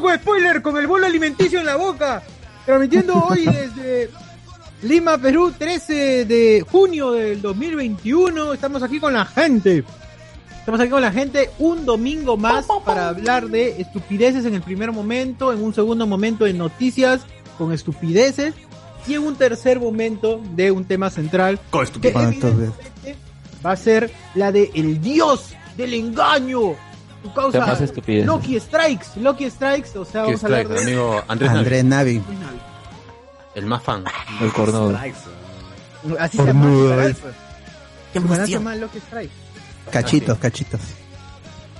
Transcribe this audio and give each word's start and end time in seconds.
A 0.00 0.02
Loco 0.02 0.14
Spoiler 0.14 0.62
con 0.62 0.78
el 0.78 0.86
bolo 0.86 1.04
alimenticio 1.04 1.60
en 1.60 1.66
la 1.66 1.76
boca. 1.76 2.22
Transmitiendo 2.64 3.22
hoy 3.22 3.44
desde 3.44 4.08
Lima, 4.82 5.18
Perú, 5.18 5.52
13 5.52 6.24
de 6.24 6.64
junio 6.66 7.10
del 7.10 7.42
2021. 7.42 8.54
Estamos 8.54 8.82
aquí 8.82 8.98
con 8.98 9.12
la 9.12 9.26
gente. 9.26 9.84
Estamos 10.58 10.80
aquí 10.80 10.88
con 10.88 11.02
la 11.02 11.12
gente 11.12 11.50
un 11.58 11.84
domingo 11.84 12.38
más 12.38 12.66
para 12.86 13.08
hablar 13.08 13.48
de 13.48 13.78
estupideces 13.78 14.46
en 14.46 14.54
el 14.54 14.62
primer 14.62 14.90
momento, 14.90 15.52
en 15.52 15.62
un 15.62 15.74
segundo 15.74 16.06
momento 16.06 16.46
de 16.46 16.54
noticias 16.54 17.20
con 17.58 17.70
estupideces 17.70 18.54
y 19.06 19.12
en 19.12 19.26
un 19.26 19.36
tercer 19.36 19.80
momento 19.80 20.40
de 20.54 20.70
un 20.70 20.86
tema 20.86 21.10
central 21.10 21.60
Con 21.68 21.86
que 21.86 22.10
va 22.10 23.72
a 23.72 23.76
ser 23.76 24.10
la 24.34 24.50
de 24.50 24.70
el 24.74 25.02
dios 25.02 25.50
del 25.76 25.92
engaño. 25.92 26.89
Tu 27.22 27.32
causa. 27.34 27.78
Loki 28.24 28.58
Strikes, 28.58 29.06
Loki 29.20 29.50
Strikes, 29.50 29.98
o 29.98 30.04
sea, 30.04 30.22
vamos 30.22 30.42
a 30.42 30.46
hablar 30.46 30.68
de 30.68 30.78
amigo 30.82 31.22
Andrés, 31.28 31.50
Navi, 31.50 31.58
Andrés 31.58 31.84
Navi. 31.84 32.22
el 33.54 33.66
más 33.66 33.82
fan. 33.82 34.04
El 34.40 34.52
cornudo. 34.52 34.98
Así 36.18 36.38
se 36.38 36.44
llama. 36.46 36.66
se 38.46 38.46
llama 38.52 38.74
Loki 38.76 38.98
Strikes. 39.00 39.34
Cachitos, 39.90 40.38
cachitos. 40.38 40.80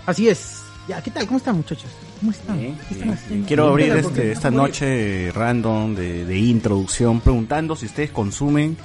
Así 0.06 0.28
es. 0.28 0.56
Ya, 0.88 1.00
¿qué 1.02 1.10
tal? 1.10 1.26
¿Cómo 1.26 1.36
están, 1.38 1.56
muchachos? 1.56 1.90
¿Cómo 2.18 2.32
están? 2.32 2.58
Bien, 2.58 2.74
¿Qué 2.76 2.82
están 2.94 2.98
bien, 2.98 3.10
haciendo? 3.12 3.34
bien. 3.34 3.44
Quiero 3.44 3.68
abrir 3.68 3.92
este, 3.96 4.32
esta 4.32 4.50
noche 4.50 5.30
random 5.32 5.94
de, 5.94 6.24
de 6.24 6.38
introducción 6.38 7.20
preguntando 7.20 7.76
si 7.76 7.86
ustedes 7.86 8.10
consumen 8.10 8.76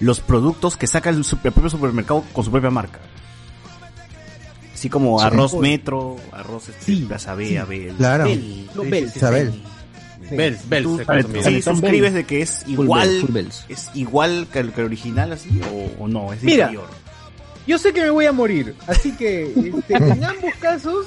los 0.00 0.20
productos 0.20 0.76
que 0.76 0.86
saca 0.86 1.10
el, 1.10 1.24
super- 1.24 1.46
el 1.48 1.52
propio 1.54 1.70
supermercado 1.70 2.24
con 2.32 2.44
su 2.44 2.50
propia 2.50 2.70
marca. 2.70 2.98
Así 4.74 4.90
como 4.90 5.18
Sí. 5.20 5.24
arroz 5.26 5.54
metro, 5.54 6.16
arroz 6.32 6.68
este, 6.68 6.84
Sí, 6.84 6.96
Plaza 7.06 7.34
B, 7.34 7.48
sí. 7.48 7.56
Abel. 7.56 7.94
Claro. 7.96 8.24
Bell, 8.24 8.68
no, 8.74 8.82
Bell. 8.82 9.04
Isabel. 9.04 9.62
Bells, 10.30 10.68
Bells, 10.68 10.84
Tú 10.84 10.98
se 11.42 11.42
sí, 11.50 11.62
suscribes 11.62 12.14
de 12.14 12.24
que 12.24 12.40
es 12.42 12.62
Full 12.64 12.72
igual, 12.84 13.08
bells, 13.08 13.20
full 13.20 13.30
bells. 13.32 13.64
es 13.68 13.90
igual 13.94 14.46
que 14.50 14.58
el, 14.60 14.72
que 14.72 14.80
el 14.80 14.86
original 14.86 15.32
así 15.32 15.50
o, 15.98 16.02
o 16.04 16.08
no, 16.08 16.32
es 16.32 16.42
Mira. 16.42 16.64
inferior. 16.64 16.88
Yo 17.66 17.78
sé 17.78 17.92
que 17.92 18.00
me 18.00 18.10
voy 18.10 18.24
a 18.26 18.32
morir, 18.32 18.74
así 18.86 19.12
que 19.12 19.44
este, 19.54 19.94
en 19.96 20.24
ambos 20.24 20.54
casos 20.60 21.06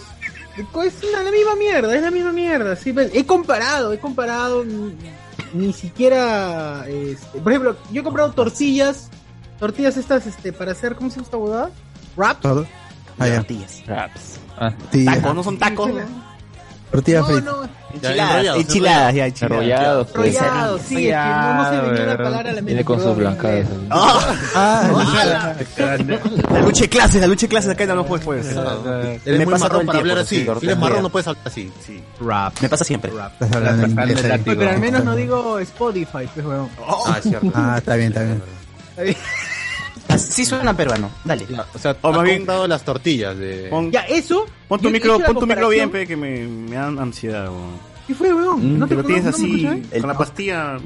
es 0.55 0.65
una- 1.03 1.23
la 1.23 1.31
misma 1.31 1.55
mierda, 1.57 1.95
es 1.95 2.01
la 2.03 2.11
misma 2.11 2.31
mierda. 2.31 2.75
Sí, 2.75 2.93
pues, 2.93 3.09
he 3.13 3.25
comparado, 3.25 3.91
he 3.91 3.99
comparado, 3.99 4.63
ni, 4.63 4.93
ni 5.53 5.73
siquiera, 5.73 6.85
este, 6.87 7.39
por 7.39 7.51
ejemplo, 7.51 7.75
yo 7.91 8.01
he 8.01 8.03
comprado 8.03 8.31
tortillas, 8.33 9.09
tortillas 9.59 9.97
estas, 9.97 10.27
este, 10.27 10.53
para 10.53 10.73
hacer, 10.73 10.93
¿cómo 10.95 11.09
se 11.09 11.15
llama 11.17 11.25
esta 11.25 11.37
bodada? 11.37 11.71
Wrap. 12.15 12.43
Ah. 13.19 13.27
Tortillas. 13.35 13.83
Raps. 13.87 14.39
Ah. 14.59 14.73
Tacos, 15.05 15.35
no 15.35 15.43
son 15.43 15.57
tacos. 15.57 15.91
Tortilla 16.91 17.19
No, 17.19 17.25
frita. 17.25 17.41
no, 17.41 17.69
Enchiladas, 17.93 18.31
enrollados, 18.31 18.61
enchiladas, 18.61 19.13
ya, 19.15 19.25
enchiladas. 19.25 19.51
enrollados. 19.61 20.07
pues. 20.07 20.35
enrollado, 20.35 20.77
sí, 20.79 20.95
es 21.09 21.15
que 21.15 21.19
no, 21.19 21.53
no 21.55 21.69
se 21.69 21.81
venía 21.81 22.05
la 22.05 22.17
palabra 22.17 22.37
a 22.39 22.43
la 22.43 22.51
mente. 22.53 22.63
Viene 22.63 22.85
con 22.85 23.01
sus 23.01 23.15
blancas. 23.17 23.43
perdón. 23.51 23.87
¡Ah! 23.89 24.35
Ah, 24.55 25.55
La 26.49 26.61
lucha 26.61 26.81
de 26.81 26.89
clases, 26.89 27.21
la 27.21 27.27
lucha 27.27 27.41
de 27.41 27.49
clases 27.49 27.71
acá 27.71 27.85
no 27.87 28.05
puedes 28.05 28.47
hacer. 28.47 29.19
Eres 29.25 29.39
Me 29.39 29.45
muy 29.45 29.53
pasa 29.53 29.65
marrón 29.65 29.85
para 29.85 29.99
hablar 29.99 30.17
así. 30.19 30.37
sí, 30.45 30.47
Si 30.59 30.65
eres 30.65 30.77
marrón 30.77 31.03
no 31.03 31.09
puedes 31.09 31.27
hablar 31.27 31.43
así. 31.45 31.71
Sí. 31.85 32.01
Rap. 32.21 32.53
Me 32.61 32.69
pasa 32.69 32.83
siempre. 32.85 33.11
pero 34.45 34.69
al 34.69 34.79
menos 34.79 35.03
no 35.03 35.15
digo 35.15 35.59
Spotify, 35.59 36.29
pues, 36.33 36.45
weón. 36.45 36.69
Ah, 36.87 37.19
cierto. 37.21 37.51
Ah, 37.53 37.75
está 37.79 37.95
bien, 37.95 38.13
está 38.13 38.23
bien. 38.23 39.17
Sí 40.17 40.45
suena 40.45 40.75
peruano, 40.75 41.09
dale. 41.23 41.45
Ya, 41.49 41.65
O 41.73 41.77
sea, 41.77 41.95
O 42.01 42.11
más 42.11 42.23
bien- 42.23 42.37
comprado 42.39 42.67
las 42.67 42.83
tortillas 42.83 43.37
de... 43.37 43.67
Pon, 43.69 43.91
Ya, 43.91 44.01
eso. 44.01 44.45
pon 44.67 44.79
tu 44.79 44.89
micro, 44.89 45.19
pon 45.19 45.39
tu 45.39 45.47
micro 45.47 45.69
bien, 45.69 45.89
pe, 45.89 46.07
que 46.07 46.15
me, 46.15 46.47
me 46.47 46.75
dan 46.75 46.97
ansiedad. 46.99 47.49
weón. 47.49 47.71
¿Qué 48.07 48.15
fue, 48.15 48.33
weón? 48.33 48.79
¿No 48.79 48.87
Que 48.87 48.95
te 48.95 49.01
lo 49.01 49.07
tienes 49.07 49.25
no- 49.25 49.31
no 49.31 49.37
así, 49.37 49.99
con 49.99 50.07
la 50.07 50.17
pastilla, 50.17 50.77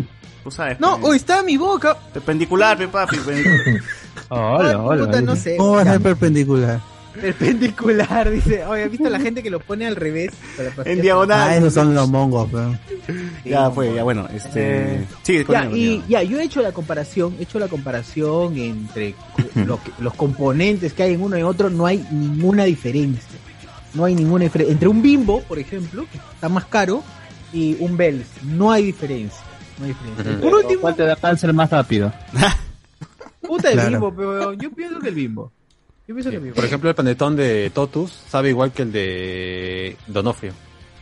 tú 0.43 0.49
sabes. 0.51 0.79
No, 0.79 0.95
hoy 1.03 1.17
está 1.17 1.39
en 1.39 1.45
mi 1.45 1.57
boca. 1.57 1.95
Perpendicular, 2.13 2.77
pe, 2.77 2.87
papi. 2.87 3.17
pe. 3.17 3.43
Hola, 4.29 4.79
hola. 4.81 5.21
no 5.21 5.35
sé. 5.35 5.55
¿Cómo 5.57 5.73
va 5.75 5.81
a 5.81 5.85
ser 5.85 6.01
perpendicular? 6.01 6.79
Perpendicular, 7.13 8.29
dice. 8.29 8.65
Oye, 8.65 8.83
¿has 8.85 8.91
visto 8.91 9.09
la 9.09 9.19
gente 9.19 9.43
que 9.43 9.49
lo 9.49 9.59
pone 9.59 9.85
al 9.87 9.95
revés? 9.95 10.31
En 10.85 11.01
diagonal. 11.01 11.49
Ah, 11.49 11.55
esos 11.57 11.73
son 11.73 11.93
los 11.93 12.09
mongos, 12.09 12.49
pero. 12.51 12.77
Ya 13.43 13.69
fue, 13.71 13.93
ya 13.93 14.03
bueno, 14.03 14.27
este... 14.33 15.05
Sigue, 15.23 15.39
Ya, 15.39 15.63
continúa, 15.63 15.77
y 15.77 16.03
ya, 16.07 16.23
yo 16.23 16.39
he 16.39 16.43
hecho 16.43 16.61
la 16.61 16.71
comparación, 16.71 17.35
he 17.39 17.43
hecho 17.43 17.59
la 17.59 17.67
comparación 17.67 18.57
entre 18.57 19.15
lo 19.55 19.81
que- 19.83 19.91
los 19.99 20.13
componentes 20.13 20.93
que 20.93 21.03
hay 21.03 21.13
en 21.15 21.21
uno 21.21 21.37
y 21.37 21.41
en 21.41 21.45
otro, 21.45 21.69
no 21.69 21.85
hay 21.85 22.05
ninguna 22.11 22.63
diferencia. 22.65 23.39
No 23.93 24.05
hay 24.05 24.15
ninguna 24.15 24.45
diferencia. 24.45 24.71
Entre 24.73 24.87
un 24.87 25.01
bimbo, 25.01 25.41
por 25.43 25.59
ejemplo, 25.59 26.05
que 26.11 26.17
está 26.17 26.47
más 26.47 26.65
caro, 26.65 27.03
y 27.51 27.75
un 27.79 27.97
Bells, 27.97 28.27
no 28.43 28.71
hay 28.71 28.83
diferencia. 28.85 29.41
No 29.77 29.85
hay 29.85 29.91
diferencia. 29.93 30.39
Por 30.39 30.53
último, 30.55 30.81
¿Cuál 30.81 30.95
te 30.95 31.03
da 31.03 31.15
cáncer 31.17 31.51
más 31.53 31.69
rápido? 31.69 32.13
puta 33.41 33.67
el 33.69 33.73
Claro. 33.73 33.89
bimbo, 33.91 34.13
pero 34.15 34.53
yo 34.53 34.71
pienso 34.71 34.99
que 34.99 35.09
el 35.09 35.15
bimbo. 35.15 35.51
Yo 36.07 36.15
pienso 36.15 36.29
que 36.29 36.35
el 36.37 36.41
bimbo. 36.41 36.55
Por 36.55 36.65
ejemplo, 36.65 36.89
el 36.89 36.95
panetón 36.95 37.35
de 37.35 37.69
Totus 37.73 38.11
sabe 38.11 38.49
igual 38.49 38.71
que 38.71 38.81
el 38.81 38.91
de 38.91 39.97
Donofrio. 40.07 40.53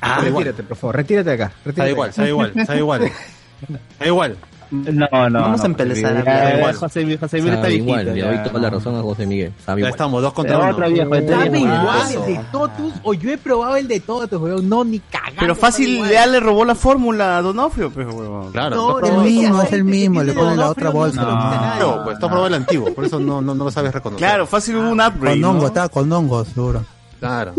Ah, 0.01 0.15
sabe 0.15 0.29
retírate, 0.31 0.63
por 0.63 0.77
favor, 0.77 0.95
retírate 0.95 1.31
acá. 1.31 1.49
Sabe 1.49 1.61
retírate 1.65 1.91
igual, 1.91 2.09
acá. 2.09 2.15
sabe 2.15 2.29
igual, 2.29 2.53
sabe 2.65 2.79
igual. 2.79 3.11
Sabe 3.97 4.07
igual. 4.07 4.37
No, 4.72 5.30
no. 5.30 5.41
Vamos 5.41 5.62
a 5.62 5.66
empezar 5.66 5.91
a 5.91 5.96
ya, 5.96 6.19
hablar 6.19 6.25
ya, 6.53 6.57
igual. 6.57 6.75
José, 6.75 6.80
José 6.80 7.00
Miguel 7.02 7.13
está 7.16 7.28
Sabe 7.28 7.69
viejito. 7.74 7.90
igual, 7.90 8.06
le 8.06 8.22
ya, 8.22 8.28
doy 8.28 8.44
toda 8.50 8.59
la 8.59 8.69
razón 8.69 8.96
a 8.97 9.02
José 9.02 9.25
Miguel. 9.25 9.52
Sabe 9.66 9.81
Ya 9.81 9.88
igual. 9.88 9.91
estamos, 9.91 10.22
dos 10.22 10.34
contra 10.34 10.56
Pero 10.57 10.63
uno. 10.68 10.75
otro 10.78 10.90
viejo, 10.90 11.16
este 11.16 11.31
Sabe 11.34 11.50
viejo, 11.50 11.66
igual 11.66 12.12
el 12.13 12.25
de 12.35 12.41
Totus, 12.52 12.94
o 13.03 13.13
yo 13.13 13.31
he 13.31 13.38
probado 13.38 13.75
el 13.78 13.88
de 13.88 14.00
Totus, 14.00 14.40
weón, 14.41 14.69
no, 14.69 14.84
ni 14.84 15.00
cagando. 15.00 15.35
Pero 15.40 15.56
fácil. 15.56 16.08
Leal 16.08 16.31
le 16.34 16.40
robó 16.40 16.66
la 16.66 16.75
fórmula 16.75 17.38
a 17.38 17.41
Donofrio, 17.41 17.90
pues. 17.91 18.08
Claro. 18.52 18.75
No, 18.75 19.00
está 19.00 19.16
El 19.16 19.22
mismo, 19.24 19.62
es 19.63 19.74
el 19.74 19.84
mismo, 19.84 20.24
le 20.24 20.34
ponen 20.34 20.58
la 20.58 20.69
otra 20.69 20.90
bolsa. 20.91 21.78
no 21.79 22.03
pues 22.03 22.16
está 22.16 22.28
probado 22.28 22.47
el 22.47 22.53
antiguo, 22.53 22.94
por 22.94 23.06
eso 23.06 23.19
no, 23.19 23.41
no, 23.41 23.56
no 23.56 23.63
lo 23.66 23.72
sabes 23.72 23.91
reconocer. 23.94 24.28
Claro, 24.28 24.46
fácil 24.46 24.75
hubo 24.78 24.90
un 24.90 25.02
upgrade, 25.02 25.41
Con 25.41 25.46
hongo, 25.56 25.68
estaba 25.68 25.90
con 25.90 26.12
hongo, 26.12 26.46
seguro. 26.46 26.84
Claro. 27.19 27.53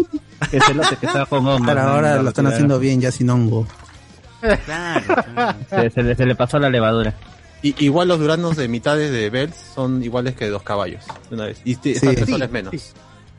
Que 0.51 0.59
se 0.61 0.73
lote 0.73 0.97
que 0.97 1.07
está 1.07 1.27
con 1.27 1.47
hongos, 1.47 1.67
Pero 1.67 1.83
¿no? 1.83 1.89
ahora 1.91 2.23
lo 2.23 2.29
están 2.31 2.47
haciendo 2.47 2.79
bien, 2.79 3.01
ya 3.01 3.11
sin 3.13 3.29
hongo. 3.29 3.67
Claro, 4.41 5.05
claro. 5.35 5.59
Se, 5.71 5.91
se 5.91 6.03
le, 6.03 6.15
se 6.15 6.27
le 6.27 6.35
pasó 6.35 6.59
la 6.59 6.71
levadura. 6.71 7.15
Y, 7.63 7.85
igual 7.85 8.09
los 8.09 8.19
duranos 8.19 8.57
de 8.57 8.69
mitades 8.69 9.13
de 9.13 9.29
Bells 9.31 9.55
son 9.75 10.03
iguales 10.03 10.35
que 10.35 10.49
dos 10.49 10.63
caballos. 10.63 11.05
de 11.29 11.35
Una 11.37 11.47
vez. 11.47 11.61
Y 11.65 11.77
te- 11.77 11.95
Sí. 11.95 12.17
soles 12.27 12.51
menos. 12.51 12.75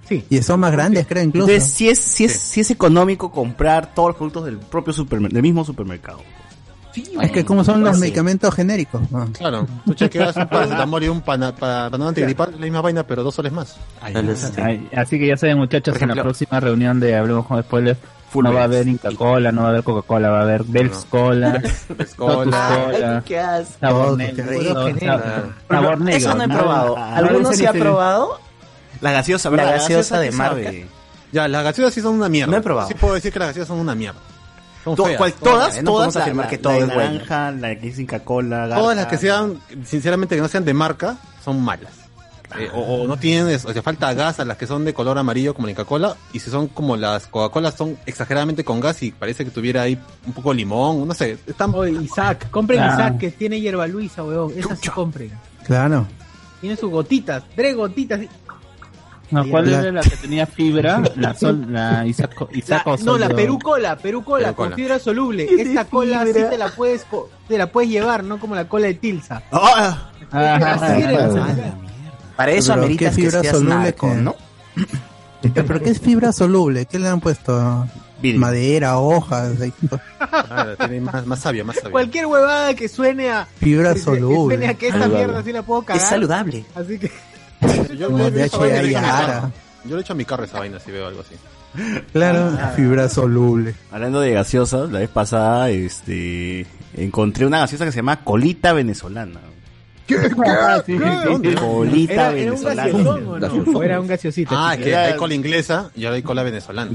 Sí. 0.08 0.24
Y 0.30 0.42
son 0.44 0.60
más 0.60 0.72
grandes, 0.74 1.08
creo, 1.08 1.24
incluso. 1.24 1.50
Entonces, 1.50 1.74
sí 1.74 1.90
es, 1.90 1.98
sí, 2.00 2.26
es, 2.26 2.34
sí 2.34 2.60
es 2.62 2.70
económico 2.72 3.32
comprar 3.32 3.94
todos 3.94 4.10
los 4.10 4.18
productos 4.18 4.46
del 4.46 4.58
propio 4.58 4.94
supermercado, 4.94 5.36
del 5.36 5.42
mismo 5.44 5.64
supermercado. 5.66 6.20
Es 7.22 7.32
que 7.32 7.46
como 7.46 7.64
son 7.64 7.84
los 7.84 7.98
medicamentos 8.00 8.54
genéricos. 8.54 9.02
Ah. 9.14 9.26
Claro. 9.38 9.66
Tú 9.86 9.94
chequeas 9.94 10.36
un 10.36 10.48
paracetamol 10.48 11.04
y 11.04 11.08
un 11.10 11.22
pana, 11.22 11.52
pa- 11.56 11.90
panadol 11.90 12.10
antigripal, 12.10 12.52
la 12.52 12.58
misma 12.58 12.82
vaina, 12.82 13.04
pero 13.06 13.24
dos 13.24 13.36
soles 13.36 13.52
más. 13.52 13.78
Ay, 14.02 14.14
Ay, 14.58 14.90
Así 14.96 15.18
que 15.20 15.28
ya 15.28 15.38
saben, 15.38 15.58
muchachos, 15.58 15.94
Por 15.94 16.04
en 16.04 16.08
la 16.10 16.14
ejemplo- 16.14 16.24
próxima 16.24 16.60
reunión 16.60 17.00
de 17.00 17.16
Hablemos 17.16 17.46
con 17.46 17.62
Spoilers, 17.64 17.98
Full 18.32 18.44
no 18.46 18.54
va 18.54 18.64
a 18.64 18.68
Bells. 18.68 18.76
haber 18.82 18.88
Inca 18.88 19.10
Cola, 19.16 19.52
no 19.52 19.62
va 19.62 19.68
a 19.68 19.72
haber 19.72 19.84
Coca-Cola, 19.84 20.30
va 20.30 20.40
a 20.40 20.42
haber 20.44 20.64
Bells 20.64 21.06
Cola, 21.10 21.62
Totus 21.88 22.16
Cola. 22.16 22.70
Cola, 22.86 23.24
¿Qué 23.26 23.40
haces? 23.40 23.76
sabor 23.80 24.18
negro, 24.18 24.46
sabor- 24.46 26.00
negro. 26.00 26.08
Eso 26.16 26.36
no 26.36 26.44
he 26.44 26.48
nada- 26.48 26.60
probado. 26.62 26.98
¿Alguno 26.98 27.52
sí 27.54 27.66
ha 27.66 27.74
probado? 27.74 28.40
La 29.02 29.12
gaseosa, 29.12 29.50
La 29.50 29.64
gaseosa 29.66 30.20
de 30.20 30.30
¿qué 30.30 30.36
marca. 30.36 30.72
Ya, 31.34 31.48
las 31.48 31.64
gaseosas 31.64 31.94
sí 31.94 32.02
son 32.02 32.16
una 32.16 32.30
mierda. 32.30 32.52
No 32.52 32.58
he 32.58 32.62
probado. 32.62 32.88
Sí 32.88 32.94
puedo 32.94 33.14
decir 33.16 33.32
que 33.34 33.40
las 33.40 33.50
gaseosas 33.50 33.70
son 33.70 33.80
una 33.80 33.96
mierda. 33.96 34.20
Son 34.84 34.96
To- 34.96 35.06
feas. 35.06 35.18
cual- 35.18 35.32
Son- 35.32 35.40
todas, 35.44 35.84
no 35.84 35.92
todas, 35.92 36.16
la- 36.16 36.22
afirmar 36.22 36.46
la- 36.46 36.50
que 36.50 36.58
todo 36.58 36.74
la 36.74 36.80
es 36.80 36.94
bueno. 36.94 37.12
naranja, 37.14 37.52
la 37.52 37.76
que 37.80 37.88
es 37.90 38.00
Inca 38.00 38.20
Cola, 38.22 38.70
Todas 38.76 38.96
las 38.98 39.08
que 39.08 39.18
sean, 39.18 39.60
sinceramente, 39.86 40.36
que 40.36 40.42
no 40.42 40.48
sean 40.48 40.66
de 40.66 40.74
marca, 40.74 41.18
son 41.44 41.62
malas. 41.62 41.94
Eh, 42.60 42.70
o, 42.74 42.80
o 43.04 43.08
no 43.08 43.16
tienen, 43.16 43.56
o 43.56 43.72
sea, 43.72 43.82
falta 43.82 44.14
gas 44.14 44.42
a 44.42 44.44
las 44.46 44.58
que 44.58 44.68
son 44.68 44.84
de 44.84 44.94
color 44.94 45.18
amarillo 45.18 45.54
como 45.54 45.68
la 45.68 45.74
Coca-Cola, 45.74 46.18
y 46.34 46.40
si 46.40 46.50
son 46.50 46.68
como 46.68 46.98
las 46.98 47.28
Coca-Cola 47.28 47.72
son 47.72 47.98
exageradamente 48.06 48.66
con 48.66 48.82
gas 48.82 49.02
y 49.04 49.12
parece 49.14 49.46
que 49.46 49.52
tuviera 49.52 49.84
ahí 49.84 49.98
un 50.28 50.34
poco 50.34 50.50
de 50.50 50.56
limón, 50.58 51.08
no 51.08 51.14
sé, 51.14 51.38
están... 51.48 51.74
Oye, 51.74 51.94
Isaac, 52.04 52.50
compren. 52.52 52.84
Isaac 52.84 53.20
que 53.20 53.32
tiene 53.32 53.62
hierba 53.62 53.88
Luisa, 53.88 54.22
weón. 54.24 54.52
Esa 54.58 54.76
sí 54.76 54.90
compren. 54.90 55.32
Claro. 55.66 56.06
Tiene 56.60 56.76
sus 56.76 56.92
gotitas, 56.92 57.42
tres 57.56 57.74
gotitas. 57.76 58.20
No, 59.32 59.48
¿Cuál 59.50 59.72
La- 59.72 59.80
era 59.80 59.92
la 59.94 60.02
que 60.02 60.18
tenía 60.18 60.46
fibra? 60.46 61.02
La 61.16 61.34
sol, 61.34 61.66
la 61.70 62.06
Isaco, 62.06 62.50
La- 62.52 62.58
Isaco 62.58 62.98
no, 62.98 63.18
la 63.18 63.28
Solo- 63.28 63.36
Perú 63.38 63.60
cola, 63.60 63.96
Perú 63.98 64.24
cola, 64.24 64.48
Perú 64.48 64.56
con 64.56 64.74
fibra 64.74 65.00
soluble. 65.00 65.48
Esta 65.58 65.86
cola 65.86 66.26
sí 66.26 66.34
te 66.34 66.58
la 66.58 66.68
puedes, 66.70 67.06
co- 67.06 67.30
te 67.48 67.58
la 67.58 67.72
puedes 67.72 67.90
llevar, 67.90 68.24
no 68.24 68.40
como 68.40 68.56
la 68.56 68.68
cola 68.68 68.88
de 68.88 68.96
Tilsa. 68.96 69.42
¡Ah! 69.52 70.12
Ah, 70.32 70.56
Así. 70.56 71.04
Para 72.36 72.52
eso 72.52 72.74
Pero, 72.76 72.88
¿qué 72.88 72.98
que 72.98 73.12
fibra 73.12 73.44
soluble 73.44 73.76
narco, 73.76 74.10
que- 74.10 74.16
¿no? 74.16 74.36
¿Pero 75.54 75.82
qué 75.82 75.90
es 75.90 76.00
fibra 76.00 76.32
soluble? 76.32 76.86
¿Qué 76.86 77.00
le 77.00 77.08
han 77.08 77.20
puesto? 77.20 77.88
Madera, 78.36 79.00
hojas, 79.00 79.54
tiene 80.78 81.02
más, 81.02 81.26
más 81.26 81.40
sabio, 81.40 81.66
más 81.66 81.76
sabio. 81.78 81.92
Cualquier 81.92 82.28
huevada 82.28 82.74
que 82.76 82.88
suene 82.88 83.32
a. 83.32 83.48
fibra 83.58 83.90
que- 83.90 83.96
que 83.96 84.02
suene 84.02 84.20
a 84.20 84.22
soluble. 84.28 84.76
que 84.78 84.88
esta 84.88 85.00
Saludable. 85.00 85.26
mierda 85.26 85.44
sí 85.44 85.52
la 85.52 85.64
puedo 85.64 85.82
cagar. 85.82 86.02
Es 86.04 86.08
saludable. 86.10 86.66
Así 86.76 87.00
que. 87.00 87.12
Yo, 87.98 88.08
Como 88.10 88.30
le 88.30 88.46
a. 88.96 89.52
Yo 89.86 89.96
le 89.96 90.02
echo 90.02 90.14
a 90.14 90.16
mi 90.16 90.26
carro 90.26 90.44
esa 90.44 90.60
vaina 90.60 90.80
si 90.80 90.92
veo 90.92 91.08
algo 91.08 91.22
así. 91.22 91.36
Claro, 92.12 92.58
fibra 92.76 93.08
soluble. 93.10 93.74
Hablando 93.92 94.20
de 94.20 94.32
gaseosas, 94.34 94.92
la 94.92 95.00
vez 95.00 95.10
pasada 95.10 95.70
este 95.70 96.66
encontré 96.98 97.46
una 97.46 97.60
gaseosa 97.60 97.86
que 97.86 97.92
se 97.92 97.98
llama 97.98 98.24
colita 98.24 98.74
venezolana. 98.74 99.40
Ah, 100.46 100.84
sí, 100.86 100.98
sí. 100.98 101.56
Colita 101.56 102.14
Era, 102.14 102.34
era 102.34 102.52
un 102.54 102.62
venezolana. 102.64 102.84
gaseosón, 102.84 103.28
¿o 103.28 103.40
no? 103.40 103.80
¿O 103.80 103.84
era 103.84 104.02
un 104.02 104.08
gaseosito. 104.08 104.54
Ah, 104.58 104.76
que 104.78 104.90
Era- 104.90 105.06
hay 105.06 105.16
cola 105.16 105.34
inglesa 105.34 105.90
y 105.96 106.04
ahora 106.06 106.18
hay 106.18 106.24
cola 106.24 106.44
venezolana. 106.44 106.92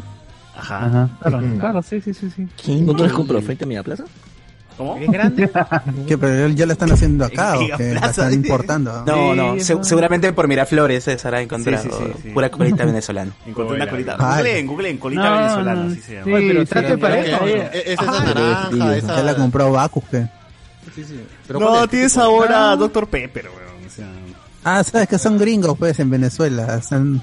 Ajá. 0.55 0.87
Ajá, 0.87 1.09
claro, 1.23 1.41
claro, 1.59 1.83
sí, 1.83 2.01
sí, 2.01 2.13
sí, 2.15 2.31
sí. 2.35 2.47
¿Quién 2.63 2.87
no 2.87 2.95
compró 3.15 3.41
frente 3.43 3.65
a 3.65 3.67
mi 3.67 3.81
plaza? 3.83 4.05
¿Cómo? 4.77 4.97
¿Es 4.97 5.11
grande? 5.11 5.51
¿Qué, 6.07 6.19
pero 6.19 6.49
ya 6.49 6.67
la 6.67 6.75
están 6.75 6.93
haciendo 6.93 7.25
acá 7.25 7.59
o 7.59 7.77
que 7.79 7.95
la 7.95 8.07
están 8.09 8.33
importando? 8.35 9.05
No, 9.07 9.35
no, 9.35 9.59
se- 9.59 9.83
seguramente 9.83 10.33
por 10.33 10.49
Miraflores 10.49 11.05
se 11.05 11.15
estará 11.15 11.41
encontrando 11.41 11.83
Sí, 11.97 12.05
sí, 12.07 12.13
sí, 12.17 12.23
sí. 12.25 12.29
pura 12.31 12.51
colita 12.51 12.85
venezolana. 12.85 13.33
Encontré 13.47 13.77
una 13.77 13.89
colita. 13.89 14.17
Ah, 14.19 14.37
Googleen, 14.37 14.67
googleen, 14.67 14.99
colita 14.99 15.31
No, 15.31 15.37
venezolana, 15.37 15.75
no, 15.85 15.91
así 15.93 16.01
se 16.03 16.13
llama. 16.15 16.25
sí, 16.27 16.33
Oye, 16.33 16.49
pero 16.49 16.67
trate 16.67 16.99
para 16.99 17.19
eso. 17.21 17.39
sí. 17.47 17.53
Es 17.73 17.87
esa 17.87 18.03
es 18.05 18.07
la 18.13 18.21
naranja, 18.35 18.97
esa... 18.97 19.17
Ya 19.17 19.23
la 19.23 19.35
compró 19.35 19.73
Bacus, 19.73 20.05
¿qué? 20.11 20.27
Sí, 20.95 21.05
sí. 21.05 21.21
Pero 21.47 21.59
¿cuál 21.61 21.73
No, 21.73 21.89
tiene 21.89 22.09
sabor 22.09 22.53
a 22.53 22.77
Dr. 22.77 23.09
Pepper, 23.09 23.47
weón. 23.47 23.87
O 23.87 23.91
sea, 23.91 24.07
Ah, 24.65 24.83
sabes 24.85 25.09
que 25.09 25.19
son 25.19 25.39
gringos, 25.39 25.79
pues, 25.79 25.99
en 26.01 26.11
Venezuela. 26.11 26.77
Están, 26.77 27.23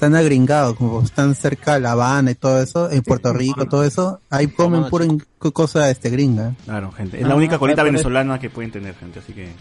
están 0.00 0.16
agringados, 0.16 0.76
como 0.76 1.02
están 1.02 1.34
cerca 1.34 1.74
de 1.74 1.80
La 1.80 1.92
Habana 1.92 2.30
y 2.30 2.34
todo 2.34 2.62
eso, 2.62 2.90
en 2.90 3.02
Puerto 3.02 3.34
Rico, 3.34 3.66
todo 3.66 3.84
eso. 3.84 4.18
Ahí 4.30 4.46
comen 4.46 4.88
pura 4.88 5.04
cosa 5.52 5.90
este 5.90 6.08
gringa. 6.08 6.54
claro, 6.64 6.90
gente. 6.92 7.20
Es 7.20 7.28
la 7.28 7.34
única 7.34 7.58
colita 7.58 7.82
venezolana 7.82 8.38
que 8.40 8.48
pueden 8.48 8.70
tener, 8.72 8.94
gente, 8.94 9.18
así 9.18 9.34
que. 9.34 9.52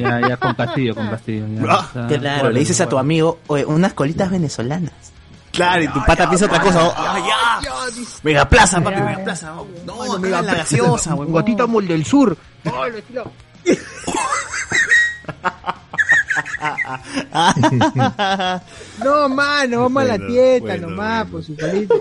Ya, 0.00 0.20
ya 0.28 0.36
con 0.36 0.54
Castillo, 0.54 0.94
con 0.94 1.08
Castillo. 1.08 1.44
ya. 1.48 1.62
Ah, 1.68 1.88
O 1.90 1.92
sea, 1.92 2.06
Claro, 2.06 2.34
bueno, 2.42 2.50
le 2.50 2.60
dices 2.60 2.80
a 2.82 2.88
tu 2.88 2.96
amigo, 2.96 3.40
oye, 3.48 3.64
unas 3.64 3.94
colitas 3.94 4.30
venezolanas. 4.30 4.92
Claro, 5.50 5.82
y 5.82 5.88
tu 5.88 6.04
pata 6.04 6.28
piensa 6.28 6.46
otra 6.46 6.60
cosa. 6.60 6.84
oh, 6.86 6.94
¡Ah, 6.96 7.18
ya! 7.18 8.00
Mega 8.22 8.48
plaza, 8.48 8.80
papi, 8.80 9.00
mega 9.00 9.24
plaza. 9.24 9.60
oh. 9.60 9.66
No, 9.84 10.18
mega 10.20 10.40
la 10.40 10.54
gaseosa, 10.54 11.16
weón. 11.16 11.32
Gotita 11.32 11.66
Mol 11.66 11.88
del 11.88 12.04
Sur. 12.04 12.36
Ay, 12.64 12.92
lo 12.92 12.98
estilo- 12.98 13.30
No, 19.02 19.28
mano, 19.28 19.80
vamos 19.82 20.02
a 20.02 20.06
la 20.06 20.18
tienda 20.26 20.60
bueno, 20.60 20.88
nomás, 20.90 21.30
bueno. 21.30 21.30
por 21.30 21.44
su 21.44 21.56
colita. 21.56 21.94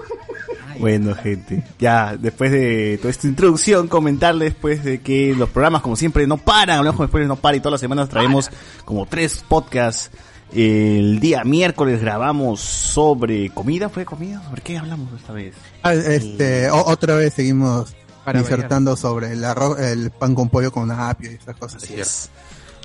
Bueno, 0.80 1.14
gente, 1.16 1.64
ya 1.80 2.18
después 2.18 2.52
de 2.52 2.98
toda 2.98 3.12
esta 3.12 3.28
introducción, 3.28 3.88
comentarles 3.88 4.56
pues 4.60 4.84
de 4.84 5.02
que 5.02 5.34
los 5.38 5.50
programas 5.50 5.82
como 5.82 5.96
siempre 5.96 6.26
no 6.26 6.38
paran, 6.38 6.80
hablamos 6.80 6.98
con 6.98 7.08
spoilers 7.08 7.28
no 7.30 7.36
para 7.36 7.58
y 7.58 7.60
todas 7.60 7.74
las 7.74 7.82
semanas 7.82 8.10
traemos 8.10 8.50
como 8.86 9.06
tres 9.06 9.44
podcasts. 9.48 10.10
El 10.52 11.20
día 11.20 11.44
miércoles 11.44 12.00
grabamos 12.02 12.60
sobre 12.60 13.50
comida, 13.50 13.90
¿fue 13.90 14.06
comida? 14.06 14.42
¿Sobre 14.48 14.62
qué 14.62 14.78
hablamos 14.78 15.12
esta 15.20 15.34
vez? 15.34 15.56
Ah, 15.82 15.94
este, 15.96 16.70
o- 16.70 16.86
otra 16.86 17.16
vez 17.16 17.34
seguimos 17.34 17.96
Para 18.24 18.40
disertando 18.40 18.96
sobre 18.96 19.32
el 19.34 19.44
arroz, 19.46 19.80
el 19.80 20.12
pan 20.12 20.36
con 20.36 20.50
pollo 20.50 20.72
con 20.72 20.92
apio 20.92 21.32
y 21.32 21.36
esas 21.36 21.56
cosas. 21.56 21.84
Así 21.84 21.96
es. 22.00 22.30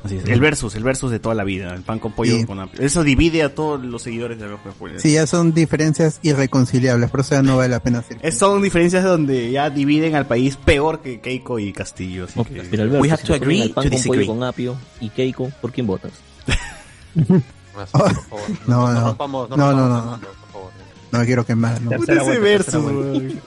Así 0.05 0.17
es. 0.17 0.25
El 0.29 0.41
versus, 0.41 0.75
el 0.77 0.85
versus 0.85 1.11
de 1.11 1.19
toda 1.19 1.35
la 1.35 1.43
vida, 1.45 1.75
el 1.75 1.83
pan 1.83 1.99
con 1.99 2.13
pollo 2.13 2.37
Sí. 2.37 2.45
con 2.47 2.61
apio. 2.61 2.81
Eso 2.81 3.03
divide 3.03 3.43
a 3.43 3.55
todos 3.55 3.83
los 3.85 4.01
seguidores 4.03 4.39
de 4.39 4.47
con 4.47 4.73
spoilers. 4.73 5.03
Sí, 5.03 5.13
ya 5.15 5.27
son 5.27 5.53
diferencias 5.53 6.21
irreconciliables, 6.23 7.11
por 7.11 7.21
eso 7.21 7.35
ya 7.35 7.43
no 7.43 7.57
vale 7.57 7.71
la 7.71 7.81
pena. 7.81 8.05
Es- 8.23 8.39
son 8.39 8.63
diferencias 8.63 9.03
donde 9.03 9.51
ya 9.51 9.71
dividen 9.71 10.15
al 10.15 10.27
país 10.27 10.57
peor 10.57 11.01
que 11.01 11.21
Keiko 11.21 11.59
y 11.59 11.73
Castillo. 11.73 12.25
Así 12.27 12.43
que... 12.45 12.63
Mira, 12.63 12.85
Alberto, 12.85 13.03
We 13.03 13.11
have 13.11 13.23
to 13.25 13.35
agree 13.35 13.63
el 13.63 13.71
pan 13.73 13.85
to 13.85 13.91
con 13.91 14.03
pollo 14.07 14.27
con 14.27 14.43
apio 14.45 14.77
y 15.01 15.11
Keiko, 15.11 15.51
¿por 15.61 15.73
quién 15.73 15.87
votas? 15.87 16.13
No, 18.67 18.93
no. 18.93 19.17
No, 19.19 19.49
no, 19.49 19.57
no, 19.57 19.89
no. 19.89 20.03
mundo, 20.03 20.29
por 20.41 20.53
favor. 20.53 20.71
No 21.13 21.19
me 21.21 21.27
quiero 21.27 21.47
quemar, 21.47 21.81
no, 21.81 21.93
ese 21.93 22.39
versus, 22.39 22.75
weón. 22.75 23.41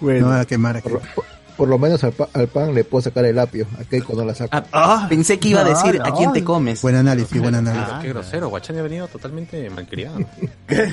no 0.20 0.26
voy 0.28 0.36
a 0.40 0.44
quemar 0.44 0.76
aquí. 0.76 0.88
Por, 0.90 1.00
por- 1.62 1.68
lo 1.68 1.78
menos 1.78 2.02
al, 2.04 2.12
pa- 2.12 2.28
al 2.34 2.48
pan 2.48 2.74
le 2.74 2.84
puedo 2.84 3.02
sacar 3.02 3.24
el 3.24 3.38
apio. 3.38 3.66
A 3.80 3.84
Keiko 3.84 4.14
no 4.14 4.24
la 4.24 4.34
saco. 4.34 4.50
Ah, 4.56 4.64
Ah. 4.72 5.06
pensé 5.08 5.38
que 5.38 5.48
iba 5.48 5.60
a 5.60 5.64
decir 5.64 5.98
no. 5.98 6.04
a 6.06 6.14
quién 6.16 6.32
te 6.32 6.42
comes. 6.44 6.82
Buen 6.82 6.96
análisis, 6.96 7.40
buen 7.40 7.54
análisis. 7.54 7.94
Qué 8.02 8.08
grosero, 8.08 8.48
Guachani 8.48 8.78
ha 8.78 8.82
venido 8.82 9.08
totalmente 9.08 9.68
malcriado. 9.70 10.18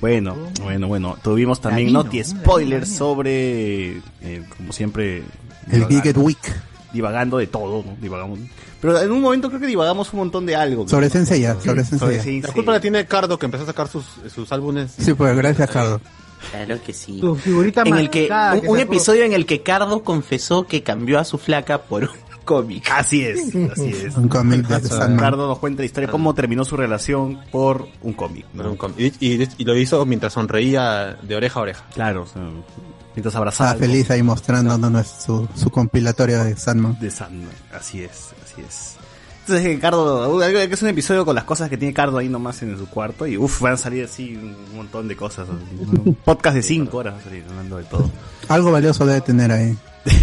Bueno, 0.00 0.36
bueno, 0.62 0.88
bueno. 0.88 1.16
Tuvimos 1.22 1.60
también 1.60 1.90
noti 1.92 2.22
spoilers 2.22 2.94
sobre, 2.94 3.96
eh, 4.20 4.42
como 4.56 4.72
siempre, 4.72 5.22
El 5.70 5.86
Geeked 5.86 6.16
Week. 6.18 6.36
divagando 6.92 7.38
de 7.38 7.46
todo, 7.46 7.82
¿no? 7.82 7.96
Divagamos. 8.00 8.38
Pero 8.80 9.00
en 9.00 9.10
un 9.10 9.22
momento 9.22 9.48
creo 9.48 9.60
que 9.60 9.66
divagamos 9.66 10.12
un 10.12 10.18
montón 10.18 10.44
de 10.44 10.54
algo. 10.54 10.82
¿no? 10.82 10.88
Sobre 10.88 11.08
Senseiya, 11.08 11.54
sobre 11.54 11.82
Sobre 11.84 12.14
Senseiya. 12.20 12.48
La 12.48 12.52
culpa 12.52 12.72
la 12.72 12.80
tiene 12.80 13.06
Cardo 13.06 13.38
que 13.38 13.46
empezó 13.46 13.64
a 13.64 13.66
sacar 13.68 13.88
sus, 13.88 14.04
sus 14.34 14.52
álbumes. 14.52 14.92
Sí, 14.98 15.14
pues 15.14 15.34
gracias, 15.34 15.70
Carlos. 15.70 16.00
Claro 16.50 16.78
que 16.84 16.92
sí. 16.92 17.20
Tu 17.20 17.34
figurita 17.34 17.82
En 17.82 17.96
el 17.96 18.10
que, 18.10 18.28
un, 18.66 18.78
episodio 18.78 19.24
en 19.24 19.32
el 19.32 19.46
que 19.46 19.62
Cardo 19.62 20.02
confesó 20.02 20.66
que 20.66 20.82
cambió 20.82 21.18
a 21.18 21.24
su 21.24 21.38
flaca 21.38 21.82
por 21.82 22.04
un 22.04 22.08
cómic. 22.44 22.88
Así 22.90 23.22
es, 23.24 23.54
así 23.72 23.88
es. 23.88 24.16
Un 24.16 24.28
cómic 24.28 24.66
de 24.66 24.88
Sandman. 24.88 25.16
Ricardo 25.18 25.48
nos 25.48 25.58
cuenta 25.58 25.82
la 25.82 25.86
historia, 25.86 26.08
cómo 26.10 26.34
terminó 26.34 26.64
su 26.64 26.76
relación 26.76 27.40
por 27.50 27.88
un 28.02 28.12
cómic. 28.12 28.46
¿no? 28.54 28.62
Por 28.62 28.70
un 28.72 28.76
cómic. 28.76 29.14
Y, 29.20 29.42
y- 29.42 29.48
y 29.58 29.64
lo 29.64 29.76
hizo 29.76 30.04
mientras 30.06 30.32
sonreía 30.32 31.16
de 31.22 31.36
oreja 31.36 31.58
a 31.60 31.62
oreja. 31.62 31.84
Claro, 31.94 32.22
o 32.22 32.26
sea, 32.26 32.42
mientras 33.14 33.34
abrazaba 33.34 33.72
Estaba 33.72 33.86
feliz 33.90 34.10
ahí 34.10 34.22
mostrándonos 34.22 35.06
su, 35.08 35.48
su 35.54 35.70
compilatorio 35.70 36.44
de 36.44 36.56
Sandman. 36.56 36.98
de 37.00 37.10
Sandman. 37.10 37.50
Así 37.72 38.02
es, 38.02 38.30
así 38.44 38.62
es. 38.66 38.95
Entonces, 39.48 39.64
eh, 39.66 39.78
Cardo, 39.78 40.36
uh, 40.36 40.40
que 40.40 40.64
es 40.64 40.82
un 40.82 40.88
episodio 40.88 41.24
con 41.24 41.36
las 41.36 41.44
cosas 41.44 41.70
que 41.70 41.76
tiene 41.76 41.94
Cardo 41.94 42.18
ahí 42.18 42.28
nomás 42.28 42.60
en 42.62 42.76
su 42.76 42.88
cuarto 42.88 43.28
y 43.28 43.36
uff, 43.36 43.60
van 43.60 43.74
a 43.74 43.76
salir 43.76 44.04
así 44.04 44.34
un 44.34 44.56
montón 44.74 45.06
de 45.06 45.14
cosas. 45.14 45.46
Un 45.48 46.16
podcast 46.24 46.56
de 46.56 46.64
5 46.64 46.96
horas 46.96 47.14
va 47.14 47.18
a 47.18 47.22
salir 47.22 47.44
hablando 47.48 47.76
de 47.76 47.84
todo. 47.84 48.10
Algo 48.48 48.72
valioso 48.72 49.06
debe 49.06 49.20
tener 49.20 49.52
ahí. 49.52 49.76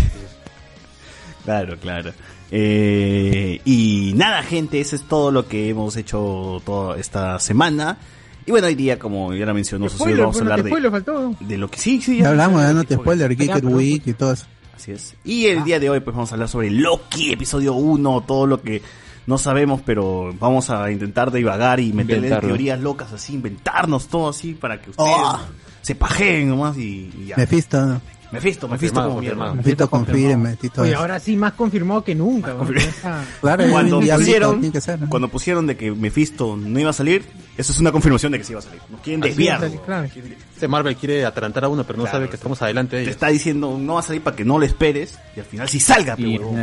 Claro, 1.45 1.77
claro. 1.77 2.13
Eh, 2.51 3.59
y 3.65 4.13
nada, 4.15 4.43
gente, 4.43 4.79
eso 4.79 4.95
es 4.95 5.03
todo 5.03 5.29
lo 5.29 5.45
que 5.45 5.67
hemos 5.67 5.97
hecho 5.97 6.61
toda 6.65 6.97
esta 6.97 7.37
semana. 7.37 7.97
Y 8.45 8.51
bueno, 8.51 8.67
hoy 8.67 8.75
día, 8.75 8.97
como 8.97 9.33
ya 9.33 9.45
lo 9.45 9.53
mencionó 9.53 9.89
Spoiler, 9.89 10.21
vamos 10.21 10.37
a 10.37 10.39
hablar 10.39 10.63
de, 10.63 10.69
spoiler 10.69 10.89
faltó. 10.89 11.35
de 11.41 11.57
lo 11.57 11.69
que 11.69 11.79
sí, 11.79 12.01
sí. 12.01 12.19
Ya 12.19 12.29
hablamos, 12.29 12.61
ya 12.61 12.71
no 12.71 12.85
te 12.85 12.95
spoiler. 12.95 13.35
perdón. 13.35 13.73
Week 13.73 14.03
y 14.05 14.13
todo 14.13 14.31
eso. 14.31 14.45
Así 14.73 14.93
es. 14.93 15.15
Y 15.25 15.47
el 15.47 15.65
día 15.65 15.81
de 15.81 15.89
hoy, 15.89 15.99
pues 15.99 16.15
vamos 16.15 16.31
a 16.31 16.35
hablar 16.35 16.47
sobre 16.47 16.71
Loki, 16.71 17.33
episodio 17.33 17.73
1, 17.73 18.23
todo 18.25 18.47
lo 18.47 18.61
que 18.61 18.81
no 19.27 19.37
sabemos, 19.37 19.81
pero 19.85 20.33
vamos 20.39 20.69
a 20.69 20.91
intentar 20.91 21.31
divagar 21.31 21.79
y 21.79 21.93
meterle 21.93 22.27
Inventarlo. 22.27 22.47
teorías 22.49 22.79
locas 22.79 23.13
así, 23.13 23.33
inventarnos 23.33 24.07
todo 24.07 24.29
así 24.29 24.53
para 24.53 24.81
que 24.81 24.89
ustedes 24.89 25.09
Oh. 25.15 25.39
se 25.81 25.95
pajeen 25.95 26.49
nomás 26.49 26.77
y, 26.77 27.11
y 27.17 27.25
ya. 27.27 27.37
Mephisto, 27.37 28.01
Mephisto, 28.31 28.67
Mephisto 28.67 28.67
Confirmado, 28.67 29.09
como 29.09 29.21
mierda. 29.21 29.35
confirmado. 29.35 29.55
Mephisto 29.55 29.89
confirme 29.89 30.89
y 30.89 30.93
ahora 30.93 31.19
sí, 31.19 31.37
más 31.37 31.53
confirmado 31.53 32.03
que 32.03 32.15
nunca. 32.15 32.55
Esa- 32.75 33.23
Claro, 33.41 33.63
Cuando 33.69 34.01
ya 34.01 34.15
pusieron, 34.15 34.59
tiene 34.59 34.73
que 34.73 34.81
ser, 34.81 34.99
¿no? 35.01 35.07
cuando 35.09 35.27
pusieron 35.27 35.67
de 35.67 35.77
que 35.77 35.91
Mephisto 35.91 36.57
no 36.57 36.79
iba 36.79 36.89
a 36.89 36.93
salir, 36.93 37.23
eso 37.57 37.71
es 37.71 37.79
una 37.79 37.91
confirmación 37.91 38.31
de 38.31 38.39
que 38.39 38.43
sí 38.43 38.53
iba 38.53 38.59
a 38.59 38.63
salir. 38.63 38.81
Nos 38.89 39.01
quieren 39.01 39.21
desviar. 39.21 39.63
Así 39.63 39.75
es, 39.75 39.81
claro. 39.81 40.07
Este 40.53 40.67
Marvel 40.67 40.95
quiere 40.95 41.25
atarantar 41.25 41.65
a 41.65 41.67
uno, 41.69 41.83
pero 41.83 41.97
no 41.97 42.03
Claro, 42.05 42.17
sabe 42.17 42.29
que 42.29 42.35
estamos 42.37 42.59
adelante 42.63 42.95
de 42.95 43.01
Te 43.01 43.03
ellos. 43.03 43.15
está 43.15 43.27
diciendo, 43.27 43.77
no 43.79 43.93
va 43.93 43.99
a 43.99 44.03
salir 44.03 44.23
para 44.23 44.35
que 44.35 44.43
no 44.45 44.57
lo 44.57 44.65
esperes, 44.65 45.19
y 45.35 45.39
al 45.39 45.45
final 45.45 45.69
sí 45.69 45.79
salga, 45.79 46.15
Sí, 46.15 46.35
pero 46.39 46.55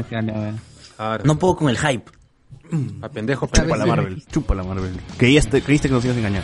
a 0.99 1.09
ver. 1.13 1.25
No 1.25 1.39
puedo 1.39 1.55
con 1.57 1.69
el 1.71 1.79
hype. 1.79 2.11
A 3.03 3.09
pendejo, 3.09 3.47
Chupa 3.47 3.59
pendejo. 3.63 3.77
la 3.79 3.87
Marvel, 3.87 4.23
chupa 4.33 4.55
la 4.55 4.63
Marvel. 4.63 4.93
Creíste, 5.17 5.63
creíste 5.63 5.89
que 5.89 5.95
nos 5.95 6.05
ibas 6.05 6.17
a 6.17 6.21
engañar. 6.21 6.43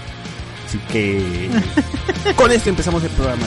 Así 0.67 0.79
que 0.91 1.49
con 2.37 2.51
esto 2.51 2.69
empezamos 2.71 3.03
el 3.05 3.11
programa. 3.11 3.47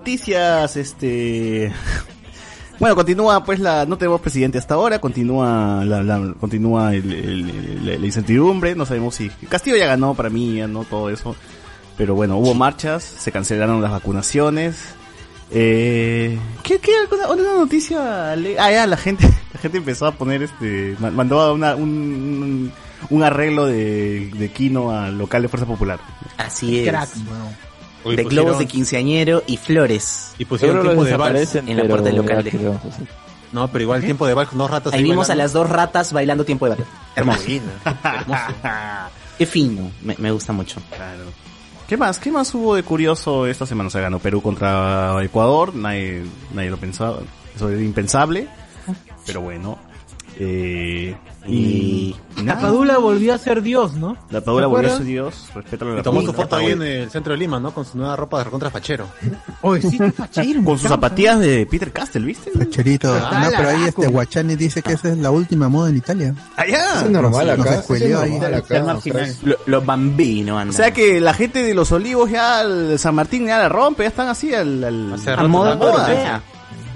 noticias, 0.00 0.76
este... 0.76 1.72
Bueno, 2.78 2.94
continúa 2.94 3.42
pues 3.44 3.58
la... 3.58 3.86
No 3.86 3.96
tenemos 3.96 4.20
presidente 4.20 4.58
hasta 4.58 4.74
ahora, 4.74 4.98
continúa 5.00 5.82
la, 5.84 6.02
la- 6.02 6.34
continúa 6.38 6.94
el- 6.94 7.10
el- 7.12 7.50
el- 7.88 8.00
la 8.00 8.06
incertidumbre, 8.06 8.74
no 8.74 8.84
sabemos 8.84 9.14
si... 9.14 9.30
Castillo 9.48 9.76
ya 9.76 9.86
ganó 9.86 10.14
para 10.14 10.28
mí, 10.28 10.56
ya 10.56 10.66
no 10.68 10.84
todo 10.84 11.08
eso. 11.08 11.34
Pero 11.96 12.14
bueno, 12.14 12.36
hubo 12.36 12.52
marchas, 12.52 13.02
se 13.02 13.32
cancelaron 13.32 13.80
las 13.80 13.90
vacunaciones. 13.92 14.76
Eh, 15.50 16.38
¿Qué, 16.62 16.78
qué, 16.78 16.90
alguna, 17.00 17.28
una 17.30 17.54
noticia? 17.60 18.32
Ah, 18.32 18.36
ya, 18.70 18.86
la 18.86 18.96
gente, 18.98 19.24
la 19.54 19.60
gente 19.60 19.78
empezó 19.78 20.04
a 20.06 20.12
poner 20.12 20.42
este, 20.42 20.96
ma- 20.98 21.10
mandó 21.10 21.40
a 21.40 21.52
una, 21.54 21.74
un, 21.76 22.70
arreglo 23.22 23.64
de, 23.64 24.30
de 24.36 24.48
Kino 24.50 24.90
al 24.90 25.16
local 25.16 25.40
de 25.40 25.48
Fuerza 25.48 25.66
Popular. 25.66 25.98
Así 26.36 26.80
es. 26.80 26.88
Crack, 26.90 27.08
weón. 27.30 27.65
De 28.10 28.22
pusieron- 28.24 28.28
globos 28.30 28.58
de 28.58 28.66
quinceañero 28.66 29.42
y 29.46 29.56
flores. 29.56 30.34
Y 30.38 30.44
pusieron 30.44 30.82
tiempo 30.82 31.04
de 31.04 31.16
vals. 31.16 31.54
en 31.56 31.76
la 31.76 31.84
puerta 31.84 32.04
del 32.06 32.16
local 32.16 32.44
de-. 32.44 32.72
No, 33.52 33.68
pero 33.68 33.82
igual 33.82 34.02
tiempo 34.02 34.26
de 34.26 34.34
vals 34.34 34.48
con 34.50 34.58
dos 34.58 34.70
ratas. 34.70 34.92
Ahí 34.92 35.02
vimos 35.02 35.30
a 35.30 35.34
las 35.34 35.52
dos 35.52 35.68
ratas 35.68 36.12
bailando 36.12 36.44
tiempo 36.44 36.66
de 36.66 36.70
baile. 36.70 36.84
Hermoso. 37.14 37.40
Hermoso. 37.48 38.40
Qué 39.38 39.46
fino. 39.46 39.90
Me, 40.02 40.14
me 40.18 40.30
gusta 40.30 40.52
mucho. 40.52 40.80
Claro. 40.94 41.24
¿Qué 41.88 41.96
más? 41.96 42.18
¿Qué 42.18 42.32
más 42.32 42.52
hubo 42.54 42.74
de 42.74 42.82
curioso 42.82 43.46
esta 43.46 43.64
semana? 43.64 43.90
Se 43.90 44.00
ganó 44.00 44.18
Perú 44.18 44.42
contra 44.42 45.22
Ecuador, 45.22 45.72
nadie, 45.74 46.24
nadie 46.52 46.68
lo 46.70 46.78
pensaba, 46.78 47.20
eso 47.54 47.68
era 47.70 47.80
impensable, 47.80 48.48
pero 49.24 49.40
bueno. 49.42 49.78
Eh, 50.38 51.16
y, 51.46 52.14
y 52.36 52.42
La. 52.42 52.58
Padula 52.58 52.98
volvió 52.98 53.32
a 53.32 53.38
ser 53.38 53.62
Dios, 53.62 53.94
¿no? 53.94 54.16
La 54.30 54.40
Padula 54.40 54.64
¿Se 54.64 54.68
volvió 54.68 54.92
a 54.92 54.96
ser 54.96 55.06
Dios, 55.06 55.46
respétalo 55.54 55.92
a 55.92 55.96
la 55.96 56.02
tomó 56.02 56.22
su 56.22 56.32
foto 56.32 56.56
ahí 56.56 56.72
en 56.72 56.82
el 56.82 57.10
centro 57.10 57.32
de 57.32 57.38
Lima, 57.38 57.60
¿no? 57.60 57.72
Con 57.72 57.84
su 57.84 57.96
nueva 57.96 58.16
ropa 58.16 58.38
de 58.38 58.44
recontra 58.44 58.70
fachero. 58.70 59.06
Oye, 59.62 59.82
sí, 59.82 59.96
está 60.00 60.26
fachero, 60.26 60.62
Con 60.64 60.78
sus 60.78 60.88
zapatillas 60.88 61.38
de 61.38 61.66
Peter 61.66 61.92
Castle, 61.92 62.26
¿viste? 62.26 62.50
Cherito. 62.68 63.14
Ah, 63.14 63.44
no, 63.44 63.56
pero 63.56 63.68
ahí 63.68 63.84
este. 63.84 64.08
Guachani 64.08 64.56
dice 64.56 64.82
que 64.82 64.94
esa 64.94 65.08
es 65.08 65.18
la 65.18 65.30
última 65.30 65.68
moda 65.68 65.90
en 65.90 65.96
Italia. 65.96 66.34
¡Allá! 66.56 67.02
Es 67.02 67.10
normal 67.10 67.56
Nos 67.56 67.66
acá. 67.66 68.98
Los 69.66 69.86
bambinos 69.86 70.66
O 70.68 70.72
sea 70.72 70.90
que 70.92 71.20
la 71.20 71.32
gente 71.32 71.62
de 71.62 71.74
los 71.74 71.92
olivos 71.92 72.30
ya, 72.30 72.62
San 72.98 73.14
Martín 73.14 73.46
ya 73.46 73.58
la 73.58 73.68
rompe, 73.68 74.02
ya 74.02 74.08
están 74.08 74.28
así 74.28 74.52
al, 74.52 74.82
al 74.84 75.12
Hace 75.14 75.36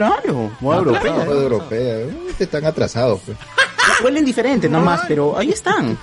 rato 0.00 0.32
moda 0.32 0.52
moda. 0.60 0.76
europea. 0.78 1.00
Claro. 1.14 1.24
moda 1.30 1.42
europea. 1.42 1.84
Moda 1.94 1.94
europea. 1.94 2.16
Ustedes 2.30 2.40
están 2.40 2.64
atrasados, 2.66 3.20
pues. 3.26 3.38
Huelen 4.04 4.24
diferentes 4.24 4.70
nomás, 4.70 5.02
pero 5.06 5.36
ahí 5.38 5.50
están. 5.50 5.96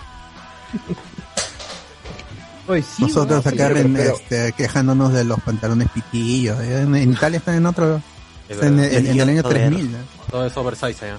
Sí, 2.68 3.04
Nosotros 3.04 3.46
weón. 3.46 3.56
acá 3.56 3.68
pero- 3.70 3.80
en, 3.80 3.94
pero- 3.94 4.16
este, 4.16 4.52
quejándonos 4.54 5.14
de 5.14 5.24
los 5.24 5.40
pantalones 5.42 5.90
pitillos. 5.90 6.60
¿eh? 6.60 6.82
En, 6.82 6.94
en 6.96 7.12
Italia 7.14 7.38
están 7.38 7.56
en 7.56 7.66
otro. 7.66 8.02
Es 8.50 8.62
en, 8.62 8.76
verdad. 8.78 8.94
en- 8.94 9.08
en 9.08 9.20
el 9.20 9.30
año 9.30 9.42
Joder. 9.44 9.58
3000. 9.70 9.92
¿no? 9.94 9.98
Todo 10.30 10.46
es 10.46 10.58
oversize 10.58 11.06
allá. 11.06 11.18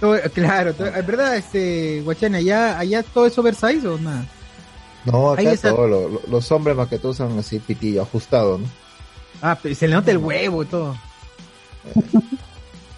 Todo- 0.00 0.20
claro, 0.32 0.72
todo- 0.74 0.86
es 0.88 1.06
verdad, 1.06 1.36
este, 1.36 2.02
Guachani, 2.02 2.36
allá, 2.38 2.78
allá 2.78 3.02
todo 3.02 3.26
es 3.26 3.36
oversize 3.36 3.86
o 3.88 3.98
nada. 3.98 4.24
No, 5.04 5.34
Ahí 5.34 5.46
acá 5.46 5.54
está. 5.54 5.70
todo, 5.70 5.88
lo- 5.88 6.08
lo- 6.08 6.22
los 6.28 6.52
hombres 6.52 6.76
más 6.76 6.88
que 6.88 6.98
todo 6.98 7.10
usan 7.12 7.36
así 7.38 7.58
pitillo, 7.58 8.02
ajustado, 8.02 8.58
¿no? 8.58 8.66
Ah, 9.42 9.58
pero 9.60 9.74
se 9.74 9.88
le 9.88 9.94
nota 9.94 10.10
el 10.12 10.18
huevo 10.18 10.62
y 10.62 10.66
todo. 10.66 10.96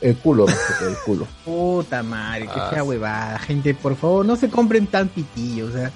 El 0.00 0.16
culo, 0.18 0.46
más 0.46 0.54
que 0.54 0.74
todo, 0.78 0.88
el 0.90 0.96
culo. 1.04 1.26
Puta 1.44 2.02
madre, 2.02 2.42
que 2.44 2.60
Ah, 2.60 2.68
fea 2.70 2.82
sí. 2.82 2.88
huevada, 2.88 3.38
gente, 3.38 3.74
por 3.74 3.96
favor, 3.96 4.24
no 4.26 4.36
se 4.36 4.48
compren 4.50 4.86
tan 4.86 5.08
pitillos, 5.08 5.70
o 5.70 5.72
sea, 5.72 5.90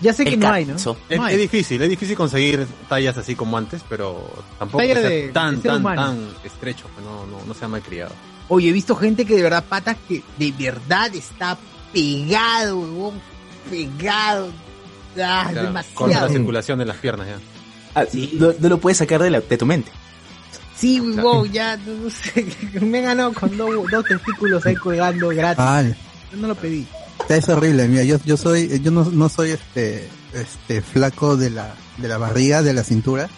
ya 0.00 0.12
sé 0.12 0.24
que 0.24 0.36
no 0.36 0.50
hay, 0.50 0.64
¿no? 0.64 0.74
Es, 0.76 0.86
No 0.86 1.24
hay. 1.24 1.34
es 1.36 1.40
difícil, 1.40 1.80
es 1.82 1.88
difícil 1.88 2.16
conseguir 2.16 2.66
tallas 2.88 3.16
así 3.16 3.34
como 3.36 3.56
antes, 3.56 3.82
pero 3.88 4.28
tampoco 4.58 4.78
Talla 4.82 4.94
que 4.94 5.00
sea 5.00 5.08
de- 5.10 5.28
tan, 5.28 5.56
de 5.62 5.68
tan, 5.68 5.76
humano. 5.80 6.02
tan 6.06 6.28
estrecho, 6.44 6.86
que 6.96 7.02
no, 7.02 7.26
no, 7.26 7.44
no 7.46 7.54
sea 7.54 7.68
malcriado. 7.68 8.12
Oye, 8.48 8.70
he 8.70 8.72
visto 8.72 8.96
gente 8.96 9.24
que 9.24 9.36
de 9.36 9.42
verdad, 9.42 9.64
patas, 9.68 9.96
que 10.08 10.22
de 10.36 10.52
verdad 10.58 11.14
está 11.14 11.56
pegado, 11.92 12.78
huevón, 12.80 13.20
pegado. 13.70 14.48
Ah, 14.50 15.12
O 15.12 15.14
sea, 15.16 15.44
corta 15.44 15.52
la 15.54 15.62
demasiado. 15.62 16.28
circulación 16.28 16.78
de 16.80 16.84
las 16.84 16.96
piernas 16.96 17.26
ya. 17.28 17.38
Ah, 17.94 18.04
no, 18.34 18.52
no 18.58 18.68
lo 18.68 18.78
puedes 18.78 18.98
sacar 18.98 19.22
de, 19.22 19.30
la- 19.30 19.40
de 19.40 19.56
tu 19.58 19.66
mente. 19.66 19.90
Sí, 20.78 21.00
huevón, 21.00 21.50
ya, 21.50 21.76
no, 21.76 22.08
sé, 22.10 22.46
me 22.80 23.00
he 23.00 23.02
ganado 23.02 23.32
con 23.32 23.56
dos, 23.56 23.70
dos 23.90 24.04
testículos 24.04 24.64
ahí 24.64 24.76
colgando 24.76 25.28
gratis. 25.28 25.58
Ah, 25.66 25.82
Yo 25.82 26.38
no 26.38 26.48
lo 26.48 26.54
pedí. 26.54 26.86
es 27.28 27.48
horrible. 27.48 27.88
Mira, 27.88 28.04
yo, 28.04 28.18
yo 28.24 28.36
soy, 28.36 28.80
yo 28.80 28.90
no, 28.90 29.04
no 29.04 29.28
soy 29.28 29.50
este, 29.50 30.08
este 30.32 30.80
flaco 30.80 31.36
de 31.36 31.50
la, 31.50 31.74
de 31.96 32.08
la 32.08 32.18
barriga, 32.18 32.62
de 32.62 32.74
la 32.74 32.84
cintura, 32.84 33.28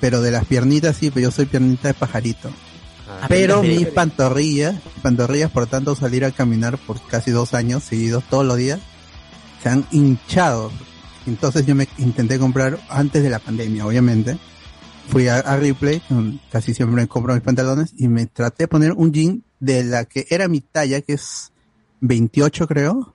pero 0.00 0.22
de 0.22 0.30
las 0.30 0.46
piernitas 0.46 0.96
sí, 0.96 1.10
pero 1.10 1.24
yo 1.24 1.30
soy 1.30 1.46
piernita 1.46 1.88
de 1.88 1.94
pajarito. 1.94 2.50
Ah, 3.08 3.26
Pero 3.28 3.62
mis 3.62 3.88
pantorrillas, 3.88 4.76
pantorrillas 5.02 5.50
por 5.50 5.66
tanto 5.66 5.94
salir 5.94 6.24
a 6.24 6.30
caminar 6.30 6.78
por 6.78 7.04
casi 7.06 7.30
dos 7.30 7.52
años 7.52 7.84
seguidos 7.84 8.24
todos 8.30 8.46
los 8.46 8.56
días, 8.56 8.80
se 9.62 9.68
han 9.68 9.86
hinchado. 9.90 10.72
Entonces 11.26 11.66
yo 11.66 11.74
me 11.74 11.86
intenté 11.98 12.38
comprar 12.38 12.78
antes 12.88 13.22
de 13.22 13.30
la 13.30 13.38
pandemia, 13.38 13.86
obviamente. 13.86 14.38
Fui 15.08 15.28
a, 15.28 15.38
a 15.38 15.56
Ripley, 15.56 16.02
casi 16.50 16.74
siempre 16.74 17.02
me 17.02 17.08
compro 17.08 17.34
mis 17.34 17.42
pantalones, 17.42 17.92
y 17.96 18.08
me 18.08 18.26
traté 18.26 18.64
de 18.64 18.68
poner 18.68 18.92
un 18.92 19.12
jean 19.12 19.42
de 19.60 19.84
la 19.84 20.04
que 20.04 20.26
era 20.30 20.48
mi 20.48 20.60
talla, 20.60 21.00
que 21.00 21.14
es 21.14 21.52
28 22.00 22.66
creo, 22.66 23.14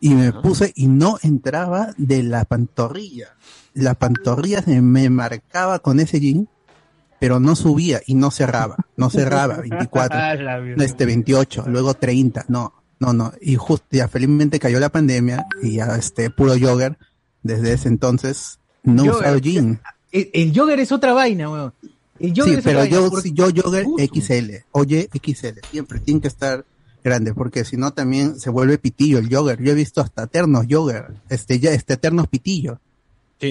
y 0.00 0.14
me 0.14 0.32
puse 0.32 0.72
y 0.74 0.88
no 0.88 1.18
entraba 1.22 1.94
de 1.96 2.22
la 2.22 2.44
pantorrilla. 2.44 3.36
La 3.72 3.94
pantorrilla 3.94 4.60
se 4.62 4.82
me 4.82 5.08
marcaba 5.10 5.78
con 5.78 6.00
ese 6.00 6.18
jean, 6.20 6.48
pero 7.20 7.38
no 7.38 7.54
subía 7.54 8.00
y 8.04 8.14
no 8.14 8.32
cerraba, 8.32 8.76
no 8.96 9.08
cerraba, 9.08 9.56
24 9.68 10.18
este 10.78 11.06
28, 11.06 11.64
luego 11.68 11.94
30, 11.94 12.46
no, 12.48 12.74
no, 12.98 13.12
no, 13.12 13.32
y 13.40 13.54
justo 13.54 13.86
ya 13.92 14.08
felizmente 14.08 14.58
cayó 14.58 14.80
la 14.80 14.88
pandemia 14.88 15.46
y 15.62 15.76
ya 15.76 15.94
este 15.96 16.30
puro 16.30 16.54
jogger, 16.58 16.98
desde 17.44 17.72
ese 17.72 17.88
entonces 17.88 18.58
no 18.82 19.04
he 19.04 19.10
usado 19.10 19.38
jean. 19.38 19.80
El, 20.12 20.30
el 20.32 20.52
jogger 20.56 20.78
es 20.80 20.92
otra 20.92 21.12
vaina, 21.12 21.50
weón. 21.50 21.72
El 22.18 22.30
jogger 22.30 22.44
Sí, 22.44 22.58
es 22.58 22.64
pero 22.64 22.80
otra 22.80 22.90
yo, 22.90 23.02
vaina, 23.02 23.20
si 23.22 23.32
yo 23.32 23.46
jogger 23.54 23.86
XL, 23.98 24.50
oye 24.72 25.08
XL, 25.12 25.58
siempre 25.70 25.98
tiene 26.00 26.20
que 26.20 26.28
estar 26.28 26.64
grande, 27.02 27.34
porque 27.34 27.64
si 27.64 27.76
no 27.76 27.92
también 27.92 28.38
se 28.38 28.50
vuelve 28.50 28.78
pitillo 28.78 29.18
el 29.18 29.34
jogger. 29.34 29.60
Yo 29.62 29.72
he 29.72 29.74
visto 29.74 30.00
hasta 30.00 30.24
eternos 30.24 30.66
jogger, 30.70 31.14
este 31.28 31.58
ya 31.58 31.72
este 31.72 31.94
eternos 31.94 32.28
pitillo. 32.28 32.78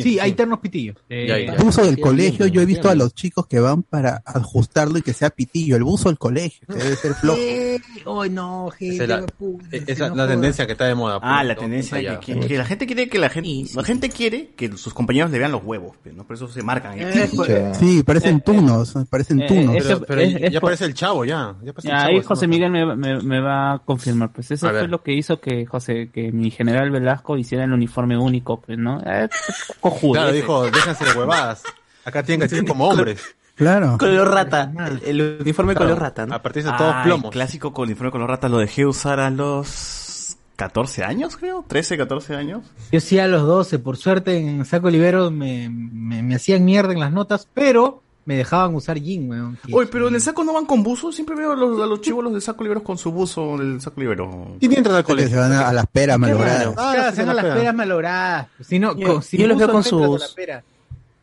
Sí, 0.02 0.20
hay 0.20 0.34
ternos 0.34 0.60
pitillos. 0.60 0.96
El 1.10 1.52
buzo 1.58 1.84
del 1.84 2.00
colegio, 2.00 2.46
yo 2.48 2.62
he 2.62 2.66
visto 2.66 2.90
a 2.90 2.96
los 2.96 3.14
chicos 3.14 3.48
que 3.48 3.60
van 3.60 3.84
para 3.84 4.22
ajustarlo 4.26 4.98
y 4.98 5.02
que 5.02 5.14
sea 5.14 5.30
pitillo. 5.32 5.76
El 5.76 5.84
buzo 5.84 6.10
del 6.10 6.18
colegio, 6.18 6.68
que 6.68 6.76
debe 6.76 6.96
ser 6.96 7.14
flojo. 7.16 7.40
Ay, 8.22 8.30
no, 8.30 8.70
gente. 8.78 8.96
Esa 8.96 9.04
es 9.04 9.10
la, 9.10 9.26
puta, 9.26 9.66
es 9.72 10.00
la- 10.00 10.10
no 10.10 10.16
la 10.16 10.24
jodas. 10.24 10.30
tendencia 10.30 10.66
que 10.66 10.72
está 10.74 10.86
de 10.86 10.96
moda. 10.96 11.20
Ah, 11.22 11.38
pues, 11.40 11.48
la 11.48 11.56
todo 11.56 11.64
tendencia 11.66 12.20
que, 12.20 12.34
que- 12.34 12.48
que 12.48 12.58
la 12.58 12.66
gente 12.66 12.86
quiere 12.86 13.10
que 13.10 13.20
la 13.20 13.30
gente, 13.30 13.50
la 13.76 13.84
gente 13.84 14.10
quiere 14.10 14.50
que 14.56 14.72
sus 14.78 14.94
compañeros 14.94 15.32
le 15.32 15.40
vean 15.40 15.52
los 15.52 15.64
huevos, 15.64 15.98
pues, 16.04 16.16
¿no? 16.16 16.24
Por 16.26 16.36
eso 16.36 16.48
se 16.48 16.62
marcan. 16.64 16.94
Eh, 17.00 17.30
Sí, 17.80 18.04
parecen 18.04 18.42
tunos, 18.42 18.94
parecen 19.10 19.42
eh, 19.42 19.48
tunos. 19.48 19.76
Pero, 19.82 20.02
pero 20.02 20.22
es- 20.22 20.34
ya 20.40 20.48
es 20.48 20.54
por- 20.54 20.62
parece 20.62 20.86
el 20.86 20.94
chavo, 20.94 21.26
ya. 21.26 21.56
Ya 21.64 21.74
parece 21.74 21.88
el 21.90 21.94
Ya, 21.94 22.02
chavo, 22.06 22.18
ahí 22.18 22.22
José. 22.24 22.48
Miguel 22.48 22.72
me, 22.72 22.96
me- 22.96 23.22
me 23.22 23.40
va 23.40 23.74
a 23.74 23.80
confirmar, 23.80 24.32
pues 24.32 24.52
eso 24.52 24.70
fue 24.70 24.88
lo 24.88 25.02
que 25.04 25.14
hizo 25.14 25.40
que 25.40 25.66
José, 25.66 26.10
que 26.14 26.32
mi 26.32 26.52
general 26.52 26.92
Velasco 26.92 27.38
hiciera 27.38 27.64
el 27.64 27.72
uniforme 27.74 28.18
único, 28.18 28.60
pues, 28.62 28.78
¿no? 28.78 29.02
Cojudo. 29.82 30.14
Claro, 30.14 30.32
dijo, 30.32 30.66
déjense 30.72 31.04
de 31.06 31.12
huevadas. 31.14 31.64
Acá 32.06 32.24
tienen 32.24 32.48
que 32.48 32.56
ser 32.56 32.66
como 32.66 32.88
hombres. 32.88 33.22
Claro. 33.56 33.98
Color 34.00 34.30
rata. 34.32 34.72
El, 35.06 35.20
el 35.22 35.38
uniforme 35.42 35.76
color 35.76 36.00
rata, 36.00 36.26
¿no? 36.26 36.34
A 36.36 36.42
partir 36.42 36.64
de 36.64 36.72
todos 36.78 36.94
Ah, 36.96 37.02
plomos. 37.04 37.26
el 37.26 37.32
clásico 37.32 37.74
con 37.74 37.84
uniforme 37.86 38.12
con 38.12 38.22
los 38.22 38.30
ratas 38.30 38.50
lo 38.50 38.58
dejé 38.58 38.86
usar 38.86 39.20
a 39.20 39.30
los 39.30 40.38
14 40.56 41.04
años, 41.04 41.38
creo. 41.38 41.66
13, 41.68 41.98
14 41.98 42.36
años. 42.36 42.64
Yo 42.92 43.00
sí 43.00 43.20
a 43.20 43.28
los 43.28 43.44
12, 43.44 43.80
por 43.80 43.98
suerte 43.98 44.38
en 44.38 44.66
Saco 44.66 44.88
Olivero 44.88 45.30
me, 45.32 45.70
me, 45.70 46.24
me 46.24 46.36
hacían 46.36 46.64
mierda 46.66 46.94
en 46.94 47.00
las 47.00 47.12
notas, 47.12 47.48
pero 47.54 48.01
me 48.26 48.36
dejaban 48.36 48.76
usar 48.76 49.00
jean, 49.00 49.30
weón. 49.30 49.58
Oye, 49.72 49.88
pero 49.92 50.08
en 50.08 50.16
el 50.16 50.22
saco 50.22 50.44
no 50.44 50.54
van 50.54 50.66
con 50.66 50.84
buzo. 50.84 51.12
Siempre 51.12 51.36
veo 51.36 51.54
a 51.54 51.56
los, 51.56 51.82
a 51.82 51.86
los 51.86 52.02
chivolos 52.02 52.34
de 52.34 52.42
saco 52.42 52.64
liberos 52.64 52.84
con 52.84 52.98
su 52.98 53.12
buzo 53.12 53.56
en 53.56 53.74
el 53.76 53.82
saco 53.82 54.00
libero. 54.00 54.56
¿Quién 54.60 54.74
entra 54.78 54.96
al 54.96 55.04
Que 55.04 55.08
colegio? 55.08 55.32
se 55.32 55.38
van 55.38 55.52
a, 55.54 55.68
a 55.70 55.74
las 55.74 55.88
peras 55.88 56.20
malogradas. 56.20 56.68
Ah, 56.78 56.92
Claro, 56.96 57.16
se 57.16 57.22
van 57.22 57.30
a 57.30 57.34
la 57.34 57.42
las 57.42 57.44
pera. 57.52 57.56
peras 57.56 57.76
malogradas. 57.76 58.48
Si 58.62 58.78
no, 58.80 58.96
Yo- 58.96 59.08
con, 59.08 59.24
si 59.24 59.38
yo 59.38 59.48
los 59.48 59.58
veo 59.58 59.70
con 59.72 59.84
sus-. 59.84 60.36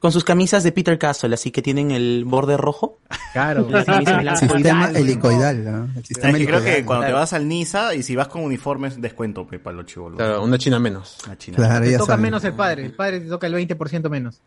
Con 0.00 0.12
sus 0.12 0.22
camisas 0.22 0.62
de 0.62 0.70
Peter 0.70 0.96
Castle, 0.96 1.34
así 1.34 1.50
que 1.50 1.60
tienen 1.60 1.90
el 1.90 2.24
borde 2.24 2.56
rojo. 2.56 2.98
Claro. 3.32 3.64
Blancas. 3.64 4.38
Sistema 4.38 4.90
helicoidal, 4.90 5.64
¿no? 5.64 5.84
El 5.92 5.98
Es 6.02 6.06
sistema 6.06 6.38
que 6.38 6.46
creo 6.46 6.62
que 6.62 6.84
cuando 6.84 7.06
te 7.06 7.12
vas 7.12 7.32
al 7.32 7.48
Nisa 7.48 7.96
y 7.96 8.04
si 8.04 8.14
vas 8.14 8.28
con 8.28 8.44
uniformes, 8.44 9.00
descuento 9.00 9.44
pe, 9.44 9.58
para 9.58 9.76
los 9.76 9.86
chivolos. 9.86 10.16
Claro, 10.16 10.44
una 10.44 10.56
china 10.56 10.78
menos. 10.78 11.16
La 11.26 11.36
China. 11.36 11.56
Claro, 11.56 11.84
Te 11.84 11.92
toca 11.94 12.06
saben. 12.12 12.22
menos 12.22 12.44
el 12.44 12.52
padre. 12.52 12.84
El 12.86 12.92
padre 12.92 13.18
te 13.20 13.26
toca 13.26 13.48
el 13.48 13.54
20% 13.54 14.08
menos. 14.08 14.40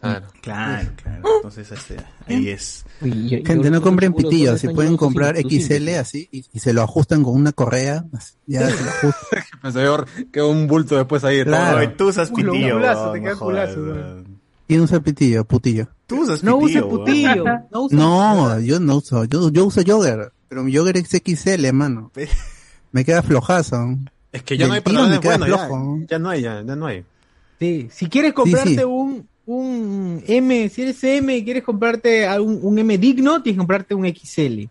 Claro. 0.00 0.26
Claro, 0.42 0.88
claro. 1.02 1.22
Entonces, 1.36 1.72
este, 1.72 1.96
ahí 2.26 2.50
es. 2.50 2.84
Uy, 3.00 3.28
yo- 3.28 3.38
Gente, 3.38 3.64
yo- 3.64 3.70
no 3.70 3.82
compren 3.82 4.12
pitillos, 4.14 4.60
si 4.60 4.68
pueden 4.68 4.96
comprar 4.96 5.36
XL 5.36 5.88
así 5.98 6.28
y, 6.30 6.44
y 6.52 6.58
se 6.60 6.72
lo 6.72 6.82
ajustan 6.82 7.24
con 7.24 7.34
una 7.34 7.52
correa, 7.52 8.04
ya 8.46 8.70
se 8.70 8.84
lo 8.84 8.90
ajustan. 8.90 10.04
Que 10.32 10.40
un 10.42 10.66
bulto 10.68 10.96
después 10.96 11.24
ahí. 11.24 11.42
Claro. 11.42 11.92
Tú 11.96 12.08
usas 12.08 12.30
pitillo. 12.30 12.52
un 12.76 12.80
culazo, 12.80 13.02
weón, 13.02 13.12
te 13.14 13.20
queda 13.20 13.32
no 13.32 13.38
culazo. 13.38 14.24
¿Quién 14.68 14.80
usa 14.82 15.00
pitillo? 15.00 15.44
Putillo. 15.44 15.88
Tú 16.06 16.22
usas 16.22 16.44
No 16.44 16.58
pitillo, 16.60 16.86
weón. 16.86 16.98
putillo. 16.98 17.44
No 17.70 17.88
No, 17.90 18.60
yo 18.60 18.78
no 18.80 18.96
uso, 18.96 19.24
yo, 19.24 19.50
yo 19.50 19.64
uso 19.66 19.82
jogger, 19.86 20.32
pero 20.48 20.62
mi 20.62 20.74
jogger 20.74 20.96
es 20.98 21.08
XL, 21.10 21.72
mano. 21.72 22.12
Me 22.92 23.04
queda 23.04 23.22
flojazo. 23.22 23.96
Es 24.30 24.42
que 24.42 24.56
ya 24.56 24.68
no 24.68 24.74
hay 24.74 24.80
pantalones 24.80 25.20
buenos. 25.20 25.48
Ya, 26.08 26.18
no 26.18 26.30
hay, 26.30 26.42
ya, 26.42 26.62
ya 26.62 26.76
no 26.76 26.86
hay. 26.86 27.04
Sí, 27.58 27.88
si 27.90 28.08
quieres 28.08 28.32
comprarte 28.34 28.76
sí. 28.76 28.84
un 28.84 29.26
un 29.48 30.22
M, 30.26 30.68
si 30.68 30.82
eres 30.82 31.02
M 31.02 31.34
y 31.36 31.42
quieres 31.44 31.64
comprarte 31.64 32.26
a 32.26 32.40
un, 32.40 32.58
un 32.62 32.78
M 32.78 32.98
digno, 32.98 33.42
tienes 33.42 33.56
que 33.56 33.58
comprarte 33.58 33.94
un 33.94 34.04
XL. 34.06 34.64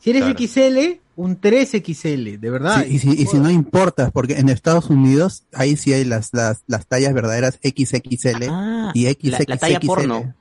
Si 0.00 0.10
eres 0.10 0.22
Claro. 0.24 0.38
XL, 0.38 1.00
un 1.14 1.38
3XL, 1.40 2.38
de 2.40 2.50
verdad. 2.50 2.84
Sí, 2.86 2.94
y, 2.94 2.98
si, 2.98 3.10
y 3.10 3.26
si 3.26 3.38
no 3.38 3.50
importa, 3.50 4.10
porque 4.10 4.38
en 4.38 4.48
Estados 4.48 4.88
Unidos 4.88 5.44
ahí 5.52 5.76
sí 5.76 5.92
hay 5.92 6.04
las, 6.04 6.30
las, 6.32 6.62
las 6.66 6.86
tallas 6.86 7.12
verdaderas 7.12 7.58
XXL 7.62 8.48
Ah, 8.48 8.92
y 8.94 9.04
la, 9.04 9.10
XXXL. 9.12 9.44
la 9.48 9.56
talla 9.58 9.80
porno. 9.80 10.34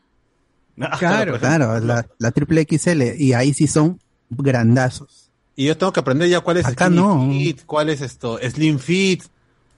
Claro. 0.97 1.38
Claro, 1.38 1.80
la, 1.82 2.08
la 2.17 2.32
triple 2.32 2.65
XL 2.67 3.02
y 3.21 3.34
ahí 3.34 3.54
sí 3.54 3.67
son 3.67 3.99
grandazos. 4.30 5.30
Y 5.56 5.65
yo 5.65 5.78
tengo 5.78 5.91
que 5.91 5.99
aprender 5.99 6.30
ya 6.30 6.39
cuál 6.39 6.58
es 6.58 6.65
Acá 6.65 6.86
skinny 6.86 7.02
no. 7.02 7.30
fit, 7.30 7.65
cuál 7.65 7.89
es 7.89 8.02
esto, 8.02 8.39
slim 8.49 8.80
fit, 8.80 9.23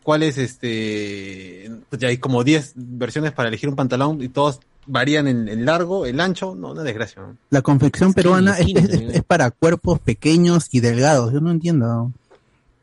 cuál 0.04 0.24
es 0.24 0.38
este, 0.38 1.72
pues 1.90 2.02
ya 2.02 2.10
hay 2.10 2.18
como 2.18 2.44
10 2.44 2.74
versiones 2.76 3.32
para 3.32 3.50
elegir 3.50 3.70
un 3.70 3.76
pantalón 3.76 4.22
y 4.22 4.30
todos 4.30 4.60
varían 4.86 5.28
en 5.28 5.48
el 5.48 5.66
largo, 5.66 6.06
el 6.06 6.20
ancho, 6.20 6.56
no, 6.56 6.72
una 6.72 6.84
desgracia. 6.84 7.22
¿no? 7.22 7.38
La 7.50 7.62
confección 7.62 8.14
peruana 8.14 8.58
es, 8.60 9.24
para 9.24 9.52
cuerpos 9.52 10.00
pequeños 10.00 10.68
y 10.72 10.82
delgados. 10.82 11.32
Yo 11.34 11.40
no 11.42 11.52
entiendo. 11.52 12.12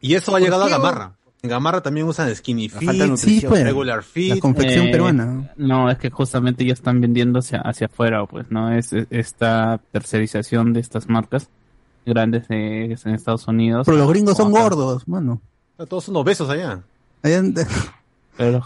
Y 0.01 0.15
eso 0.15 0.31
ha 0.31 0.35
¿Por 0.35 0.43
llegado 0.43 0.65
a 0.65 0.69
Gamarra. 0.69 1.13
En 1.43 1.49
Gamarra 1.51 1.83
también 1.83 2.07
usan 2.07 2.35
skinny 2.35 2.69
La 2.69 2.79
fit, 2.79 2.87
falta 2.87 3.17
Sí, 3.17 3.43
pues. 3.49 3.65
regular 3.65 3.97
La 3.99 4.03
fit. 4.03 4.39
confección 4.41 4.89
Eh, 4.89 4.91
peruana. 4.91 5.53
No, 5.57 5.91
es 5.91 5.97
que 5.99 6.11
justamente 6.11 6.65
ya 6.67 6.73
están 6.75 7.01
vendiendo 7.01 7.39
hacia, 7.39 7.61
hacia 7.61 7.87
afuera, 7.87 8.25
pues, 8.27 8.51
¿no? 8.51 8.73
Es, 8.75 8.93
es- 8.93 9.07
esta 9.11 9.81
tercerización 9.93 10.73
de 10.75 10.81
estas 10.81 11.09
marcas 11.09 11.49
grandes 12.05 12.47
de, 12.49 12.93
en 13.05 13.15
Estados 13.15 13.47
Unidos. 13.49 13.85
Pero 13.87 13.99
los 13.99 14.09
gringos 14.11 14.37
son 14.37 14.53
Acá. 14.53 14.63
gordos, 14.63 15.09
mano. 15.09 15.41
Todos 15.89 16.05
son 16.05 16.17
obesos 16.17 16.49
allá. 16.51 16.81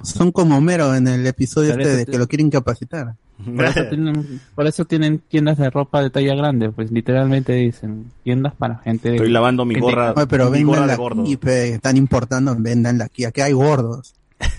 Son 0.04 0.30
como 0.32 0.56
Homero 0.58 0.94
en 0.94 1.08
el 1.08 1.26
episodio 1.26 1.70
Pero 1.76 1.82
este 1.82 1.96
de 1.96 2.06
que 2.06 2.18
lo 2.18 2.28
quieren 2.28 2.50
capacitar. 2.50 3.16
por 3.44 3.64
eso, 3.64 3.80
tienen, 3.88 4.40
por 4.54 4.66
eso 4.66 4.84
tienen 4.84 5.18
tiendas 5.18 5.58
de 5.58 5.68
ropa 5.70 6.00
de 6.02 6.10
talla 6.10 6.34
grande, 6.36 6.70
pues 6.70 6.92
literalmente 6.92 7.52
dicen 7.54 8.12
tiendas 8.22 8.54
para 8.54 8.78
gente 8.78 9.08
de... 9.10 9.16
Estoy 9.16 9.30
lavando 9.30 9.64
mi 9.64 9.74
gente- 9.74 9.90
gorra. 9.90 10.12
Oye, 10.16 10.26
pero 10.28 10.50
mi 10.50 10.62
gorra 10.62 10.86
de 10.86 10.96
gordo. 10.96 11.22
aquí, 11.22 11.36
pe, 11.36 11.70
están 11.74 11.96
importando, 11.96 12.54
vendanla 12.58 13.06
aquí. 13.06 13.24
Aquí 13.24 13.40
hay 13.40 13.52
gordos. 13.52 14.14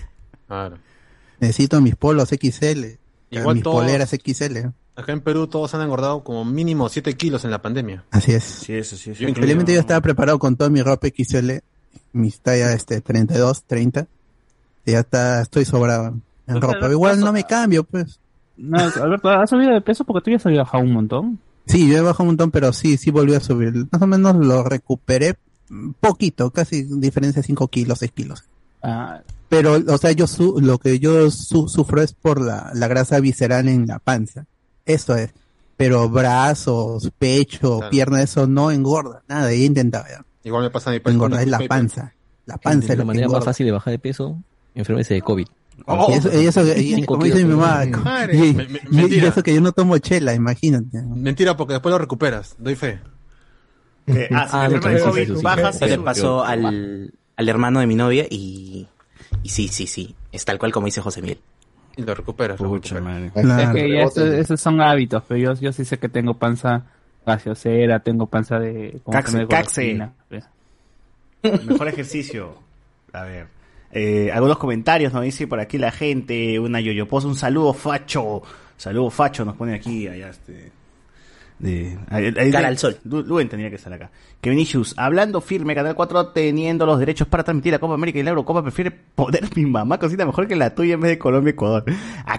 Claro. 0.46 0.78
Necesito 1.40 1.80
mis 1.80 1.96
polos 1.96 2.28
XL. 2.28 2.84
Igual 3.30 3.56
mis 3.56 3.64
todos- 3.64 3.82
poleras 3.82 4.10
XL. 4.10 4.68
Acá 4.94 5.12
en 5.12 5.20
Perú 5.20 5.46
todos 5.48 5.74
han 5.74 5.82
engordado 5.82 6.22
como 6.22 6.44
mínimo 6.44 6.88
7 6.88 7.14
kilos 7.16 7.44
en 7.44 7.50
la 7.50 7.60
pandemia. 7.60 8.04
Así 8.12 8.32
es. 8.32 8.44
Sí, 8.44 8.72
eso 8.74 8.96
sí. 8.96 9.10
eso. 9.10 9.24
Yo 9.24 9.28
yo 9.30 9.80
estaba 9.80 10.00
preparado 10.00 10.38
con 10.38 10.56
toda 10.56 10.70
mi 10.70 10.80
ropa 10.82 11.08
XL, 11.08 11.58
mis 12.12 12.40
tallas 12.40 12.72
este 12.74 13.00
32, 13.00 13.64
30. 13.64 14.06
Y 14.84 14.92
ya 14.92 15.00
está, 15.00 15.42
estoy 15.42 15.64
sobrado 15.64 16.06
en 16.08 16.22
Pues, 16.46 16.60
ropa. 16.60 16.90
Igual 16.90 17.20
no 17.20 17.32
me 17.32 17.44
cambio, 17.44 17.84
pues. 17.84 18.20
No, 18.56 18.78
Alberto, 18.78 19.28
¿has 19.30 19.50
subido 19.50 19.72
de 19.72 19.80
peso? 19.80 20.04
Porque 20.04 20.24
tú 20.24 20.30
ya 20.30 20.36
has 20.36 20.44
bajado 20.66 20.84
un 20.84 20.92
montón. 20.92 21.38
Sí, 21.66 21.88
yo 21.90 21.98
he 21.98 22.00
bajado 22.00 22.22
un 22.24 22.28
montón, 22.28 22.50
pero 22.52 22.72
sí, 22.72 22.96
sí 22.96 23.10
volví 23.10 23.34
a 23.34 23.40
subir. 23.40 23.86
Más 23.90 24.00
o 24.00 24.06
menos 24.06 24.36
lo 24.36 24.62
recuperé 24.62 25.36
poquito, 26.00 26.50
casi 26.50 26.84
diferencia 26.84 27.42
de 27.42 27.46
5 27.46 27.68
kilos, 27.68 27.98
6 27.98 28.12
kilos. 28.12 28.44
Ah, 28.82 29.20
Pero, 29.48 29.78
o 29.88 29.98
sea, 29.98 30.12
yo 30.12 30.26
su 30.28 30.60
lo 30.60 30.78
que 30.78 30.98
yo 31.00 31.30
su 31.30 31.68
sufro 31.68 32.02
es 32.02 32.12
por 32.12 32.40
la, 32.40 32.70
la 32.74 32.86
grasa 32.88 33.18
visceral 33.20 33.68
en 33.68 33.86
la 33.86 33.98
panza. 33.98 34.46
Eso 34.84 35.16
es. 35.16 35.30
Pero 35.76 36.08
brazos, 36.08 37.10
pecho, 37.18 37.78
Claro. 37.78 37.90
pierna, 37.90 38.22
eso 38.22 38.46
no 38.46 38.70
engorda. 38.70 39.22
Nada, 39.28 39.50
he 39.50 39.64
intentado 39.64 40.04
ya. 40.08 40.24
Igual 40.46 40.62
me 40.62 40.70
pasa 40.70 40.90
a 40.90 40.92
mi 40.92 41.00
Engorda 41.04 41.42
es 41.42 41.48
la 41.48 41.58
panza. 41.60 42.12
La 42.46 42.56
panza 42.56 42.84
es 42.84 42.88
la 42.90 42.94
lo 42.96 43.00
que 43.02 43.06
manera 43.06 43.28
más 43.28 43.44
fácil 43.44 43.66
de 43.66 43.72
bajar 43.72 43.90
de 43.90 43.98
peso, 43.98 44.38
enfermarse 44.74 45.14
de 45.14 45.22
COVID. 45.22 45.46
Oh, 45.86 46.06
Y 46.10 46.14
eso, 46.14 46.30
y 46.42 46.46
eso, 46.46 46.62
y- 46.76 46.94
Cinco 46.94 47.14
como 47.14 47.24
dice 47.24 47.38
mi 47.38 47.44
kilos, 47.44 47.58
mamá, 47.58 47.80
pero- 47.84 47.98
Madre. 48.00 48.36
y, 48.36 48.54
Me- 48.54 48.68
me- 48.68 48.78
y- 48.78 48.80
y 48.90 48.96
mentira. 48.96 49.28
eso 49.28 49.42
que 49.42 49.52
yo 49.54 49.60
no 49.60 49.72
tomo 49.72 49.98
chela, 49.98 50.32
imagínate. 50.34 51.02
Mentira, 51.02 51.56
porque 51.56 51.74
después 51.74 51.90
lo 51.92 51.98
recuperas. 51.98 52.54
Doy 52.58 52.76
fe. 52.76 53.00
Eh, 54.06 54.28
ah, 54.32 54.46
si 54.48 54.56
Ah, 54.56 54.62
te 54.62 54.68
no, 54.70 54.76
enfermas 54.76 54.84
de 54.84 54.96
eso 54.96 55.04
sí, 55.04 55.10
COVID, 55.10 55.22
eso 55.22 55.36
sí. 55.36 55.42
bajas 55.42 55.76
Eso 55.76 55.86
y 55.86 55.88
le 55.90 55.98
pasó 55.98 56.44
al, 56.44 57.12
al 57.36 57.48
hermano 57.48 57.80
de 57.80 57.86
mi 57.88 57.96
novia 57.96 58.24
y, 58.30 58.86
y 59.42 59.48
sí, 59.48 59.68
sí, 59.68 59.86
sí. 59.88 60.14
Es 60.32 60.44
tal 60.44 60.58
cual 60.58 60.70
como 60.72 60.86
dice 60.86 61.00
José 61.00 61.20
Miguel. 61.22 61.40
Y 61.96 62.02
lo 62.02 62.14
recuperas. 62.14 62.60
lo 62.60 62.68
Pucha, 62.68 62.94
recuperas. 62.94 63.20
madre. 63.32 63.42
Claro. 63.42 63.62
es 63.62 63.74
que 63.84 63.92
ya 63.92 64.02
eso- 64.04 64.32
esos 64.32 64.60
son 64.60 64.80
hábitos, 64.80 65.24
pero 65.26 65.40
yo, 65.54 65.60
yo 65.60 65.72
sí 65.72 65.84
sé 65.84 65.98
que 65.98 66.08
tengo 66.08 66.34
panza 66.34 66.84
gaseosera, 67.26 67.98
tengo 68.00 68.26
panza 68.26 68.58
de... 68.58 69.00
Caxe. 69.48 69.94
Mejor 71.66 71.88
ejercicio. 71.88 72.54
A 73.12 73.22
ver. 73.24 73.46
Eh, 73.92 74.30
algunos 74.32 74.58
comentarios 74.58 75.12
nos 75.12 75.22
dice 75.22 75.46
por 75.46 75.60
aquí 75.60 75.78
la 75.78 75.90
gente. 75.90 76.58
Una 76.58 76.80
yoyoposa, 76.80 77.26
un 77.28 77.36
saludo 77.36 77.72
facho. 77.72 78.42
Saludo 78.76 79.10
facho 79.10 79.44
nos 79.44 79.56
pone 79.56 79.74
aquí. 79.74 80.06
Allá 80.08 80.28
este. 80.30 80.72
De, 81.58 81.96
ahí- 82.10 82.34
ahí- 82.36 82.50
Cara 82.52 82.68
al 82.68 82.76
sol. 82.76 82.98
Lu- 83.04 83.22
Luen 83.22 83.48
tenía 83.48 83.70
que 83.70 83.76
estar 83.76 83.90
acá. 83.92 84.10
Que 84.42 84.50
Vinicius, 84.50 84.92
hablando 84.98 85.40
firme, 85.40 85.74
Canal 85.74 85.94
4 85.94 86.28
teniendo 86.28 86.84
los 86.84 86.98
derechos 86.98 87.26
para 87.28 87.42
transmitir 87.44 87.72
la 87.72 87.78
Copa 87.78 87.94
América 87.94 88.18
y 88.18 88.22
la 88.22 88.30
Eurocopa, 88.30 88.60
prefiere 88.62 88.90
poner 88.90 89.44
mi 89.56 89.64
mamá 89.64 89.98
cosita 89.98 90.26
mejor 90.26 90.46
que 90.46 90.54
la 90.56 90.74
tuya 90.74 90.94
en 90.94 91.00
vez 91.00 91.12
de 91.12 91.18
Colombia-Ecuador. 91.18 91.84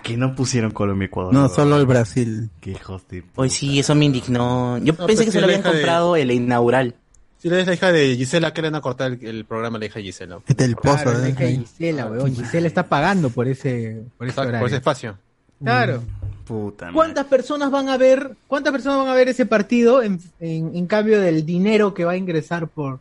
¿A 0.07 0.09
que 0.09 0.17
no 0.17 0.35
pusieron 0.35 0.71
Colombia-Ecuador? 0.71 1.33
No, 1.33 1.49
solo 1.49 1.77
el 1.77 1.85
Brasil. 1.85 2.49
Qué 2.61 2.71
hijos 2.71 3.07
de 3.09 3.23
Hoy 3.35 3.49
sí, 3.49 3.79
eso 3.79 3.93
me 3.95 4.05
indignó. 4.05 4.77
Yo 4.79 4.93
No, 4.93 5.05
pensé 5.05 5.23
pues 5.23 5.25
que 5.25 5.31
se 5.31 5.41
lo 5.41 5.47
la 5.47 5.53
habían 5.53 5.59
hija 5.61 5.69
de- 5.71 5.75
comprado 5.75 6.15
el 6.15 6.31
inaugural. 6.31 6.95
Si 7.39 7.49
le 7.49 7.61
es 7.61 7.67
la 7.67 7.73
hija 7.75 7.91
de 7.91 8.15
Gisela, 8.15 8.51
que 8.53 8.61
le 8.63 8.69
van 8.69 8.75
a 8.75 8.81
cortar 8.81 9.11
el, 9.11 9.25
el 9.25 9.45
programa 9.45 9.77
a 9.77 9.79
la 9.79 9.85
hija 9.85 9.99
de 9.99 10.05
Gisela. 10.05 10.39
El 10.57 10.75
pozo. 10.75 11.03
Claro, 11.03 11.23
¿eh? 11.23 11.29
es 11.29 11.35
que 11.35 11.47
Gisela, 11.57 12.05
weón. 12.07 12.33
Gisela 12.35 12.67
está 12.67 12.87
pagando 12.87 13.29
por 13.29 13.47
ese, 13.47 14.01
por 14.17 14.27
ese 14.27 14.35
Por 14.41 14.67
ese 14.67 14.75
espacio. 14.77 15.17
Claro. 15.63 16.01
Puta 16.45 16.85
madre. 16.85 16.93
¿Cuántas 16.95 17.25
personas 17.25 17.69
van 17.69 17.89
a 17.89 17.97
ver, 17.97 18.35
cuántas 18.47 18.71
personas 18.71 18.99
van 18.99 19.07
a 19.09 19.13
ver 19.13 19.27
ese 19.27 19.45
partido 19.45 20.01
en, 20.01 20.19
en, 20.39 20.75
en 20.75 20.87
cambio 20.87 21.19
del 21.19 21.45
dinero 21.45 21.93
que 21.93 22.05
va 22.05 22.13
a 22.13 22.17
ingresar 22.17 22.67
por, 22.69 22.99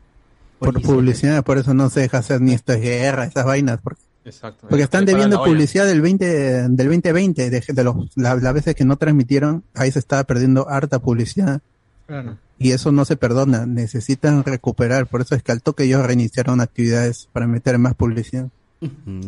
Por 0.59 0.83
publicidad, 0.83 1.45
por 1.45 1.57
eso 1.59 1.73
no 1.73 1.89
se 1.89 2.01
deja 2.01 2.19
hacer 2.19 2.41
ni 2.41 2.53
esto 2.55 2.73
es 2.73 2.81
guerra, 2.81 3.25
esas 3.25 3.45
vainas. 3.45 3.79
Porque 3.83 4.01
Exacto. 4.27 4.67
Porque 4.69 4.83
están 4.83 5.05
debiendo 5.07 5.37
publicidad 5.53 5.87
del 5.87 6.01
20, 6.03 6.27
del 6.69 6.77
2020, 6.77 7.49
de, 7.51 7.65
de 7.67 7.85
los, 7.85 7.97
la- 8.17 8.35
las 8.35 8.53
veces 8.55 8.75
que 8.75 8.85
no 8.85 8.97
transmitieron, 8.97 9.63
ahí 9.75 9.91
se 9.91 9.99
estaba 10.01 10.25
perdiendo 10.25 10.69
harta 10.69 10.99
publicidad. 10.99 11.61
Claro. 12.07 12.37
Y 12.59 12.73
eso 12.73 12.91
no 12.93 13.05
se 13.05 13.17
perdona, 13.17 13.67
necesitan 13.67 14.43
recuperar. 14.45 15.07
Por 15.07 15.21
eso 15.21 15.35
es 15.35 15.43
que 15.43 15.53
al 15.53 15.63
toque 15.63 15.85
ellos 15.85 16.05
reiniciaron 16.07 16.61
actividades 16.61 17.29
para 17.33 17.47
meter 17.47 17.79
más 17.79 17.95
publicidad. 17.95 18.49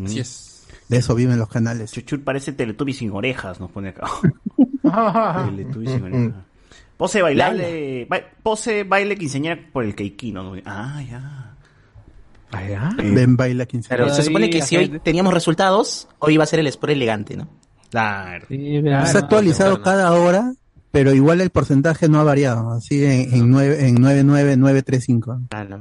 Así 0.04 0.20
es. 0.20 0.66
De 0.88 0.96
eso 0.98 1.14
viven 1.14 1.38
los 1.38 1.48
canales. 1.48 1.92
Chuchut 1.92 2.24
parece 2.24 2.52
Teletubby 2.52 2.92
sin 2.94 3.11
orejas, 3.12 3.61
nos 3.61 3.70
pone 3.70 3.90
acá. 3.90 4.06
Teletubby 5.46 5.87
sin 5.87 6.02
orejas. 6.02 6.32
Pose 6.96 7.22
bailable, 7.22 8.06
ba- 8.11 8.22
pose 8.42 8.82
baile 8.84 9.16
quinceañera 9.16 9.61
por 9.72 9.84
el 9.84 9.94
Keikino. 9.94 10.42
¿no? 10.42 10.61
Ah, 10.64 11.00
ya. 11.08 11.47
Ven, 12.96 13.37
baila 13.37 13.66
15 13.66 13.88
Claro, 13.88 14.08
se 14.14 14.22
supone 14.22 14.48
que 14.50 14.62
si 14.62 14.76
hoy 14.76 15.00
teníamos 15.02 15.34
resultados, 15.34 16.08
hoy 16.18 16.37
va 16.37 16.44
a 16.44 16.46
ser 16.46 16.61
el 16.61 16.66
sport 16.68 16.92
elegante, 16.92 17.37
¿no? 17.37 17.48
Claro. 17.90 18.46
Se 18.48 18.88
ha 18.90 19.20
actualizado 19.20 19.80
cada 19.82 20.12
hora, 20.12 20.52
pero 20.90 21.12
igual 21.14 21.40
el 21.40 21.50
porcentaje 21.50 22.08
no 22.08 22.18
ha 22.20 22.24
variado. 22.24 22.70
Así 22.72 23.04
en, 23.04 23.34
en, 23.34 23.50
nueve- 23.50 23.87
en 23.87 23.94
99935. 23.96 25.40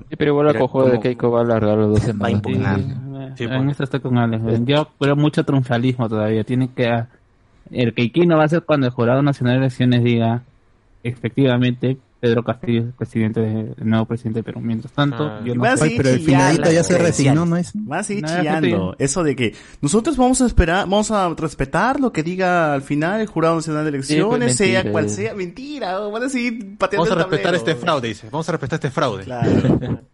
Sí, 0.10 0.16
pero 0.18 0.32
igual 0.32 0.48
la 0.48 0.58
cojuda 0.60 0.92
de 0.92 1.00
Keiko 1.00 1.32
va 1.32 1.40
a 1.40 1.44
alargar 1.44 1.78
los 1.78 1.90
dos 1.92 2.00
semanas. 2.02 2.32
impugnar. 2.34 2.80
Sí, 3.38 3.44
en 3.46 3.70
esto 3.70 3.84
estoy 3.84 4.00
con 4.00 4.18
Alex. 4.18 4.44
Yo 4.66 4.88
creo 5.00 5.16
mucho 5.16 5.44
triunfalismo 5.44 6.08
todavía. 6.10 6.44
Tiene 6.44 6.70
que... 6.74 6.88
ah, 6.88 7.08
El 7.72 7.94
Keikino 7.94 8.38
va 8.38 8.46
a 8.46 8.50
ser 8.50 8.64
cuando 8.64 8.88
el 8.88 8.94
Jurado 8.94 9.22
Nacional 9.22 9.56
de 9.56 9.60
Elecciones 9.66 10.04
diga 10.04 10.44
efectivamente 11.04 11.98
Pedro 12.20 12.44
Castillo 12.44 12.82
es 12.90 12.96
presidente 12.96 13.40
de- 13.42 13.74
el 13.78 13.90
nuevo 13.90 14.06
presidente 14.06 14.40
de 14.40 14.44
Perú. 14.44 14.60
Mientras 14.62 14.92
tanto, 14.92 15.44
yo 15.44 15.54
no 15.56 15.62
Va 15.62 15.74
a 15.74 15.78
sé. 15.78 15.84
seguir 15.90 16.02
chillando. 16.26 16.64
¿no? 17.46 17.52
Va 17.90 18.00
a 18.00 18.04
seguir 18.04 18.24
No, 18.24 18.30
la 18.30 18.38
chillando. 18.40 18.88
gente- 18.92 19.04
Eso 19.04 19.24
de 19.24 19.36
que 19.36 19.56
nosotros 19.82 20.18
vamos 20.18 20.42
a 20.42 20.46
esperar, 20.48 20.86
vamos 20.90 21.12
a 21.12 21.30
respetar 21.30 22.00
lo 22.00 22.12
que 22.12 22.24
diga 22.24 22.74
al 22.74 22.82
final 22.82 23.22
el 23.22 23.28
Jurado 23.28 23.56
Nacional 23.56 23.84
de 23.84 23.90
Elecciones, 23.90 24.24
Sí, 24.24 24.40
pues, 24.40 24.58
sea 24.58 24.68
mentira. 24.84 24.92
cual 24.92 25.10
sea. 25.10 25.34
Mentira, 25.36 26.00
van 26.00 26.24
a 26.24 26.30
seguir 26.30 26.78
pateando 26.78 27.04
Vamos 27.06 27.10
a 27.10 27.14
el 27.14 27.20
respetar 27.20 27.44
tablero. 27.54 27.58
este 27.72 27.76
fraude, 27.76 28.08
dice. 28.08 28.30
Vamos 28.32 28.50
a 28.50 28.52
respetar 28.52 28.78
este 28.78 28.90
fraude. 28.92 29.24
Claro. 29.24 29.52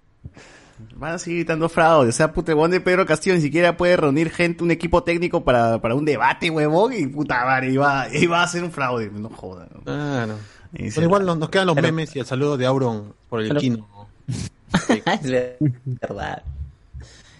Van 0.95 1.13
a 1.13 1.17
seguir 1.17 1.39
gritando 1.39 1.69
fraude. 1.69 2.09
O 2.09 2.11
sea, 2.11 2.31
puta, 2.33 2.51
el 2.51 2.55
huevón 2.57 2.71
de 2.71 2.81
Pedro 2.81 3.05
Castillo 3.05 3.35
ni 3.35 3.41
siquiera 3.41 3.77
puede 3.77 3.95
reunir 3.97 4.29
gente, 4.29 4.63
un 4.63 4.71
equipo 4.71 5.03
técnico 5.03 5.43
para, 5.43 5.79
para 5.81 5.95
un 5.95 6.05
debate, 6.05 6.49
huevón. 6.49 6.93
Y 6.93 7.07
puta 7.07 7.45
madre, 7.45 7.71
iba, 7.71 8.07
iba 8.13 8.43
a 8.43 8.47
ser 8.47 8.63
un 8.63 8.71
fraude. 8.71 9.09
No 9.13 9.29
jodan. 9.29 9.69
Claro. 9.83 10.35
Y 10.35 10.62
Pero 10.95 11.01
igual 11.03 11.25
nos, 11.25 11.37
nos 11.37 11.49
quedan 11.49 11.67
los 11.67 11.75
Pero- 11.75 11.87
memes 11.87 12.15
y 12.15 12.19
el 12.19 12.25
saludo 12.25 12.57
de 12.57 12.65
Auron 12.65 13.13
por 13.29 13.41
el 13.41 13.49
Pero- 13.49 13.59
Kino. 13.59 13.87
es 15.23 15.57
verdad. 15.85 16.43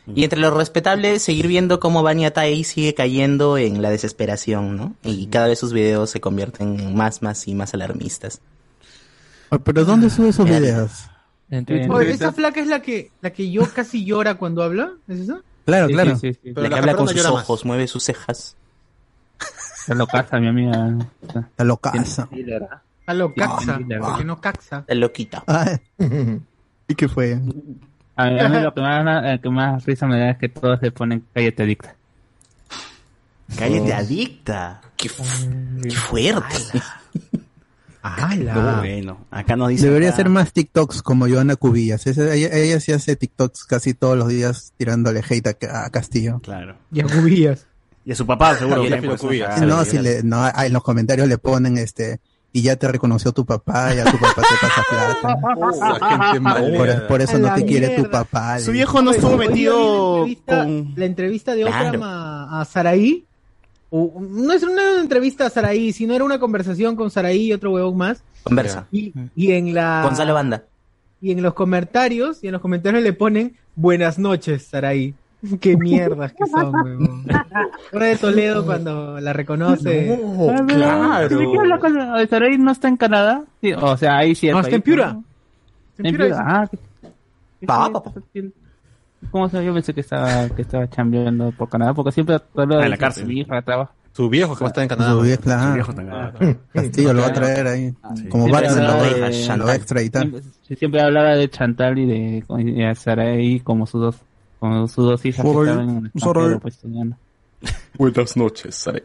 Y 0.06 0.26
entre 0.26 0.40
lo 0.40 0.52
respetable, 0.52 1.18
seguir 1.20 1.48
viendo 1.48 1.80
cómo 1.80 2.04
Banya 2.04 2.32
Tai 2.32 2.62
sigue 2.66 2.94
cayendo 2.94 3.58
en 3.58 3.82
la 3.82 3.90
desesperación, 3.90 4.76
¿no? 4.76 4.96
Y 5.02 5.28
cada 5.28 5.48
vez 5.48 5.60
sus 5.60 5.72
videos 5.72 6.10
se 6.10 6.20
convierten 6.20 6.78
en 6.78 6.94
más, 6.96 7.22
más 7.22 7.48
y 7.48 7.56
más 7.56 7.74
alarmistas. 7.74 8.42
Oh, 9.50 9.60
¿Pero 9.60 9.86
dónde 9.86 10.10
sube 10.10 10.30
esos 10.30 10.46
videos? 10.46 10.92
Oye, 11.90 12.12
esa 12.12 12.34
flaca 12.34 12.60
es 12.60 12.68
la 12.68 12.82
que, 12.82 13.12
la 13.22 13.32
que 13.32 13.50
yo 13.50 13.64
casi 13.74 14.04
llora 14.04 14.36
cuando 14.36 14.62
habla, 14.62 14.92
¿es 15.08 15.20
eso? 15.22 15.42
Claro, 15.66 15.88
Sí, 15.88 15.94
claro. 15.94 16.16
sí, 16.18 16.34
sí, 16.34 16.40
sí. 16.44 16.52
la 16.54 16.68
que 16.68 16.76
habla 16.76 16.96
con 16.98 17.08
sus 17.08 17.26
ojos, 17.26 17.64
mueve 17.64 17.88
sus 17.88 18.04
cejas. 18.04 18.58
Está 19.80 19.96
locaza, 19.96 20.38
mi 20.40 20.48
amiga. 20.50 20.98
Está 21.22 21.64
locaza. 21.64 22.28
A 23.06 23.14
lo 23.14 23.34
caxa, 23.34 23.80
porque 24.00 24.24
no 24.24 24.40
caxa. 24.40 24.80
Está 24.80 24.96
loquita. 24.96 25.44
Ah, 25.48 25.78
¿Y 26.88 26.96
qué 26.96 27.08
fue? 27.08 27.34
A 28.16 28.30
mí, 28.30 28.40
a 28.40 28.50
mí 28.50 28.60
lo 28.62 28.74
que 28.74 28.82
más, 28.82 29.24
lo 29.36 29.42
que 29.42 29.50
más 29.50 29.86
risa 29.86 30.06
me 30.08 30.20
da 30.20 30.30
es 30.32 30.38
que 30.38 30.50
todos 30.50 30.82
le 30.82 30.92
ponen 30.92 31.24
cállate 31.34 31.66
dicta. 31.66 31.96
Cállate 33.58 33.94
adicta. 33.94 34.82
Qué, 34.98 35.10
qué 35.84 35.92
fuerte. 35.92 36.82
No, 38.04 38.80
bueno. 38.80 39.26
Acá 39.32 39.56
nos 39.56 39.70
dice. 39.70 39.86
Debería 39.86 40.10
acá- 40.10 40.18
ser 40.18 40.30
más 40.30 40.52
TikToks 40.52 41.02
como 41.02 41.26
Joana 41.26 41.56
Cubillas. 41.56 42.06
Esa- 42.06 42.34
ella, 42.34 42.50
ella 42.52 42.80
sí 42.82 42.92
hace 42.92 43.16
TikToks 43.16 43.64
casi 43.64 43.94
todos 43.94 44.18
los 44.18 44.28
días 44.28 44.74
tirándole 44.76 45.22
hate 45.28 45.48
a, 45.70 45.86
a 45.86 45.90
Castillo. 45.90 46.42
Claro. 46.44 46.76
Y 46.92 47.00
a 47.00 47.06
Cubillas. 47.06 47.66
Y 48.04 48.12
a 48.12 48.16
su 48.16 48.28
papá, 48.28 48.56
seguro. 48.56 48.84
Y 48.84 48.90
que 48.90 48.96
a 48.96 49.02
por 49.02 49.14
eso 49.14 49.26
Cubillas. 49.28 49.62
No, 49.62 49.86
si 49.86 50.00
le, 50.00 50.22
no, 50.22 50.44
ah, 50.44 50.66
en 50.66 50.74
los 50.74 50.84
comentarios 50.84 51.30
le 51.30 51.38
ponen 51.38 51.78
este 51.78 52.20
y 52.56 52.62
ya 52.62 52.76
te 52.76 52.88
reconoció 52.88 53.32
tu 53.32 53.46
papá, 53.46 53.94
ya 53.96 54.04
tu 54.06 54.18
papá 54.18 54.42
te 54.44 54.56
pasa 54.62 54.84
plata. 55.20 56.00
La 56.00 56.18
gente 56.26 56.40
malvada. 56.40 56.78
por, 56.78 57.08
por 57.08 57.22
eso 57.22 57.38
no 57.40 57.54
te 57.56 57.66
quiere 57.66 57.90
tu 58.02 58.10
papá. 58.10 58.60
Su 58.60 58.68
le- 58.72 58.74
viejo 58.78 59.02
no 59.02 59.12
estuvo 59.12 59.36
metido 59.38 60.24
¿vieron 60.24 60.26
la 60.26 60.26
entrevista, 60.28 60.58
con. 60.64 60.94
la 60.96 61.06
entrevista 61.06 61.56
de 61.56 61.64
Claro. 61.64 61.88
Otram 61.88 62.04
a, 62.04 62.62
a 62.62 62.66
Saraí. 62.66 63.26
O- 63.90 64.22
no 64.22 64.54
es 64.54 64.64
una 64.64 65.00
entrevista 65.02 65.48
a 65.48 65.50
Saraí, 65.50 65.92
sino 65.94 66.14
era 66.14 66.24
una 66.24 66.40
conversación 66.40 66.96
con 66.96 67.10
Saraí 67.12 67.48
y 67.48 67.54
otro 67.54 67.72
huevón 67.72 67.98
más. 67.98 68.24
Conversa. 68.44 68.88
Y, 68.92 69.12
y 69.36 69.52
en 69.54 69.74
la 69.74 70.02
Gonzalo 70.04 70.34
Banda. 70.34 70.64
y 71.22 71.32
en 71.32 71.42
los 71.42 71.54
comentarios 71.56 72.44
y 72.44 72.48
en 72.48 72.54
los 72.54 72.62
comentarios 72.62 73.02
le 73.04 73.14
ponen 73.14 73.58
buenas 73.76 74.20
noches 74.20 74.68
Saraí. 74.68 75.16
Qué 75.62 75.76
mierdas 75.78 76.32
que 76.34 76.46
son, 76.48 76.74
huevón. 76.84 77.26
Hora 77.92 78.06
de 78.06 78.16
Toledo 78.16 78.66
cuando 78.66 79.20
la 79.20 79.34
reconoce. 79.34 80.20
Ah, 80.50 80.64
claro. 80.68 81.38
¿De 81.38 81.46
qué 81.52 81.58
habla 81.60 81.80
con 81.80 81.94
de 82.16 82.28
Sarai 82.28 82.58
no 82.58 82.72
está 82.72 82.88
en 82.88 82.98
Canadá? 82.98 83.44
Sí, 83.62 83.74
o 83.74 83.98
sea, 83.98 84.18
ahí 84.18 84.36
sí 84.36 84.48
es 84.48 84.54
No, 84.54 84.62
está 84.62 84.76
en 84.76 84.82
Piura. 84.82 85.14
¿no? 85.14 85.24
En 85.98 86.06
En 86.06 86.12
Piura 86.16 86.26
Piura, 86.26 86.44
ah. 86.48 86.68
¿qué- 86.72 86.78
qué 87.60 87.66
Pa, 87.68 87.90
pa, 87.92 88.04
pa. 88.04 88.12
¿Cómo 89.32 89.48
se 89.50 89.64
Yo 89.64 89.74
pensé 89.74 89.94
que 89.94 90.02
estaba, 90.02 90.50
que 90.50 90.62
estaba 90.64 90.90
chambeando 90.90 91.52
por 91.52 91.70
Canadá, 91.70 91.94
porque 91.94 92.12
siempre 92.12 92.40
todo 92.54 92.80
Ah, 92.80 92.84
en 92.86 92.90
la 92.92 92.98
cárcel. 92.98 93.26
Su 93.26 93.32
hija 93.32 93.62
trabaja. 93.62 93.92
Su 94.12 94.30
viejo 94.30 94.54
que 94.56 94.64
va 94.64 94.68
a 94.68 94.70
estar 94.70 94.84
en 94.84 94.90
Canadá. 94.90 95.12
Su 95.12 95.22
viejo, 95.22 95.42
Su 95.42 95.44
claro. 95.50 95.74
viejo 95.74 95.92
está- 95.92 96.58
Castillo 96.74 97.14
lo 97.14 97.22
va 97.22 97.28
a 97.28 97.34
traer 97.34 97.68
ahí. 97.68 97.94
Como 98.30 98.46
Siempre 98.46 98.52
Batman 98.52 98.76
lo, 98.76 99.04
de 99.04 99.58
lo 99.58 99.66
va 99.66 99.72
a 99.72 99.76
extraditar. 99.76 100.22
Siempre, 100.24 100.42
siempre 100.78 101.02
hablaba 101.02 101.30
de 101.32 101.50
Chantal 101.50 101.98
y 101.98 102.06
de 102.06 102.96
Sarai 102.96 103.60
como 103.62 103.86
sus 103.88 104.02
dos, 104.02 104.16
como 104.64 104.88
sus 104.88 105.06
dos 105.06 105.26
hijas 105.26 105.46
que 105.46 105.52
Sarai, 105.52 105.70
estaban 105.70 106.54
en 106.54 106.60
pues, 106.62 106.76
estudiando. 106.76 107.18
Buenas 107.98 108.38
noches, 108.38 108.76
Sarai. 108.76 109.04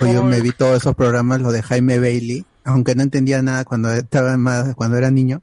Oye, 0.00 0.14
yo 0.14 0.24
me 0.24 0.40
vi 0.40 0.50
todos 0.52 0.78
esos 0.78 0.94
programas, 0.94 1.42
lo 1.42 1.52
de 1.52 1.62
Jaime 1.62 1.98
Bailey, 1.98 2.46
aunque 2.64 2.94
no 2.94 3.02
entendía 3.02 3.42
nada 3.42 3.66
cuando 3.66 3.92
estaba 3.92 4.34
más, 4.38 4.74
cuando 4.74 4.96
era 4.96 5.10
niño. 5.10 5.42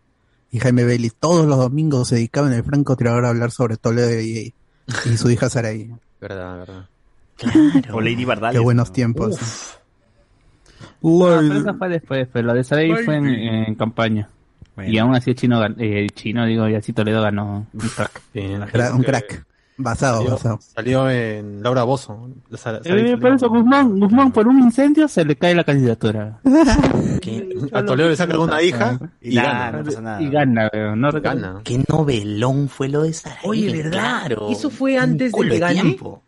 Y 0.50 0.58
Jaime 0.58 0.84
Bailey 0.84 1.12
todos 1.12 1.46
los 1.46 1.60
domingos 1.60 2.08
se 2.08 2.16
dedicaba 2.16 2.48
en 2.48 2.54
el 2.54 2.64
francotirador 2.64 3.24
a 3.26 3.30
hablar 3.30 3.52
sobre 3.52 3.78
Toledo 3.78 4.20
y, 4.20 4.52
y 5.06 5.18
su 5.18 5.30
hija 5.30 5.48
Saraí. 5.48 5.92
Verdad, 6.20 6.58
verdad. 6.58 6.86
O 7.94 8.02
Lady 8.02 8.26
Bardales. 8.26 8.58
Qué 8.58 8.64
buenos 8.64 8.92
tiempos. 8.92 9.38
No, 11.04 11.20
pero 11.28 11.54
eso 11.54 11.74
fue 11.76 11.90
después, 11.90 12.28
pero 12.34 12.48
lo 12.48 12.54
de 12.56 12.64
Sarai 12.64 13.06
fue 13.06 13.16
en, 13.16 13.28
en 13.28 13.76
campaña. 13.76 14.28
Bueno. 14.76 14.92
Y 14.92 14.98
aún 14.98 15.14
así 15.14 15.30
el 15.30 15.36
chino, 15.36 15.64
eh, 15.64 16.00
el 16.04 16.10
chino, 16.12 16.46
digo, 16.48 16.68
y 16.68 16.74
así 16.74 16.94
Toledo 16.94 17.22
ganó 17.22 17.68
un 17.72 17.80
crack. 17.90 18.22
Cra- 18.34 18.96
un 18.96 19.04
crack. 19.04 19.46
Basado, 19.84 20.18
Salió, 20.18 20.32
basado. 20.32 20.60
salió 20.62 21.10
en 21.10 21.62
Laura 21.64 21.84
Bozo. 21.84 22.30
Sara- 22.56 22.80
Eh, 22.84 23.18
por 23.20 23.32
eso 23.34 23.50
Guzmán, 23.50 24.00
Guzmán 24.00 24.32
por 24.32 24.48
un 24.48 24.60
incendio 24.60 25.08
se 25.08 25.26
le 25.26 25.36
cae 25.36 25.54
la 25.56 25.64
candidatura. 25.64 26.40
A 27.74 27.84
Toledo 27.86 28.10
le 28.10 28.16
sacan 28.16 28.40
una 28.40 28.62
hija 28.62 29.00
y 29.22 29.36
Nah, 29.36 29.44
gana. 29.44 29.78
no 29.78 29.84
pasa 29.86 30.02
nada. 30.02 30.22
Y 30.22 30.30
gana, 30.30 30.70
no. 30.96 31.12
Gana. 31.22 31.62
Qué 31.64 31.84
novelón 31.88 32.68
fue 32.70 32.90
lo 32.90 33.04
de 33.04 33.14
Sarai. 33.14 33.40
Oye, 33.44 33.72
¿verdad? 33.72 33.92
Claro. 33.92 34.48
¿Eso 34.50 34.70
fue 34.70 34.98
antes 34.98 35.32
de 35.32 35.50
que 35.50 35.60
gane? 35.60 35.82
tiempo. 35.82 36.22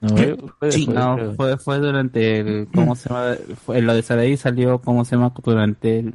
No, 0.00 0.08
Fue, 0.10 0.36
fue- 0.60 0.72
Sí. 0.72 0.86
no, 0.86 1.16
fue, 1.36 1.56
fue 1.58 1.78
durante 1.78 2.38
el, 2.38 2.68
¿cómo 2.72 2.94
se 2.94 3.08
llama? 3.08 3.34
Fue, 3.66 3.82
lo 3.82 3.94
de 3.94 4.02
Saraí 4.02 4.36
salió, 4.36 4.78
¿cómo 4.78 5.04
se 5.04 5.16
llama? 5.16 5.32
Durante 5.42 5.98
el, 5.98 6.14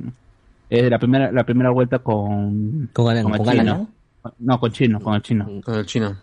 eh, 0.70 0.90
la 0.90 1.00
primera, 1.00 1.32
la 1.34 1.44
primera 1.44 1.70
vuelta 1.70 2.00
con, 2.00 2.90
Con 2.94 3.06
con 3.24 3.46
Gana, 3.46 3.62
chino. 3.62 3.88
¿no? 4.40 4.60
con 4.60 4.72
Chino, 4.72 5.00
con 5.02 5.16
el 5.16 5.22
Chino. 5.22 5.50
Con 5.66 5.76
el 5.76 5.86
chino. 5.86 6.16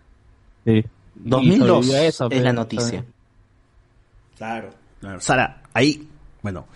Sí. 0.64 0.84
2002 1.14 1.44
Y 1.44 1.58
sobrevivió 1.58 1.96
a 1.96 2.02
eso, 2.04 2.30
es 2.30 2.42
la 2.42 2.52
noticia. 2.52 3.04
Claro, 4.36 4.70
claro. 5.00 5.20
Sara, 5.20 5.62
ahí, 5.74 6.08
bueno. 6.42 6.66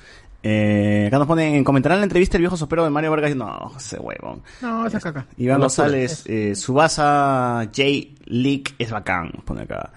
Eh, 0.47 1.05
acá 1.07 1.17
nos 1.17 1.27
ponen, 1.27 1.65
comentarán 1.65 1.99
la 2.01 2.05
entrevista 2.05 2.37
el 2.37 2.43
viejo 2.43 2.57
sopero 2.57 2.85
de 2.85 2.91
Mario 2.91 3.11
Vargas. 3.11 3.35
No, 3.35 3.73
ese 3.75 3.99
huevón. 3.99 4.43
No, 4.61 4.87
esa 4.87 5.01
caca. 5.01 5.27
Iván 5.39 5.57
No, 5.57 5.65
González, 5.65 6.25
eh, 6.27 6.55
Subasa 6.55 7.63
J. 7.75 7.83
Leak 8.27 8.75
es 8.79 8.91
bacán, 8.91 9.33
pone 9.47 9.63
acá. 9.63 9.91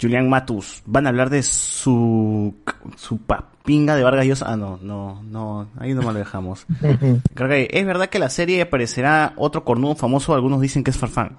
Julián 0.00 0.30
Matus, 0.30 0.82
van 0.86 1.04
a 1.04 1.10
hablar 1.10 1.28
de 1.28 1.42
su 1.42 2.54
su 2.96 3.18
papinga 3.18 3.94
de 3.94 4.02
Vargas 4.02 4.24
Llosa. 4.24 4.46
Ah, 4.50 4.56
no, 4.56 4.78
no, 4.80 5.22
no, 5.22 5.68
ahí 5.78 5.92
nomás 5.92 6.14
lo 6.14 6.20
dejamos. 6.20 6.64
Creo 7.34 7.48
que 7.50 7.68
es 7.70 7.84
verdad 7.84 8.08
que 8.08 8.18
la 8.18 8.30
serie 8.30 8.62
aparecerá 8.62 9.34
otro 9.36 9.64
cornudo 9.64 9.96
famoso, 9.96 10.32
algunos 10.32 10.62
dicen 10.62 10.82
que 10.82 10.90
es 10.90 10.96
Farfán. 10.96 11.38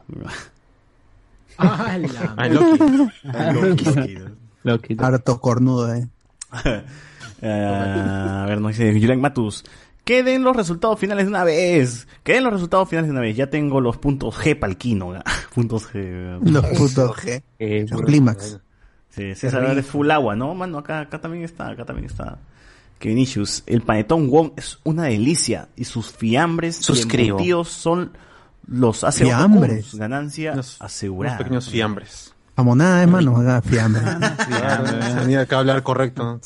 Ah, 1.57 1.97
la 1.97 2.33
Ah, 2.37 2.47
Loki. 2.47 3.13
Ah, 3.33 3.51
Loki, 3.51 4.15
Loki. 4.63 4.95
Harto 4.99 5.39
cornudo, 5.39 5.93
eh. 5.93 6.07
Eh, 7.41 7.43
a 8.41 8.45
ver, 8.47 8.61
nos 8.61 8.71
dice 8.77 8.91
Julián 8.93 9.21
Matus. 9.21 9.63
Que 10.03 10.23
den 10.23 10.43
los 10.43 10.55
resultados 10.55 10.99
finales 10.99 11.25
de 11.25 11.29
una 11.29 11.43
vez. 11.43 12.07
Que 12.23 12.33
den 12.33 12.43
los 12.43 12.53
resultados 12.53 12.89
finales 12.89 13.07
de 13.07 13.11
una 13.11 13.21
vez. 13.21 13.35
Ya 13.37 13.49
tengo 13.49 13.79
los 13.81 13.97
puntos 13.97 14.35
G 14.35 14.57
palquino. 14.57 15.13
puntos 15.53 15.87
G. 15.93 16.39
Los 16.41 16.65
putos 16.77 17.11
G. 17.17 17.43
Eh, 17.59 17.85
Los 17.89 18.01
clímax. 18.01 18.59
Sí, 19.09 19.35
César 19.35 19.75
de 19.75 19.83
full 19.83 20.09
agua, 20.09 20.35
¿no? 20.35 20.55
Mano, 20.55 20.77
acá, 20.79 21.01
acá 21.01 21.19
también 21.19 21.43
está, 21.43 21.67
acá 21.69 21.85
también 21.85 22.05
está. 22.05 22.39
Que 22.97 23.09
Vinicius, 23.09 23.63
el 23.65 23.81
panetón 23.81 24.29
Wong 24.29 24.51
es 24.55 24.79
una 24.83 25.03
delicia 25.05 25.67
y 25.75 25.83
sus 25.85 26.11
fiambres 26.11 26.79
y 26.79 26.83
Suscribo. 26.83 27.37
embutidos 27.37 27.69
son 27.69 28.11
los 28.67 29.03
hace 29.03 29.25
Fiambres. 29.25 29.87
con 29.91 29.99
ganancia 29.99 30.55
asegurada. 30.79 31.35
Unos 31.35 31.43
pequeños 31.43 31.69
fiambres. 31.69 32.33
Jamonada, 32.55 33.01
hermano, 33.03 33.37
acá, 33.41 33.61
fiambre. 33.61 34.01
Claro, 34.47 34.83
tenía 35.21 35.45
que 35.45 35.55
hablar 35.55 35.83
correcto. 35.83 36.39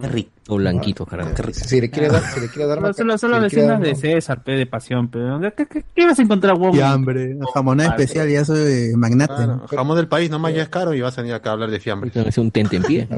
Qué 0.00 0.08
rico. 0.08 0.30
O 0.48 0.56
blanquito, 0.56 1.06
carajo. 1.06 1.30
Si 1.52 1.80
le 1.80 1.90
quiere 1.90 2.08
dar, 2.08 2.22
si 2.24 2.40
le 2.40 2.48
quiere 2.48 2.66
dar 2.66 2.78
si 2.92 3.02
quiere 3.04 3.40
vecinas 3.40 3.68
dar- 3.68 3.80
de 3.80 3.94
César, 3.94 4.42
pe, 4.42 4.52
de 4.56 4.66
pasión, 4.66 5.06
pero 5.08 5.40
¿qué, 5.56 5.64
qué, 5.66 5.84
qué 5.94 6.06
vas 6.06 6.18
a 6.18 6.22
encontrar, 6.22 6.56
huevo? 6.58 6.72
Fiambre. 6.72 7.36
Jamonada 7.54 7.90
especial, 7.90 8.28
ya 8.28 8.44
soy 8.44 8.92
magnate. 8.96 9.32
Claro, 9.36 9.66
jamón 9.70 9.96
del 9.96 10.08
país, 10.08 10.28
nomás 10.28 10.54
ya 10.54 10.62
es 10.62 10.68
caro 10.68 10.92
y 10.92 11.00
vas 11.00 11.16
a 11.16 11.20
venir 11.20 11.34
acá 11.36 11.50
a 11.50 11.52
hablar 11.52 11.70
de 11.70 11.78
fiambres. 11.78 12.16
Es 12.16 12.36
un 12.38 12.50
tente 12.50 12.76
en 12.76 12.82
pie. 12.82 13.08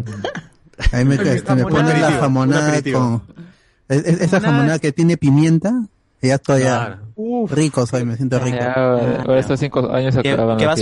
Ahí 0.92 1.04
me, 1.06 1.14
este, 1.14 1.54
me 1.54 1.64
ponen 1.64 2.00
la 2.02 2.12
jamonada 2.12 2.68
aperitivo. 2.68 3.22
con... 3.26 3.34
es- 3.88 4.04
es- 4.06 4.20
esa 4.20 4.40
jamonada 4.40 4.78
que 4.78 4.92
tiene 4.92 5.16
pimienta, 5.16 5.72
ya 6.28 6.34
estoy 6.36 6.60
ya 6.62 6.98
Claro. 7.16 7.46
rico 7.48 7.86
soy, 7.86 8.04
me 8.04 8.16
siento 8.16 8.38
rico. 8.38 8.56
Ya, 8.58 8.72
ahora 9.22 9.38
estos 9.38 9.58
cinco 9.60 9.90
años 9.92 10.14
se 10.14 10.22
¿Qué- 10.22 10.30
acaban 10.32 10.56
qué 10.58 10.64
los. 10.66 10.74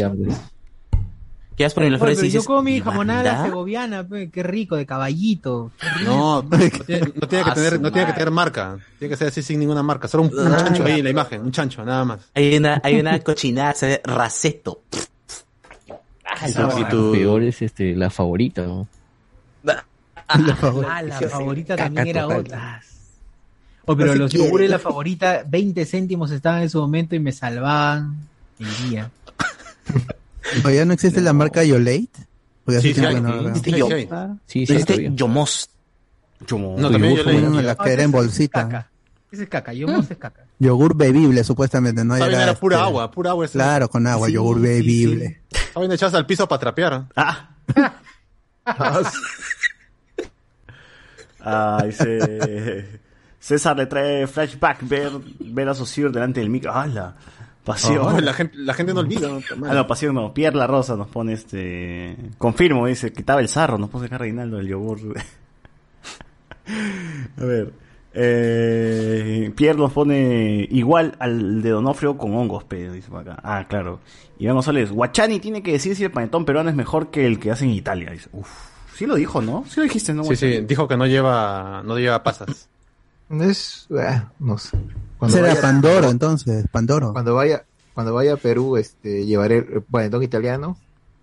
¿Qué 1.56 1.64
vas 1.64 1.74
por 1.74 1.82
el 1.82 1.92
Oye, 1.94 2.00
pero 2.00 2.12
yo 2.14 2.22
dices, 2.22 2.46
como 2.46 2.62
mi 2.62 2.76
"¿Y 2.76 2.80
jamonada 2.80 3.22
la 3.22 3.32
banda?" 3.32 3.44
segoviana, 3.46 4.08
pe, 4.08 4.30
qué 4.30 4.42
rico, 4.42 4.76
de 4.76 4.86
caballito. 4.86 5.70
No, 6.04 6.42
no 6.42 6.48
tiene, 6.86 7.12
no 7.20 7.28
tiene 7.28 7.44
que 7.44 7.50
Ah, 7.50 7.54
tener, 7.54 7.80
no 7.80 7.92
tiene 7.92 8.06
que 8.06 8.12
tener 8.14 8.30
marca. 8.30 8.78
Tiene 8.98 9.10
que 9.12 9.16
ser 9.18 9.28
así 9.28 9.42
sin 9.42 9.60
ninguna 9.60 9.82
marca. 9.82 10.08
Solo 10.08 10.22
un, 10.22 10.38
un 10.38 10.56
chancho 10.56 10.84
ahí 10.86 10.98
en 11.00 11.04
la 11.04 11.10
imagen, 11.10 11.42
un 11.42 11.52
chancho, 11.52 11.84
nada 11.84 12.04
más. 12.06 12.20
Hay 12.34 12.56
una, 12.56 12.80
hay 12.82 12.98
una 12.98 13.18
cochinada, 13.20 13.74
se 13.74 13.86
ve 13.88 14.00
raceto. 14.04 14.80
Ah, 16.24 16.48
lo 16.90 17.12
peor 17.12 17.42
es 17.42 17.60
este, 17.60 17.94
la 17.94 18.08
favorita, 18.08 18.62
¿no? 18.62 18.88
Ah, 20.28 21.02
la 21.02 21.20
favorita 21.28 21.76
también 21.76 22.06
era 22.06 22.26
otra. 22.26 22.80
Oh, 23.86 23.96
pero 23.96 24.08
No 24.08 24.12
se 24.14 24.18
los 24.18 24.30
quiere. 24.30 24.46
yogures 24.46 24.70
la 24.70 24.78
favorita, 24.78 25.42
20 25.46 25.84
céntimos 25.86 26.30
estaban 26.30 26.62
en 26.62 26.70
su 26.70 26.78
momento 26.80 27.14
y 27.14 27.18
me 27.20 27.32
salvaban 27.32 28.14
el 28.58 28.90
día. 28.90 29.10
¿O 30.64 30.70
ya 30.70 30.84
no 30.84 30.92
existe 30.92 31.20
la 31.20 31.32
marca 31.32 31.64
Yolate? 31.64 32.08
Porque 32.64 32.80
Sí, 32.80 32.94
sí, 32.94 33.04
hay, 33.04 33.20
no 33.20 33.54
sí, 33.54 33.60
sí, 33.64 33.70
yo. 33.72 33.88
sí. 33.88 34.08
Sí, 34.46 34.66
sí, 34.66 34.72
Este 34.74 34.84
todavía. 34.84 35.10
Yomos. 35.14 35.70
Como- 36.48 36.76
No, 36.78 36.90
también 36.90 37.16
yo 37.16 37.24
leí. 37.24 37.40
Ponen 37.40 37.66
la 37.66 37.74
que 37.74 37.90
era 37.92 38.02
en 38.02 38.10
bolsita. 38.12 38.62
Caca. 38.68 38.86
Ese 39.32 39.44
es 39.44 39.48
caca, 39.48 39.72
yo 39.72 39.86
no 39.86 40.02
sé 40.02 40.16
caca. 40.16 40.44
Yogur 40.58 40.96
bebible, 40.96 41.42
supuestamente, 41.44 42.04
¿no? 42.04 42.16
Esa 42.16 42.24
vaina 42.26 42.42
era 42.42 42.54
pura 42.54 42.76
este, 42.76 42.86
agua, 42.88 43.10
pura 43.10 43.30
agua. 43.30 43.44
esa. 43.44 43.52
Claro, 43.54 43.88
con 43.88 44.06
agua, 44.06 44.26
Sí, 44.26 44.34
yogur 44.34 44.56
sí, 44.56 44.62
bebible. 44.62 45.40
sí. 45.52 45.58
Vaina 45.74 45.94
echada 45.94 46.18
al 46.18 46.26
piso 46.26 46.46
para 46.48 46.60
trapear. 46.60 47.04
Ah. 47.16 47.50
Ah, 51.42 51.82
dice 51.86 52.86
César 53.40 53.76
le 53.76 53.86
trae 53.86 54.26
flashback 54.26 54.86
ver, 54.86 55.10
ver 55.40 55.68
a 55.68 55.74
Sociur 55.74 56.12
delante 56.12 56.40
del 56.40 56.50
micro. 56.50 56.72
¡Hala! 56.72 57.16
Pasión. 57.64 58.06
Oh, 58.06 58.20
la, 58.20 58.32
gente, 58.32 58.56
la 58.58 58.74
gente 58.74 58.94
no 58.94 59.00
olvida. 59.00 59.28
¿no? 59.28 59.40
Ah, 59.68 59.74
no, 59.74 59.86
pasión 59.86 60.14
no. 60.14 60.32
Pierre 60.32 60.56
La 60.56 60.66
Rosa 60.66 60.96
nos 60.96 61.08
pone 61.08 61.32
este. 61.32 62.16
Confirmo, 62.38 62.86
dice, 62.86 63.12
quitaba 63.12 63.40
el 63.40 63.48
sarro, 63.48 63.78
nos 63.78 63.90
pone 63.90 64.06
acá 64.06 64.18
Reinaldo 64.18 64.58
el 64.58 64.68
yogur. 64.68 64.98
a 67.38 67.44
ver. 67.44 67.72
Eh, 68.12 69.52
Pierre 69.54 69.78
nos 69.78 69.92
pone 69.92 70.66
igual 70.70 71.14
al 71.20 71.62
de 71.62 71.70
Donofrio 71.70 72.18
con 72.18 72.34
hongos, 72.34 72.64
pe, 72.64 72.90
dice 72.90 73.08
por 73.08 73.20
acá. 73.20 73.40
Ah, 73.42 73.66
claro. 73.68 74.00
Iván 74.38 74.56
González, 74.56 74.90
Guachani 74.90 75.38
tiene 75.38 75.62
que 75.62 75.72
decir 75.72 75.94
si 75.94 76.04
el 76.04 76.10
panetón 76.10 76.44
peruano 76.44 76.70
es 76.70 76.76
mejor 76.76 77.10
que 77.10 77.26
el 77.26 77.38
que 77.38 77.50
hacen 77.50 77.68
en 77.70 77.74
Italia. 77.76 78.10
Dice, 78.10 78.28
uf. 78.32 78.50
Sí 78.96 79.06
lo 79.06 79.14
dijo, 79.14 79.40
¿no? 79.40 79.64
Sí 79.68 79.76
lo 79.76 79.84
dijiste, 79.84 80.12
¿no? 80.12 80.24
Sí, 80.24 80.36
sí, 80.36 80.60
dijo 80.62 80.88
que 80.88 80.96
no 80.96 81.06
lleva, 81.06 81.82
no 81.84 81.98
lleva 81.98 82.22
pasas. 82.22 82.68
Es, 83.30 83.86
eh, 83.90 84.22
no 84.40 84.58
sé. 84.58 84.76
Cuando 85.18 85.36
Ese 85.36 85.44
era 85.46 85.54
vaya- 85.54 85.62
Pandoro, 85.62 86.10
entonces, 86.10 86.64
Pandoro. 86.70 87.12
Cuando 87.12 87.34
vaya, 87.34 87.64
cuando 87.94 88.12
vaya 88.14 88.34
a 88.34 88.36
Perú, 88.36 88.76
este, 88.76 89.24
llevaré 89.24 89.58
el 89.58 89.82
panetón 89.82 90.22
italiano 90.22 90.76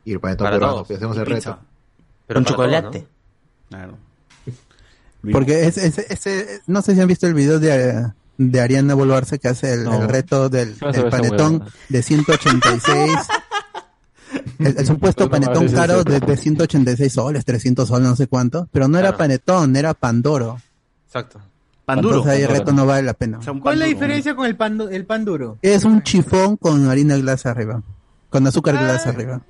y 0.05 0.13
el 0.13 0.19
panetón 0.19 0.45
Para 0.45 0.55
peruano. 0.55 0.73
todos. 0.75 0.87
pues 0.87 0.97
hacemos 0.97 1.17
Y 1.17 1.19
el 1.19 1.25
pizza. 1.25 1.49
reto. 1.51 1.61
Pero 2.27 2.37
Con 2.39 2.45
chocolate. 2.45 2.99
todos, 2.99 3.11
Claro. 3.69 3.97
Porque 5.31 5.65
ese, 5.67 5.87
ese, 5.87 6.05
ese- 6.09 6.61
no 6.67 6.81
sé 6.81 6.93
si 6.95 7.01
han 7.01 7.07
visto 7.07 7.27
el 7.27 7.33
video 7.33 7.59
de, 7.59 8.09
de 8.37 8.61
Ariana 8.61 8.93
Boluarse 8.93 9.39
que 9.39 9.49
hace 9.49 9.73
el, 9.73 9.83
No. 9.83 10.01
el 10.01 10.07
reto 10.07 10.47
del, 10.47 10.75
¿Qué 10.77 10.85
vas 10.85 10.97
a 10.97 11.01
del 11.01 11.09
panetón 11.09 11.65
de 11.89 12.03
186. 12.03 13.11
El, 14.59 14.77
el 14.77 14.85
supuesto 14.85 15.23
No, 15.23 15.27
no, 15.27 15.31
panetón 15.31 15.65
no, 15.65 15.71
no, 15.71 15.77
caro 15.77 15.93
no, 15.97 16.03
de, 16.03 16.19
no. 16.19 16.25
de 16.27 16.37
186 16.37 17.13
soles, 17.13 17.45
300 17.45 17.87
soles, 17.87 18.07
no 18.09 18.15
sé 18.15 18.27
cuánto. 18.27 18.67
Pero 18.71 18.87
no 18.87 18.97
era 18.97 19.09
Claro. 19.09 19.17
panetón, 19.19 19.75
era 19.75 19.93
pandoro. 19.93 20.57
Exacto. 21.05 21.39
Panduro. 21.87 22.17
Entonces 22.17 22.37
ahí 22.37 22.43
el 22.43 22.49
reto 22.49 22.71
no 22.73 22.85
vale 22.85 23.03
la 23.03 23.13
pena. 23.13 23.39
O 23.39 23.41
sea, 23.41 23.53
¿Cuál 23.53 23.75
es 23.75 23.79
la 23.79 23.85
diferencia 23.85 24.35
con 24.35 24.45
el 24.45 24.55
pan, 24.57 24.77
el 24.91 25.05
pan 25.05 25.23
duro? 25.23 25.57
Es 25.61 25.85
un 25.85 26.03
chifón 26.03 26.57
con 26.57 26.87
harina 26.89 27.15
glass 27.17 27.45
arriba. 27.45 27.81
Con 28.29 28.45
azúcar 28.45 28.75
Ah. 28.75 28.83
glass 28.83 29.07
arriba. 29.07 29.41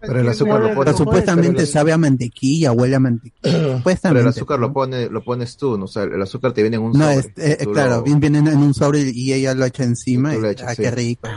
Pero 0.00 0.20
el 0.20 0.28
azúcar 0.28 0.60
lo 0.60 0.66
Pero 0.68 0.74
pones. 0.76 0.96
supuestamente 0.96 1.48
pero 1.50 1.60
el- 1.62 1.66
sabe 1.66 1.92
a 1.92 1.98
mantequilla, 1.98 2.70
huele 2.70 2.94
a 2.94 3.00
mantequilla. 3.00 3.34
Pero 3.42 3.76
Supuestamente. 3.78 4.22
el 4.22 4.28
azúcar 4.28 4.60
lo 4.60 4.72
pone, 4.72 5.08
lo 5.08 5.24
pones 5.24 5.56
tú, 5.56 5.76
¿no? 5.76 5.86
o 5.86 5.88
sea, 5.88 6.04
el 6.04 6.22
azúcar 6.22 6.52
te 6.52 6.62
viene 6.62 6.76
en 6.76 6.82
un 6.84 6.92
No, 6.92 7.12
sobre. 7.12 7.18
es, 7.18 7.32
eh, 7.36 7.66
claro, 7.72 7.96
lo- 7.96 8.02
viene 8.04 8.38
en 8.38 8.46
un 8.56 8.72
sobre 8.74 9.00
y 9.12 9.32
ella 9.32 9.54
lo 9.54 9.64
echa 9.64 9.82
encima. 9.82 10.36
Y, 10.36 10.40
lo 10.40 10.48
echas, 10.50 10.68
ah, 10.68 10.74
sí. 10.76 10.82
qué 10.82 10.90
rico. 10.92 11.28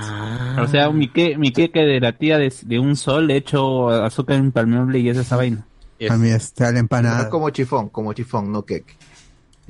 O 0.62 0.68
sea, 0.68 0.88
un 0.90 1.00
mique, 1.00 1.36
mi 1.40 1.52
queque 1.52 1.80
de 1.80 2.00
la 2.00 2.16
tía 2.16 2.38
de, 2.38 2.54
de 2.64 2.78
un 2.78 2.96
sol 2.96 3.26
le 3.26 3.38
echo 3.38 3.90
azúcar 3.90 4.38
impermeable 4.38 5.00
y 5.00 5.10
es 5.10 5.18
esa 5.18 5.36
vaina. 5.38 5.66
A 6.08 6.18
mí 6.18 6.30
está 6.30 6.66
la 6.66 6.74
No 6.74 6.80
empanada. 6.82 7.22
es 7.24 7.28
como 7.30 7.50
chifón, 7.50 7.90
como 7.90 8.14
chifón, 8.14 8.52
no 8.52 8.62
cake. 8.64 8.96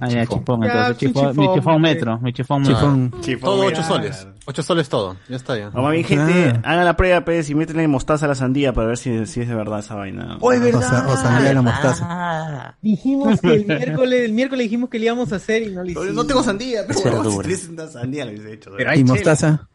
Ah, 0.04 0.08
ya, 0.10 0.26
Chifón. 0.26 0.64
entonces. 0.64 0.98
sí, 0.98 1.06
chifón, 1.08 1.38
mi 1.38 1.54
chifón, 1.54 1.76
eh. 1.76 1.80
metro, 1.80 2.20
mi 2.20 2.34
chifón 2.34 2.62
metro. 2.64 2.76
Chifón. 2.76 3.14
Chifón, 3.22 3.42
Todo 3.50 3.66
mira. 3.66 3.80
8 3.80 3.84
soles. 3.88 4.28
8 4.46 4.64
soles 4.64 4.90
todo. 4.90 5.16
Ya 5.30 5.36
está 5.36 5.58
ya. 5.58 5.70
Vamos 5.70 5.92
bien, 5.92 6.04
gente, 6.04 6.54
Ah. 6.64 6.72
hagan 6.72 6.86
la 6.86 6.96
prueba, 6.98 7.24
pues, 7.24 7.50
y 7.52 7.56
métanle 7.56 7.88
mostaza 7.88 8.26
a 8.26 8.30
la 8.30 8.36
sandía 8.36 8.74
para 8.74 8.88
ver 8.88 8.98
si, 8.98 9.26
si 9.28 9.42
es 9.42 9.48
de 9.48 9.54
verdad 9.56 9.80
esa 9.80 9.94
vaina. 9.96 10.38
Oh, 10.42 10.52
es 10.52 10.60
O, 10.60 10.64
verdad. 10.64 10.82
sa- 10.82 11.08
o 11.08 11.16
sandía 11.16 11.52
a 11.52 11.54
la 11.54 11.62
mostaza. 11.62 12.06
Ah, 12.10 12.76
Dijimos 12.82 13.40
que 13.40 13.54
el 13.54 13.66
miércoles, 13.68 14.22
el 14.26 14.34
miércoles 14.34 14.64
dijimos 14.66 14.90
que 14.90 14.98
le 15.00 15.06
íbamos 15.06 15.32
a 15.32 15.36
hacer 15.36 15.62
y 15.62 15.66
no 15.72 15.84
le 15.84 15.94
No, 15.94 16.02
hicimos. 16.02 16.16
no 16.16 16.26
tengo 16.26 16.44
sandía, 16.44 16.82
pero 16.88 17.00
si 17.00 17.40
tienes 17.42 17.70
una 17.70 17.88
sandía 17.88 18.26
lo 18.26 18.32
hubiese 18.32 18.54
hecho. 18.54 18.72
Pero 18.76 18.94
Y 18.96 19.04
mostaza. 19.04 19.68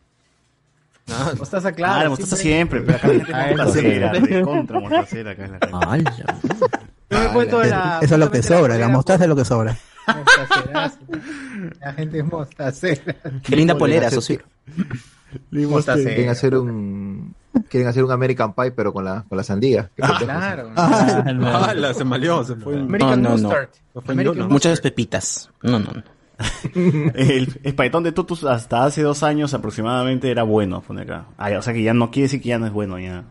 Ah, 1.09 1.31
Mostaza, 1.39 1.71
Claro, 1.71 1.95
claro. 1.95 2.11
mostaza 2.11 2.35
siempre, 2.35 2.81
pero 2.81 2.97
acá 2.99 3.07
la 3.07 3.15
gente 3.73 4.05
Ah, 4.05 4.13
de 4.13 4.43
contra 4.43 4.81
mostacera 4.81 5.31
acá 5.31 5.45
en 5.45 5.53
la. 5.53 6.87
Yo 7.11 7.19
me 7.19 7.27
he 7.27 7.29
puesto 7.31 7.63
Es- 7.63 7.71
la. 7.71 7.99
Eso 8.03 8.15
es 8.15 8.21
lo 8.21 8.31
que 8.31 8.43
sobra, 8.43 8.77
la 8.79 8.89
mostaza 8.89 9.25
es 9.25 9.29
lo 9.29 9.37
que 9.37 9.45
sobra. 9.45 9.77
La 11.81 11.93
gente 11.95 12.19
es 12.19 12.25
mostacera. 12.25 13.17
qué 13.43 13.57
linda 13.57 13.77
polera, 13.77 14.11
socio. 14.11 14.41
Quieren 15.51 15.71
Mostacera. 15.71 16.31
hacer 16.33 16.57
un, 16.57 17.35
quieren 17.69 17.89
hacer 17.89 18.05
un 18.05 18.11
American 18.13 18.55
Pie, 18.55 18.71
pero 18.71 18.93
con 18.93 19.05
la, 19.05 19.25
con 19.29 19.37
la 19.37 19.45
sandía. 19.45 19.91
Pendejo. 19.95 20.25
Claro. 20.25 20.71
Ah, 20.77 21.75
la- 21.77 21.93
se 21.95 22.05
maleó, 22.05 22.45
se 22.45 22.55
fue. 22.57 22.79
American 22.79 23.23
No, 23.23 23.31
no. 23.31 23.37
Mustard. 23.49 23.69
American. 24.09 24.49
Muchas 24.49 24.81
pepitas. 24.81 25.51
No, 25.63 25.79
no, 25.79 25.91
no. 25.93 26.03
El 27.15 27.61
espaetón 27.65 28.03
de 28.05 28.13
Tutus 28.13 28.45
hasta 28.45 28.85
hace 28.85 29.03
dos 29.03 29.23
años 29.23 29.55
aproximadamente 29.55 30.31
era 30.31 30.43
bueno, 30.43 30.83
pone 30.83 31.03
acá. 31.03 31.27
Ah, 31.39 31.51
o 31.59 31.63
sea 31.63 31.73
que 31.73 31.83
ya 31.83 31.95
no 31.95 32.11
quiere 32.11 32.25
decir 32.25 32.43
que 32.43 32.51
ya 32.51 32.59
no 32.59 32.67
es 32.67 32.73
bueno, 32.73 32.99
ya. 32.99 33.25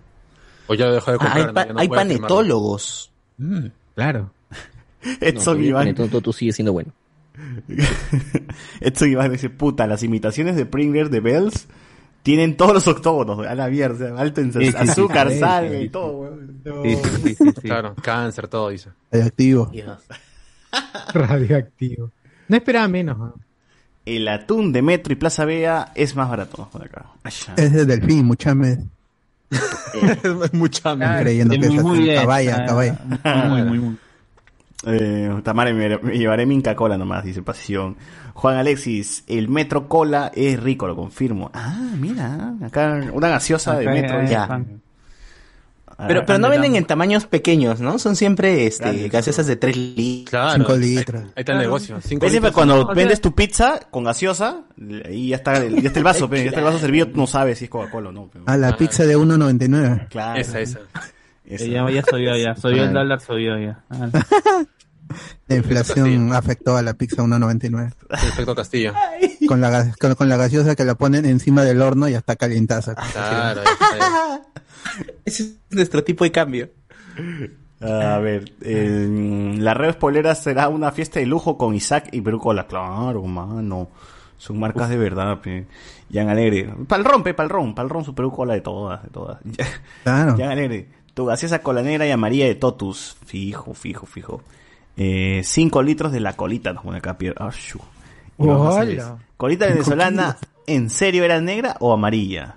O 0.67 0.73
ya 0.73 0.88
dejó 0.89 1.11
de 1.11 1.17
Ah, 1.17 1.19
comprar. 1.19 1.38
hay 1.38 1.45
¿no? 1.45 1.53
pa- 1.53 1.65
Ya 1.67 1.73
no 1.73 1.79
hay 1.79 1.88
panetólogos. 1.89 3.11
Mm. 3.38 3.67
Claro. 3.95 4.32
Edson 5.21 5.60
No, 5.60 5.63
Iván. 5.65 5.82
Panetón 5.82 6.10
Toto 6.10 6.34
sigue 6.34 6.52
siendo 6.54 6.74
bueno. 6.74 6.91
Edson 8.82 9.10
Iván 9.10 9.32
dice, 9.32 9.50
puta, 9.50 9.88
las 9.88 10.04
imitaciones 10.04 10.56
de 10.56 10.65
Pringles 10.65 11.12
de 11.12 11.19
Bells 11.19 11.67
tienen 12.24 12.58
todos 12.58 12.74
los 12.74 12.88
octógonos, 12.88 13.45
a 13.45 13.54
la 13.54 13.67
mierda, 13.69 14.19
alto 14.19 14.41
en 14.41 14.52
Sí, 14.52 14.65
sí, 14.65 14.71
sí, 14.71 14.78
azúcar, 14.78 15.32
sí, 15.32 15.39
sal 15.39 15.69
sí, 15.69 15.76
y 15.76 15.82
sí. 15.84 15.89
todo, 15.89 16.12
weón. 16.17 16.62
Sí, 16.84 16.95
sí, 16.95 17.10
sí, 17.24 17.36
sí, 17.36 17.45
sí. 17.56 17.62
Claro, 17.62 17.93
cáncer, 18.02 18.48
todo 18.48 18.69
dice. 18.69 18.89
Radioactivo. 19.12 19.67
Dios. 19.67 20.02
Radioactivo. 21.13 22.12
No 22.48 22.58
esperaba 22.58 22.88
menos. 22.88 23.17
¿no? 23.17 23.36
El 24.06 24.28
atún 24.28 24.71
de 24.71 24.82
Metro 24.82 25.13
y 25.13 25.17
Plaza 25.17 25.45
Vea 25.45 25.91
es 25.93 26.15
más 26.15 26.28
barato, 26.30 26.67
pone 26.71 26.86
acá. 26.86 27.06
Ay. 27.24 27.34
Es 27.58 27.74
de 27.74 27.86
delfín, 27.86 28.26
muchame. 28.26 28.88
es 30.43 30.53
mucha 30.53 30.95
Claro. 30.95 31.21
creyendo 31.23 31.53
que 31.59 31.69
muy, 31.69 31.99
bien. 31.99 32.15
caballa, 32.21 32.57
Ah, 32.61 32.65
caballa. 32.65 32.99
Muy, 33.47 33.61
muy, 33.63 33.79
muy. 33.79 33.97
Eh, 34.87 35.41
Tamara, 35.43 35.73
me, 35.73 35.97
me 35.97 36.17
llevaré 36.17 36.45
mi 36.45 36.55
Inca 36.55 36.75
Cola 36.75 36.97
nomás, 36.97 37.23
dice 37.23 37.41
Pasión. 37.41 37.95
Juan 38.33 38.57
Alexis, 38.57 39.23
el 39.27 39.47
Metro 39.47 39.87
Cola 39.87 40.31
es 40.35 40.61
rico, 40.61 40.85
lo 40.87 40.95
confirmo. 40.95 41.49
Ah, 41.53 41.89
mira, 41.97 42.53
acá 42.63 43.01
una 43.13 43.29
gaseosa 43.29 43.77
de 43.77 43.83
Acá, 43.87 43.93
Metro. 43.93 44.21
eh, 44.21 44.27
Ya. 44.29 44.47
pan. 44.47 44.81
Ah, 45.97 46.05
Pero, 46.10 46.25
pero 46.25 46.39
no 46.39 46.47
ah, 46.47 46.49
venden 46.49 46.75
en 46.75 46.84
tamaños 46.86 47.25
pequeños, 47.25 47.79
¿no? 47.79 47.97
Son 47.99 48.17
siempre 48.17 48.67
este, 48.67 48.84
Grandes, 48.84 49.12
gaseosas 49.12 49.47
de 49.47 49.55
3 49.55 49.77
litros. 49.77 50.29
Claro. 50.29 50.53
Cinco 50.58 50.73
ahí- 50.73 50.79
litros. 50.79 51.23
Ahí, 51.23 51.31
está 51.38 51.51
el 51.53 51.60
negocio. 51.60 52.01
Cinco 52.01 52.25
¿Ves 52.25 52.31
siempre 52.31 52.49
litros. 52.51 52.53
cuando 52.53 52.93
vendes 52.93 53.21
tu 53.21 53.34
pizza 53.34 53.79
con 53.91 54.03
gaseosa? 54.03 54.63
Ahí 55.05 55.29
ya 55.29 55.38
está, 55.38 55.55
el- 55.58 55.81
ya 55.81 55.88
está 55.88 55.99
el 55.99 56.03
vaso, 56.05 56.29
pe, 56.29 56.39
ya 56.43 56.49
está 56.49 56.60
el 56.60 56.65
vaso 56.65 56.79
servido, 56.79 57.08
no 57.13 57.27
sabes 57.27 57.60
si 57.60 57.65
es 57.65 57.69
Coca-Cola 57.69 58.10
o 58.10 58.12
no. 58.12 58.27
pe. 58.27 58.39
A 58.45 58.58
la 58.58 58.75
pizza 58.75 59.05
de 59.05 59.15
1.99. 59.15 60.08
Claro. 60.10 60.39
Esa, 60.41 60.60
esa. 60.60 60.79
Eh, 61.45 61.69
Ya, 61.69 61.89
ya 61.89 62.03
subió, 62.03 62.36
ya. 62.36 62.55
Subió 62.55 62.84
el 62.84 62.89
Ah. 62.89 62.91
dólar, 62.99 63.21
subió 63.21 63.58
ya. 63.58 63.84
Ah. 63.89 64.10
La 65.47 65.55
inflación 65.55 66.33
afectó 66.33 66.75
a 66.77 66.81
la 66.81 66.93
pizza 66.93 67.23
1.99. 67.23 67.93
Perfecto 68.07 68.55
Castillo. 68.55 68.93
Con 69.47 69.61
la, 69.61 69.93
con, 69.99 70.15
con 70.15 70.29
la 70.29 70.37
gaseosa 70.37 70.75
que 70.75 70.85
la 70.85 70.95
ponen 70.95 71.25
encima 71.25 71.63
del 71.63 71.81
horno 71.81 72.07
y 72.07 72.13
ya 72.13 72.19
está 72.19 72.35
calientaza. 72.35 72.95
Claro, 72.95 73.61
está, 73.61 73.93
ahí. 73.93 74.41
Ese 75.25 75.43
es 75.43 75.55
nuestro 75.69 76.03
tipo 76.03 76.23
de 76.23 76.31
cambio. 76.31 76.69
A 77.81 78.17
ver, 78.19 78.51
eh, 78.61 79.55
la 79.59 79.73
red 79.73 79.95
será 80.35 80.69
una 80.69 80.91
fiesta 80.91 81.19
de 81.19 81.25
lujo 81.25 81.57
con 81.57 81.75
Isaac 81.75 82.09
y 82.11 82.21
Perú 82.21 82.39
Cola. 82.39 82.67
Claro, 82.67 83.21
mano. 83.23 83.89
Son 84.37 84.59
marcas 84.59 84.89
de 84.89 84.97
verdad, 84.97 85.39
pe. 85.41 85.65
Jan 86.11 86.29
Alegre. 86.29 86.73
Pal 86.87 87.03
rompe, 87.03 87.33
pal 87.33 87.49
ron, 87.49 87.73
pal 87.73 87.89
ron 87.89 88.03
su 88.03 88.13
Perú 88.13 88.31
Cola 88.31 88.53
de 88.53 88.61
todas, 88.61 89.03
de 89.03 89.09
todas. 89.09 89.39
Claro. 90.03 90.35
Jan 90.37 90.49
Alegre. 90.49 90.87
Tu 91.13 91.25
gaseosa 91.25 91.59
cola 91.59 91.81
negra 91.81 92.05
y 92.05 92.11
amarilla 92.11 92.45
de 92.45 92.55
Totus. 92.55 93.15
Fijo, 93.25 93.73
fijo, 93.73 94.05
fijo. 94.05 94.41
Eh, 94.97 95.41
5 95.43 95.81
litros 95.84 96.12
de 96.12 96.19
la 96.19 96.34
colita, 96.34 96.73
nos 96.73 96.84
pone 96.84 96.97
acá 96.99 97.17
Pierre. 97.17 97.36
Ah. 97.39 97.49
Hola. 98.38 99.17
Colita 99.38 99.67
venezolana, 99.67 100.38
¿en 100.67 100.89
serio 100.89 101.23
era 101.23 101.39
negra 101.41 101.77
o 101.79 101.93
amarilla? 101.93 102.55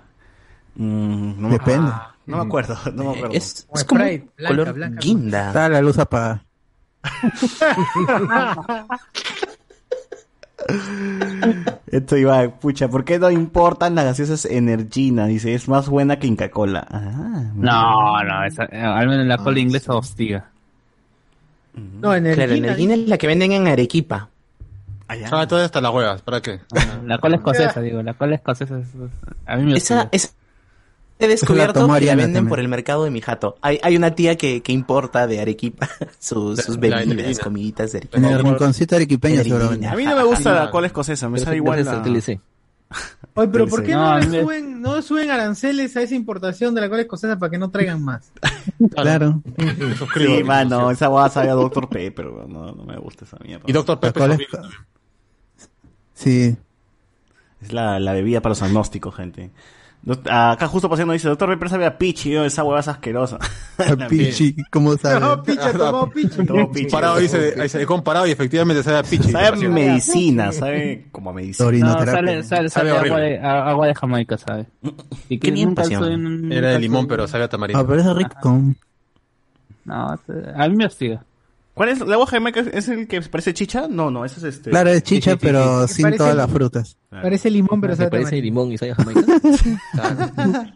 Mm, 0.75 1.41
no 1.41 1.47
me 1.49 1.57
Depende. 1.57 1.91
No 2.25 2.37
me 2.37 2.43
acuerdo, 2.43 2.77
no 2.93 3.03
me 3.05 3.09
acuerdo. 3.11 3.35
Es, 3.35 3.67
es 3.73 3.83
como 3.83 4.03
blanca, 4.03 4.25
color 4.47 4.73
blanca. 4.73 4.99
guinda. 5.01 5.47
Está 5.47 5.69
la 5.69 5.81
luz 5.81 5.97
apagada. 5.97 6.43
Esto 11.87 12.17
iba, 12.17 12.47
pucha, 12.59 12.89
¿por 12.89 13.03
qué 13.05 13.17
no 13.17 13.31
importan 13.31 13.95
las 13.95 14.05
gaseosas 14.05 14.45
Energina? 14.45 15.25
Dice, 15.25 15.53
es 15.53 15.67
más 15.67 15.89
buena 15.89 16.19
que 16.19 16.27
Inca 16.27 16.51
Cola. 16.51 16.85
Ah, 16.91 17.43
No, 17.55 18.23
no, 18.23 18.43
esa, 18.45 18.65
eh, 18.65 18.79
al 18.81 19.07
menos 19.07 19.25
la 19.25 19.37
cola 19.37 19.59
inglesa 19.59 19.95
hostiga. 19.95 20.51
No, 22.01 22.15
en 22.15 22.25
el 22.27 22.35
Claro, 22.35 22.53
Energina 22.53 22.93
es 22.95 23.07
la 23.07 23.17
que 23.17 23.27
venden 23.27 23.51
en 23.51 23.67
Arequipa. 23.67 24.29
Ah, 25.31 25.47
todas 25.47 25.65
hasta 25.65 25.81
las 25.81 25.91
huevas, 25.91 26.21
¿para 26.21 26.39
qué? 26.41 26.59
La 27.05 27.17
cola 27.17 27.37
escocesa, 27.37 27.81
digo, 27.81 28.03
la 28.03 28.13
cola 28.13 28.35
escocesa 28.35 28.77
es, 28.79 28.85
a 29.47 29.55
mí 29.57 29.63
me 29.63 29.77
Esa, 29.77 30.03
hostiga. 30.03 30.09
esa 30.11 30.29
he 31.17 31.27
descubierto 31.27 31.73
tomó 31.81 31.87
que 31.87 31.91
la 31.91 31.95
Ariana 31.97 32.15
venden 32.21 32.33
también. 32.35 32.49
por 32.49 32.59
el 32.59 32.67
mercado 32.67 33.03
de 33.05 33.09
mi 33.11 33.19
jato. 33.19 33.57
Hay, 33.61 33.79
hay 33.81 33.97
una 33.97 34.13
tía 34.13 34.37
que, 34.37 34.61
que 34.61 34.71
importa 34.71 35.25
de 35.25 35.41
Arequipa 35.41 35.89
sus, 36.19 36.59
sus 36.63 36.75
La- 36.77 36.89
la 36.89 36.97
bebidas, 36.97 37.07
Energina. 37.11 37.43
comiditas 37.43 37.91
de 37.91 37.97
En 37.99 38.23
Arequipa. 38.25 38.29
el 38.29 38.43
rinconcito 38.45 38.95
arequipeño 38.95 39.33
Energina. 39.33 39.55
seguramente. 39.57 39.87
A 39.87 39.95
mí 39.95 40.05
no 40.05 40.15
me 40.15 40.23
gusta 40.23 40.53
la 40.53 40.69
cola 40.71 40.87
escocesa, 40.87 41.27
me 41.27 41.39
sale 41.39 41.55
igual 41.57 41.83
la... 41.83 42.03
TLC. 42.03 42.39
Oye, 43.35 43.47
pero 43.49 43.67
¿por 43.67 43.83
qué 43.83 43.93
No, 43.93 44.19
le 44.19 44.41
suben, 44.41 44.81
no 44.81 45.01
suben 45.01 45.29
aranceles 45.29 45.95
a 45.95 46.01
esa 46.01 46.15
importación 46.15 46.73
de 46.73 46.81
la 46.81 46.89
cola 46.89 47.03
escocesa 47.03 47.37
para 47.37 47.51
que 47.51 47.57
no 47.57 47.69
traigan 47.69 48.03
más? 48.03 48.31
Claro. 48.95 49.41
Sí, 50.15 50.43
mano, 50.43 50.89
esa 50.89 51.07
guada 51.07 51.29
sabe 51.29 51.49
a 51.49 51.53
Doctor 51.53 51.89
P, 51.89 52.11
pero 52.11 52.45
no, 52.47 52.71
no 52.71 52.85
me 52.85 52.97
gusta 52.97 53.25
esa 53.25 53.37
mierda. 53.43 53.65
Y 53.67 53.73
Pepe 53.73 54.13
cola 54.13 54.35
es. 54.35 54.47
Sí. 56.13 56.57
Es 57.61 57.73
la, 57.73 57.99
la 57.99 58.13
bebida 58.13 58.41
para 58.41 58.51
los 58.51 58.61
agnósticos, 58.61 59.15
gente. 59.15 59.51
Acá 60.29 60.67
justo 60.67 60.89
pasando 60.89 61.13
dice, 61.13 61.27
Doctor 61.27 61.49
Pepper 61.49 61.69
sabe 61.69 61.85
a 61.85 61.97
pichi, 61.97 62.31
yo, 62.31 62.45
esa 62.45 62.63
hueva 62.63 62.79
es 62.79 62.87
asquerosa. 62.87 63.37
Pichi, 64.09 64.55
¿cómo 64.71 64.91
No, 64.91 64.97
sabe? 64.97 65.43
picha, 65.43 65.71
tomó 65.77 66.09
picha. 66.09 66.45
Todo 66.45 66.71
pichi. 66.71 66.85
Comparado, 66.85 67.17
dice, 67.19 67.69
se 67.69 67.85
comparado 67.85 68.25
y 68.27 68.31
efectivamente 68.31 68.81
sabe 68.81 68.97
a 68.97 69.03
Pichi. 69.03 69.31
Sabe 69.31 69.47
a 69.47 69.51
medicina, 69.69 70.51
sabe 70.51 71.05
como 71.11 71.29
a 71.29 71.33
medicina. 71.33 71.79
No, 71.79 72.05
sale, 72.05 72.43
sale, 72.43 72.43
Sabe 72.43 72.69
sale 72.69 72.91
agua, 72.91 73.19
de, 73.19 73.39
a- 73.39 73.69
agua 73.69 73.87
de 73.87 73.95
Jamaica, 73.95 74.37
¿sabe? 74.37 74.65
Y 75.27 75.37
Qué 75.37 75.51
bien 75.51 75.75
pasión. 75.75 76.51
Era 76.51 76.69
de 76.71 76.79
limón, 76.79 77.07
pero 77.07 77.27
sabe 77.27 77.43
a 77.43 77.45
Ah, 77.45 77.49
tamarindo. 77.49 77.85
pero 77.85 77.99
es 78.01 78.15
rico. 78.15 78.61
No, 79.85 80.07
a 80.55 80.67
mí 80.67 80.75
me 80.75 80.85
hostiga. 80.85 81.23
¿Cuál 81.79 81.89
es? 81.91 81.99
¿La 82.01 82.15
agua 82.15 82.25
de 82.25 82.31
Jamaica 82.31 82.59
es 82.59 82.89
el 82.89 83.07
que 83.07 83.21
parece 83.21 83.53
chicha? 83.53 83.87
No, 83.89 84.11
no, 84.11 84.25
ese 84.25 84.39
es 84.41 84.55
este... 84.57 84.69
Claro, 84.69 84.89
es 84.89 85.01
chicha, 85.01 85.31
Sí, 85.31 85.37
sí, 85.37 85.39
sí, 85.39 85.45
pero 85.47 85.87
sí. 85.87 85.93
sin 85.93 86.03
Parece- 86.03 86.17
todas 86.17 86.35
las 86.35 86.51
frutas. 86.51 86.97
Claro. 87.07 87.23
Parece 87.23 87.49
limón, 87.49 87.79
pero 87.79 87.95
sabe 87.95 88.09
parece 88.09 88.31
tamarindo. 88.31 88.43
limón 88.43 88.71
y 88.73 88.77
sabe 88.77 88.91
a 88.91 88.95
Jamaica. 88.95 89.21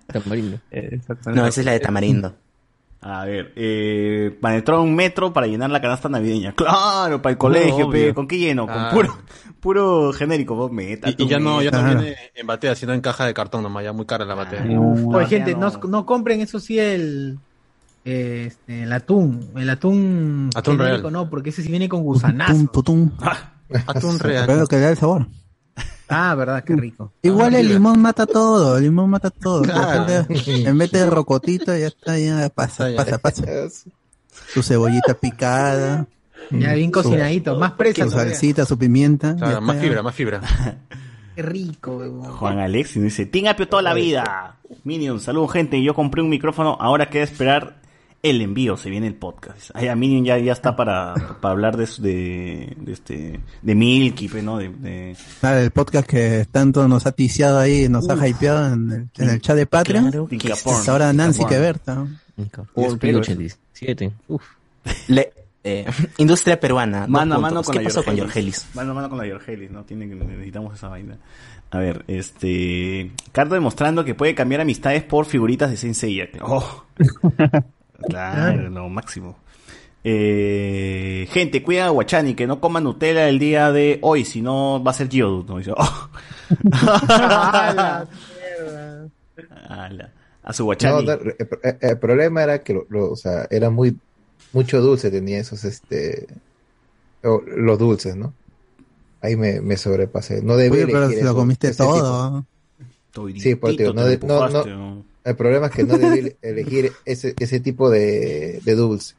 Tamarindo. 0.07 0.59
Exactamente. 0.71 1.41
No, 1.41 1.45
esa 1.47 1.59
es 1.59 1.65
la 1.65 1.71
de 1.73 1.79
tamarindo. 1.81 2.33
A 3.01 3.25
ver, 3.25 3.51
eh, 3.57 4.37
Panetron 4.39 4.95
Metro 4.95 5.33
para 5.33 5.45
llenar 5.47 5.69
la 5.71 5.81
canasta 5.81 6.07
navideña. 6.07 6.53
Claro, 6.55 7.21
para 7.21 7.31
el 7.33 7.37
colegio, 7.37 7.89
pe, 7.89 8.13
¿con 8.13 8.25
qué 8.25 8.37
lleno? 8.37 8.65
Con 8.65 8.77
Ah. 8.77 8.91
puro, 8.93 9.17
puro 9.59 10.13
genérico, 10.13 10.55
vos 10.55 10.71
meta. 10.71 11.09
Y, 11.09 11.15
y 11.21 11.27
ya 11.27 11.37
no, 11.37 11.61
ya 11.61 11.69
no 11.71 11.83
viene 11.83 12.15
en 12.33 12.47
batea, 12.47 12.75
sino 12.75 12.93
en 12.93 13.01
caja 13.01 13.25
de 13.25 13.33
cartón 13.33 13.61
nomás, 13.61 13.83
ya 13.83 13.91
muy 13.91 14.05
cara 14.05 14.23
la 14.23 14.35
batea. 14.35 14.63
Oye, 14.69 15.25
gente, 15.27 15.53
no, 15.53 15.69
no. 15.69 15.79
no 15.89 16.05
compren 16.05 16.39
eso 16.39 16.61
sí 16.61 16.79
el, 16.79 17.39
este, 18.05 18.83
el 18.83 18.91
atún. 18.91 19.49
El 19.55 19.69
atún, 19.69 20.49
Atún 20.55 20.77
real. 20.79 21.11
No, 21.11 21.29
porque 21.29 21.49
ese 21.51 21.63
sí 21.63 21.69
viene 21.69 21.87
con 21.89 22.03
gusanazo. 22.03 22.51
Atún 22.51 23.11
Pero 23.69 24.09
es 24.09 24.19
real. 24.21 24.59
lo 24.59 24.67
que 24.67 24.75
le 24.75 24.81
da 24.83 24.89
el 24.89 24.97
sabor. 24.97 25.27
Ah, 26.09 26.35
verdad, 26.35 26.63
qué 26.63 26.75
rico. 26.75 27.11
Igual 27.23 27.55
el 27.55 27.67
limón 27.69 27.99
mata 28.01 28.25
todo, 28.27 28.77
el 28.77 28.83
limón 28.83 29.09
mata 29.09 29.31
todo. 29.31 29.63
Claro. 29.63 30.25
En 30.45 30.77
vez 30.77 30.91
de 30.91 31.09
rocotito, 31.09 31.75
ya 31.75 31.87
está, 31.87 32.19
ya 32.19 32.49
pasa, 32.49 32.91
Ya, 32.91 32.97
pasa, 32.97 33.17
pasa. 33.17 33.45
Su 34.53 34.61
cebollita 34.61 35.13
picada, 35.15 36.05
Ya 36.51 36.73
bien 36.73 36.91
cocinadito, 36.91 37.57
más 37.57 37.71
presa 37.73 38.03
su 38.03 38.11
todavía. 38.11 38.33
salsita, 38.33 38.65
su 38.65 38.77
pimienta. 38.77 39.35
Claro, 39.35 39.61
más 39.61 39.77
fibra, 39.77 40.03
más 40.03 40.13
fibra. 40.13 40.41
Qué 41.35 41.41
rico, 41.41 41.97
weón. 41.97 42.21
Juan 42.23 42.59
Alex 42.59 42.95
dice, 43.01 43.25
Team 43.25 43.47
Apio 43.47 43.67
toda 43.67 43.81
la 43.81 43.93
vida. 43.93 44.57
Minion, 44.83 45.19
saludos 45.19 45.51
gente, 45.53 45.81
yo 45.81 45.95
compré 45.95 46.21
un 46.21 46.29
micrófono, 46.29 46.77
ahora 46.79 47.09
queda 47.09 47.23
esperar 47.23 47.77
el 48.23 48.41
envío, 48.41 48.77
se 48.77 48.89
viene 48.89 49.05
el 49.07 49.15
podcast. 49.15 49.71
Ah, 49.73 49.81
ya, 49.83 49.95
Minion 49.95 50.23
ya, 50.23 50.37
ya 50.37 50.53
está 50.53 50.77
para, 50.77 51.13
para 51.41 51.51
hablar 51.51 51.75
de, 51.75 51.85
de, 51.99 52.73
de 52.79 52.91
este, 52.93 53.39
de 53.61 53.75
Milky, 53.75 54.29
pues, 54.29 54.41
¿no? 54.41 54.57
De, 54.57 54.69
de- 54.69 55.17
Claro, 55.41 55.59
el 55.59 55.71
podcast 55.71 56.07
que 56.09 56.47
tanto 56.49 56.87
nos 56.87 57.05
ha 57.05 57.11
ticiado 57.11 57.59
ahí, 57.59 57.89
nos 57.89 58.09
ha 58.09 58.25
hypeado 58.27 58.73
en 58.73 58.91
el, 58.91 59.09
en 59.23 59.29
el 59.29 59.41
chat 59.41 59.57
de 59.57 59.65
Patreon. 59.65 60.09
Claro 60.09 60.27
Es 60.55 60.89
ahora 60.89 61.11
Nancy. 61.11 61.43
Queberta. 61.45 61.95
¿no? 61.95 62.07
Por 62.73 62.87
espero 62.87 63.19
87. 63.19 64.11
Uf. 64.29 64.41
Le- 65.09 65.33
eh, 65.65 65.85
industria 66.17 66.57
peruana. 66.59 67.05
Mano 67.07 67.35
a 67.35 67.39
mano 67.39 67.61
con 67.61 67.73
¿Qué 67.73 67.79
la 67.79 67.85
pasó 67.85 68.03
con 68.05 68.15
Yorgelis. 68.15 68.55
Yorgelis? 68.63 68.75
Mano 68.75 68.91
a 68.91 68.93
mano 68.95 69.09
con 69.09 69.17
la 69.17 69.27
Yorgelis, 69.27 69.69
¿no? 69.69 69.83
Tiene 69.83 70.07
que, 70.07 70.15
necesitamos 70.15 70.73
esa 70.75 70.87
vaina. 70.87 71.17
A 71.71 71.77
ver, 71.79 72.05
este... 72.07 73.11
Cardo 73.33 73.55
demostrando 73.55 74.05
que 74.05 74.15
puede 74.15 74.33
cambiar 74.33 74.61
amistades 74.61 75.03
por 75.03 75.25
figuritas 75.25 75.69
de 75.71 75.75
Sensei. 75.77 76.21
Oh. 76.41 76.85
claro, 78.07 78.69
lo 78.69 78.89
máximo. 78.89 79.37
Eh, 80.05 81.27
gente, 81.31 81.63
cuida 81.63 81.85
a 81.85 81.89
Guachani, 81.89 82.33
que 82.35 82.45
no 82.45 82.59
coma 82.59 82.81
Nutella 82.81 83.29
el 83.29 83.39
día 83.39 83.71
de 83.71 83.99
hoy, 84.01 84.25
si 84.25 84.41
no 84.41 84.83
va 84.83 84.91
a 84.91 84.93
ser 84.93 85.09
Geodude, 85.09 85.47
¿no? 85.47 85.57
Dice, 85.59 85.71
oh. 85.75 86.09
La 87.07 88.07
mierda. 88.57 89.07
Ala. 89.69 90.11
A 90.43 90.51
su 90.53 90.65
Guachani. 90.65 91.05
no, 91.05 91.11
el, 91.13 91.35
el- 91.63 91.77
el 91.79 91.97
problema 91.99 92.43
era 92.43 92.59
que 92.61 92.73
lo, 92.73 92.85
lo- 92.89 93.11
o 93.11 93.15
sea, 93.15 93.47
era 93.49 93.69
muy 93.69 93.95
mucho 94.51 94.81
dulce 94.81 95.09
tenía 95.09 95.39
esos 95.39 95.63
este 95.63 96.27
o- 97.23 97.41
los 97.45 97.79
dulces, 97.79 98.15
¿no? 98.17 98.33
Ahí 99.21 99.37
me, 99.37 99.61
me 99.61 99.77
sobrepasé. 99.77 100.41
No 100.41 100.57
debía 100.57 100.83
Oye, 100.83 100.93
pero 100.93 101.09
si 101.09 101.21
lo 101.21 101.33
comiste 101.33 101.71
tipo. 101.71 101.85
todo. 101.85 102.45
Sí, 103.37 103.55
por 103.55 103.69
Toditito 103.75 103.93
no, 103.93 104.03
de- 104.05 104.17
¿no? 104.75 105.03
El 105.23 105.35
problema 105.35 105.67
es 105.67 105.71
que 105.73 105.83
no 105.83 105.97
debí 105.97 106.35
elegir 106.41 106.91
ese, 107.05 107.33
ese 107.39 107.59
tipo 107.59 107.89
de, 107.89 108.59
de 108.63 108.75
dulce. 108.75 109.15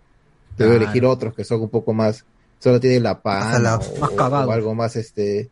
Debo 0.56 0.70
Claro. 0.70 0.84
elegir 0.84 1.04
otros 1.04 1.34
que 1.34 1.44
son 1.44 1.60
un 1.62 1.68
poco 1.68 1.92
más, 1.92 2.24
solo 2.60 2.78
tienen 2.80 3.02
la 3.02 3.20
pan 3.20 3.64
o, 3.66 4.50
algo 4.52 4.74
más 4.74 4.94
este, 4.96 5.50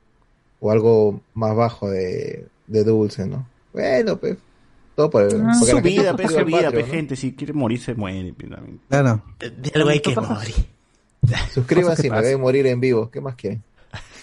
o 0.61 0.71
algo 0.71 1.21
más 1.35 1.57
bajo 1.57 1.91
de, 1.91 2.47
de 2.69 2.85
dulce, 2.85 3.27
¿no? 3.27 3.49
Bueno, 3.73 4.17
pues, 4.17 4.37
todo 4.95 5.11
por 5.11 5.23
el, 5.23 5.31
porque 5.31 5.73
Su 5.73 5.81
vida, 5.81 6.11
su 6.11 6.45
vida, 6.45 6.71
Patreon, 6.71 6.73
pe, 6.73 6.83
¿no? 6.83 6.87
gente. 6.89 7.17
Si 7.17 7.33
quiere 7.33 7.53
morir, 7.53 7.81
se 7.81 7.95
muere. 7.95 8.35
Claro. 8.89 9.23
De 9.41 9.73
algo 9.75 9.89
hay 9.89 10.01
que 10.01 10.15
morir. 10.15 10.55
Suscríbanse 11.53 12.07
y 12.07 12.11
me 12.11 12.21
ven 12.21 12.41
morir 12.41 12.67
en 12.67 12.81
vivo. 12.81 13.11
¿Qué 13.11 13.21
más 13.21 13.35
quieren? 13.35 13.63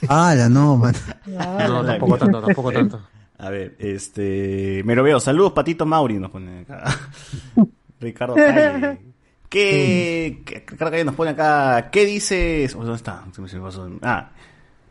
Ah, 0.08 0.34
la 0.36 0.48
no, 0.48 0.78
man. 0.78 0.96
No, 1.28 1.86
tampoco 1.86 2.18
tanto, 2.18 2.42
tampoco 2.42 2.72
tanto. 2.72 3.02
A 3.40 3.50
ver, 3.50 3.76
este. 3.80 4.82
Me 4.86 4.96
lo 4.96 5.04
veo. 5.04 5.20
Saludos, 5.20 5.54
Patito 5.54 5.86
Mauri. 5.86 6.20
Nos 6.20 6.30
pone 6.30 6.62
acá. 6.62 6.84
Ricardo 8.02 8.36
Calle. 8.36 9.00
¿Qué. 9.48 10.42
qué- 10.46 10.66
Ricardo 10.68 10.92
Calle 10.92 11.06
nos 11.06 11.16
pone 11.16 11.32
acá. 11.32 11.90
¿Qué 11.90 12.06
dices? 12.06 12.76
Oh, 12.76 12.80
¿Dónde 12.80 12.96
está? 12.98 13.24
Se 13.34 13.42
me, 13.42 13.62
pasó. 13.62 13.90
Ah. 14.02 14.30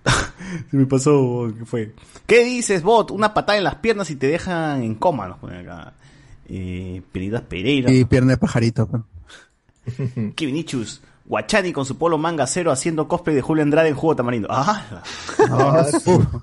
se 0.70 0.76
me 0.76 0.86
pasó. 0.86 1.52
¿Qué 1.58 1.64
fue? 1.66 1.92
¿Qué 2.26 2.42
dices, 2.44 2.82
bot? 2.82 3.10
Una 3.10 3.34
patada 3.34 3.58
en 3.58 3.64
las 3.64 3.76
piernas 3.76 4.10
y 4.10 4.16
te 4.16 4.26
dejan 4.28 4.82
en 4.82 4.94
coma. 4.94 5.28
Nos 5.28 5.38
pone 5.38 5.58
acá. 5.58 5.92
Eh, 6.48 7.02
Pereira. 7.12 7.92
Y 7.92 8.06
pierna 8.06 8.32
de 8.32 8.38
pajarito. 8.38 8.88
pues. 8.88 9.02
Guachani 11.28 11.72
con 11.72 11.84
su 11.84 11.98
polo 11.98 12.16
manga 12.16 12.46
cero 12.46 12.72
haciendo 12.72 13.06
cosplay 13.06 13.36
de 13.36 13.42
Julio 13.42 13.62
Andrade 13.62 13.90
en 13.90 13.94
juego 13.94 14.16
tamarindo. 14.16 14.48
¡Ah! 14.50 15.02
Ah. 15.50 15.86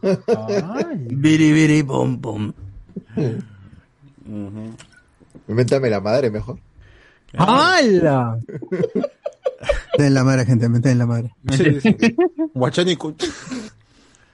Biri, 0.95 1.51
biri, 1.51 1.81
bom, 1.81 2.21
bom. 2.21 2.53
Invéntame 5.47 5.89
la 5.89 5.99
madre 5.99 6.29
mejor. 6.29 6.59
¡Hala! 7.33 8.37
Den 9.97 10.13
la 10.13 10.23
madre, 10.23 10.45
gente, 10.45 10.69
me 10.69 10.79
den 10.79 10.99
la 10.99 11.07
madre. 11.07 11.33
Guachanico. 12.53 13.15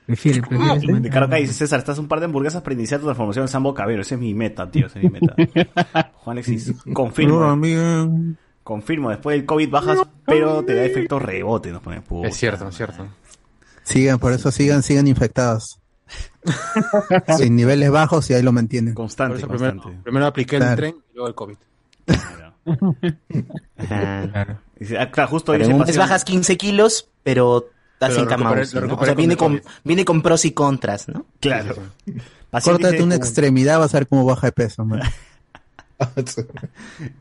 Prefiere, 0.05 0.41
prefiere. 0.41 0.99
De 0.99 1.09
Caro 1.09 1.29
Kai 1.29 1.43
dice 1.43 1.53
César, 1.53 1.79
estás 1.79 1.97
un 1.97 2.09
par 2.09 2.19
de 2.19 2.25
hamburguesas 2.25 2.61
para 2.61 2.73
iniciar 2.73 2.99
tu 2.99 3.05
transformación 3.05 3.43
en 3.43 3.47
Sambo 3.47 3.73
Cabero. 3.73 4.01
Ese 4.01 4.15
es 4.15 4.21
mi 4.21 4.33
meta, 4.33 4.69
tío. 4.69 4.87
Ese 4.87 4.99
es 4.99 5.05
mi 5.05 5.19
meta. 5.19 5.35
Juan 6.15 6.37
Alexis, 6.37 6.73
confirmo. 6.93 7.57
Confirmo, 8.63 9.09
después 9.09 9.37
del 9.37 9.45
COVID 9.45 9.69
bajas, 9.69 9.99
pero 10.25 10.63
te 10.63 10.75
da 10.75 10.83
efecto 10.83 11.19
rebote. 11.19 11.71
Nos 11.71 11.81
pone 11.81 12.01
puta. 12.01 12.27
Es 12.27 12.37
cierto, 12.37 12.67
es 12.67 12.75
cierto. 12.75 13.07
Sigan, 13.83 14.19
por 14.19 14.33
eso 14.33 14.51
sigan, 14.51 14.83
sigan 14.83 15.07
infectados. 15.07 15.79
Sin 17.37 17.55
niveles 17.55 17.89
bajos 17.91 18.29
y 18.29 18.33
ahí 18.33 18.41
lo 18.43 18.51
mantienen. 18.51 18.93
Constante, 18.93 19.45
primero, 19.47 19.75
constante. 19.77 20.03
primero 20.03 20.25
apliqué 20.25 20.57
el 20.57 20.61
Claro. 20.61 20.75
tren 20.75 20.95
y 21.11 21.15
luego 21.15 21.27
el 21.27 21.35
COVID. 21.35 21.55
Dice, 24.79 24.97
ah, 24.99 25.11
claro, 25.11 25.29
justo 25.29 25.53
mes 25.79 25.89
Pasión- 25.89 25.99
bajas 25.99 26.23
15 26.23 26.57
kilos, 26.57 27.09
pero 27.23 27.67
estás 27.93 28.15
Pero. 28.15 28.95
O 28.95 29.05
sea, 29.05 29.13
viene 29.13 29.37
con 29.37 29.61
viene 29.83 30.05
con 30.05 30.21
pros 30.21 30.45
y 30.45 30.51
contras, 30.51 31.07
¿no? 31.07 31.25
Claro. 31.39 31.75
Córtate 32.51 32.91
dice, 32.93 33.03
una 33.03 33.15
extremidad, 33.15 33.79
vas 33.79 33.93
a 33.95 33.99
ver 33.99 34.07
cómo 34.07 34.25
baja 34.25 34.47
de 34.47 34.51
peso, 34.51 34.83
man. 34.85 35.01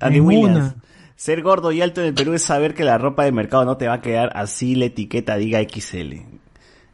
Andy 0.01 0.21
Ninguna. 0.21 0.49
Williams. 0.49 0.75
Ser 1.21 1.43
gordo 1.43 1.71
y 1.71 1.83
alto 1.83 2.01
en 2.01 2.07
el 2.07 2.15
Perú 2.15 2.33
es 2.33 2.41
saber 2.41 2.73
que 2.73 2.83
la 2.83 2.97
ropa 2.97 3.25
de 3.25 3.31
mercado 3.31 3.67
no 3.67 3.77
te 3.77 3.87
va 3.87 3.93
a 3.97 4.01
quedar 4.01 4.33
así 4.35 4.75
la 4.75 4.87
etiqueta 4.87 5.37
diga 5.37 5.61
XL. 5.61 6.15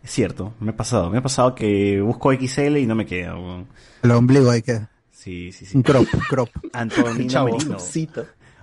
Es 0.02 0.10
cierto, 0.10 0.52
me 0.58 0.72
ha 0.72 0.76
pasado. 0.76 1.10
Me 1.10 1.18
ha 1.18 1.22
pasado 1.22 1.54
que 1.54 2.00
busco 2.00 2.32
XL 2.32 2.78
y 2.78 2.86
no 2.88 2.96
me 2.96 3.06
queda. 3.06 3.36
El 4.02 4.10
ombligo 4.10 4.50
hay 4.50 4.62
que. 4.62 4.80
Sí, 5.12 5.52
sí, 5.52 5.64
sí. 5.64 5.76
Un 5.76 5.84
crop, 5.84 6.08
crop. 6.28 6.48
Antonino 6.72 7.30
Chavo. 7.30 7.56
Merino. 7.56 7.78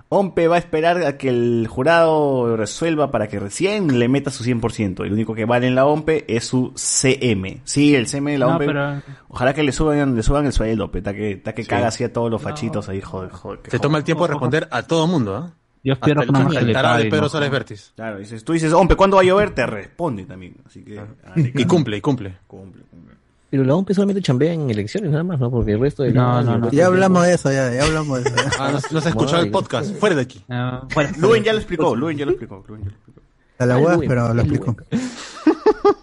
Ompe 0.10 0.48
va 0.48 0.58
a 0.58 0.60
esperar 0.60 1.04
a 1.04 1.18
que 1.18 1.30
el 1.30 1.68
jurado 1.68 2.56
resuelva 2.56 3.10
para 3.10 3.28
que 3.28 3.40
recién 3.40 3.98
le 4.00 4.08
meta 4.08 4.30
su 4.30 4.44
100%. 4.44 5.04
El 5.06 5.14
único 5.14 5.34
que 5.34 5.46
vale 5.46 5.68
en 5.68 5.76
la 5.76 5.86
OMPE 5.86 6.26
es 6.28 6.46
su 6.46 6.72
CM. 6.76 7.62
Sí, 7.64 7.96
el 7.96 8.08
CM 8.08 8.32
de 8.34 8.38
la 8.38 8.46
No, 8.46 8.52
OMPE. 8.54 8.66
pero- 8.68 9.02
Ojalá 9.30 9.54
que 9.54 9.64
le 9.64 9.72
suban, 9.72 10.16
le 10.16 10.22
suban 10.22 10.46
el 10.46 10.54
sueldo, 10.54 10.92
pe, 10.92 11.02
ta 11.02 11.14
que, 11.14 11.38
ta 11.38 11.54
que 11.54 11.66
caga 11.66 11.88
así 11.88 12.04
a 12.04 12.14
todos 12.14 12.30
los 12.30 12.42
fachitos 12.42 12.90
ahí, 12.90 13.02
joder, 13.02 13.32
joder. 13.32 13.60
que 13.60 13.72
Se 13.72 13.80
toma 13.80 13.98
el 13.98 14.04
tiempo 14.04 14.26
de 14.28 14.34
responder 14.34 14.68
a 14.72 14.84
todo 14.84 15.08
mundo, 15.08 15.36
¿ah? 15.36 15.54
Yo 15.86 15.94
espero 15.94 16.22
Hasta 16.22 16.32
que 16.32 16.66
no 16.66 16.72
tarado 16.72 16.98
de 17.00 17.06
Pedro 17.10 17.30
Vértiz. 17.50 17.92
Claro, 17.96 18.18
dices, 18.20 18.46
tú 18.46 18.54
dices, 18.54 18.72
Ompe, 18.72 18.96
¿cuándo 18.96 19.18
va 19.18 19.22
a 19.22 19.26
llover? 19.26 19.54
Te 19.54 19.66
responde 19.66 20.24
también. 20.26 20.56
Así 20.66 20.82
que. 20.82 20.94
Y 20.94 20.96
cabrón. 20.96 21.68
cumple, 21.68 21.98
y 21.98 22.02
cumple. 22.02 22.38
Cumple, 22.48 22.84
cumple. 22.90 23.13
Pero 23.54 23.66
la 23.66 23.76
OMP 23.76 23.92
solamente 23.94 24.20
chambea 24.24 24.52
en 24.52 24.68
elecciones 24.72 25.12
nada 25.12 25.24
más, 25.24 25.40
¿no? 25.40 25.52
Porque 25.52 25.74
el 25.74 25.80
resto 25.80 26.02
de 26.02 26.12
No, 26.12 26.42
no, 26.42 26.58
no. 26.58 26.72
Ya 26.72 26.88
hablamos 26.88 27.22
de 27.24 27.36
eso, 27.36 27.52
ya, 27.52 27.72
ya 27.72 27.84
hablamos 27.84 28.24
de 28.24 28.30
eso. 28.32 28.36
Ah, 28.60 28.72
no, 28.72 28.80
no 28.90 29.00
se 29.00 29.08
ha 29.08 29.12
escuchado 29.12 29.44
el 29.44 29.52
podcast. 29.52 29.94
Fuera 30.00 30.16
de 30.16 30.24
aquí. 30.24 30.44
Ah, 30.50 30.88
Bueno, 30.96 31.12
Luen 31.20 31.44
ya 31.44 31.54
lo 31.54 31.60
explicó, 31.60 31.96
Luen 31.96 32.18
ya 32.18 32.26
lo 32.26 32.32
explicó. 32.32 32.64
Luen 32.68 32.82
ya 32.82 32.88
lo 32.90 32.96
explicó. 32.96 33.22
A 33.60 33.66
la 33.68 33.76
Ah, 33.76 33.78
web, 33.78 33.96
Luen, 33.98 34.10
pero 34.10 34.34
lo 34.34 34.42
el 34.42 34.48
explico. 34.50 34.76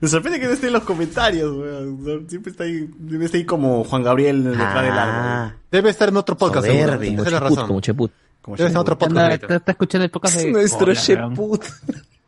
Me 0.00 0.08
sorprende 0.08 0.40
que 0.40 0.46
no 0.46 0.52
esté 0.54 0.66
en 0.66 0.72
los 0.72 0.82
comentarios, 0.82 1.56
weón. 1.56 2.02
No, 2.04 2.28
Siempre 2.28 2.50
está 2.50 2.64
ahí, 2.64 2.90
debe 2.98 3.26
estar 3.26 3.38
ahí 3.38 3.44
como 3.46 3.84
Juan 3.84 4.02
Gabriel 4.02 4.42
detrás 4.42 4.74
del 4.82 4.92
árbol. 4.92 5.14
Ah, 5.22 5.54
Debe 5.70 5.90
estar 5.90 6.08
en 6.08 6.16
otro 6.16 6.36
podcast. 6.36 6.66
seguro. 6.66 6.98
Como 6.98 7.00
Cheput, 7.24 7.28
razón. 7.40 7.66
como 7.68 7.80
Cheput. 7.80 8.10
Como 8.42 8.56
Debe 8.56 8.66
estar 8.70 8.80
en 8.80 8.90
otro 8.92 8.98
Anda, 9.06 9.22
podcast. 9.22 9.42
está, 9.44 9.54
está 9.56 9.70
escuchando 9.72 10.04
el 10.04 10.10
podcast 10.10 10.36
de 10.36 10.50
nuestro 10.50 10.86
Hola, 10.90 11.00
weón. 11.00 11.30
Sheput. 11.34 11.64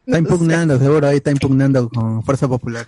Está 0.07 0.19
impugnando, 0.19 0.79
seguro, 0.79 1.07
ahí 1.09 1.17
está 1.17 1.31
impugnando 1.33 1.89
con 1.89 2.23
Fuerza 2.23 2.47
Popular. 2.49 2.87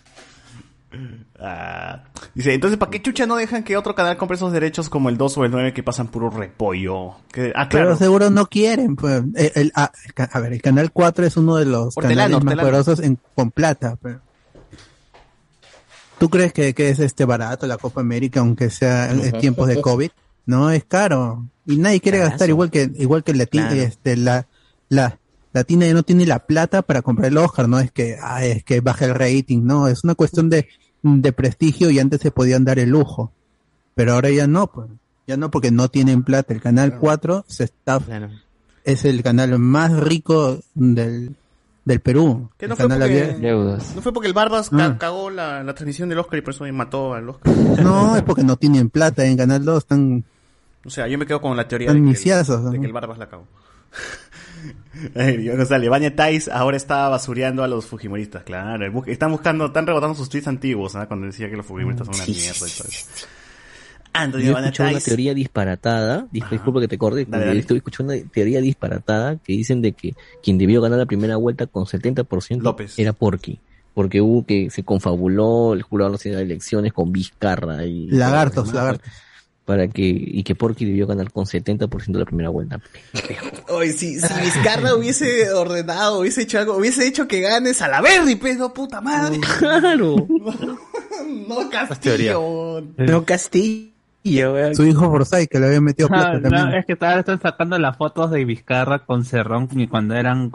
Ah, 1.39 2.05
dice, 2.35 2.55
entonces, 2.55 2.79
¿para 2.79 2.91
qué 2.91 3.03
chucha 3.03 3.27
no 3.27 3.37
dejan 3.37 3.65
que 3.65 3.77
otro 3.77 3.95
canal 3.95 4.17
compre 4.17 4.37
esos 4.37 4.53
derechos 4.53 4.89
como 4.89 5.09
el 5.09 5.17
2 5.17 5.39
o 5.39 5.45
el 5.45 5.51
9 5.51 5.73
que 5.73 5.83
pasan 5.83 6.09
puro 6.09 6.31
repollo? 6.31 7.17
Que- 7.33 7.53
ah, 7.55 7.69
Pero 7.71 7.85
claro. 7.85 7.97
seguro 7.97 8.31
no 8.31 8.47
quieren, 8.47 8.97
pues. 8.97 9.23
El- 9.35 9.53
el- 9.55 9.73
ah, 9.75 9.91
a 10.33 10.41
ver, 10.41 10.53
el 10.55 10.63
canal 10.63 10.91
4 10.93 11.27
es 11.27 11.37
uno 11.37 11.57
de 11.57 11.67
los 11.67 11.97
Hortelano, 11.97 12.39
canales 12.39 12.45
más 12.57 12.57
poderosos 12.65 13.01
en, 13.01 13.19
con 13.35 13.51
plata. 13.51 13.97
pero- 14.01 14.21
¿Tú 16.19 16.31
crees 16.31 16.53
que, 16.53 16.75
que 16.75 16.89
es 16.91 17.01
este 17.01 17.25
barato 17.25 17.67
la 17.67 17.77
Copa 17.77 18.01
América, 18.01 18.41
aunque 18.41 18.71
sea 18.71 19.11
en 19.11 19.33
tiempos 19.41 19.67
de 19.69 19.81
COVID? 19.81 20.11
No, 20.47 20.71
es 20.71 20.85
caro. 20.85 21.49
Y 21.67 21.77
nadie 21.77 22.01
quiere 22.01 22.19
Carazo. 22.19 22.33
gastar 22.33 22.49
igual 22.51 22.71
que 22.71 22.91
igual 22.97 23.25
que 23.25 23.33
Claro. 23.47 23.75
este, 23.75 24.17
la, 24.17 24.47
la 24.89 25.19
Latina 25.53 25.87
ya 25.87 25.95
no 25.95 26.03
tiene 26.03 26.27
la 26.27 26.41
plata 26.41 26.83
para 26.83 27.03
comprar 27.03 27.29
el 27.31 27.39
Oscar, 27.39 27.69
no 27.69 27.79
es 27.79 27.91
que, 27.91 28.17
ah, 28.23 28.45
es 28.45 28.65
que 28.65 28.81
baja 28.81 29.05
el 29.07 29.15
rating, 29.15 29.61
no, 29.65 29.89
es 29.89 30.03
una 30.05 30.15
cuestión 30.15 30.51
de, 30.51 30.69
de 31.05 31.33
prestigio 31.33 31.91
y 31.91 31.99
antes 32.01 32.21
se 32.21 32.31
podían 32.33 32.65
dar 32.65 32.79
el 32.81 32.89
lujo. 32.91 33.31
Pero 33.95 34.15
ahora 34.15 34.31
ya 34.31 34.47
no, 34.49 34.67
pues. 34.67 34.89
Ya 35.27 35.37
no 35.37 35.51
porque 35.51 35.71
no 35.71 35.89
tienen 35.89 36.23
plata. 36.25 36.53
El 36.53 36.61
canal 36.61 36.99
4 36.99 37.45
se 37.47 37.65
está 37.65 38.01
Claro. 38.01 38.31
es 38.85 39.05
el 39.05 39.23
canal 39.23 39.59
más 39.59 39.93
rico 40.01 40.59
del, 40.75 41.37
del 41.85 42.01
Perú. 42.01 42.51
Que 42.59 42.67
no 42.69 42.75
El 42.75 42.79
fue 42.81 42.89
canal 42.89 43.09
porque-. 43.09 43.39
¿No 43.95 44.03
fue 44.03 44.13
porque 44.13 44.27
el 44.29 44.35
Barbas 44.35 44.71
Ah. 44.73 44.97
cagó 44.99 45.31
la, 45.31 45.63
la 45.63 45.75
transmisión 45.75 46.09
del 46.09 46.19
Oscar 46.19 46.39
y 46.41 46.43
por 46.43 46.53
eso 46.55 46.65
mató 46.73 47.15
al 47.15 47.29
Oscar? 47.29 47.55
No, 47.83 48.17
es 48.17 48.23
porque 48.23 48.43
no 48.43 48.57
tienen 48.57 48.91
plata. 48.91 49.25
En 49.25 49.37
Canal 49.37 49.65
2 49.65 49.79
están... 49.79 50.25
O 50.87 50.91
sea, 50.91 51.07
yo 51.09 51.17
me 51.17 51.25
quedo 51.27 51.41
con 51.41 51.57
la 51.57 51.67
teoría 51.69 51.89
de 51.89 51.95
que, 51.95 51.99
iniciados, 52.01 52.49
el, 52.51 52.65
¿no? 52.65 52.71
de 52.73 52.81
que 52.81 52.87
el 52.87 52.93
Barbas 52.93 53.17
la 53.19 53.29
cagó. 53.29 53.47
González, 55.57 55.91
Baña 55.91 56.15
Tais 56.15 56.49
ahora 56.49 56.77
está 56.77 57.09
basureando 57.09 57.63
a 57.65 57.69
los 57.69 57.87
Fujimoristas, 57.87 58.43
claro. 58.45 59.03
Están 59.07 59.33
buscando, 59.33 59.67
están 59.67 59.87
rebotando 59.87 60.15
sus 60.15 60.29
tweets 60.29 60.49
antiguos, 60.49 60.95
¿no? 60.95 61.07
Cuando 61.07 61.27
decía 61.27 61.51
que 61.51 61.57
los 61.57 61.67
Fujimoristas 61.67 62.07
son 62.07 62.15
una 62.17 62.27
mierda 62.27 62.51
y 62.51 62.71
todo 62.79 62.89
eso. 62.89 63.27
Antonio 64.17 64.47
Yo 64.53 64.59
he 64.59 64.61
escuchado 64.61 64.91
una 64.91 65.01
teoría 65.01 65.35
disparatada, 65.35 66.27
dis- 66.33 66.49
disculpa 66.49 66.81
que 66.81 66.87
te 66.89 66.99
corte, 66.99 67.27
estoy 67.59 67.79
escuchando 67.79 68.13
una 68.13 68.23
teoría 68.31 68.61
disparatada 68.61 69.37
que 69.39 69.53
dicen 69.55 69.83
de 69.83 69.93
que 69.93 70.15
quien 70.41 70.57
debió 70.57 70.81
ganar 70.81 71.01
la 71.01 71.07
primera 71.07 71.37
vuelta 71.37 71.67
con 71.67 71.85
70% 71.85 72.63
López. 72.63 72.99
era 72.99 73.13
Porky. 73.13 73.59
Porque 73.93 74.21
hubo 74.21 74.45
que 74.45 74.71
se 74.71 74.83
confabuló 74.85 75.73
el 75.73 75.83
jurado 75.83 76.13
nacional 76.13 76.41
de 76.41 76.45
elecciones 76.47 76.93
con 76.93 77.13
Vizcarra 77.13 77.85
y 77.85 78.09
Lagartos, 78.09 78.73
lagartos. 78.73 79.09
Para 79.65 79.89
que 79.89 80.03
y 80.03 80.43
que 80.43 80.55
Porky 80.55 80.85
debió 80.85 81.07
ganar 81.07 81.33
con 81.33 81.47
70% 81.47 82.13
de 82.13 82.19
la 82.19 82.25
primera 82.27 82.51
vuelta. 82.51 82.81
Oye, 83.69 83.93
si, 83.93 84.21
si 84.21 84.41
Vizcarra 84.41 84.95
hubiese 84.95 85.51
ordenado, 85.53 86.21
hubiese 86.21 86.43
hecho 86.43 86.59
algo, 86.59 86.77
hubiese 86.77 87.07
hecho 87.07 87.27
que 87.27 87.41
ganes 87.41 87.81
a 87.81 87.89
la 87.89 88.01
Verdi, 88.03 88.37
pero 88.37 88.73
puta 88.73 89.01
madre. 89.01 89.41
Claro. 89.59 90.17
no. 91.49 91.71
Castillo. 91.71 92.83
No 92.99 93.25
Castillo, 93.25 93.93
weón. 94.25 94.75
Su 94.75 94.85
hijo 94.85 95.11
Forsyth, 95.11 95.49
que 95.49 95.59
le 95.59 95.67
había 95.67 95.81
metido 95.81 96.09
Ah, 96.13 96.33
plata 96.33 96.41
no, 96.41 96.51
también. 96.51 96.79
es 96.81 96.87
que 96.87 96.93
ahora 96.93 97.21
están 97.21 97.41
sacando 97.41 97.79
las 97.79 97.97
fotos 97.97 98.31
de 98.31 98.45
Vizcarra 98.45 99.01
con 99.01 99.25
Cerrón 99.25 99.69
y 99.73 99.87
cuando 99.87 100.15
eran 100.15 100.51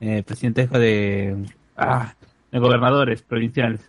eh, 0.00 0.22
presidentes 0.26 0.70
de, 0.70 1.36
ah, 1.76 2.14
de 2.52 2.58
gobernadores 2.58 3.22
provinciales. 3.22 3.80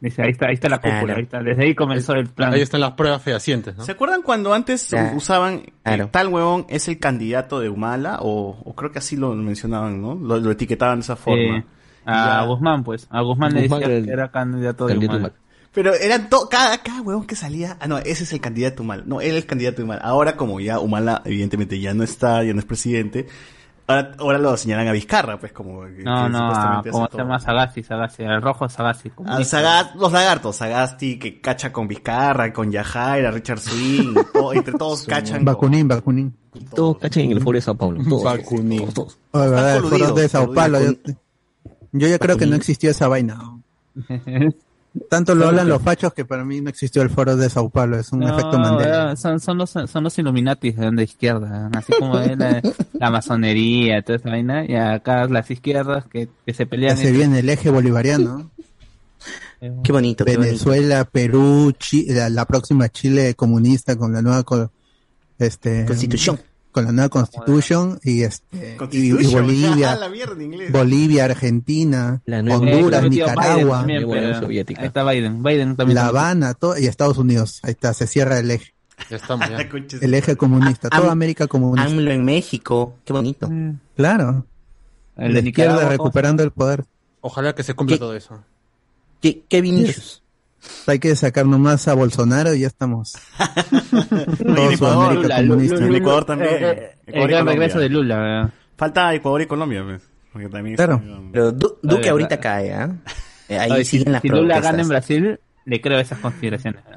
Dice, 0.00 0.22
ahí 0.22 0.30
está, 0.30 0.46
ahí 0.46 0.54
está 0.54 0.68
la 0.70 0.78
cúpula, 0.78 1.00
Claro. 1.00 1.16
ahí 1.18 1.22
está. 1.24 1.42
Desde 1.42 1.62
ahí 1.62 1.74
comenzó 1.74 2.14
el 2.14 2.26
plan. 2.28 2.54
Ahí 2.54 2.62
están 2.62 2.80
las 2.80 2.92
pruebas 2.92 3.22
fehacientes, 3.22 3.76
¿no? 3.76 3.84
¿Se 3.84 3.92
acuerdan 3.92 4.22
cuando 4.22 4.54
antes 4.54 4.86
Claro. 4.88 5.16
usaban 5.16 5.60
que 5.60 5.72
Claro. 5.82 6.08
tal 6.10 6.28
huevón 6.28 6.64
es 6.70 6.88
el 6.88 6.98
candidato 6.98 7.60
de 7.60 7.68
Humala? 7.68 8.18
O, 8.22 8.58
o 8.64 8.74
creo 8.74 8.90
que 8.92 8.98
así 8.98 9.16
lo 9.16 9.34
mencionaban, 9.34 10.00
¿no? 10.00 10.14
Lo, 10.14 10.38
lo 10.38 10.50
etiquetaban 10.50 11.00
de 11.00 11.02
esa 11.02 11.16
forma. 11.16 11.58
Eh, 11.58 11.64
a 12.06 12.40
Ya. 12.40 12.46
Guzmán, 12.46 12.82
pues. 12.82 13.06
A 13.10 13.20
Guzmán 13.20 13.52
le 13.52 13.62
decía 13.62 13.76
era 13.78 13.94
el 13.96 14.06
que 14.06 14.10
era 14.12 14.30
candidato 14.30 14.86
de 14.86 14.94
Candidato 14.94 15.18
Humala. 15.18 15.32
mal. 15.34 15.40
Pero 15.72 15.94
eran 15.94 16.28
to- 16.30 16.48
cada, 16.50 16.78
cada 16.78 17.02
huevón 17.02 17.26
que 17.26 17.36
salía. 17.36 17.76
Ah, 17.78 17.86
no, 17.86 17.98
ese 17.98 18.24
es 18.24 18.32
el 18.32 18.40
candidato 18.40 18.82
Humala. 18.82 19.02
No, 19.06 19.20
él 19.20 19.32
es 19.32 19.42
el 19.42 19.46
candidato 19.46 19.84
Humala. 19.84 20.00
Ahora, 20.00 20.34
como 20.36 20.58
ya 20.60 20.80
Humala, 20.80 21.20
evidentemente, 21.26 21.78
ya 21.78 21.92
no 21.94 22.02
está, 22.02 22.42
ya 22.42 22.54
no 22.54 22.58
es 22.58 22.64
presidente. 22.64 23.28
Ahora, 23.90 24.12
ahora 24.18 24.38
lo 24.38 24.56
señalan 24.56 24.88
a 24.88 24.92
Vizcarra, 24.92 25.38
pues, 25.38 25.52
como. 25.52 25.82
que- 25.82 26.02
No, 26.04 26.24
que 26.24 26.30
no, 26.30 26.82
como 26.92 27.08
se 27.10 27.16
llama 27.18 27.40
Sagasti, 27.40 27.82
Sagasti, 27.82 28.22
el 28.22 28.40
rojo 28.40 28.68
Sagasti. 28.68 29.10
Al 29.26 29.44
Sagat, 29.44 29.94
los 29.96 30.12
lagartos, 30.12 30.56
Sagasti, 30.56 31.18
que 31.18 31.40
cacha 31.40 31.72
con 31.72 31.88
Vizcarra, 31.88 32.52
con 32.52 32.70
Yajaira, 32.70 33.30
Richard 33.30 33.58
Swing, 33.60 34.14
todo- 34.32 34.52
entre 34.52 34.74
todos 34.74 35.04
cachan. 35.04 35.44
Bakunin, 35.44 35.88
Bakunin. 35.88 36.34
Todos 36.74 36.98
cachan 36.98 37.24
en 37.24 37.32
el 37.32 37.40
foro 37.40 37.56
de 37.56 37.62
Sao 37.62 37.74
Paulo. 37.76 38.02
Todos. 38.08 38.24
Bakunin. 38.24 38.80
Todos, 38.80 38.94
todos. 38.94 39.18
Oh, 39.32 39.40
de 39.40 39.48
verdad, 39.50 39.76
el 39.76 39.82
foro 39.82 40.12
de 40.14 40.28
Sao 40.28 40.52
Paulo. 40.52 40.80
Yo, 40.80 40.92
yo 41.92 42.08
ya 42.08 42.18
creo 42.18 42.36
que 42.36 42.46
no 42.46 42.56
existió 42.56 42.90
esa 42.90 43.08
vaina. 43.08 43.38
Tanto 45.08 45.34
lo 45.36 45.46
hablan 45.46 45.68
los 45.68 45.80
fachos 45.82 46.12
que 46.12 46.24
para 46.24 46.44
mí 46.44 46.60
no 46.60 46.68
existió 46.68 47.02
el 47.02 47.10
foro 47.10 47.36
de 47.36 47.48
Sao 47.48 47.70
Paulo. 47.70 47.96
Es 47.98 48.12
un 48.12 48.20
No, 48.20 48.28
efecto 48.28 48.58
Mandela. 48.58 49.12
eh, 49.12 49.16
Son, 49.16 49.38
son 49.38 49.56
los, 49.58 49.70
son 49.70 50.02
los 50.04 50.18
Illuminatis 50.18 50.76
de 50.76 50.90
de 50.90 51.04
izquierda, 51.04 51.70
así 51.74 51.92
como 51.98 52.18
es 52.18 52.36
la, 52.36 52.60
la 52.94 53.10
masonería, 53.10 54.02
toda 54.02 54.16
esa 54.18 54.30
vaina, 54.30 54.64
y 54.64 54.74
acá 54.74 55.26
las 55.26 55.48
izquierdas 55.50 56.06
que, 56.06 56.28
que 56.44 56.54
se 56.54 56.64
Ya 56.64 56.70
pelean. 56.70 56.96
se 56.96 57.12
viene 57.12 57.38
el 57.38 57.48
eje 57.48 57.70
bolivariano. 57.70 58.50
Qué 59.84 59.92
bonito, 59.92 60.24
qué 60.24 60.36
bonito. 60.36 60.40
Venezuela, 60.40 61.04
Perú, 61.04 61.72
Chi- 61.78 62.06
la, 62.08 62.30
la 62.30 62.46
próxima 62.46 62.88
Chile 62.88 63.34
comunista 63.34 63.94
con 63.94 64.10
la 64.14 64.22
nueva 64.22 64.42
co- 64.42 64.70
este 65.38 65.84
Constitución. 65.84 66.40
Con 66.72 66.84
la 66.84 66.92
nueva 66.92 67.08
constitución 67.08 67.98
y 68.02 68.22
este 68.22 68.44
y, 68.52 68.72
y 68.74 68.76
Constitution. 68.76 69.32
Bolivia, 69.42 69.92
Ah, 69.92 69.96
la 69.96 70.08
mierda. 70.08 70.34
Bolivia, 70.70 71.24
Argentina, 71.24 72.22
La 72.26 72.42
nueva- 72.42 72.60
Honduras, 72.60 73.00
Eh, 73.00 73.08
metió 73.10 73.24
Biden 73.26 73.34
Nicaragua, 73.38 73.78
también, 73.78 74.34
Soviética. 74.40 74.80
Ahí 74.82 74.86
está 74.86 75.04
Biden, 75.10 75.42
Biden 75.42 75.76
también. 75.76 75.94
La 75.96 76.06
Habana, 76.06 76.54
todo, 76.54 76.78
y 76.78 76.86
Estados 76.86 77.18
Unidos. 77.18 77.60
Ahí 77.62 77.72
está, 77.72 77.92
se 77.94 78.06
cierra 78.06 78.38
el 78.38 78.50
eje. 78.50 78.72
Ya 79.08 79.16
estamos, 79.16 79.48
ya. 79.48 79.58
El 80.02 80.14
eje 80.14 80.36
comunista, 80.36 80.88
toda 80.90 81.04
Am- 81.04 81.10
América 81.10 81.46
comunista. 81.46 81.90
AMLO 81.90 82.10
en 82.10 82.24
México. 82.24 82.96
Qué 83.04 83.12
bonito. 83.12 83.48
Claro. 83.96 84.46
El 85.16 85.34
la 85.34 85.40
de 85.40 85.48
izquierda 85.48 85.72
Nicaragua, 85.72 85.88
recuperando 85.90 86.42
el 86.42 86.50
poder. 86.50 86.84
Ojalá 87.22 87.54
que 87.54 87.62
se 87.62 87.74
cumpla 87.74 87.96
¿Qué? 87.96 87.98
todo 88.00 88.14
eso. 88.14 88.42
¿Qué, 89.20 89.42
qué 89.48 89.60
Vinicius? 89.60 90.22
Hay 90.86 90.98
que 90.98 91.14
sacar 91.16 91.46
nomás 91.46 91.88
a 91.88 91.94
Bolsonaro 91.94 92.54
y 92.54 92.60
ya 92.60 92.66
estamos. 92.66 93.14
Todo 94.44 94.70
Ecuador, 94.70 95.14
Lula, 95.14 95.36
comunista. 95.36 95.74
Lula, 95.76 95.86
El 95.88 95.94
Ecuador 95.96 96.24
también. 96.24 96.50
Eh, 96.54 96.58
eh, 96.62 96.90
Ecuador 97.06 97.30
el 97.30 97.36
gran 97.36 97.46
regreso 97.46 97.78
de 97.78 97.88
Lula. 97.88 98.44
eh. 98.46 98.48
Falta 98.76 99.14
Ecuador 99.14 99.42
y 99.42 99.46
Colombia, 99.46 99.82
pues. 99.84 100.02
Porque 100.32 100.48
también 100.48 100.76
Claro. 100.76 100.94
están- 101.04 101.32
Pero 101.32 101.52
Du- 101.52 101.78
Duque 101.82 101.96
verdad. 101.96 102.10
ahorita 102.12 102.40
cae, 102.40 102.72
¿ah? 102.72 102.90
Eh, 103.48 103.58
Ahí 103.58 103.84
si, 103.84 103.98
siguen 103.98 104.12
las 104.12 104.22
si 104.22 104.28
Lula 104.28 104.60
gana 104.60 104.82
en 104.82 104.88
Brasil, 104.88 105.40
le 105.64 105.80
creo 105.80 105.98
esas 105.98 106.18
consideraciones. 106.18 106.82
eh. 106.92 106.96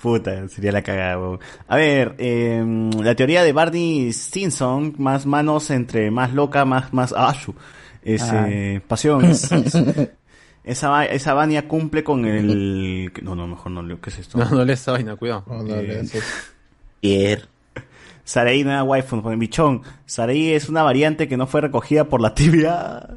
Puta, 0.00 0.48
sería 0.48 0.70
la 0.72 0.82
cagada, 0.82 1.18
weón. 1.18 1.40
A 1.66 1.76
ver, 1.76 2.14
eh, 2.18 2.64
la 3.02 3.14
teoría 3.16 3.42
de 3.42 3.52
Barney 3.52 4.12
Stinson, 4.12 4.94
más 4.98 5.26
manos 5.26 5.70
entre 5.70 6.10
más 6.12 6.32
loca, 6.32 6.64
más, 6.64 6.92
más 6.94 7.12
ashu. 7.12 7.52
Es, 8.02 8.22
Ah. 8.22 8.46
eh, 8.48 8.80
pasión. 8.86 9.24
es- 9.26 9.50
es- 9.50 10.08
esa, 10.68 11.04
esa 11.06 11.34
Vania 11.34 11.66
cumple 11.66 12.04
con 12.04 12.24
el... 12.24 13.12
No, 13.22 13.34
no, 13.34 13.46
mejor 13.46 13.72
no 13.72 13.82
leo. 13.82 14.00
¿Qué 14.00 14.10
es 14.10 14.18
esto? 14.20 14.38
No, 14.38 14.48
no 14.50 14.64
lees 14.64 14.80
esa 14.80 14.92
vaina, 14.92 15.16
cuidado. 15.16 15.44
No, 15.48 15.62
no, 15.62 15.74
Eh, 15.76 16.00
eso. 16.00 16.18
Pierre. 17.00 17.42
Saraí 18.24 18.62
nueva 18.62 18.82
waifu, 18.82 19.22
pone 19.22 19.36
bichón. 19.36 19.82
Saraí 20.04 20.52
es 20.52 20.68
una 20.68 20.82
variante 20.82 21.28
que 21.28 21.36
no 21.38 21.46
fue 21.46 21.62
recogida 21.62 22.04
por 22.04 22.20
la 22.20 22.34
tibia. 22.34 23.08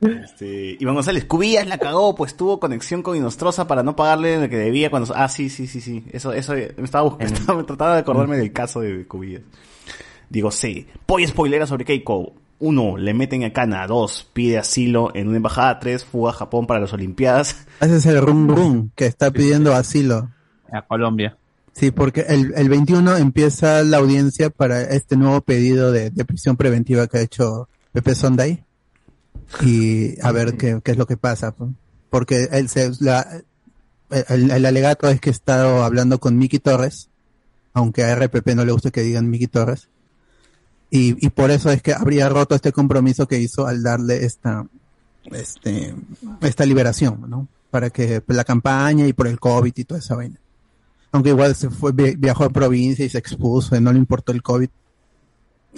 Este, 0.00 0.76
Iván 0.78 0.94
González, 0.94 1.24
Cubillas 1.24 1.66
la 1.66 1.78
cagó, 1.78 2.14
pues 2.14 2.36
tuvo 2.36 2.60
conexión 2.60 3.02
con 3.02 3.16
Inostroza 3.16 3.66
para 3.66 3.82
no 3.82 3.96
pagarle 3.96 4.40
lo 4.40 4.48
que 4.48 4.56
debía 4.56 4.90
cuando... 4.90 5.12
Ah, 5.14 5.28
sí, 5.28 5.48
sí, 5.48 5.66
sí, 5.66 5.80
sí. 5.80 6.04
Eso, 6.12 6.32
eso, 6.32 6.52
me 6.54 6.84
estaba 6.84 7.04
buscando, 7.08 7.34
estaba- 7.34 7.58
me 7.58 7.64
trataba 7.64 7.94
de 7.94 8.00
acordarme 8.00 8.36
del 8.36 8.52
caso 8.52 8.80
de 8.80 9.06
Cubillas. 9.06 9.42
Digo, 10.30 10.50
sí. 10.50 10.86
Pollo 11.04 11.26
spoilera 11.26 11.66
sobre 11.66 11.84
Keiko. 11.84 12.32
Uno, 12.58 12.96
le 12.96 13.14
meten 13.14 13.44
a 13.44 13.52
cana. 13.52 13.86
Dos, 13.86 14.28
pide 14.32 14.58
asilo 14.58 15.10
en 15.14 15.28
una 15.28 15.36
embajada. 15.38 15.78
Tres, 15.80 16.04
fuga 16.04 16.30
a 16.30 16.34
Japón 16.34 16.66
para 16.66 16.80
las 16.80 16.92
Olimpiadas. 16.92 17.66
Ese 17.80 17.96
es 17.96 18.06
el 18.06 18.20
rum 18.20 18.48
rum 18.48 18.90
que 18.96 19.06
está 19.06 19.30
pidiendo 19.30 19.74
asilo. 19.74 20.30
A 20.72 20.82
Colombia. 20.82 21.36
Sí, 21.72 21.90
porque 21.90 22.22
el, 22.28 22.52
el 22.56 22.68
21 22.68 23.16
empieza 23.16 23.82
la 23.82 23.96
audiencia 23.96 24.50
para 24.50 24.82
este 24.82 25.16
nuevo 25.16 25.40
pedido 25.40 25.90
de, 25.90 26.10
de 26.10 26.24
prisión 26.24 26.56
preventiva 26.56 27.08
que 27.08 27.18
ha 27.18 27.22
hecho 27.22 27.68
Pepe 27.92 28.14
Sonday. 28.14 28.62
Y 29.62 30.20
a 30.22 30.32
ver 30.32 30.56
qué, 30.56 30.80
qué 30.82 30.92
es 30.92 30.96
lo 30.96 31.06
que 31.06 31.16
pasa. 31.16 31.52
pues. 31.52 31.70
Porque 32.10 32.48
él 32.52 32.68
se, 32.68 32.92
la, 33.00 33.26
el, 34.10 34.50
el 34.50 34.66
alegato 34.66 35.08
es 35.08 35.20
que 35.20 35.30
ha 35.30 35.32
estado 35.32 35.82
hablando 35.82 36.20
con 36.20 36.38
Miki 36.38 36.60
Torres, 36.60 37.10
aunque 37.72 38.04
a 38.04 38.14
RPP 38.14 38.54
no 38.54 38.64
le 38.64 38.72
gusta 38.72 38.90
que 38.90 39.02
digan 39.02 39.28
Miki 39.28 39.48
Torres. 39.48 39.88
Y, 40.96 41.26
y 41.26 41.30
por 41.30 41.50
eso 41.50 41.70
es 41.72 41.82
que 41.82 41.92
habría 41.92 42.28
roto 42.28 42.54
este 42.54 42.70
compromiso 42.70 43.26
que 43.26 43.40
hizo 43.40 43.66
al 43.66 43.82
darle 43.82 44.24
esta, 44.24 44.64
este, 45.32 45.92
esta 46.40 46.64
liberación, 46.64 47.28
¿no? 47.28 47.48
Para 47.70 47.90
que 47.90 48.20
pues, 48.20 48.36
la 48.36 48.44
campaña 48.44 49.04
y 49.06 49.12
por 49.12 49.26
el 49.26 49.40
COVID 49.40 49.72
y 49.74 49.84
toda 49.84 49.98
esa 49.98 50.14
vaina. 50.14 50.36
Aunque 51.10 51.30
igual 51.30 51.54
se 51.56 51.68
fue, 51.70 51.90
vi- 51.92 52.14
viajó 52.16 52.44
a 52.44 52.50
provincia 52.50 53.04
y 53.04 53.08
se 53.08 53.18
expuso, 53.18 53.74
y 53.74 53.80
no 53.80 53.92
le 53.92 53.98
importó 53.98 54.30
el 54.30 54.42
COVID. 54.42 54.68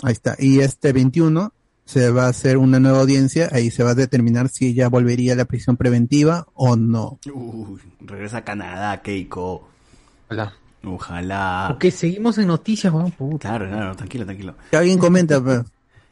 Ahí 0.03 0.13
está. 0.13 0.37
Y 0.39 0.61
este 0.61 0.93
21 0.93 1.51
se 1.87 2.11
va 2.11 2.27
a 2.27 2.29
hacer 2.29 2.59
una 2.59 2.79
nueva 2.81 3.01
audiencia, 3.01 3.49
ahí 3.53 3.71
se 3.71 3.83
va 3.85 3.91
a 3.93 3.95
determinar 3.95 4.49
si 4.51 4.67
ella 4.67 4.89
volvería 4.89 5.33
a 5.33 5.37
la 5.37 5.45
prisión 5.47 5.77
preventiva 5.79 6.47
o 6.55 6.77
no. 6.77 7.19
Uy, 7.33 7.81
regresa 8.01 8.39
a 8.39 8.45
Canadá, 8.45 9.01
Keiko. 9.01 9.67
Ojalá. 10.27 10.53
Ojalá. 10.87 11.71
Ok, 11.75 11.87
seguimos 11.91 12.39
en 12.39 12.47
noticias, 12.49 12.93
weón. 12.93 13.11
puta. 13.11 13.49
Claro, 13.49 13.69
claro, 13.69 13.95
tranquilo, 13.97 14.25
tranquilo. 14.25 14.55
Que 14.71 14.77
alguien 14.77 14.99
comenta, 14.99 15.41
pues. 15.45 15.63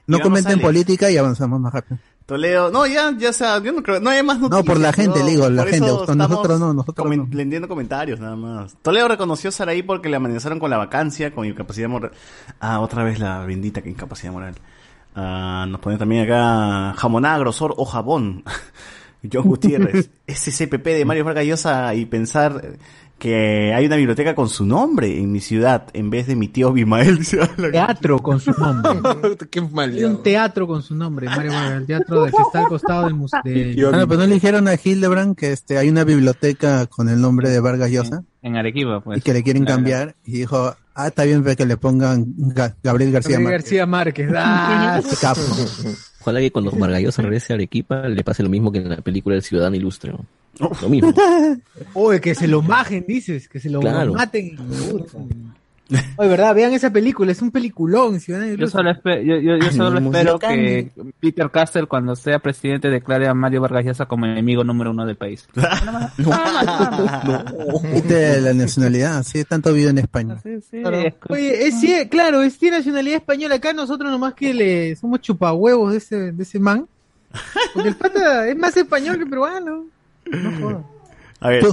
No 0.07 0.21
comenten 0.21 0.61
política 0.61 1.11
y 1.11 1.17
avanzamos 1.17 1.59
más 1.61 1.73
rápido. 1.73 1.99
Toledo, 2.27 2.71
no, 2.71 2.87
ya, 2.87 3.15
ya, 3.19 3.35
sea, 3.35 3.63
yo 3.63 3.73
no 3.73 3.83
creo, 3.83 4.01
no 4.01 4.09
hay 4.09 4.23
más 4.23 4.39
noticias. 4.39 4.65
No, 4.65 4.73
por 4.73 4.81
la 4.81 4.95
gente, 4.95 5.19
no, 5.19 5.25
le 5.27 5.31
digo, 5.31 5.51
la 5.51 5.65
gente. 5.65 5.81
nosotros 5.81 6.59
no, 6.59 6.73
nosotros 6.73 7.07
comen- 7.07 7.31
leyendo 7.31 7.69
comentarios, 7.69 8.19
nada 8.19 8.35
más. 8.35 8.77
Toledo 8.81 9.09
reconoció 9.09 9.49
a 9.49 9.53
Saraí 9.53 9.83
porque 9.83 10.09
le 10.09 10.17
amenazaron 10.17 10.59
con 10.59 10.71
la 10.71 10.79
vacancia, 10.79 11.35
con 11.35 11.45
incapacidad 11.47 11.89
moral. 11.89 12.13
Ah, 12.61 12.81
otra 12.81 13.05
vez 13.05 13.19
la 13.19 13.45
bendita 13.45 13.83
que 13.83 13.91
incapacidad 13.91 14.33
moral. 14.33 14.55
Ah, 15.15 15.67
nos 15.69 15.81
pone 15.81 15.99
también 15.99 16.25
acá 16.25 16.95
jamonada, 16.97 17.39
grosor 17.39 17.75
o 17.77 17.85
jabón. 17.85 18.43
John 19.31 19.45
Gutiérrez, 19.45 20.11
SCPP 20.27 20.85
de 20.85 21.05
Mario 21.05 21.25
Vargas 21.25 21.45
Llosa 21.47 21.95
y 21.95 22.05
pensar 22.07 22.73
que 23.25 23.73
hay 23.73 23.87
una 23.87 23.97
biblioteca 23.97 24.35
con 24.35 24.51
su 24.51 24.67
nombre 24.67 25.19
en 25.19 25.33
mi 25.33 25.41
ciudad 25.41 25.87
en 25.95 26.11
vez 26.11 26.27
de 26.27 26.37
mi 26.37 26.49
tío 26.49 26.75
Bimael. 26.75 27.21
Teatro 27.73 28.19
con 28.19 28.39
su 28.39 28.51
nombre. 28.53 28.93
Qué 29.51 29.63
mal. 29.63 29.93
Hay 29.95 30.05
un 30.05 30.23
teatro 30.23 30.67
con 30.67 30.83
su 30.83 30.95
nombre, 30.95 31.27
Mario 31.27 31.53
Vargas, 31.53 31.73
el 31.79 31.87
teatro 31.87 32.23
del 32.25 32.33
que 32.33 32.43
está 32.43 32.61
al 32.61 32.69
costado 32.69 33.05
del 33.07 33.15
museo. 33.15 33.41
Ah, 33.93 33.97
no, 33.97 34.07
pero 34.07 34.21
no 34.21 34.27
le 34.27 34.35
dijeron 34.35 34.69
a 34.69 34.75
Hildebrand 34.75 35.37
que 35.37 35.53
este, 35.53 35.79
hay 35.79 35.89
una 35.89 36.05
biblioteca 36.05 36.87
con 36.87 37.09
el 37.09 37.19
nombre 37.19 37.49
de 37.49 37.61
Vargas 37.61 37.91
Llosa 37.91 38.25
En 38.43 38.57
Arequipa, 38.57 39.01
pues. 39.01 39.19
y 39.19 39.21
que 39.23 39.33
le 39.33 39.43
quieren 39.43 39.65
Claro. 39.65 39.77
cambiar. 39.79 40.15
Y 40.27 40.33
dijo, 40.33 40.77
ah, 40.95 41.07
está 41.07 41.25
bien 41.25 41.43
ve 41.43 41.57
que 41.57 41.65
le 41.65 41.79
pongan 41.79 42.27
Ga- 42.37 42.75
Gabriel 42.83 43.11
García 43.11 43.39
Gabriel 43.39 43.53
Márquez. 43.53 43.63
García 43.63 43.87
Márquez. 43.87 44.31
Ah, 44.37 45.01
Capo. 45.23 45.41
Ojalá 46.21 46.41
que 46.41 46.51
cuando 46.51 46.73
Vargallosa 46.73 47.23
regrese 47.23 47.55
a 47.55 47.57
Arequipa 47.57 48.07
le 48.07 48.23
pase 48.23 48.43
lo 48.43 48.51
mismo 48.51 48.71
que 48.71 48.81
en 48.81 48.91
la 48.91 48.97
película 48.99 49.35
El 49.35 49.43
Ciudadano 49.43 49.77
Ilustre. 49.77 50.13
¿no? 50.13 50.27
Lo 50.59 50.89
mismo. 50.89 51.13
Oye, 51.95 52.21
que 52.21 52.35
se 52.35 52.47
lo 52.49 52.63
majen, 52.63 53.05
dices, 53.07 53.49
que 53.49 53.61
se 53.61 53.71
lo 53.71 53.81
Claro. 53.81 54.13
maten. 54.15 54.57
Oye, 56.17 56.29
verdad, 56.29 56.55
vean 56.55 56.73
esa 56.73 56.91
película, 56.91 57.31
es 57.31 57.43
un 57.43 57.51
peliculón. 57.51 58.19
Ciudadano 58.19 58.49
Yo 58.51 58.55
Ilustre. 58.55 58.79
solo, 58.79 58.91
espe- 58.91 59.23
yo, 59.23 59.37
yo, 59.37 59.59
yo 59.59 59.71
solo 59.71 59.99
espero 59.99 60.39
que 60.39 60.91
Peter 61.21 61.51
Castle, 61.51 61.87
cuando 61.87 62.17
sea 62.17 62.39
presidente, 62.39 62.89
declare 62.89 63.29
a 63.29 63.35
Mario 63.35 63.61
Vargas 63.61 63.85
Llosa 63.85 64.07
como 64.07 64.25
enemigo 64.25 64.65
número 64.65 64.93
uno 64.93 65.05
del 65.05 65.17
país. 65.17 65.47
Viste 67.93 68.41
la 68.41 68.55
nacionalidad, 68.55 69.23
sí, 69.25 69.45
tanto 69.45 69.73
vive 69.73 69.91
en 69.91 69.99
España. 69.99 70.37
Oye, 71.29 71.67
es, 71.67 71.81
sí, 71.81 71.95
claro, 72.11 72.43
es 72.43 72.59
tiene 72.59 72.79
nacionalidad 72.79 73.17
española 73.17 73.57
acá, 73.57 73.73
nosotros 73.73 74.11
nomás 74.11 74.35
que 74.35 74.55
le 74.55 74.97
somos 74.97 75.21
chupahuevos 75.21 75.93
de 75.93 75.99
ese, 75.99 76.33
de 76.33 76.43
ese 76.43 76.59
man. 76.59 76.87
Porque 77.75 77.89
el 77.91 77.97
pata 77.97 78.49
es 78.49 78.57
más 78.57 78.77
español 78.77 79.19
que 79.19 79.27
peruano. 79.27 79.87
No 80.43 80.61
jodas. 80.61 80.85
A 81.41 81.49
ver. 81.51 81.65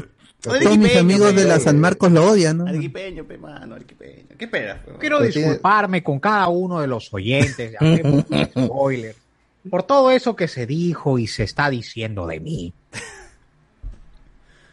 Todos 0.41 0.78
mis 0.78 0.95
amigos 0.95 1.36
de 1.36 1.43
la 1.45 1.59
San 1.59 1.80
Marcos 1.80 2.12
lo 2.12 2.26
odian, 2.32 2.57
¿no? 2.57 2.66
Arequipeño, 2.68 3.26
pe 3.26 3.38
mano, 3.38 3.76
arequipeño. 3.76 4.26
¿Qué 4.39 4.45
esperas? 4.45 4.80
pe? 4.84 4.91
Quiero 4.99 5.20
tiene- 5.20 5.34
disculparme 5.36 6.01
con 6.01 6.20
cada 6.20 6.47
uno 6.47 6.80
de 6.82 6.88
los 6.88 7.14
oyentes, 7.14 7.74
de 7.80 8.49
spoiler, 8.66 9.16
por 9.70 9.84
todo 9.84 10.09
eso 10.09 10.36
que 10.36 10.47
se 10.47 10.66
dijo 10.66 11.20
y 11.20 11.28
se 11.28 11.43
está 11.43 11.70
diciendo 11.70 12.26
de 12.26 12.39
mí. 12.39 12.74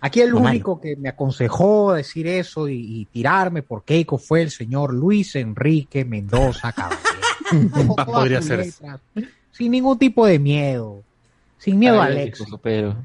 Aquí 0.00 0.20
el 0.20 0.32
malo. 0.32 0.48
único 0.50 0.80
que 0.80 0.96
me 0.96 1.08
aconsejó 1.08 1.92
decir 1.92 2.26
eso 2.28 2.68
y, 2.68 3.00
y 3.00 3.04
tirarme 3.06 3.62
por 3.62 3.82
Keiko 3.84 4.16
fue 4.16 4.42
el 4.42 4.50
señor 4.50 4.94
Luis 4.94 5.34
Enrique 5.36 6.04
Mendoza 6.04 6.72
Caballero. 6.72 7.94
Podría 8.06 8.40
ser. 8.40 8.60
letras, 8.60 9.00
Sin 9.50 9.72
ningún 9.72 9.98
tipo 9.98 10.24
de 10.24 10.38
miedo. 10.38 11.02
Sin 11.58 11.78
miedo 11.80 12.00
a 12.00 12.04
Ay, 12.06 12.12
Alex. 12.12 12.44
Pero 12.62 12.96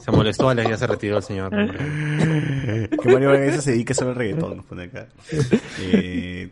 Se 0.00 0.10
molestó 0.10 0.48
Alex, 0.48 0.70
ya 0.70 0.76
se 0.76 0.86
retiró 0.86 1.16
el 1.18 1.22
señor. 1.22 1.50
que 1.50 2.88
Mario 3.04 3.30
Vargas 3.30 3.64
se 3.64 3.72
dedique 3.72 3.94
solo 3.94 4.10
al 4.10 4.16
reggaetón, 4.16 4.56
nos 4.56 4.66
pone 4.66 4.84
acá. 4.84 5.08
Eh, 5.80 6.48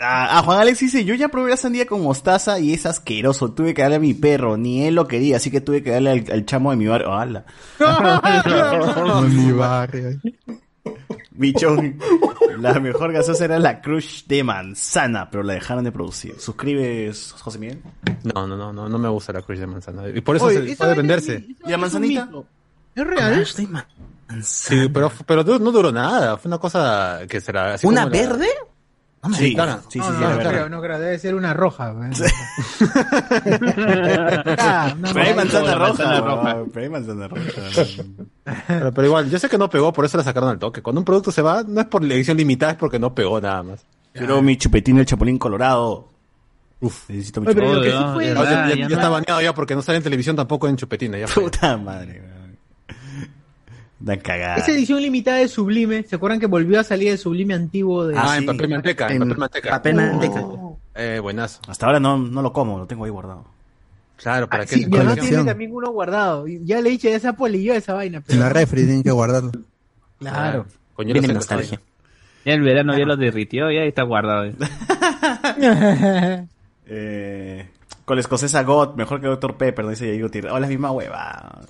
ah, 0.00 0.42
Juan 0.44 0.60
Alex 0.60 0.80
dice, 0.80 1.04
yo 1.04 1.14
ya 1.14 1.28
probé 1.28 1.50
la 1.50 1.56
sandía 1.56 1.86
con 1.86 2.02
mostaza 2.02 2.58
y 2.58 2.72
es 2.74 2.86
asqueroso, 2.86 3.52
tuve 3.52 3.74
que 3.74 3.82
darle 3.82 3.96
a 3.96 4.00
mi 4.00 4.14
perro, 4.14 4.56
ni 4.56 4.84
él 4.86 4.94
lo 4.94 5.06
quería, 5.06 5.36
así 5.36 5.50
que 5.50 5.60
tuve 5.60 5.82
que 5.82 5.90
darle 5.92 6.10
al, 6.10 6.24
al 6.32 6.46
chamo 6.46 6.70
de 6.70 6.76
mi 6.76 6.86
barrio. 6.86 7.12
¡Hala! 7.12 7.44
Mi 9.28 9.52
barrio. 9.52 10.18
Bichón, 11.38 11.98
la 12.58 12.74
mejor 12.80 13.12
gaseosa 13.12 13.44
era 13.44 13.58
la 13.58 13.80
Crush 13.80 14.24
de 14.26 14.42
manzana, 14.42 15.30
pero 15.30 15.42
la 15.42 15.54
dejaron 15.54 15.84
de 15.84 15.92
producir. 15.92 16.34
¿Suscribes, 16.38 17.32
José 17.38 17.58
Miguel? 17.58 17.80
No, 18.34 18.46
no, 18.46 18.56
no, 18.56 18.72
no, 18.72 18.88
no 18.88 18.98
me 18.98 19.08
gusta 19.08 19.32
la 19.32 19.42
cruz 19.42 19.58
de 19.60 19.66
manzana. 19.66 20.08
Y 20.08 20.20
por 20.20 20.36
eso 20.36 20.46
Oye, 20.46 20.68
se 20.68 20.76
puede 20.76 20.94
venderse. 20.94 21.46
¿Y 21.64 21.70
la 21.70 21.78
manzanita? 21.78 22.28
¿Es 22.94 23.06
real? 23.06 23.46
Sí, 24.42 24.88
pero, 24.92 25.10
pero 25.24 25.42
no 25.44 25.72
duró 25.72 25.90
nada. 25.92 26.36
Fue 26.36 26.48
una 26.48 26.58
cosa 26.58 27.20
que 27.28 27.40
será. 27.40 27.74
así 27.74 27.86
¿Una 27.86 28.02
como 28.04 28.14
la- 28.14 28.20
verde? 28.20 28.48
Sí, 29.36 29.52
claro. 29.54 29.80
sí, 29.88 29.88
sí, 29.92 29.98
No, 29.98 30.06
sí, 30.06 30.12
no, 30.20 30.30
no 30.30 30.38
creo, 30.48 30.68
no 30.68 30.80
creo, 30.80 30.98
debe 30.98 31.18
ser 31.18 31.34
una 31.34 31.52
roja. 31.52 31.90
güey. 31.90 32.10
Ah, 34.58 34.94
una 34.98 35.12
Pero 35.12 35.26
hay 35.26 35.34
manzana 35.34 35.76
Manzana 35.76 36.20
roja, 36.20 36.54
roja. 36.54 36.64
pero 36.72 36.84
hay 36.84 36.90
manzana 36.90 37.28
roja. 37.28 37.42
Pero, 38.66 38.92
pero 38.92 39.06
igual, 39.06 39.30
yo 39.30 39.38
sé 39.38 39.48
que 39.48 39.58
no 39.58 39.68
pegó, 39.68 39.92
por 39.92 40.04
eso 40.04 40.16
la 40.18 40.24
sacaron 40.24 40.48
al 40.50 40.58
toque. 40.58 40.82
Cuando 40.82 41.00
un 41.00 41.04
producto 41.04 41.30
se 41.32 41.42
va, 41.42 41.62
no 41.66 41.80
es 41.80 41.86
por 41.86 42.02
la 42.04 42.14
edición 42.14 42.36
limitada, 42.36 42.72
es 42.72 42.78
porque 42.78 42.98
no 42.98 43.14
pegó 43.14 43.40
nada 43.40 43.62
más. 43.62 43.84
Pero 44.12 44.40
mi 44.42 44.56
chupetín 44.56 44.98
el 44.98 45.06
chapulín 45.06 45.38
colorado. 45.38 46.08
Uf, 46.80 47.10
necesito 47.10 47.40
Oye, 47.40 47.54
pero 47.54 47.74
lo 47.74 47.80
que 47.82 47.90
sí 47.90 47.96
ya, 47.98 48.12
fue- 48.14 48.26
ya- 48.26 48.34
ya- 48.34 48.68
ya 48.68 48.74
ya 48.74 48.88
no- 48.88 48.94
está 48.94 49.08
baneado 49.08 49.40
ya 49.42 49.52
porque 49.54 49.74
no 49.74 49.82
sale 49.82 49.98
en 49.98 50.04
televisión 50.04 50.36
tampoco 50.36 50.68
en 50.68 50.76
Chupetina. 50.76 51.18
Ya. 51.18 51.26
Puta 51.26 51.76
madre. 51.76 52.22
Cagada. 54.22 54.56
Esa 54.56 54.70
edición 54.72 55.02
limitada 55.02 55.38
de 55.38 55.48
Sublime, 55.48 56.02
¿se 56.04 56.16
acuerdan 56.16 56.38
que 56.40 56.46
volvió 56.46 56.78
a 56.80 56.84
salir 56.84 57.08
el 57.10 57.18
Sublime 57.18 57.54
antiguo 57.54 58.06
de 58.06 58.16
Ah, 58.16 58.38
en 58.38 58.46
papel 58.46 58.68
manteca, 58.68 59.06
en, 59.08 59.12
En 59.14 59.18
papel 59.28 59.38
manteca. 59.38 59.70
papel 59.70 59.94
manteca. 59.96 60.44
Eh, 60.94 61.18
buenazo. 61.20 61.60
Hasta 61.68 61.86
ahora 61.86 61.98
no, 62.00 62.16
no 62.18 62.40
lo 62.42 62.52
como, 62.52 62.78
lo 62.78 62.86
tengo 62.86 63.04
ahí 63.04 63.10
guardado. 63.10 63.44
Claro, 64.16 64.48
para 64.48 64.62
Ah, 64.64 64.66
que 64.66 64.76
sí, 64.76 64.86
mi 64.86 64.96
hermano 64.96 65.16
tiene 65.20 65.44
también 65.44 65.72
uno 65.72 65.90
guardado. 65.90 66.46
Ya 66.46 66.80
le 66.80 66.88
he 66.88 66.92
dicho, 66.92 67.08
ya 67.08 67.18
se 67.20 67.28
apolilló 67.28 67.74
esa 67.74 67.94
vaina. 67.94 68.22
En 68.28 68.40
la 68.40 68.48
refri 68.48 68.82
tienen 68.84 69.02
que 69.02 69.10
guardarlo. 69.12 69.52
Claro. 70.18 70.66
Coño, 70.94 71.12
Viene 71.12 71.32
nostalgia. 71.34 71.80
Ya 72.44 72.54
el 72.54 72.62
verano 72.62 72.96
ya 72.98 73.04
lo 73.04 73.16
derritió, 73.16 73.70
ya 73.70 73.82
está 73.82 74.02
guardado. 74.02 74.50
Eh, 76.90 77.68
con 78.08 78.16
la 78.16 78.22
escocesa 78.22 78.62
God, 78.62 78.94
mejor 78.94 79.20
que 79.20 79.26
Dr. 79.26 79.58
Pepper, 79.58 79.86
dice 79.86 80.10
Diego 80.10 80.30
Tirre. 80.30 80.50
Hola, 80.50 80.66
misma 80.66 80.90
hueva. 80.90 81.60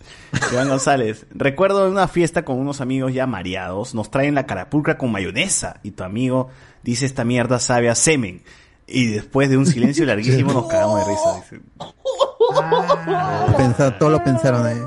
Iván 0.53 0.68
González. 0.68 1.26
Recuerdo 1.34 1.84
en 1.84 1.91
una 1.93 2.07
fiesta 2.07 2.45
con 2.45 2.59
unos 2.59 2.80
amigos 2.80 3.12
ya 3.12 3.26
mareados, 3.26 3.93
nos 3.93 4.09
traen 4.12 4.36
la 4.36 4.47
carapulcra 4.47 4.97
con 4.97 5.11
mayonesa 5.11 5.80
y 5.82 5.91
tu 5.91 6.05
amigo 6.05 6.49
dice 6.84 7.07
esta 7.07 7.24
mierda 7.24 7.59
sabe 7.59 7.91
a 7.91 7.97
semen. 7.97 8.45
Y 8.86 9.09
después 9.09 9.51
de 9.51 9.57
un 9.57 9.66
silencio 9.66 10.07
larguísimo 10.07 10.53
nos 10.53 10.68
cagamos 10.68 11.05
de 11.05 11.12
risa. 11.12 11.34
dice. 11.34 11.61
Pensar, 13.57 13.99
todo 13.99 14.11
lo 14.11 14.22
pensaron 14.22 14.64
ahí. 14.64 14.78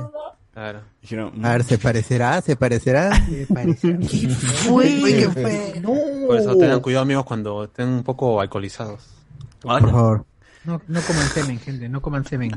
Claro. 0.53 0.79
Dijeron, 1.01 1.45
A 1.45 1.51
ver, 1.51 1.63
¿se 1.65 1.77
parecerá? 1.77 2.41
¿Se 2.41 2.55
parecerá? 2.55 3.11
Uy, 4.69 5.03
qué 5.03 5.29
fue? 5.29 5.81
Por 6.25 6.37
eso 6.37 6.55
tengan 6.55 6.79
cuidado, 6.79 7.03
amigos, 7.03 7.25
cuando 7.25 7.65
estén 7.65 7.89
un 7.89 8.03
poco 8.03 8.39
alcoholizados. 8.39 9.03
Por 9.61 9.81
favor. 9.91 10.25
No, 10.63 10.79
no 10.87 11.01
coman 11.01 11.27
semen, 11.29 11.59
gente, 11.59 11.89
no 11.89 12.01
coman 12.01 12.23
semen. 12.25 12.51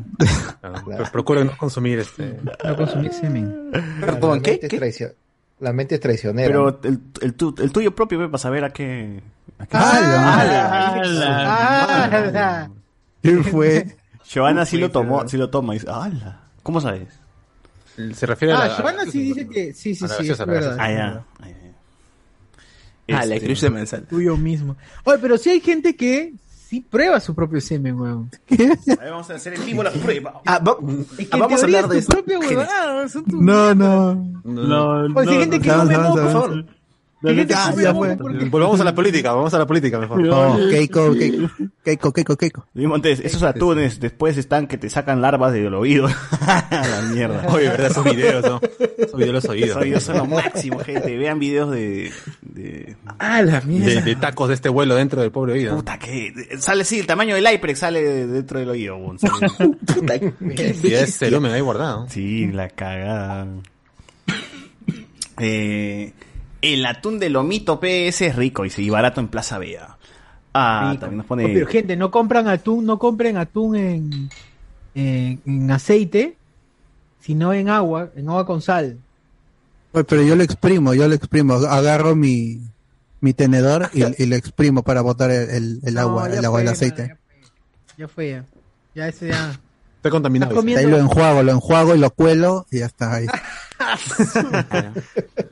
Claro, 0.60 0.82
pero 0.86 1.04
Procuren 1.10 1.46
no 1.46 1.56
consumir 1.56 1.98
este. 2.00 2.38
No 2.64 2.76
consumir 2.76 3.12
semen. 3.12 3.70
La 3.72 4.12
mente 4.28 4.60
es 4.66 4.72
traicio- 4.72 5.14
La 5.60 5.72
mente 5.72 5.94
es 5.94 6.00
traicionera. 6.00 6.46
Pero 6.48 6.80
el, 6.84 7.00
el, 7.22 7.34
tu- 7.34 7.54
el 7.58 7.72
tuyo 7.72 7.94
propio, 7.94 8.18
ve, 8.18 8.26
para 8.26 8.38
saber 8.38 8.64
a 8.64 8.70
qué. 8.70 9.22
A 9.58 9.66
qué 9.66 9.76
¡Hala! 9.76 11.00
¡Hala! 12.12 12.70
¿Qué 13.22 13.36
fue? 13.44 13.96
Giovanna 14.26 14.66
sí 14.66 14.78
lo 14.78 14.90
tomó, 14.90 15.26
sí 15.28 15.36
lo 15.36 15.48
toma. 15.50 15.74
y 15.74 15.78
Dice, 15.78 15.90
¡Hala! 15.90 16.40
¿Cómo 16.62 16.80
sabes? 16.80 17.08
Se 18.14 18.26
refiere 18.26 18.52
a 18.54 18.58
Ah, 18.58 18.66
la. 18.68 18.76
Giovanna 18.76 19.04
sí 19.06 19.22
dice 19.22 19.48
que 19.48 19.72
sí, 19.72 19.94
sí, 19.94 20.06
sí. 20.08 20.32
Ah, 20.78 20.90
ya. 20.90 21.24
Ah, 23.12 23.24
la 23.26 23.34
Este. 23.36 24.00
Tuyo 24.08 24.36
mismo. 24.36 24.76
Oye, 25.04 25.18
pero 25.18 25.36
sí 25.38 25.50
hay 25.50 25.60
gente 25.60 25.94
que 25.94 26.32
sí 26.74 26.80
prueba 26.80 27.20
su 27.20 27.34
propio 27.34 27.60
semen, 27.60 27.98
weón. 28.00 28.30
Ahí 28.50 29.10
vamos 29.10 29.30
a 29.30 29.34
hacer 29.34 29.54
en 29.54 29.64
vivo 29.64 29.82
la 29.82 29.90
prueba. 29.92 30.40
Ah, 30.44 30.58
va- 30.58 30.76
Es 31.12 31.16
que 31.16 31.24
ah, 31.30 31.36
en 31.36 31.40
vamos 31.40 31.60
a 31.60 31.64
hablar 31.64 31.82
de 31.88 31.94
tu 31.94 31.98
esto. 32.00 32.12
propia 32.12 32.38
huevada, 32.38 33.08
son 33.08 33.24
tus- 33.24 33.40
No, 33.40 33.74
no. 33.74 34.14
No, 34.44 35.20
hay 35.20 35.26
gente 35.28 35.60
que 35.60 35.68
no, 35.68 35.78
come 35.78 35.94
no, 35.94 36.00
moco, 36.02 36.16
no, 36.16 36.22
por 36.22 36.32
no. 36.32 36.40
favor. 36.40 36.66
Que 37.24 37.46
Ah, 37.54 37.72
ya 37.80 37.94
fue. 37.94 38.16
Volvamos 38.50 38.80
a 38.80 38.84
la 38.84 38.94
política, 38.94 39.32
vamos 39.32 39.54
a 39.54 39.58
la 39.58 39.66
política 39.66 39.98
mejor. 39.98 40.20
No, 40.22 40.56
Keiko, 40.70 41.12
Keiko, 41.14 41.48
Keiko, 41.82 42.12
Keiko, 42.12 42.36
Keiko. 42.36 42.66
Montes, 42.74 43.20
esos 43.20 43.42
atunes 43.42 43.98
después 44.00 44.36
están 44.36 44.66
que 44.66 44.76
te 44.76 44.90
sacan 44.90 45.20
larvas 45.22 45.52
del 45.52 45.72
oído. 45.74 46.06
A 46.40 46.68
la 46.90 47.02
mierda. 47.12 47.46
Oye, 47.52 47.68
verdad, 47.68 47.90
esos 47.90 48.04
videos, 48.04 48.44
¿no? 48.44 48.60
Esos 48.98 49.16
videos 49.18 49.34
los 49.34 49.44
oídos. 49.46 49.70
Esos 49.70 49.82
videos 49.84 50.02
son 50.02 50.16
lo 50.18 50.26
máximo, 50.26 50.78
gente. 50.80 51.16
Vean 51.16 51.38
videos 51.38 51.70
de. 51.70 52.10
de 52.42 52.96
Ah, 53.18 53.40
la 53.42 53.60
De, 53.60 53.66
mierda. 53.66 54.00
de 54.02 54.16
tacos 54.16 54.48
de 54.48 54.54
este 54.54 54.68
vuelo 54.68 54.94
dentro 54.94 55.22
del 55.22 55.30
pobre 55.30 55.54
oído. 55.54 55.76
puta, 55.76 55.98
que. 55.98 56.32
Sale, 56.58 56.84
sí, 56.84 56.98
el 56.98 57.06
tamaño 57.06 57.34
del 57.34 57.46
HyperX 57.46 57.78
sale 57.78 58.02
de- 58.02 58.26
dentro 58.26 58.58
del 58.58 58.68
oído. 58.70 58.96
weón. 58.96 59.18
Sale- 59.18 60.34
Y 60.82 60.92
es 60.92 61.16
cerumen 61.18 61.52
ahí 61.52 61.60
guardado. 61.60 62.06
Sí, 62.08 62.46
la 62.52 62.68
cagada. 62.68 63.46
Eh, 65.38 66.12
el 66.72 66.86
atún 66.86 67.18
de 67.18 67.30
lomito 67.30 67.78
PS 67.80 68.26
es 68.26 68.36
rico 68.36 68.64
y 68.64 68.70
sí, 68.70 68.88
barato 68.90 69.20
en 69.20 69.28
Plaza 69.28 69.58
Vea. 69.58 69.96
Ah, 70.54 70.90
Rico. 70.92 71.00
también 71.02 71.18
nos 71.18 71.26
Oh, 71.26 71.28
pone. 71.28 71.48
Pero 71.48 71.66
gente, 71.66 71.96
no 71.96 72.10
compran 72.10 72.48
atún, 72.48 72.86
no 72.86 72.98
compren 72.98 73.36
atún 73.36 73.76
en, 73.76 74.30
en, 74.94 75.42
en 75.44 75.70
aceite, 75.70 76.36
sino 77.20 77.52
en 77.52 77.68
agua, 77.68 78.10
en 78.16 78.28
agua 78.28 78.46
con 78.46 78.62
sal. 78.62 78.98
Oye, 79.92 80.04
pero 80.04 80.22
yo 80.22 80.36
lo 80.36 80.42
exprimo, 80.42 80.94
yo 80.94 81.06
lo 81.08 81.14
exprimo. 81.14 81.54
Agarro 81.54 82.14
mi, 82.16 82.60
mi 83.20 83.32
tenedor 83.32 83.90
y, 83.92 84.02
y 84.22 84.26
lo 84.26 84.36
exprimo 84.36 84.82
para 84.82 85.00
botar 85.02 85.30
el, 85.30 85.50
el- 85.50 85.80
el 85.84 85.94
No, 85.94 86.00
agua, 86.00 86.28
ya 86.28 86.38
el 86.38 86.44
agua 86.44 86.58
del 86.60 86.68
fue, 86.68 86.72
aceite. 86.88 87.16
Ya 87.96 88.08
fue, 88.08 88.30
ya. 88.30 88.44
Ya 88.94 89.08
ese 89.08 89.28
ya. 89.28 89.60
Está 90.04 90.10
contaminado. 90.10 90.52
Está 90.52 90.60
comiendo- 90.60 90.80
Ahí 90.80 90.86
lo 90.90 90.98
enjuago, 90.98 91.42
lo 91.42 91.52
enjuago 91.52 91.94
y 91.94 91.98
lo 91.98 92.10
cuelo 92.10 92.66
y 92.70 92.80
ya 92.80 92.86
está 92.86 93.14
ahí. 93.14 93.26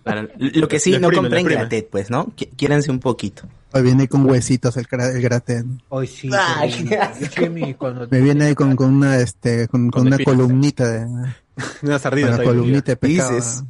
Claro. 0.05 0.29
Lo 0.39 0.69
que 0.69 0.79
sí, 0.79 0.91
Le 0.93 0.99
no 1.01 1.09
exprime, 1.09 1.11
le 1.11 1.17
compren 1.17 1.47
gratet, 1.47 1.89
pues, 1.91 2.11
¿no? 2.11 2.27
Qui- 2.37 2.51
Quiéranse 2.57 2.91
un 2.91 2.99
poquito. 3.01 3.45
Hoy 3.73 3.83
viene 3.83 4.09
con 4.09 4.27
huesitos 4.29 4.77
el, 4.77 4.87
el 4.91 5.23
gratén. 5.23 5.81
Hoy 5.89 6.07
sí. 6.07 6.31
Ay, 6.33 7.75
cuando- 7.79 8.07
Me 8.11 8.21
viene 8.21 8.47
ahí 8.47 8.55
con, 8.55 8.77
con 8.77 8.93
una, 8.95 9.17
este, 9.19 9.69
con, 9.69 9.91
una 9.95 10.19
columnita 10.19 10.87
de, 10.89 11.07
Una 11.83 11.99
sardina. 11.99 12.35
una 12.35 12.45
columnita 12.45 12.93
de 12.93 12.97
pescado. 12.97 13.35
Dices. 13.37 13.63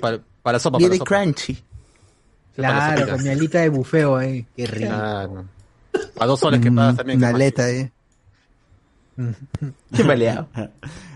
Para, 0.00 0.20
para 0.42 0.58
sopa, 0.58 0.78
para 0.78 0.88
Viene 0.88 0.96
sopa. 0.98 1.22
crunchy. 1.22 1.62
Claro, 2.56 3.10
con 3.10 3.22
mi 3.22 3.28
alita 3.28 3.58
de 3.60 3.68
bufeo 3.68 4.16
ahí. 4.16 4.46
Qué 4.56 4.66
rico. 4.66 4.88
Claro. 4.88 5.44
A 6.18 6.26
dos 6.26 6.40
soles 6.40 6.60
que 6.60 6.70
Mm, 6.70 6.76
pagas 6.76 6.96
también. 6.96 7.18
Una 7.18 7.28
aleta 7.28 7.64
ahí. 7.64 7.90
Qué 9.94 10.02
baleado. 10.02 10.48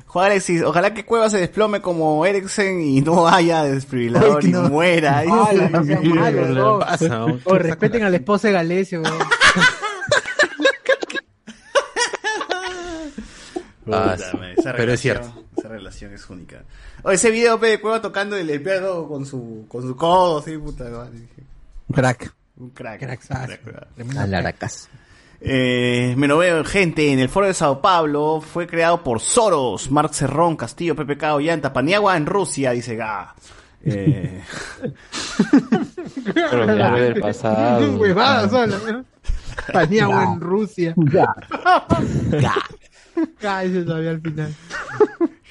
Juan 0.07 0.27
Alexis, 0.27 0.63
ojalá 0.63 0.95
que 0.95 1.05
Cueva 1.05 1.29
se 1.29 1.39
desplome 1.39 1.83
como 1.83 2.25
Eriksen 2.25 2.81
y 2.81 3.01
no 3.03 3.29
haya 3.29 3.65
desfibrilador 3.65 4.41
Ay, 4.43 4.49
y 4.49 4.53
no. 4.53 4.63
muera. 4.71 5.23
No 5.25 5.47
sean 5.47 5.87
sí, 6.03 6.09
malos, 6.09 6.47
¿qué 6.49 6.55
no. 6.55 6.79
pasa? 6.79 7.09
¿no? 7.09 7.39
Respeten 7.59 8.03
a 8.05 8.11
la 8.11 8.17
esposa 8.17 8.49
de 8.49 8.55
Galesio. 8.55 9.03
Ah, 13.91 14.17
Pero 14.17 14.45
es 14.55 14.65
relación- 14.65 14.99
cierto. 14.99 15.45
Esa 15.57 15.69
relación 15.69 16.13
es 16.13 16.29
única. 16.31 16.63
O 17.03 17.11
ese 17.11 17.31
video 17.31 17.57
de 17.59 17.81
Cueva 17.81 18.01
tocando 18.03 18.37
el, 18.37 18.63
piano 18.63 19.09
con 19.09 19.25
su, 19.27 19.65
con 19.69 19.83
su 19.83 19.97
codo, 19.97 20.39
así, 20.39 20.57
puta 20.59 20.85
madre. 20.85 21.19
dije, 21.21 21.43
Crack. 21.93 22.35
Un 22.57 22.71
crack. 22.71 22.99
Crack, 23.01 23.65
¿verdad? 23.65 23.87
A 24.19 24.27
la 24.27 24.39
aracas. 24.39 24.89
Eh, 25.41 26.15
me 26.17 26.27
lo 26.27 26.39
veo, 26.39 26.65
gente, 26.65 27.13
en 27.13 27.21
el 27.21 27.29
foro 27.29 27.47
de 27.47 27.55
Sao 27.55 27.81
Paulo 27.81 28.41
fue 28.41 28.67
creado 28.67 29.05
por 29.05 29.21
Soros, 29.21 29.91
Marc 29.91 30.13
Cerrón, 30.13 30.57
Castillo, 30.57 30.97
PPK, 30.97 31.35
Ollanta, 31.35 31.73
Paniagua 31.73 32.17
en 32.17 32.27
Rusia, 32.27 32.73
dice 32.73 32.97
Ga. 32.97 33.35
Eh, 33.85 34.43
Pero 36.35 36.77
ya 36.77 36.93
del 36.93 37.21
pasado. 37.21 37.81
¿no? 38.67 39.05
Paniagua 39.73 40.25
en 40.25 40.41
Rusia. 40.41 40.95
Cállese 43.41 43.83
todavía 43.85 44.11
al 44.11 44.21
final. 44.21 44.55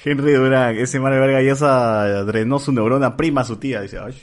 Henry 0.04 0.32
Durán, 0.32 0.76
ese 0.76 1.00
Mario 1.00 1.20
Verga 1.20 1.42
Llosa 1.42 2.24
drenó 2.24 2.60
su 2.60 2.70
neurona 2.72 3.16
prima 3.16 3.40
a 3.40 3.44
su 3.44 3.56
tía, 3.56 3.80
dice, 3.80 3.98
ay. 3.98 4.14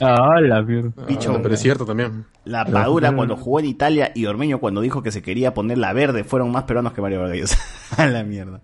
Ah, 0.00 0.38
la 0.40 0.60
mierda. 0.62 1.06
Bicho. 1.06 1.32
Ah, 1.34 1.40
pero 1.42 1.54
es 1.54 1.60
cierto 1.60 1.86
también. 1.86 2.26
La 2.44 2.66
Padura 2.66 3.12
cuando 3.12 3.36
jugó 3.36 3.60
en 3.60 3.66
Italia 3.66 4.12
y 4.14 4.26
Ormeño 4.26 4.60
cuando 4.60 4.82
dijo 4.82 5.02
que 5.02 5.10
se 5.10 5.22
quería 5.22 5.54
poner 5.54 5.78
la 5.78 5.92
verde 5.94 6.24
fueron 6.24 6.50
más 6.52 6.64
peruanos 6.64 6.92
que 6.92 7.00
Mario 7.00 7.20
Vargas 7.20 7.38
Llosa. 7.38 7.58
a 7.96 8.06
la 8.06 8.22
mierda. 8.22 8.60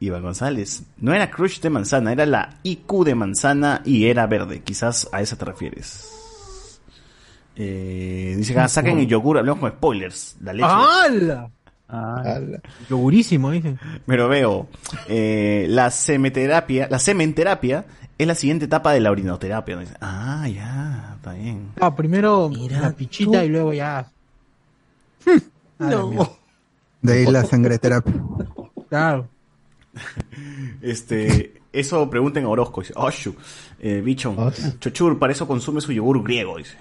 Iván 0.00 0.22
González. 0.22 0.84
No 0.98 1.12
era 1.12 1.30
crush 1.30 1.60
de 1.60 1.70
manzana, 1.70 2.12
era 2.12 2.26
la 2.26 2.58
IQ 2.62 3.04
de 3.04 3.14
manzana 3.14 3.82
y 3.84 4.06
era 4.06 4.26
verde. 4.26 4.62
Quizás 4.62 5.08
a 5.12 5.20
esa 5.20 5.36
te 5.36 5.44
refieres. 5.44 6.08
Eh, 7.54 8.34
dice 8.36 8.54
que 8.54 8.68
saquen 8.68 8.98
el 8.98 9.06
yogur, 9.06 9.38
hablamos 9.38 9.60
con 9.60 9.70
spoilers. 9.70 10.36
La 10.40 10.52
leche. 10.52 10.68
¡Hala! 10.68 11.50
Ah. 11.94 12.22
Yogurísimo, 12.88 13.50
dice. 13.50 13.76
Me 14.06 14.16
lo 14.16 14.26
veo. 14.28 14.68
Eh, 15.08 15.66
la 15.68 15.90
semeterapia, 15.90 16.88
la 16.90 16.98
sementerapia 16.98 17.84
es 18.16 18.26
la 18.26 18.34
siguiente 18.34 18.64
etapa 18.64 18.92
de 18.92 19.00
la 19.00 19.10
orinoterapia. 19.10 19.76
Dice, 19.76 19.94
Ah, 20.00 20.48
ya, 20.48 21.12
está 21.16 21.34
bien. 21.34 21.68
Ah, 21.80 21.94
primero 21.94 22.48
Mira 22.48 22.80
la 22.80 22.92
pichita 22.92 23.40
tú. 23.40 23.44
y 23.44 23.48
luego 23.48 23.72
ya. 23.74 24.06
De 27.02 27.12
ahí 27.12 27.26
la 27.26 27.44
sangre 27.44 27.78
terapia. 27.78 28.14
Claro. 28.88 29.28
Este, 30.80 31.60
eso 31.72 32.08
pregunten 32.08 32.44
a 32.44 32.48
Orozco. 32.48 32.80
Dice, 32.80 32.94
Oshu, 32.96 33.34
eh, 33.80 34.00
bicho, 34.00 34.34
Chochur, 34.80 35.18
para 35.18 35.32
eso 35.32 35.46
consume 35.46 35.80
su 35.82 35.92
yogur 35.92 36.22
griego, 36.22 36.56
dice. 36.56 36.76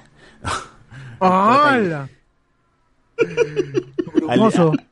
¡Hala! 1.19 2.07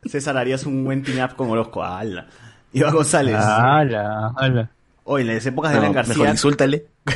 César 0.05 0.37
harías 0.37 0.65
un 0.65 0.83
buen 0.83 1.03
team 1.03 1.23
up 1.23 1.35
con 1.35 1.49
Orozco. 1.49 1.83
¡Hala! 1.83 2.27
Iván 2.73 2.93
González. 2.93 3.35
ala, 3.35 4.31
ala. 4.35 4.69
Hoy, 5.03 5.21
en 5.21 5.27
las 5.35 5.45
épocas 5.45 5.71
de 5.71 5.77
No, 5.77 5.81
Alan 5.83 5.93
mejor 5.95 6.05
García. 6.07 6.29
insúltale. 6.31 6.85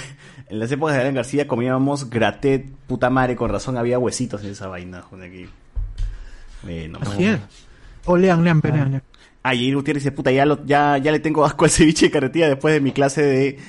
En 0.49 0.59
las 0.59 0.71
épocas 0.71 0.95
de 0.95 1.01
Alan 1.01 1.15
García 1.15 1.47
comíamos 1.47 2.09
gratet, 2.11 2.67
puta 2.85 3.09
madre, 3.09 3.35
con 3.35 3.49
razón 3.49 3.75
había 3.77 3.97
huesitos 3.97 4.43
en 4.43 4.51
esa 4.51 4.67
vaina, 4.67 4.99
aquí. 4.99 5.47
Bueno, 6.61 6.99
Así 7.01 7.25
es. 7.25 7.39
O 8.05 8.17
lean, 8.17 8.43
lean, 8.43 8.59
lean, 8.63 8.91
lean. 8.91 9.03
Ah, 9.41 9.55
y 9.55 9.73
Gutiérrez 9.73 10.03
dice, 10.03 10.11
puta, 10.11 10.31
ya, 10.31 10.45
lo- 10.45 10.63
ya, 10.65 10.97
ya 10.99 11.11
le 11.11 11.19
tengo 11.19 11.43
asco 11.43 11.65
al 11.65 11.71
ceviche 11.71 12.05
de 12.07 12.11
carretilla 12.11 12.47
después 12.49 12.73
de 12.73 12.81
mi 12.81 12.91
clase 12.91 13.23
de 13.23 13.59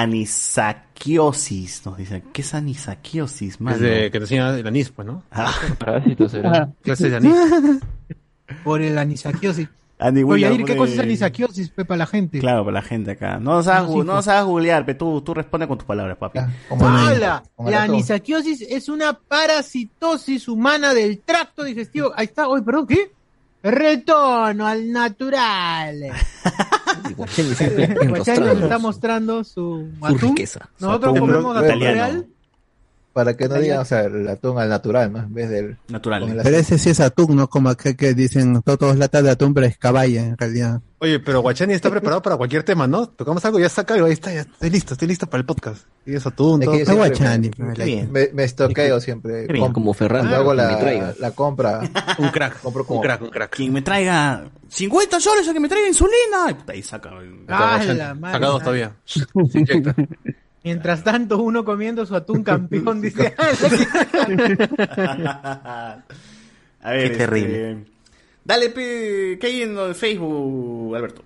anisaquiosis. 0.00 1.84
Nos 1.86 1.96
dice, 1.96 2.22
¿qué 2.32 2.42
es 2.42 2.54
anisaquiosis, 2.54 3.60
mano? 3.60 3.76
Es 3.76 3.82
de 3.82 4.02
que 4.10 4.18
te 4.18 4.24
enseña 4.24 4.56
el 4.58 4.66
anís, 4.66 4.90
pues, 4.90 5.06
¿no? 5.06 5.22
Ah. 5.30 5.52
Parásitos 5.78 6.32
será. 6.32 6.70
Clases 6.82 7.10
de 7.10 7.16
anís. 7.16 7.34
Por 8.64 8.82
el 8.82 8.96
anisaquiosis. 8.98 9.68
Andy 9.98 10.22
Oye, 10.24 10.32
Williams 10.32 10.58
Air, 10.58 10.64
¿qué 10.66 10.76
cosa 10.76 10.92
es 10.94 10.98
anisaquiosis, 10.98 11.68
pe, 11.70 11.84
para 11.84 11.98
la 11.98 12.06
gente? 12.06 12.40
Claro, 12.40 12.64
para 12.64 12.74
la 12.74 12.82
gente 12.82 13.12
acá. 13.12 13.38
No 13.38 13.52
nos 13.54 13.68
hagas, 13.68 13.84
No, 13.84 13.88
sí, 13.88 13.94
gu- 13.94 14.04
no 14.04 14.14
nos 14.14 14.24
pues. 14.24 14.28
hagas 14.28 14.44
googlear, 14.46 14.84
pero 14.84 14.98
tú, 14.98 15.20
tú 15.22 15.32
responde 15.34 15.68
con 15.68 15.78
tus 15.78 15.86
palabras, 15.86 16.16
papi. 16.18 16.40
¡Hala! 16.80 17.42
La 17.58 17.82
anisaquiosis 17.84 18.62
es 18.62 18.88
una 18.88 19.12
parasitosis 19.12 20.48
humana 20.48 20.92
del 20.92 21.20
tracto 21.20 21.62
digestivo. 21.62 22.10
Ahí 22.16 22.24
está, 22.26 22.48
oye, 22.48 22.62
perdón, 22.64 22.86
¿qué? 22.88 23.12
Retorno 23.62 24.66
al 24.66 24.90
natural. 24.90 26.10
Guachani 27.16 27.54
siempre 27.54 28.06
nos 28.06 28.28
está 28.62 28.78
mostrando 28.78 29.44
su 29.44 29.88
su 30.06 30.18
riqueza. 30.18 30.68
Nosotros 30.78 31.18
comemos 31.18 31.56
atún 31.56 31.80
real. 31.80 32.26
Para 33.12 33.36
que 33.36 33.46
no 33.48 33.56
digan, 33.56 33.80
o 33.80 33.84
sea, 33.84 34.04
el 34.04 34.26
atún 34.26 34.58
al 34.58 34.68
natural, 34.70 35.12
¿no? 35.12 35.18
En 35.18 35.34
vez 35.34 35.50
del... 35.50 35.76
Natural. 35.88 36.22
con 36.22 36.30
el 36.30 36.42
Pero 36.42 36.56
ese 36.56 36.78
sí 36.78 36.90
es 36.90 37.00
atún, 37.00 37.36
no 37.36 37.48
como 37.48 37.68
acá 37.68 37.92
que 37.94 38.14
dicen 38.14 38.62
to- 38.62 38.78
todos 38.78 38.96
latas 38.96 39.22
de 39.22 39.30
atún, 39.30 39.52
pero 39.52 39.66
es 39.66 39.76
caballa 39.76 40.22
en 40.24 40.38
realidad. 40.38 40.80
Oye, 40.98 41.18
pero 41.18 41.40
Guachani 41.42 41.74
está 41.74 41.90
preparado 41.90 42.22
para 42.22 42.36
cualquier 42.36 42.62
tema, 42.62 42.86
¿no? 42.86 43.08
Tocamos 43.08 43.44
algo, 43.44 43.58
ya 43.58 43.68
saca 43.68 43.94
algo, 43.94 44.06
ahí 44.06 44.12
está, 44.12 44.32
ya 44.32 44.42
estoy 44.42 44.70
listo, 44.70 44.94
estoy 44.94 45.08
listo 45.08 45.26
para 45.26 45.40
el 45.40 45.44
podcast. 45.46 45.84
Y 46.06 46.14
Es 46.14 46.22
todo. 46.34 46.58
que 46.58 46.64
yo 46.66 46.72
Está 46.72 46.94
Guachani, 46.94 47.50
me-. 47.58 48.06
Me, 48.10 48.28
me 48.32 48.44
estoqueo 48.44 48.98
siempre. 49.00 49.46
Bien, 49.46 49.72
como 49.72 49.92
Ferran, 49.92 50.20
Cuando 50.22 50.36
hago 50.36 50.54
la, 50.54 51.14
la 51.18 51.30
compra. 51.32 51.80
Un 52.18 52.28
crack, 52.30 52.60
Compro 52.62 52.86
como- 52.86 53.00
un 53.00 53.04
crack, 53.04 53.22
un 53.22 53.30
crack. 53.30 53.50
Quien 53.56 53.72
me 53.72 53.82
traiga 53.82 54.44
50 54.68 55.20
soles 55.20 55.48
a 55.48 55.52
que 55.52 55.60
me 55.60 55.68
traiga 55.68 55.88
insulina. 55.88 56.50
Y 56.50 56.54
puta, 56.54 56.72
ahí 56.72 56.82
saca. 56.82 57.10
Ah, 57.48 57.82
la 57.94 58.14
madre. 58.14 58.34
Saca 58.36 58.46
dos 58.46 58.60
todavía. 58.62 58.92
Se 59.04 59.20
inyecta. 59.58 59.94
Mientras 60.64 61.02
tanto, 61.02 61.42
uno 61.42 61.64
comiendo 61.64 62.06
su 62.06 62.14
atún 62.14 62.44
campeón 62.44 63.00
dice, 63.02 63.34
A 66.84 66.90
ver, 66.90 67.12
Qué 67.12 67.16
terrible. 67.18 67.70
este, 67.72 67.92
Dale, 68.44 68.70
pe, 68.70 69.38
¿qué 69.40 69.46
hay 69.46 69.62
en 69.62 69.94
Facebook, 69.94 70.96
Alberto? 70.96 71.22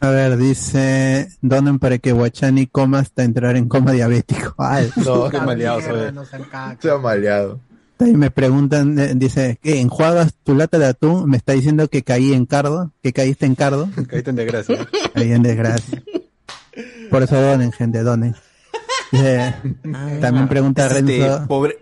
A 0.00 0.10
ver, 0.10 0.36
dice, 0.36 1.28
donen 1.42 1.78
para 1.78 1.98
que 1.98 2.12
Guachani 2.12 2.66
coma 2.66 3.00
hasta 3.00 3.22
entrar 3.22 3.56
en 3.56 3.68
coma 3.68 3.92
diabético. 3.92 4.54
Ay, 4.58 4.90
No, 5.04 5.28
Qué 5.28 5.40
maleado 5.40 5.80
soy. 5.80 6.12
No 6.12 6.24
se 6.24 6.90
ha 6.90 6.98
maleado. 6.98 7.60
ahí 7.98 8.14
me 8.14 8.30
preguntan, 8.30 8.98
eh, 8.98 9.12
dice, 9.14 9.58
¿qué, 9.62 9.80
enjuagas 9.80 10.34
tu 10.42 10.54
lata 10.54 10.78
de 10.78 10.86
atún? 10.86 11.28
Me 11.28 11.36
está 11.36 11.52
diciendo 11.52 11.88
que 11.88 12.02
caí 12.02 12.32
en 12.32 12.46
cardo, 12.46 12.92
que 13.02 13.12
caíste 13.12 13.44
en 13.46 13.54
cardo. 13.54 13.90
Caíste 14.08 14.30
en 14.30 14.36
desgracia. 14.36 14.86
Caí 15.14 15.32
en 15.32 15.42
desgracia. 15.42 16.02
Por 17.10 17.22
eso 17.22 17.40
donen, 17.40 17.72
gente, 17.72 18.02
donen. 18.02 18.34
Dice, 19.12 19.54
también 20.20 20.48
pregunta 20.48 20.86
Este, 20.86 21.00
Renzo. 21.02 21.46
pobre- 21.48 21.76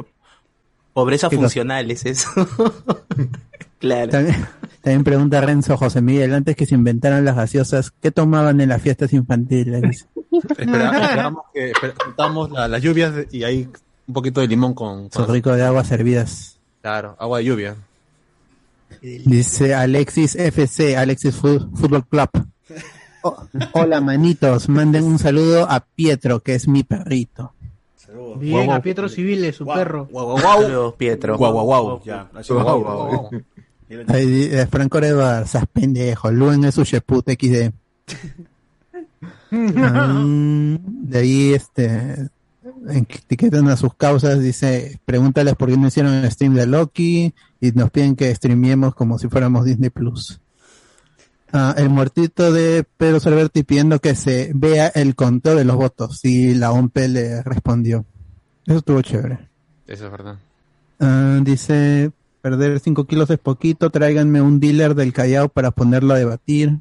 pobreza 0.92 1.30
funcional 1.30 1.90
es 1.90 2.04
eso. 2.06 2.28
claro. 3.78 4.10
También, 4.10 4.46
también 4.82 5.04
pregunta 5.04 5.40
Renzo 5.40 5.76
José 5.76 6.00
Miguel, 6.00 6.34
antes 6.34 6.56
que 6.56 6.66
se 6.66 6.74
inventaran 6.74 7.24
las 7.24 7.36
gaseosas, 7.36 7.92
¿qué 8.00 8.10
tomaban 8.10 8.60
en 8.60 8.68
las 8.70 8.82
fiestas 8.82 9.12
infantiles? 9.12 9.82
Dice. 9.82 10.06
Espera- 10.32 10.98
Esperamos 11.02 11.42
que 11.54 11.72
juntamos 12.04 12.50
la- 12.50 12.68
las 12.68 12.82
lluvias 12.82 13.12
y 13.30 13.44
hay 13.44 13.68
un 14.06 14.14
poquito 14.14 14.40
de 14.40 14.48
limón 14.48 14.74
con, 14.74 15.10
Son 15.12 15.26
con 15.26 15.34
ricos 15.34 15.56
de 15.56 15.64
aguas 15.64 15.86
servidas. 15.86 16.58
claro, 16.80 17.14
agua 17.18 17.38
de 17.38 17.44
lluvia. 17.44 17.76
Dice 19.02 19.74
Alexis 19.74 20.34
FC, 20.34 20.96
Alexis 20.96 21.34
Fu- 21.34 21.70
Football 21.76 22.06
Club. 22.08 22.30
Oh, 23.28 23.46
hola 23.72 24.00
manitos, 24.00 24.68
manden 24.68 25.04
un 25.04 25.18
saludo 25.18 25.70
a 25.70 25.80
Pietro, 25.80 26.40
que 26.40 26.54
es 26.54 26.68
mi 26.68 26.82
perrito. 26.82 27.52
Bien, 28.38 28.70
a 28.70 28.80
Pietro 28.80 29.08
Civiles, 29.08 29.56
su 29.56 29.66
perro. 29.66 30.06
Guau, 30.10 30.26
guau, 30.26 30.40
guau. 30.40 30.62
Saludos, 30.62 30.94
Pietro. 30.94 31.36
Guau, 31.36 31.52
guau, 31.52 31.66
guau. 31.66 32.02
Ya, 32.04 32.28
así, 32.34 32.52
Guau, 32.52 32.80
guau, 32.80 33.08
guau. 33.08 33.30
Ahí 34.08 34.48
eh, 34.52 34.66
Franco 34.66 35.00
Redvar, 35.00 35.48
seas 35.48 35.66
pendejo, 35.72 36.30
Luen 36.30 36.64
es 36.64 36.74
su 36.74 36.84
Sheput 36.84 37.26
XD. 37.28 37.72
Mm, 39.50 40.76
de 41.08 41.18
ahí, 41.18 41.54
este, 41.54 42.28
etiquetan 42.88 43.68
a 43.68 43.76
sus 43.76 43.94
causas, 43.94 44.40
dice, 44.40 45.00
pregúntales 45.04 45.54
por 45.54 45.70
qué 45.70 45.76
no 45.76 45.88
hicieron 45.88 46.12
el 46.12 46.30
stream 46.30 46.54
de 46.54 46.66
Loki 46.66 47.34
y 47.60 47.72
nos 47.72 47.90
piden 47.90 48.14
que 48.14 48.34
streamiemos 48.34 48.94
como 48.94 49.18
si 49.18 49.28
fuéramos 49.28 49.64
Disney 49.64 49.90
Plus. 49.90 50.40
Ah, 51.52 51.74
el 51.78 51.88
muertito 51.88 52.52
de 52.52 52.84
Pedro 52.96 53.20
Cerverti 53.20 53.62
pidiendo 53.62 54.00
que 54.00 54.14
se 54.14 54.52
vea 54.54 54.88
el 54.88 55.14
conteo 55.14 55.54
de 55.54 55.64
los 55.64 55.76
votos 55.76 56.24
y 56.24 56.54
la 56.54 56.72
OMP 56.72 56.96
le 57.08 57.42
respondió. 57.42 58.04
Eso 58.66 58.78
estuvo 58.78 59.00
chévere. 59.00 59.38
Eso 59.86 60.06
es 60.06 60.10
verdad. 60.10 60.38
Ah, 61.00 61.38
dice, 61.42 62.10
perder 62.42 62.80
5 62.80 63.06
kilos 63.06 63.30
es 63.30 63.38
poquito, 63.38 63.88
tráiganme 63.90 64.42
un 64.42 64.60
dealer 64.60 64.94
del 64.94 65.14
Callao 65.14 65.48
para 65.48 65.70
ponerlo 65.70 66.12
a 66.14 66.18
debatir. 66.18 66.78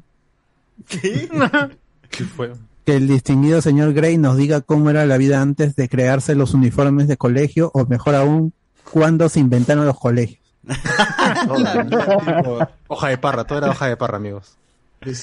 ¿Qué 0.88 2.24
fue? 2.24 2.52
Que 2.84 2.96
el 2.96 3.08
distinguido 3.08 3.62
señor 3.62 3.94
Gray 3.94 4.18
nos 4.18 4.36
diga 4.36 4.60
cómo 4.60 4.90
era 4.90 5.06
la 5.06 5.16
vida 5.16 5.40
antes 5.40 5.76
de 5.76 5.88
crearse 5.88 6.34
los 6.34 6.52
uniformes 6.52 7.08
de 7.08 7.16
colegio, 7.16 7.70
o 7.72 7.86
mejor 7.86 8.14
aún, 8.14 8.52
cuándo 8.90 9.28
se 9.28 9.40
inventaron 9.40 9.86
los 9.86 9.98
colegios. 9.98 10.47
Hoja 12.88 13.08
de 13.08 13.18
parra, 13.18 13.44
todo 13.44 13.58
era 13.58 13.70
hoja 13.70 13.86
de 13.88 13.96
parra, 13.96 14.16
amigos. 14.16 14.56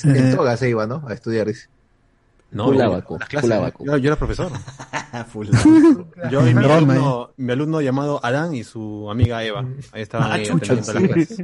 En 0.04 0.36
toga 0.36 0.56
se 0.58 0.70
iba, 0.70 0.88
¿no? 0.88 1.04
A 1.08 1.14
estudiar, 1.14 1.48
dice. 1.48 1.68
No, 2.52 2.66
Full 2.66 2.78
yo- 2.78 3.04
las 3.20 3.30
clases. 3.30 3.74
Yo, 3.80 3.98
yo 3.98 4.08
era 4.08 4.16
profesor. 4.16 4.52
Yo 6.32 6.48
y 6.48 6.54
mi 6.54 6.66
alumno, 6.66 7.32
mi 7.38 7.52
alumno 7.54 7.82
llamado 7.82 8.20
Adán 8.24 8.54
y 8.54 8.64
su 8.64 9.10
amiga 9.10 9.44
Eva. 9.44 9.66
Ahí 9.94 10.02
estaban 10.02 10.32
Ah, 10.32 10.36
ahí 10.36 10.46
chucha, 10.46 10.74
atendiendo 10.74 11.02
las 11.02 11.14
clases. 11.14 11.40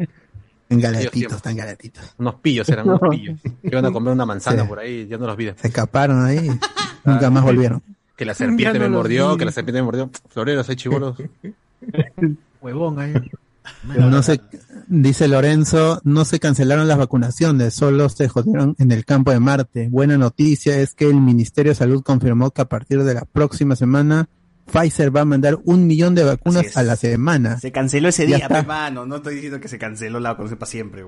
En 0.70 0.80
siempre. 0.82 1.36
están 1.36 1.56
galetitos. 1.58 2.04
Unos 2.18 2.36
pillos 2.36 2.68
eran, 2.70 2.88
unos 2.90 3.02
pillos. 3.10 3.40
Iban 3.64 3.86
a 3.86 3.92
comer 3.92 4.14
una 4.14 4.26
manzana 4.26 4.64
Sí. 4.64 4.68
por 4.68 4.80
ahí, 4.80 5.08
ya 5.08 5.18
no 5.18 5.28
los 5.28 5.36
vi. 5.38 5.52
Se 5.56 5.68
escaparon 5.68 6.24
ahí, 6.26 6.50
nunca 7.04 7.30
más 7.30 7.44
volvieron. 7.44 7.82
Que 8.16 8.26
la 8.26 8.34
serpiente 8.34 8.80
no 8.80 8.90
me 8.90 8.98
mordió, 8.98 9.32
vi. 9.32 9.38
que 9.40 9.46
la 9.46 9.52
serpiente 9.52 9.80
me 9.82 9.86
mordió. 9.86 10.10
Floreros, 10.30 10.70
hay 10.70 10.76
chivolos. 10.76 11.16
Huevón 12.62 13.00
ahí. 13.00 13.14
No 13.84 14.22
se, 14.24 14.40
dice 14.88 15.28
Lorenzo, 15.28 16.02
no 16.04 16.26
se 16.26 16.40
cancelaron 16.40 16.88
las 16.88 16.98
vacunaciones, 16.98 17.74
solo 17.74 18.10
se 18.10 18.28
jodieron 18.28 18.76
en 18.80 18.92
el 18.92 19.06
campo 19.06 19.32
de 19.32 19.40
Marte. 19.40 19.88
Buena 19.90 20.18
noticia 20.18 20.78
es 20.80 20.94
que 20.94 21.06
el 21.10 21.16
Ministerio 21.16 21.72
de 21.72 21.76
Salud 21.76 22.04
confirmó 22.04 22.52
que 22.52 22.62
a 22.62 22.66
partir 22.70 23.04
de 23.04 23.14
la 23.14 23.26
próxima 23.26 23.76
semana 23.76 24.30
Pfizer 24.72 25.14
va 25.16 25.22
a 25.22 25.26
mandar 25.26 25.58
un 25.66 25.88
millón 25.88 26.16
de 26.16 26.24
vacunas 26.24 26.78
a 26.78 26.84
la 26.84 26.96
semana. 26.96 27.60
Se 27.60 27.72
canceló 27.72 28.10
ese 28.10 28.28
Ya 28.28 28.38
día, 28.38 28.48
hermano. 28.50 29.06
No 29.06 29.18
estoy 29.18 29.36
diciendo 29.36 29.60
que 29.60 29.68
se 29.68 29.78
canceló 29.80 30.20
la 30.20 30.30
vacunación 30.30 30.60
para 30.60 30.70
siempre, 30.72 31.04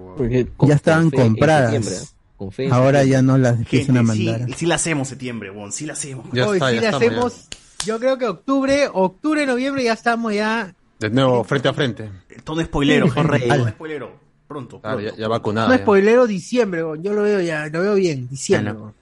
Ya 0.67 0.75
estaban 0.75 1.11
fe 1.11 1.17
compradas. 1.17 2.15
fe 2.51 2.65
en 2.65 2.73
Ahora 2.73 3.03
ya 3.05 3.21
no 3.21 3.37
las 3.37 3.57
empiezan 3.59 3.97
a 3.97 4.01
sí, 4.13 4.25
mandar. 4.25 4.47
sí 4.57 4.65
la 4.65 4.75
hacemos 4.75 5.07
septiembre, 5.07 5.49
weón. 5.51 5.71
Sí 5.71 5.85
la 5.85 5.93
hacemos. 5.93 6.25
Ya 6.33 6.47
Hoy 6.47 6.57
está, 6.57 6.69
sí 6.71 6.75
ya 6.75 6.81
estamos. 6.89 7.03
hacemos, 7.07 7.47
yo 7.85 7.99
creo 7.99 8.17
que 8.17 8.25
octubre, 8.25 8.89
octubre, 8.91 9.45
noviembre 9.45 9.83
ya 9.85 9.93
estamos 9.93 10.33
ya. 10.33 10.75
De 11.09 11.15
nuevo, 11.15 11.43
frente 11.43 11.67
a 11.67 11.73
frente. 11.73 12.09
Todo 12.43 12.61
spoilero. 12.63 13.13
Correcto. 13.13 13.53
Todo 13.55 13.67
spoilero. 13.69 14.11
Pronto, 14.47 14.79
Claro, 14.81 14.97
pronto. 14.97 15.15
ya, 15.15 15.21
ya 15.21 15.27
vacunado. 15.27 15.67
No 15.69 15.75
ya. 15.75 15.81
spoilero 15.81 16.27
diciembre, 16.27 16.81
yo 16.99 17.13
lo 17.13 17.23
veo 17.23 17.41
ya, 17.41 17.67
lo 17.67 17.81
veo 17.81 17.95
bien, 17.95 18.29
diciembre. 18.29 18.71
Ah, 18.71 18.73
no. 18.79 18.93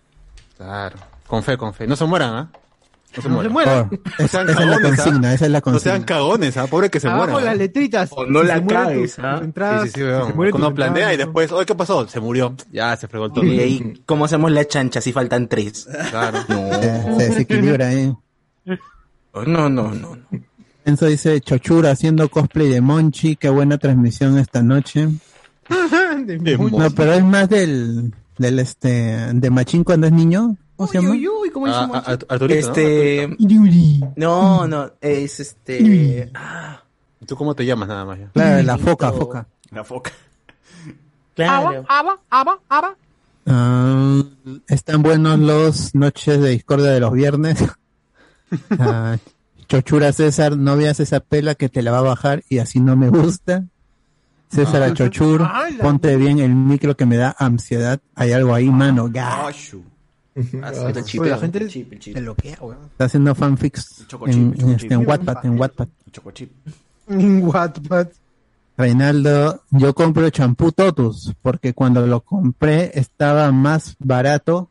Claro. 0.58 0.98
Con 1.28 1.44
fe, 1.44 1.58
con 1.58 1.74
fe. 1.74 1.86
No 1.88 1.96
se 1.96 2.06
mueran, 2.06 2.34
¿ah? 2.34 2.52
No 3.16 3.22
se 3.22 3.28
No 3.30 3.42
se 3.44 3.50
mueran. 3.50 3.90
Oh, 3.92 3.96
No 4.20 4.26
es- 4.26 4.32
sean 4.32 4.50
esa 4.50 4.62
es 4.62 4.68
la 4.70 4.78
cagones, 4.78 5.00
¿ah? 5.00 5.04
consigna, 5.04 5.34
esa 5.34 5.46
es 5.46 5.52
la 5.52 5.60
No 5.60 5.64
sean 5.64 5.74
consigna. 5.74 6.06
cagones, 6.06 6.58
¿ah? 6.58 6.68
Pobre 6.68 6.90
que 6.90 7.00
se 7.00 7.08
Abajo 7.10 7.32
mueran. 7.34 7.44
las 7.46 7.54
¿ah? 7.54 7.58
letritas. 7.58 8.10
O 8.14 8.26
no 8.26 8.42
Si 8.42 8.48
la 8.48 8.66
cagues, 8.66 9.20
¿ah? 9.20 9.40
entradas, 9.44 9.84
Sí, 9.84 9.90
sí, 9.90 10.02
sí, 10.02 10.06
se 10.08 10.52
Cuando 10.52 10.74
planea 10.74 11.14
y 11.14 11.18
después, 11.18 11.52
oye, 11.52 11.66
¿qué 11.66 11.76
pasó? 11.76 12.08
Se 12.08 12.20
murió. 12.20 12.56
Ya, 12.72 12.96
se 12.96 13.08
fregó 13.08 13.26
el 13.26 13.34
todo. 13.34 13.44
Y 13.46 13.60
ahí, 13.60 14.02
¿cómo 14.06 14.26
hacemos 14.26 14.52
la 14.52 14.66
chancha 14.66 15.02
si 15.02 15.12
faltan 15.12 15.48
tres? 15.50 15.88
Claro. 16.10 16.40
Se, 16.48 17.04
se 17.18 17.30
desequilibra. 17.30 17.90
Oh, 19.34 19.44
No, 19.44 19.70
no, 19.70 19.92
no. 19.92 19.94
no. 19.94 20.18
Enzo 20.86 21.06
dice, 21.06 21.40
Chochura 21.42 21.92
haciendo 21.92 22.28
cosplay 22.30 22.70
de 22.70 22.82
Monchi, 22.82 23.36
qué 23.36 23.50
buena 23.50 23.78
transmisión 23.78 24.38
esta 24.38 24.62
noche. 24.64 25.08
De 26.26 26.38
De. 26.38 26.58
No, 26.58 26.90
pero 26.92 27.14
es 27.14 27.24
más 27.24 27.48
del, 27.50 28.14
del 28.38 28.60
este, 28.60 28.90
de 29.34 29.50
Machín 29.50 29.84
cuando 29.84 30.08
es 30.08 30.14
niño. 30.14 30.56
¿Cómo 30.76 30.88
se 30.92 31.00
Uy, 31.00 31.04
llama? 31.06 31.16
uy, 31.16 31.28
uy, 31.28 31.50
¿cómo 31.52 31.66
Ah, 31.68 31.70
hizo 31.70 31.80
ah, 31.80 31.88
Monchi? 31.88 32.12
Art- 32.12 32.26
Arturito, 32.30 32.62
¿no? 32.68 32.68
Este, 32.74 33.36
Yuri. 33.40 34.04
no, 34.16 34.68
no, 34.68 34.92
es 35.00 35.40
este, 35.40 36.30
ah, 36.34 36.82
¿Y 37.22 37.26
¿Tú 37.26 37.36
cómo 37.36 37.54
te 37.56 37.66
llamas 37.66 37.88
nada 37.88 38.04
más? 38.06 38.18
ya? 38.20 38.30
Claro, 38.34 38.64
la 38.64 38.78
foca, 38.80 39.12
foca. 39.12 39.48
La 39.72 39.84
foca. 39.84 40.12
claro. 41.36 41.86
Aba, 41.88 42.20
aba, 42.30 42.60
aba. 42.70 42.96
Ah, 43.46 44.22
están 44.68 45.04
buenos 45.04 45.40
los 45.40 45.94
noches 45.96 46.42
de 46.42 46.50
discordia 46.50 46.90
de 46.92 47.00
los 47.00 47.14
viernes. 47.14 47.64
Ah, 48.78 49.16
Chochura 49.72 50.12
César, 50.12 50.58
no 50.58 50.76
veas 50.76 51.00
esa 51.00 51.22
pela 51.22 51.56
que 51.56 51.70
te 51.70 51.82
la 51.82 51.92
va 51.92 52.00
a 52.00 52.02
bajar 52.02 52.44
y 52.50 52.58
así 52.58 52.82
no 52.82 52.98
me 52.98 53.08
gusta. 53.08 53.64
César 54.50 54.84
Ah. 54.84 54.88
Achochur, 54.88 55.44
¡Hala! 55.44 55.78
ponte 55.82 56.18
bien 56.18 56.40
el 56.40 56.54
micro 56.54 56.98
que 56.98 57.06
me 57.06 57.16
da 57.16 57.34
ansiedad. 57.40 58.02
Hay 58.14 58.34
algo 58.34 58.54
ahí, 58.54 58.70
mano. 58.70 59.08
Ga. 59.10 59.48
Ah, 59.48 59.52
Oye, 60.36 61.30
la 61.30 61.38
gente 61.38 61.70
se 61.70 62.20
bloquea, 62.20 62.58
weón. 62.60 62.80
Está 62.92 63.06
haciendo 63.06 63.34
fanfics 63.34 64.06
Chocochip, 64.10 64.36
en, 64.36 64.56
en, 64.62 64.70
este, 64.76 64.94
en 64.94 65.08
Wattpad, 65.08 65.46
en 65.46 65.58
Wattpad. 65.58 65.88
Chocochip. 66.12 66.52
En 67.08 67.44
Wattpad. 67.48 68.08
Reinaldo, 68.78 69.64
yo 69.70 69.94
compro 69.94 70.30
champú 70.32 70.74
Totus 70.74 71.34
porque 71.42 71.74
cuando 71.74 72.06
lo 72.08 72.20
compré 72.20 72.92
estaba 73.00 73.54
más 73.54 73.96
barato 74.00 74.70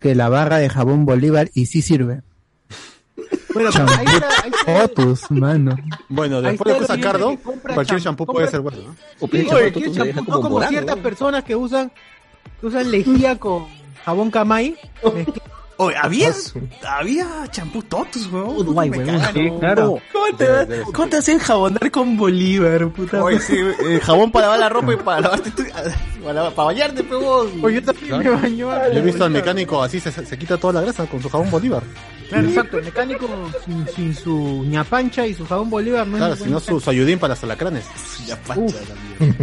que 0.00 0.16
la 0.16 0.28
barra 0.28 0.58
de 0.58 0.68
jabón 0.70 1.04
Bolívar 1.04 1.50
y 1.54 1.66
sí 1.66 1.82
sirve. 1.82 2.22
Bueno, 3.54 3.70
ahí 3.74 4.04
está, 4.06 4.28
ahí 4.42 4.50
está. 4.50 4.88
Totus, 4.88 5.30
mano. 5.30 5.76
Bueno, 6.08 6.42
después 6.42 6.74
de 6.74 6.80
cosa 6.80 6.94
el 6.94 7.00
Cardo, 7.00 7.36
cualquier 7.36 8.00
champú, 8.00 8.24
shampoo 8.24 8.26
puede 8.26 8.48
ser 8.48 8.60
bueno. 8.60 8.78
¿no? 8.82 8.96
O 9.20 9.28
Sí, 9.28 9.36
oye, 9.38 9.46
champú 9.46 9.54
¿qué 9.64 9.70
Totus 9.72 9.92
te 9.96 10.04
deja 10.04 10.14
champú? 10.16 10.24
como 10.32 10.36
No 10.36 10.42
como 10.42 10.54
morado, 10.56 10.70
ciertas 10.70 10.96
¿no? 10.96 11.02
personas 11.02 11.44
que 11.44 11.56
usan 11.56 11.92
que 12.60 12.66
usan 12.66 12.90
lejía 12.90 13.38
con 13.38 13.66
jabón 14.04 14.30
camay. 14.30 14.76
Oye, 15.76 15.96
había, 16.00 16.32
había 16.88 17.26
champú 17.50 17.82
totus, 17.82 18.30
weón. 18.32 18.64
Guay, 18.64 18.90
Me 18.90 18.98
weón. 18.98 19.20
Sí, 19.34 19.50
claro. 19.58 19.98
¿Cómo 20.12 20.36
te, 20.36 20.46
vas- 20.48 20.68
¿Cómo 20.92 21.08
te 21.08 21.16
hacen 21.16 21.38
jabonar 21.40 21.90
con 21.90 22.16
Bolívar, 22.16 22.88
puta? 22.90 23.20
Oye, 23.24 23.40
sí, 23.40 23.56
eh, 23.58 23.98
jabón 24.00 24.30
para 24.30 24.46
lavar 24.46 24.60
la 24.60 24.68
ropa 24.68 24.92
y 24.92 24.96
para 24.98 25.20
lavarte 25.22 25.50
tú, 25.50 25.64
para, 26.22 26.50
para 26.50 26.66
bañarte, 26.66 27.02
pegón. 27.02 27.48
Oye, 27.64 27.80
yo 27.80 27.82
también 27.92 28.18
me 28.18 28.30
baño. 28.30 28.70
Yo 28.92 28.98
he 29.00 29.02
visto 29.02 29.24
al 29.24 29.32
mecánico 29.32 29.82
así, 29.82 29.98
se, 29.98 30.12
se 30.12 30.38
quita 30.38 30.56
toda 30.58 30.74
la 30.74 30.80
grasa 30.82 31.06
con 31.06 31.20
su 31.20 31.28
jabón 31.28 31.50
Bolívar. 31.50 31.82
Claro, 32.34 32.48
exacto. 32.48 32.78
El 32.78 32.84
mecánico 32.84 33.28
sin, 33.64 33.88
sin 33.88 34.14
su 34.14 34.64
ñapancha 34.68 35.26
y 35.26 35.34
su 35.34 35.46
jabón 35.46 35.70
Bolívar 35.70 36.06
no 36.06 36.16
Claro, 36.18 36.34
es 36.34 36.40
si 36.40 36.50
no 36.50 36.60
su, 36.60 36.80
su 36.80 36.90
ayudín 36.90 37.18
para 37.18 37.34
las 37.34 37.42
alacranes. 37.44 37.84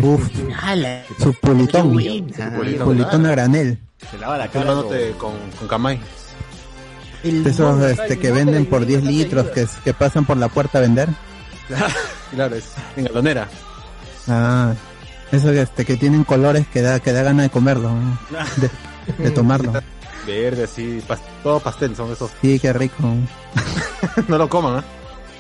Uf, 0.02 0.22
Ala. 0.64 1.04
su 1.22 1.34
pulitón. 1.36 1.94
buena. 1.94 2.84
Pulitón 2.84 3.26
a 3.26 3.32
granel. 3.32 3.80
Se 4.10 4.18
lava 4.18 4.38
la 4.38 4.48
cara. 4.48 4.74
con, 5.18 5.34
con 5.58 5.68
Camay. 5.68 6.00
Esos 7.24 7.82
este, 7.84 8.18
que 8.18 8.32
venden 8.32 8.64
de- 8.64 8.70
por 8.70 8.86
10 8.86 9.04
litros 9.04 9.48
que, 9.52 9.68
que 9.84 9.94
pasan 9.94 10.26
por 10.26 10.38
la 10.38 10.48
puerta 10.50 10.80
a 10.80 10.82
vender. 10.82 11.10
Claro, 12.34 12.56
es 12.56 12.64
en 12.96 13.04
galonera. 13.04 13.48
Ah, 14.30 14.74
esos 15.34 15.52
este, 15.52 15.84
que 15.84 15.98
tienen 15.98 16.24
colores 16.24 16.66
que 16.68 16.82
da, 16.82 17.02
que 17.02 17.12
da 17.12 17.24
ganas 17.24 17.44
de 17.48 17.50
comerlo, 17.50 17.90
¿no? 17.92 18.18
de, 18.56 18.70
de 19.24 19.32
tomarlo. 19.32 19.74
Verde, 20.26 20.64
así, 20.66 21.02
pas- 21.08 21.20
todo 21.44 21.60
pastel 21.60 21.96
son 21.96 22.12
esos. 22.12 22.32
Sí, 22.42 22.60
qué 22.60 22.72
rico. 22.74 22.96
no 24.28 24.38
lo 24.38 24.48
coman, 24.50 24.80
¿eh? 24.80 24.84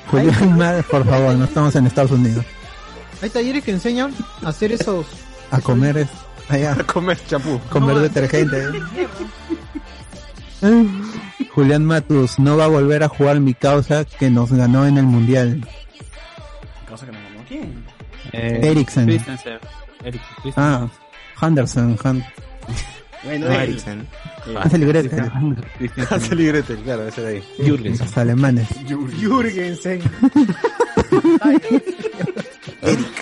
Julián 0.09 0.57
Mar, 0.57 0.83
por 0.89 1.05
favor, 1.05 1.35
no 1.35 1.45
estamos 1.45 1.75
en 1.75 1.87
Estados 1.87 2.11
Unidos. 2.11 2.43
Hay 3.21 3.29
talleres 3.29 3.63
que 3.63 3.71
enseñan 3.71 4.13
a 4.43 4.49
hacer 4.49 4.71
esos. 4.71 5.05
A 5.51 5.61
comer 5.61 5.97
es 5.97 6.07
allá, 6.49 6.73
A 6.73 6.83
comer 6.83 7.17
champú. 7.27 7.59
comer 7.69 7.97
detergente. 7.99 8.81
Julián 11.53 11.85
Matus 11.85 12.39
no 12.39 12.57
va 12.57 12.65
a 12.65 12.67
volver 12.67 13.03
a 13.03 13.09
jugar 13.09 13.39
mi 13.39 13.53
causa 13.53 14.05
que 14.05 14.29
nos 14.29 14.51
ganó 14.51 14.85
en 14.85 14.97
el 14.97 15.05
mundial. 15.05 15.67
Cosa 16.89 17.05
que 17.05 17.11
no 17.11 17.19
ganó. 17.19 17.43
¿Quién? 17.47 17.83
Eh, 18.31 18.59
Eriksen. 18.63 19.05
Christensen. 19.05 19.59
Eriksen, 20.03 20.35
Christensen. 20.41 20.63
Ah, 20.63 20.87
Henderson, 21.41 21.97
Han- 22.03 22.23
Bueno, 23.23 23.47
No, 23.47 23.53
eh, 23.53 23.63
Eriksen. 23.63 24.07
Hansel 24.55 24.83
y 24.83 24.85
Gretel. 24.85 25.19
Hansel 26.09 26.39
y 26.39 26.45
Gretel, 26.47 26.77
claro, 26.79 27.07
ese 27.07 27.21
de 27.21 27.27
ahí. 27.27 27.43
Jürgensen. 27.63 28.05
los 28.07 28.17
alemanes. 28.17 28.67
Jürgensen. 29.19 30.01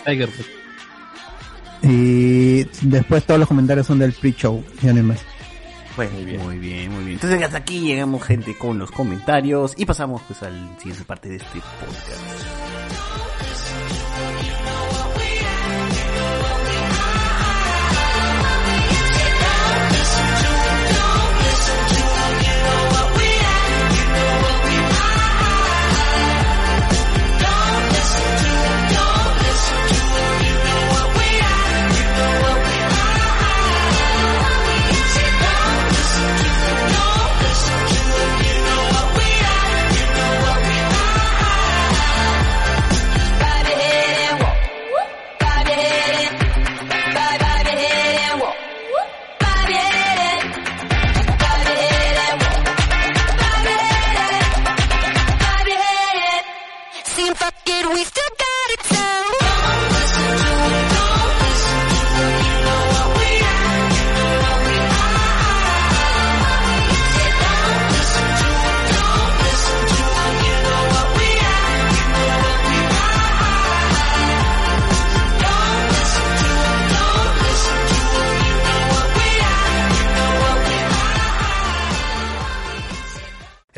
Tiger. 0.06 0.30
Y 1.82 2.64
después 2.82 3.24
todos 3.26 3.39
los 3.39 3.47
comentarios 3.47 3.88
son 3.88 4.00
del 4.00 4.14
pre-show, 4.14 4.64
ya 4.82 4.91
no 4.91 4.97
hay 5.00 5.04
más. 5.04 5.20
Bueno, 5.95 6.12
Muy 6.14 6.26
bien, 6.26 6.41
muy 6.43 6.58
bien, 6.58 6.91
muy 6.93 7.04
bien. 7.04 7.14
Entonces 7.16 7.41
hasta 7.41 7.58
aquí 7.58 7.80
llegamos 7.82 8.24
gente 8.24 8.58
con 8.58 8.78
los 8.80 8.89
comentarios 8.91 9.74
y 9.78 9.86
pasamos 9.86 10.22
pues 10.28 10.41
al 10.43 10.70
siguiente 10.78 11.04
parte 11.04 11.30
de 11.30 11.36
este 11.38 11.60
podcast. 11.60 12.78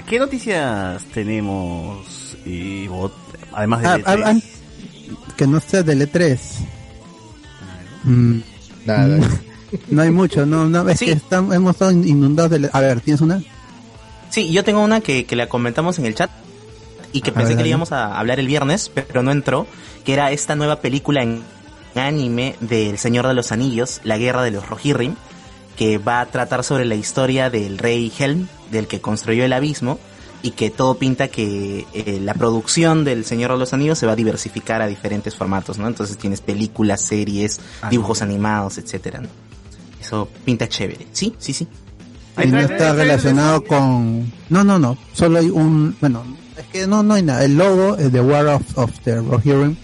Ver, 0.00 0.04
¿qué 0.08 0.18
noticias 0.18 1.04
tenemos? 1.14 2.36
Y 2.44 2.86
bot- 2.88 3.12
además 3.52 3.80
de 3.82 3.86
Ah, 3.88 3.98
E3? 3.98 4.04
ah, 4.06 4.32
ah, 4.34 5.32
que 5.36 5.46
no 5.46 5.60
sea 5.60 5.82
del 5.82 6.02
E3. 6.10 6.38
Mm, 8.04 8.40
Nada. 8.86 9.18
No 9.88 10.02
hay 10.02 10.10
mucho, 10.10 10.44
no, 10.46 10.68
no, 10.68 10.88
es 10.88 10.98
Sí. 10.98 11.04
que 11.06 11.12
estamos, 11.12 11.54
hemos 11.54 11.72
estado 11.72 11.92
inundados 11.92 12.50
de... 12.50 12.68
A 12.72 12.80
ver, 12.80 13.00
¿tienes 13.00 13.20
una? 13.20 13.40
Sí, 14.30 14.50
yo 14.52 14.64
tengo 14.64 14.82
una 14.82 15.00
que, 15.00 15.26
que 15.26 15.36
la 15.36 15.48
comentamos 15.48 15.98
en 15.98 16.06
el 16.06 16.14
chat 16.14 16.30
y 17.12 17.20
que 17.20 17.30
A 17.30 17.34
pensé 17.34 17.50
ver, 17.50 17.58
que 17.58 17.62
le 17.64 17.68
íbamos 17.68 17.92
a 17.92 18.18
hablar 18.18 18.40
el 18.40 18.46
viernes, 18.48 18.90
pero 18.92 19.22
no 19.22 19.30
entró, 19.30 19.66
que 20.04 20.12
era 20.12 20.32
esta 20.32 20.56
nueva 20.56 20.80
película 20.80 21.22
en 21.22 21.42
anime 21.94 22.56
del 22.60 22.98
Señor 22.98 23.26
de 23.28 23.34
los 23.34 23.52
Anillos, 23.52 24.00
La 24.02 24.18
Guerra 24.18 24.42
de 24.42 24.50
los 24.50 24.68
Rohirrim, 24.68 25.14
que 25.76 25.98
va 25.98 26.20
a 26.20 26.26
tratar 26.26 26.64
sobre 26.64 26.84
la 26.84 26.94
historia 26.96 27.48
del 27.50 27.78
rey 27.78 28.12
Helm, 28.18 28.48
del 28.70 28.86
que 28.86 29.00
construyó 29.00 29.44
el 29.44 29.52
abismo, 29.52 29.98
y 30.42 30.52
que 30.52 30.70
todo 30.70 30.94
pinta 30.94 31.28
que 31.28 31.86
eh, 31.92 32.18
la 32.22 32.32
producción 32.32 33.04
del 33.04 33.26
Señor 33.26 33.52
de 33.52 33.58
los 33.58 33.74
Anillos 33.74 33.98
se 33.98 34.06
va 34.06 34.12
a 34.12 34.16
diversificar 34.16 34.80
a 34.80 34.86
diferentes 34.86 35.34
formatos, 35.36 35.76
¿no? 35.76 35.86
Entonces 35.86 36.16
tienes 36.16 36.40
películas, 36.40 37.02
series, 37.02 37.60
dibujos 37.90 38.22
animados, 38.22 38.78
etcétera. 38.78 39.20
¿no? 39.20 39.28
Eso 40.00 40.28
pinta 40.46 40.66
chévere. 40.66 41.06
Sí, 41.12 41.34
sí, 41.38 41.52
sí. 41.52 41.68
Y 42.42 42.46
no 42.46 42.58
está 42.58 42.94
relacionado 42.94 43.62
con... 43.64 44.32
No, 44.48 44.64
no, 44.64 44.78
no. 44.78 44.96
Solo 45.12 45.40
hay 45.40 45.50
un... 45.50 45.94
Bueno, 46.00 46.24
es 46.56 46.64
que 46.68 46.86
no, 46.86 47.02
no 47.02 47.14
hay 47.14 47.22
nada. 47.22 47.44
El 47.44 47.58
logo 47.58 47.96
es 47.98 48.10
de 48.10 48.20
War 48.22 48.46
of, 48.46 48.62
of 48.78 48.90
the 49.04 49.16
Rohirrim. 49.16 49.76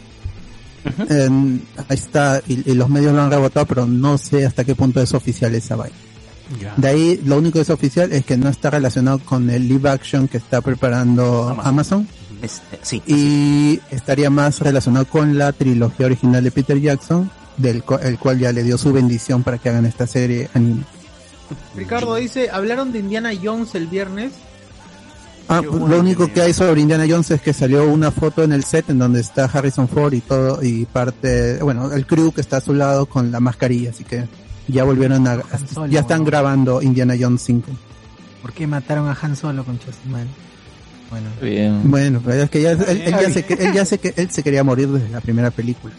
En- 1.11 1.67
ahí 1.89 1.97
está, 1.97 2.41
y, 2.47 2.71
y 2.71 2.75
los 2.75 2.89
medios 2.89 3.13
lo 3.13 3.21
han 3.21 3.31
rebotado, 3.31 3.67
pero 3.67 3.87
no 3.87 4.17
sé 4.17 4.47
hasta 4.47 4.65
qué 4.65 4.75
punto 4.75 5.03
es 5.03 5.13
oficial 5.13 5.55
esa 5.55 5.77
vaina. 5.77 5.97
De 6.77 6.89
ahí, 6.89 7.21
lo 7.25 7.39
único 7.39 7.55
que 7.55 7.63
es 7.63 7.71
oficial 7.71 8.13
es 8.13 8.25
que 8.25 8.37
no 8.37 8.49
está 8.49 8.71
relacionado 8.71 9.19
con 9.19 9.51
el 9.51 9.69
live 9.69 9.91
action 9.91 10.29
que 10.29 10.37
está 10.37 10.61
preparando 10.61 11.57
Amazon. 11.63 12.07
Este, 12.43 12.79
sí. 12.83 13.03
Y 13.07 13.81
estaría 13.91 14.31
más 14.31 14.61
relacionado 14.61 15.07
con 15.07 15.39
la 15.39 15.53
trilogía 15.53 16.07
original 16.07 16.45
de 16.45 16.51
Peter 16.51 16.81
Jackson, 16.81 17.31
del 17.57 17.83
el 18.03 18.19
cual 18.19 18.39
ya 18.39 18.53
le 18.53 18.63
dio 18.63 18.79
su 18.79 18.93
bendición 18.93 19.43
para 19.43 19.59
que 19.59 19.71
hagan 19.71 19.87
esta 19.87 20.07
serie 20.07 20.49
anime. 20.55 20.85
Ricardo 21.75 22.15
dice, 22.17 22.51
hablaron 22.51 22.93
de 22.93 23.01
Indiana 23.01 23.31
Jones 23.41 23.75
el 23.75 23.87
viernes. 23.87 24.33
Ah, 25.49 25.63
pues, 25.63 25.81
lo 25.81 26.01
único 26.01 26.33
que 26.33 26.43
hay 26.43 26.53
sobre 26.53 26.81
Indiana 26.81 27.07
Jones 27.09 27.31
es 27.31 27.41
que 27.41 27.53
salió 27.53 27.89
una 27.89 28.11
foto 28.11 28.43
en 28.43 28.53
el 28.53 28.65
set 28.65 28.91
en 28.91 28.99
donde 28.99 29.21
está 29.21 29.45
Harrison 29.45 29.89
Ford 29.89 30.13
y 30.13 30.21
todo, 30.21 30.63
y 30.63 30.87
parte, 30.87 31.59
bueno, 31.63 31.93
el 31.93 32.05
crew 32.05 32.33
que 32.33 32.41
está 32.41 32.57
a 32.57 32.61
su 32.61 32.75
lado 32.75 33.07
con 33.07 33.31
la 33.31 33.39
mascarilla, 33.39 33.91
así 33.91 34.03
que 34.03 34.25
ya 34.69 34.85
volvieron 34.85 35.27
a, 35.27 35.43
Solo. 35.73 35.87
ya 35.87 36.01
están 36.01 36.25
grabando 36.25 36.83
Indiana 36.83 37.15
Jones 37.19 37.43
5. 37.43 37.71
¿Por 38.43 38.53
qué 38.53 38.67
mataron 38.67 39.09
a 39.09 39.17
Han 39.21 39.37
Solo 39.37 39.65
con 39.65 39.79
Chasman? 39.79 40.29
Bueno. 41.11 41.29
Bien. 41.41 41.91
Bueno, 41.91 42.21
pero 42.25 42.43
es 42.43 42.51
que 42.51 42.63
ya, 42.63 42.73
él, 42.73 42.81
él 42.89 43.11
ya 43.13 43.31
se, 43.31 43.47
él 43.49 43.73
ya 43.73 43.85
se, 43.85 43.99
que 43.99 44.13
él 44.17 44.31
se 44.31 44.43
quería 44.43 44.65
morir 44.65 44.89
desde 44.89 45.09
la 45.09 45.21
primera 45.21 45.51
película. 45.51 45.95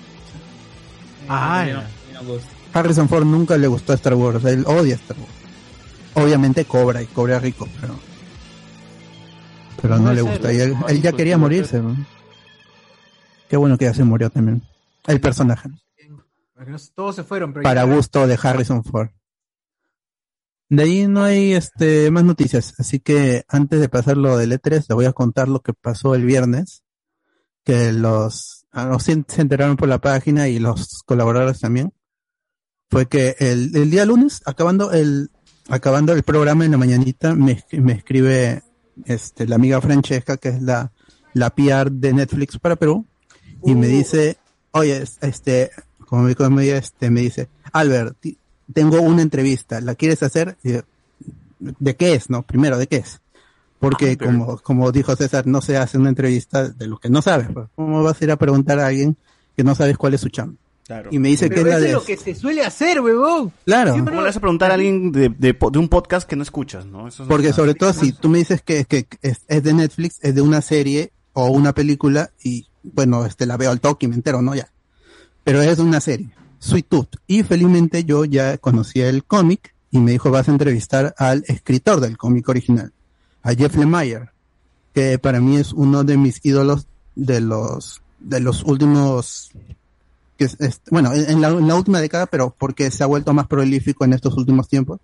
Ah, 1.29 1.65
Harrison 2.73 3.07
Ford 3.09 3.25
nunca 3.25 3.57
le 3.57 3.67
gustó 3.67 3.93
Star 3.93 4.13
Wars, 4.15 4.43
él 4.45 4.63
odia 4.67 4.95
Star 4.95 5.17
Wars. 5.17 5.31
Obviamente 6.13 6.65
cobra 6.65 7.01
y 7.01 7.05
cobra 7.05 7.39
rico, 7.39 7.67
pero 7.79 7.95
pero 9.81 9.99
no 9.99 10.13
le 10.13 10.21
gusta. 10.21 10.51
Y 10.51 10.59
él, 10.59 10.75
él 10.87 11.01
ya 11.01 11.11
quería 11.11 11.37
morirse. 11.37 11.79
¿no? 11.79 11.95
Qué 13.49 13.57
bueno 13.57 13.77
que 13.77 13.85
ya 13.85 13.93
se 13.93 14.03
murió 14.03 14.29
también. 14.29 14.61
El 15.05 15.21
personaje. 15.21 15.69
Porque 16.57 16.71
no- 16.71 16.77
Todos 16.95 17.15
se 17.15 17.23
fueron, 17.23 17.53
pero 17.53 17.63
Para 17.63 17.85
ya- 17.85 17.93
gusto 17.95 18.25
de 18.27 18.37
Harrison 18.41 18.83
Ford. 18.83 19.09
De 20.69 20.83
ahí 20.83 21.07
no 21.07 21.23
hay 21.23 21.53
este 21.53 22.11
más 22.11 22.25
noticias, 22.25 22.73
así 22.77 22.99
que 22.99 23.45
antes 23.47 23.79
de 23.79 23.87
pasar 23.87 24.17
lo 24.17 24.37
del 24.37 24.51
E3, 24.51 24.85
le 24.89 24.95
voy 24.95 25.05
a 25.05 25.13
contar 25.13 25.47
lo 25.47 25.61
que 25.61 25.73
pasó 25.73 26.13
el 26.13 26.25
viernes, 26.25 26.83
que 27.63 27.93
los, 27.93 28.65
ah, 28.71 28.85
no, 28.85 28.99
se 28.99 29.13
enteraron 29.13 29.77
por 29.77 29.87
la 29.87 29.99
página 29.99 30.49
y 30.49 30.59
los 30.59 31.03
colaboradores 31.05 31.61
también. 31.61 31.93
Fue 32.89 33.05
que 33.07 33.35
el, 33.39 33.75
el 33.77 33.89
día 33.89 34.05
lunes, 34.05 34.41
acabando 34.45 34.91
el, 34.91 35.29
acabando 35.69 36.11
el 36.13 36.23
programa 36.23 36.65
en 36.65 36.71
la 36.71 36.77
mañanita, 36.77 37.33
me, 37.33 37.63
me 37.71 37.93
escribe 37.93 38.63
este, 39.05 39.47
la 39.47 39.55
amiga 39.55 39.79
Francesca, 39.79 40.35
que 40.35 40.49
es 40.49 40.61
la, 40.61 40.91
la 41.33 41.49
PR 41.51 41.91
de 41.91 42.11
Netflix 42.13 42.57
para 42.59 42.75
Perú, 42.75 43.07
y 43.63 43.73
me 43.75 43.87
dice, 43.87 44.37
oye, 44.71 44.97
es- 45.03 45.17
este, 45.21 45.71
como 46.07 46.23
me, 46.23 46.35
como 46.35 46.57
me- 46.57 46.69
este, 46.69 47.11
me 47.11 47.21
dice, 47.21 47.49
Albert, 47.71 48.17
tengo 48.73 49.01
una 49.01 49.21
entrevista, 49.21 49.79
¿la 49.81 49.95
quieres 49.95 50.23
hacer? 50.23 50.57
Y 50.63 50.73
¿De 51.59 51.95
qué 51.95 52.13
es? 52.13 52.29
No, 52.29 52.43
primero, 52.43 52.77
¿de 52.77 52.87
qué 52.87 52.97
es? 52.97 53.21
Porque 53.79 54.17
como, 54.17 54.57
como 54.57 54.91
dijo 54.91 55.15
César, 55.15 55.45
no 55.45 55.61
se 55.61 55.77
hace 55.77 55.97
una 55.97 56.09
entrevista 56.09 56.69
de 56.69 56.87
lo 56.87 56.97
que 56.97 57.09
no 57.09 57.21
sabes. 57.21 57.47
pues. 57.53 57.67
¿Cómo 57.75 58.03
vas 58.03 58.19
a 58.19 58.23
ir 58.23 58.31
a 58.31 58.35
preguntar 58.35 58.79
a 58.79 58.87
alguien 58.87 59.15
que 59.55 59.63
no 59.63 59.75
sabes 59.75 59.97
cuál 59.97 60.15
es 60.15 60.21
su 60.21 60.29
chamba? 60.29 60.55
Y 61.11 61.19
me 61.19 61.27
dice 61.29 61.49
que 61.49 61.55
Pero 61.55 61.71
es 61.71 61.81
de... 61.81 61.87
es 61.87 61.93
lo 61.93 62.03
que 62.03 62.15
se 62.15 62.33
suele 62.33 62.63
hacer, 62.63 63.01
huevón. 63.01 63.51
Claro. 63.65 63.91
Siempre 63.91 64.13
¿Cómo 64.13 64.21
le 64.21 64.29
vas 64.29 64.37
a 64.37 64.39
preguntar 64.39 64.71
a 64.71 64.75
alguien 64.75 65.11
de, 65.11 65.29
de, 65.29 65.55
un 65.77 65.89
podcast 65.89 66.27
que 66.27 66.37
no 66.37 66.43
escuchas, 66.43 66.85
no? 66.85 67.07
Eso 67.07 67.23
es 67.23 67.29
Porque 67.29 67.51
sobre 67.51 67.73
todo 67.73 67.91
si 67.91 68.13
tú 68.13 68.29
me 68.29 68.37
dices 68.37 68.61
que, 68.61 68.85
que 68.85 69.05
es, 69.21 69.39
es 69.47 69.63
de 69.63 69.73
Netflix, 69.73 70.19
es 70.21 70.33
de 70.33 70.41
una 70.41 70.61
serie 70.61 71.11
o 71.33 71.47
una 71.47 71.73
película 71.73 72.31
y 72.41 72.67
bueno, 72.83 73.25
este 73.25 73.45
la 73.45 73.57
veo 73.57 73.69
al 73.69 73.81
toque 73.81 74.05
y 74.05 74.09
me 74.09 74.15
entero, 74.15 74.41
¿no? 74.41 74.55
Ya. 74.55 74.69
Pero 75.47 75.61
es 75.61 75.79
una 75.79 76.01
serie, 76.01 76.29
Sweet 76.59 76.87
Tooth. 76.89 77.15
Y 77.25 77.41
felizmente 77.43 78.03
yo 78.03 78.25
ya 78.25 78.57
conocía 78.57 79.07
el 79.07 79.23
cómic 79.23 79.73
y 79.91 79.99
me 79.99 80.11
dijo 80.11 80.29
vas 80.29 80.49
a 80.49 80.51
entrevistar 80.51 81.15
al 81.17 81.45
escritor 81.47 82.01
del 82.01 82.17
cómic 82.17 82.49
original, 82.49 82.91
a 83.43 83.53
Jeff 83.53 83.77
Lemire, 83.77 84.29
que 84.93 85.17
para 85.19 85.39
mí 85.39 85.55
es 85.55 85.71
uno 85.71 86.03
de 86.03 86.17
mis 86.17 86.43
ídolos 86.45 86.87
de 87.15 87.39
los 87.39 88.01
de 88.19 88.41
los 88.41 88.63
últimos 88.65 89.51
que 90.37 90.43
es- 90.43 90.81
bueno, 90.91 91.13
en 91.13 91.39
la, 91.39 91.47
en 91.47 91.65
la 91.65 91.75
última 91.75 92.01
década, 92.01 92.25
pero 92.25 92.53
porque 92.59 92.91
se 92.91 93.03
ha 93.05 93.07
vuelto 93.07 93.33
más 93.33 93.47
prolífico 93.47 94.03
en 94.03 94.11
estos 94.11 94.35
últimos 94.35 94.67
tiempos. 94.67 94.99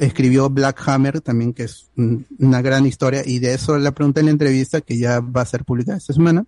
Escribió 0.00 0.50
Black 0.50 0.82
Hammer 0.88 1.20
también, 1.20 1.52
que 1.52 1.62
es 1.62 1.86
un- 1.96 2.26
una 2.40 2.62
gran 2.62 2.84
historia, 2.84 3.22
y 3.24 3.38
de 3.38 3.54
eso 3.54 3.78
le 3.78 3.92
pregunté 3.92 4.20
en 4.20 4.26
la 4.26 4.32
entrevista, 4.32 4.80
que 4.80 4.98
ya 4.98 5.20
va 5.20 5.42
a 5.42 5.46
ser 5.46 5.64
publicada 5.64 5.98
esta 5.98 6.12
semana, 6.14 6.46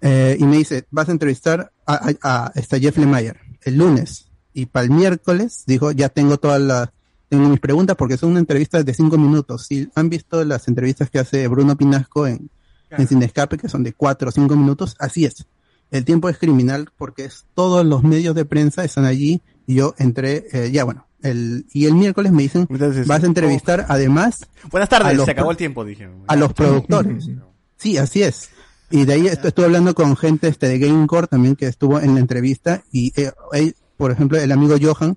eh, 0.00 0.36
y 0.38 0.44
me 0.44 0.58
dice, 0.58 0.86
vas 0.90 1.08
a 1.08 1.12
entrevistar 1.12 1.72
a, 1.86 2.10
a, 2.22 2.46
a 2.46 2.52
esta 2.54 2.78
Jeff 2.78 2.96
Lemire 2.98 3.40
el 3.62 3.76
lunes, 3.76 4.28
y 4.54 4.66
para 4.66 4.84
el 4.84 4.90
miércoles, 4.90 5.64
dijo, 5.66 5.92
ya 5.92 6.08
tengo 6.08 6.38
todas 6.38 6.60
las, 6.60 6.90
tengo 7.28 7.48
mis 7.48 7.60
preguntas, 7.60 7.96
porque 7.96 8.16
son 8.16 8.30
una 8.30 8.40
entrevista 8.40 8.82
de 8.82 8.94
cinco 8.94 9.18
minutos, 9.18 9.66
si 9.66 9.88
han 9.94 10.08
visto 10.08 10.44
las 10.44 10.68
entrevistas 10.68 11.10
que 11.10 11.18
hace 11.18 11.46
Bruno 11.48 11.76
Pinasco 11.76 12.26
en, 12.26 12.50
en 12.90 13.08
Sin 13.08 13.22
Escape, 13.22 13.58
que 13.58 13.68
son 13.68 13.82
de 13.82 13.92
cuatro 13.92 14.30
o 14.30 14.32
cinco 14.32 14.56
minutos, 14.56 14.96
así 14.98 15.24
es. 15.24 15.46
El 15.90 16.04
tiempo 16.04 16.28
es 16.28 16.38
criminal 16.38 16.88
porque 16.96 17.24
es 17.24 17.46
todos 17.54 17.84
los 17.84 18.02
medios 18.02 18.34
de 18.34 18.44
prensa 18.44 18.84
están 18.84 19.04
allí 19.04 19.40
y 19.66 19.76
yo 19.76 19.94
entré, 19.98 20.46
eh, 20.52 20.70
ya 20.70 20.84
bueno, 20.84 21.06
el, 21.22 21.66
y 21.72 21.86
el 21.86 21.94
miércoles 21.94 22.32
me 22.32 22.42
dicen, 22.42 22.66
vas 23.06 23.22
a 23.22 23.26
entrevistar 23.26 23.86
además 23.88 24.46
Buenas 24.70 24.88
tardes, 24.88 25.24
se 25.24 25.30
acabó 25.30 25.50
el 25.50 25.56
tiempo, 25.56 25.84
dije. 25.84 26.08
a 26.26 26.36
los 26.36 26.52
productores. 26.52 27.28
Sí, 27.76 27.96
así 27.96 28.22
es. 28.22 28.50
Y 28.90 29.04
de 29.04 29.12
ahí 29.14 29.26
est- 29.26 29.44
estuve 29.44 29.66
hablando 29.66 29.94
con 29.94 30.16
gente 30.16 30.48
este 30.48 30.68
de 30.68 30.78
Gamecore 30.78 31.26
también 31.26 31.56
que 31.56 31.66
estuvo 31.66 32.00
en 32.00 32.14
la 32.14 32.20
entrevista 32.20 32.82
y 32.90 33.12
eh, 33.20 33.32
él, 33.52 33.74
por 33.96 34.10
ejemplo, 34.10 34.38
el 34.38 34.50
amigo 34.52 34.76
Johan 34.80 35.16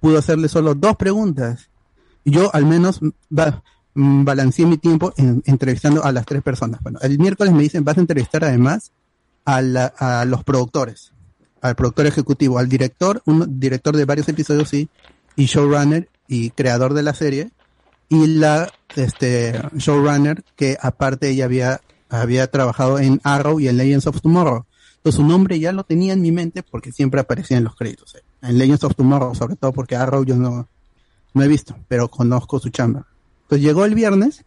pudo 0.00 0.18
hacerle 0.18 0.48
solo 0.48 0.74
dos 0.74 0.96
preguntas. 0.96 1.68
Yo 2.24 2.54
al 2.54 2.66
menos 2.66 3.00
ba- 3.28 3.62
mm, 3.94 4.24
balanceé 4.24 4.66
mi 4.66 4.78
tiempo 4.78 5.12
en- 5.16 5.42
entrevistando 5.46 6.04
a 6.04 6.12
las 6.12 6.26
tres 6.26 6.42
personas. 6.42 6.80
Bueno, 6.82 6.98
el 7.02 7.18
miércoles 7.18 7.52
me 7.52 7.62
dicen, 7.62 7.84
vas 7.84 7.96
a 7.96 8.00
entrevistar 8.00 8.44
además 8.44 8.92
a, 9.44 9.62
la- 9.62 9.92
a 9.98 10.24
los 10.24 10.44
productores, 10.44 11.12
al 11.60 11.74
productor 11.74 12.06
ejecutivo, 12.06 12.58
al 12.58 12.68
director, 12.68 13.20
un 13.24 13.58
director 13.58 13.96
de 13.96 14.04
varios 14.04 14.28
episodios, 14.28 14.68
sí, 14.68 14.88
y 15.34 15.46
showrunner 15.46 16.08
y 16.28 16.50
creador 16.50 16.94
de 16.94 17.02
la 17.02 17.14
serie, 17.14 17.50
y 18.08 18.26
la 18.26 18.70
este 18.94 19.60
showrunner 19.76 20.44
que 20.56 20.76
aparte 20.80 21.30
ella 21.30 21.46
había 21.46 21.80
había 22.08 22.50
trabajado 22.50 22.98
en 22.98 23.20
Arrow 23.24 23.60
y 23.60 23.68
en 23.68 23.76
Legends 23.76 24.06
of 24.06 24.20
Tomorrow. 24.20 24.64
Entonces 24.96 25.16
su 25.16 25.26
nombre 25.26 25.60
ya 25.60 25.72
lo 25.72 25.84
tenía 25.84 26.12
en 26.12 26.20
mi 26.20 26.32
mente 26.32 26.62
porque 26.62 26.92
siempre 26.92 27.20
aparecía 27.20 27.56
en 27.56 27.64
los 27.64 27.76
créditos. 27.76 28.16
En 28.42 28.58
Legends 28.58 28.84
of 28.84 28.94
Tomorrow, 28.94 29.34
sobre 29.34 29.56
todo 29.56 29.72
porque 29.72 29.96
Arrow 29.96 30.24
yo 30.24 30.36
no, 30.36 30.68
no 31.34 31.42
he 31.42 31.48
visto, 31.48 31.76
pero 31.88 32.08
conozco 32.08 32.58
su 32.58 32.70
chamba. 32.70 33.06
Entonces 33.42 33.64
llegó 33.64 33.84
el 33.84 33.94
viernes 33.94 34.44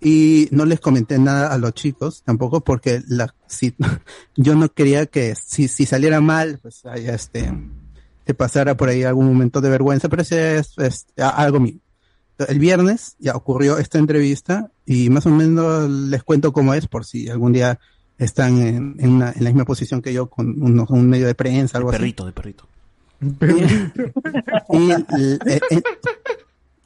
y 0.00 0.48
no 0.50 0.64
les 0.64 0.80
comenté 0.80 1.18
nada 1.18 1.52
a 1.52 1.58
los 1.58 1.74
chicos 1.74 2.22
tampoco 2.24 2.62
porque 2.62 3.02
la, 3.08 3.34
si, 3.46 3.74
yo 4.36 4.54
no 4.54 4.68
quería 4.70 5.06
que 5.06 5.34
si, 5.34 5.68
si 5.68 5.86
saliera 5.86 6.20
mal, 6.20 6.58
pues 6.62 6.86
haya 6.86 7.14
este, 7.14 7.52
se 8.26 8.34
pasara 8.34 8.76
por 8.76 8.88
ahí 8.88 9.02
algún 9.02 9.26
momento 9.26 9.60
de 9.60 9.70
vergüenza, 9.70 10.08
pero 10.08 10.22
ese 10.22 10.58
es, 10.58 10.72
es 10.78 11.06
algo 11.16 11.60
mío. 11.60 11.78
El 12.48 12.58
viernes 12.58 13.16
ya 13.18 13.34
ocurrió 13.36 13.78
esta 13.78 13.98
entrevista 13.98 14.70
y 14.86 15.10
más 15.10 15.26
o 15.26 15.30
menos 15.30 15.88
les 15.90 16.22
cuento 16.22 16.52
cómo 16.52 16.74
es 16.74 16.86
por 16.86 17.04
si 17.04 17.28
algún 17.28 17.52
día 17.52 17.78
están 18.18 18.58
en, 18.60 18.96
en, 18.98 19.10
una- 19.10 19.32
en 19.32 19.44
la 19.44 19.50
misma 19.50 19.64
posición 19.64 20.02
que 20.02 20.12
yo 20.12 20.28
con 20.28 20.62
uno- 20.62 20.86
un 20.88 21.08
medio 21.08 21.26
de 21.26 21.34
prensa, 21.34 21.78
algo 21.78 21.90
así. 21.90 21.98
Perrito, 21.98 22.26
de 22.26 22.32
perrito. 22.32 22.66
Y, 24.72 24.90
eh, 24.90 25.60
eh, 25.70 25.82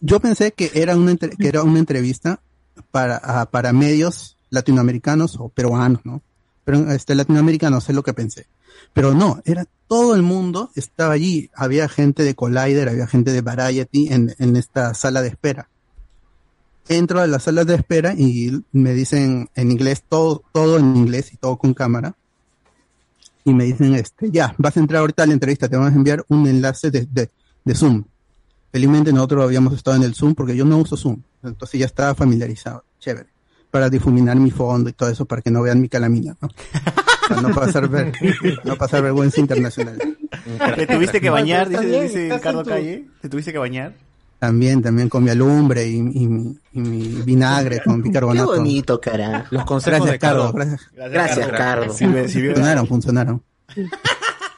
yo 0.00 0.20
pensé 0.20 0.52
que 0.52 0.70
era 0.74 0.96
una 0.96 1.12
entre- 1.12 1.30
que 1.36 1.48
era 1.48 1.62
una 1.62 1.78
entrevista 1.78 2.40
para, 2.90 3.20
ah, 3.22 3.46
para 3.50 3.72
medios 3.72 4.36
latinoamericanos 4.50 5.36
o 5.38 5.48
peruanos, 5.48 6.00
¿no? 6.04 6.22
Pero 6.64 6.90
este 6.92 7.14
latinoamericanos 7.14 7.88
es 7.88 7.94
lo 7.94 8.02
que 8.02 8.12
pensé. 8.14 8.46
Pero 8.92 9.14
no, 9.14 9.40
era 9.44 9.66
todo 9.88 10.14
el 10.14 10.22
mundo 10.22 10.70
estaba 10.74 11.14
allí. 11.14 11.50
Había 11.54 11.88
gente 11.88 12.22
de 12.22 12.34
Collider, 12.34 12.88
había 12.88 13.06
gente 13.06 13.32
de 13.32 13.40
Variety 13.42 14.12
en, 14.12 14.34
en 14.38 14.56
esta 14.56 14.94
sala 14.94 15.22
de 15.22 15.28
espera. 15.28 15.68
Entro 16.88 17.20
a 17.20 17.26
la 17.26 17.38
sala 17.38 17.64
de 17.64 17.74
espera 17.74 18.14
y 18.14 18.62
me 18.72 18.92
dicen 18.92 19.48
en 19.54 19.70
inglés, 19.70 20.02
todo, 20.08 20.42
todo 20.52 20.78
en 20.78 20.96
inglés 20.96 21.32
y 21.32 21.36
todo 21.36 21.56
con 21.56 21.74
cámara. 21.74 22.14
Y 23.44 23.52
me 23.52 23.64
dicen, 23.64 23.94
este, 23.94 24.30
ya, 24.30 24.54
vas 24.58 24.76
a 24.76 24.80
entrar 24.80 25.00
ahorita 25.00 25.22
a 25.22 25.26
la 25.26 25.34
entrevista, 25.34 25.68
te 25.68 25.76
vamos 25.76 25.92
a 25.92 25.96
enviar 25.96 26.24
un 26.28 26.46
enlace 26.46 26.90
de, 26.90 27.06
de, 27.10 27.30
de 27.64 27.74
Zoom. 27.74 28.04
Felizmente 28.72 29.12
nosotros 29.12 29.44
habíamos 29.44 29.74
estado 29.74 29.96
en 29.96 30.02
el 30.02 30.14
Zoom 30.14 30.34
porque 30.34 30.56
yo 30.56 30.64
no 30.64 30.78
uso 30.78 30.96
Zoom. 30.96 31.22
Entonces 31.42 31.78
ya 31.78 31.86
estaba 31.86 32.14
familiarizado. 32.14 32.84
Chévere. 32.98 33.28
Para 33.70 33.88
difuminar 33.88 34.36
mi 34.36 34.50
fondo 34.50 34.90
y 34.90 34.92
todo 34.92 35.08
eso 35.08 35.24
para 35.26 35.42
que 35.42 35.50
no 35.50 35.62
vean 35.62 35.80
mi 35.80 35.88
calamina, 35.88 36.36
¿no? 36.40 36.48
Para 37.28 37.40
no 37.42 37.54
pasar, 37.54 37.88
ver- 37.88 38.12
no 38.64 38.76
pasar 38.76 39.02
vergüenza 39.02 39.40
internacional. 39.40 39.98
¿Te 40.76 40.86
tuviste 40.86 41.20
que 41.20 41.30
bañar? 41.30 41.68
Dice, 41.68 42.02
dice 42.02 42.40
Carlos 42.42 42.66
Calle. 42.68 43.06
¿Te 43.20 43.28
tuviste 43.28 43.52
que 43.52 43.58
bañar? 43.58 43.94
También, 44.38 44.82
también 44.82 45.08
con 45.08 45.24
mi 45.24 45.30
alumbre 45.30 45.86
y, 45.86 45.96
y 45.96 46.26
mi, 46.26 46.58
y 46.72 46.80
mi 46.80 47.22
vinagre 47.22 47.80
con 47.82 48.02
bicarbonato. 48.02 48.52
Qué 48.52 48.58
bonito, 48.58 49.00
cara. 49.00 49.46
Los 49.50 49.64
consejos 49.64 50.00
Gracias, 50.00 50.12
de 50.12 50.18
Carlos. 50.18 50.52
Carlos. 50.52 50.80
Gracias, 50.92 51.12
Gracias, 51.12 51.48
Carlos. 51.48 51.96
Sirve- 51.98 52.28
sirvió- 52.28 52.52
Funcionaron, 52.54 52.86
funcionaron. 52.86 53.42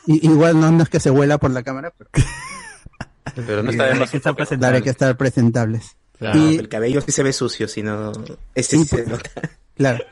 Y, 0.06 0.26
igual 0.26 0.58
no, 0.60 0.70
no 0.72 0.82
es 0.82 0.88
que 0.88 0.98
se 0.98 1.10
huela 1.10 1.38
por 1.38 1.50
la 1.52 1.62
cámara, 1.62 1.92
pero 1.96 2.10
Pero 3.46 3.62
no 3.62 3.70
está 3.70 3.86
de 3.86 3.94
más. 3.94 4.10
claro, 4.10 4.76
hay 4.76 4.82
que 4.82 4.90
estar 4.90 5.16
presentables. 5.16 5.96
Claro, 6.18 6.38
Y- 6.50 6.56
el 6.56 6.68
cabello 6.68 7.00
sí 7.02 7.12
se 7.12 7.22
ve 7.22 7.32
sucio, 7.32 7.68
sino... 7.68 8.10
Este 8.54 8.78
sí 8.78 8.84
se 8.86 9.06
nota. 9.06 9.30
Claro. 9.76 10.02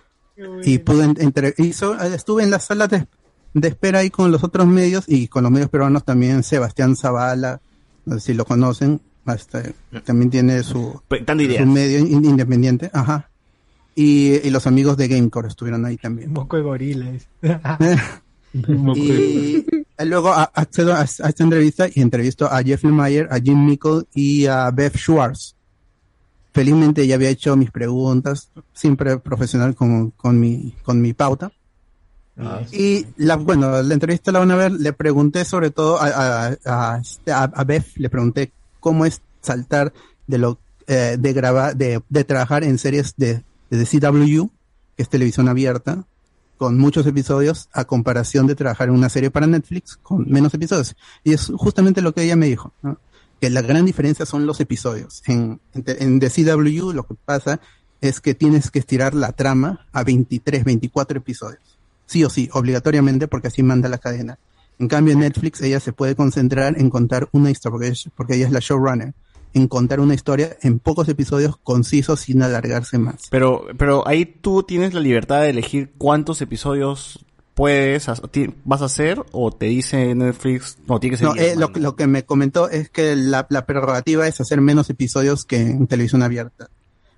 Y 0.64 0.78
pude 0.78 1.04
en- 1.04 1.16
entre, 1.20 1.54
hizo, 1.58 1.98
estuve 2.02 2.42
en 2.42 2.50
la 2.50 2.58
sala 2.58 2.88
de, 2.88 3.06
de 3.54 3.68
espera 3.68 4.00
ahí 4.00 4.10
con 4.10 4.30
los 4.32 4.42
otros 4.44 4.66
medios 4.66 5.04
y 5.06 5.28
con 5.28 5.42
los 5.44 5.52
medios 5.52 5.70
peruanos 5.70 6.04
también 6.04 6.42
Sebastián 6.42 6.96
Zavala, 6.96 7.60
no 8.04 8.14
sé 8.14 8.20
si 8.20 8.34
lo 8.34 8.44
conocen, 8.44 9.00
hasta- 9.24 9.62
también 10.04 10.30
tiene 10.30 10.62
su, 10.62 11.00
su 11.60 11.66
medio 11.66 11.98
in- 12.00 12.24
independiente, 12.24 12.90
ajá. 12.92 13.30
Y, 13.96 14.34
y 14.46 14.50
los 14.50 14.66
amigos 14.66 14.96
de 14.96 15.06
Gamecore 15.06 15.46
estuvieron 15.48 15.84
ahí 15.84 15.96
también. 15.96 16.32
Moco 16.32 16.56
de 16.56 16.62
gorilas. 16.62 17.28
y 18.96 19.64
luego 20.04 20.32
accedo 20.32 20.92
a, 20.94 21.00
a 21.00 21.04
esta 21.04 21.42
entrevista 21.44 21.86
y 21.92 22.00
entrevisto 22.00 22.46
a 22.46 22.62
Jeff 22.62 22.82
Lemire, 22.84 23.28
a 23.30 23.38
Jim 23.40 23.64
Mickle 23.64 24.02
y 24.14 24.46
a 24.46 24.70
Beth 24.70 24.96
Schwartz. 24.96 25.54
Felizmente 26.54 27.06
ya 27.06 27.16
había 27.16 27.28
hecho 27.30 27.54
mis 27.56 27.70
preguntas, 27.70 28.48
siempre 28.72 29.18
profesional 29.18 29.74
con, 29.74 30.12
con 30.12 30.38
mi, 30.40 30.72
con 30.84 31.00
mi 31.02 31.12
pauta. 31.12 31.50
Y 32.72 33.06
la, 33.16 33.36
bueno, 33.36 33.82
la 33.82 33.94
entrevista 33.94 34.32
la 34.32 34.38
van 34.38 34.50
a 34.52 34.56
ver, 34.56 34.72
le 34.72 34.92
pregunté 34.92 35.44
sobre 35.44 35.70
todo 35.70 36.00
a, 36.00 36.06
a, 36.06 36.56
a, 36.64 37.00
a- 37.28 37.42
a 37.54 37.64
Beth, 37.64 37.86
le 37.96 38.08
pregunté 38.08 38.52
cómo 38.80 39.04
es 39.04 39.20
saltar 39.42 39.92
de 40.26 40.38
lo, 40.38 40.58
eh, 40.86 41.16
de 41.18 41.32
grabar, 41.32 41.76
de, 41.76 42.02
de 42.08 42.24
trabajar 42.24 42.64
en 42.64 42.78
series 42.78 43.14
de, 43.16 43.42
de 43.70 43.84
CW, 43.86 44.46
que 44.96 45.02
es 45.02 45.08
televisión 45.08 45.48
abierta, 45.48 46.04
con 46.56 46.78
muchos 46.78 47.04
episodios, 47.06 47.68
a 47.72 47.84
comparación 47.84 48.46
de 48.46 48.54
trabajar 48.54 48.88
en 48.88 48.94
una 48.94 49.08
serie 49.08 49.30
para 49.30 49.46
Netflix 49.48 49.96
con 49.96 50.28
menos 50.30 50.54
episodios. 50.54 50.94
Y 51.24 51.32
es 51.32 51.52
justamente 51.56 52.00
lo 52.00 52.14
que 52.14 52.22
ella 52.22 52.36
me 52.36 52.46
dijo, 52.46 52.72
¿no? 52.82 52.96
Que 53.44 53.50
la 53.50 53.60
gran 53.60 53.84
diferencia 53.84 54.24
son 54.24 54.46
los 54.46 54.58
episodios. 54.60 55.22
En, 55.26 55.60
en, 55.74 56.18
The 56.18 56.30
CW 56.30 56.92
lo 56.92 57.02
que 57.02 57.14
pasa 57.26 57.60
es 58.00 58.22
que 58.22 58.34
tienes 58.34 58.70
que 58.70 58.78
estirar 58.78 59.12
la 59.14 59.32
trama 59.32 59.86
a 59.92 60.02
23, 60.02 60.64
24 60.64 61.18
episodios. 61.18 61.60
Sí 62.06 62.24
o 62.24 62.30
sí, 62.30 62.48
obligatoriamente, 62.54 63.28
porque 63.28 63.48
así 63.48 63.62
manda 63.62 63.90
la 63.90 63.98
cadena. 63.98 64.38
En 64.78 64.88
cambio, 64.88 65.12
en 65.12 65.20
Netflix 65.20 65.60
ella 65.60 65.78
se 65.78 65.92
puede 65.92 66.14
concentrar 66.16 66.78
en 66.80 66.88
contar 66.88 67.28
una 67.32 67.50
historia, 67.50 67.72
porque, 67.74 67.88
es- 67.88 68.08
porque 68.16 68.34
ella 68.36 68.46
es 68.46 68.52
la 68.52 68.60
showrunner, 68.60 69.12
en 69.52 69.68
contar 69.68 70.00
una 70.00 70.14
historia 70.14 70.56
en 70.62 70.78
pocos 70.78 71.06
episodios 71.10 71.58
concisos 71.58 72.20
sin 72.20 72.42
alargarse 72.42 72.96
más. 72.98 73.26
Pero, 73.30 73.66
pero 73.76 74.08
ahí 74.08 74.24
tú 74.24 74.62
tienes 74.62 74.94
la 74.94 75.00
libertad 75.00 75.42
de 75.42 75.50
elegir 75.50 75.92
cuántos 75.98 76.40
episodios 76.40 77.24
puedes, 77.54 78.06
vas 78.64 78.82
a 78.82 78.84
hacer 78.86 79.22
o 79.32 79.52
te 79.52 79.66
dice 79.66 80.14
Netflix, 80.14 80.76
no, 80.86 81.00
tiene 81.00 81.14
que 81.16 81.18
ser 81.18 81.28
No, 81.28 81.34
10, 81.34 81.46
eh, 81.46 81.56
lo, 81.56 81.68
lo 81.74 81.96
que 81.96 82.06
me 82.06 82.24
comentó 82.24 82.68
es 82.68 82.90
que 82.90 83.16
la, 83.16 83.46
la 83.48 83.64
prerrogativa 83.66 84.26
es 84.26 84.40
hacer 84.40 84.60
menos 84.60 84.90
episodios 84.90 85.44
que 85.44 85.60
en 85.60 85.86
televisión 85.86 86.22
abierta. 86.22 86.68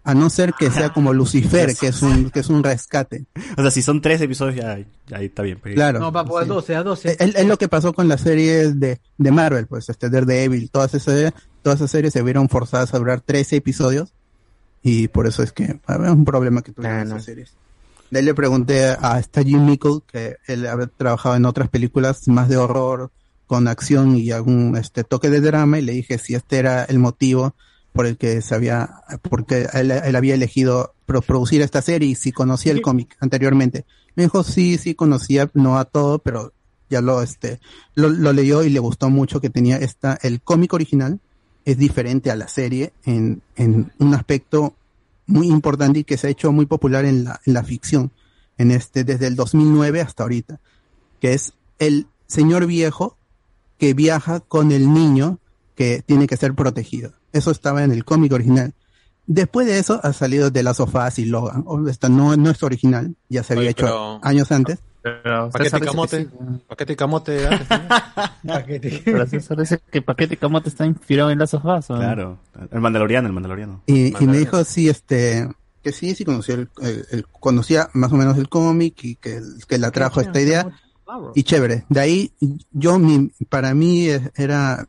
A 0.05 0.15
no 0.15 0.31
ser 0.31 0.53
que 0.55 0.71
sea 0.71 0.91
como 0.93 1.13
Lucifer, 1.15 1.75
que 1.75 1.89
es 1.89 2.01
un, 2.03 2.31
que 2.31 2.39
es 2.41 2.49
un 2.49 2.63
rescate. 2.63 3.25
O 3.57 3.63
sea, 3.63 3.73
si 3.73 3.83
son 3.83 4.01
tres 4.01 4.21
episodios, 4.21 4.55
ya, 4.55 4.79
ya 5.09 5.17
ahí 5.17 5.27
está 5.27 5.43
bien. 5.43 5.59
pues. 5.61 5.75
Claro. 5.75 5.99
No, 5.99 6.13
papo, 6.13 6.39
a 6.39 6.43
Sí. 6.45 6.49
12, 6.49 6.77
a 6.77 6.83
12. 6.85 7.17
Es, 7.19 7.35
es 7.35 7.47
lo 7.47 7.59
que 7.59 7.67
pasó 7.69 7.93
con 7.93 8.07
las 8.07 8.21
series 8.21 8.79
de, 8.79 9.01
de 9.19 9.31
Marvel, 9.33 9.67
pues, 9.67 9.89
este 9.89 10.09
Daredevil, 10.09 10.71
todas 10.71 10.95
esas, 10.95 11.33
todas 11.63 11.81
esas 11.81 11.91
series 11.91 12.13
se 12.13 12.23
vieron 12.23 12.49
forzadas 12.49 12.95
a 12.95 12.99
durar 12.99 13.21
13 13.21 13.57
episodios 13.57 14.13
y 14.81 15.09
por 15.09 15.27
eso 15.27 15.43
es 15.43 15.51
que 15.51 15.81
había 15.87 16.13
un 16.13 16.25
problema 16.25 16.63
que 16.63 16.71
tuvieron 16.71 17.05
esas 17.09 17.25
series. 17.25 17.55
De 18.11 18.19
ahí 18.21 18.25
le 18.25 18.35
pregunté 18.35 18.89
a 18.91 19.21
Jim 19.45 19.65
Mickle, 19.65 20.01
que 20.11 20.37
él 20.47 20.67
había 20.67 20.87
trabajado 20.87 21.37
en 21.37 21.45
otras 21.45 21.69
películas 21.69 22.29
más 22.29 22.49
de 22.49 22.57
horror, 22.57 23.11
con 23.47 23.69
acción 23.69 24.17
y 24.17 24.31
algún 24.33 24.77
este 24.77 25.05
toque 25.05 25.31
de 25.31 25.41
drama, 25.41 25.79
y 25.79 25.83
le 25.83 25.93
dije 25.93 26.19
si 26.19 26.35
este 26.35 26.59
era 26.59 26.85
el 26.85 26.99
motivo 26.99 27.55
por 27.93 28.07
el 28.07 28.17
que 28.17 28.43
se 28.43 28.55
había, 28.55 29.03
porque 29.23 29.67
él, 29.73 29.91
él 29.91 30.17
había 30.17 30.35
elegido 30.35 30.95
pro- 31.07 31.23
producir 31.23 31.63
esta 31.63 31.81
serie 31.81 32.09
y 32.11 32.15
si 32.15 32.33
conocía 32.33 32.73
el 32.73 32.83
cómic 32.83 33.17
anteriormente. 33.21 33.87
Me 34.17 34.25
dijo 34.25 34.43
sí, 34.43 34.79
sí 34.79 34.95
conocía, 34.95 35.49
no 35.55 35.79
a 35.79 35.85
todo, 35.85 36.19
pero 36.19 36.53
ya 36.91 37.01
lo 37.01 37.23
este, 37.23 37.61
lo, 37.95 38.09
lo 38.09 38.33
leyó 38.33 38.63
y 38.63 38.71
le 38.71 38.81
gustó 38.81 39.11
mucho 39.11 39.41
que 39.41 39.51
tenía 39.51 39.79
esta, 39.79 40.19
el 40.23 40.41
cómic 40.41 40.73
original 40.75 41.21
es 41.65 41.79
diferente 41.79 42.31
a 42.31 42.37
la 42.37 42.49
serie 42.49 42.93
en, 43.05 43.43
en 43.57 43.93
un 43.99 44.15
aspecto 44.15 44.75
muy 45.27 45.49
importante 45.49 46.01
y 46.01 46.05
que 46.05 46.17
se 46.17 46.27
ha 46.29 46.31
hecho 46.31 46.53
muy 46.53 46.67
popular 46.67 47.05
en 47.05 47.25
la, 47.25 47.41
en 47.45 47.55
la 47.55 47.63
ficción, 47.65 48.13
en 48.59 48.71
este, 48.71 49.05
desde 49.05 49.27
el 49.27 49.37
2009 49.37 50.01
hasta 50.01 50.23
ahorita, 50.23 50.61
que 51.21 51.33
es 51.35 51.53
el 51.79 52.07
señor 52.27 52.67
viejo 52.67 53.17
que 53.79 53.93
viaja 53.95 54.41
con 54.41 54.73
el 54.73 54.93
niño 54.93 55.39
que 55.75 56.03
tiene 56.07 56.27
que 56.27 56.37
ser 56.37 56.55
protegido. 56.55 57.13
Eso 57.33 57.51
estaba 57.51 57.85
en 57.85 57.93
el 57.93 58.05
cómic 58.05 58.33
original. 58.33 58.73
Después 59.27 59.67
de 59.67 59.79
eso 59.79 60.01
ha 60.03 60.13
salido 60.13 60.51
de 60.51 60.63
las 60.63 60.77
sofás 60.79 61.19
y 61.19 61.25
Logan. 61.27 61.65
O- 61.67 61.87
Esta 61.89 62.09
no, 62.09 62.37
no 62.37 62.51
es 62.51 62.63
original, 62.63 63.17
ya 63.29 63.43
se 63.43 63.53
había 63.55 63.63
Oye, 63.63 63.71
hecho 63.71 63.85
pero- 63.87 64.21
años 64.23 64.51
antes. 64.53 64.79
Pero 65.23 65.51
Paquete 65.51 65.77
y 65.77 65.81
camote. 65.81 66.25
sí. 66.25 66.29
Paquete 66.67 66.93
y 66.93 66.97
camote 66.97 67.47
antes. 67.47 67.69
Paquete. 68.47 69.03
Pero 69.05 69.27
César 69.27 69.59
dice 69.59 69.81
que 69.91 70.03
Paquete 70.03 70.35
y 70.35 70.37
Camote 70.37 70.69
está 70.69 70.85
inspirado 70.87 71.31
en 71.31 71.39
las 71.39 71.51
sofás. 71.51 71.89
¿o? 71.91 71.97
Claro. 71.97 72.39
El 72.71 72.81
Mandaloriano, 72.81 73.27
el 73.29 73.33
Mandaloriano. 73.35 73.83
Y, 73.87 74.21
y 74.23 74.27
me 74.27 74.39
dijo 74.39 74.63
sí, 74.65 74.89
este, 74.89 75.49
que 75.83 75.93
sí, 75.93 76.15
sí 76.15 76.25
conocía 76.25 76.57
el, 76.57 76.69
el- 76.83 77.07
el- 77.11 77.27
conocía 77.41 77.89
más 77.93 78.13
o 78.13 78.17
menos 78.17 78.37
el 78.39 78.49
cómic 78.49 79.05
y 79.05 79.15
que, 79.17 79.41
que 79.69 79.79
la 79.79 79.91
trajo 79.91 80.21
esta 80.21 80.41
idea 80.41 80.69
y 81.35 81.43
chévere. 81.45 81.85
De 81.89 82.01
ahí 82.01 82.33
yo 82.73 82.99
mi, 82.99 83.31
para 83.49 83.75
mí 83.75 84.09
eh, 84.09 84.31
era 84.37 84.87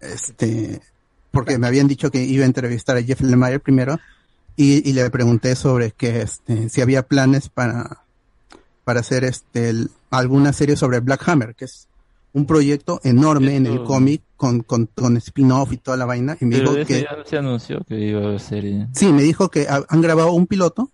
este 0.00 0.80
porque 1.30 1.58
me 1.58 1.68
habían 1.68 1.86
dicho 1.86 2.10
que 2.10 2.24
iba 2.24 2.42
a 2.42 2.46
entrevistar 2.46 2.96
a 2.96 3.02
Jeff 3.02 3.20
Lemire 3.20 3.60
primero 3.60 4.00
y, 4.56 4.88
y 4.88 4.92
le 4.92 5.08
pregunté 5.10 5.54
sobre 5.54 5.92
que 5.92 6.22
este 6.22 6.68
si 6.68 6.80
había 6.80 7.02
planes 7.06 7.48
para 7.48 7.98
para 8.90 9.00
hacer 9.00 9.22
este 9.22 9.68
el- 9.70 9.88
alguna 10.10 10.52
serie 10.52 10.74
sobre 10.74 10.98
Black 10.98 11.28
Hammer, 11.28 11.54
que 11.54 11.66
es 11.66 11.86
un 12.32 12.44
proyecto 12.44 13.00
enorme 13.04 13.54
en 13.54 13.66
el 13.66 13.84
cómic 13.84 14.20
con, 14.36 14.62
con, 14.64 14.86
con 14.86 15.16
spin-off 15.16 15.72
y 15.72 15.76
toda 15.76 15.96
la 15.96 16.06
vaina 16.06 16.36
y 16.40 16.44
me 16.44 16.56
Pero 16.56 16.72
dijo 16.74 16.86
que 16.88 17.02
ya 17.02 17.16
se 17.24 17.38
anunció 17.38 17.84
que 17.86 17.96
iba 18.00 18.20
a 18.20 18.24
haber 18.24 18.40
serie. 18.40 18.88
Sí, 18.92 19.12
me 19.12 19.22
dijo 19.22 19.48
que 19.48 19.68
ha- 19.68 19.84
han 19.88 20.00
grabado 20.02 20.32
un 20.32 20.48
piloto 20.48 20.90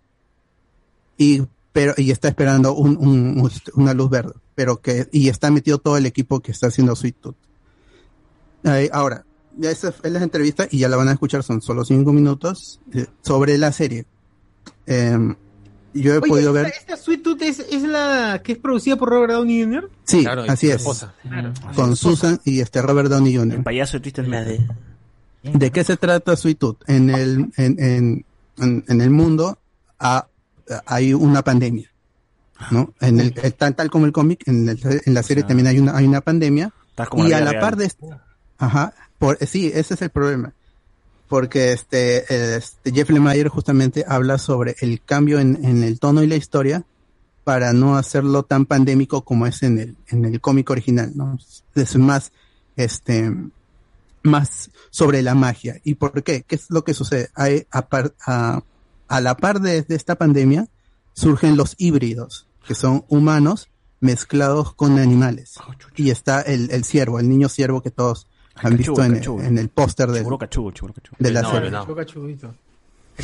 y 1.16 1.42
pero 1.72 1.94
y 1.96 2.10
está 2.10 2.28
esperando 2.28 2.74
un, 2.74 2.98
un- 2.98 3.40
un- 3.40 3.50
una 3.76 3.94
luz 3.94 4.10
verde, 4.10 4.34
pero 4.54 4.78
que 4.82 5.08
y 5.10 5.30
está 5.30 5.50
metido 5.50 5.78
todo 5.78 5.96
el 5.96 6.04
equipo 6.04 6.40
que 6.40 6.52
está 6.52 6.66
haciendo 6.66 6.94
Sweet 6.94 7.16
Tooth. 7.22 7.36
Eh, 8.64 8.90
ahora, 8.92 9.24
ya 9.56 9.70
esa 9.70 9.94
es 10.02 10.12
la 10.12 10.22
entrevista 10.22 10.68
y 10.70 10.80
ya 10.80 10.90
la 10.90 10.98
van 10.98 11.08
a 11.08 11.12
escuchar, 11.12 11.42
son 11.42 11.62
solo 11.62 11.82
cinco 11.86 12.12
minutos 12.12 12.78
eh, 12.92 13.06
sobre 13.22 13.56
la 13.56 13.72
serie. 13.72 14.04
Em, 14.86 15.34
yo 16.02 16.14
he 16.14 16.18
Oye, 16.18 16.28
podido 16.28 16.50
esta, 16.56 16.62
ver, 16.62 16.72
esta 16.78 16.96
Sweet 16.96 17.22
Tooth 17.22 17.42
es, 17.42 17.58
es 17.60 17.82
la 17.82 18.40
que 18.44 18.52
es 18.52 18.58
producida 18.58 18.96
por 18.96 19.08
Robert 19.10 19.32
Downey 19.32 19.62
Jr. 19.64 19.90
sí, 20.04 20.22
Claro, 20.22 20.44
así 20.48 20.68
es, 20.68 20.76
esposa. 20.76 21.14
con 21.74 21.96
Susan 21.96 22.40
y 22.44 22.60
este 22.60 22.82
Robert 22.82 23.08
Downey 23.08 23.36
Jr. 23.36 23.56
El 23.58 23.62
payaso 23.62 23.98
de 23.98 24.22
Metal. 24.22 24.44
de... 24.46 24.66
¿De 25.52 25.70
qué 25.70 25.84
se 25.84 25.96
trata 25.96 26.34
Sweet 26.36 26.58
Tooth? 26.58 26.78
En 26.88 27.08
el, 27.10 27.52
en, 27.56 27.76
en, 27.78 28.24
en, 28.58 28.84
en 28.88 29.00
el 29.00 29.10
mundo 29.10 29.58
ha- 30.00 30.26
hay 30.86 31.14
una 31.14 31.42
pandemia, 31.42 31.88
¿no? 32.72 32.92
En 33.00 33.20
el, 33.20 33.32
el- 33.40 33.54
tal, 33.54 33.76
tal 33.76 33.88
como 33.90 34.06
el 34.06 34.12
cómic, 34.12 34.42
en, 34.48 34.68
el- 34.68 35.00
en 35.04 35.14
la 35.14 35.22
serie 35.22 35.44
también 35.44 35.68
hay 35.68 35.78
una, 35.78 35.96
hay 35.96 36.04
una 36.06 36.20
pandemia. 36.20 36.72
Como 37.08 37.26
Y 37.26 37.28
la 37.28 37.36
a 37.38 37.40
la 37.42 37.50
real. 37.52 37.60
par 37.60 37.76
de 37.76 37.84
esto, 37.84 38.06
ajá, 38.58 38.94
por, 39.18 39.38
sí, 39.46 39.70
ese 39.72 39.94
es 39.94 40.02
el 40.02 40.10
problema. 40.10 40.52
Porque 41.28 41.72
este, 41.72 42.56
este 42.56 42.92
Jeff 42.92 43.10
Lemire 43.10 43.48
justamente 43.48 44.04
habla 44.06 44.38
sobre 44.38 44.76
el 44.80 45.00
cambio 45.02 45.40
en, 45.40 45.64
en 45.64 45.82
el 45.84 45.98
tono 45.98 46.22
y 46.22 46.26
la 46.26 46.36
historia 46.36 46.84
para 47.44 47.72
no 47.72 47.96
hacerlo 47.96 48.42
tan 48.42 48.66
pandémico 48.66 49.22
como 49.22 49.46
es 49.46 49.62
en 49.62 49.78
el, 49.78 49.96
en 50.08 50.24
el 50.24 50.40
cómic 50.40 50.68
original, 50.70 51.12
¿no? 51.14 51.38
Es 51.74 51.96
más, 51.96 52.32
este, 52.76 53.32
más 54.22 54.70
sobre 54.90 55.22
la 55.22 55.34
magia. 55.34 55.80
¿Y 55.84 55.94
por 55.94 56.22
qué? 56.24 56.42
¿Qué 56.42 56.54
es 56.56 56.66
lo 56.70 56.82
que 56.84 56.94
sucede? 56.94 57.28
Hay, 57.34 57.66
a, 57.70 57.86
par- 57.86 58.14
a- 58.26 58.62
a 59.08 59.20
la 59.20 59.36
par 59.36 59.60
de, 59.60 59.82
de 59.82 59.94
esta 59.94 60.16
pandemia 60.16 60.66
surgen 61.14 61.56
los 61.56 61.74
híbridos, 61.78 62.46
que 62.66 62.74
son 62.74 63.04
humanos 63.08 63.68
mezclados 64.00 64.74
con 64.74 64.98
animales. 64.98 65.54
Y 65.94 66.10
está 66.10 66.40
el, 66.42 66.70
el 66.72 66.84
ciervo, 66.84 67.20
el 67.20 67.28
niño 67.28 67.48
ciervo 67.48 67.80
que 67.80 67.90
todos 67.92 68.26
han 68.56 68.76
visto 68.76 69.02
en, 69.02 69.22
en 69.44 69.58
el 69.58 69.68
póster 69.68 70.10
de, 70.10 70.24
de 71.18 71.30
la 71.30 71.50
serie. 71.50 71.70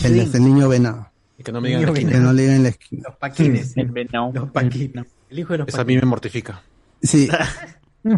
El, 0.04 0.44
niño 0.44 0.68
venado. 0.68 1.08
Y 1.38 1.42
que 1.42 1.52
no 1.52 1.60
me 1.60 1.68
digan 1.68 1.82
la 1.86 1.92
Que 1.92 2.00
esquina. 2.00 2.20
no 2.20 2.32
le 2.32 2.42
digan 2.42 2.62
la 2.62 2.68
esquina. 2.70 3.02
Los 3.06 3.16
paquines. 3.16 3.76
El 3.76 3.90
venado. 3.90 4.32
Los 4.32 4.50
paquines. 4.50 5.06
El 5.30 5.38
hijo 5.38 5.52
de 5.52 5.58
los 5.58 5.68
Esa 5.68 5.80
a 5.82 5.84
mí 5.84 5.96
me 5.96 6.02
mortifica. 6.02 6.62
Sí. 7.02 7.28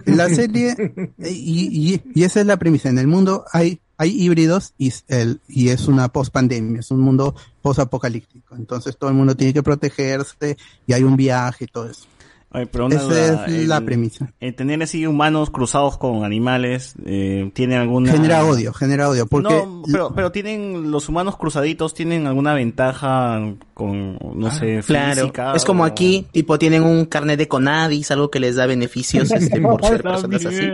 La 0.07 0.31
serie, 0.31 0.75
y, 1.19 1.93
y, 1.95 2.03
y 2.15 2.25
esa 2.25 2.41
es 2.41 2.47
la 2.47 2.57
premisa. 2.57 2.89
En 2.89 2.99
el 2.99 3.07
mundo 3.07 3.45
hay, 3.53 3.81
hay 3.99 4.11
híbridos 4.19 4.73
y, 4.79 4.91
el, 5.09 5.43
y 5.47 5.69
es 5.69 5.89
una 5.89 6.09
post-pandemia, 6.09 6.81
es 6.81 6.91
un 6.91 7.01
mundo 7.01 7.35
post-apocalíptico. 7.61 8.57
Entonces 8.57 8.97
todo 8.97 9.11
el 9.11 9.17
mundo 9.17 9.37
tiene 9.37 9.53
que 9.53 9.63
protegerse 9.63 10.57
y 10.87 10.95
hay 10.95 11.03
un 11.03 11.17
viaje 11.17 11.65
y 11.65 11.69
todo 11.69 11.91
eso. 11.91 12.07
Oye, 12.55 12.67
pero 12.67 12.87
una 12.87 12.95
Esa 12.95 13.05
duda, 13.05 13.47
es 13.47 13.67
la 13.67 13.81
premisa. 13.81 14.33
el 14.39 14.55
tener 14.55 14.81
así 14.83 15.07
humanos 15.07 15.51
cruzados 15.51 15.99
con 15.99 16.25
animales, 16.25 16.95
eh, 17.05 17.51
¿tiene 17.53 17.77
alguna... 17.77 18.13
Genera 18.13 18.45
odio, 18.45 18.73
genera 18.73 19.09
odio. 19.09 19.27
Porque 19.27 19.53
No, 19.53 19.83
pero, 19.91 20.13
pero 20.15 20.31
tienen 20.31 20.91
los 20.93 21.09
humanos 21.09 21.37
cruzaditos 21.37 21.95
tienen 21.95 22.29
alguna 22.29 22.55
ventaja 22.55 23.41
con, 23.75 24.19
no 24.37 24.51
sé, 24.53 24.81
Claro, 24.87 25.23
física. 25.23 25.53
es 25.57 25.65
como 25.65 25.83
o- 25.83 25.87
aquí, 25.87 26.27
tipo, 26.31 26.57
tienen 26.59 26.85
un 26.85 27.07
carnet 27.07 27.39
de 27.39 27.49
Conadis, 27.49 28.13
algo 28.13 28.31
que 28.31 28.39
les 28.39 28.55
da 28.55 28.67
beneficios 28.67 29.31
este, 29.33 29.61
por 29.61 29.85
ser 29.85 30.03
personas 30.03 30.47
así. 30.47 30.71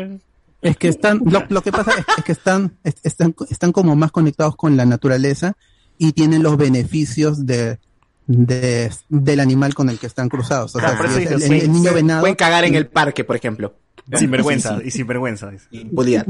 Es 0.63 0.77
que 0.77 0.89
están, 0.89 1.23
lo, 1.25 1.43
lo 1.49 1.63
que 1.63 1.73
pasa 1.73 1.93
es, 1.93 2.05
es 2.19 2.25
que 2.25 2.33
están, 2.33 2.73
es- 2.85 2.97
están, 3.05 3.35
están 3.49 3.73
como 3.73 3.97
más 3.97 4.13
conectados 4.13 4.55
con 4.55 4.77
la 4.77 4.85
naturaleza 4.85 5.57
y 5.97 6.13
tienen 6.13 6.43
los 6.43 6.59
beneficios 6.59 7.47
de, 7.47 7.79
de, 8.33 8.91
del 9.09 9.41
animal 9.41 9.75
con 9.75 9.89
el 9.91 9.99
que 9.99 10.07
están 10.07 10.29
cruzados. 10.29 10.77
O 10.77 10.81
sea, 10.81 10.97
por 10.97 11.09
si 11.11 11.23
eso 11.25 11.37
es 11.37 11.45
el, 11.47 11.53
el 11.53 11.73
niño 11.73 11.93
venado. 11.93 12.21
Pueden 12.21 12.37
cagar 12.37 12.65
en 12.65 12.75
el 12.77 12.87
parque, 12.87 13.25
por 13.25 13.35
ejemplo. 13.37 13.75
Sin 14.17 14.31
vergüenza, 14.31 14.75
Sí, 14.77 14.83
sí. 14.83 14.89
y 14.89 14.91
sin 14.91 15.07
vergüenza. 15.07 15.51
Impunidad. 15.71 16.27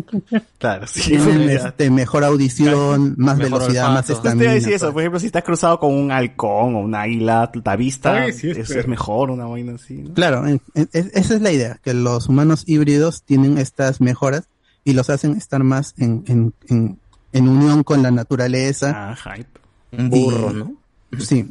Claro, 0.58 0.86
sí. 0.86 1.00
Tienen 1.02 1.48
este, 1.48 1.88
mejor 1.90 2.24
audición, 2.24 3.14
más 3.16 3.38
Mejor 3.38 3.60
velocidad, 3.60 3.84
olfato. 3.90 3.92
más 3.94 4.10
estamina. 4.10 4.50
a 4.50 4.54
decir 4.54 4.72
eso, 4.74 4.86
todo. 4.86 4.92
por 4.94 5.02
ejemplo, 5.02 5.20
si 5.20 5.26
estás 5.26 5.44
cruzado 5.44 5.78
con 5.80 5.94
un 5.94 6.12
halcón 6.12 6.74
o 6.74 6.80
un 6.80 6.94
águila, 6.94 7.50
la 7.64 7.76
vista 7.76 8.22
Ay, 8.22 8.32
sí, 8.34 8.50
es, 8.50 8.70
es 8.70 8.86
mejor, 8.86 9.30
una 9.30 9.46
vaina 9.46 9.76
así. 9.76 9.94
¿no? 9.94 10.12
Claro, 10.14 10.46
en- 10.46 10.60
en- 10.74 10.90
es- 10.92 11.10
esa 11.14 11.34
es 11.36 11.40
la 11.40 11.52
idea, 11.52 11.78
que 11.82 11.94
los 11.94 12.28
humanos 12.28 12.64
híbridos 12.66 13.22
tienen 13.22 13.56
estas 13.56 14.00
mejoras 14.02 14.48
y 14.84 14.92
los 14.92 15.08
hacen 15.08 15.36
estar 15.36 15.62
más 15.64 15.94
en, 15.96 16.24
en, 16.26 16.52
en, 16.68 16.98
en 17.32 17.48
unión 17.48 17.82
con 17.82 18.02
la 18.02 18.10
naturaleza. 18.10 18.92
Ah, 19.12 19.16
hype. 19.16 19.48
Un 19.96 20.10
burro, 20.10 20.50
Y- 20.50 20.54
¿no? 20.54 20.74
Sí. 21.18 21.48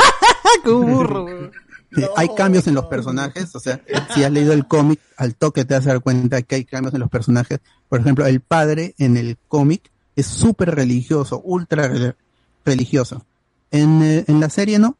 ¡Qué 0.64 0.70
burro! 0.70 1.26
Sí, 1.94 2.02
Hay 2.16 2.28
cambios 2.34 2.66
en 2.68 2.74
los 2.74 2.86
personajes, 2.86 3.54
o 3.54 3.60
sea, 3.60 3.80
si 4.14 4.24
has 4.24 4.30
leído 4.32 4.52
el 4.54 4.66
cómic, 4.66 4.98
al 5.18 5.34
toque 5.34 5.64
te 5.66 5.74
vas 5.74 5.86
a 5.86 5.90
dar 5.90 6.00
cuenta 6.00 6.40
que 6.42 6.54
hay 6.54 6.64
cambios 6.64 6.94
en 6.94 7.00
los 7.00 7.10
personajes. 7.10 7.60
Por 7.88 8.00
ejemplo, 8.00 8.24
el 8.26 8.40
padre 8.40 8.94
en 8.98 9.16
el 9.18 9.36
cómic 9.48 9.90
es 10.16 10.26
súper 10.26 10.74
religioso, 10.74 11.40
ultra 11.44 11.88
re- 11.88 12.14
religioso. 12.64 13.26
En, 13.70 14.02
eh, 14.02 14.24
en 14.26 14.40
la 14.40 14.48
serie 14.48 14.78
no. 14.78 14.96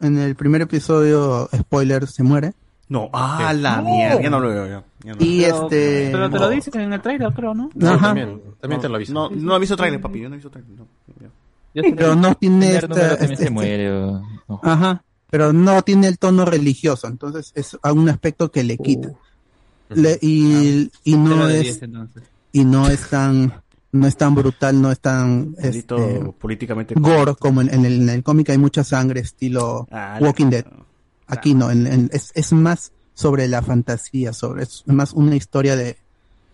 En 0.00 0.18
el 0.18 0.34
primer 0.36 0.60
episodio, 0.60 1.48
spoiler, 1.56 2.06
se 2.06 2.22
muere. 2.22 2.52
No, 2.88 3.08
ah, 3.14 3.54
la 3.54 3.80
mierda, 3.80 4.20
ya 4.20 4.28
no 4.30 4.38
lo 4.40 4.48
veo. 4.50 4.66
Ya 5.02 5.14
no. 5.14 5.16
Y 5.24 5.42
este... 5.44 6.10
Pero 6.12 6.28
te 6.28 6.38
lo 6.38 6.48
dicen 6.50 6.80
en 6.80 6.92
el 6.92 7.00
trailer, 7.00 7.32
creo, 7.32 7.54
¿no? 7.54 7.70
No, 7.74 7.88
Ajá. 7.92 8.08
también, 8.08 8.42
también 8.60 8.80
te 8.82 8.88
lo 8.90 8.96
aviso. 8.96 9.12
No, 9.14 9.30
no 9.30 9.56
he 9.56 9.58
visto 9.58 9.74
trailer, 9.76 10.00
papi, 10.02 10.20
yo 10.20 10.28
no 10.28 10.34
he 10.34 10.38
visto 10.38 10.50
trailer. 10.50 10.70
no. 10.76 10.86
Yo 11.18 11.28
sí 11.82 11.92
Pero 11.96 12.14
no 12.16 12.34
tiene 12.34 12.80
número 12.80 13.18
este- 13.20 13.36
se 13.36 13.50
muere. 13.50 13.92
o- 13.92 14.22
no. 14.48 14.60
Ajá, 14.62 15.02
pero 15.30 15.52
no 15.52 15.82
tiene 15.82 16.06
el 16.08 16.18
tono 16.18 16.44
religioso, 16.44 17.06
entonces 17.08 17.52
es 17.54 17.76
a 17.82 17.92
un 17.92 18.08
aspecto 18.08 18.50
que 18.50 18.62
le 18.64 18.78
quita. 18.78 19.10
Le- 19.90 20.18
y, 20.20 20.90
y 21.04 21.12
Cero 21.12 21.18
no 21.24 21.48
es 21.48 21.62
diez, 21.62 21.82
entonces. 21.82 22.22
y 22.52 22.64
no 22.64 22.88
es 22.88 23.08
tan 23.08 23.52
no 23.92 24.06
es 24.06 24.16
tan 24.16 24.34
brutal, 24.34 24.82
no 24.82 24.90
es 24.92 25.00
tan 25.00 25.54
este, 25.58 26.20
políticamente 26.38 26.94
gore 26.98 27.34
como 27.36 27.60
en, 27.62 27.72
en 27.72 27.84
el, 27.86 28.02
en 28.02 28.08
el 28.10 28.22
cómic 28.22 28.50
hay 28.50 28.58
mucha 28.58 28.84
sangre 28.84 29.20
estilo 29.20 29.86
Ah, 29.90 30.18
Walking 30.20 30.50
Dead. 30.50 30.66
Aquí 31.28 31.54
no, 31.54 31.70
en- 31.70 31.86
en- 31.86 32.10
es, 32.12 32.30
es 32.34 32.52
más 32.52 32.92
sobre 33.14 33.48
la 33.48 33.62
fantasía, 33.62 34.32
sobre 34.34 34.64
es 34.64 34.82
más 34.86 35.12
una 35.12 35.34
historia 35.36 35.76
de, 35.76 35.96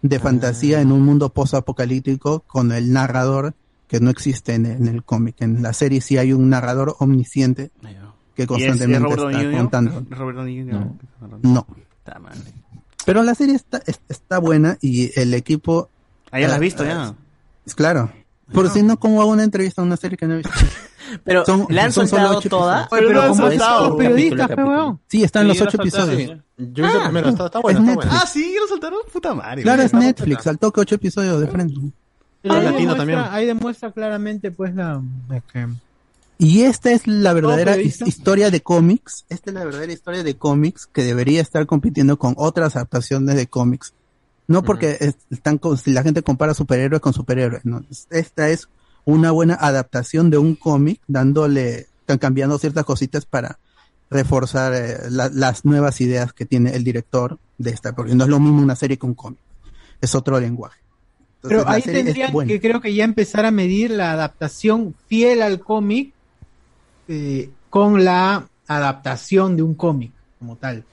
de 0.03 0.19
fantasía 0.21 0.81
en 0.81 0.93
un 0.93 1.03
mundo 1.03 1.31
post-apocalíptico 1.31 2.41
con 2.47 2.71
el 2.71 2.93
narrador 2.93 3.55
que 3.93 4.01
no 4.01 4.09
existe 4.09 4.55
en, 4.55 4.65
en 4.65 4.89
el 4.89 5.05
cómic. 5.05 5.37
En 5.41 5.63
la 5.63 5.75
serie 5.75 6.01
sí 6.01 6.17
hay 6.17 6.33
un 6.33 6.49
narrador 6.49 6.97
omnisciente 6.99 7.71
que 7.83 7.89
¿Y 7.89 7.91
es- 7.91 8.41
es 8.41 8.47
constantemente 8.47 9.09
está 9.11 9.23
Jr.? 9.39 9.57
contando. 9.59 10.03
¿Es 10.11 10.19
Robert 10.19 10.39
Downey 10.39 10.63
Jr.? 10.63 10.87
No. 11.43 11.67
Está 11.99 12.19
mal. 12.19 12.33
Pero 13.05 13.23
la 13.23 13.35
serie 13.35 13.55
está, 13.55 13.83
es- 13.87 14.01
está 14.09 14.39
buena 14.39 14.79
y 14.81 15.13
el 15.21 15.35
equipo... 15.35 15.91
Ah, 16.31 16.41
ya 16.41 16.49
la 16.49 16.55
has 16.55 16.61
eh, 16.61 16.65
visto, 16.65 16.85
ya. 16.85 17.15
Es 17.67 17.75
claro. 17.75 18.11
Por 18.51 18.71
si 18.71 18.83
no, 18.83 18.99
¿cómo 18.99 19.21
hago 19.21 19.31
una 19.31 19.45
entrevista 19.45 19.83
a 19.83 19.85
una 19.85 19.99
serie 19.99 20.17
que 20.17 20.27
no 20.27 20.35
he 20.35 20.37
visto? 20.39 20.53
Pero, 21.25 21.45
Son- 21.45 21.67
¿le 21.69 21.79
han 21.83 21.93
son 21.93 22.09
solo 22.09 22.23
soltado 22.23 22.39
ocho 22.39 22.49
toda? 22.49 22.89
pero 22.89 23.13
no 23.13 23.21
han 23.21 23.35
soltado. 23.35 23.89
los 23.91 23.99
periodistas, 23.99 24.49
Capítulo. 24.49 25.01
Sí, 25.09 25.23
están 25.23 25.47
los 25.49 25.61
ocho 25.61 25.77
la 25.77 25.83
episodios. 25.83 26.17
sí. 26.17 26.43
Yo 26.57 26.85
vi 26.85 26.91
el 26.91 26.97
Ah, 26.97 27.05
primero, 27.05 27.29
está, 27.29 27.47
está 27.47 27.59
es 27.59 27.63
bueno, 27.63 27.81
está 27.81 27.91
Netflix. 27.93 28.11
bueno. 28.11 28.21
Ah, 28.23 28.27
sí, 28.27 28.57
lo 28.59 28.67
saltaron, 28.69 28.99
puta 29.13 29.35
madre. 29.35 29.63
Claro, 29.63 29.83
es 29.83 29.93
Netflix, 29.93 30.47
al 30.47 30.59
toque 30.59 30.81
ocho 30.81 30.95
episodios 30.95 31.39
de 31.41 31.49
frente. 31.49 31.75
Ah, 32.45 32.57
ahí, 32.59 32.65
latino 32.65 32.79
demuestra, 32.95 32.97
también. 32.97 33.19
ahí 33.31 33.47
demuestra 33.47 33.93
claramente 33.93 34.51
pues 34.51 34.75
la 34.75 35.01
Y 36.39 36.63
esta 36.63 36.91
es 36.91 37.07
la 37.07 37.33
verdadera 37.33 37.77
his- 37.77 38.03
historia 38.07 38.51
de 38.51 38.61
cómics. 38.63 39.25
Esta 39.29 39.51
es 39.51 39.55
la 39.55 39.65
verdadera 39.65 39.93
historia 39.93 40.23
de 40.25 40.37
cómics 40.37 40.87
que 40.87 41.05
debería 41.05 41.41
estar 41.41 41.67
compitiendo 41.67 42.19
con 42.19 42.35
otras 42.37 42.75
adaptaciones 42.77 43.37
de 43.37 43.47
cómics. 43.47 43.95
No 44.49 44.63
porque 44.65 44.97
es- 45.01 45.17
están 45.31 45.59
con- 45.59 45.79
si 45.79 45.93
la 45.93 46.03
gente 46.03 46.23
compara 46.23 46.53
superhéroes 46.53 47.01
con 47.01 47.13
superhéroes. 47.13 47.65
No. 47.65 47.83
Esta 48.11 48.49
es 48.51 48.69
una 49.05 49.31
buena 49.31 49.55
adaptación 49.55 50.31
de 50.31 50.39
un 50.39 50.57
cómic, 50.57 51.01
dándole, 51.07 51.87
están 52.01 52.19
cambiando 52.19 52.59
ciertas 52.59 52.85
cositas 52.85 53.25
para 53.25 53.59
reforzar 54.11 54.75
eh, 54.75 54.99
la- 55.11 55.31
las 55.33 55.65
nuevas 55.65 56.01
ideas 56.01 56.33
que 56.33 56.45
tiene 56.45 56.75
el 56.75 56.83
director 56.85 57.39
de 57.59 57.71
esta. 57.71 57.95
Porque 57.95 58.15
no 58.17 58.25
es 58.25 58.31
lo 58.31 58.41
mismo 58.41 58.61
una 58.61 58.75
serie 58.77 58.97
que 58.99 59.07
un 59.07 59.15
cómic. 59.15 59.39
Es 60.01 60.15
otro 60.17 60.39
lenguaje. 60.41 60.81
Entonces, 61.43 61.65
Pero 61.65 61.69
ahí 61.69 61.83
tendrían 61.83 62.47
que 62.47 62.61
creo 62.61 62.81
que 62.81 62.95
ya 62.95 63.05
empezar 63.05 63.45
a 63.45 63.51
medir 63.51 63.91
la 63.91 64.13
adaptación 64.13 64.95
fiel 65.09 65.43
al 65.43 65.59
cómic 65.61 66.13
eh, 67.09 67.51
con 67.71 68.05
la 68.05 68.47
adaptación 68.69 69.57
de 69.57 69.63
un 69.63 69.75
cómic 69.75 70.13
como 70.39 70.57
tal. 70.57 70.85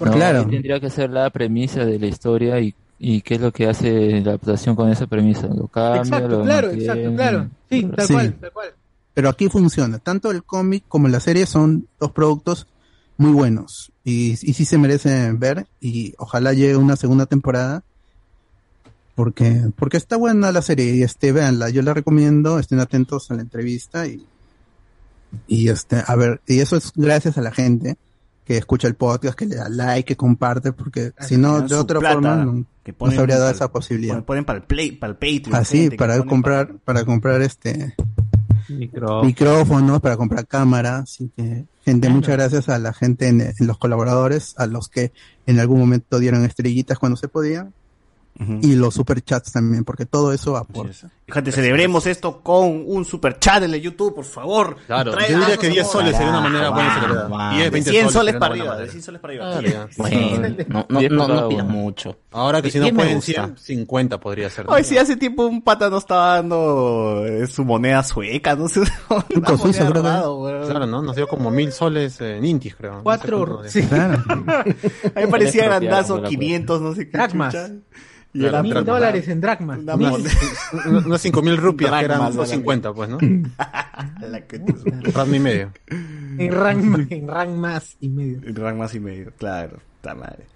No, 0.00 0.10
Claro. 0.12 0.40
ahí 0.40 0.46
Tendría 0.46 0.80
que 0.80 0.90
ser 0.90 1.10
la 1.10 1.30
premisa 1.30 1.84
de 1.84 1.98
la 1.98 2.06
historia 2.06 2.60
y, 2.60 2.74
y 2.98 3.22
qué 3.22 3.36
es 3.36 3.40
lo 3.40 3.52
que 3.52 3.66
hace 3.66 4.20
la 4.20 4.30
adaptación 4.32 4.76
con 4.76 4.90
esa 4.90 5.06
premisa. 5.06 5.46
Lo 5.46 5.68
cambia, 5.68 6.02
Exacto, 6.02 6.28
lo 6.28 6.42
claro, 6.44 6.66
mantiene. 6.68 6.92
exacto, 6.92 7.16
claro. 7.16 7.48
Sí, 7.70 7.82
tal 7.96 8.06
Sí. 8.06 8.12
cual, 8.12 8.34
tal 8.34 8.52
cual. 8.52 8.68
Pero 9.14 9.28
aquí 9.28 9.48
funciona. 9.48 9.98
Tanto 9.98 10.30
el 10.30 10.42
cómic 10.42 10.84
como 10.88 11.08
la 11.08 11.20
serie 11.20 11.46
son 11.46 11.86
dos 12.00 12.10
productos 12.12 12.66
muy 13.16 13.30
buenos. 13.32 13.92
Y, 14.04 14.32
y 14.32 14.52
sí 14.54 14.64
se 14.64 14.76
merecen 14.76 15.38
ver. 15.38 15.66
Y 15.80 16.14
ojalá 16.18 16.52
llegue 16.52 16.76
una 16.76 16.96
segunda 16.96 17.24
temporada. 17.26 17.84
Porque, 19.14 19.70
porque 19.76 19.96
está 19.96 20.16
buena 20.16 20.50
la 20.52 20.62
serie. 20.62 20.94
Y 20.96 21.02
este, 21.02 21.32
véanla. 21.32 21.70
Yo 21.70 21.82
la 21.82 21.94
recomiendo. 21.94 22.58
Estén 22.58 22.80
atentos 22.80 23.30
a 23.30 23.34
la 23.34 23.42
entrevista. 23.42 24.06
Y, 24.06 24.26
y 25.46 25.68
este, 25.68 26.02
a 26.06 26.14
ver, 26.16 26.40
y 26.46 26.60
eso 26.60 26.76
es 26.76 26.92
gracias 26.94 27.38
a 27.38 27.40
la 27.42 27.52
gente 27.52 27.96
que 28.44 28.56
escucha 28.58 28.88
el 28.88 28.94
podcast, 28.94 29.38
que 29.38 29.46
le 29.46 29.56
da 29.56 29.68
like, 29.68 30.04
que 30.06 30.16
comparte. 30.16 30.72
Porque 30.72 31.12
si 31.20 31.36
no, 31.36 31.60
de 31.60 31.74
otra 31.76 32.00
plata, 32.00 32.14
forma, 32.14 32.36
no, 32.44 32.66
que 32.82 32.92
no 32.92 32.98
ponen 32.98 33.14
se 33.14 33.20
habría 33.20 33.36
dado 33.36 33.46
para- 33.48 33.56
esa 33.56 33.70
posibilidad. 33.72 34.14
Ponen, 34.14 34.24
ponen 34.24 34.44
para 34.44 34.58
el 34.58 34.64
play, 34.64 34.92
para 34.92 35.12
el 35.12 35.16
Patreon. 35.16 35.54
Así, 35.54 35.76
gente 35.78 35.90
que 35.90 35.96
para 35.98 36.22
comprar, 36.24 36.74
para 36.84 37.04
comprar 37.04 37.40
este, 37.42 37.94
micrófonos 39.22 40.00
para 40.00 40.16
comprar 40.16 40.46
cámaras. 40.46 41.02
Así 41.02 41.30
que, 41.36 41.64
gente, 41.84 42.08
muchas 42.08 42.36
gracias 42.36 42.68
a 42.68 42.78
la 42.78 42.92
gente 42.92 43.28
en, 43.28 43.40
en 43.40 43.54
los 43.60 43.78
colaboradores, 43.78 44.54
a 44.58 44.66
los 44.66 44.88
que 44.88 45.12
en 45.46 45.60
algún 45.60 45.78
momento 45.78 46.18
dieron 46.18 46.44
estrellitas 46.44 46.98
cuando 46.98 47.16
se 47.16 47.28
podía, 47.28 47.68
Ujú. 48.40 48.58
y 48.62 48.74
los 48.74 48.94
superchats 48.94 49.52
también, 49.52 49.84
porque 49.84 50.06
todo 50.06 50.32
eso 50.32 50.56
aporta. 50.56 51.08
Gente, 51.28 51.52
celebremos 51.52 52.06
esto 52.06 52.40
con 52.42 52.82
un 52.86 53.04
super 53.04 53.38
chat 53.38 53.62
en 53.62 53.72
el 53.72 53.80
YouTube, 53.80 54.14
por 54.14 54.24
favor. 54.24 54.76
Claro, 54.86 55.12
Trae- 55.12 55.30
yo 55.30 55.38
diría 55.38 55.56
que 55.56 55.68
10 55.68 55.86
favor. 55.86 56.00
soles 56.02 56.16
sería 56.16 56.30
una 56.30 56.40
manera 56.40 56.70
buena 56.70 56.94
celebrar. 57.00 57.30
vamos. 57.30 57.50
10, 57.54 57.64
De 57.64 57.70
20 57.70 57.90
100 57.90 58.10
soles 58.10 58.34
para 58.34 58.46
arriba, 58.52 58.64
de 58.64 58.70
manera. 58.72 58.90
100 58.92 59.02
soles 59.02 59.20
para 59.20 59.32
arriba. 59.56 59.88
Bueno, 59.96 60.48
no, 60.68 60.86
no, 60.88 61.08
no, 61.28 61.28
no 61.28 61.48
pidas 61.48 61.66
mucho. 61.66 62.16
Ahora 62.32 62.60
que 62.60 62.70
si 62.70 62.78
no 62.80 62.88
pueden 62.90 63.14
gusta. 63.16 63.32
100, 63.54 63.56
50 63.58 64.18
podría 64.20 64.50
ser. 64.50 64.66
Ay, 64.68 64.84
sí, 64.84 64.98
hace 64.98 65.16
tiempo 65.16 65.46
un 65.46 65.62
pata 65.62 65.88
no 65.88 65.98
estaba 65.98 66.34
dando 66.36 67.24
eh, 67.26 67.46
su 67.46 67.64
moneda 67.64 68.02
sueca, 68.02 68.54
no 68.56 68.68
sé. 68.68 68.80
creo. 69.28 70.66
Claro, 70.66 70.86
¿no? 70.86 71.02
Nos 71.02 71.16
dio 71.16 71.26
como 71.28 71.50
mil 71.50 71.72
soles 71.72 72.20
en 72.20 72.44
Intis, 72.44 72.74
creo. 72.74 73.00
Cuatro, 73.02 73.62
sí. 73.66 73.82
Claro. 73.82 74.22
A 74.28 74.64
mí 74.64 74.74
me 75.16 75.28
parecía 75.28 75.64
grandazo, 75.64 76.14
por 76.16 76.24
la 76.24 76.28
500, 76.28 76.80
no 76.82 76.94
sé 76.94 77.08
qué. 77.08 77.16
Y 78.34 78.40
Claro, 78.40 78.48
era 78.54 78.62
Mil 78.62 78.72
dracmas. 78.74 78.94
dólares 78.94 79.28
en 79.28 79.40
dracmas. 79.40 79.78
Unas 81.06 81.20
5 81.22 81.42
mil 81.42 81.56
rupias, 81.56 81.90
que 81.92 82.04
eran 82.04 82.18
Dracmas, 82.18 82.34
250, 82.34 82.92
pues, 82.92 83.08
¿no? 83.08 83.18
La 84.28 84.40
que 84.46 84.56
y 84.56 85.38
medio. 85.38 85.72
En 86.36 86.52
rank, 86.52 87.12
en 87.12 87.28
rank 87.28 87.50
más 87.50 87.96
y 88.00 88.08
medio. 88.08 88.40
El 88.44 88.56
rank 88.56 88.76
más 88.76 88.94
y 88.94 89.00
medio, 89.00 89.32
claro. 89.38 89.78
Está 89.96 90.14
madre. 90.16 90.46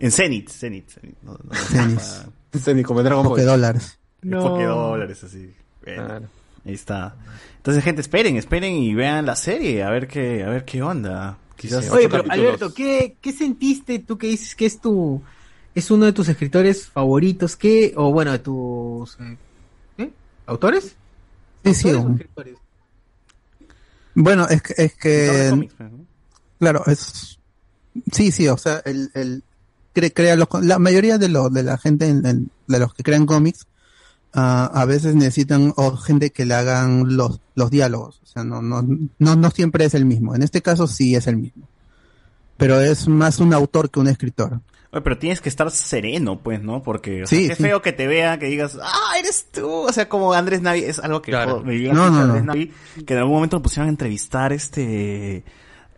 En 0.00 0.10
Zenith, 0.10 0.50
Zenith. 0.50 0.90
Zenith. 0.90 1.16
No, 1.22 1.32
no, 1.32 1.54
Zenith. 1.54 2.76
ni 2.76 2.82
como 2.82 3.02
Dragon 3.02 3.24
Ball. 3.26 3.44
dólares. 3.44 3.98
No. 4.22 4.58
Dólares, 4.58 5.22
así. 5.22 5.54
Bueno, 5.84 6.04
Claro. 6.06 6.26
ahí 6.66 6.74
está. 6.74 7.14
Entonces, 7.58 7.84
gente, 7.84 8.00
esperen, 8.00 8.36
esperen 8.36 8.74
y 8.74 8.94
vean 8.94 9.24
la 9.26 9.36
serie, 9.36 9.84
a 9.84 9.90
ver 9.90 10.08
qué, 10.08 10.42
a 10.42 10.48
ver 10.48 10.64
qué 10.64 10.82
onda. 10.82 11.38
Quizás. 11.56 11.84
Sí, 11.84 11.90
Oye, 11.92 12.08
pero 12.08 12.24
capítulos. 12.24 12.46
Alberto, 12.48 12.74
¿qué, 12.74 13.16
¿qué 13.20 13.32
sentiste 13.32 14.00
tú 14.00 14.18
que 14.18 14.26
dices 14.26 14.54
que 14.54 14.66
es 14.66 14.80
tu 14.80 15.22
es 15.78 15.90
uno 15.90 16.04
de 16.06 16.12
tus 16.12 16.28
escritores 16.28 16.86
favoritos? 16.88 17.56
¿Qué 17.56 17.92
o 17.96 18.12
bueno, 18.12 18.32
de 18.32 18.38
tus 18.40 19.16
eh, 19.20 19.36
¿qué? 19.96 20.12
autores? 20.46 20.94
Sí, 21.64 21.74
sí. 21.74 21.88
Bueno, 24.14 24.48
es 24.48 24.62
que, 24.62 24.74
es 24.76 24.94
que 24.94 25.46
cómics, 25.50 25.74
¿no? 25.78 25.90
claro, 26.58 26.82
es 26.86 27.38
sí, 28.12 28.30
sí, 28.32 28.48
o 28.48 28.56
sea, 28.56 28.82
el, 28.84 29.10
el 29.14 29.42
cre- 29.94 30.12
crea 30.14 30.34
los, 30.36 30.48
la 30.62 30.78
mayoría 30.78 31.18
de 31.18 31.28
lo, 31.28 31.50
de 31.50 31.62
la 31.62 31.78
gente 31.78 32.08
en- 32.08 32.24
en- 32.26 32.50
de 32.66 32.78
los 32.78 32.94
que 32.94 33.02
crean 33.02 33.26
cómics 33.26 33.66
ah, 34.34 34.70
a 34.74 34.84
veces 34.84 35.14
necesitan 35.14 35.72
o 35.76 35.96
gente 35.96 36.30
que 36.30 36.44
le 36.44 36.54
hagan 36.54 37.16
los 37.16 37.40
los 37.54 37.70
diálogos, 37.70 38.20
o 38.22 38.26
sea, 38.26 38.44
no 38.44 38.60
no 38.62 38.82
no 39.18 39.36
no 39.36 39.50
siempre 39.50 39.84
es 39.84 39.94
el 39.94 40.04
mismo. 40.04 40.34
En 40.34 40.42
este 40.42 40.62
caso 40.62 40.86
sí 40.86 41.14
es 41.14 41.26
el 41.26 41.36
mismo. 41.36 41.68
Pero 42.56 42.80
es 42.80 43.06
más 43.06 43.38
un 43.38 43.54
autor 43.54 43.88
que 43.88 44.00
un 44.00 44.08
escritor. 44.08 44.60
Oye, 44.90 45.02
pero 45.02 45.18
tienes 45.18 45.40
que 45.42 45.48
estar 45.50 45.70
sereno, 45.70 46.38
pues, 46.38 46.62
¿no? 46.62 46.82
Porque 46.82 47.24
o 47.24 47.26
sea, 47.26 47.38
Sí, 47.38 47.48
qué 47.48 47.54
sí. 47.56 47.62
feo 47.64 47.82
que 47.82 47.92
te 47.92 48.06
vea, 48.06 48.38
que 48.38 48.46
digas, 48.46 48.78
ah, 48.82 49.18
eres 49.18 49.46
tú. 49.52 49.68
O 49.68 49.92
sea, 49.92 50.08
como 50.08 50.32
Andrés 50.32 50.62
Navi, 50.62 50.80
es 50.84 50.98
algo 50.98 51.20
que 51.20 51.30
Claro. 51.30 51.60
me 51.62 51.78
No, 51.78 51.88
mucho 51.92 52.10
no, 52.10 52.20
Andrés 52.22 52.44
no. 52.44 52.52
Navi, 52.54 52.72
que 53.06 53.12
en 53.12 53.18
algún 53.18 53.34
momento 53.34 53.56
lo 53.56 53.62
pusieron 53.62 53.88
a 53.88 53.90
entrevistar 53.90 54.52
este 54.52 55.44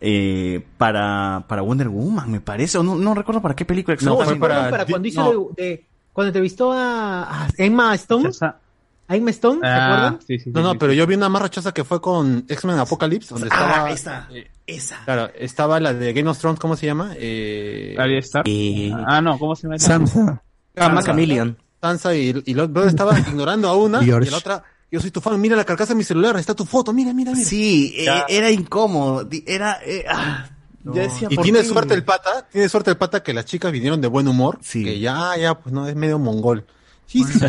eh, 0.01 0.65
para, 0.77 1.45
para 1.47 1.61
Wonder 1.61 1.87
Woman, 1.87 2.29
me 2.31 2.41
parece, 2.41 2.79
o 2.79 2.83
no, 2.83 2.95
no 2.95 3.13
recuerdo 3.13 3.41
para 3.41 3.55
qué 3.55 3.65
película 3.65 3.95
No, 4.01 4.15
fue 4.15 4.23
exactamente. 4.25 4.47
para- 4.47 4.69
para 4.71 4.85
cuando 4.85 5.07
hizo 5.07 5.23
no. 5.33 5.49
de, 5.55 5.63
de- 5.63 5.85
cuando 6.11 6.27
entrevistó 6.29 6.71
a, 6.73 7.43
a 7.45 7.47
Emma 7.57 7.93
Stone, 7.95 8.29
a 8.41 9.15
Emma 9.15 9.29
Stone, 9.29 9.59
¿se 9.61 9.67
Ah, 9.67 9.85
acuerdan? 9.85 10.19
sí, 10.21 10.37
sí, 10.39 10.43
sí, 10.45 10.51
No, 10.53 10.61
no, 10.63 10.71
sí, 10.71 10.77
pero 10.79 10.91
yo 10.93 11.05
vi 11.07 11.15
una 11.15 11.29
más 11.29 11.43
rachosa 11.43 11.71
que 11.73 11.83
fue 11.85 12.01
con 12.01 12.45
X-Men 12.49 12.79
Apocalypse, 12.79 13.33
donde 13.33 13.47
estaba... 13.47 13.85
Ah, 13.85 13.91
esa, 13.91 14.27
esa. 14.67 15.03
Claro, 15.05 15.29
estaba 15.37 15.79
la 15.79 15.93
de 15.93 16.13
Game 16.13 16.29
of 16.29 16.37
Thrones, 16.39 16.59
¿cómo 16.59 16.75
se 16.75 16.85
llama? 16.85 17.13
Eh, 17.17 17.95
Arya 17.99 18.19
Stark. 18.19 18.47
Y... 18.47 18.91
Ah, 19.07 19.21
no, 19.21 19.37
¿cómo 19.39 19.55
se 19.55 19.63
llama? 19.63 19.79
Samsa. 19.79 20.41
Cama 20.73 21.03
Chameleon. 21.03 21.57
Sansa 21.81 22.15
y, 22.15 22.41
y 22.45 22.53
los 22.53 22.71
dos 22.71 22.87
estaban 22.87 23.19
ignorando 23.27 23.67
a 23.69 23.75
una 23.75 24.03
y 24.03 24.11
a 24.11 24.19
la 24.19 24.37
otra, 24.37 24.63
yo 24.91 24.99
soy 24.99 25.11
tu 25.11 25.19
fan, 25.21 25.39
mira 25.41 25.55
la 25.55 25.65
carcasa 25.65 25.93
de 25.93 25.97
mi 25.97 26.03
celular, 26.03 26.37
está 26.37 26.53
tu 26.53 26.65
foto, 26.65 26.93
mira, 26.93 27.13
mira, 27.13 27.31
mira. 27.33 27.43
Sí, 27.45 27.93
eh, 27.97 28.05
Ya. 28.05 28.25
era 28.29 28.49
incómodo, 28.51 29.27
era... 29.47 29.79
eh, 29.85 30.05
ah, 30.07 30.47
yo 30.83 30.93
decía, 30.93 31.27
Y 31.29 31.35
¿por 31.35 31.43
tiene 31.43 31.59
qué? 31.59 31.65
suerte 31.65 31.93
el 31.93 32.03
pata, 32.03 32.47
tiene 32.51 32.67
suerte 32.69 32.89
el 32.91 32.97
pata 32.97 33.21
que 33.21 33.33
las 33.33 33.45
chicas 33.45 33.71
vinieron 33.71 33.99
de 34.01 34.07
buen 34.07 34.27
humor, 34.27 34.57
Sí. 34.61 34.83
que 34.83 34.99
ya, 34.99 35.35
ya, 35.37 35.53
pues 35.59 35.73
no, 35.73 35.87
es 35.87 35.95
medio 35.95 36.17
mongol. 36.19 36.65
Sí, 37.07 37.23
sí, 37.23 37.39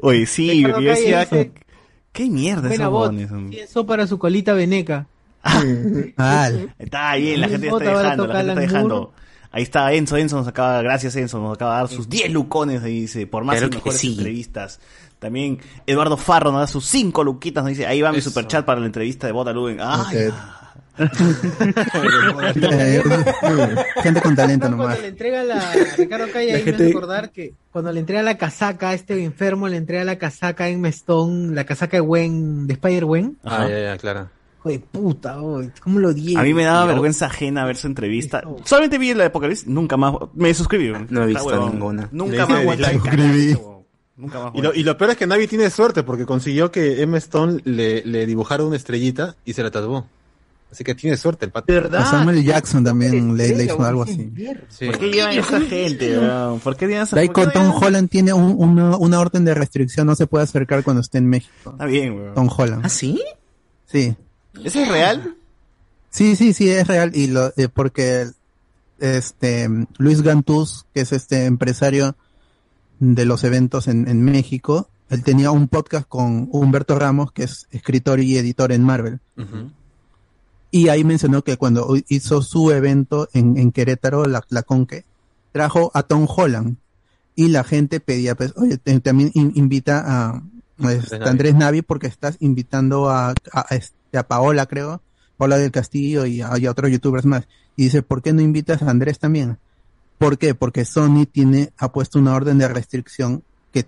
Oye, 0.00 0.26
sí, 0.26 0.62
yo 0.62 0.80
decía, 0.80 1.20
dice- 1.20 1.52
qué 2.14 2.30
mierda 2.30 2.68
Buena 2.68 2.74
esos 2.84 2.90
voz. 2.90 3.10
huevones. 3.10 3.50
Pienso 3.50 3.84
para 3.84 4.06
su 4.06 4.18
colita 4.18 4.54
veneca. 4.54 5.06
Al. 6.16 6.74
Está 6.78 7.16
bien, 7.16 7.40
la 7.42 7.48
gente 7.48 7.66
ya 7.66 7.72
está 7.76 7.98
dejando, 7.98 8.26
la 8.26 8.34
gente 8.36 8.50
está 8.52 8.60
dejando. 8.60 9.12
Ahí 9.52 9.62
está 9.62 9.92
Enzo, 9.92 10.16
Enzo 10.16 10.36
nos 10.38 10.48
acaba, 10.48 10.82
gracias 10.82 11.14
Enzo, 11.16 11.38
nos 11.38 11.54
acaba 11.54 11.74
de 11.74 11.78
dar 11.82 11.88
sus 11.88 12.08
10 12.08 12.32
lucones, 12.32 12.82
ahí 12.82 13.02
dice, 13.02 13.26
por 13.26 13.44
más 13.44 13.54
Claro 13.56 13.66
y 13.66 13.70
que 13.70 13.76
mejores 13.76 14.00
sí. 14.00 14.08
entrevistas. 14.12 14.80
También 15.18 15.58
Eduardo 15.86 16.16
Farro 16.16 16.50
nos 16.50 16.60
da 16.62 16.66
sus 16.66 16.86
5 16.86 17.22
luquitas, 17.22 17.62
nos 17.62 17.68
dice, 17.70 17.86
ahí 17.86 18.00
va 18.02 18.10
mi 18.10 18.18
Eso. 18.18 18.30
superchat 18.30 18.64
para 18.64 18.80
la 18.80 18.86
entrevista 18.86 19.26
de 19.26 19.32
Bota 19.32 19.52
Luen. 19.52 19.78
Ay, 19.80 20.28
Ok. 20.28 20.34
Gente 24.02 24.20
con 24.20 24.36
talento 24.36 24.66
Cuando 24.66 24.84
nomás. 24.84 25.00
le 25.00 25.08
entrega 25.08 25.42
la 25.44 25.70
a 25.70 25.74
Ricardo 25.98 26.26
Calle, 26.32 26.52
La 26.52 26.56
ahí 26.58 26.62
gente- 26.62 26.70
me 26.70 26.84
hace 26.84 26.94
recordar 26.94 27.30
que 27.30 27.54
cuando 27.72 27.92
le 27.92 28.00
entrega 28.00 28.22
la 28.22 28.36
casaca 28.38 28.90
a 28.90 28.94
este 28.94 29.22
enfermo, 29.24 29.68
le 29.68 29.76
entrega 29.76 30.04
la 30.04 30.16
casaca 30.18 30.68
en 30.68 30.84
Stone, 30.86 31.54
la 31.54 31.64
casaca 31.64 31.96
de 31.96 32.00
Gwen, 32.00 32.66
de 32.66 32.74
Spider-Gwen. 32.74 33.38
Ah, 33.44 33.66
ya, 33.68 33.78
ya, 33.80 33.96
claro. 33.98 34.28
Hijo 34.60 34.68
de 34.70 34.78
puta, 34.78 35.42
oh, 35.42 35.62
¿cómo 35.82 35.98
lo 35.98 36.08
odié? 36.10 36.38
a 36.38 36.42
mí 36.42 36.54
me 36.54 36.64
daba 36.64 36.82
Tío. 36.84 36.88
vergüenza 36.92 37.26
ajena 37.26 37.64
ver 37.66 37.76
su 37.76 37.86
entrevista. 37.86 38.42
Solamente 38.64 38.96
vi 38.98 39.12
la 39.12 39.24
de 39.24 39.28
Apocalipsis, 39.28 39.66
nunca 39.66 39.96
más, 39.96 40.14
me 40.34 40.54
suscribí. 40.54 40.92
No 41.10 41.24
he 41.24 41.26
visto 41.26 41.44
huevón. 41.44 41.72
ninguna. 41.72 42.08
Nunca 42.12 42.46
Le 42.46 42.64
más 42.64 42.92
Suscribí. 42.92 43.54
huevón. 43.54 43.74
Nunca 44.16 44.38
más 44.44 44.52
Y 44.54 44.62
lo, 44.62 44.72
y 44.72 44.84
lo 44.84 44.96
peor 44.96 45.10
es 45.10 45.16
que 45.16 45.26
Navi 45.26 45.48
tiene 45.48 45.68
suerte 45.70 46.02
porque 46.04 46.24
consiguió 46.24 46.70
que 46.70 47.02
Emma 47.02 47.18
Stone 47.18 47.60
le, 47.64 48.02
le 48.06 48.24
dibujara 48.26 48.62
una 48.64 48.76
estrellita 48.76 49.34
y 49.44 49.52
se 49.52 49.62
la 49.62 49.70
tatuó. 49.72 50.06
Así 50.74 50.82
que 50.82 50.94
tiene 50.96 51.16
suerte 51.16 51.44
el 51.44 51.52
pato. 51.52 51.72
A 51.72 51.76
verdad. 51.76 52.10
Samuel 52.10 52.42
Jackson 52.42 52.82
también 52.82 53.36
le, 53.36 53.64
hizo 53.64 53.80
algo 53.84 54.02
así. 54.02 54.32
Sí. 54.68 54.86
¿Por 54.86 54.98
qué 54.98 55.10
llevan 55.12 55.30
a 55.30 55.34
esa 55.40 55.60
gente, 55.60 56.18
weón? 56.18 56.58
¿Por 56.58 56.76
qué 56.76 56.86
llevan 56.88 57.02
a 57.02 57.04
esa 57.04 57.32
con 57.32 57.52
Tom 57.52 57.62
llevan- 57.70 57.82
Holland 57.84 58.08
tiene 58.10 58.32
un- 58.32 58.56
una, 58.58 58.96
una 58.96 59.20
orden 59.20 59.44
de 59.44 59.54
restricción, 59.54 60.08
no 60.08 60.16
se 60.16 60.26
puede 60.26 60.42
acercar 60.42 60.82
cuando 60.82 61.00
esté 61.00 61.18
en 61.18 61.26
México. 61.26 61.70
Está 61.70 61.86
bien, 61.86 62.14
weón. 62.16 62.34
Tom 62.34 62.48
Holland. 62.56 62.82
¿Ah, 62.84 62.88
sí? 62.88 63.22
Sí. 63.86 64.16
¿Eso 64.64 64.80
es 64.80 64.88
real? 64.88 65.36
Sí, 66.10 66.34
sí, 66.34 66.52
sí, 66.52 66.68
es 66.70 66.86
real. 66.88 67.12
Y 67.14 67.28
lo, 67.28 67.52
eh, 67.56 67.68
porque 67.72 68.26
este 68.98 69.68
Luis 69.98 70.22
Gantús, 70.22 70.86
que 70.92 71.02
es 71.02 71.12
este 71.12 71.44
empresario 71.46 72.16
de 72.98 73.24
los 73.24 73.44
eventos 73.44 73.86
en, 73.88 74.08
en 74.08 74.22
México, 74.24 74.88
él 75.10 75.22
tenía 75.22 75.50
un 75.50 75.68
podcast 75.68 76.08
con 76.08 76.48
Humberto 76.50 76.98
Ramos, 76.98 77.30
que 77.32 77.44
es 77.44 77.66
escritor 77.70 78.20
y 78.20 78.36
editor 78.38 78.72
en 78.72 78.82
Marvel. 78.82 79.20
Ujú. 79.36 79.70
Y 80.74 80.88
ahí 80.88 81.04
mencionó 81.04 81.42
que 81.44 81.56
cuando 81.56 81.96
hizo 82.08 82.42
su 82.42 82.72
evento 82.72 83.28
en, 83.32 83.56
en 83.58 83.70
Querétaro, 83.70 84.24
la, 84.24 84.42
la 84.48 84.64
Conque, 84.64 85.04
trajo 85.52 85.92
a 85.94 86.02
Tom 86.02 86.26
Holland. 86.28 86.76
Y 87.36 87.48
la 87.48 87.62
gente 87.62 88.00
pedía, 88.00 88.34
pues, 88.34 88.52
oye, 88.56 88.76
te- 88.78 88.98
también 88.98 89.30
in- 89.34 89.52
invita 89.54 90.02
a, 90.04 90.42
este. 90.90 91.16
Andrés 91.30 91.54
Navi 91.54 91.82
porque 91.82 92.08
estás 92.08 92.36
invitando 92.40 93.08
a, 93.08 93.28
a, 93.30 93.34
a 93.52 93.74
este, 93.76 94.18
a 94.18 94.26
Paola, 94.26 94.66
creo, 94.66 95.00
Paola 95.36 95.58
del 95.58 95.70
Castillo 95.70 96.26
y 96.26 96.42
a, 96.42 96.58
y 96.58 96.66
a 96.66 96.70
otros 96.72 96.90
youtubers 96.90 97.24
más. 97.24 97.46
Y 97.76 97.84
dice, 97.84 98.02
¿por 98.02 98.20
qué 98.22 98.32
no 98.32 98.40
invitas 98.40 98.82
a 98.82 98.90
Andrés 98.90 99.20
también? 99.20 99.58
¿Por 100.18 100.38
qué? 100.38 100.54
Porque 100.56 100.84
Sony 100.84 101.24
tiene, 101.30 101.72
ha 101.78 101.92
puesto 101.92 102.18
una 102.18 102.34
orden 102.34 102.58
de 102.58 102.66
restricción 102.68 103.42
que, 103.72 103.84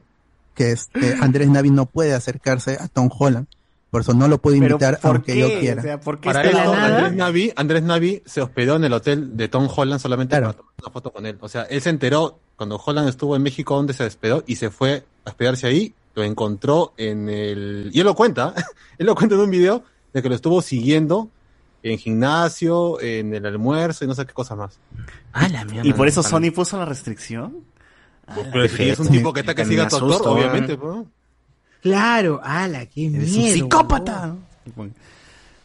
que 0.55 0.71
este, 0.73 1.15
Andrés 1.21 1.49
Navi 1.51 1.71
no 1.71 1.87
puede 1.87 2.15
acercarse 2.15 2.79
a 2.81 2.87
Tom 2.89 3.09
Holland. 3.17 3.47
Por 3.91 4.01
eso 4.01 4.13
no 4.15 4.27
lo 4.29 4.39
puede 4.39 4.59
Pero, 4.59 4.75
invitar 4.75 4.99
¿por 5.01 5.11
aunque 5.17 5.33
qué? 5.35 5.39
yo 5.41 5.61
quiera. 5.61 5.81
O 5.81 5.85
sea, 5.85 6.01
¿por 6.01 6.19
qué 6.21 6.29
Para 6.29 6.43
este 6.43 6.57
eso, 6.61 6.75
lado- 6.75 6.75
Andrés 6.97 7.13
Navi, 7.15 7.53
Andrés 7.57 7.83
Navi 7.83 8.23
se 8.27 8.43
hospedó 8.43 8.77
en 8.77 8.85
el 8.85 8.93
hotel 8.93 9.37
de 9.37 9.49
Tom 9.49 9.69
Holland 9.75 10.01
solamente 10.01 10.33
Claro. 10.33 10.47
para 10.49 10.57
tomar 10.59 10.73
una 10.83 10.91
foto 10.93 11.13
con 11.13 11.27
él. 11.27 11.39
O 11.41 11.49
sea, 11.49 11.63
él 11.63 11.81
se 11.81 11.91
enteró 11.91 12.39
cuando 12.57 12.81
Holland 12.85 13.09
estuvo 13.09 13.37
en 13.37 13.43
México 13.43 13.77
donde 13.77 13.93
se 13.95 14.05
hospedó 14.05 14.43
y 14.47 14.57
se 14.57 14.71
fue 14.71 15.05
a 15.25 15.31
hospedarse 15.31 15.67
ahí, 15.69 15.95
lo 16.15 16.25
encontró 16.25 16.95
en 16.97 17.29
el... 17.29 17.91
Y 17.93 18.01
él 18.01 18.07
lo 18.07 18.15
cuenta, 18.15 18.55
él 18.99 19.07
lo 19.07 19.15
cuenta 19.15 19.35
en 19.37 19.43
un 19.43 19.51
video 19.51 19.83
de 20.13 20.23
que 20.23 20.29
lo 20.29 20.35
estuvo 20.35 20.61
siguiendo 20.63 21.29
en 21.83 21.99
gimnasio, 21.99 23.01
en 23.01 23.35
el 23.35 23.47
almuerzo 23.47 24.05
y 24.05 24.09
no 24.09 24.15
sé 24.15 24.27
qué 24.27 24.33
cosa 24.33 24.57
más. 24.57 24.79
Ah, 25.33 25.49
la 25.49 25.65
mierda. 25.65 25.89
¿Y 25.89 25.93
por 25.93 26.09
eso 26.09 26.23
Sony 26.23 26.51
puso 26.53 26.77
la 26.77 26.85
restricción? 26.87 27.59
Pero 28.53 28.67
si 28.69 28.89
es 28.91 28.99
un 28.99 29.09
tipo 29.09 29.33
que 29.33 29.41
está 29.41 29.55
que 29.55 29.65
siga 29.65 29.85
a 29.85 29.89
tu 29.89 29.97
asusto, 29.97 30.15
autor, 30.31 30.39
¿eh? 30.39 30.41
obviamente. 30.49 30.77
pues. 30.77 30.97
Claro, 31.83 32.41
ala, 32.43 32.87
qué 32.87 33.07
Eres 33.07 33.31
miedo. 33.33 33.47
un 33.47 33.53
psicópata. 33.53 34.35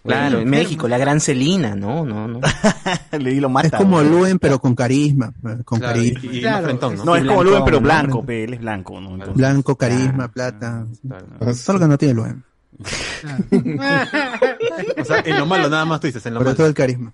Claro, 0.04 0.40
en. 0.40 0.50
México, 0.50 0.88
la 0.88 0.98
gran 0.98 1.20
Celina, 1.20 1.76
no, 1.76 2.04
no, 2.06 2.28
no. 2.28 2.40
Le 3.20 3.30
di 3.32 3.40
lo 3.40 3.50
mata. 3.50 3.68
Es 3.68 3.74
como. 3.74 4.02
Luen, 4.02 4.40
pero 4.40 4.60
con 4.60 4.74
carisma. 4.76 5.32
eh, 5.48 5.58
Con 5.64 5.80
Claro, 5.80 5.96
carisma. 5.96 6.20
y, 6.24 6.38
y 6.38 6.42
Claro, 6.42 6.66
frentón, 6.66 6.96
¿no? 6.98 7.06
No, 7.06 7.16
es 7.16 7.24
como 7.24 7.40
blanco, 7.42 7.44
Luen, 7.52 7.64
pero 7.66 7.78
¿no? 7.78 7.84
blanco, 7.84 8.26
pe, 8.26 8.44
él 8.46 8.54
es 8.56 8.60
blanco, 8.62 9.00
¿no? 9.00 9.10
Entonces- 9.12 9.36
Blanco, 9.36 9.76
carisma, 9.76 10.28
plata. 10.28 10.86
Claro. 11.08 11.54
Solo 11.54 11.80
que 11.80 11.88
no 11.88 11.98
tiene 11.98 12.14
Luen. 12.16 12.44
O 14.98 15.04
sea, 15.06 15.20
en 15.24 15.38
lo 15.38 15.46
malo 15.46 15.70
nada 15.70 15.86
más 15.86 16.00
tú 16.00 16.08
dices, 16.08 16.26
en 16.26 16.34
lo 16.34 16.40
Pero 16.40 16.50
malo. 16.50 16.58
todo 16.58 16.68
el 16.68 16.74
carisma. 16.74 17.14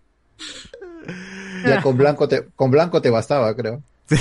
Ya 1.65 1.81
con 1.81 1.97
blanco 1.97 2.27
te, 2.27 2.45
con 2.55 2.71
blanco 2.71 3.01
te 3.01 3.09
bastaba, 3.09 3.53
creo. 3.55 3.81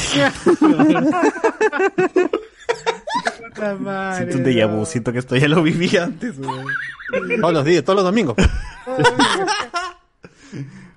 Siento 3.56 4.38
un 4.38 4.44
déjà 4.44 4.66
vu, 4.66 4.84
siento 4.86 5.12
que 5.12 5.18
esto 5.18 5.36
ya 5.36 5.48
lo 5.48 5.62
viví 5.62 5.96
antes. 5.96 6.34
Todos 7.40 7.54
los 7.54 7.64
días, 7.64 7.84
todos 7.84 7.96
los 7.96 8.04
domingos. 8.04 8.36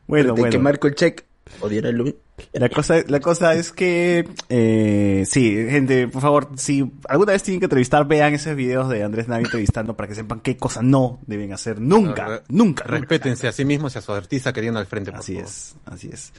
Bueno, 0.08 0.34
De 0.34 0.42
bueno. 0.42 0.52
que 0.52 0.58
marco 0.60 0.88
el 0.88 0.96
check. 0.96 1.24
Odiar 1.62 1.86
el. 1.88 2.16
La 2.54 2.70
cosa, 2.70 2.96
la 3.08 3.20
cosa 3.20 3.54
es 3.54 3.72
que, 3.72 4.28
eh, 4.48 5.24
sí, 5.28 5.56
gente, 5.70 6.08
por 6.08 6.22
favor, 6.22 6.50
si 6.56 6.90
alguna 7.08 7.34
vez 7.34 7.44
tienen 7.44 7.60
que 7.60 7.66
entrevistar, 7.66 8.08
vean 8.08 8.34
esos 8.34 8.56
videos 8.56 8.88
de 8.90 9.04
Andrés 9.04 9.28
Navi 9.28 9.44
entrevistando 9.44 9.96
para 9.98 10.08
que 10.08 10.16
sepan 10.16 10.40
qué 10.40 10.56
cosa 10.58 10.82
no 10.82 11.20
deben 11.28 11.52
hacer 11.54 11.82
nunca, 11.82 12.42
nunca. 12.48 12.86
Respétense 12.86 13.48
a 13.48 13.52
sí 13.52 13.66
mismos 13.66 13.94
y 13.96 13.98
a 14.00 14.02
su 14.02 14.14
artista 14.14 14.54
que 14.54 14.62
tienen 14.62 14.78
al 14.78 14.88
frente. 14.88 15.12
Por 15.12 15.20
Así 15.20 15.34
favor. 15.34 15.48
es, 15.50 15.76
así 15.86 16.10
es. 16.14 16.32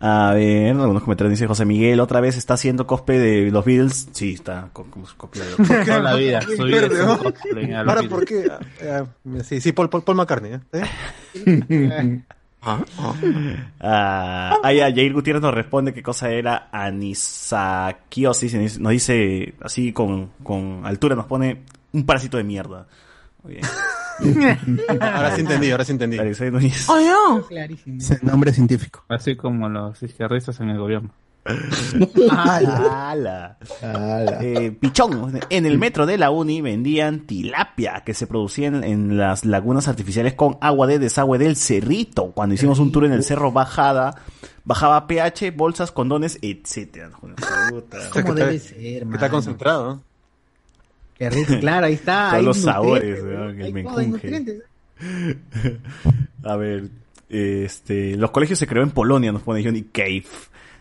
A 0.00 0.32
ver, 0.34 0.70
algunos 0.76 1.02
comentarios 1.02 1.30
dice 1.30 1.46
José 1.46 1.64
Miguel, 1.64 2.00
otra 2.00 2.20
vez 2.20 2.36
está 2.36 2.54
haciendo 2.54 2.86
cosplay 2.86 3.18
de 3.18 3.50
los 3.50 3.64
Beatles. 3.64 4.08
Sí, 4.12 4.34
está 4.34 4.68
cosplay 4.72 5.46
de 5.46 5.50
los 5.56 5.58
Beatles. 5.68 5.86
Toda 5.86 6.00
la 6.00 6.14
vida. 6.14 6.40
Un 6.48 7.16
cosplay 7.18 7.72
Ahora. 7.72 8.02
¿por 8.02 8.24
qué? 8.26 8.46
Ah, 8.50 8.58
ah, 8.82 9.42
sí, 9.42 9.60
sí, 9.60 9.72
Paul, 9.72 9.88
Paul, 9.88 10.02
Paul 10.04 10.16
McCartney. 10.18 10.52
¿eh? 10.54 10.60
¿Eh? 11.70 12.20
Ah, 12.66 12.80
ah, 14.62 14.72
ya, 14.72 14.84
Jair 14.90 15.12
Gutiérrez 15.12 15.42
nos 15.42 15.52
responde 15.54 15.92
qué 15.92 16.02
cosa 16.02 16.30
era 16.30 16.68
anisakiosis. 16.72 18.54
y 18.54 18.56
Nos 18.56 18.62
dice- 18.64 18.80
nos 18.80 18.92
dice 18.92 19.54
así 19.60 19.92
con, 19.92 20.30
con 20.42 20.80
altura, 20.84 21.14
nos 21.14 21.26
pone 21.26 21.62
un 21.92 22.04
parásito 22.06 22.36
de 22.38 22.44
mierda. 22.44 22.86
Muy 23.42 23.54
bien. 23.54 23.64
Ahora 25.00 25.34
sí 25.34 25.40
entendí, 25.42 25.70
ahora 25.70 25.84
sí 25.84 25.92
entendí. 25.92 26.18
Núñez. 26.50 26.88
Clarísimo. 27.48 27.98
Es 27.98 28.10
el 28.10 28.18
nombre 28.22 28.52
científico. 28.52 29.04
Así 29.08 29.36
como 29.36 29.68
los 29.68 30.02
izquierdistas 30.02 30.60
en 30.60 30.70
el 30.70 30.78
gobierno. 30.78 31.10
¡Hala! 32.30 33.58
Eh, 34.40 34.72
pichón, 34.80 35.38
en 35.50 35.66
el 35.66 35.78
metro 35.78 36.06
de 36.06 36.16
la 36.18 36.30
Uni 36.30 36.60
vendían 36.60 37.20
tilapia 37.26 38.02
que 38.04 38.14
se 38.14 38.26
producían 38.26 38.82
en 38.84 39.16
las 39.18 39.44
lagunas 39.44 39.88
artificiales 39.88 40.34
con 40.34 40.56
agua 40.60 40.86
de 40.86 40.98
desagüe 40.98 41.38
del 41.38 41.56
cerrito. 41.56 42.32
Cuando 42.32 42.54
hicimos 42.54 42.78
un 42.78 42.92
tour 42.92 43.04
en 43.04 43.12
el 43.12 43.24
cerro 43.24 43.52
bajada, 43.52 44.14
bajaba 44.64 45.06
pH, 45.06 45.50
bolsas, 45.50 45.92
condones, 45.92 46.38
etcétera. 46.40 47.10
Puta. 47.70 47.98
Debe 48.34 48.54
está- 48.56 48.68
ser, 48.74 49.02
está 49.12 49.28
concentrado. 49.28 50.00
Qué 51.16 51.30
rico, 51.30 51.54
claro, 51.60 51.86
ahí 51.86 51.94
está. 51.94 52.30
Todos 52.30 52.34
hay 52.38 52.44
los 52.44 52.58
sabores, 52.58 53.22
weón, 53.22 53.60
el 53.60 53.72
menjunje. 53.72 54.58
A 56.42 56.56
ver, 56.56 56.88
este, 57.28 58.16
los 58.16 58.30
colegios 58.30 58.58
se 58.58 58.66
creó 58.66 58.82
en 58.82 58.90
Polonia, 58.90 59.32
nos 59.32 59.42
pone 59.42 59.64
Johnny 59.64 59.82
Cave. 59.82 60.24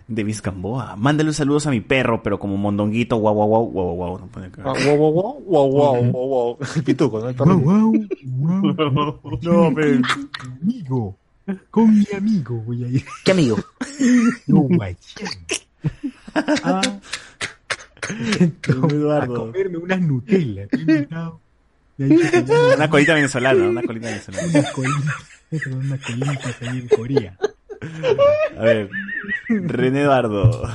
Davis 0.08 0.42
Gamboa. 0.42 0.96
Mándale 0.98 1.32
saludos 1.34 1.66
a 1.68 1.72
mi 1.72 1.80
perro, 1.80 2.22
pero 2.22 2.38
como 2.38 2.58
mondonguito, 2.58 3.16
guau, 3.18 3.34
guau, 3.34 3.48
guau, 3.48 3.66
guau, 3.72 3.96
guau. 3.96 4.20
nos 4.20 4.30
pone 4.30 4.48
acá. 4.48 4.64
Ah, 4.66 4.74
Wow, 4.86 4.98
wow, 4.98 5.12
wow, 5.12 5.44
wow, 5.46 5.72
wow, 5.72 6.12
wow, 6.12 6.28
wow. 6.28 6.58
El 6.76 6.84
pituco, 6.84 7.20
¿no? 7.20 7.30
El 7.30 7.36
perro. 7.36 7.56
No, 9.42 9.74
pero... 9.74 10.02
Amigo. 10.62 11.18
Con 11.72 11.98
mi 11.98 12.06
amigo 12.16 12.56
voy 12.56 12.84
a 12.84 12.88
ir. 12.88 13.04
¿Qué 13.24 13.32
amigo? 13.32 13.58
No, 14.48 14.62
guay. 14.62 14.96
Ah, 16.36 16.82
a 18.90 18.94
Eduardo. 18.94 19.36
comerme 19.36 19.78
unas 19.78 20.02
Nutella. 20.02 20.68
Una 21.98 22.90
colita 22.90 23.14
venezolana, 23.14 23.70
una 23.70 23.84
colita 23.84 24.08
venezolana. 24.08 24.48
Unas 24.48 24.72
colitas, 24.72 25.68
unas 25.68 26.00
colitas 26.00 26.62
ahí 26.62 26.80
en 26.80 26.88
Corea. 26.88 27.38
A 28.58 28.64
ver, 28.64 28.90
René 29.48 30.02
Eduardo. 30.02 30.70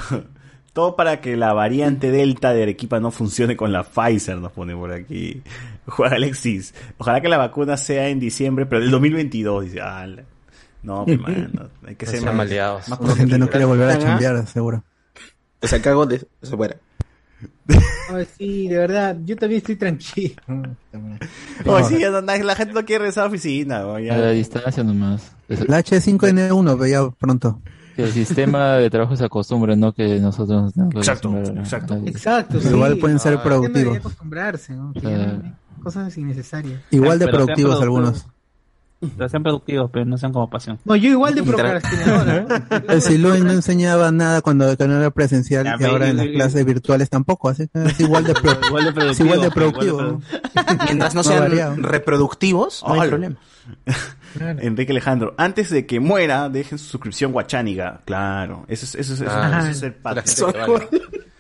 Todo 0.73 0.95
para 0.95 1.21
que 1.21 1.37
la 1.37 1.53
variante 1.55 2.13
Delta 2.13 2.53
de 2.53 2.63
Arequipa 2.63 3.01
no 3.01 3.11
funcione 3.11 3.57
con 3.57 3.73
la 3.73 3.83
Pfizer, 3.83 4.37
nos 4.39 4.53
pone 4.53 4.77
por 4.77 4.93
aquí. 4.93 5.43
Juan 5.87 6.13
Alexis. 6.13 6.73
Ojalá 6.99 7.21
que 7.21 7.29
la 7.29 7.39
vacuna 7.39 7.77
sea 7.77 8.09
en 8.09 8.21
diciembre, 8.21 8.67
pero 8.67 8.81
del 8.81 8.91
2022. 8.91 9.65
Dice, 9.65 9.81
ah, 9.81 10.07
no, 10.83 11.05
man, 11.05 11.71
hay 11.85 11.97
que 11.97 12.07
No 12.07 12.13
ser 12.13 12.23
más, 12.23 12.35
maleados. 12.35 12.89
más 12.89 13.01
La 13.01 13.17
gente 13.17 13.39
no 13.39 13.49
quiere 13.49 13.65
volver 13.65 13.91
a 13.91 13.99
chambear, 13.99 14.47
seguro. 14.47 14.85
O 15.61 15.67
sea, 15.67 15.83
cago 15.83 16.07
de... 16.07 16.25
Se 16.43 16.57
fuera. 16.57 16.77
Ay, 18.11 18.27
sí, 18.39 18.69
de 18.69 18.79
verdad, 18.79 19.17
yo 19.25 19.37
también 19.37 19.59
estoy 19.59 19.77
tranquilo. 19.77 20.35
Oh, 21.67 21.83
sí, 21.85 21.99
ya 21.99 22.11
la 22.11 22.55
gente 22.55 22.73
no 22.73 22.85
quiere 22.85 23.01
regresar 23.01 23.23
a 23.23 23.27
la 23.27 23.31
oficina. 23.31 23.87
oh, 23.87 23.99
ya. 23.99 24.15
A 24.15 24.19
la 24.19 24.31
distancia 24.31 24.83
nomás. 24.85 25.33
Es- 25.49 25.69
La 25.69 25.81
H5N1 25.81 26.79
veía 26.79 27.09
pronto. 27.19 27.61
que 27.97 28.05
el 28.05 28.13
sistema 28.13 28.75
de 28.75 28.89
trabajo 28.91 29.17
se 29.17 29.25
acostumbra, 29.25 29.75
no 29.77 29.93
que 29.93 30.21
nosotros 30.21 30.63
nos 30.63 30.73
tenemos 30.73 30.95
que 30.95 30.99
Exacto, 31.01 31.29
acostumbrar 31.29 31.59
a- 31.59 31.63
exacto. 31.63 31.95
a- 31.95 31.99
Exacto, 32.09 32.61
sí. 32.61 32.69
Igual 32.69 32.97
pueden 32.99 33.19
ser 33.19 33.35
Ah, 33.35 33.37
Debería 33.43 33.59
productivos. 33.61 33.97
acostumbrarse, 33.99 34.73
¿no? 34.75 34.93
Que 34.93 35.01
ya 35.01 35.17
no- 35.27 35.57
Cosas 35.83 36.17
innecesarias. 36.17 36.81
Igual 36.91 37.19
de 37.19 37.27
Pero 37.27 37.39
sean 37.39 37.47
productivos 37.47 37.83
algunos. 37.83 38.27
Pero 39.17 39.29
sean 39.29 39.45
productivos, 39.45 39.91
pero 39.93 40.05
no 40.05 40.19
sean 40.19 40.33
como 40.33 40.51
pasión. 40.51 40.79
No, 40.85 40.97
yo 40.97 41.11
igual 41.11 41.35
de 41.35 41.45
procrastinadora. 41.45 42.47
El 42.89 43.01
Siloin 43.01 43.45
no 43.45 43.53
enseñaba 43.53 44.11
nada 44.11 44.43
cuando 44.43 44.67
no 44.75 44.97
era 44.99 45.11
presencial 45.13 45.65
Ya, 45.65 45.77
y 45.79 45.85
ahora 45.85 46.09
en 46.09 46.17
las 46.17 46.27
clases 46.27 46.65
virtuales 46.65 47.09
tampoco, 47.09 47.49
así 47.49 47.69
que 47.69 47.85
es 47.85 48.01
igual 48.01 48.25
de, 48.25 48.35
pro- 48.35 48.59
Igual 48.69 48.83
de 48.85 48.89
es 48.91 48.95
productivo. 48.95 49.27
igual 49.27 49.41
de 49.41 49.47
igual 49.47 49.49
de 49.49 49.51
productivo. 49.51 49.99
productivo. 49.99 50.85
Mientras 50.87 51.15
no 51.15 51.23
No 51.29 51.31
ha 51.31 51.41
variado. 51.41 51.75
sean 51.75 51.83
reproductivos, 51.85 52.85
no 52.89 53.01
hay 53.01 53.09
problema. 53.09 53.37
Enrique 54.41 54.93
Alejandro, 54.93 55.35
antes 55.37 55.71
de 55.71 55.87
que 55.87 56.01
muera, 56.01 56.49
dejen 56.49 56.79
su 56.79 56.87
suscripción 56.87 57.33
guachániga. 57.33 58.01
Claro, 58.05 58.65
eso 58.69 58.85
es, 58.85 58.95
eso 58.97 59.15
es, 59.15 59.21
eso, 59.21 59.31
Ah. 59.33 59.61
eso 59.61 59.71
es 59.71 59.83
el 59.83 59.95
vale. 60.03 60.23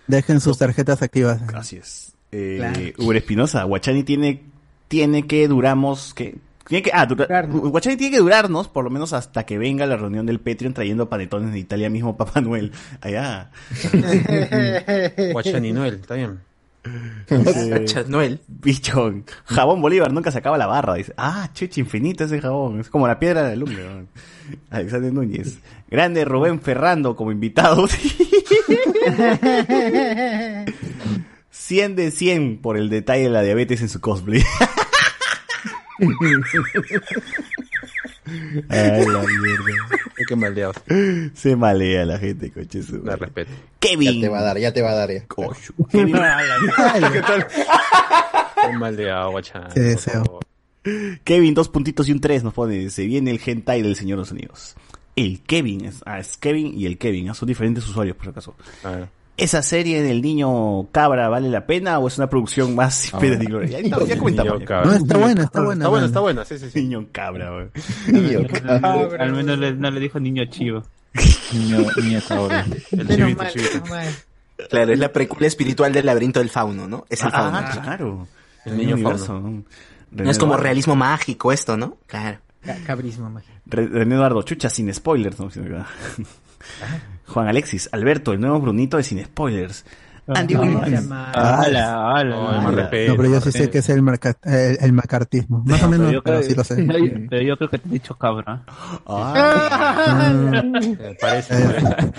Dejen 0.07 0.41
sus 0.41 0.59
tarjetas 0.59 1.03
activas. 1.03 1.41
Así 1.55 1.77
es. 1.77 2.13
Eh, 2.33 2.57
Claro. 2.59 2.81
Uber 3.07 3.17
Espinosa, 3.17 3.65
Guachani 3.65 4.05
tiene, 4.05 4.43
tiene 4.89 5.27
que 5.27 5.49
duramos, 5.49 6.13
que 6.15 6.37
tiene 6.69 6.82
que, 6.82 6.90
ah, 6.93 7.07
dura- 7.07 7.27
Durarnos. 7.27 7.70
Guachani 7.70 7.97
tiene 7.97 8.16
que 8.16 8.20
durarnos 8.23 8.69
por 8.69 8.85
lo 8.85 8.90
menos 8.90 9.12
hasta 9.12 9.45
que 9.45 9.59
venga 9.59 9.86
la 9.86 9.97
reunión 9.97 10.27
del 10.27 10.39
Patreon 10.40 10.74
trayendo 10.74 11.09
panetones 11.09 11.53
de 11.53 11.59
Italia 11.59 11.90
mismo 11.90 12.16
Papá 12.19 12.40
Noel. 12.40 12.70
Allá. 13.01 13.51
Guachani 15.32 15.73
Noel, 15.73 15.95
está 15.95 16.15
bien. 16.15 16.40
Dice, 17.28 18.05
Noel. 18.09 18.40
Bichón. 18.47 19.24
Jabón 19.45 19.82
Bolívar 19.82 20.12
nunca 20.12 20.31
se 20.31 20.39
acaba 20.39 20.57
la 20.57 20.66
barra. 20.66 20.95
Dice, 20.95 21.12
ah, 21.16 21.51
chuchi, 21.53 21.81
infinito 21.81 22.24
ese 22.24 22.40
jabón. 22.40 22.81
Es 22.81 22.89
como 22.89 23.07
la 23.09 23.19
piedra 23.19 23.43
de 23.43 23.51
la 23.51 23.57
lumbre. 23.57 23.85
¿no? 23.85 24.07
Alexander 24.70 25.12
Núñez. 25.12 25.59
Grande 25.90 26.24
Rubén 26.24 26.61
Ferrando 26.61 27.16
como 27.16 27.32
invitado. 27.32 27.86
100 31.51 31.97
de 31.97 32.11
100 32.11 32.59
por 32.59 32.77
el 32.77 32.89
detalle 32.89 33.24
de 33.24 33.31
la 33.31 33.43
diabetes 33.43 33.81
en 33.82 33.89
su 33.89 34.01
cosplay. 34.01 34.43
Ay, 38.69 39.05
la 39.07 39.20
mierda. 39.20 39.65
Qué 40.29 40.37
maldeados. 40.37 40.77
Se 41.35 41.57
malea 41.57 42.05
la 42.05 42.19
gente, 42.19 42.51
coche. 42.51 42.83
su 42.83 42.97
La 42.99 43.03
madre. 43.12 43.16
respeto. 43.27 43.51
Kevin. 43.79 44.15
Ya 44.15 44.20
te 44.20 44.29
va 44.29 44.39
a 44.39 44.43
dar, 44.43 44.59
ya 44.59 44.73
te 44.73 44.83
va 44.83 44.91
a 44.91 44.95
dar 44.95 45.11
ya. 45.12 45.27
Coño. 45.27 45.51
Kevin. 45.91 46.15
¿Qué 47.12 47.20
tal? 47.23 47.47
Qué 48.70 48.77
maldeado, 48.79 49.31
Guachani. 49.33 49.73
Te 49.75 49.81
deseo. 49.81 50.41
Kevin, 51.25 51.55
dos 51.55 51.69
puntitos 51.69 52.09
y 52.09 52.12
un 52.12 52.20
tres 52.20 52.43
nos 52.45 52.55
pone. 52.55 52.91
Se 52.91 53.05
viene 53.07 53.31
el 53.31 53.41
hentai 53.45 53.83
del 53.83 53.97
Señor 53.97 54.19
de 54.19 54.23
los 54.23 54.33
Anillos. 54.33 54.77
El 55.16 55.41
Kevin, 55.43 55.85
es, 55.85 56.01
ah, 56.07 56.20
es 56.20 56.37
Kevin 56.37 56.79
y 56.79 56.87
el 56.87 56.97
Kevin, 56.97 57.31
ah, 57.31 57.35
son 57.35 57.49
diferentes 57.49 57.85
usuarios 57.89 58.16
por 58.16 58.27
si 58.27 58.31
acaso. 58.31 58.55
A 58.85 58.91
ver. 58.91 59.09
¿Esa 59.39 59.62
serie 59.62 60.02
del 60.02 60.20
niño 60.20 60.89
cabra 60.90 61.28
vale 61.28 61.48
la 61.48 61.65
pena 61.65 61.98
o 62.01 62.09
es 62.09 62.19
una 62.19 62.28
producción 62.28 62.74
más 62.74 63.12
ni 63.23 63.47
gloria? 63.47 63.81
Ya, 63.81 63.98
ya 64.06 64.19
comentamos. 64.19 64.52
Niño 64.55 64.59
ya. 64.60 64.66
cabra. 64.66 64.86
No, 64.90 64.93
está 64.97 65.16
buena, 65.19 65.43
está 65.44 65.62
buena. 65.62 65.74
Está 65.85 65.89
buena, 65.89 66.06
está 66.06 66.20
buena, 66.20 66.44
sí, 66.44 66.59
sí, 66.59 66.70
sí. 66.70 66.81
Niño 66.82 67.06
cabra, 67.12 67.52
weón. 67.55 67.70
Al 69.20 69.32
menos 69.32 69.59
le- 69.59 69.74
no 69.74 69.90
le 69.90 70.01
dijo 70.01 70.19
niño 70.20 70.44
chivo. 70.47 70.82
Niño, 71.52 71.78
niño 72.02 72.20
cabra. 72.28 72.66
El 72.90 73.09
chivito, 73.09 73.39
mal, 73.43 73.52
chivito. 73.52 73.82
Claro, 74.69 74.93
es 74.93 74.98
la 74.98 75.12
precuela 75.12 75.47
espiritual 75.47 75.93
del 75.93 76.05
laberinto 76.06 76.40
del 76.40 76.51
fauno, 76.51 76.89
¿no? 76.89 77.06
Es 77.09 77.23
el 77.23 77.31
fauno. 77.31 77.56
Ah, 77.59 77.70
claro. 77.82 78.28
El 78.65 78.77
niño 78.77 78.94
universo, 78.97 79.27
fauno. 79.27 79.51
¿no? 80.10 80.24
No 80.24 80.31
es 80.31 80.36
como 80.39 80.55
René 80.55 80.65
realismo 80.65 80.97
mágico 80.97 81.52
esto, 81.52 81.77
¿no? 81.77 81.97
Claro. 82.06 82.39
Ca- 82.62 82.77
Cabrismo 82.85 83.31
mágico. 83.31 83.52
Re- 83.66 83.86
René 83.86 84.16
Eduardo, 84.16 84.43
chucha, 84.43 84.69
sin 84.69 84.93
spoilers. 84.93 85.39
¿no? 85.39 85.48
Juan 87.29 87.47
Alexis, 87.47 87.89
Alberto, 87.93 88.33
el 88.33 88.41
nuevo 88.41 88.59
Brunito 88.59 88.97
de 88.97 89.03
sin 89.03 89.23
spoilers. 89.23 89.85
Andy 90.35 90.55
No, 90.55 90.61
Williams. 90.63 91.07
mal. 91.07 91.33
Ala, 91.35 92.15
ala. 92.17 92.25
No, 92.37 92.49
ala. 92.51 92.83
No, 92.83 92.89
pero 92.91 93.29
yo 93.31 93.41
sí 93.41 93.53
sé 93.53 93.71
que 93.71 93.79
es 93.79 93.89
el, 93.89 93.99
el, 94.45 94.79
el 94.81 94.93
macartismo. 94.93 95.63
Más 95.67 95.83
o 95.83 95.89
menos, 95.89 96.13
yo 96.13 96.23
pero 96.23 96.39
creo- 96.39 96.49
sí 96.51 96.55
lo 96.55 96.65
sé. 96.65 96.77
Pero 97.31 97.43
yo 97.43 97.57
creo 97.57 97.71
que 97.71 97.79
te 97.79 97.89
he 97.89 97.93
dicho 97.93 98.17
cabra. 98.17 98.63
Ah, 99.07 100.33
Eh, 101.01 101.17
Parece. 101.21 101.55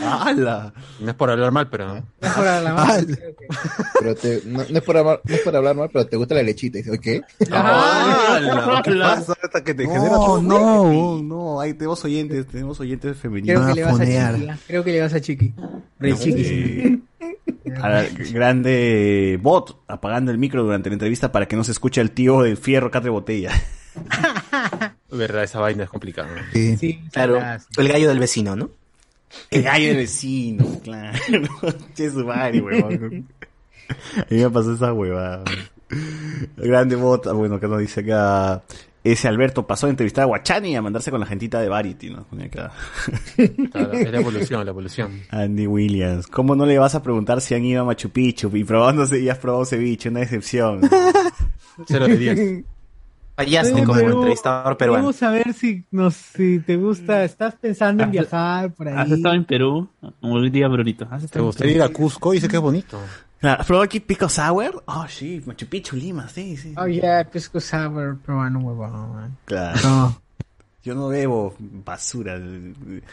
ala. 0.03 0.73
No 0.99 1.10
es 1.10 1.15
por 1.15 1.30
hablar 1.30 1.52
mal, 1.52 1.69
pero. 1.69 2.03
Mejor 2.22 2.48
a 2.48 2.61
la 2.61 2.69
Ah, 2.72 2.86
mano. 2.86 3.07
Pero 3.99 4.15
te, 4.15 4.41
no, 4.45 4.60
no 4.69 4.77
es 4.77 4.84
por 4.84 4.98
hablar, 4.98 5.22
no 5.23 5.36
es 5.36 5.41
por 5.41 5.56
hablar 5.56 5.76
mal, 5.76 5.90
pero 5.91 6.06
te 6.07 6.18
gusta 6.18 6.36
la 6.36 6.44
lechita. 6.44 6.80
Y 6.80 6.81
dices, 6.84 6.99
¿qué? 6.99 7.22
Ala, 7.52 8.81
¿Qué 8.84 8.91
pasa 8.95 9.34
hasta 9.44 9.64
que 9.64 9.73
te 9.73 9.84
genera 9.86 10.10
No, 10.10 10.41
no, 10.41 11.22
no, 11.22 11.60
hay 11.60 11.73
tenemos 11.73 12.03
oyentes, 12.06 12.48
tenemos 12.48 12.80
oyentes 12.80 13.18
femeninos. 13.18 13.64
Creo 13.64 13.73
que 13.73 13.76
le 13.76 13.86
vas 13.86 13.99
a. 13.99 14.06
Chiqui. 14.06 14.44
¿eh? 14.44 14.56
Creo 14.68 14.84
que 14.84 14.91
le 14.91 15.02
vas 15.02 15.14
a 15.14 15.22
Chiqui. 15.22 15.53
Re 15.99 16.15
Chiqui. 16.15 17.03
Sí. 17.19 18.33
Grande 18.33 19.39
bot 19.41 19.81
apagando 19.87 20.31
el 20.31 20.37
micro 20.37 20.63
durante 20.63 20.89
la 20.89 20.93
entrevista 20.93 21.31
para 21.31 21.47
que 21.47 21.55
no 21.55 21.63
se 21.63 21.71
escuche 21.71 22.01
el 22.01 22.11
tío 22.11 22.41
del 22.41 22.57
fierro 22.57 22.91
catre 22.91 23.09
botella. 23.09 23.51
Verdad, 25.11 25.43
esa 25.43 25.59
vaina 25.59 25.83
es 25.83 25.89
complicada. 25.89 26.29
Sí. 26.53 27.01
Claro, 27.11 27.39
el 27.77 27.87
gallo 27.87 28.09
del 28.09 28.19
vecino, 28.19 28.55
¿no? 28.55 28.69
El 29.49 29.63
gallo 29.63 29.87
del 29.87 29.97
vecino, 29.97 30.65
claro. 30.83 31.17
Che 31.95 32.09
su 32.09 32.25
madre, 32.25 32.61
huevón. 32.61 33.27
A 34.17 34.25
mí 34.29 34.37
me 34.37 34.49
pasó 34.49 34.73
esa 34.73 34.93
huevada. 34.93 35.43
Grande 36.57 36.95
bot, 36.95 37.27
ah, 37.27 37.33
bueno, 37.33 37.59
que 37.59 37.67
nos 37.67 37.79
dice 37.79 38.01
acá. 38.01 38.63
Ese 39.03 39.27
Alberto 39.27 39.65
pasó 39.65 39.88
a 39.88 39.89
entrevistar 39.89 40.23
a 40.23 40.26
Guachani 40.26 40.71
y 40.71 40.76
a 40.76 40.81
mandarse 40.81 41.09
con 41.09 41.21
la 41.21 41.26
gentita 41.26 41.61
de 41.61 41.69
Variety, 41.69 42.09
¿no? 42.09 42.26
Claro, 42.51 42.71
es 43.93 44.11
la 44.11 44.19
evolución, 44.19 44.65
la 44.65 44.71
evolución. 44.71 45.21
Andy 45.30 45.67
Williams, 45.67 46.27
¿cómo 46.27 46.55
no 46.55 46.65
le 46.65 46.77
vas 46.77 46.95
a 46.95 47.03
preguntar 47.03 47.39
si 47.39 47.55
han 47.55 47.63
ido 47.63 47.81
a 47.81 47.85
Machu 47.85 48.09
Picchu 48.09 48.51
y 48.53 48.63
probándose 48.63 49.19
y 49.19 49.30
has 49.30 49.38
probado 49.38 49.65
ceviche? 49.65 50.09
Una 50.09 50.19
decepción. 50.19 50.81
Cero 51.88 52.07
de 52.07 52.17
diez. 52.17 52.65
Fallaste 53.39 53.84
como 53.85 53.93
Perú, 53.93 54.17
entrevistador 54.17 54.76
peruano. 54.76 55.03
Vamos 55.03 55.23
a 55.23 55.31
ver 55.31 55.53
si, 55.53 55.85
nos, 55.91 56.13
si 56.13 56.59
te 56.59 56.76
gusta. 56.76 57.23
¿Estás 57.23 57.55
pensando 57.55 58.03
en 58.03 58.11
viajar 58.11 58.73
por 58.73 58.89
ahí? 58.89 58.95
¿Has 58.97 59.09
estado 59.11 59.34
en 59.34 59.45
Perú? 59.45 59.88
Como 60.19 60.41
día, 60.41 60.67
Brunito. 60.67 61.07
¿Has 61.09 61.31
¿Te 61.31 61.39
gustaría 61.39 61.76
ir 61.76 61.81
a 61.81 61.88
Cusco? 61.88 62.34
Dice 62.34 62.49
que 62.49 62.57
es 62.57 62.61
bonito. 62.61 62.99
¿Has 63.41 63.66
probado 63.66 63.84
aquí 63.84 63.99
Pico 63.99 64.28
Sour? 64.28 64.84
Oh, 64.86 65.06
sí, 65.07 65.41
Machu 65.45 65.66
Picchu, 65.68 65.95
Lima, 65.95 66.28
sí, 66.28 66.57
sí. 66.57 66.74
Oh, 66.78 66.88
yeah, 66.88 67.24
pisco 67.24 67.60
sour 67.61 68.18
peruano, 68.18 68.60
huevón. 68.60 69.14
man. 69.14 69.38
Claro. 69.45 69.80
No. 69.84 70.22
Yo 70.84 70.95
no 70.95 71.07
bebo 71.10 71.56
basura. 71.60 72.40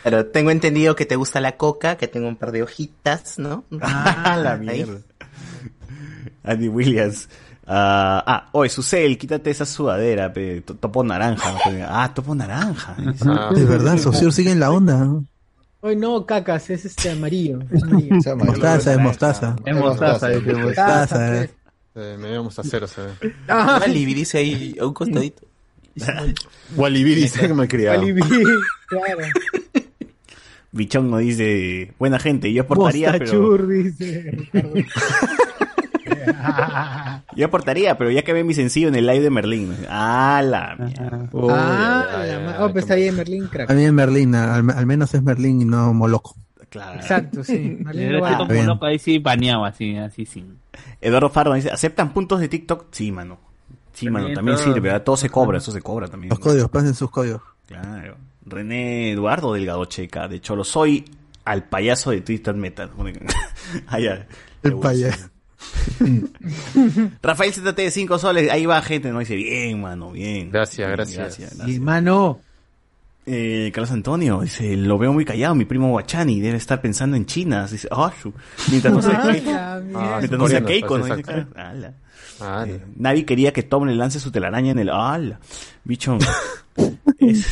Pero 0.04 0.26
tengo 0.26 0.50
entendido 0.50 0.94
que 0.96 1.04
te 1.06 1.16
gusta 1.16 1.40
la 1.40 1.56
coca, 1.56 1.96
que 1.96 2.08
tengo 2.08 2.28
un 2.28 2.36
par 2.36 2.52
de 2.52 2.62
hojitas, 2.62 3.38
¿no? 3.38 3.64
Ah, 3.80 4.36
la 4.40 4.56
mierda. 4.56 5.00
Andy 6.44 6.68
Williams. 6.68 7.28
Ah, 7.66 8.22
ah, 8.24 8.48
oye, 8.52 8.70
Susel, 8.70 9.18
quítate 9.18 9.50
esa 9.50 9.66
sudadera, 9.66 10.32
pe, 10.32 10.60
to- 10.60 10.76
topo 10.76 11.02
naranja. 11.02 11.54
Ah, 11.88 12.12
topo 12.14 12.34
naranja. 12.34 12.94
Ah. 13.26 13.50
De 13.52 13.64
verdad, 13.64 13.98
Socio 13.98 14.30
sigue 14.30 14.52
en 14.52 14.60
la 14.60 14.70
onda. 14.70 14.96
¿no? 14.98 15.24
Hoy 15.86 15.94
no, 15.94 16.26
cacas, 16.26 16.68
es 16.70 16.84
este 16.84 17.10
amarillo. 17.12 17.60
Es 17.70 17.84
amarillo. 17.84 18.16
Mostaza, 18.36 18.92
es 18.92 18.98
mostaza. 18.98 19.56
Es 19.64 19.76
mostaza, 19.76 20.28
dice, 20.30 20.52
Mostaza, 20.52 20.98
Mostaza, 20.98 21.42
eh. 21.44 21.50
Eh, 21.94 22.16
me 22.18 22.30
vemos 22.32 22.58
a 22.58 22.64
cero, 22.64 22.88
se 22.88 23.02
ve. 23.02 23.34
Ah, 23.46 23.78
Walibi 23.80 24.12
dice 24.12 24.38
ahí 24.38 24.76
a 24.80 24.84
un 24.84 24.92
costadito. 24.92 25.46
Walibi 26.74 27.14
dice 27.14 27.40
que 27.46 27.54
me 27.54 27.66
he 27.66 27.68
criado. 27.68 28.00
Walibi, 28.00 28.20
claro. 28.88 29.22
Bichón 30.72 31.08
nos 31.08 31.20
dice, 31.20 31.94
buena 32.00 32.18
gente, 32.18 32.52
yo 32.52 32.62
aportaría, 32.62 33.12
pero... 33.12 33.56
Dice. 33.56 34.50
Yo 37.34 37.46
aportaría, 37.46 37.96
pero 37.98 38.10
ya 38.10 38.22
que 38.22 38.32
ve 38.32 38.44
mi 38.44 38.54
sencillo 38.54 38.88
en 38.88 38.94
el 38.94 39.06
live 39.06 39.20
de 39.22 39.30
Merlín. 39.30 39.76
Ah, 39.88 40.42
la 40.44 40.76
mierda. 40.78 41.28
Uy, 41.32 41.52
ah, 41.52 42.06
la 42.24 42.64
oh, 42.64 42.72
pues 42.72 42.84
está 42.84 42.94
ahí 42.94 43.08
en 43.08 43.16
Merlín, 43.16 43.46
crack. 43.48 43.70
A 43.70 43.74
mí 43.74 43.84
es 43.84 43.92
Merlín, 43.92 44.34
al, 44.34 44.70
al 44.70 44.86
menos 44.86 45.12
es 45.14 45.22
Merlín 45.22 45.60
y 45.62 45.64
no 45.64 45.92
Moloco. 45.92 46.34
Claro. 46.68 46.96
Exacto, 47.00 47.44
sí. 47.44 47.78
Merlín 47.84 48.20
Bien. 48.48 48.70
ahí 48.82 48.98
sí 48.98 49.18
baneado, 49.18 49.64
así, 49.64 49.96
así 49.96 50.26
sin. 50.26 50.58
Eduardo 51.00 51.30
Fardo 51.30 51.54
dice, 51.54 51.70
¿aceptan 51.70 52.12
puntos 52.12 52.40
de 52.40 52.48
TikTok? 52.48 52.86
Sí, 52.90 53.12
mano. 53.12 53.38
Sí, 53.92 54.10
mano, 54.10 54.32
También 54.34 54.56
todo- 54.56 54.66
sirve, 54.66 54.80
¿verdad? 54.80 55.02
Todo 55.02 55.16
se 55.16 55.30
cobra, 55.30 55.58
eso 55.58 55.72
se 55.72 55.80
cobra 55.80 56.06
también. 56.06 56.28
Los 56.28 56.38
códigos, 56.38 56.68
pasen 56.68 56.94
sus 56.94 57.10
códigos. 57.10 57.40
Claro. 57.66 58.16
René 58.44 59.12
Eduardo 59.12 59.54
Delgado 59.54 59.84
Checa, 59.86 60.28
de 60.28 60.40
Cholo, 60.40 60.64
soy 60.64 61.04
al 61.44 61.64
payaso 61.64 62.10
de 62.10 62.20
Twitter 62.20 62.54
Metal. 62.54 62.90
ah, 63.86 63.98
ya. 63.98 64.26
El 64.62 64.76
payaso. 64.76 65.30
Rafael 67.22 67.52
ZT 67.52 67.76
de 67.76 67.90
5 67.90 68.18
soles, 68.18 68.50
ahí 68.50 68.66
va 68.66 68.80
gente, 68.82 69.10
no 69.10 69.18
dice, 69.20 69.34
bien, 69.36 69.80
mano, 69.80 70.12
bien. 70.12 70.50
Gracias, 70.50 70.86
Bien, 70.86 70.92
gracias. 70.96 71.40
Y 71.68 71.80
mano, 71.80 72.40
Eh, 73.28 73.72
Carlos 73.74 73.90
Antonio 73.90 74.40
dice, 74.42 74.76
lo 74.76 74.98
veo 74.98 75.12
muy 75.12 75.24
callado, 75.24 75.56
mi 75.56 75.64
primo 75.64 75.88
Guachani 75.88 76.40
debe 76.40 76.56
estar 76.58 76.80
pensando 76.80 77.16
en 77.16 77.26
China. 77.26 77.66
Dice, 77.66 77.88
ah, 77.90 78.12
su- 78.22 78.32
mientras 78.70 78.94
no 78.94 79.02
sea, 79.02 79.18
Ah, 79.20 79.26
Keiko- 79.32 79.82
mierda. 79.82 80.18
mientras 80.18 80.38
no 80.40 80.48
sea 80.48 80.64
Keiko, 80.64 80.98
¿no? 80.98 81.16
Dice, 81.16 81.46
ala. 81.56 81.94
Ah, 82.40 82.64
Eh, 82.68 82.80
Navi 82.96 83.24
quería 83.24 83.52
que 83.52 83.64
Tom 83.64 83.84
le 83.86 83.96
lance 83.96 84.20
su 84.20 84.30
telaraña 84.30 84.70
en 84.70 84.78
el... 84.78 84.90
¡Hala! 84.90 85.40
Bicho. 85.82 86.18
Es- 87.18 87.46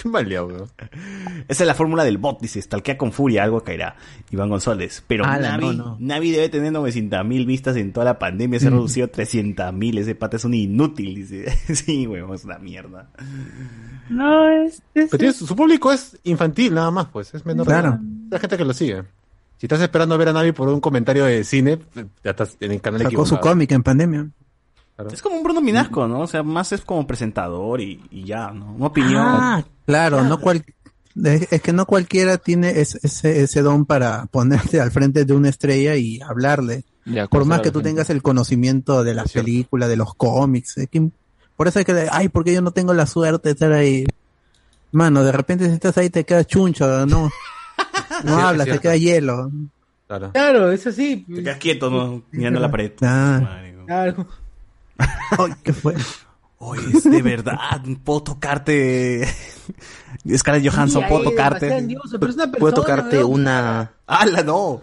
Qué 0.02 0.08
maleado, 0.08 0.46
weón. 0.46 0.68
esa 1.48 1.62
es 1.64 1.66
la 1.66 1.74
fórmula 1.74 2.04
del 2.04 2.18
bot, 2.18 2.40
dice, 2.40 2.60
stalkea 2.62 2.96
con 2.96 3.12
furia, 3.12 3.44
algo 3.44 3.62
caerá. 3.62 3.96
Iván 4.30 4.48
González. 4.48 5.02
Pero 5.06 5.24
Ala, 5.24 5.52
Navi, 5.56 5.76
no, 5.76 5.84
no. 5.84 5.96
Navi 6.00 6.30
debe 6.30 6.48
tener 6.48 6.72
900 6.72 7.24
mil 7.24 7.46
vistas 7.46 7.76
en 7.76 7.92
toda 7.92 8.04
la 8.06 8.18
pandemia, 8.18 8.58
se 8.60 8.68
ha 8.68 8.70
reducido 8.70 9.06
a 9.06 9.08
300 9.10 9.72
mil, 9.72 9.98
ese 9.98 10.14
pata 10.14 10.36
es 10.36 10.44
un 10.44 10.54
inútil, 10.54 11.14
dice. 11.14 11.50
sí, 11.74 12.06
huevón, 12.06 12.34
es 12.36 12.44
una 12.44 12.58
mierda. 12.58 13.08
No, 14.08 14.48
es. 14.48 14.82
es- 14.94 15.10
Pero 15.10 15.18
tiene- 15.18 15.32
su 15.32 15.54
público 15.54 15.92
es 15.92 16.18
infantil, 16.24 16.74
nada 16.74 16.90
más, 16.90 17.06
pues. 17.06 17.32
Es 17.34 17.44
menor. 17.46 17.66
Claro. 17.66 17.98
La 18.30 18.38
gente 18.38 18.56
que 18.56 18.64
lo 18.64 18.72
sigue. 18.74 19.02
Si 19.58 19.66
estás 19.66 19.80
esperando 19.82 20.14
a 20.14 20.18
ver 20.18 20.28
a 20.30 20.32
Navi 20.32 20.52
por 20.52 20.68
un 20.68 20.80
comentario 20.80 21.24
de 21.26 21.44
cine, 21.44 21.78
ya 22.24 22.30
estás 22.30 22.56
en 22.60 22.72
el 22.72 22.80
canal 22.80 23.02
Sacó 23.02 23.26
su 23.26 23.34
equivocado. 23.34 23.52
cómic 23.52 23.72
en 23.72 23.82
pandemia. 23.82 24.28
Claro. 25.02 25.14
Es 25.14 25.22
como 25.22 25.36
un 25.36 25.42
Bruno 25.42 25.60
Minasco, 25.60 26.06
¿no? 26.06 26.20
O 26.20 26.26
sea, 26.26 26.42
más 26.42 26.72
es 26.72 26.82
como 26.82 27.06
presentador 27.06 27.80
y, 27.80 28.00
y 28.10 28.24
ya, 28.24 28.50
¿no? 28.50 28.72
Una 28.74 28.86
opinión. 28.86 29.22
Ah, 29.24 29.64
claro, 29.86 30.22
no 30.24 30.40
cual, 30.40 30.64
es 31.24 31.52
es 31.52 31.62
que 31.62 31.72
no 31.72 31.86
cualquiera 31.86 32.38
tiene 32.38 32.80
es- 32.80 32.96
ese, 33.02 33.42
ese 33.42 33.62
don 33.62 33.84
para 33.86 34.26
ponerte 34.26 34.80
al 34.80 34.90
frente 34.90 35.24
de 35.24 35.32
una 35.32 35.48
estrella 35.48 35.96
y 35.96 36.20
hablarle. 36.20 36.84
Ya, 37.06 37.26
Por 37.26 37.44
más 37.46 37.60
que 37.60 37.70
tú 37.70 37.78
gente. 37.78 37.90
tengas 37.90 38.10
el 38.10 38.22
conocimiento 38.22 39.02
de 39.02 39.14
las 39.14 39.32
películas, 39.32 39.88
de 39.88 39.96
los 39.96 40.14
cómics. 40.14 40.76
es 40.78 40.88
que- 40.88 41.08
por 41.56 41.68
eso 41.68 41.78
es 41.80 41.84
que, 41.86 42.08
ay, 42.10 42.28
porque 42.28 42.52
yo 42.54 42.62
no 42.62 42.70
tengo 42.70 42.94
la 42.94 43.06
suerte 43.06 43.48
de 43.48 43.52
estar 43.52 43.72
ahí. 43.72 44.06
Mano, 44.92 45.22
de 45.24 45.32
repente 45.32 45.66
si 45.66 45.72
estás 45.72 45.96
ahí 45.98 46.10
te 46.10 46.24
quedas 46.24 46.46
chuncho, 46.46 47.06
no, 47.06 47.30
no 48.24 48.36
hablas, 48.38 48.66
te 48.68 48.78
queda 48.78 48.96
hielo. 48.96 49.50
Claro. 50.06 50.30
claro, 50.32 50.72
eso 50.72 50.90
sí. 50.90 51.24
Te 51.32 51.42
quedas 51.42 51.58
quieto, 51.58 51.88
¿no? 51.90 52.22
Mirando 52.32 52.58
la 52.60 52.70
pared. 52.70 52.92
Ah. 53.02 53.62
Claro. 53.86 54.26
Ay, 55.38 55.52
¿qué 55.62 55.72
fue? 55.72 55.94
Oye, 56.58 56.82
es 56.94 57.04
de 57.04 57.22
verdad, 57.22 57.80
puedo 58.04 58.22
tocarte. 58.22 59.26
Scarlett 60.36 60.70
Johansson, 60.70 61.02
Sí, 61.02 61.08
puedo 61.08 61.22
tocarte. 61.30 61.74
endioso, 61.76 62.18
pero 62.20 62.30
es 62.30 62.36
una 62.36 62.50
Puedo 62.52 62.74
persona, 62.74 62.96
tocarte 62.96 63.20
¿no? 63.20 63.28
una... 63.28 63.92
¡Hala, 64.06 64.42
no! 64.42 64.82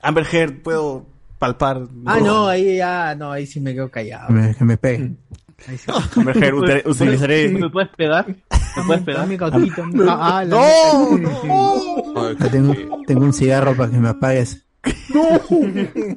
Amber 0.00 0.26
Heard, 0.32 0.62
puedo 0.62 1.04
palpar. 1.38 1.82
Ah, 2.06 2.18
no, 2.20 2.48
ahí 2.48 2.76
ya, 2.76 3.14
no, 3.14 3.32
ahí 3.32 3.46
sí 3.46 3.60
me 3.60 3.74
quedo 3.74 3.90
callado. 3.90 4.30
Me- 4.30 4.54
que 4.54 4.64
me 4.64 4.76
pegue. 4.78 5.14
Ahí 5.68 5.76
sí. 5.76 5.90
Amber 6.16 6.42
Heard, 6.42 6.54
util- 6.54 6.82
utilizaré. 6.86 7.48
¿Me 7.50 7.68
puedes 7.68 7.90
pegar? 7.90 8.26
¿Me 8.28 8.82
puedes 8.86 9.02
pegar? 9.04 9.26
Mi 9.26 9.36
gautito. 9.36 9.82
Ah, 10.08 10.38
ah, 10.38 10.44
¡No! 10.46 11.16
neta. 11.18 11.30
Ay, 12.16 12.36
Ya 12.40 12.50
tengo, 12.50 12.74
tengo 13.06 13.24
un 13.24 13.32
cigarro 13.34 13.76
para 13.76 13.90
que 13.90 13.98
me 13.98 14.08
apagues. 14.08 14.64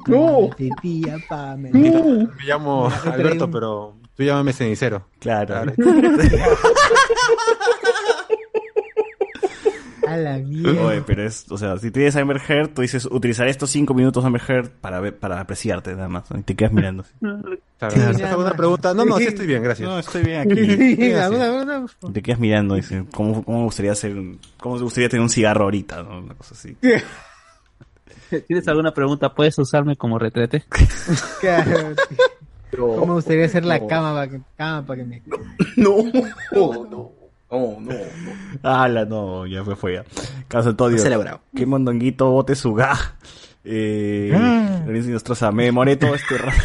No. 0.06 0.50
Te 0.56 0.68
tía, 0.80 1.18
pa, 1.28 1.56
me- 1.56 1.70
Me 1.70 2.28
llamo 2.44 2.90
Alberto, 3.04 3.50
pero 3.50 3.96
tú 4.16 4.22
llámame 4.22 4.52
cenicero. 4.52 5.06
Claro. 5.18 5.72
A 10.06 10.16
la 10.16 10.36
mierda. 10.38 10.84
Oye, 10.84 11.02
pero 11.06 11.22
es, 11.24 11.46
o 11.50 11.56
sea, 11.56 11.78
si 11.78 11.90
tienes 11.92 12.16
a 12.16 12.20
Amber 12.20 12.40
Heard, 12.46 12.74
tú 12.74 12.82
dices, 12.82 13.06
utilizaré 13.10 13.50
estos 13.50 13.70
cinco 13.70 13.94
minutos 13.94 14.22
Amber 14.24 14.42
Heard 14.46 14.68
para 14.70 15.00
ver, 15.00 15.16
para 15.16 15.40
apreciarte 15.40 15.94
nada 15.94 16.08
más. 16.08 16.28
¿no? 16.30 16.38
Y 16.38 16.42
te 16.42 16.54
quedas 16.56 16.72
mirando. 16.72 17.04
Claro. 17.82 17.94
¿Tienes 17.96 18.22
alguna 18.22 18.52
pregunta? 18.52 18.94
No, 18.94 19.04
no, 19.04 19.16
sí 19.18 19.24
estoy 19.24 19.44
bien, 19.44 19.60
gracias. 19.60 19.88
No, 19.88 19.98
estoy 19.98 20.22
bien 20.22 20.40
aquí. 20.42 20.54
Sí, 20.54 20.96
te 22.12 22.22
quedas 22.22 22.38
mirando 22.38 22.76
y 22.76 22.80
dices, 22.80 23.02
¿cómo, 23.12 23.42
cómo 23.44 23.58
me 23.58 23.64
gustaría 23.64 23.90
hacer, 23.90 24.16
un- 24.16 24.38
cómo 24.60 24.76
me 24.76 24.82
gustaría 24.82 25.08
tener 25.08 25.20
un 25.22 25.28
cigarro 25.30 25.64
ahorita, 25.64 26.00
¿no? 26.04 26.20
Una 26.20 26.34
cosa 26.34 26.54
así. 26.54 26.76
¿Tienes 28.46 28.68
alguna 28.68 28.92
pregunta? 28.92 29.34
¿Puedes 29.34 29.58
usarme 29.58 29.96
como 29.96 30.18
retrete? 30.18 30.64
Claro. 31.40 31.94
¿Cómo 32.76 33.06
me 33.06 33.12
gustaría 33.14 33.44
hacer 33.46 33.64
la 33.66 33.86
cama 33.86 34.14
para 34.14 34.28
que, 34.30 34.40
cama 34.56 34.86
para 34.86 35.02
que 35.02 35.06
me... 35.06 35.22
No, 35.76 35.96
no, 36.02 36.22
no, 36.52 37.10
no, 37.50 37.80
no. 37.80 37.92
¡Hala, 38.62 39.04
no! 39.04 39.46
Ya 39.46 39.62
fue, 39.62 39.76
fue 39.76 39.94
ya. 39.96 40.04
Caso 40.48 40.70
Antonio. 40.70 40.96
Más 40.96 41.04
elaborado. 41.04 41.40
¿Qué 41.54 41.66
mondonguito 41.66 42.30
bote 42.30 42.54
su 42.54 42.72
ga? 42.72 42.96
Eh, 43.64 44.32
Ah. 44.34 44.82
Lorenzo 44.86 45.10
Nostroza, 45.10 45.52
me 45.52 45.64
demoré 45.64 45.96
todo 45.96 46.14
este 46.14 46.38
rato. 46.38 46.62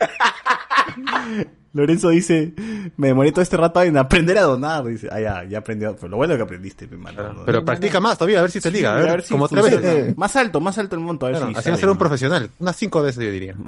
Lorenzo 1.74 2.08
dice, 2.10 2.54
me 2.96 3.08
demoré 3.08 3.32
todo 3.32 3.42
este 3.42 3.56
rato 3.56 3.82
en 3.82 3.96
aprender 3.98 4.38
a 4.38 4.42
donar. 4.42 4.84
Dice, 4.84 5.08
ah, 5.10 5.20
ya, 5.20 5.44
ya 5.44 5.58
aprendió. 5.58 5.94
Pero 5.96 6.08
lo 6.08 6.16
bueno 6.16 6.32
es 6.34 6.38
que 6.38 6.44
aprendiste, 6.44 6.86
mi 6.86 6.96
mano. 6.96 7.32
¿no? 7.32 7.44
Pero 7.44 7.64
practica 7.64 8.00
más 8.00 8.16
todavía, 8.16 8.38
a 8.38 8.42
ver 8.42 8.50
si 8.52 8.60
te 8.60 8.70
liga. 8.70 8.96
A 8.96 9.00
ver, 9.00 9.22
si 9.22 9.32
como 9.32 9.48
tres 9.48 9.60
funciona. 9.62 9.86
veces. 9.94 10.16
Más 10.16 10.36
alto, 10.36 10.60
más 10.60 10.78
alto 10.78 10.94
el 10.94 11.02
monto. 11.02 11.26
A 11.26 11.30
ver 11.30 11.38
Claro, 11.38 11.52
si 11.52 11.58
así 11.58 11.68
va 11.70 11.74
a 11.76 11.78
ser 11.78 11.88
un 11.90 11.98
profesional. 11.98 12.50
Unas 12.60 12.76
cinco 12.76 13.02
veces 13.02 13.24
yo 13.24 13.30
diría. 13.30 13.56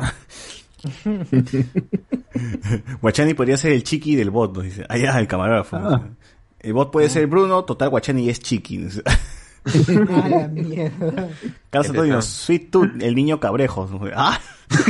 Guachani 3.03 3.35
podría 3.35 3.57
ser 3.57 3.73
el 3.73 3.83
chiqui 3.83 4.15
del 4.15 4.31
bot, 4.31 4.55
nos 4.55 4.65
dice. 4.65 4.85
Ah, 4.89 4.97
ya, 4.97 5.19
el 5.19 5.27
camarógrafo. 5.27 5.77
Ah. 5.77 6.03
El 6.61 6.73
bot 6.73 6.91
puede 6.93 7.11
ser 7.11 7.27
Bruno, 7.27 7.65
total 7.65 7.89
Guachani 7.91 8.29
es 8.29 8.41
chiqui. 8.41 8.87
A 9.67 10.29
la 10.29 10.47
mierda. 10.49 11.29
Carlos 11.71 11.91
Antonio, 11.91 12.23
Sweet 12.23 12.71
Tooth, 12.71 13.03
el 13.03 13.15
niño 13.17 13.41
cabrejo. 13.41 13.89
Ah, 14.15 14.39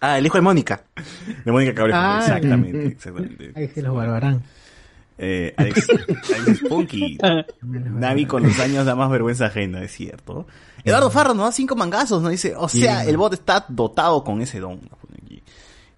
Ah, 0.00 0.18
el 0.18 0.26
hijo 0.26 0.38
de 0.38 0.42
Mónica. 0.42 0.84
de 1.44 1.50
Mónica 1.52 1.74
Cabrejo, 1.74 1.98
Ah. 2.00 2.18
exactamente, 2.20 2.86
exactamente. 2.86 3.52
Ay, 3.54 3.68
que 3.68 3.82
los 3.82 3.94
barbarán. 3.94 4.42
Eh, 5.20 5.52
Alex, 5.56 5.88
Alex 6.36 6.60
Punky. 6.68 7.18
Navi 7.62 8.24
con 8.26 8.44
los 8.44 8.56
años 8.60 8.86
da 8.86 8.94
más 8.94 9.10
vergüenza 9.10 9.46
ajena, 9.46 9.82
es 9.82 9.90
cierto. 9.92 10.46
Eduardo 10.84 11.10
Farro 11.10 11.34
nos 11.34 11.46
da 11.46 11.52
cinco 11.52 11.74
mangazos, 11.74 12.22
nos 12.22 12.30
dice, 12.30 12.54
o 12.56 12.68
sea, 12.68 12.98
Bien. 12.98 13.08
el 13.10 13.16
bot 13.16 13.32
está 13.34 13.64
dotado 13.68 14.22
con 14.22 14.40
ese 14.40 14.60
don. 14.60 14.80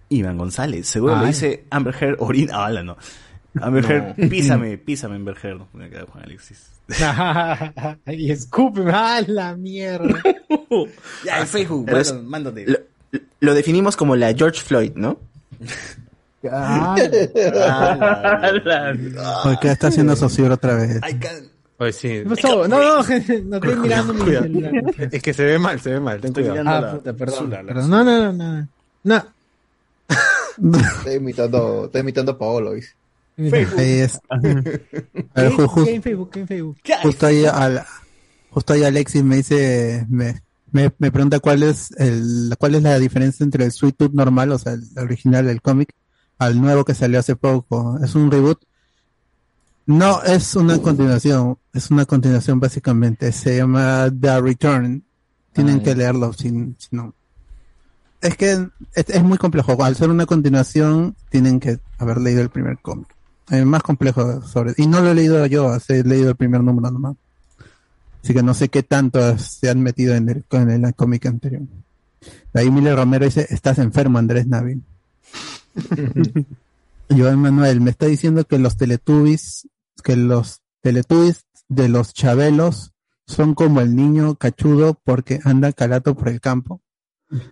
Iván 0.09 0.37
González, 0.37 0.87
seguro 0.87 1.13
Ay. 1.15 1.21
le 1.21 1.27
dice 1.27 1.65
Amber 1.69 1.95
Heard 2.01 2.15
orina, 2.19 2.65
ah, 2.65 2.83
no. 2.83 2.97
Amber 3.61 3.83
No. 3.83 3.89
Heard, 3.89 4.29
písame, 4.29 4.77
písame 4.79 5.15
Amber 5.17 5.37
Heard, 5.41 5.61
pone 5.71 5.85
acá 5.85 6.03
Juan 6.11 6.23
Alexis. 6.25 6.71
y 8.07 8.31
escúpeme, 8.31 8.91
a 8.91 9.21
la 9.27 9.55
mierda. 9.55 10.19
Ya, 11.25 11.39
en 11.41 11.47
Facebook, 11.47 11.89
es- 11.89 12.11
mándate. 12.13 12.65
mándate. 12.65 12.65
Lo, 12.67 12.77
lo 13.39 13.53
definimos 13.53 13.95
como 13.95 14.15
la 14.15 14.33
George 14.33 14.61
Floyd, 14.61 14.91
¿no? 14.95 15.19
Ah, 16.51 16.95
¿Por 19.43 19.59
qué 19.59 19.71
está 19.71 19.87
haciendo 19.87 20.15
socio 20.15 20.51
otra 20.51 20.75
vez? 20.75 20.99
Oye, 21.77 21.93
sí. 21.93 22.23
No, 22.25 22.67
no, 22.67 23.03
gente, 23.03 23.41
no 23.41 23.55
estoy 23.57 23.75
mirando 23.75 24.13
mi 24.13 24.21
celular. 24.31 24.73
Es 25.11 25.21
que 25.21 25.33
se 25.33 25.43
ve 25.45 25.57
mal, 25.59 25.79
se 25.81 25.91
ve 25.91 25.99
mal. 25.99 26.19
Ten 26.21 26.29
Estoy 26.29 26.43
cuidado. 26.45 26.69
Ah, 26.69 26.91
puta, 26.93 27.13
perdón. 27.13 27.49
Perdón. 27.49 27.89
No, 27.89 28.03
no, 28.03 28.31
no, 28.31 28.33
no. 28.33 28.67
No. 29.03 30.77
Está 30.97 31.13
imitando, 31.13 31.85
está 31.85 31.99
imitando 31.99 32.33
a 32.33 32.37
Paolo, 32.37 32.73
¿viste? 32.73 32.93
Ahí 33.77 33.99
es. 34.01 34.19
Ver, 34.41 34.81
¿Qué, 35.33 35.49
ju- 35.49 35.65
ju- 35.67 35.85
qué 35.85 35.95
en 35.95 36.03
Facebook? 36.03 36.29
¿Qué 36.31 36.39
en 36.41 36.47
Facebook? 36.47 36.77
justo 37.01 37.25
ahí 37.25 37.45
al- 37.45 37.83
justo 38.51 38.73
ahí 38.73 38.83
Alexis 38.83 39.23
me 39.23 39.37
dice, 39.37 40.05
me, 40.09 40.39
me, 40.71 40.91
me 40.97 41.11
pregunta 41.11 41.39
cuál 41.39 41.63
es 41.63 41.91
el, 41.97 42.55
cuál 42.59 42.75
es 42.75 42.83
la 42.83 42.97
diferencia 42.99 43.43
entre 43.43 43.65
el 43.65 43.71
Sweet 43.71 43.95
Tooth 43.97 44.13
normal, 44.13 44.51
o 44.51 44.57
sea, 44.59 44.73
el 44.73 44.83
original 44.97 45.45
del 45.45 45.61
cómic, 45.61 45.93
al 46.37 46.59
nuevo 46.59 46.85
que 46.85 46.93
salió 46.93 47.19
hace 47.19 47.35
poco. 47.35 47.99
¿Es 48.03 48.15
un 48.15 48.31
reboot? 48.31 48.59
No, 49.85 50.21
es 50.23 50.55
una 50.55 50.77
continuación, 50.79 51.57
es 51.73 51.91
una 51.91 52.05
continuación 52.05 52.59
básicamente. 52.59 53.31
Se 53.31 53.57
llama 53.57 54.09
The 54.19 54.41
Return. 54.41 55.03
Tienen 55.53 55.79
Ah, 55.79 55.83
que 55.83 55.95
leerlo, 55.95 56.31
si, 56.31 56.49
si 56.77 56.87
no. 56.91 57.13
Es 58.21 58.37
que 58.37 58.51
es, 58.93 59.09
es 59.09 59.23
muy 59.23 59.37
complejo. 59.37 59.83
Al 59.83 59.95
ser 59.95 60.09
una 60.09 60.25
continuación, 60.25 61.15
tienen 61.29 61.59
que 61.59 61.79
haber 61.97 62.19
leído 62.21 62.41
el 62.41 62.49
primer 62.49 62.77
cómic. 62.79 63.07
Es 63.49 63.65
más 63.65 63.83
complejo 63.83 64.41
sobre. 64.43 64.73
Y 64.77 64.87
no 64.87 65.01
lo 65.01 65.09
he 65.11 65.15
leído 65.15 65.45
yo, 65.47 65.75
he 65.89 66.03
leído 66.03 66.29
el 66.29 66.35
primer 66.37 66.63
número 66.63 66.89
nomás. 66.89 67.17
Así 68.23 68.33
que 68.33 68.43
no 68.43 68.53
sé 68.53 68.69
qué 68.69 68.83
tanto 68.83 69.37
se 69.37 69.69
han 69.69 69.81
metido 69.81 70.13
en 70.15 70.29
el, 70.29 70.45
en 70.51 70.85
el 70.85 70.95
cómic 70.95 71.25
anterior. 71.25 71.63
De 72.53 72.61
ahí 72.61 72.69
Miller 72.69 72.95
Romero 72.95 73.25
dice, 73.25 73.47
estás 73.49 73.79
enfermo, 73.79 74.19
Andrés 74.19 74.45
Navi. 74.47 74.81
Joan 77.09 77.39
Manuel, 77.39 77.81
me 77.81 77.89
está 77.91 78.05
diciendo 78.05 78.45
que 78.45 78.57
los 78.59 78.77
Teletubbies, 78.77 79.67
que 80.03 80.15
los 80.15 80.61
Teletubbies 80.81 81.45
de 81.67 81.89
los 81.89 82.13
Chabelos 82.13 82.93
son 83.27 83.53
como 83.53 83.81
el 83.81 83.95
niño 83.95 84.35
cachudo 84.35 84.99
porque 85.03 85.39
anda 85.43 85.71
calato 85.73 86.15
por 86.15 86.29
el 86.29 86.39
campo. 86.41 86.81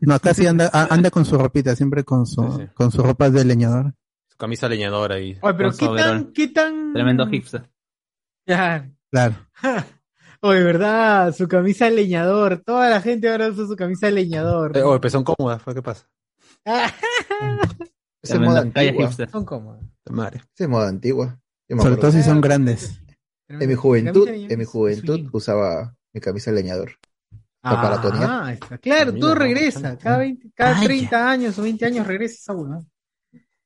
No, 0.02 0.14
acá 0.14 0.34
sí 0.34 0.46
anda, 0.46 0.70
a- 0.74 0.94
anda 0.94 1.10
con 1.10 1.26
su 1.26 1.38
ropita, 1.38 1.76
siempre 1.76 2.04
con 2.04 2.26
su, 2.26 2.42
Sí, 2.44 2.64
sí. 2.64 2.68
con 2.74 2.92
su 2.92 3.02
ropa 3.02 3.30
de 3.30 3.46
leñador. 3.46 3.94
Su 4.28 4.38
camisa 4.38 4.68
leñadora 4.68 5.16
ahí. 5.16 5.38
Oye, 5.42 5.54
pero 5.56 5.72
qué 5.72 5.88
tan, 5.96 6.34
qué 6.34 6.48
tan. 6.50 6.94
Tremendo 6.94 7.26
hipster. 7.28 7.70
Ya. 8.46 8.90
Claro. 9.10 9.36
Oye, 10.42 10.64
verdad, 10.64 11.34
su 11.34 11.48
camisa 11.48 11.86
de 11.86 11.92
leñador. 11.92 12.62
Toda 12.66 12.90
la 12.90 13.02
gente 13.02 13.30
ahora 13.30 13.50
usa 13.50 13.68
su 13.68 13.76
camisa 13.76 14.08
de 14.08 14.14
leñador. 14.14 14.78
Eh, 14.78 14.84
oye, 14.84 15.00
pero 15.00 15.12
son 15.12 15.24
cómodas, 15.24 15.62
¿qué 15.64 15.82
pasa? 15.82 16.08
Esa 18.22 18.36
es 18.36 18.40
moda 18.40 18.62
antigua. 18.62 19.12
son 19.32 19.46
cómodas. 19.46 19.84
Madre. 20.10 20.38
Esa 20.38 20.64
es 20.64 20.70
moda 20.70 20.88
antigua. 20.88 21.40
Sobre 21.70 21.98
todo 21.98 22.12
si 22.12 22.24
son 22.24 22.42
grandes. 22.42 23.02
En 23.48 23.68
mi 23.68 23.76
juventud, 23.76 24.28
en 24.28 24.60
mi 24.60 24.66
juventud 24.66 25.30
usaba 25.32 25.96
mi 26.14 26.22
camisa 26.22 26.52
de 26.52 26.62
leñador. 26.62 26.92
Para. 27.62 28.00
Ah, 28.02 28.54
está 28.54 28.78
claro, 28.78 29.12
Mira, 29.12 29.20
todo 29.20 29.36
no, 29.36 29.40
regresa. 29.40 29.80
bastante. 29.80 30.04
Cada, 30.04 30.18
20, 30.20 30.52
cada 30.56 30.74
Vaya. 30.76 30.86
30 30.86 31.30
años 31.30 31.60
o 31.60 31.62
20 31.64 31.86
años 31.86 32.08
regresa 32.08 32.36
esa 32.36 32.54
huevada. 32.54 32.86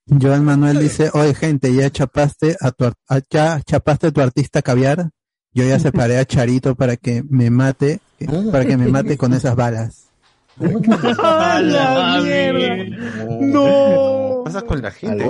Joan 0.08 0.44
Manuel 0.44 0.80
dice, 0.80 1.12
oye 1.14 1.34
gente, 1.36 1.74
ya 1.74 1.90
chapaste 1.92 2.58
a 2.60 2.72
tu, 2.72 2.92
ya 3.30 3.62
chapaste 3.62 4.08
a 4.08 4.12
tu 4.12 4.22
artista 4.22 4.62
caviar. 4.62 5.10
Yo 5.54 5.64
ya 5.66 5.80
separé 5.80 6.18
a 6.18 6.26
Charito 6.26 6.76
para 6.76 6.98
que 6.98 7.24
me 7.30 7.50
mate, 7.50 8.00
que- 8.18 8.26
para 8.52 8.66
que 8.66 8.76
me 8.78 8.88
mate 8.88 9.18
con 9.18 9.34
esas 9.34 9.56
balas. 9.56 10.08
¡A 11.20 11.60
la 11.62 12.22
mierda! 12.24 12.86
¡No! 13.42 13.64
¿Qué 13.64 14.42
pasa 14.46 14.62
con 14.64 14.82
la 14.82 14.92
gente? 14.92 15.26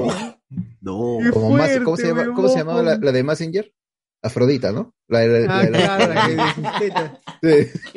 No. 0.81 1.17
Como 1.31 1.51
más, 1.51 1.69
¿cómo, 1.83 1.95
fuerte, 1.95 2.01
se 2.01 2.07
llama, 2.09 2.33
¿Cómo 2.35 2.47
se 2.49 2.57
llamaba 2.59 2.83
la, 2.83 2.97
la 2.97 3.11
de 3.11 3.23
Messenger? 3.23 3.73
Afrodita, 4.21 4.71
¿no? 4.71 4.93
La, 5.07 5.25
la- 5.25 5.39
la- 5.39 5.57
Ah, 5.59 5.63
la- 5.69 6.07
la 6.07 6.79
que 6.79 7.47
de. 7.47 7.65
Sí. 7.67 7.91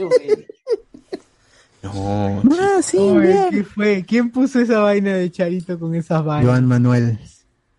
No. 1.83 2.43
Ah, 2.61 2.81
sí, 2.83 2.97
Oye, 2.99 3.47
¿qué 3.51 3.65
fue? 3.65 4.05
¿Quién 4.07 4.31
puso 4.31 4.59
esa 4.61 4.81
vaina 4.81 5.15
de 5.15 5.31
Charito 5.31 5.79
con 5.79 5.95
esas 5.95 6.25
vainas? 6.25 6.47
Joan 6.51 6.67
Manuel 6.67 7.19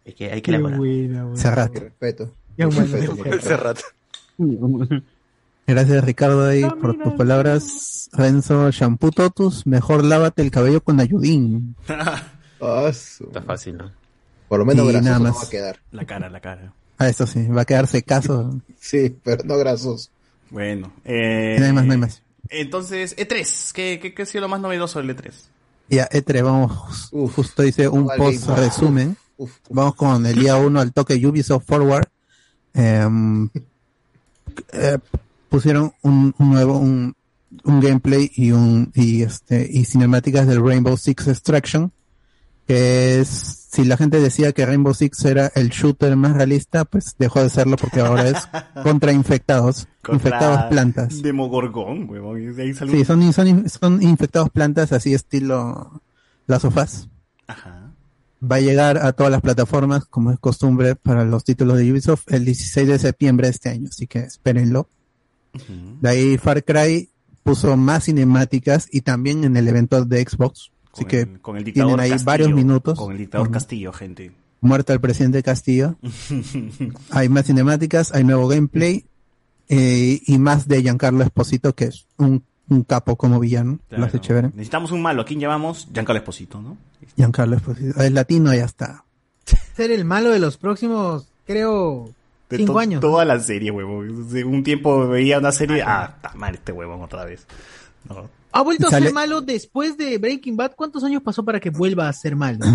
Hay 0.05 0.13
que, 0.13 0.31
hay 0.31 0.41
que. 0.41 0.51
Serrat. 1.35 1.73
Mi 1.73 1.79
respeto. 1.79 2.33
Joan 2.57 2.69
Manuel 2.75 2.91
respeto, 2.91 3.81
Gracias 5.67 6.03
Ricardo 6.05 6.45
ahí 6.47 6.63
por 6.81 6.97
tus 6.97 7.13
palabras. 7.13 8.09
Renzo 8.13 8.71
Shampoo 8.71 9.11
Totus, 9.11 9.67
mejor 9.67 10.03
lávate 10.05 10.41
el 10.41 10.51
cabello 10.51 10.81
con 10.81 10.99
ayudín. 10.99 11.75
Ah, 12.59 12.91
su- 12.91 13.25
Está 13.25 13.43
fácil, 13.43 13.77
¿no? 13.77 13.91
Por 14.47 14.57
lo 14.57 14.65
menos 14.65 14.87
grasoso 14.87 15.03
nada 15.11 15.19
no 15.19 15.35
va 15.35 15.43
a 15.43 15.49
quedar. 15.49 15.79
La 15.91 16.05
cara, 16.07 16.27
la 16.27 16.39
cara. 16.39 16.73
Ah, 16.97 17.07
eso 17.07 17.27
sí, 17.27 17.45
va 17.47 17.61
a 17.61 17.65
quedarse 17.65 18.01
caso. 18.01 18.59
Sí, 18.79 19.15
pero 19.23 19.43
no 19.43 19.57
grasoso. 19.59 20.09
Bueno. 20.49 20.91
Eh, 21.05 21.57
No 21.59 21.65
hay 21.67 21.71
más, 21.73 21.85
no 21.85 21.91
hay 21.91 21.97
más. 21.99 22.23
Entonces, 22.49 23.15
E3. 23.15 23.73
¿Qué, 23.73 23.99
qué, 24.01 24.15
qué 24.15 24.21
ha 24.23 24.25
sido 24.25 24.41
lo 24.41 24.47
más 24.47 24.59
novedoso 24.59 24.97
del 24.99 25.15
E3? 25.15 25.31
Ya, 25.89 26.07
Etre, 26.11 26.41
vamos, 26.41 27.09
Uf. 27.11 27.35
justo 27.35 27.61
dice 27.61 27.87
un 27.87 28.07
post 28.17 28.47
resumen. 28.49 29.15
Uf, 29.37 29.51
uf. 29.51 29.59
Vamos 29.69 29.93
con 29.93 30.25
el 30.25 30.39
día 30.39 30.55
1 30.55 30.79
al 30.79 30.93
toque 30.93 31.13
Ubisoft 31.27 31.67
Forward. 31.67 32.07
Em, 32.73 33.47
eh, 34.73 34.97
pusieron 35.49 35.93
un, 36.01 36.33
un 36.37 36.51
nuevo, 36.51 36.77
un, 36.77 37.15
un 37.63 37.79
gameplay 37.79 38.31
y 38.35 38.51
un, 38.51 38.91
y 38.95 39.23
este, 39.23 39.67
y 39.71 39.85
cinemáticas 39.85 40.47
del 40.47 40.63
Rainbow 40.63 40.97
Six 40.97 41.27
Extraction. 41.27 41.91
Que 42.67 43.21
es, 43.21 43.29
si 43.71 43.85
la 43.85 43.95
gente 43.95 44.19
decía 44.19 44.51
que 44.51 44.65
Rainbow 44.65 44.93
Six 44.93 45.23
era 45.23 45.51
el 45.55 45.69
shooter 45.69 46.17
más 46.17 46.33
realista, 46.33 46.83
pues 46.83 47.15
dejó 47.17 47.41
de 47.41 47.49
serlo 47.49 47.77
porque 47.77 48.01
ahora 48.01 48.27
es 48.27 48.49
contra 48.83 49.13
infectados, 49.13 49.87
infectados 50.11 50.63
plantas. 50.63 51.21
Demogorgón, 51.21 52.09
huevón. 52.09 52.41
y 52.43 52.47
de 52.47 52.63
ahí 52.63 52.73
salió 52.73 52.93
Sí, 52.93 53.05
son, 53.05 53.31
son, 53.31 53.69
son 53.69 54.03
infectados 54.03 54.49
plantas 54.49 54.91
así 54.91 55.13
estilo 55.13 56.01
las 56.45 56.61
sofás. 56.61 57.07
Ajá. 57.47 57.76
Va 58.39 58.57
a 58.57 58.61
llegar 58.61 58.97
a 58.97 59.13
todas 59.13 59.31
las 59.31 59.41
plataformas, 59.41 60.05
como 60.05 60.31
es 60.31 60.39
costumbre 60.39 60.95
para 60.95 61.25
los 61.25 61.43
títulos 61.43 61.77
de 61.77 61.91
Ubisoft, 61.91 62.31
el 62.31 62.45
16 62.45 62.87
de 62.87 62.99
septiembre 62.99 63.47
de 63.47 63.51
este 63.51 63.69
año, 63.69 63.87
así 63.89 64.05
que 64.07 64.19
espérenlo. 64.19 64.89
De 66.01 66.09
ahí 66.09 66.37
Far 66.37 66.63
Cry 66.63 67.09
puso 67.41 67.75
más 67.77 68.03
cinemáticas 68.05 68.87
y 68.91 69.01
también 69.01 69.43
en 69.43 69.57
el 69.57 69.67
evento 69.67 70.05
de 70.05 70.21
Xbox, 70.23 70.71
así 70.93 71.03
Con 71.03 71.05
que 71.07 71.19
el- 71.21 71.39
con 71.41 71.57
el 71.57 71.63
dictador 71.63 71.89
tienen 71.89 72.03
ahí 72.03 72.09
Castillo, 72.11 72.25
varios 72.25 72.53
minutos. 72.53 72.99
Con 72.99 73.11
el 73.11 73.17
dictador. 73.17 73.49
Castillo, 73.51 73.91
gente. 73.93 74.31
muerto 74.61 74.93
el 74.93 74.99
presidente 74.99 75.41
Castillo. 75.41 75.95
hay 77.11 77.29
más 77.29 77.45
cinemáticas, 77.47 78.13
hay 78.13 78.23
nuevo 78.23 78.47
gameplay 78.47 79.05
eh, 79.69 80.21
y 80.25 80.37
más 80.37 80.67
de 80.67 80.81
Giancarlo 80.81 81.23
Esposito, 81.23 81.73
que 81.73 81.85
es 81.85 82.05
un, 82.17 82.43
un 82.69 82.83
capo 82.83 83.15
como 83.15 83.39
villano, 83.39 83.79
Claro. 83.89 84.01
lo 84.01 84.07
hace 84.07 84.19
chévere. 84.19 84.47
Necesitamos 84.49 84.91
un 84.91 85.01
malo. 85.01 85.21
¿A 85.21 85.25
quién 85.25 85.39
llamamos? 85.39 85.87
Giancarlo 85.93 86.19
Esposito, 86.19 86.61
¿no? 86.61 86.77
Giancarlo 87.15 87.55
Esposito, 87.55 88.01
es 88.01 88.11
latino 88.11 88.53
y 88.53 88.57
ya 88.57 88.65
está. 88.65 89.03
Ser 89.75 89.91
el 89.91 90.05
malo 90.05 90.29
de 90.31 90.39
los 90.39 90.57
próximos, 90.57 91.29
creo, 91.45 92.09
De 92.49 92.57
cinco 92.57 92.73
to- 92.73 92.79
años. 92.79 93.01
Toda 93.01 93.25
la 93.25 93.39
serie, 93.39 93.71
huevón. 93.71 94.29
De 94.29 94.43
un 94.43 94.63
tiempo 94.63 95.07
veía 95.07 95.39
una 95.39 95.51
serie. 95.51 95.81
Ah, 95.85 96.13
está 96.15 96.33
mal 96.35 96.55
este 96.55 96.71
huevón 96.71 97.01
otra 97.01 97.23
vez. 97.25 97.45
No. 98.09 98.29
Ha 98.51 98.61
vuelto 98.61 98.87
a 98.87 98.91
ser 98.91 99.13
malo 99.13 99.41
después 99.41 99.97
de 99.97 100.17
Breaking 100.17 100.57
Bad. 100.57 100.71
¿Cuántos 100.75 101.03
años 101.03 101.21
pasó 101.21 101.43
para 101.45 101.59
que 101.59 101.69
vuelva 101.69 102.07
a 102.09 102.13
ser 102.13 102.35
malo? 102.35 102.65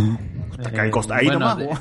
Acá 0.65 0.89
costa- 0.91 1.17
ahí 1.17 1.27
bueno, 1.27 1.41
nomás, 1.41 1.81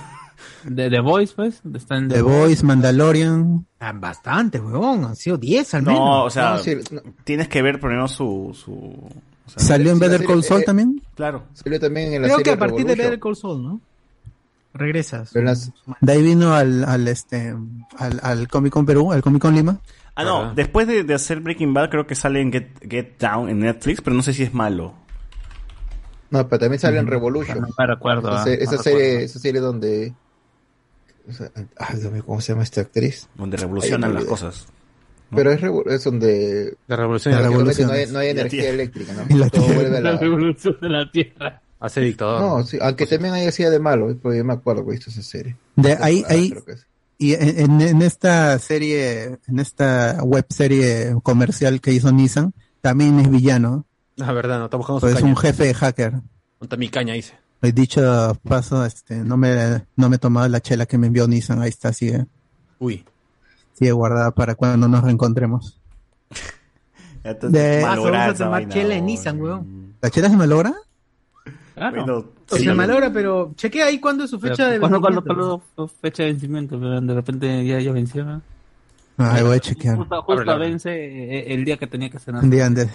de- 0.63 0.89
The 0.89 0.99
Voice, 0.99 1.33
pues. 1.35 1.61
Está 1.75 1.97
en 1.97 2.07
The 2.09 2.21
Voice, 2.21 2.65
Mandalorian, 2.65 3.65
Ah, 3.79 3.93
Bastante, 3.93 4.59
huevón. 4.59 5.05
Han 5.05 5.15
sido 5.15 5.37
10 5.37 5.73
al 5.73 5.83
menos. 5.83 5.99
No, 5.99 6.23
o 6.25 6.29
sea, 6.29 6.51
No, 6.51 6.57
sí, 6.59 6.75
no. 6.91 7.01
tienes 7.23 7.47
que 7.47 7.61
ver 7.61 7.79
primero 7.79 8.07
su. 8.07 8.51
su 8.53 8.73
o 8.73 9.49
sea, 9.49 9.63
salió 9.63 9.91
en 9.91 9.97
sí, 9.97 10.01
Better 10.01 10.25
Call 10.25 10.43
Saul 10.43 10.61
eh, 10.61 10.65
también. 10.65 11.01
Claro. 11.15 11.43
Salió 11.53 11.79
también 11.79 12.13
en 12.13 12.21
la 12.21 12.27
Creo 12.27 12.37
serie 12.37 12.43
que 12.43 12.55
a 12.55 12.59
partir 12.59 12.85
de. 12.85 12.95
Better 12.95 13.19
Call 13.19 13.35
Saul, 13.35 13.63
¿no? 13.63 13.81
regresas. 14.73 15.33
Las- 15.35 15.71
De 15.99 16.11
ahí 16.13 16.21
vino 16.23 16.53
al, 16.53 16.85
al 16.85 17.05
este 17.09 17.53
al, 17.97 18.19
al 18.23 18.47
Comic 18.47 18.71
Con 18.71 18.85
Perú, 18.85 19.11
al 19.11 19.21
Comic 19.21 19.41
Con 19.41 19.53
Lima. 19.53 19.79
Ah, 20.15 20.23
no, 20.23 20.53
después 20.53 20.87
de, 20.87 21.03
de 21.03 21.13
hacer 21.13 21.41
Breaking 21.41 21.73
Bad 21.73 21.89
creo 21.89 22.07
que 22.07 22.15
sale 22.15 22.39
en 22.41 22.51
Get, 22.53 22.67
Get 22.89 23.17
Down 23.19 23.49
en 23.49 23.59
Netflix, 23.59 23.99
pero 24.01 24.15
no 24.15 24.21
sé 24.21 24.33
si 24.33 24.43
es 24.43 24.53
malo. 24.53 24.93
No, 26.29 26.47
pero 26.47 26.59
también 26.59 26.79
sale 26.79 26.97
en 26.99 27.07
Revolution. 27.07 27.59
No 27.59 27.67
me 27.77 27.85
recuerdo, 27.87 28.29
Esa, 28.29 28.43
ah, 28.43 28.45
no 28.45 28.51
esa 28.51 28.59
recuerdo. 28.77 28.83
serie, 28.83 29.23
esa 29.23 29.39
serie 29.39 29.59
donde. 29.61 30.13
O 31.31 31.33
sea, 31.33 31.51
ay, 31.77 31.99
Dios 31.99 32.11
mío, 32.11 32.23
¿cómo 32.25 32.41
se 32.41 32.53
llama 32.53 32.63
esta 32.63 32.81
actriz? 32.81 33.27
Donde 33.35 33.57
revolucionan 33.57 34.13
las 34.13 34.25
cosas. 34.25 34.67
Pero 35.33 35.51
es, 35.51 35.61
revo- 35.61 35.89
es 35.89 36.03
donde. 36.03 36.75
La 36.87 36.97
revolución 36.97 37.33
La 37.33 37.39
de 37.39 37.43
la 37.45 37.49
revolución. 37.51 37.87
no 37.87 37.93
hay, 37.93 38.05
no 38.07 38.19
hay 38.19 38.29
energía 38.29 38.69
eléctrica, 38.69 39.13
¿no? 39.13 39.23
Y 39.35 39.39
la 39.39 39.49
Todo 39.49 39.65
vuelve 39.65 39.97
a 39.97 40.01
La 40.01 40.11
la. 40.13 40.17
revolución 40.19 40.77
de 40.81 40.89
la 40.89 41.09
Tierra. 41.11 41.61
Hace 41.79 42.01
dictador. 42.01 42.41
No, 42.41 42.63
sí, 42.65 42.77
aunque 42.81 43.07
también 43.07 43.33
hay 43.33 43.47
así 43.47 43.63
de 43.63 43.79
malo, 43.79 44.15
porque 44.21 44.37
yo 44.37 44.43
me 44.45 44.53
acuerdo 44.53 44.83
que 44.83 44.91
he 44.91 44.95
visto 44.95 45.09
esa 45.09 45.21
serie. 45.23 45.55
De 45.77 45.97
ahí, 45.99 46.23
ahí, 46.27 46.53
y 47.17 47.33
en, 47.33 47.81
en- 47.81 48.01
esta 48.01 48.59
serie, 48.59 49.39
en 49.47 49.59
esta 49.59 50.21
web 50.23 50.45
serie 50.49 51.15
comercial 51.23 51.79
que 51.81 51.91
hizo 51.93 52.11
Nissan, 52.11 52.53
también 52.81 53.19
es 53.19 53.31
villano. 53.31 53.85
La 54.17 54.31
verdad, 54.33 54.59
no, 54.59 54.65
está 54.65 54.77
buscando 54.77 54.99
su 54.99 55.05
Pues 55.05 55.13
es 55.15 55.19
caña. 55.21 55.31
un 55.31 55.37
jefe 55.37 55.63
de 55.63 55.73
hacker. 55.73 56.11
¿Dónde 56.11 56.27
está 56.61 56.77
mi 56.77 56.89
caña? 56.89 57.13
Dice. 57.13 57.33
He 57.61 57.71
dicho 57.71 58.35
paso, 58.47 58.83
este, 58.85 59.17
no 59.17 59.37
me, 59.37 59.85
no 59.95 60.09
me 60.09 60.15
he 60.15 60.19
tomado 60.19 60.47
la 60.47 60.61
chela 60.61 60.85
que 60.87 60.97
me 60.97 61.07
envió 61.07 61.27
Nissan, 61.27 61.61
ahí 61.61 61.69
está, 61.69 61.93
sigue, 61.93 62.25
Uy. 62.79 63.05
sigue 63.73 63.91
guardada 63.91 64.31
para 64.31 64.55
cuando 64.55 64.87
nos 64.87 65.03
reencontremos. 65.03 65.79
De- 67.23 67.83
Ah, 67.85 67.95
se 67.95 68.01
vamos 68.01 68.15
a 68.15 68.33
tomar 68.33 68.51
vaina, 68.51 68.73
chela 68.73 68.95
en. 68.95 69.05
Nissan, 69.05 69.39
weón. 69.39 69.93
¿La 70.01 70.09
chela 70.09 70.27
se 70.29 70.37
me 70.37 70.47
logra? 70.47 70.73
Claro. 71.75 71.97
Bueno, 72.05 72.17
O 72.49 72.55
sí. 72.57 72.63
sea, 72.63 72.73
malogra, 72.73 73.13
pero 73.13 73.53
chequea 73.55 73.85
ahí 73.85 73.99
cuándo 73.99 74.23
es 74.23 74.29
su 74.31 74.39
fecha 74.39 74.67
de 74.67 74.79
¿Cuándo, 74.79 74.99
cuándo, 74.99 75.21
vencimiento. 75.21 75.63
cuándo 75.75 75.87
fue 75.91 76.09
fecha 76.09 76.23
de 76.23 76.31
vencimiento? 76.31 76.79
Pero 76.79 76.99
de 76.99 77.13
repente 77.13 77.65
ya, 77.65 77.79
ya 77.79 77.91
venció. 77.91 78.25
¿no? 78.25 78.41
Ahí 79.17 79.43
voy 79.43 79.55
a 79.57 79.59
chequear. 79.59 79.97
Justo, 79.97 80.21
justo 80.23 80.57
vence 80.59 80.89
eh, 80.91 81.53
el 81.53 81.63
día 81.63 81.77
que 81.77 81.85
tenía 81.87 82.09
que 82.09 82.17
cenar. 82.19 82.43
Un 82.43 82.49
día 82.49 82.65
antes. 82.65 82.89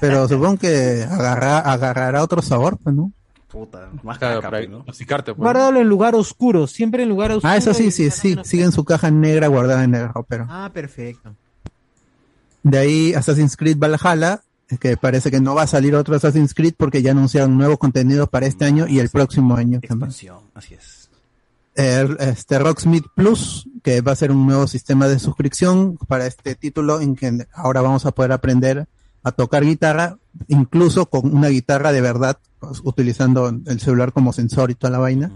Pero 0.00 0.26
supongo 0.28 0.56
que 0.58 1.02
agarra, 1.08 1.58
agarrará 1.58 2.22
otro 2.22 2.40
sabor, 2.42 2.78
pues, 2.82 2.94
¿no? 2.94 3.12
Puta, 3.48 3.90
más 4.02 4.18
Claro, 4.18 4.40
caca, 4.40 4.50
para 4.50 4.58
pues, 4.66 4.70
¿no? 4.70 4.84
pues. 4.84 5.36
Guárdalo 5.36 5.80
en 5.80 5.88
lugar 5.88 6.14
oscuro, 6.14 6.66
siempre 6.66 7.02
en 7.02 7.08
lugar 7.08 7.32
oscuro. 7.32 7.50
Ah, 7.50 7.56
eso 7.56 7.72
sí, 7.74 7.90
sí, 7.90 8.10
sí, 8.10 8.36
sigue 8.44 8.64
en 8.64 8.72
su 8.72 8.84
caja 8.84 9.10
negra 9.10 9.48
guardada 9.48 9.84
en 9.84 9.94
el 9.94 10.08
ropero. 10.08 10.46
Ah, 10.48 10.70
perfecto. 10.72 11.34
De 12.62 12.78
ahí 12.78 13.14
Assassin's 13.14 13.56
Creed 13.56 13.78
Valhalla, 13.78 14.42
que 14.80 14.96
parece 14.96 15.30
que 15.30 15.40
no 15.40 15.54
va 15.54 15.62
a 15.62 15.66
salir 15.66 15.94
otro 15.94 16.14
Assassin's 16.14 16.52
Creed 16.52 16.74
porque 16.76 17.00
ya 17.00 17.12
anunciaron 17.12 17.56
nuevo 17.56 17.78
contenido 17.78 18.26
para 18.26 18.46
este 18.46 18.66
año 18.66 18.86
y 18.86 18.98
el 18.98 19.08
próximo 19.08 19.56
año 19.56 19.80
también. 19.80 20.10
Expansión, 20.10 20.38
así 20.54 20.74
es. 20.74 21.08
El, 21.74 22.16
este 22.20 22.58
Rocksmith 22.58 23.06
Plus, 23.14 23.68
que 23.82 24.00
va 24.00 24.12
a 24.12 24.16
ser 24.16 24.32
un 24.32 24.46
nuevo 24.46 24.66
sistema 24.66 25.06
de 25.06 25.18
suscripción 25.18 25.96
para 26.08 26.26
este 26.26 26.54
título 26.56 27.00
en 27.00 27.14
que 27.14 27.46
ahora 27.54 27.80
vamos 27.80 28.04
a 28.04 28.10
poder 28.10 28.32
aprender 28.32 28.86
a 29.28 29.32
tocar 29.32 29.64
guitarra, 29.64 30.16
incluso 30.48 31.06
con 31.06 31.34
una 31.34 31.48
guitarra 31.48 31.92
de 31.92 32.00
verdad, 32.00 32.38
pues, 32.60 32.80
utilizando 32.84 33.48
el 33.48 33.80
celular 33.80 34.12
como 34.12 34.32
sensor 34.32 34.70
y 34.70 34.74
toda 34.74 34.90
la 34.92 34.98
vaina. 34.98 35.30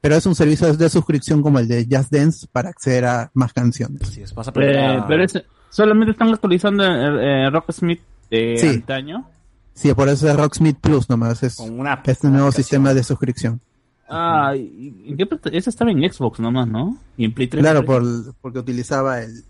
Pero 0.00 0.14
es 0.14 0.26
un 0.26 0.34
servicio 0.34 0.72
de 0.74 0.88
suscripción 0.88 1.42
como 1.42 1.58
el 1.58 1.66
de 1.68 1.86
Just 1.90 2.12
Dance 2.12 2.46
para 2.52 2.68
acceder 2.70 3.04
a 3.06 3.30
más 3.34 3.52
canciones. 3.52 4.02
Así 4.02 4.22
es, 4.22 4.34
vas 4.34 4.46
a 4.46 4.50
aprender 4.50 4.76
Eh, 4.76 4.96
a- 4.98 5.06
pero 5.06 5.24
es, 5.24 5.42
solamente 5.70 6.12
están 6.12 6.28
actualizando 6.32 6.84
eh, 6.84 7.46
eh, 7.46 7.50
Rocksmith 7.50 8.00
de 8.30 8.56
Sí. 8.58 8.68
antaño. 8.68 9.28
Sí, 9.74 9.92
por 9.94 10.08
eso 10.08 10.28
es 10.28 10.36
Rocksmith 10.36 10.78
Plus 10.80 11.08
nomás, 11.10 11.42
es 11.42 11.56
Con 11.56 11.78
una 11.80 12.00
este 12.04 12.28
nuevo 12.28 12.50
sistema 12.52 12.94
de 12.94 13.02
suscripción. 13.02 13.60
Ah, 14.08 14.54
¿y- 14.56 15.16
qué 15.16 15.28
Ese 15.52 15.70
estaba 15.70 15.90
en 15.90 15.98
Xbox 16.10 16.38
nomás, 16.38 16.68
¿no? 16.68 16.96
Y 17.16 17.24
en 17.24 17.32
Play 17.34 17.48
3. 17.48 17.60
Claro, 17.62 17.84
por, 17.84 18.02
porque 18.40 18.60
utilizaba 18.60 19.20
el, 19.22 19.42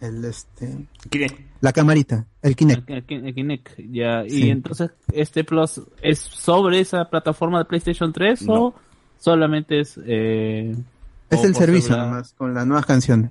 el 0.00 0.24
este, 0.24 0.86
Kinect. 1.10 1.38
La 1.60 1.72
camarita, 1.72 2.24
el 2.42 2.54
Kinect. 2.56 2.88
El, 2.90 3.04
Ki- 3.04 3.14
el 3.14 3.34
Kinect, 3.34 3.70
ya. 3.90 4.22
Sí. 4.28 4.44
Y 4.46 4.50
entonces, 4.50 4.90
¿este 5.12 5.44
Plus 5.44 5.80
es 6.02 6.18
sobre 6.18 6.80
esa 6.80 7.04
plataforma 7.10 7.58
de 7.58 7.64
PlayStation 7.64 8.12
3 8.12 8.44
o 8.48 8.74
solamente 9.18 9.80
es... 9.80 9.98
Eh, 10.06 10.74
Es 11.30 11.44
el 11.44 11.54
servicio 11.54 11.88
celular? 11.88 12.08
nomás, 12.08 12.32
con 12.34 12.54
las 12.54 12.66
nuevas 12.66 12.86
canciones. 12.86 13.30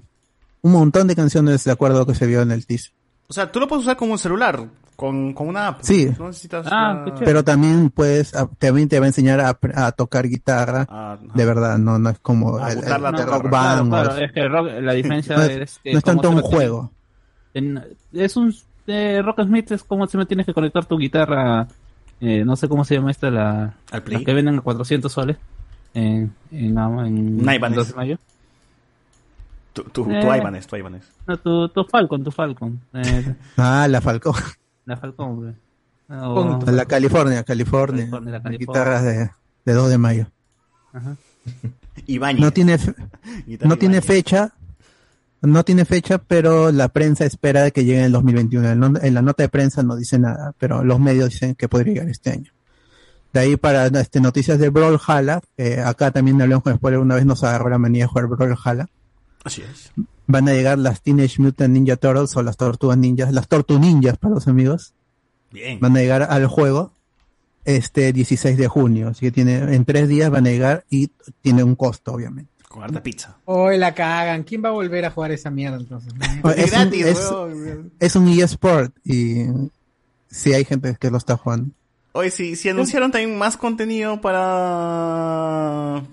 Un 0.62 0.72
montón 0.74 1.08
de 1.08 1.16
canciones 1.16 1.64
de 1.64 1.72
acuerdo 1.72 1.98
a 1.98 2.00
lo 2.02 2.06
que 2.06 2.16
se 2.16 2.26
vio 2.28 2.42
en 2.42 2.52
el 2.52 2.66
teaser. 2.66 2.92
O 3.30 3.34
sea, 3.34 3.52
tú 3.52 3.60
lo 3.60 3.68
puedes 3.68 3.84
usar 3.86 3.96
como 3.98 4.14
un 4.14 4.20
celular, 4.20 4.68
con, 4.96 5.34
con 5.34 5.48
una 5.48 5.68
app. 5.68 5.80
Sí. 5.82 6.10
No 6.18 6.28
necesitas 6.28 6.66
Ah, 6.70 7.04
una-. 7.06 7.16
Pero 7.16 7.44
también 7.44 7.90
puedes, 7.90 8.34
a- 8.36 8.48
también 8.58 8.90
te 8.90 9.00
va 9.00 9.06
a 9.06 9.08
enseñar 9.08 9.40
a, 9.40 9.58
a 9.76 9.92
tocar 9.94 10.28
guitarra 10.28 10.86
Ah, 10.90 11.18
de 11.34 11.46
verdad, 11.46 11.78
no, 11.78 11.98
no 12.00 12.10
es 12.10 12.20
como 12.20 12.58
A 12.58 12.72
el, 12.74 12.82
la 12.82 12.96
el. 13.10 13.26
Rock 13.26 13.50
Band. 13.50 13.90
Claro, 13.90 14.16
es 14.18 14.32
que 14.32 14.48
rock- 14.48 14.70
la 14.82 14.94
diferencia 14.94 15.38
No 15.38 15.44
es- 15.44 15.58
es 15.58 15.80
que 15.84 15.92
no 15.94 15.98
es 16.00 16.04
cómo 16.04 16.22
tanto 16.22 16.30
un 16.38 16.42
juego. 16.42 16.92
En- 17.58 17.84
es 18.14 18.36
un 18.38 18.54
eh, 18.88 19.22
Rock 19.24 19.42
Smith 19.44 19.72
es 19.72 19.84
como 19.84 20.08
si 20.08 20.18
me 20.18 20.26
tienes 20.26 20.46
que 20.46 20.54
conectar 20.54 20.86
tu 20.86 20.98
guitarra 20.98 21.68
eh, 22.22 22.44
no 22.46 22.56
sé 22.56 22.68
cómo 22.70 22.84
se 22.86 22.96
llama 22.96 23.12
esta 23.12 23.30
la 23.30 23.74
¿Al 23.92 24.04
Play? 24.04 24.18
las 24.18 24.26
que 24.26 24.34
venden 24.34 24.58
a 24.60 24.62
400 24.62 25.12
soles 25.12 25.38
en 25.94 26.34
en, 26.52 26.78
en, 26.78 27.40
Un 27.42 27.54
Ibanez. 27.54 27.76
2 27.78 27.88
de 27.90 27.94
mayo 27.96 28.18
Tu, 29.74 29.84
tu, 29.84 30.04
tu 30.06 30.12
Eh. 30.12 30.38
Ibanez, 30.38 30.66
tu 30.68 30.76
Ibanez. 30.76 31.04
no 31.28 31.38
tu, 31.38 31.70
tu 31.70 31.84
Falcon 31.84 32.24
tu 32.24 32.32
Falcon 32.32 32.80
eh, 32.94 33.36
Ah, 33.58 33.88
la 33.90 34.02
Falcón. 34.02 34.34
la 34.86 34.98
Falcon 34.98 35.30
hombre. 35.32 35.54
O- 36.10 36.60
La 36.72 36.86
California, 36.86 37.44
California. 37.44 38.04
California, 38.06 38.32
la 38.32 38.42
California. 38.42 38.58
Guitarras 38.60 39.04
de, 39.04 39.30
de 39.66 39.74
2 39.74 39.90
de 39.90 39.98
mayo. 39.98 40.28
Ajá. 40.94 41.18
Ibáñez. 42.08 42.40
No 42.42 42.52
tiene, 42.52 42.78
no 43.62 43.76
tiene 43.78 44.02
fecha, 44.02 44.54
no 45.42 45.64
tiene 45.64 45.86
fecha, 45.86 46.18
pero 46.18 46.72
la 46.72 46.90
prensa 46.90 47.26
espera 47.26 47.70
que 47.72 47.86
llegue 47.86 48.00
en 48.00 48.06
el 48.06 48.12
2021. 48.12 49.00
En, 49.02 49.14
la 49.14 49.22
nota 49.22 49.44
de 49.44 49.50
prensa 49.50 49.84
no 49.84 49.96
dice 49.96 50.18
nada, 50.18 50.54
pero 50.58 50.84
los 50.84 51.00
medios 51.00 51.30
dicen 51.30 51.56
que 51.56 51.70
podría 51.70 51.94
llegar 51.94 52.10
este 52.10 52.32
año. 52.32 52.52
De 53.34 53.42
ahí 53.42 53.56
para 53.56 53.88
este, 53.88 54.20
noticias 54.20 54.58
de 54.58 54.70
Brawlhalla, 54.70 55.42
eh, 55.58 55.82
acá 55.86 56.12
también 56.12 56.42
hablamos 56.42 56.64
con 56.64 56.76
spoiler, 56.76 57.00
una 57.00 57.16
vez 57.16 57.26
nos 57.26 57.44
agarró 57.44 57.70
la 57.70 57.78
manía 57.78 58.06
de 58.06 58.08
jugar 58.08 58.28
Brawlhalla. 58.28 58.90
Así 59.44 59.62
es. 59.62 59.92
Van 60.26 60.50
a 60.50 60.54
llegar 60.54 60.80
las 60.80 61.02
Teenage 61.02 61.42
Mutant 61.42 61.74
Ninja 61.74 61.96
Turtles 61.96 62.36
o 62.36 62.42
las 62.42 62.58
Tortugas 62.58 62.98
Ninjas, 62.98 63.32
las 63.32 63.48
Tortu 63.48 63.80
Ninjas 63.80 64.18
para 64.18 64.36
los 64.36 64.48
amigos. 64.48 64.94
Bien. 65.52 65.80
Van 65.80 65.96
a 65.96 66.00
llegar 66.00 66.24
al 66.24 66.48
juego 66.48 66.92
este 67.64 68.12
16 68.12 68.58
de 68.58 68.68
junio, 68.68 69.10
así 69.10 69.28
que 69.28 69.32
tiene 69.32 69.76
en 69.76 69.86
tres 69.86 70.08
días 70.08 70.30
van 70.30 70.48
a 70.48 70.50
llegar 70.50 70.86
y 70.90 71.12
tiene 71.42 71.64
un 71.64 71.76
costo, 71.76 72.14
obviamente. 72.14 72.52
Con 72.78 72.84
harta 72.84 73.02
pizza. 73.02 73.36
Hoy 73.46 73.76
la 73.80 73.96
cagan. 73.96 74.44
¿Quién 74.44 74.64
va 74.64 74.70
a 74.70 74.72
volver 74.74 75.04
a 75.04 75.10
jugar 75.10 75.32
esa 75.32 75.50
mierda 75.50 75.78
entonces? 75.78 76.14
Es, 76.56 76.64
un, 76.66 76.70
gratis, 76.70 77.06
es- 77.08 77.32
weón. 77.32 77.92
es 78.00 78.16
un 78.16 78.28
eSport 78.28 78.94
y 79.04 79.46
sí 80.30 80.54
hay 80.54 80.64
gente 80.64 80.96
que 81.00 81.10
lo 81.10 81.18
está 81.18 81.38
jugando. 81.38 81.72
Oye, 82.12 82.30
sí, 82.30 82.56
sí 82.56 82.70
anunciaron 82.70 83.10
también 83.12 83.36
más 83.36 83.58
contenido 83.58 84.22
para... 84.22 86.04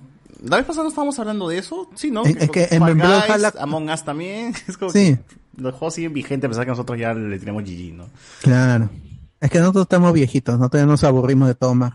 La 0.43 0.57
vez 0.57 0.65
pasada 0.65 0.85
no 0.85 0.89
estábamos 0.89 1.19
hablando 1.19 1.49
de 1.49 1.59
eso, 1.59 1.91
sí, 1.95 2.11
¿no? 2.11 2.25
Es- 2.25 2.37
es 2.37 2.51
que 2.51 2.69
en 2.71 2.81
Guys, 2.81 2.95
Brawlhalla- 2.97 3.53
Among 3.61 3.91
Us 3.91 4.03
también, 4.03 4.55
es 4.67 4.79
como 4.79 4.91
Sí. 4.91 5.19
que 5.57 5.63
los 5.63 5.75
juegos 5.75 5.95
siguen 5.95 6.15
vigentes, 6.15 6.47
a 6.47 6.51
pesar 6.51 6.65
que 6.65 6.71
nosotros 6.71 6.99
ya 6.99 7.13
le 7.13 7.39
tenemos 7.39 7.63
GG, 7.63 7.93
¿no? 7.95 8.07
Claro. 8.41 8.89
Es 9.39 9.51
que 9.51 9.59
nosotros 9.59 9.83
estamos 9.83 10.15
viejitos, 10.15 10.59
nosotros 10.59 10.81
ya 10.83 10.87
nos 10.87 11.05
aburrimos 11.05 11.47
de 11.49 11.55
todo 11.57 11.75
más. 11.75 11.93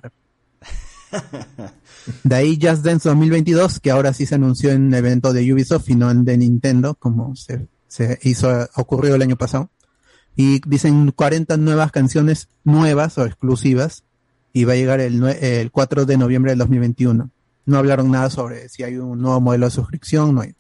De 2.23 2.35
ahí 2.35 2.59
Just 2.61 2.83
Dance 2.83 3.07
2022, 3.07 3.79
que 3.79 3.91
ahora 3.91 4.13
sí 4.13 4.25
se 4.25 4.35
anunció 4.35 4.71
en 4.71 4.87
el 4.87 4.93
evento 4.93 5.33
de 5.33 5.53
Ubisoft 5.53 5.89
y 5.89 5.95
no 5.95 6.09
en 6.11 6.25
de 6.25 6.37
Nintendo, 6.37 6.95
como 6.95 7.35
se, 7.35 7.67
se 7.87 8.19
hizo, 8.23 8.69
ocurrió 8.75 9.15
el 9.15 9.21
año 9.21 9.35
pasado. 9.35 9.69
Y 10.35 10.61
dicen 10.67 11.11
40 11.11 11.57
nuevas 11.57 11.91
canciones 11.91 12.47
nuevas 12.63 13.17
o 13.17 13.25
exclusivas 13.25 14.03
y 14.53 14.63
va 14.63 14.73
a 14.73 14.77
llegar 14.77 14.99
el, 14.99 15.23
el 15.23 15.71
4 15.71 16.05
de 16.05 16.17
noviembre 16.17 16.51
del 16.51 16.59
2021. 16.59 17.29
No 17.65 17.77
hablaron 17.77 18.09
nada 18.09 18.29
sobre 18.29 18.69
si 18.69 18.83
hay 18.83 18.97
un 18.97 19.21
nuevo 19.21 19.41
modelo 19.41 19.65
de 19.65 19.71
suscripción, 19.71 20.35
no 20.35 20.41
hay. 20.41 20.55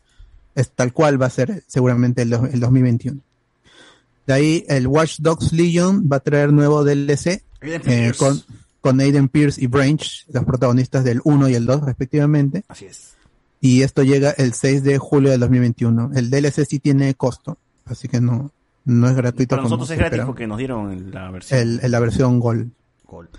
Es 0.55 0.71
tal 0.71 0.93
cual 0.93 1.21
va 1.21 1.27
a 1.27 1.31
ser 1.31 1.63
seguramente 1.67 2.23
el, 2.23 2.33
el 2.33 2.59
2021. 2.59 3.21
De 4.27 4.33
ahí 4.33 4.65
el 4.67 4.87
Watch 4.87 5.19
Dogs 5.19 5.53
Legion 5.53 6.07
va 6.11 6.17
a 6.17 6.19
traer 6.19 6.51
nuevo 6.53 6.83
DLC 6.83 7.41
Aiden 7.61 7.81
eh, 7.87 8.13
con, 8.17 8.41
con 8.81 8.99
Aiden 8.99 9.29
Pierce 9.29 9.61
y 9.61 9.67
Branch, 9.67 10.25
los 10.31 10.45
protagonistas 10.45 11.03
del 11.03 11.21
1 11.23 11.49
y 11.49 11.55
el 11.55 11.65
2 11.65 11.81
respectivamente. 11.81 12.63
Así 12.67 12.85
es. 12.85 13.15
Y 13.61 13.81
esto 13.81 14.03
llega 14.03 14.31
el 14.31 14.53
6 14.53 14.83
de 14.83 14.97
julio 14.97 15.31
del 15.31 15.41
2021. 15.41 16.11
El 16.15 16.29
DLC 16.29 16.65
sí 16.65 16.79
tiene 16.79 17.13
costo, 17.15 17.57
así 17.85 18.07
que 18.07 18.21
no, 18.21 18.51
no 18.85 19.09
es 19.09 19.15
gratuito. 19.15 19.55
Para 19.55 19.63
nosotros 19.63 19.89
es 19.91 19.97
gratis 19.97 20.13
esperaba. 20.13 20.27
porque 20.27 20.47
nos 20.47 20.57
dieron 20.57 21.11
la 21.11 21.29
versión. 21.31 21.79
el, 21.81 21.91
la 21.91 21.99
versión 21.99 22.39
Gold. 22.39 22.71
Gold. 23.05 23.29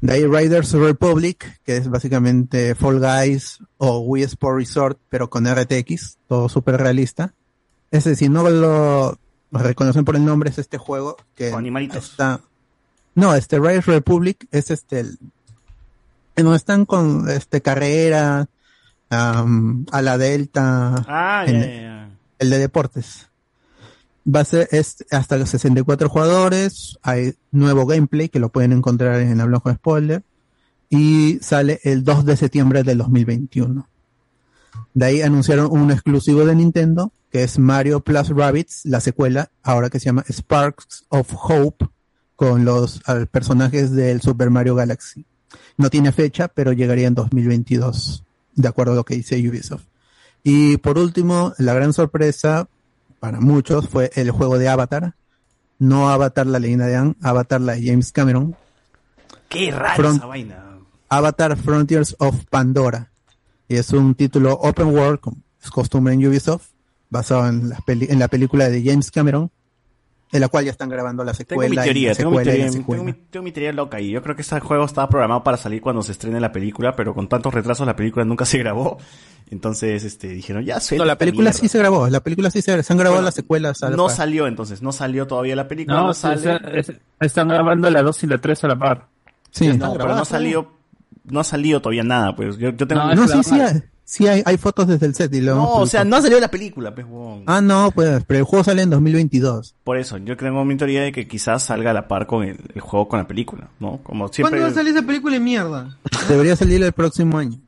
De 0.00 0.12
ahí 0.12 0.26
Riders 0.26 0.72
Republic, 0.72 1.60
que 1.64 1.76
es 1.76 1.88
básicamente 1.88 2.74
Fall 2.74 2.98
Guys 3.00 3.60
o 3.78 4.00
Wii 4.00 4.24
Sport 4.24 4.58
Resort, 4.58 4.98
pero 5.08 5.30
con 5.30 5.46
RTX, 5.46 6.18
todo 6.26 6.48
súper 6.48 6.76
realista. 6.76 7.32
Ese, 7.92 8.16
si 8.16 8.28
no 8.28 8.48
lo 8.50 9.16
reconocen 9.52 10.04
por 10.04 10.16
el 10.16 10.24
nombre, 10.24 10.50
es 10.50 10.58
este 10.58 10.76
juego 10.76 11.16
que 11.36 11.50
Con 11.50 11.60
animalitos. 11.60 12.10
está... 12.10 12.40
No, 13.14 13.34
este 13.34 13.58
Riders 13.58 13.86
Republic 13.86 14.46
es 14.50 14.70
este... 14.70 15.00
El, 15.00 15.18
en 16.36 16.44
donde 16.44 16.56
están 16.56 16.84
con 16.84 17.28
este 17.30 17.60
carrera, 17.62 18.48
am, 19.10 19.86
a 19.92 20.02
la 20.02 20.18
Delta, 20.18 21.04
Ah, 21.06 21.44
en- 21.46 22.16
el 22.40 22.50
de 22.50 22.58
deportes. 22.58 23.28
Va 24.26 24.40
a 24.40 24.44
ser 24.44 24.68
es 24.72 25.04
hasta 25.12 25.36
los 25.36 25.50
64 25.50 26.08
jugadores, 26.08 26.98
hay 27.02 27.34
nuevo 27.52 27.86
gameplay 27.86 28.28
que 28.28 28.40
lo 28.40 28.48
pueden 28.48 28.72
encontrar 28.72 29.20
en 29.20 29.40
Hablamos 29.40 29.62
con 29.62 29.74
Spoiler 29.76 30.22
y 30.90 31.38
sale 31.42 31.78
el 31.84 32.02
2 32.04 32.24
de 32.24 32.36
septiembre 32.36 32.82
del 32.82 32.98
2021. 32.98 33.86
De 34.94 35.04
ahí 35.04 35.22
anunciaron 35.22 35.68
un 35.70 35.90
exclusivo 35.92 36.44
de 36.44 36.54
Nintendo 36.56 37.12
que 37.30 37.42
es 37.44 37.58
Mario 37.58 38.00
Plus 38.00 38.30
Rabbids, 38.30 38.80
la 38.86 39.00
secuela, 39.00 39.50
ahora 39.62 39.90
que 39.90 40.00
se 40.00 40.06
llama 40.06 40.24
Sparks 40.28 41.04
of 41.10 41.32
Hope, 41.34 41.86
con 42.36 42.64
los 42.64 43.00
personajes 43.30 43.92
del 43.92 44.20
Super 44.20 44.50
Mario 44.50 44.74
Galaxy. 44.74 45.24
No 45.76 45.90
tiene 45.90 46.12
fecha, 46.12 46.48
pero 46.48 46.72
llegaría 46.72 47.06
en 47.06 47.14
2022, 47.14 48.24
de 48.54 48.68
acuerdo 48.68 48.92
a 48.92 48.96
lo 48.96 49.04
que 49.04 49.14
dice 49.16 49.36
Ubisoft. 49.48 49.84
Y 50.42 50.76
por 50.78 50.98
último, 50.98 51.52
la 51.58 51.74
gran 51.74 51.92
sorpresa 51.92 52.68
para 53.20 53.40
muchos 53.40 53.88
fue 53.88 54.10
el 54.14 54.30
juego 54.30 54.58
de 54.58 54.68
Avatar. 54.68 55.14
No 55.78 56.10
Avatar 56.10 56.46
la 56.46 56.58
leyenda 56.58 56.86
de 56.86 56.96
Anne, 56.96 57.16
Avatar 57.22 57.60
la 57.60 57.74
de 57.74 57.86
James 57.86 58.12
Cameron. 58.12 58.54
Qué 59.48 59.70
raro 59.70 59.96
Front- 59.96 60.16
esa 60.18 60.26
vaina. 60.26 60.64
Avatar 61.08 61.56
Frontiers 61.56 62.16
of 62.18 62.36
Pandora. 62.50 63.10
Y 63.68 63.76
es 63.76 63.92
un 63.92 64.14
título 64.14 64.52
open 64.54 64.88
world, 64.88 65.20
como 65.20 65.38
es 65.62 65.70
costumbre 65.70 66.14
en 66.14 66.26
Ubisoft, 66.26 66.66
basado 67.10 67.48
en 67.48 67.70
la, 67.70 67.78
peli- 67.78 68.08
en 68.10 68.18
la 68.18 68.28
película 68.28 68.68
de 68.68 68.82
James 68.84 69.10
Cameron, 69.10 69.50
en 70.34 70.40
la 70.40 70.48
cual 70.48 70.64
ya 70.66 70.72
están 70.72 70.88
grabando 70.90 71.24
la 71.24 71.32
Tengo 71.32 71.62
secuela. 71.62 71.70
mi 71.70 71.76
teoría, 71.86 72.14
tengo 72.14 72.30
mi 72.32 72.42
teoría, 72.42 72.70
tengo 72.70 73.04
mi, 73.04 73.12
tengo 73.14 73.44
mi 73.44 73.52
teoría 73.52 73.72
loca 73.72 74.00
y 74.00 74.10
yo 74.10 74.22
creo 74.22 74.34
que 74.36 74.42
este 74.42 74.58
juego 74.60 74.84
estaba 74.84 75.08
programado 75.08 75.42
para 75.44 75.56
salir 75.56 75.80
cuando 75.80 76.02
se 76.02 76.12
estrene 76.12 76.40
la 76.40 76.50
película, 76.52 76.94
pero 76.96 77.14
con 77.14 77.28
tantos 77.28 77.54
retrasos 77.54 77.86
la 77.86 77.96
película 77.96 78.24
nunca 78.24 78.44
se 78.44 78.58
grabó. 78.58 78.98
Entonces, 79.50 80.04
este, 80.04 80.28
dijeron, 80.28 80.64
ya 80.64 80.80
suelta 80.80 81.04
No, 81.04 81.06
la 81.06 81.16
película 81.16 81.44
mierda. 81.50 81.58
sí 81.60 81.68
se 81.68 81.78
grabó, 81.78 82.08
la 82.08 82.20
película 82.20 82.50
sí 82.50 82.62
se, 82.62 82.82
se 82.82 82.92
han 82.92 82.98
grabado 82.98 83.16
Bueno, 83.16 83.26
las 83.26 83.34
secuelas. 83.34 83.82
a 83.82 83.90
la 83.90 83.96
No 83.96 84.06
par. 84.06 84.16
salió 84.16 84.46
entonces, 84.46 84.82
no 84.82 84.90
salió 84.92 85.26
todavía 85.26 85.54
la 85.56 85.68
película, 85.68 85.98
No, 85.98 86.06
no, 86.08 86.14
sí, 86.14 86.20
sale. 86.22 86.82
están 87.20 87.48
grabando 87.48 87.88
la 87.90 88.02
2 88.02 88.24
y 88.24 88.26
la 88.26 88.38
3 88.38 88.64
a 88.64 88.68
la 88.68 88.76
par. 88.78 89.06
Sí. 89.50 89.68
no, 89.76 89.92
pero 89.92 90.16
no 90.16 90.24
salió, 90.24 90.72
no 91.24 91.40
ha 91.40 91.44
salido 91.44 91.80
todavía 91.80 92.02
nada, 92.02 92.34
pues 92.34 92.56
yo, 92.58 92.70
yo 92.70 92.86
tengo... 92.88 93.14
No, 93.14 93.28
sí, 93.28 93.42
sí, 93.44 93.60
hay, 93.60 93.82
sí 94.04 94.26
hay, 94.26 94.42
hay 94.44 94.56
fotos 94.58 94.86
desde 94.86 95.06
el 95.06 95.14
set 95.14 95.32
y 95.34 95.40
lo 95.40 95.54
No, 95.56 95.72
o 95.74 95.86
sea, 95.86 96.04
no 96.04 96.16
ha 96.16 96.22
salido 96.22 96.40
la 96.40 96.50
película, 96.50 96.94
pues. 96.94 97.06
Ah, 97.46 97.60
no, 97.60 97.90
pues, 97.94 98.22
pero 98.26 98.38
el 98.40 98.44
juego 98.44 98.64
sale 98.64 98.82
en 98.82 98.90
2022. 98.90 99.74
Por 99.84 99.98
eso, 99.98 100.18
yo 100.18 100.36
tengo 100.36 100.64
mi 100.64 100.76
teoría 100.76 101.02
de 101.02 101.12
que 101.12 101.26
quizás 101.26 101.62
salga 101.64 101.90
a 101.90 101.94
la 101.94 102.06
par 102.08 102.26
con 102.26 102.44
el, 102.44 102.58
el 102.74 102.80
juego 102.80 103.08
con 103.08 103.18
la 103.18 103.26
película, 103.26 103.68
¿no? 103.80 103.98
Como 104.02 104.28
siempre. 104.28 104.50
¿Cuándo 104.58 104.66
va 104.66 104.72
a 104.72 104.74
salir 104.74 104.96
esa 104.96 105.06
película 105.06 105.34
de 105.34 105.40
mierda? 105.40 105.98
Debería 106.28 106.56
salir 106.56 106.82
el 106.82 106.92
próximo 106.92 107.38
año. 107.38 107.58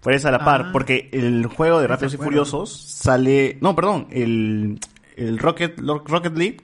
Por 0.00 0.12
eso 0.14 0.28
a 0.28 0.32
la 0.32 0.44
par, 0.44 0.62
Ah. 0.66 0.70
porque 0.72 1.08
el 1.12 1.46
juego 1.46 1.80
de 1.80 1.86
Rápidos 1.86 2.14
y. 2.14 2.16
Furiosos 2.16 2.72
sale. 2.76 3.58
No, 3.60 3.76
perdón, 3.76 4.08
el, 4.10 4.80
el 5.16 5.38
Rocket, 5.38 5.78
lo- 5.78 6.00
Rocket 6.04 6.36
League 6.36 6.56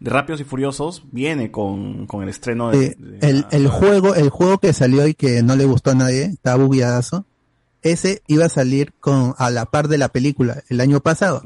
de 0.00 0.10
Rápidos 0.10 0.42
y 0.42 0.44
Furiosos 0.44 1.02
viene 1.10 1.50
con, 1.50 2.06
con 2.06 2.22
el 2.22 2.28
estreno 2.28 2.70
de. 2.70 2.84
Eh, 2.88 2.96
el, 3.22 3.46
el 3.52 3.68
juego, 3.68 4.14
el 4.14 4.28
juego 4.28 4.58
que 4.58 4.74
salió 4.74 5.06
y 5.06 5.14
que 5.14 5.42
no 5.42 5.56
le 5.56 5.64
gustó 5.64 5.92
a 5.92 5.94
nadie, 5.94 6.24
estaba 6.24 6.62
bugueadazo, 6.62 7.24
ese 7.84 8.22
iba 8.26 8.46
a 8.46 8.48
salir 8.48 8.92
con, 8.98 9.34
a 9.38 9.50
la 9.50 9.66
par 9.66 9.86
de 9.88 9.98
la 9.98 10.08
película 10.08 10.62
el 10.68 10.80
año 10.80 10.98
pasado. 11.00 11.42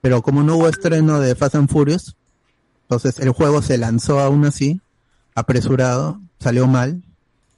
Pero 0.00 0.22
como 0.22 0.42
no 0.42 0.56
hubo 0.56 0.68
estreno 0.68 1.20
de 1.20 1.34
Fast 1.36 1.54
and 1.54 1.70
Furious, 1.70 2.16
entonces 2.82 3.18
el 3.20 3.30
juego 3.30 3.62
se 3.62 3.78
lanzó 3.78 4.18
aún 4.18 4.44
así, 4.46 4.80
apresurado, 5.34 6.20
salió 6.40 6.66
mal, 6.66 7.02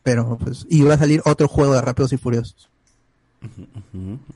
pero 0.02 0.36
pues 0.38 0.66
iba 0.68 0.92
a 0.94 0.98
salir 0.98 1.22
otro 1.24 1.48
juego 1.48 1.72
de 1.74 1.80
Rápidos 1.80 2.12
y 2.12 2.16
Furiosos. 2.18 2.68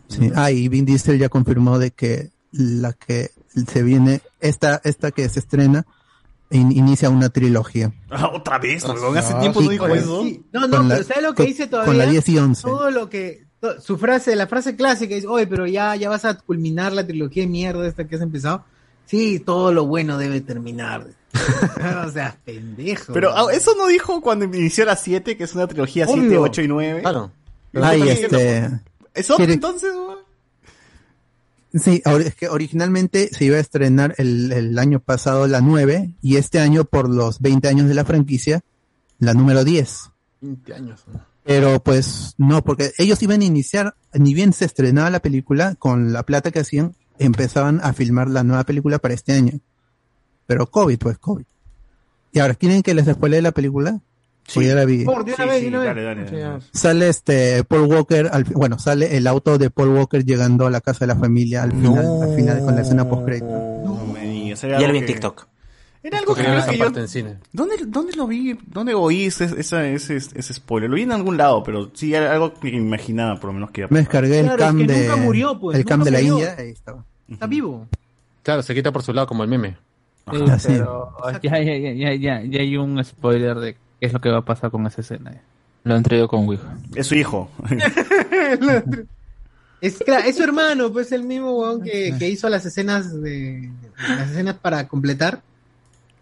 Sí. 0.08 0.30
Ah, 0.34 0.50
y 0.50 0.68
Vin 0.68 0.84
Diesel 0.84 1.18
ya 1.18 1.28
confirmó 1.28 1.78
de 1.78 1.90
que 1.90 2.30
la 2.52 2.92
que 2.92 3.30
se 3.70 3.82
viene, 3.82 4.20
esta, 4.40 4.80
esta 4.84 5.10
que 5.10 5.28
se 5.28 5.40
estrena, 5.40 5.86
in- 6.50 6.72
inicia 6.72 7.10
una 7.10 7.28
trilogía. 7.28 7.92
Ah, 8.10 8.30
otra 8.32 8.58
vez, 8.58 8.84
hace 8.84 9.32
Ah, 9.34 9.40
tiempo 9.40 9.60
no 9.60 9.70
dijo 9.70 9.88
con- 9.88 9.98
eso. 9.98 10.22
Sí. 10.22 10.44
No, 10.52 10.66
no, 10.66 10.76
Con 10.78 10.88
la- 10.88 10.94
pero 10.96 11.06
¿sabes 11.08 11.22
lo 11.22 11.30
que 11.30 11.36
con- 11.36 11.46
dice 11.46 11.62
con 11.64 11.70
todavía? 11.70 12.04
la 12.04 12.10
10 12.10 12.28
y 12.28 12.38
11. 12.38 12.62
Todo 12.62 12.90
lo 12.90 13.08
que. 13.08 13.45
Su 13.80 13.98
frase, 13.98 14.34
la 14.36 14.46
frase 14.46 14.76
clásica 14.76 15.14
es: 15.14 15.24
Oye, 15.24 15.46
pero 15.46 15.66
ya, 15.66 15.94
ya 15.96 16.08
vas 16.08 16.24
a 16.24 16.34
culminar 16.38 16.92
la 16.92 17.06
trilogía 17.06 17.42
de 17.44 17.48
mierda 17.48 17.86
esta 17.86 18.06
que 18.06 18.16
has 18.16 18.22
empezado. 18.22 18.64
Sí, 19.06 19.40
todo 19.40 19.72
lo 19.72 19.86
bueno 19.86 20.18
debe 20.18 20.40
terminar. 20.40 21.06
o 22.06 22.10
sea, 22.10 22.36
pendejo. 22.44 23.12
Pero 23.12 23.30
ah, 23.36 23.52
eso 23.52 23.74
no 23.76 23.86
dijo 23.86 24.20
cuando 24.20 24.46
inició 24.46 24.84
la 24.84 24.96
7, 24.96 25.36
que 25.36 25.44
es 25.44 25.54
una 25.54 25.66
trilogía 25.66 26.06
7, 26.06 26.20
Obvio. 26.20 26.42
8 26.42 26.62
y 26.62 26.68
9. 26.68 27.00
Claro. 27.02 27.30
Ay, 27.74 28.02
¿Qué 28.02 28.12
este, 28.12 28.70
¿Eso 29.14 29.36
quiere- 29.36 29.52
entonces? 29.54 29.94
huevón? 29.94 30.18
Sí, 31.74 32.00
ahora 32.06 32.24
es 32.24 32.34
que 32.34 32.48
originalmente 32.48 33.28
se 33.28 33.44
iba 33.44 33.56
a 33.58 33.60
estrenar 33.60 34.14
el, 34.18 34.50
el 34.50 34.78
año 34.78 34.98
pasado 35.00 35.46
la 35.46 35.60
9 35.60 36.14
y 36.22 36.36
este 36.36 36.58
año 36.58 36.84
por 36.84 37.12
los 37.12 37.40
20 37.40 37.68
años 37.68 37.88
de 37.88 37.94
la 37.94 38.04
franquicia 38.04 38.62
la 39.18 39.34
número 39.34 39.62
10. 39.62 40.10
20 40.40 40.74
años. 40.74 41.04
Pero 41.46 41.80
pues 41.82 42.34
no, 42.38 42.62
porque 42.64 42.92
ellos 42.98 43.22
iban 43.22 43.40
a 43.40 43.44
iniciar, 43.44 43.94
ni 44.12 44.34
bien 44.34 44.52
se 44.52 44.64
estrenaba 44.64 45.10
la 45.10 45.20
película, 45.20 45.74
con 45.76 46.12
la 46.12 46.24
plata 46.24 46.50
que 46.50 46.58
hacían, 46.60 46.94
empezaban 47.18 47.80
a 47.82 47.92
filmar 47.92 48.28
la 48.28 48.42
nueva 48.42 48.64
película 48.64 48.98
para 48.98 49.14
este 49.14 49.32
año. 49.32 49.60
Pero 50.46 50.66
COVID, 50.70 50.98
pues 50.98 51.18
COVID. 51.18 51.44
Y 52.32 52.38
ahora, 52.40 52.54
¿quieren 52.54 52.82
que 52.82 52.94
les 52.94 53.06
spoilee 53.06 53.40
la 53.42 53.52
película? 53.52 54.00
Pues 54.54 54.66
ya 54.66 54.74
la 54.74 54.84
vi. 54.84 55.04
Por, 55.04 55.24
de 55.24 55.34
una 55.34 55.44
Sí, 55.44 55.48
vez, 55.50 55.58
sí, 55.58 55.64
de 55.64 55.68
una 55.76 55.84
dale, 55.84 56.04
vez. 56.04 56.16
dale, 56.16 56.28
Sí, 56.28 56.36
dale. 56.36 56.62
Sale 56.72 57.08
este 57.08 57.64
Paul 57.64 57.92
Walker, 57.92 58.28
al, 58.32 58.44
bueno, 58.44 58.78
sale 58.78 59.16
el 59.16 59.26
auto 59.26 59.58
de 59.58 59.70
Paul 59.70 59.88
Walker 59.90 60.24
llegando 60.24 60.66
a 60.66 60.70
la 60.70 60.80
casa 60.80 61.00
de 61.00 61.06
la 61.08 61.16
familia 61.16 61.62
al 61.64 61.72
final, 61.72 62.22
al 62.22 62.34
final 62.36 62.60
con 62.64 62.74
la 62.76 62.82
escena 62.82 63.08
post 63.08 63.26
No 63.42 64.06
me 64.12 64.20
digas, 64.28 64.62
era 64.62 64.78
Ya 64.80 64.86
algo 64.86 64.88
lo 64.88 64.92
vi 64.92 64.98
en 64.98 65.06
que- 65.06 65.12
TikTok. 65.14 65.48
Era 66.06 66.20
algo 66.20 66.36
que, 66.36 66.44
creo 66.44 66.64
que 66.64 66.78
yo... 66.78 66.86
en 67.00 67.08
cine. 67.08 67.38
¿Dónde, 67.52 67.78
¿Dónde 67.84 68.12
lo 68.14 68.28
vi? 68.28 68.56
¿Dónde 68.68 68.94
oí 68.94 69.24
ese, 69.24 69.46
ese, 69.58 69.94
ese, 69.94 70.16
ese 70.16 70.54
spoiler? 70.54 70.88
Lo 70.88 70.94
vi 70.94 71.02
en 71.02 71.10
algún 71.10 71.36
lado, 71.36 71.64
pero 71.64 71.90
sí 71.94 72.14
era 72.14 72.32
algo 72.32 72.54
que 72.54 72.70
me 72.70 72.76
imaginaba, 72.76 73.40
por 73.40 73.48
lo 73.48 73.54
menos 73.54 73.72
que 73.72 73.80
iba 73.80 73.88
a 73.88 73.92
Me 73.92 73.98
descargué 73.98 74.38
el 74.38 74.46
es 74.46 74.54
cam 74.54 74.78
que 74.78 74.86
de 74.86 75.00
nunca 75.00 75.16
murió, 75.16 75.58
pues, 75.58 75.76
el 75.76 75.84
cam 75.84 76.04
de 76.04 76.12
la 76.12 76.18
murió. 76.18 76.34
India, 76.34 76.54
ahí 76.56 76.70
estaba. 76.70 77.04
Está 77.28 77.48
vivo. 77.48 77.88
Claro, 78.44 78.62
se 78.62 78.72
quita 78.72 78.92
por 78.92 79.02
su 79.02 79.12
lado 79.12 79.26
como 79.26 79.42
el 79.42 79.48
meme. 79.48 79.70
Sí, 79.70 79.78
pero 80.68 81.12
ya, 81.42 81.60
ya, 81.60 81.76
ya, 81.76 81.92
ya, 81.92 82.14
ya, 82.14 82.42
ya 82.44 82.60
hay 82.60 82.76
un 82.76 83.04
spoiler 83.04 83.56
de 83.56 83.74
qué 83.74 84.06
es 84.06 84.12
lo 84.12 84.20
que 84.20 84.28
va 84.28 84.38
a 84.38 84.44
pasar 84.44 84.70
con 84.70 84.86
esa 84.86 85.00
escena. 85.00 85.42
Lo 85.82 85.96
han 85.96 86.04
traído 86.04 86.28
con 86.28 86.46
Ouija. 86.46 86.78
Es 86.94 87.08
su 87.08 87.16
hijo. 87.16 87.50
Es 89.80 89.98
su 90.36 90.42
hermano, 90.42 90.90
pues 90.90 91.12
el 91.12 91.22
mismo 91.22 91.58
weón 91.58 91.82
que, 91.82 92.14
que 92.18 92.28
hizo 92.30 92.48
las 92.48 92.64
escenas 92.64 93.20
de 93.20 93.70
las 94.08 94.30
escenas 94.30 94.56
para 94.56 94.88
completar. 94.88 95.42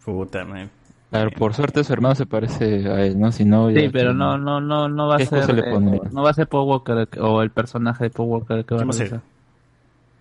Puta, 0.04 0.44
man. 0.44 0.70
Claro, 1.10 1.30
por 1.30 1.54
suerte 1.54 1.84
su 1.84 1.92
hermano 1.92 2.14
se 2.16 2.26
parece 2.26 2.88
a 2.90 3.04
él, 3.04 3.18
¿no? 3.18 3.30
Si 3.30 3.44
no, 3.44 3.70
ya 3.70 3.80
Sí, 3.82 3.88
pero 3.92 4.10
que- 4.10 4.16
no, 4.16 4.36
no, 4.36 4.60
no, 4.60 4.88
no 4.88 5.06
va 5.08 5.14
a 5.14 5.18
¿Qué 5.18 5.26
ser, 5.26 5.58
eh, 5.64 6.00
no 6.10 6.22
va 6.22 6.30
a 6.30 6.34
ser 6.34 6.48
Paul 6.48 6.68
Walker 6.68 7.08
o 7.20 7.40
el 7.42 7.50
personaje 7.50 8.04
de 8.04 8.10
Paul 8.10 8.28
Walker 8.30 8.64
que 8.64 8.74
va 8.74 8.80
a 8.80 8.84
¿Quién 8.84 8.90
va 9.00 9.04
a 9.04 9.08
ser? 9.08 9.20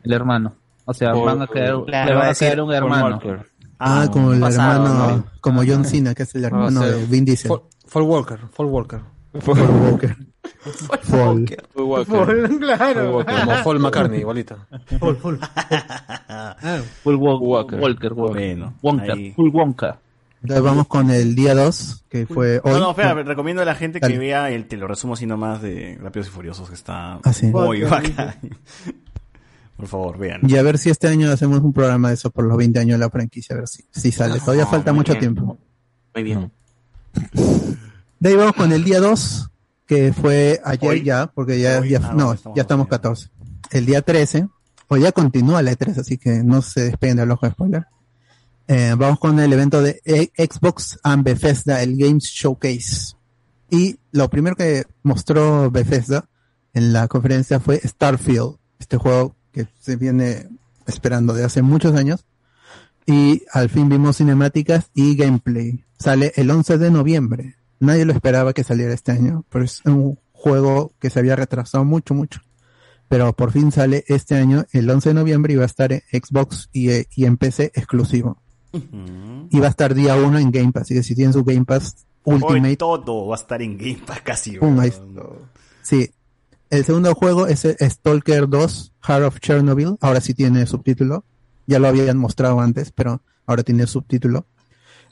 El 0.03 0.11
hermano. 0.13 0.53
O 0.85 0.93
sea, 0.93 1.13
Paul- 1.13 1.25
van 1.25 1.41
a 1.41 1.47
Claro, 1.47 1.85
le 1.87 1.91
va 1.93 2.05
van 2.19 2.21
a 2.25 2.27
decir 2.27 2.51
un 2.61 2.67
Paul 2.67 2.73
hermano. 2.75 3.05
Walker. 3.15 3.45
Ah, 3.79 4.07
como 4.11 4.33
el 4.33 4.39
pasado, 4.39 4.85
hermano, 4.85 5.17
¿no? 5.17 5.25
como 5.41 5.63
John 5.65 5.83
Cena, 5.83 6.13
que 6.13 6.23
es 6.23 6.35
el 6.35 6.43
hermano 6.45 6.79
Va 6.81 6.85
a 6.85 6.89
ser 6.89 6.99
de 6.99 7.05
Vin 7.07 7.25
Diesel. 7.25 7.51
Fall 7.87 8.03
Walker, 8.03 8.39
Fall 8.51 8.65
Walker. 8.67 8.99
Paul 9.43 9.59
Walker. 9.91 10.15
Paul. 11.09 11.45
Paul 11.73 11.85
Walker. 11.87 12.57
claro. 12.59 13.25
Como 13.25 13.51
Fall 13.63 13.79
McCartney, 13.79 14.21
full. 14.23 15.35
Full 17.03 17.15
Wa- 17.15 17.39
Walker. 17.39 17.79
Walker. 17.79 18.13
Walker. 18.13 18.13
Bueno, 18.13 18.73
Wonka. 18.81 19.13
Full 19.35 19.49
Wonka. 19.51 19.99
Entonces 20.41 20.63
vamos 20.63 20.87
con 20.87 21.09
el 21.09 21.35
día 21.35 21.55
2, 21.55 22.05
que 22.09 22.25
fue 22.25 22.59
hoy. 22.63 22.71
No, 22.73 22.79
no, 22.79 22.89
espera, 22.91 23.13
recomiendo 23.13 23.61
a 23.61 23.65
la 23.65 23.75
gente 23.75 23.99
que 24.01 24.07
Dale. 24.07 24.17
vea 24.17 24.49
el, 24.51 24.65
te 24.67 24.75
lo 24.75 24.87
resumo 24.87 25.13
así 25.13 25.25
nomás 25.25 25.61
de 25.61 25.97
Rápidos 26.01 26.27
y 26.27 26.31
Furiosos, 26.31 26.67
que 26.67 26.75
está 26.75 27.19
Ah, 27.23 27.31
sí. 27.33 27.45
muy 27.47 27.81
bacán. 27.83 28.35
Por 29.77 29.87
favor, 29.87 30.17
vean. 30.17 30.41
Y 30.47 30.57
a 30.57 30.61
ver 30.61 30.77
si 30.77 30.89
este 30.89 31.07
año 31.07 31.31
hacemos 31.31 31.59
un 31.61 31.71
programa 31.73 32.09
de 32.09 32.13
eso 32.15 32.29
por 32.29 32.43
los 32.45 32.57
20 32.57 32.77
años 32.79 32.99
de 32.99 33.05
la 33.05 33.09
franquicia, 33.09 33.55
a 33.55 33.59
ver 33.59 33.67
si, 33.67 33.83
si 33.89 34.11
sale. 34.11 34.39
Todavía 34.39 34.65
No, 34.65 34.69
falta 34.69 34.91
mucho 34.93 35.13
bien. 35.13 35.33
tiempo. 35.33 35.57
Muy 36.13 36.23
bien. 36.23 36.51
De 38.19 38.29
ahí 38.29 38.35
vamos 38.35 38.53
con 38.53 38.71
el 38.71 38.83
día 38.83 38.99
2, 38.99 39.49
que 39.95 40.13
fue 40.13 40.59
ayer 40.65 40.89
Hoy. 40.89 41.03
ya, 41.03 41.27
porque 41.27 41.59
ya, 41.59 41.79
Hoy. 41.79 41.89
ya 41.89 41.99
Ah, 42.03 42.13
no, 42.15 42.33
estamos 42.33 42.55
ya 42.55 42.61
estamos 42.63 42.85
hoy. 42.85 42.89
14. 42.89 43.29
El 43.71 43.85
día 43.85 44.01
13, 44.01 44.47
o 44.87 44.97
ya 44.97 45.11
continúa 45.11 45.61
la 45.61 45.71
E3, 45.71 45.97
así 45.99 46.17
que 46.17 46.43
no 46.43 46.61
se 46.61 46.85
despeguen 46.85 47.17
del 47.17 47.31
ojo 47.31 47.45
de 47.45 47.51
spoiler. 47.51 47.85
Eh, 48.67 48.95
vamos 48.97 49.19
con 49.19 49.39
el 49.39 49.51
evento 49.53 49.81
de 49.81 50.01
E- 50.05 50.31
Xbox 50.37 50.97
and 51.03 51.23
Bethesda, 51.23 51.81
el 51.83 51.97
Games 51.97 52.23
Showcase. 52.23 53.15
Y 53.69 53.97
lo 54.11 54.29
primero 54.29 54.55
que 54.55 54.85
mostró 55.03 55.69
Bethesda 55.71 56.25
en 56.73 56.93
la 56.93 57.07
conferencia 57.07 57.59
fue 57.59 57.79
Starfield, 57.83 58.55
este 58.79 58.97
juego 58.97 59.35
que 59.51 59.67
se 59.81 59.95
viene 59.95 60.47
esperando 60.87 61.33
de 61.33 61.43
hace 61.43 61.61
muchos 61.61 61.95
años. 61.95 62.25
Y 63.05 63.43
al 63.51 63.69
fin 63.69 63.89
vimos 63.89 64.17
cinemáticas 64.17 64.85
y 64.93 65.15
gameplay. 65.15 65.83
Sale 65.99 66.31
el 66.35 66.49
11 66.49 66.77
de 66.77 66.89
noviembre. 66.91 67.55
Nadie 67.83 68.05
lo 68.05 68.13
esperaba 68.13 68.53
que 68.53 68.63
saliera 68.63 68.93
este 68.93 69.11
año, 69.11 69.43
pero 69.49 69.65
es 69.65 69.81
un 69.85 70.17
juego 70.31 70.93
que 70.99 71.09
se 71.09 71.19
había 71.19 71.35
retrasado 71.35 71.83
mucho, 71.83 72.13
mucho. 72.13 72.39
Pero 73.09 73.33
por 73.33 73.51
fin 73.51 73.73
sale 73.73 74.05
este 74.07 74.35
año, 74.35 74.65
el 74.71 74.89
11 74.89 75.09
de 75.09 75.15
noviembre, 75.15 75.53
y 75.53 75.55
va 75.57 75.63
a 75.63 75.67
estar 75.67 75.91
en 75.91 76.01
Xbox 76.11 76.69
y, 76.71 76.89
eh, 76.91 77.07
y 77.13 77.25
en 77.25 77.35
PC 77.37 77.71
exclusivo. 77.75 78.37
Y 79.51 79.59
va 79.59 79.67
a 79.67 79.69
estar 79.69 79.93
día 79.93 80.15
1 80.15 80.39
en 80.39 80.51
Game 80.51 80.71
Pass. 80.71 80.83
Así 80.83 80.95
que 80.95 81.03
si 81.03 81.13
tienen 81.13 81.33
su 81.33 81.43
Game 81.43 81.65
Pass 81.65 82.05
Ultimate, 82.23 82.69
Hoy 82.69 82.77
todo 82.77 83.27
va 83.27 83.35
a 83.35 83.39
estar 83.39 83.61
en 83.61 83.77
Game 83.77 84.01
Pass 84.05 84.21
casi. 84.21 84.57
Weón. 84.57 84.81
Sí. 85.81 86.09
El 86.69 86.85
segundo 86.85 87.13
juego 87.13 87.47
es 87.47 87.65
eh, 87.65 87.77
Stalker 87.81 88.47
2, 88.47 88.93
Heart 89.01 89.25
of 89.25 89.39
Chernobyl. 89.39 89.97
Ahora 89.99 90.21
sí 90.21 90.33
tiene 90.33 90.65
subtítulo. 90.65 91.23
Ya 91.67 91.79
lo 91.79 91.87
habían 91.89 92.17
mostrado 92.17 92.61
antes, 92.61 92.91
pero 92.91 93.21
ahora 93.45 93.61
tiene 93.63 93.85
subtítulo. 93.85 94.47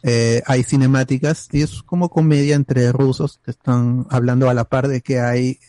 Eh, 0.03 0.41
hay 0.47 0.63
cinemáticas 0.63 1.47
y 1.51 1.61
es 1.61 1.83
como 1.83 2.09
comedia 2.09 2.55
entre 2.55 2.91
rusos 2.91 3.39
que 3.45 3.51
están 3.51 4.07
hablando 4.09 4.49
a 4.49 4.53
la 4.53 4.65
par 4.65 4.87
de 4.87 5.01
que 5.01 5.19
hay 5.19 5.59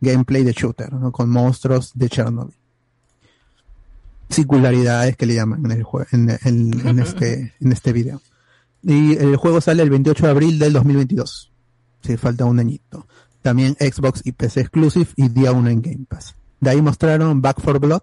gameplay 0.00 0.42
de 0.44 0.52
shooter, 0.52 0.92
¿no? 0.92 1.12
Con 1.12 1.30
monstruos 1.30 1.92
de 1.94 2.08
Chernobyl. 2.08 2.56
Singularidades 4.28 5.16
que 5.16 5.26
le 5.26 5.34
llaman 5.34 5.64
en 5.66 5.70
el 5.72 5.84
jue- 5.84 6.06
en, 6.10 6.30
en- 6.44 6.86
en 6.86 6.98
este, 6.98 7.54
en 7.60 7.72
este 7.72 7.92
video. 7.92 8.20
Y 8.82 9.16
el 9.16 9.36
juego 9.36 9.60
sale 9.60 9.82
el 9.82 9.90
28 9.90 10.24
de 10.26 10.30
abril 10.30 10.58
del 10.58 10.72
2022. 10.72 11.52
Sí, 12.02 12.16
falta 12.16 12.44
un 12.44 12.58
añito. 12.58 13.06
También 13.42 13.76
Xbox 13.78 14.22
y 14.24 14.32
PC 14.32 14.60
Exclusive 14.62 15.06
y 15.16 15.28
día 15.28 15.52
1 15.52 15.70
en 15.70 15.80
Game 15.82 16.04
Pass. 16.08 16.34
De 16.60 16.70
ahí 16.70 16.82
mostraron 16.82 17.40
Back 17.40 17.60
for 17.60 17.78
Blood, 17.78 18.02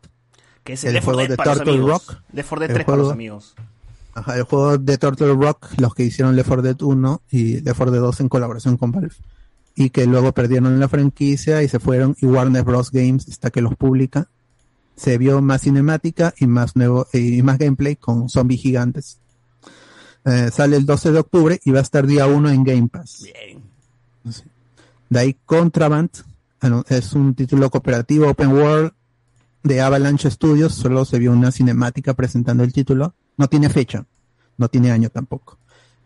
Que 0.63 0.73
es 0.73 0.83
el 0.85 0.89
el 0.89 0.93
Left 0.95 1.05
4 1.05 1.13
juego 1.15 1.29
de 1.29 1.35
Turtle 1.57 1.73
amigos. 1.73 1.89
Rock. 2.07 2.21
Left 2.31 2.49
4 2.49 2.59
Dead 2.61 2.69
El 2.69 2.73
3 2.75 2.85
para 2.85 2.97
los 2.97 3.11
amigos. 3.11 3.55
Ajá, 4.15 4.37
el 4.37 4.43
juego 4.43 4.77
de 4.77 4.97
Turtle 4.97 5.33
Rock, 5.33 5.69
los 5.77 5.95
que 5.95 6.03
hicieron 6.03 6.35
Left 6.35 6.47
4 6.47 6.61
Dead 6.61 6.81
1 6.81 7.21
y 7.31 7.61
Left 7.61 7.77
4 7.77 7.91
Dead 7.91 8.01
2 8.01 8.19
en 8.21 8.29
colaboración 8.29 8.77
con 8.77 8.91
Valve. 8.91 9.15
Y 9.75 9.89
que 9.89 10.05
luego 10.05 10.33
perdieron 10.33 10.79
la 10.79 10.87
franquicia 10.87 11.63
y 11.63 11.67
se 11.67 11.79
fueron 11.79 12.15
y 12.21 12.27
Warner 12.27 12.63
Bros. 12.63 12.91
Games 12.91 13.27
está 13.27 13.49
que 13.49 13.61
los 13.61 13.75
publica. 13.75 14.27
Se 14.95 15.17
vio 15.17 15.41
más 15.41 15.61
cinemática 15.61 16.33
y 16.37 16.45
más 16.45 16.75
nuevo 16.75 17.07
y 17.11 17.41
más 17.41 17.57
gameplay 17.57 17.95
con 17.95 18.29
zombies 18.29 18.61
gigantes. 18.61 19.17
Eh, 20.25 20.51
sale 20.53 20.77
el 20.77 20.85
12 20.85 21.11
de 21.11 21.19
octubre 21.19 21.59
y 21.65 21.71
va 21.71 21.79
a 21.79 21.81
estar 21.81 22.05
día 22.05 22.27
1 22.27 22.49
en 22.51 22.63
Game 22.63 22.87
Pass. 22.87 23.23
Sí. 23.23 24.43
De 25.09 25.19
ahí 25.19 25.37
Contraband, 25.45 26.09
es 26.87 27.13
un 27.13 27.35
título 27.35 27.69
cooperativo 27.69 28.29
open 28.29 28.53
world 28.53 28.93
de 29.63 29.81
Avalanche 29.81 30.31
Studios, 30.31 30.73
solo 30.73 31.05
se 31.05 31.19
vio 31.19 31.31
una 31.31 31.51
cinemática 31.51 32.13
presentando 32.13 32.63
el 32.63 32.73
título, 32.73 33.13
no 33.37 33.47
tiene 33.47 33.69
fecha, 33.69 34.05
no 34.57 34.67
tiene 34.67 34.91
año 34.91 35.09
tampoco. 35.09 35.57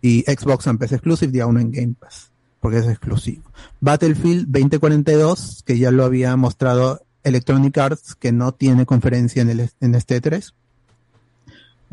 Y 0.01 0.21
Xbox 0.21 0.67
and 0.67 0.79
PC 0.79 0.95
Exclusive 0.95 1.31
día 1.31 1.47
1 1.47 1.59
en 1.59 1.71
Game 1.71 1.95
Pass, 1.99 2.31
porque 2.59 2.79
es 2.79 2.87
exclusivo. 2.87 3.43
Battlefield 3.79 4.45
2042, 4.47 5.63
que 5.65 5.77
ya 5.77 5.91
lo 5.91 6.05
había 6.05 6.35
mostrado 6.35 7.01
Electronic 7.23 7.77
Arts, 7.77 8.15
que 8.15 8.31
no 8.31 8.53
tiene 8.53 8.85
conferencia 8.85 9.41
en, 9.41 9.49
el, 9.49 9.69
en 9.79 9.95
este 9.95 10.21
3. 10.21 10.53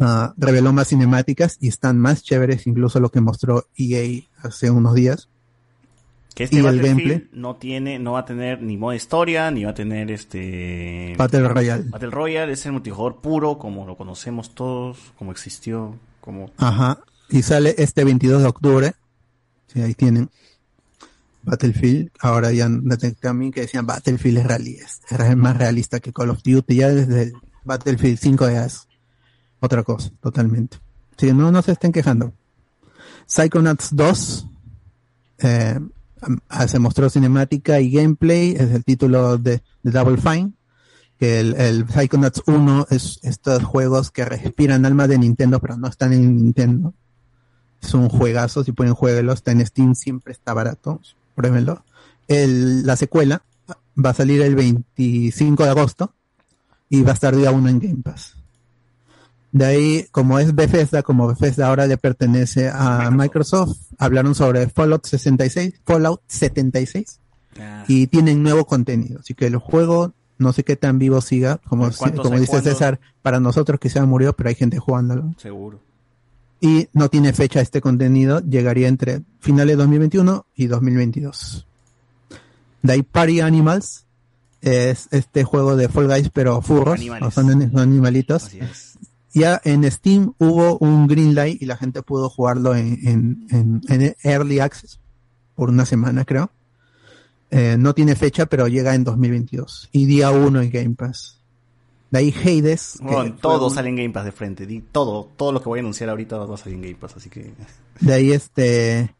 Ah, 0.00 0.34
reveló 0.36 0.72
más 0.72 0.88
cinemáticas 0.88 1.56
y 1.60 1.68
están 1.68 1.98
más 1.98 2.22
chéveres 2.22 2.66
incluso 2.66 2.98
lo 2.98 3.10
que 3.10 3.20
mostró 3.20 3.68
EA 3.76 4.24
hace 4.42 4.70
unos 4.70 4.94
días. 4.94 5.28
Que 6.34 6.44
este 6.44 6.56
y 6.56 6.58
el 6.58 6.64
Battlefield 6.64 6.96
gameplay. 6.98 7.28
no 7.32 7.56
tiene, 7.56 7.98
no 8.00 8.12
va 8.12 8.20
a 8.20 8.24
tener 8.24 8.60
ni 8.60 8.76
modo 8.76 8.92
historia, 8.94 9.50
ni 9.52 9.64
va 9.64 9.70
a 9.70 9.74
tener 9.74 10.10
este 10.10 11.14
Battle 11.16 11.48
Royale. 11.48 11.84
Battle 11.90 12.10
Royale 12.10 12.52
es 12.52 12.66
el 12.66 12.72
multijugador 12.72 13.20
puro, 13.20 13.58
como 13.58 13.86
lo 13.86 13.96
conocemos 13.96 14.54
todos, 14.54 14.98
como 15.16 15.30
existió, 15.30 15.96
como 16.20 16.50
Ajá. 16.56 16.98
Y 17.30 17.42
sale 17.42 17.74
este 17.78 18.04
22 18.04 18.42
de 18.42 18.48
octubre. 18.48 18.92
Sí, 19.68 19.80
ahí 19.80 19.94
tienen. 19.94 20.28
Battlefield. 21.42 22.10
Ahora 22.20 22.52
ya 22.52 22.68
detecté 22.68 23.28
a 23.28 23.32
mí 23.34 23.50
que 23.50 23.62
decían 23.62 23.86
Battlefield 23.86 24.38
es 24.38 24.46
realista. 24.46 25.28
Es 25.28 25.36
más 25.36 25.56
realista 25.56 26.00
que 26.00 26.12
Call 26.12 26.30
of 26.30 26.42
Duty. 26.42 26.74
Ya 26.76 26.88
desde 26.88 27.22
el 27.22 27.32
Battlefield 27.64 28.18
5 28.18 28.50
ya 28.50 28.64
es 28.64 28.88
otra 29.60 29.82
cosa, 29.82 30.10
totalmente. 30.20 30.78
Sí, 31.16 31.32
no, 31.32 31.50
no 31.52 31.62
se 31.62 31.72
estén 31.72 31.92
quejando. 31.92 32.32
Psychonauts 33.26 33.94
2. 33.94 34.46
eh, 35.38 35.78
se 36.68 36.78
mostró 36.78 37.10
cinemática 37.10 37.80
y 37.80 37.90
gameplay. 37.90 38.52
Es 38.52 38.70
el 38.70 38.84
título 38.84 39.38
de, 39.38 39.62
Double 39.82 40.18
Fine. 40.18 40.52
Que 41.18 41.40
el, 41.40 41.54
el 41.54 41.86
Psychonauts 41.86 42.42
1 42.46 42.88
es 42.90 43.20
estos 43.22 43.62
juegos 43.62 44.10
que 44.10 44.24
respiran 44.24 44.84
alma 44.84 45.06
de 45.06 45.18
Nintendo, 45.18 45.60
pero 45.60 45.76
no 45.76 45.88
están 45.88 46.12
en 46.12 46.36
Nintendo. 46.36 46.94
Es 47.80 47.94
un 47.94 48.08
juegazo, 48.08 48.64
si 48.64 48.72
pueden 48.72 48.94
jueguenlo, 48.94 49.32
está 49.32 49.52
en 49.52 49.64
Steam, 49.64 49.94
siempre 49.94 50.32
está 50.32 50.54
barato, 50.54 51.00
pruébenlo. 51.34 51.84
El, 52.28 52.86
la 52.86 52.96
secuela 52.96 53.42
va 54.02 54.10
a 54.10 54.14
salir 54.14 54.40
el 54.42 54.54
25 54.54 55.64
de 55.64 55.70
agosto 55.70 56.14
y 56.88 57.02
va 57.02 57.10
a 57.10 57.14
estar 57.14 57.36
día 57.36 57.50
1 57.50 57.68
en 57.68 57.78
Game 57.78 58.02
Pass. 58.02 58.33
De 59.54 59.64
ahí, 59.64 60.06
como 60.10 60.40
es 60.40 60.52
Bethesda, 60.52 61.04
como 61.04 61.28
Bethesda 61.28 61.68
ahora 61.68 61.86
le 61.86 61.96
pertenece 61.96 62.68
a 62.68 63.08
Microsoft, 63.12 63.78
hablaron 63.98 64.34
sobre 64.34 64.68
Fallout 64.68 65.06
66, 65.06 65.74
Fallout 65.86 66.20
76 66.26 67.20
y 67.86 68.08
tienen 68.08 68.42
nuevo 68.42 68.64
contenido. 68.64 69.20
Así 69.20 69.32
que 69.34 69.46
el 69.46 69.58
juego, 69.58 70.12
no 70.38 70.52
sé 70.52 70.64
qué 70.64 70.74
tan 70.74 70.98
vivo 70.98 71.20
siga, 71.20 71.58
como, 71.68 71.88
¿Cuántos 71.92 72.24
como 72.24 72.34
hay 72.34 72.40
dice? 72.40 72.62
César, 72.62 72.98
para 73.22 73.38
nosotros 73.38 73.78
que 73.78 73.90
se 73.90 74.00
ha 74.00 74.04
murió, 74.04 74.32
pero 74.32 74.48
hay 74.48 74.56
gente 74.56 74.80
jugándolo 74.80 75.32
seguro. 75.38 75.78
y 76.60 76.88
no 76.92 77.08
tiene 77.08 77.32
fecha 77.32 77.60
este 77.60 77.80
contenido, 77.80 78.40
llegaría 78.40 78.88
entre 78.88 79.22
finales 79.38 79.76
de 79.76 79.82
2021 79.84 80.46
y 80.56 80.66
2022. 80.66 81.64
De 82.82 82.92
ahí 82.92 83.02
Party 83.04 83.38
Animals 83.38 84.04
es 84.62 85.06
este 85.12 85.44
juego 85.44 85.76
de 85.76 85.88
Fall 85.88 86.08
Guys 86.08 86.30
pero 86.32 86.60
furros, 86.60 86.98
o 87.20 87.30
son 87.30 87.78
animalitos. 87.78 88.50
Ya 89.34 89.60
en 89.64 89.90
Steam 89.90 90.32
hubo 90.38 90.78
un 90.78 91.06
green 91.08 91.34
light 91.34 91.60
y 91.60 91.66
la 91.66 91.76
gente 91.76 92.02
pudo 92.02 92.30
jugarlo 92.30 92.74
en, 92.74 93.46
en, 93.50 93.82
en- 93.88 94.14
Early 94.22 94.60
Access 94.60 95.00
por 95.56 95.68
una 95.70 95.84
semana 95.84 96.24
creo. 96.24 96.50
Eh, 97.50 97.76
no 97.78 97.94
tiene 97.94 98.14
fecha 98.16 98.46
pero 98.46 98.66
llega 98.68 98.94
en 98.94 99.04
2022 99.04 99.88
y 99.92 100.06
día 100.06 100.30
1 100.30 100.60
en 100.62 100.70
Game 100.70 100.94
Pass. 100.94 101.40
De 102.10 102.20
ahí 102.20 102.32
Hades. 102.32 102.98
Bueno, 103.02 103.34
todo 103.40 103.66
un- 103.68 103.74
sale 103.74 103.88
en 103.88 103.96
Game 103.96 104.10
Pass 104.10 104.24
de 104.24 104.32
frente. 104.32 104.66
Di- 104.66 104.80
todo, 104.92 105.28
todo 105.36 105.50
lo 105.52 105.60
que 105.60 105.68
voy 105.68 105.78
a 105.78 105.82
anunciar 105.82 106.10
ahorita 106.10 106.38
va 106.38 106.54
a 106.54 106.56
salir 106.58 106.76
en 106.76 106.82
Game 106.82 106.94
Pass, 106.96 107.16
así 107.16 107.28
que 107.28 107.52
De 108.00 108.12
ahí 108.14 108.30
este 108.32 109.14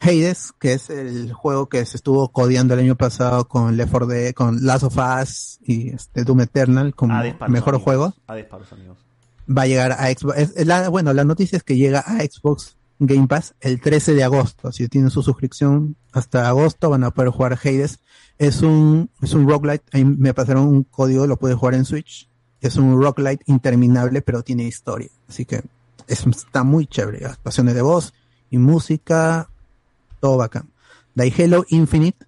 Hades, 0.00 0.52
que 0.58 0.72
es 0.72 0.90
el 0.90 1.32
juego 1.32 1.68
que 1.68 1.84
se 1.86 1.96
estuvo 1.96 2.28
codeando 2.32 2.74
el 2.74 2.80
año 2.80 2.96
pasado 2.96 3.46
con 3.46 3.76
Left 3.76 3.90
4 3.92 4.06
Dead, 4.08 4.32
con 4.34 4.64
Last 4.66 4.82
of 4.82 4.96
Us 4.98 5.60
y 5.62 5.90
este 5.90 6.24
Doom 6.24 6.40
Eternal 6.40 6.92
como 6.94 7.14
mejor 7.48 7.74
amigos. 7.76 7.82
juego, 7.84 8.14
Hades 8.26 8.46
para 8.46 8.62
los 8.64 8.72
amigos. 8.72 8.98
Va 9.48 9.62
a 9.62 9.66
llegar 9.66 9.92
a 9.92 10.06
Xbox. 10.12 10.54
bueno, 10.90 11.12
la 11.12 11.24
noticia 11.24 11.56
es 11.56 11.62
que 11.62 11.76
llega 11.76 12.00
a 12.00 12.18
Xbox 12.20 12.76
Game 12.98 13.26
Pass 13.26 13.54
el 13.60 13.80
13 13.80 14.14
de 14.14 14.24
agosto. 14.24 14.70
Si 14.72 14.88
tienen 14.88 15.10
su 15.10 15.22
suscripción 15.22 15.96
hasta 16.12 16.48
agosto 16.48 16.90
van 16.90 17.04
a 17.04 17.10
poder 17.10 17.30
jugar 17.30 17.58
Hades. 17.62 17.98
Es 18.38 18.62
un, 18.62 19.10
es 19.20 19.34
un 19.34 19.48
roguelite. 19.48 19.84
Ahí 19.92 20.04
me 20.04 20.34
pasaron 20.34 20.66
un 20.66 20.84
código, 20.84 21.26
lo 21.26 21.36
puedes 21.36 21.56
jugar 21.56 21.74
en 21.74 21.84
Switch. 21.84 22.28
Es 22.60 22.76
un 22.76 23.00
roguelite 23.02 23.42
interminable, 23.46 24.22
pero 24.22 24.42
tiene 24.42 24.64
historia. 24.64 25.08
Así 25.28 25.44
que 25.44 25.62
es- 26.06 26.26
está 26.26 26.62
muy 26.62 26.86
chévere. 26.86 27.26
Actuaciones 27.26 27.74
de 27.74 27.82
voz 27.82 28.12
y 28.50 28.58
música, 28.58 29.48
todo 30.20 30.36
bacán. 30.36 30.68
De 31.14 31.32
Halo 31.36 31.64
Infinite, 31.68 32.26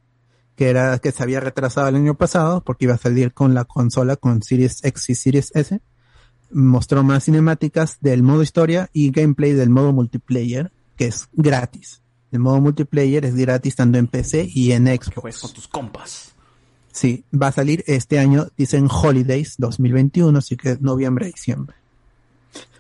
que 0.57 0.71
era 0.71 0.99
que 0.99 1.13
se 1.13 1.23
había 1.23 1.41
retrasado 1.41 1.89
el 1.89 1.97
año 1.97 2.15
pasado 2.15 2.63
porque 2.63 2.85
iba 2.87 2.95
a 2.95 2.99
salir 2.99 3.33
con 3.33 3.55
la 3.55 3.65
consola 3.65 4.17
con 4.17 4.43
Series 4.43 4.85
X 4.85 5.11
y 5.11 5.15
Series 5.15 5.51
S. 5.55 5.81
Mostró 6.51 7.03
más 7.03 7.25
cinemáticas 7.25 7.99
del 8.01 8.23
modo 8.23 8.43
historia 8.43 8.91
y 8.93 9.11
gameplay 9.11 9.53
del 9.53 9.71
modo 9.71 9.93
multiplayer, 9.93 10.71
que 10.97 11.07
es 11.07 11.29
gratis. 11.33 12.01
El 12.31 12.41
modo 12.41 12.61
multiplayer 12.61 13.25
es 13.25 13.35
gratis 13.35 13.77
tanto 13.77 13.99
en 13.99 14.07
PC 14.07 14.49
y 14.53 14.73
en 14.73 14.85
Que 14.85 14.99
juegues 14.99 15.37
Xbox. 15.37 15.41
con 15.41 15.53
tus 15.53 15.69
compas. 15.69 16.35
Sí, 16.93 17.25
va 17.33 17.49
a 17.49 17.53
salir 17.53 17.83
este 17.89 18.19
año, 18.19 18.47
dicen 18.57 18.89
Holidays 18.89 19.57
2021, 19.59 20.39
así 20.39 20.57
que 20.57 20.79
noviembre, 20.81 21.27
diciembre. 21.27 21.75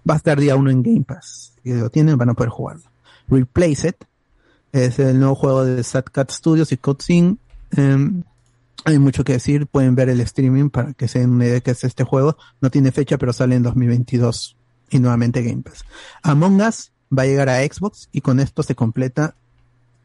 Va 0.08 0.14
a 0.14 0.16
estar 0.18 0.38
día 0.38 0.54
uno 0.54 0.70
en 0.70 0.82
Game 0.82 1.02
Pass. 1.02 1.54
Si 1.62 1.72
lo 1.72 1.90
tienen, 1.90 2.16
van 2.16 2.30
a 2.30 2.34
poder 2.34 2.50
jugarlo. 2.50 2.84
Replace 3.26 3.88
It 3.88 3.96
es 4.72 4.98
el 4.98 5.18
nuevo 5.18 5.34
juego 5.34 5.64
de 5.64 5.82
SatCat 5.82 6.30
Studios 6.30 6.70
y 6.72 6.76
Cutscene. 6.76 7.36
Em, 7.76 8.22
hay 8.84 8.98
mucho 8.98 9.24
que 9.24 9.32
decir, 9.34 9.66
pueden 9.66 9.94
ver 9.94 10.08
el 10.08 10.20
streaming 10.20 10.70
para 10.70 10.92
que 10.92 11.08
se 11.08 11.20
den 11.20 11.30
una 11.30 11.44
idea 11.44 11.54
de 11.54 11.60
qué 11.62 11.70
es 11.72 11.84
este 11.84 12.04
juego. 12.04 12.36
No 12.60 12.70
tiene 12.70 12.92
fecha, 12.92 13.18
pero 13.18 13.32
sale 13.32 13.56
en 13.56 13.62
2022 13.62 14.56
y 14.90 14.98
nuevamente 14.98 15.42
Game 15.42 15.62
Pass. 15.62 15.84
Among 16.22 16.60
Us 16.60 16.92
va 17.16 17.22
a 17.22 17.26
llegar 17.26 17.48
a 17.48 17.60
Xbox 17.62 18.08
y 18.12 18.20
con 18.20 18.40
esto 18.40 18.62
se 18.62 18.74
completa 18.74 19.34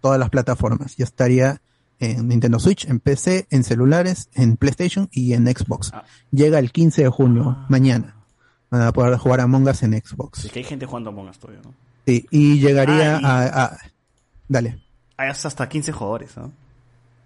todas 0.02 0.20
las 0.20 0.30
plataformas. 0.30 0.96
Ya 0.96 1.04
estaría 1.06 1.62
en 2.00 2.28
Nintendo 2.30 2.60
Switch, 2.60 2.86
en 2.86 3.00
PC, 3.02 3.48
en 3.50 3.64
celulares, 3.66 4.30
en 4.34 4.56
PlayStation 4.56 5.10
y 5.12 5.34
en 5.34 5.46
Xbox. 5.48 5.92
Llega 6.32 6.60
el 6.60 6.72
15 6.72 7.04
de 7.04 7.10
junio, 7.10 7.58
mañana. 7.68 8.16
Van 8.72 8.84
a 8.84 8.94
poder 8.94 9.18
jugar 9.18 9.42
Among 9.42 9.68
Us 9.68 9.84
en 9.84 9.94
Xbox. 10.02 10.46
Es 10.46 10.52
que 10.52 10.60
hay 10.60 10.66
gente 10.66 10.86
jugando 10.86 11.10
Among 11.10 11.28
Us 11.30 11.40
todavía, 11.40 11.62
¿no? 11.64 11.74
Sí, 12.06 12.26
y 12.32 12.60
llegaría 12.60 13.18
Ah, 13.18 13.42
a, 13.44 13.64
a- 13.66 13.78
Dale. 14.48 14.80
Hay 15.18 15.30
hasta 15.30 15.68
15 15.68 15.92
jugadores, 15.92 16.38
¿no? 16.38 16.52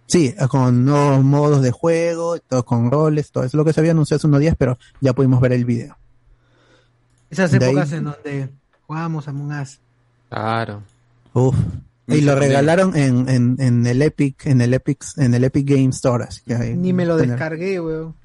Sí, 0.05 0.35
con 0.49 0.85
nuevos 0.85 1.23
modos 1.23 1.61
de 1.61 1.71
juego, 1.71 2.37
todo 2.39 2.63
con 2.65 2.91
roles, 2.91 3.31
todo 3.31 3.43
eso. 3.45 3.57
Lo 3.57 3.65
que 3.65 3.73
se 3.73 3.79
había 3.79 3.91
anunciado 3.93 4.17
hace 4.17 4.27
unos 4.27 4.39
días, 4.41 4.55
pero 4.57 4.77
ya 5.01 5.13
pudimos 5.13 5.39
ver 5.41 5.53
el 5.53 5.65
video. 5.65 5.97
Esas 7.29 7.51
De 7.51 7.57
ahí- 7.65 7.71
épocas 7.71 7.91
en 7.93 8.03
donde 8.03 8.49
jugábamos 8.85 9.27
Among 9.27 9.59
Us. 9.59 9.79
Claro. 10.29 10.83
Uf. 11.33 11.55
Y 12.07 12.21
lo 12.21 12.35
regalaron 12.35 12.95
en, 12.97 13.29
en, 13.29 13.55
en 13.59 13.87
el 13.87 14.01
Epic, 14.01 14.45
en 14.45 14.59
el 14.61 14.73
Epic, 14.73 15.03
en 15.17 15.33
el 15.33 15.45
Epic 15.45 15.67
Game 15.69 15.89
Store, 15.89 16.25
así 16.25 16.41
que 16.45 16.53
ahí- 16.53 16.75
Ni 16.75 16.91
me 16.93 17.05
lo 17.05 17.15
tener- 17.15 17.31
descargué, 17.31 17.79
weón. 17.79 18.15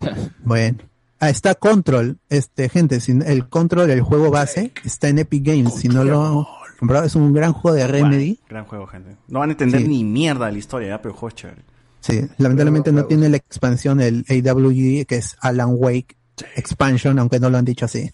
Bueno. 0.44 0.78
Ah, 1.20 1.30
está 1.30 1.54
Control, 1.54 2.18
este, 2.28 2.68
gente, 2.68 2.98
sin 2.98 3.22
el 3.22 3.48
Control, 3.48 3.88
el 3.90 4.00
juego 4.02 4.32
base, 4.32 4.72
está 4.84 5.06
en 5.08 5.20
Epic 5.20 5.46
Games. 5.46 5.72
Si 5.76 5.86
no 5.88 6.02
lo 6.02 6.48
comprado, 6.82 7.04
es 7.06 7.14
un 7.14 7.32
gran 7.32 7.52
juego 7.52 7.76
de 7.76 7.86
Remedy. 7.86 8.40
Gran 8.48 8.64
juego, 8.64 8.86
gente. 8.88 9.16
No 9.28 9.38
van 9.38 9.50
a 9.50 9.52
entender 9.52 9.82
Sí. 9.82 9.88
ni 9.88 10.02
mierda 10.02 10.46
de 10.46 10.52
la 10.52 10.58
historia, 10.58 10.88
¿ya? 10.88 11.00
pero 11.02 11.14
juego 11.14 11.34
chévere. 11.34 11.62
Sí, 12.00 12.20
lamentablemente 12.38 12.90
no 12.90 13.04
tiene 13.04 13.28
la 13.28 13.36
expansión, 13.36 14.00
el 14.00 14.24
AWG, 14.28 15.06
que 15.06 15.16
es 15.16 15.36
Alan 15.40 15.70
Wake 15.74 16.16
Expansion, 16.56 17.16
aunque 17.20 17.38
no 17.38 17.50
lo 17.50 17.58
han 17.58 17.64
dicho 17.64 17.84
así. 17.84 18.10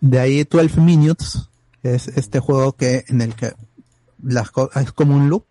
De 0.00 0.18
ahí 0.18 0.42
12 0.42 0.80
Minutes, 0.80 1.48
que 1.82 1.94
es 1.94 2.08
este 2.08 2.40
juego 2.40 2.72
que 2.72 3.04
en 3.06 3.20
el 3.20 3.34
que 3.36 3.52
las 4.22 4.50
es 4.74 4.92
como 4.92 5.14
un 5.16 5.28
loop, 5.30 5.44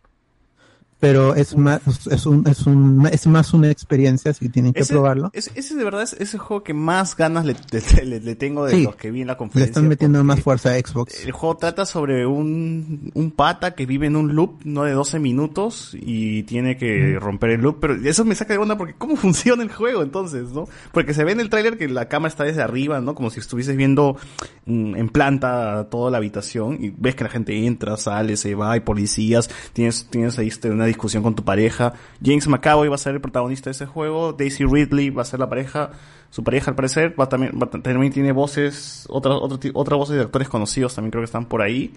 pero 1.00 1.36
es 1.36 1.56
más 1.56 1.82
es 2.10 2.26
un, 2.26 2.48
es 2.48 2.66
un 2.66 3.08
es 3.12 3.28
más 3.28 3.54
una 3.54 3.70
experiencia, 3.70 4.34
que 4.34 4.50
tienen 4.50 4.74
que 4.74 4.80
Ese, 4.82 4.94
probarlo. 4.94 5.30
ese, 5.34 5.52
ese 5.56 5.76
de 5.76 5.84
verdad 5.84 6.02
es 6.04 6.14
ese 6.14 6.38
juego 6.38 6.64
que 6.64 6.74
más 6.74 7.16
ganas 7.16 7.46
le, 7.46 7.56
le- 7.74 8.06
le- 8.06 8.20
le 8.20 8.36
tengo 8.36 8.66
de 8.66 8.74
Sí. 8.76 8.84
los 8.84 8.96
que 8.96 9.12
vi 9.12 9.22
en 9.22 9.28
la 9.28 9.34
Le 9.34 9.38
conferencia. 9.38 9.70
están 9.72 9.88
metiendo 9.88 10.24
más 10.24 10.40
fuerza 10.42 10.72
a 10.72 10.80
Xbox. 10.80 11.24
El 11.26 11.32
juego 11.32 11.56
trata 11.58 11.86
sobre 11.86 12.26
un, 12.26 13.12
un 13.14 13.32
pata 13.32 13.76
que 13.76 13.86
vive 13.86 14.08
en 14.08 14.16
un 14.16 14.36
loop, 14.36 14.62
no 14.64 14.84
de 14.84 14.94
12 14.94 15.20
minutos, 15.20 15.96
y 16.00 16.44
tiene 16.44 16.78
que 16.78 17.18
romper 17.20 17.52
el 17.52 17.62
loop, 17.62 17.78
pero 17.80 17.94
eso 17.96 18.26
me 18.26 18.34
saca 18.36 18.54
de 18.54 18.60
onda 18.60 18.78
porque 18.78 18.96
¿cómo 18.98 19.16
funciona 19.18 19.62
el 19.64 19.72
juego 19.72 20.02
entonces, 20.02 20.50
no? 20.52 20.68
Porque 20.92 21.14
se 21.14 21.24
ve 21.24 21.32
en 21.34 21.40
el 21.40 21.50
tráiler 21.50 21.78
que 21.78 21.88
la 21.88 22.08
cámara 22.08 22.30
está 22.30 22.44
desde 22.44 22.62
arriba, 22.64 23.02
¿no? 23.02 23.14
Como 23.14 23.30
si 23.30 23.40
estuvieses 23.40 23.76
viendo 23.78 24.18
mm, 24.66 24.96
en 24.96 25.10
planta 25.10 25.88
toda 25.92 26.10
la 26.10 26.18
habitación 26.18 26.78
y 26.84 26.90
ves 26.90 27.14
que 27.16 27.24
la 27.24 27.30
gente 27.30 27.66
entra, 27.68 27.98
sale, 27.98 28.36
se 28.36 28.56
va, 28.56 28.72
hay 28.72 28.80
policías, 28.80 29.50
tienes, 29.74 30.08
tienes 30.10 30.40
ahí 30.40 30.48
este, 30.48 30.72
una 30.72 30.87
discusión 30.88 31.24
con 31.24 31.36
tu 31.36 31.44
pareja. 31.44 31.94
James 32.24 32.48
McAvoy 32.48 32.88
va 32.90 32.96
a 32.96 32.98
ser 32.98 33.14
el 33.16 33.22
protagonista 33.22 33.70
de 33.70 33.72
ese 33.72 33.86
juego, 33.86 34.34
Daisy 34.34 34.66
Ridley 34.66 35.10
va 35.12 35.22
a 35.22 35.26
ser 35.26 35.40
la 35.40 35.48
pareja, 35.50 35.92
su 36.30 36.44
pareja 36.44 36.72
al 36.72 36.76
parecer, 36.76 37.16
va 37.20 37.30
también, 37.30 37.54
va- 37.62 37.70
también 37.70 38.12
tiene 38.12 38.32
voces, 38.32 39.06
otras 39.10 39.38
otro, 39.42 39.60
ti- 39.60 39.72
otras 39.74 39.98
voces 39.98 40.16
de 40.18 40.22
actores 40.24 40.50
conocidos 40.50 40.96
también 40.96 41.12
creo 41.12 41.22
que 41.22 41.26
están 41.26 41.46
por 41.46 41.62
ahí. 41.62 41.94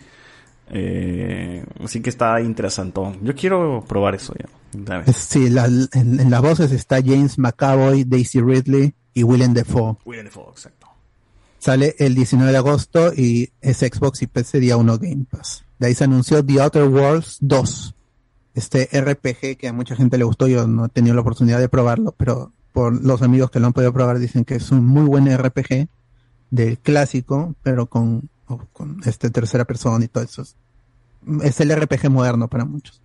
Eh, 0.72 1.64
así 1.82 2.00
que 2.00 2.10
está 2.10 2.40
interesantón. 2.40 3.18
Yo 3.22 3.34
quiero 3.34 3.84
probar 3.88 4.14
eso 4.14 4.34
ya. 4.38 4.46
Sí, 5.12 5.50
la- 5.50 5.66
en, 5.66 6.20
en 6.20 6.30
las 6.30 6.40
voces 6.42 6.70
está 6.72 6.96
James 7.04 7.38
McAvoy, 7.38 8.04
Daisy 8.04 8.40
Ridley 8.40 8.94
y 9.14 9.22
Willem 9.24 9.52
Dafoe. 9.52 9.96
William 10.04 10.26
Dafoe, 10.26 10.50
exacto. 10.52 10.86
Sale 11.58 11.94
el 11.98 12.14
19 12.14 12.52
de 12.52 12.58
agosto 12.58 13.12
y 13.14 13.50
es 13.60 13.78
Xbox 13.78 14.22
y 14.22 14.26
PC 14.28 14.60
día 14.60 14.76
1 14.76 14.98
Game 14.98 15.24
Pass. 15.28 15.64
De 15.78 15.88
ahí 15.88 15.94
se 15.94 16.04
anunció 16.04 16.44
The 16.44 16.60
Outer 16.60 16.84
Worlds 16.84 17.38
2. 17.40 17.94
Este 18.54 18.88
RPG 18.92 19.56
que 19.56 19.68
a 19.68 19.72
mucha 19.72 19.96
gente 19.96 20.18
le 20.18 20.24
gustó, 20.24 20.48
yo 20.48 20.66
no 20.66 20.86
he 20.86 20.88
tenido 20.88 21.14
la 21.14 21.20
oportunidad 21.20 21.60
de 21.60 21.68
probarlo, 21.68 22.12
pero 22.16 22.52
por 22.72 23.04
los 23.04 23.22
amigos 23.22 23.50
que 23.50 23.60
lo 23.60 23.66
han 23.66 23.72
podido 23.72 23.92
probar 23.92 24.18
dicen 24.18 24.44
que 24.44 24.56
es 24.56 24.70
un 24.70 24.84
muy 24.84 25.04
buen 25.04 25.26
RPG 25.36 25.88
del 26.50 26.78
clásico, 26.78 27.54
pero 27.62 27.86
con, 27.86 28.28
con 28.72 29.00
este 29.04 29.30
tercera 29.30 29.64
persona 29.64 30.04
y 30.04 30.08
todo 30.08 30.24
eso. 30.24 30.44
Es 31.42 31.60
el 31.60 31.74
RPG 31.74 32.10
moderno 32.10 32.48
para 32.48 32.64
muchos. 32.64 33.00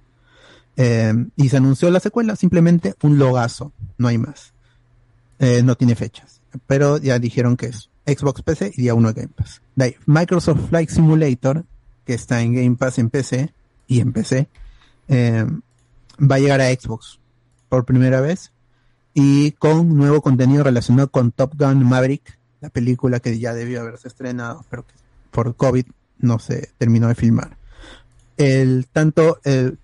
Eh, 0.78 1.14
y 1.36 1.50
se 1.50 1.58
anunció 1.58 1.90
la 1.90 2.00
secuela, 2.00 2.36
simplemente 2.36 2.96
un 3.02 3.18
logazo, 3.18 3.72
no 3.98 4.08
hay 4.08 4.18
más. 4.18 4.54
Eh, 5.40 5.64
no 5.64 5.76
tiene 5.76 5.96
fechas, 5.96 6.42
pero 6.66 6.98
ya 6.98 7.20
dijeron 7.20 7.58
que 7.58 7.68
es 7.68 7.90
Xbox 8.06 8.42
PC 8.42 8.72
y 8.76 8.84
día 8.84 8.94
1 8.94 9.14
Game 9.14 9.30
Pass. 9.36 9.62
De 9.76 9.98
Microsoft 10.06 10.70
Flight 10.70 10.90
Simulator, 10.90 11.66
que 12.06 12.14
está 12.14 12.42
en 12.42 12.54
Game 12.54 12.76
Pass 12.76 13.00
en 13.00 13.10
PC 13.10 13.54
y 13.88 14.00
en 14.00 14.14
PC, 14.14 14.48
eh, 15.08 15.46
va 16.20 16.36
a 16.36 16.40
llegar 16.40 16.62
a 16.62 16.70
Xbox 16.70 17.20
por 17.70 17.86
primera 17.86 18.22
vez 18.22 18.52
y 19.14 19.52
con 19.54 19.96
nuevo 19.96 20.22
contenido 20.22 20.64
relacionado 20.64 21.10
con 21.10 21.32
Top 21.32 21.54
Gun 21.58 21.84
Maverick, 21.88 22.38
la 22.62 22.70
película 22.70 23.20
que 23.20 23.40
ya 23.40 23.54
debió 23.54 23.82
haberse 23.82 24.08
estrenado, 24.08 24.66
pero 24.70 24.86
que 24.86 24.94
por 25.32 25.56
COVID 25.56 25.86
no 26.20 26.40
se 26.40 26.70
terminó 26.78 27.08
de 27.08 27.16
filmar. 27.16 27.58
El, 28.38 28.88
tanto 28.92 29.40
el, 29.44 29.78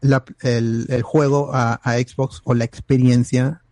el, 0.00 1.02
juego 1.02 1.50
a, 1.52 1.80
Xbox 1.84 2.40
o 2.44 2.54
la 2.54 2.64
experiencia 2.64 3.62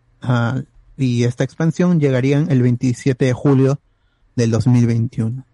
y 0.97 1.25
esta 1.25 1.45
expansión 1.45 2.01
llegarían 2.01 2.51
el 2.51 2.63
27 2.63 3.25
de 3.27 3.33
julio 3.33 3.81
del 4.35 4.51
2021. 4.51 5.45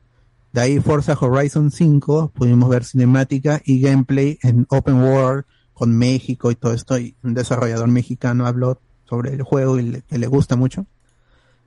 De 0.52 0.60
ahí 0.60 0.80
Forza 0.80 1.16
Horizon 1.18 1.70
5, 1.70 2.32
pudimos 2.34 2.68
ver 2.68 2.84
cinemática 2.84 3.62
y 3.64 3.80
gameplay 3.80 4.38
en 4.42 4.66
Open 4.68 5.02
World 5.02 5.44
con 5.72 5.96
México 5.96 6.50
y 6.50 6.56
todo 6.56 6.74
esto. 6.74 6.98
Y 6.98 7.16
un 7.22 7.32
desarrollador 7.32 7.88
mexicano 7.88 8.46
habló 8.46 8.78
sobre 9.08 9.32
el 9.32 9.42
juego 9.42 9.78
y 9.78 9.82
le, 9.82 10.02
que 10.02 10.18
le 10.18 10.26
gusta 10.26 10.56
mucho. 10.56 10.86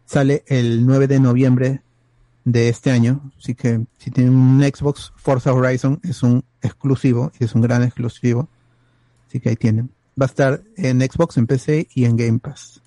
Sale 0.05 0.43
el 0.47 0.85
9 0.85 1.07
de 1.07 1.19
noviembre 1.19 1.81
de 2.43 2.69
este 2.69 2.91
año. 2.91 3.31
Así 3.39 3.55
que 3.55 3.85
si 3.97 4.11
tienen 4.11 4.35
un 4.35 4.61
Xbox, 4.61 5.11
Forza 5.15 5.51
Horizon 5.51 5.99
es 6.03 6.21
un 6.21 6.43
exclusivo 6.61 7.31
y 7.39 7.45
es 7.45 7.55
un 7.55 7.61
gran 7.61 7.83
exclusivo. 7.83 8.47
Así 9.27 9.39
que 9.39 9.49
ahí 9.49 9.55
tienen. 9.55 9.89
Va 10.19 10.27
a 10.27 10.29
estar 10.29 10.61
en 10.77 11.01
Xbox, 11.01 11.37
en 11.37 11.47
PC 11.47 11.87
y 11.93 12.05
en 12.05 12.15
Game 12.15 12.39
Pass. 12.39 12.81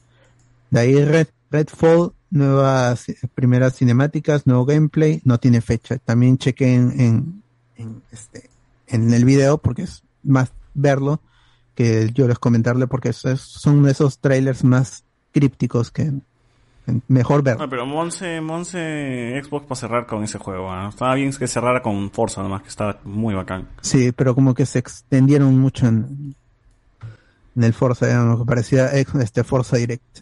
De 0.71 0.81
ahí 0.81 1.05
Red, 1.05 1.29
Redfall, 1.51 2.13
nuevas 2.31 3.09
ci- 3.09 3.17
primeras 3.35 3.77
cinemáticas, 3.77 4.47
nuevo 4.47 4.65
gameplay, 4.65 5.21
no 5.25 5.39
tiene 5.39 5.61
fecha. 5.61 5.99
También 5.99 6.39
chequen 6.39 6.93
en, 7.01 7.43
en, 7.77 8.03
este, 8.13 8.51
en 8.87 9.13
el 9.13 9.25
video 9.25 9.59
porque 9.59 9.83
es 9.83 10.03
más 10.23 10.53
verlo 10.75 11.21
que 11.75 12.11
yo 12.13 12.27
les 12.29 12.39
comentarle 12.39 12.87
porque 12.87 13.11
eso 13.11 13.31
es- 13.31 13.41
son 13.41 13.87
esos 13.89 14.19
trailers 14.19 14.65
más 14.65 15.05
crípticos 15.33 15.91
que 15.91 16.13
mejor 17.07 17.43
verlo. 17.43 17.65
No, 17.65 17.71
pero 17.71 17.85
Monse, 17.87 18.41
Monse 18.41 19.41
Xbox 19.45 19.67
para 19.67 19.79
cerrar 19.81 20.07
con 20.07 20.25
ese 20.25 20.39
juego. 20.39 20.73
¿ah? 20.73 20.89
Estaba 20.89 21.15
bien 21.15 21.31
que 21.33 21.47
cerrara 21.47 21.83
con 21.83 22.11
Forza 22.11 22.43
nomás, 22.43 22.63
que 22.63 22.69
estaba 22.69 22.99
muy 23.05 23.35
bacán. 23.35 23.69
Sí, 23.83 24.11
pero 24.13 24.35
como 24.35 24.55
que 24.55 24.65
se 24.67 24.79
extendieron 24.79 25.59
mucho 25.59 25.87
en, 25.87 26.35
en 27.57 27.65
el 27.65 27.75
Forza, 27.75 28.07
¿no? 28.25 28.39
que 28.39 28.45
parecía 28.47 28.87
este 28.89 29.45
Forza 29.45 29.77
Direct. 29.77 30.21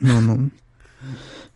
no, 0.00 0.20
no. 0.20 0.50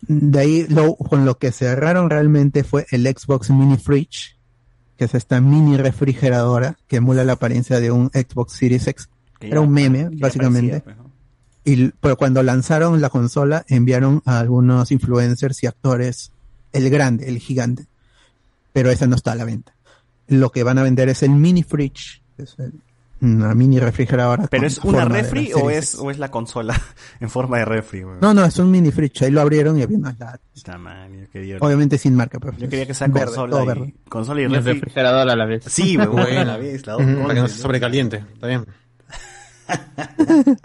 De 0.01 0.39
ahí 0.39 0.65
lo, 0.69 0.95
con 0.95 1.25
lo 1.25 1.37
que 1.37 1.51
cerraron 1.51 2.09
realmente 2.09 2.63
fue 2.63 2.85
el 2.91 3.05
Xbox 3.07 3.49
Mini 3.49 3.77
Fridge, 3.77 4.37
que 4.97 5.05
es 5.05 5.15
esta 5.15 5.41
mini 5.41 5.77
refrigeradora 5.77 6.77
que 6.87 6.97
emula 6.97 7.23
la 7.23 7.33
apariencia 7.33 7.79
de 7.79 7.91
un 7.91 8.09
Xbox 8.13 8.53
Series 8.53 8.87
X. 8.87 9.09
Que 9.39 9.47
Era 9.47 9.57
ya- 9.57 9.61
un 9.61 9.71
meme, 9.71 10.09
básicamente. 10.13 10.79
parecía, 10.81 10.83
pues, 10.83 10.97
¿no? 10.97 11.07
Y, 11.65 11.89
pero 11.99 12.15
cuando 12.17 12.41
lanzaron 12.43 13.01
la 13.01 13.09
consola, 13.09 13.65
enviaron 13.67 14.21
a 14.25 14.39
algunos 14.39 14.91
influencers 14.91 15.61
y 15.63 15.67
actores 15.67 16.31
el 16.71 16.89
grande, 16.89 17.27
el 17.27 17.39
gigante. 17.39 17.85
Pero 18.73 18.89
ese 18.89 19.07
no 19.07 19.15
está 19.15 19.33
a 19.33 19.35
la 19.35 19.45
venta. 19.45 19.73
Lo 20.27 20.51
que 20.51 20.63
van 20.63 20.77
a 20.77 20.83
vender 20.83 21.09
es 21.09 21.23
el 21.23 21.31
mini 21.31 21.63
fridge, 21.63 22.21
que 22.37 22.43
es 22.43 22.55
el- 22.59 22.73
una 23.21 23.53
mini 23.55 23.79
refrigeradora. 23.79 24.47
¿Pero 24.47 24.67
es 24.67 24.77
una 24.79 24.99
de 24.99 25.03
la 25.05 25.09
refri 25.09 25.51
o 25.53 25.69
es, 25.69 25.95
o 25.95 26.11
es 26.11 26.19
la 26.19 26.29
consola 26.29 26.79
en 27.19 27.29
forma 27.29 27.57
de 27.59 27.65
refri? 27.65 28.03
weón? 28.03 28.19
No, 28.21 28.33
no, 28.33 28.45
es 28.45 28.57
un 28.59 28.69
mini 28.71 28.91
fridge. 28.91 29.23
Ahí 29.23 29.31
lo 29.31 29.41
abrieron 29.41 29.77
y 29.77 29.83
había 29.83 29.97
latas. 29.99 30.39
Yo 30.55 30.63
quería- 31.31 31.57
Obviamente 31.59 31.97
sin 31.97 32.15
marca, 32.15 32.39
pero 32.39 32.57
Yo 32.57 32.67
quería 32.69 32.85
que 32.85 32.93
sea 32.93 33.07
verde, 33.07 33.25
consola, 33.27 33.51
todo 33.51 33.63
y, 33.63 33.67
verde. 33.67 33.93
consola 34.09 34.41
y 34.41 34.47
refri. 34.47 34.73
refrigerador 34.73 35.29
a 35.29 35.35
la 35.35 35.45
vez. 35.45 35.63
Sí, 35.67 35.97
weón, 35.97 36.19
a 36.19 36.45
la 36.45 36.57
vez, 36.59 36.85
las 36.85 36.97
dos 36.97 37.05
para 37.21 37.33
que 37.33 37.39
no 37.41 37.47
se 37.47 37.57
sobrecaliente. 37.59 38.17
Está 38.33 38.47
bien. 38.47 38.65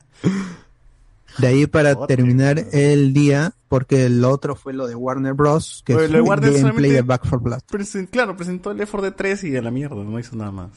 De 1.38 1.46
ahí 1.46 1.66
para 1.66 2.06
terminar 2.06 2.62
el 2.72 3.14
día, 3.14 3.52
porque 3.68 4.04
el 4.04 4.22
otro 4.24 4.54
fue 4.54 4.74
lo 4.74 4.86
de 4.86 4.94
Warner 4.94 5.32
Bros. 5.32 5.82
Que 5.86 5.94
Oye, 5.94 6.04
es 6.04 6.10
lo 6.10 6.18
de 6.18 6.22
Warner 6.22 6.52
gameplay 6.52 6.90
de 6.90 7.00
Back 7.02 7.22
4 7.22 7.40
Blood. 7.40 7.60
Presen- 7.70 8.08
claro, 8.10 8.36
presentó 8.36 8.70
el 8.70 8.76
4 8.76 9.00
Dead 9.00 9.14
3 9.16 9.44
y 9.44 9.56
a 9.56 9.62
la 9.62 9.70
mierda, 9.70 9.96
no 9.96 10.18
hizo 10.18 10.36
nada 10.36 10.50
más. 10.52 10.70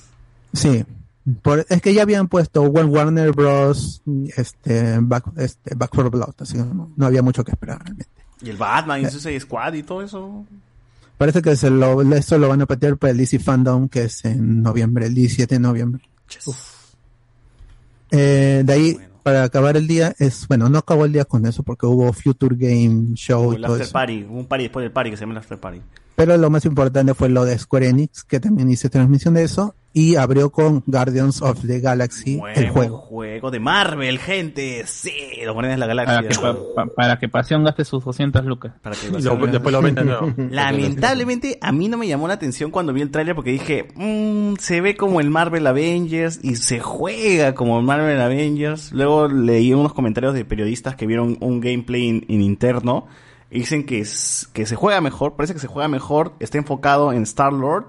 Sí. 0.53 0.85
Por- 1.41 1.65
es 1.69 1.81
que 1.81 1.93
ya 1.93 2.03
habían 2.03 2.27
puesto 2.27 2.61
Wa- 2.63 2.85
Warner 2.85 3.31
Bros. 3.31 4.01
este 4.37 4.97
Back, 5.01 5.25
este, 5.37 5.73
Back 5.75 5.89
4 5.93 6.11
Blood, 6.11 6.33
así 6.39 6.53
que 6.53 6.59
no, 6.63 6.91
no 6.95 7.05
había 7.05 7.21
mucho 7.23 7.43
que 7.43 7.51
esperar 7.51 7.79
realmente. 7.79 8.07
Y 8.41 8.49
el 8.49 8.57
Batman 8.57 9.01
y 9.01 9.05
Suicide 9.09 9.39
Squad 9.39 9.73
y 9.73 9.83
todo 9.83 10.01
eso. 10.03 10.45
Parece 11.17 11.41
que 11.41 11.55
se 11.55 11.69
lo, 11.69 12.01
esto 12.13 12.37
lo 12.37 12.49
van 12.49 12.61
a 12.61 12.65
patear 12.65 12.97
para 12.97 13.11
el 13.11 13.17
DC 13.17 13.39
Fandom, 13.39 13.87
que 13.87 14.03
es 14.03 14.23
en 14.25 14.61
noviembre, 14.61 15.05
el 15.07 15.15
17 15.15 15.55
de 15.55 15.59
noviembre. 15.59 16.03
Eh, 18.11 18.61
de 18.65 18.73
ahí, 18.73 18.97
para 19.23 19.43
acabar 19.43 19.77
el 19.77 19.87
día, 19.87 20.13
es, 20.19 20.47
bueno, 20.47 20.69
no 20.69 20.77
acabó 20.77 21.05
el 21.05 21.11
día 21.13 21.25
con 21.25 21.45
eso 21.45 21.63
porque 21.63 21.85
hubo 21.85 22.11
Future 22.13 22.55
Game 22.57 23.15
Show 23.15 23.53
y 23.53 23.55
el 23.55 23.61
todo 23.63 23.71
After 23.73 23.83
eso. 23.85 23.93
Party, 23.93 24.23
hubo 24.29 24.39
un 24.39 24.45
party 24.45 24.63
después 24.65 24.83
del 24.83 24.91
party 24.91 25.09
que 25.09 25.17
se 25.17 25.21
llama 25.21 25.33
el 25.33 25.37
After 25.39 25.57
Party. 25.59 25.81
Pero 26.15 26.37
lo 26.37 26.49
más 26.49 26.63
importante 26.65 27.13
fue 27.13 27.29
lo 27.29 27.43
de 27.45 27.57
Square 27.57 27.89
Enix, 27.89 28.23
que 28.23 28.39
también 28.39 28.69
hice 28.69 28.89
transmisión 28.89 29.33
de 29.33 29.43
eso. 29.43 29.73
Y 29.97 30.17
abrió 30.17 30.49
con 30.49 30.83
Guardians 30.85 31.41
of 31.41 31.65
the 31.65 31.79
Galaxy 31.79 32.37
el 32.53 32.69
juego. 32.69 32.97
juego 32.97 33.49
de 33.49 33.61
Marvel, 33.61 34.19
gente. 34.19 34.83
Sí, 34.85 35.13
los 35.45 35.53
Guardianes 35.53 35.79
de 35.79 35.87
la 35.95 36.03
Para 36.05 36.15
Galaxia. 36.21 36.29
que, 36.29 36.45
pa- 36.45 36.59
pa- 36.75 36.93
para 36.93 37.17
que 37.17 37.29
Pasión 37.29 37.63
gaste 37.63 37.85
sus 37.85 38.03
200 38.03 38.43
lucas. 38.45 38.73
Para 38.81 38.93
que 38.95 39.07
lo- 39.09 39.17
después 39.47 39.71
lo 39.73 39.81
nuevo. 39.81 40.33
Lamentablemente 40.51 41.57
a 41.61 41.71
mí 41.71 41.87
no 41.87 41.97
me 41.97 42.07
llamó 42.07 42.27
la 42.27 42.33
atención 42.33 42.71
cuando 42.71 42.91
vi 42.91 43.01
el 43.01 43.09
tráiler 43.09 43.35
porque 43.35 43.51
dije, 43.51 43.87
"Mm, 43.95 44.55
se 44.59 44.81
ve 44.81 44.97
como 44.97 45.21
el 45.21 45.29
Marvel 45.29 45.65
Avengers 45.65 46.39
y 46.43 46.55
se 46.57 46.79
juega 46.81 47.55
como 47.55 47.79
el 47.79 47.85
Marvel 47.85 48.19
Avengers. 48.19 48.91
Luego 48.91 49.27
leí 49.29 49.73
unos 49.73 49.93
comentarios 49.93 50.33
de 50.33 50.43
periodistas 50.43 50.95
que 50.95 51.07
vieron 51.07 51.37
un 51.39 51.61
gameplay 51.61 52.09
en, 52.09 52.25
en 52.27 52.41
interno 52.41 53.07
y 53.49 53.59
dicen 53.59 53.85
que, 53.85 53.99
es- 53.99 54.49
que 54.51 54.65
se 54.65 54.75
juega 54.75 54.99
mejor, 54.99 55.35
parece 55.37 55.53
que 55.53 55.59
se 55.59 55.67
juega 55.67 55.87
mejor, 55.87 56.33
está 56.41 56.57
enfocado 56.57 57.13
en 57.13 57.23
Star-Lord, 57.23 57.85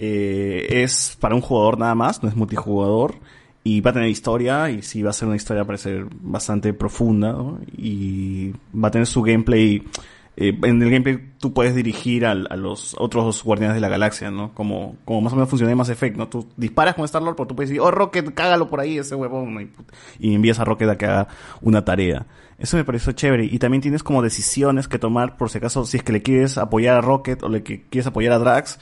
eh, 0.00 0.82
es 0.82 1.16
para 1.20 1.34
un 1.34 1.40
jugador 1.40 1.78
nada 1.78 1.94
más, 1.94 2.22
no 2.22 2.28
es 2.28 2.36
multijugador. 2.36 3.16
Y 3.64 3.80
va 3.82 3.90
a 3.90 3.92
tener 3.92 4.08
historia, 4.08 4.70
y 4.70 4.82
sí 4.82 5.02
va 5.02 5.10
a 5.10 5.12
ser 5.12 5.28
una 5.28 5.36
historia 5.36 5.64
parece 5.64 6.04
bastante 6.22 6.72
profunda, 6.72 7.32
¿no? 7.32 7.58
Y 7.76 8.52
va 8.74 8.88
a 8.88 8.90
tener 8.90 9.06
su 9.06 9.20
gameplay 9.20 9.84
eh, 10.40 10.56
en 10.62 10.80
el 10.80 10.88
gameplay 10.88 11.18
tú 11.40 11.52
puedes 11.52 11.74
dirigir 11.74 12.24
a, 12.24 12.32
los 12.32 12.94
otros 12.96 13.42
guardianes 13.42 13.74
de 13.74 13.80
la 13.80 13.88
galaxia, 13.88 14.30
¿no? 14.30 14.54
Como, 14.54 14.94
como 15.04 15.20
más 15.20 15.32
o 15.32 15.36
menos 15.36 15.48
funciona 15.48 15.72
en 15.72 15.76
Mass 15.76 15.88
Effect, 15.88 16.16
¿no? 16.16 16.28
Tú 16.28 16.46
disparas 16.56 16.94
con 16.94 17.04
Star-Lord, 17.04 17.34
pero 17.34 17.48
tú 17.48 17.56
puedes 17.56 17.70
decir, 17.70 17.80
oh, 17.80 17.90
Rocket, 17.90 18.32
cágalo 18.34 18.70
por 18.70 18.78
ahí, 18.78 18.98
ese 18.98 19.16
huevón, 19.16 19.72
y, 20.20 20.28
y 20.28 20.34
envías 20.36 20.60
a 20.60 20.64
Rocket 20.64 20.90
a 20.90 20.96
que 20.96 21.06
haga 21.06 21.26
una 21.60 21.84
tarea. 21.84 22.24
Eso 22.56 22.76
me 22.76 22.84
pareció 22.84 23.10
chévere. 23.10 23.46
Y 23.46 23.58
también 23.58 23.80
tienes 23.80 24.04
como 24.04 24.22
decisiones 24.22 24.86
que 24.86 25.00
tomar 25.00 25.36
por 25.36 25.50
si 25.50 25.58
acaso, 25.58 25.84
si 25.84 25.96
es 25.96 26.04
que 26.04 26.12
le 26.12 26.22
quieres 26.22 26.56
apoyar 26.56 26.96
a 26.96 27.00
Rocket 27.00 27.42
o 27.42 27.48
le 27.48 27.64
que 27.64 27.82
quieres 27.88 28.06
apoyar 28.06 28.32
a 28.34 28.38
Drax, 28.38 28.78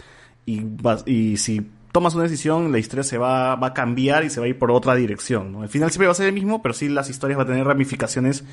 y, 0.46 0.62
vas, 0.64 1.02
y 1.06 1.36
si 1.36 1.66
tomas 1.92 2.14
una 2.14 2.24
decisión, 2.24 2.72
la 2.72 2.78
historia 2.78 3.02
se 3.02 3.18
va, 3.18 3.56
va 3.56 3.68
a 3.68 3.74
cambiar 3.74 4.24
y 4.24 4.30
se 4.30 4.38
va 4.40 4.46
a 4.46 4.48
ir 4.48 4.58
por 4.58 4.70
otra 4.70 4.94
dirección, 4.94 5.52
¿no? 5.52 5.62
Al 5.62 5.68
final 5.68 5.90
siempre 5.90 6.06
va 6.06 6.12
a 6.12 6.14
ser 6.14 6.26
el 6.28 6.34
mismo, 6.34 6.62
pero 6.62 6.74
sí 6.74 6.88
las 6.88 7.10
historias 7.10 7.38
van 7.38 7.46
a 7.46 7.50
tener 7.50 7.66
ramificaciones 7.66 8.44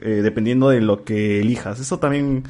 eh, 0.00 0.20
dependiendo 0.22 0.68
de 0.70 0.80
lo 0.80 1.02
que 1.04 1.40
elijas. 1.40 1.80
Eso 1.80 1.98
también 1.98 2.44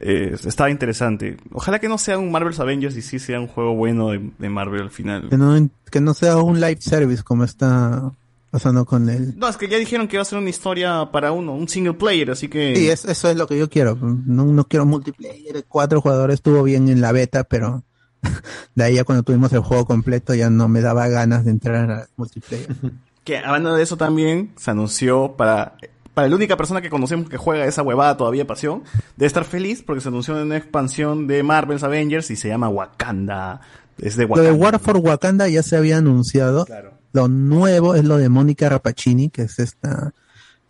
eh, 0.00 0.36
está 0.46 0.70
interesante. 0.70 1.36
Ojalá 1.52 1.80
que 1.80 1.88
no 1.88 1.98
sea 1.98 2.16
un 2.18 2.30
Marvel's 2.30 2.60
Avengers 2.60 2.96
y 2.96 3.02
sí 3.02 3.18
sea 3.18 3.40
un 3.40 3.48
juego 3.48 3.74
bueno 3.74 4.10
de, 4.10 4.30
de 4.38 4.48
Marvel 4.48 4.82
al 4.82 4.90
final. 4.90 5.28
Que 5.28 5.36
no, 5.36 5.68
que 5.90 6.00
no 6.00 6.14
sea 6.14 6.36
un 6.38 6.60
live 6.60 6.78
service 6.80 7.24
como 7.24 7.42
está 7.42 8.12
pasando 8.50 8.84
con 8.86 9.08
el... 9.10 9.36
No, 9.36 9.48
es 9.48 9.56
que 9.58 9.66
ya 9.68 9.76
dijeron 9.78 10.06
que 10.08 10.16
va 10.16 10.22
a 10.22 10.26
ser 10.26 10.38
una 10.38 10.48
historia 10.48 11.10
para 11.12 11.32
uno, 11.32 11.54
un 11.54 11.68
single 11.68 11.94
player, 11.94 12.30
así 12.30 12.46
que... 12.48 12.74
Sí, 12.76 12.88
es- 12.88 13.04
eso 13.04 13.28
es 13.30 13.36
lo 13.36 13.46
que 13.48 13.58
yo 13.58 13.68
quiero. 13.68 13.96
No, 13.96 14.44
no 14.44 14.64
quiero 14.64 14.86
multiplayer. 14.86 15.64
Cuatro 15.68 16.00
jugadores 16.00 16.34
estuvo 16.34 16.62
bien 16.62 16.88
en 16.88 17.00
la 17.02 17.10
beta, 17.12 17.44
pero 17.44 17.82
de 18.74 18.84
ahí 18.84 18.94
ya 18.94 19.04
cuando 19.04 19.22
tuvimos 19.22 19.52
el 19.52 19.60
juego 19.60 19.86
completo 19.86 20.34
ya 20.34 20.50
no 20.50 20.68
me 20.68 20.80
daba 20.80 21.08
ganas 21.08 21.44
de 21.44 21.50
entrar 21.50 21.90
a 21.90 22.08
multiplayer. 22.16 22.68
Que 23.24 23.36
hablando 23.36 23.74
de 23.74 23.82
eso 23.82 23.98
también, 23.98 24.52
se 24.56 24.70
anunció 24.70 25.34
para, 25.36 25.74
para 26.14 26.28
la 26.28 26.36
única 26.36 26.56
persona 26.56 26.80
que 26.80 26.88
conocemos 26.88 27.28
que 27.28 27.36
juega 27.36 27.66
esa 27.66 27.82
huevada 27.82 28.16
todavía 28.16 28.46
pasión, 28.46 28.84
debe 29.18 29.26
estar 29.26 29.44
feliz 29.44 29.82
porque 29.82 30.00
se 30.00 30.08
anunció 30.08 30.34
una 30.42 30.56
expansión 30.56 31.26
de 31.26 31.42
Marvel's 31.42 31.82
Avengers 31.82 32.30
y 32.30 32.36
se 32.36 32.48
llama 32.48 32.70
Wakanda. 32.70 33.60
Es 33.98 34.16
de 34.16 34.26
Lo 34.26 34.40
de. 34.40 34.50
War 34.52 34.78
for 34.78 34.96
Wakanda 34.96 35.46
ya 35.46 35.62
se 35.62 35.76
había 35.76 35.98
anunciado. 35.98 36.66
Lo 37.12 37.28
nuevo 37.28 37.94
es 37.94 38.04
lo 38.04 38.16
de 38.16 38.30
Mónica 38.30 38.70
Rapacini, 38.70 39.28
que 39.28 39.42
es 39.42 39.58
esta 39.58 40.14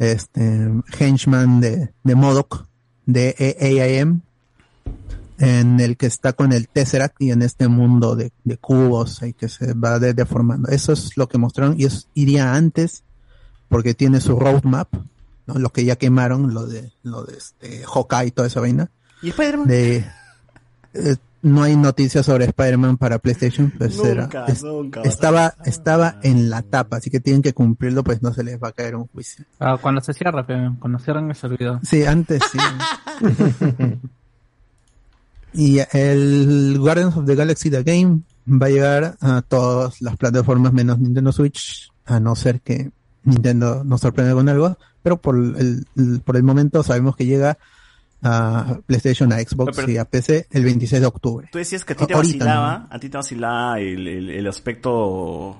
este 0.00 0.72
henchman 0.98 1.60
de, 1.60 1.92
de 2.02 2.14
Modoc 2.14 2.66
de 3.06 3.56
AIM, 3.60 4.22
en 5.38 5.78
el 5.80 5.96
que 5.96 6.06
está 6.06 6.32
con 6.32 6.52
el 6.52 6.68
Tesseract 6.68 7.20
y 7.20 7.30
en 7.30 7.42
este 7.42 7.68
mundo 7.68 8.16
de, 8.16 8.32
de 8.44 8.56
cubos 8.56 9.22
y 9.22 9.32
que 9.32 9.48
se 9.48 9.72
va 9.74 9.98
de- 9.98 10.12
deformando. 10.14 10.68
Eso 10.68 10.92
es 10.92 11.16
lo 11.16 11.28
que 11.28 11.38
mostraron 11.38 11.74
y 11.78 11.84
eso 11.84 12.06
iría 12.14 12.54
antes 12.54 13.04
porque 13.68 13.94
tiene 13.94 14.20
su 14.20 14.38
roadmap, 14.38 14.88
¿no? 15.46 15.54
lo 15.54 15.70
que 15.70 15.84
ya 15.84 15.96
quemaron, 15.96 16.54
lo 16.54 16.66
de 16.66 16.92
lo 17.02 17.24
de 17.24 17.36
este 17.36 17.84
Hawkeye 17.84 18.26
y 18.26 18.30
toda 18.32 18.48
esa 18.48 18.60
vaina. 18.60 18.90
¿Y 19.22 19.28
Spider-Man? 19.30 19.68
De, 19.68 19.96
eh, 20.94 21.16
no 21.40 21.62
hay 21.62 21.76
noticias 21.76 22.26
sobre 22.26 22.46
Spider-Man 22.46 22.96
para 22.96 23.18
PlayStation, 23.20 23.70
pues 23.78 23.96
Nunca, 23.98 24.10
era- 24.10 24.46
es- 24.46 24.62
nunca 24.64 25.02
estaba, 25.02 25.54
estaba 25.64 26.18
en 26.24 26.50
la 26.50 26.62
tapa, 26.62 26.96
así 26.96 27.10
que 27.10 27.20
tienen 27.20 27.42
que 27.42 27.52
cumplirlo, 27.52 28.02
pues 28.02 28.22
no 28.22 28.32
se 28.34 28.42
les 28.42 28.60
va 28.60 28.68
a 28.68 28.72
caer 28.72 28.96
un 28.96 29.06
juicio. 29.06 29.44
Ah, 29.60 29.78
cuando 29.80 30.00
se 30.00 30.14
cierra, 30.14 30.44
cuando 30.80 30.98
cierran 30.98 31.28
el 31.30 31.36
servidor. 31.36 31.78
Sí, 31.84 32.04
antes 32.04 32.42
sí. 32.50 32.58
y 35.54 35.78
el 35.92 36.76
Guardians 36.78 37.16
of 37.16 37.24
the 37.26 37.34
Galaxy 37.34 37.70
The 37.70 37.82
Game 37.82 38.20
va 38.46 38.66
a 38.66 38.70
llegar 38.70 39.16
a 39.20 39.42
todas 39.42 40.00
las 40.02 40.16
plataformas 40.16 40.72
menos 40.72 40.98
Nintendo 40.98 41.32
Switch, 41.32 41.90
a 42.06 42.20
no 42.20 42.34
ser 42.36 42.60
que 42.60 42.90
Nintendo 43.24 43.82
nos 43.84 44.00
sorprenda 44.00 44.32
con 44.34 44.48
algo, 44.48 44.78
pero 45.02 45.20
por 45.20 45.36
el, 45.36 45.84
el- 45.96 46.20
por 46.24 46.36
el 46.36 46.42
momento 46.42 46.82
sabemos 46.82 47.16
que 47.16 47.26
llega 47.26 47.58
a 48.20 48.80
PlayStation, 48.86 49.32
a 49.32 49.38
Xbox 49.38 49.76
Pero- 49.76 49.92
y 49.92 49.96
a 49.96 50.04
PC 50.04 50.48
el 50.50 50.64
26 50.64 51.00
de 51.02 51.06
octubre. 51.06 51.48
Tú 51.52 51.58
decías 51.58 51.84
que 51.84 51.92
a 51.92 51.96
ti 51.96 52.06
te 52.06 52.14
Ahorita, 52.14 52.44
vacilaba, 52.44 52.88
a 52.90 52.98
ti 52.98 53.08
te 53.08 53.16
vacilaba 53.16 53.78
el, 53.80 54.08
el, 54.08 54.30
el 54.30 54.46
aspecto, 54.48 54.90
o 54.92 55.58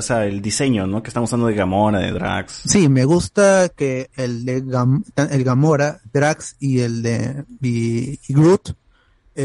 sea, 0.00 0.24
el 0.26 0.40
diseño, 0.40 0.86
¿no? 0.86 1.02
Que 1.02 1.08
estamos 1.08 1.30
usando 1.30 1.46
de 1.48 1.54
Gamora, 1.54 1.98
de 1.98 2.12
Drax. 2.12 2.62
Sí, 2.66 2.88
me 2.88 3.04
gusta 3.04 3.70
que 3.70 4.08
el 4.16 4.44
de 4.44 4.62
Gam- 4.64 5.02
el 5.16 5.42
Gamora, 5.42 6.00
Drax 6.12 6.56
y 6.60 6.78
el 6.80 7.02
de 7.02 7.44
y- 7.60 8.20
y 8.28 8.34
Groot 8.34 8.74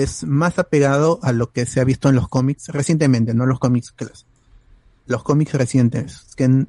es 0.03 0.23
más 0.23 0.57
apegado 0.59 1.19
a 1.23 1.31
lo 1.31 1.51
que 1.51 1.65
se 1.65 1.79
ha 1.79 1.83
visto 1.83 2.09
en 2.09 2.15
los 2.15 2.27
cómics 2.27 2.67
recientemente, 2.69 3.33
no 3.33 3.45
los 3.45 3.59
cómics 3.59 3.91
clásicos. 3.91 4.25
Los 5.07 5.23
cómics 5.23 5.53
recientes. 5.53 6.25
Es 6.29 6.35
que, 6.35 6.65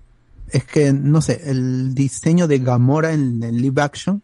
es 0.50 0.64
que, 0.64 0.92
no 0.92 1.20
sé, 1.22 1.40
el 1.50 1.94
diseño 1.94 2.46
de 2.48 2.58
Gamora 2.58 3.12
en 3.12 3.42
el 3.42 3.60
live 3.60 3.80
action 3.82 4.22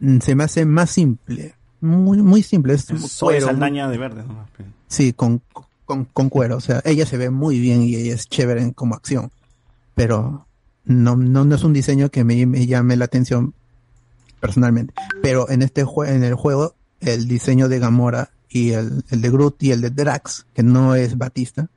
mm, 0.00 0.18
se 0.20 0.34
me 0.34 0.44
hace 0.44 0.64
más 0.64 0.90
simple. 0.90 1.54
Muy, 1.80 2.18
muy 2.22 2.42
simple. 2.42 2.74
Es 2.74 2.84
Soy 2.86 3.34
cuero, 3.34 3.46
Saldaña 3.46 3.88
de 3.88 3.98
verde, 3.98 4.24
¿no? 4.26 4.46
Sí, 4.88 5.12
con, 5.12 5.42
con, 5.84 6.06
con 6.06 6.28
cuero. 6.28 6.56
O 6.56 6.60
sea, 6.60 6.80
ella 6.84 7.06
se 7.06 7.16
ve 7.18 7.30
muy 7.30 7.60
bien 7.60 7.82
y 7.82 7.94
ella 7.94 8.14
es 8.14 8.26
chévere 8.28 8.62
en- 8.62 8.72
como 8.72 8.94
acción. 8.94 9.30
Pero 9.94 10.46
no, 10.84 11.14
no, 11.16 11.44
no 11.44 11.54
es 11.54 11.62
un 11.62 11.72
diseño 11.72 12.08
que 12.10 12.24
me, 12.24 12.46
me 12.46 12.66
llame 12.66 12.96
la 12.96 13.04
atención 13.04 13.54
personalmente. 14.40 14.94
Pero 15.22 15.48
en 15.50 15.62
este 15.62 15.84
jue- 15.84 16.08
en 16.08 16.24
el 16.24 16.34
juego, 16.34 16.74
el 17.00 17.28
diseño 17.28 17.68
de 17.68 17.78
Gamora 17.78 18.30
y 18.48 18.70
el, 18.70 19.04
el 19.10 19.20
de 19.20 19.30
Groot 19.30 19.62
y 19.62 19.72
el 19.72 19.80
de 19.80 19.90
Drax, 19.90 20.46
que 20.54 20.62
no 20.62 20.94
es 20.94 21.16
Batista, 21.18 21.68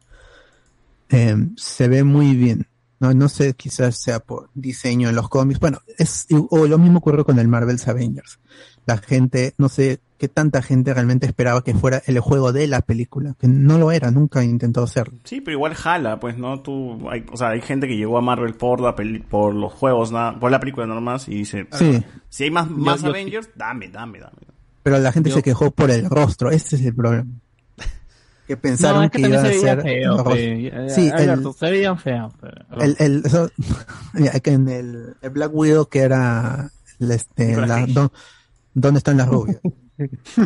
eh, 1.10 1.36
se 1.58 1.88
ve 1.88 2.04
muy 2.04 2.36
bien. 2.36 2.68
No, 3.00 3.14
no 3.16 3.30
sé, 3.30 3.56
quizás 3.56 3.98
sea 3.98 4.20
por 4.20 4.50
diseño 4.54 5.10
en 5.10 5.16
los 5.16 5.28
cómics. 5.28 5.60
Bueno, 5.60 5.80
es, 5.98 6.28
o 6.50 6.68
lo 6.68 6.78
mismo 6.78 7.00
ocurre 7.00 7.24
con 7.26 7.40
el 7.40 7.48
Marvel's 7.48 7.88
Avengers. 7.88 8.40
La 8.86 8.98
gente, 8.98 9.56
no 9.58 9.70
sé 9.70 10.00
qué 10.20 10.28
tanta 10.28 10.62
gente 10.62 10.94
realmente 10.94 11.26
esperaba 11.26 11.64
que 11.64 11.74
fuera 11.74 12.04
el 12.06 12.20
juego 12.20 12.54
de 12.54 12.68
la 12.68 12.82
película, 12.82 13.36
que 13.40 13.48
no 13.48 13.80
lo 13.80 13.92
era, 13.92 14.12
nunca 14.12 14.44
intentó 14.44 14.84
hacerlo. 14.84 15.18
Sí, 15.24 15.42
pero 15.42 15.58
igual 15.58 15.74
jala, 15.74 16.20
pues, 16.20 16.38
¿no? 16.38 16.60
Tú, 16.62 17.10
hay, 17.10 17.26
o 17.32 17.38
sea, 17.38 17.50
hay 17.50 17.62
gente 17.62 17.88
que 17.88 17.98
llegó 17.98 18.20
a 18.20 18.22
Marvel 18.22 18.54
por 18.54 18.80
la 18.82 18.96
peli, 18.96 19.18
por 19.20 19.56
los 19.56 19.74
juegos, 19.74 20.12
nada, 20.12 20.40
por 20.40 20.52
la 20.52 20.60
película 20.60 20.86
nomás 20.86 21.28
y 21.28 21.34
dice, 21.38 21.68
Sí. 21.72 22.04
si 22.30 22.44
hay 22.44 22.52
más, 22.52 22.70
más 22.70 23.02
yo- 23.02 23.10
Avengers, 23.10 23.50
dame, 23.56 23.90
dame, 23.90 24.20
dame. 24.20 24.38
Pero 24.84 24.98
la 25.00 25.12
gente 25.12 25.30
Yo- 25.30 25.36
se 25.38 25.44
quejó 25.44 25.72
por 25.72 25.92
el 25.92 26.10
rostro, 26.10 26.50
ese 26.52 26.76
es 26.76 26.82
el 26.86 26.96
problema. 26.96 27.26
Que 28.48 28.58
pensaron 28.58 29.00
No, 29.00 29.04
es 29.06 29.12
que 29.12 29.22
que, 29.22 29.28
iba 29.28 29.42
también 29.42 29.56
a 29.56 29.62
ser 29.62 29.82
feo, 29.82 30.18
rostro. 30.18 30.34
pe. 30.34 30.90
Sí, 30.90 31.12
el, 31.16 31.54
se 31.54 31.72
veían 31.72 31.98
feos. 32.00 32.34
pero- 32.42 32.82
el, 32.82 32.96
el, 33.00 33.22
eso- 33.26 33.50
ya 34.16 34.40
que 34.40 34.52
en 34.54 34.68
el, 34.70 35.16
el 35.22 35.30
Black 35.30 35.52
Widow 35.54 35.86
que 35.88 36.00
era 36.00 36.72
el, 37.00 37.12
este, 37.12 37.56
la, 37.56 37.86
don- 37.88 38.12
¿dónde 38.74 38.98
están 38.98 39.18
las 39.18 39.28
rubias? 39.28 39.60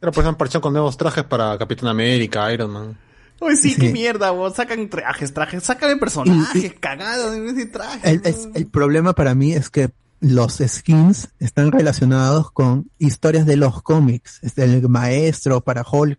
Pero 0.00 0.12
pues 0.12 0.26
han 0.26 0.36
parchado 0.36 0.62
con 0.62 0.72
nuevos 0.72 0.96
trajes 0.96 1.24
para 1.24 1.56
Capitán 1.58 1.88
América, 1.88 2.50
Iron 2.52 2.70
Man. 2.70 2.98
Oye, 3.40 3.56
sí, 3.56 3.70
Sí. 3.70 3.80
qué 3.80 3.92
mierda, 3.92 4.30
vos. 4.32 4.54
Sacan 4.54 4.88
trajes, 4.88 5.32
trajes, 5.32 5.62
sacan 5.62 5.98
personajes, 5.98 6.74
cagados 6.80 7.34
en 7.36 7.48
ese 7.48 7.66
traje. 7.66 8.10
El, 8.10 8.20
es- 8.24 8.48
el 8.54 8.66
problema 8.66 9.12
para 9.14 9.34
mí 9.34 9.52
es 9.52 9.70
que 9.70 9.90
los 10.20 10.58
skins 10.66 11.28
están 11.38 11.72
relacionados 11.72 12.50
con 12.50 12.90
historias 12.98 13.46
de 13.46 13.56
los 13.56 13.82
cómics, 13.82 14.40
el 14.56 14.88
maestro 14.88 15.60
para 15.62 15.84
Hulk, 15.90 16.18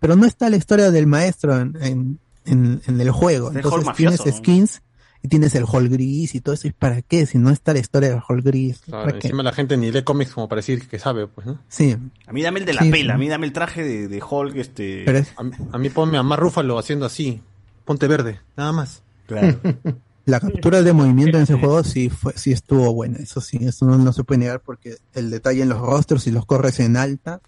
pero 0.00 0.16
no 0.16 0.26
está 0.26 0.50
la 0.50 0.56
historia 0.56 0.90
del 0.90 1.06
maestro 1.06 1.56
en, 1.58 1.76
en, 1.80 2.18
en- 2.44 2.82
en 2.86 3.00
el 3.00 3.10
juego. 3.10 3.50
El 3.50 3.56
Entonces 3.58 3.86
Hulk 3.86 3.96
tienes 3.96 4.18
mafioso, 4.20 4.36
¿no? 4.36 4.44
skins 4.44 4.82
y 5.22 5.28
tienes 5.28 5.54
el 5.54 5.64
Hulk 5.64 5.90
gris 5.90 6.34
y 6.34 6.40
todo 6.40 6.54
eso, 6.54 6.68
¿y 6.68 6.72
para 6.72 7.02
qué? 7.02 7.24
Si 7.26 7.38
no 7.38 7.50
está 7.50 7.72
la 7.72 7.78
historia 7.80 8.10
del 8.10 8.20
Hulk 8.28 8.44
gris, 8.44 8.80
Claro, 8.80 9.04
¿para 9.06 9.18
qué? 9.18 9.28
encima 9.28 9.42
la 9.42 9.52
gente 9.52 9.76
ni 9.76 9.90
lee 9.90 10.02
cómics 10.02 10.32
como 10.32 10.48
para 10.48 10.58
decir 10.60 10.86
que 10.88 10.98
sabe, 10.98 11.26
pues, 11.26 11.46
¿no? 11.46 11.58
Sí. 11.68 11.96
A 12.26 12.32
mí 12.32 12.42
dame 12.42 12.60
el 12.60 12.66
de 12.66 12.74
la 12.74 12.82
Sí, 12.82 12.90
pela, 12.90 13.14
a 13.14 13.18
mí 13.18 13.28
dame 13.28 13.46
el 13.46 13.52
traje 13.52 13.82
de, 13.82 14.08
de 14.08 14.22
Hulk, 14.22 14.56
este... 14.56 15.02
Pero 15.04 15.18
es- 15.18 15.32
A, 15.36 15.42
mí- 15.44 15.52
a 15.72 15.78
mí 15.78 15.88
ponme 15.88 16.18
a 16.18 16.22
Mar 16.22 16.38
Rúfalo 16.38 16.78
haciendo 16.78 17.06
así. 17.06 17.40
Ponte 17.84 18.06
verde, 18.08 18.40
nada 18.56 18.72
más. 18.72 19.02
Claro. 19.26 19.58
La 20.26 20.40
captura 20.40 20.82
de 20.82 20.92
movimiento 20.92 21.36
en 21.36 21.44
ese 21.44 21.54
juego 21.54 21.84
sí 21.84 22.10
fue, 22.10 22.32
sí 22.36 22.50
estuvo 22.50 22.92
buena, 22.92 23.18
eso 23.18 23.40
sí, 23.40 23.58
eso 23.60 23.86
no, 23.86 23.96
no 23.96 24.12
se 24.12 24.24
puede 24.24 24.40
negar 24.40 24.60
porque 24.60 24.96
el 25.14 25.30
detalle 25.30 25.62
en 25.62 25.68
los 25.68 25.78
rostros 25.78 26.26
y 26.26 26.32
los 26.32 26.44
corres 26.44 26.80
en 26.80 26.96
alta 26.96 27.40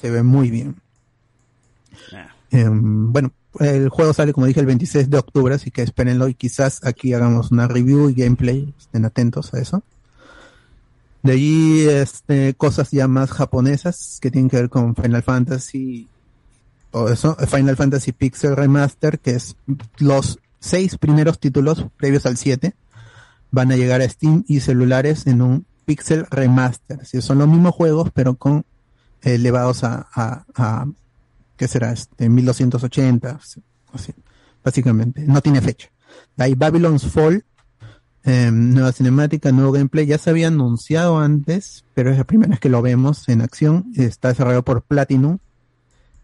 se 0.00 0.10
ve 0.10 0.22
muy 0.22 0.50
bien. 0.50 0.76
Em, 2.50 3.12
bueno, 3.12 3.30
el 3.60 3.90
juego 3.90 4.14
sale 4.14 4.32
como 4.32 4.46
dije 4.46 4.60
el 4.60 4.66
26 4.66 5.10
de 5.10 5.18
octubre, 5.18 5.54
así 5.54 5.70
que 5.70 5.82
espérenlo 5.82 6.26
y 6.28 6.34
quizás 6.34 6.80
aquí 6.84 7.12
hagamos 7.12 7.50
una 7.50 7.68
review 7.68 8.08
y 8.08 8.14
gameplay, 8.14 8.72
estén 8.78 9.04
atentos 9.04 9.52
a 9.52 9.60
eso. 9.60 9.82
De 11.22 11.32
allí 11.32 11.86
este, 11.86 12.54
cosas 12.54 12.90
ya 12.90 13.06
más 13.06 13.32
japonesas 13.32 14.18
que 14.22 14.30
tienen 14.30 14.48
que 14.48 14.56
ver 14.56 14.70
con 14.70 14.94
Final 14.94 15.22
Fantasy, 15.22 16.08
todo 16.90 17.12
eso, 17.12 17.36
Final 17.36 17.76
Fantasy 17.76 18.12
Pixel 18.12 18.56
Remaster, 18.56 19.18
que 19.18 19.32
es 19.32 19.56
los 19.98 20.38
seis 20.64 20.96
primeros 20.96 21.38
títulos 21.38 21.86
previos 21.98 22.24
al 22.24 22.38
7 22.38 22.74
van 23.50 23.70
a 23.70 23.76
llegar 23.76 24.00
a 24.00 24.08
Steam 24.08 24.44
y 24.48 24.60
celulares 24.60 25.26
en 25.26 25.42
un 25.42 25.66
Pixel 25.84 26.26
Remaster. 26.30 27.00
Así 27.02 27.20
son 27.20 27.38
los 27.38 27.48
mismos 27.48 27.74
juegos, 27.74 28.10
pero 28.14 28.34
con 28.36 28.64
elevados 29.20 29.84
a, 29.84 30.08
a, 30.14 30.44
a 30.56 30.86
¿qué 31.56 31.68
será? 31.68 31.92
Este, 31.92 32.28
1280, 32.28 33.38
así, 33.92 34.14
básicamente. 34.64 35.22
No 35.26 35.42
tiene 35.42 35.60
fecha. 35.60 35.90
Hay 36.38 36.54
Babylon's 36.54 37.06
Fall, 37.06 37.44
eh, 38.24 38.50
nueva 38.50 38.92
cinemática, 38.92 39.52
nuevo 39.52 39.72
gameplay. 39.72 40.06
Ya 40.06 40.16
se 40.16 40.30
había 40.30 40.48
anunciado 40.48 41.18
antes, 41.18 41.84
pero 41.92 42.10
es 42.10 42.16
la 42.16 42.24
primera 42.24 42.50
vez 42.50 42.60
que 42.60 42.70
lo 42.70 42.80
vemos 42.80 43.28
en 43.28 43.42
acción. 43.42 43.92
Está 43.94 44.28
desarrollado 44.28 44.64
por 44.64 44.82
Platinum, 44.82 45.38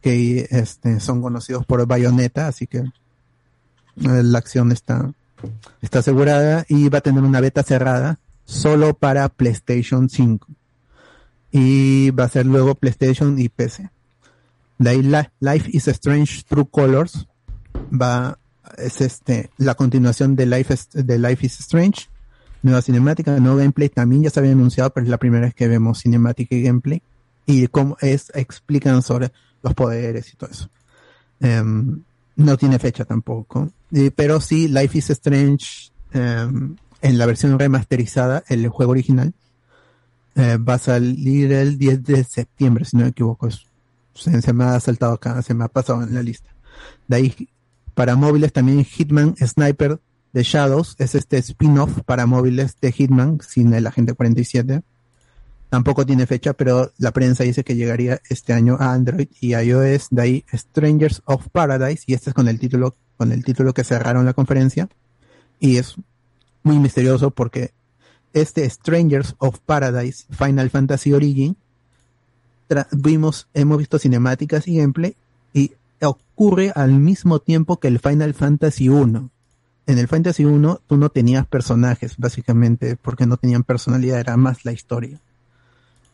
que 0.00 0.48
este, 0.50 0.98
son 0.98 1.20
conocidos 1.20 1.66
por 1.66 1.86
Bayonetta, 1.86 2.48
así 2.48 2.66
que 2.66 2.78
eh, 2.78 2.92
la 4.00 4.38
acción 4.38 4.72
está, 4.72 5.12
está 5.82 6.00
asegurada 6.00 6.64
y 6.68 6.88
va 6.88 6.98
a 6.98 7.02
tener 7.02 7.22
una 7.22 7.40
beta 7.40 7.62
cerrada 7.62 8.18
solo 8.44 8.94
para 8.94 9.28
PlayStation 9.28 10.08
5. 10.08 10.46
Y 11.52 12.10
va 12.10 12.24
a 12.24 12.28
ser 12.28 12.46
luego 12.46 12.74
PlayStation 12.74 13.38
y 13.38 13.48
PC. 13.48 13.90
De 14.78 14.90
ahí 14.90 15.02
Li- 15.02 15.28
Life 15.40 15.68
is 15.72 15.88
Strange 15.88 16.44
True 16.48 16.66
Colors 16.70 17.26
va 17.92 18.38
es 18.78 19.00
este 19.00 19.50
la 19.58 19.74
continuación 19.74 20.36
de 20.36 20.46
Life 20.46 20.72
is, 20.72 20.88
de 20.92 21.18
Life 21.18 21.44
is 21.44 21.58
Strange 21.60 22.08
nueva 22.62 22.80
cinemática 22.82 23.38
nuevo 23.40 23.56
gameplay 23.58 23.88
también 23.88 24.22
ya 24.22 24.30
se 24.30 24.38
había 24.38 24.52
anunciado 24.52 24.90
pero 24.90 25.04
es 25.04 25.10
la 25.10 25.16
primera 25.18 25.46
vez 25.46 25.54
que 25.54 25.66
vemos 25.66 25.98
cinemática 26.00 26.54
y 26.54 26.62
gameplay 26.62 27.02
y 27.46 27.66
cómo 27.66 27.96
es 28.00 28.30
explican 28.34 29.02
sobre 29.02 29.32
los 29.62 29.74
poderes 29.74 30.32
y 30.32 30.36
todo 30.36 30.50
eso 30.50 30.68
Em, 31.40 32.02
no 32.36 32.56
tiene 32.56 32.78
fecha 32.78 33.04
tampoco 33.04 33.70
Y- 33.90 34.10
pero 34.10 34.40
sí 34.40 34.68
Life 34.68 34.98
is 34.98 35.10
Strange 35.10 35.90
em, 36.12 36.76
en 37.02 37.18
la 37.18 37.26
versión 37.26 37.58
remasterizada 37.58 38.42
el 38.48 38.68
juego 38.68 38.92
original 38.92 39.32
eh, 40.36 40.56
va 40.58 40.74
a 40.74 40.78
salir 40.78 41.52
el 41.52 41.76
10 41.78 42.02
de 42.04 42.24
septiembre 42.24 42.84
si 42.84 42.96
no 42.96 43.04
me 43.04 43.10
equivoco 43.10 43.48
es- 43.48 43.66
se, 44.14 44.40
se 44.42 44.52
me 44.52 44.64
ha 44.64 44.78
saltado 44.80 45.12
acá, 45.14 45.40
se 45.42 45.54
me 45.54 45.64
ha 45.64 45.68
pasado 45.68 46.02
en 46.02 46.12
la 46.14 46.22
lista. 46.22 46.50
De 47.08 47.16
ahí, 47.16 47.48
para 47.94 48.16
móviles 48.16 48.52
también 48.52 48.84
Hitman 48.84 49.34
Sniper 49.36 49.98
de 50.32 50.42
Shadows, 50.42 50.94
es 50.98 51.14
este 51.14 51.38
spin-off 51.38 52.00
para 52.04 52.26
móviles 52.26 52.76
de 52.80 52.92
Hitman 52.92 53.38
sin 53.40 53.72
el 53.72 53.86
Agente 53.86 54.12
47. 54.12 54.82
Tampoco 55.70 56.04
tiene 56.04 56.26
fecha, 56.26 56.52
pero 56.52 56.92
la 56.98 57.12
prensa 57.12 57.44
dice 57.44 57.62
que 57.64 57.76
llegaría 57.76 58.20
este 58.28 58.52
año 58.52 58.76
a 58.80 58.92
Android 58.92 59.28
y 59.40 59.54
iOS. 59.54 60.08
De 60.10 60.22
ahí 60.22 60.44
Strangers 60.52 61.22
of 61.24 61.46
Paradise, 61.50 62.02
y 62.06 62.14
este 62.14 62.30
es 62.30 62.34
con 62.34 62.48
el 62.48 62.58
título, 62.58 62.96
con 63.20 63.32
el 63.32 63.44
título 63.44 63.74
que 63.74 63.84
cerraron 63.84 64.24
la 64.24 64.32
conferencia. 64.32 64.88
Y 65.58 65.76
es 65.76 65.96
muy 66.62 66.78
misterioso 66.78 67.30
porque 67.30 67.74
este 68.32 68.64
Strangers 68.70 69.34
of 69.36 69.58
Paradise 69.58 70.24
Final 70.30 70.70
Fantasy 70.70 71.12
Origin 71.12 71.54
vimos, 72.92 73.46
hemos 73.52 73.76
visto 73.76 73.98
cinemáticas 73.98 74.66
y 74.66 74.78
gameplay 74.78 75.16
y 75.52 75.72
ocurre 76.00 76.72
al 76.74 76.92
mismo 76.92 77.40
tiempo 77.40 77.78
que 77.78 77.88
el 77.88 77.98
Final 77.98 78.32
Fantasy 78.32 78.88
1. 78.88 79.30
En 79.84 79.98
el 79.98 80.08
Fantasy 80.08 80.46
1 80.46 80.80
tú 80.86 80.96
no 80.96 81.10
tenías 81.10 81.46
personajes, 81.46 82.14
básicamente, 82.16 82.96
porque 82.96 83.26
no 83.26 83.36
tenían 83.36 83.64
personalidad, 83.64 84.18
era 84.18 84.38
más 84.38 84.64
la 84.64 84.72
historia. 84.72 85.20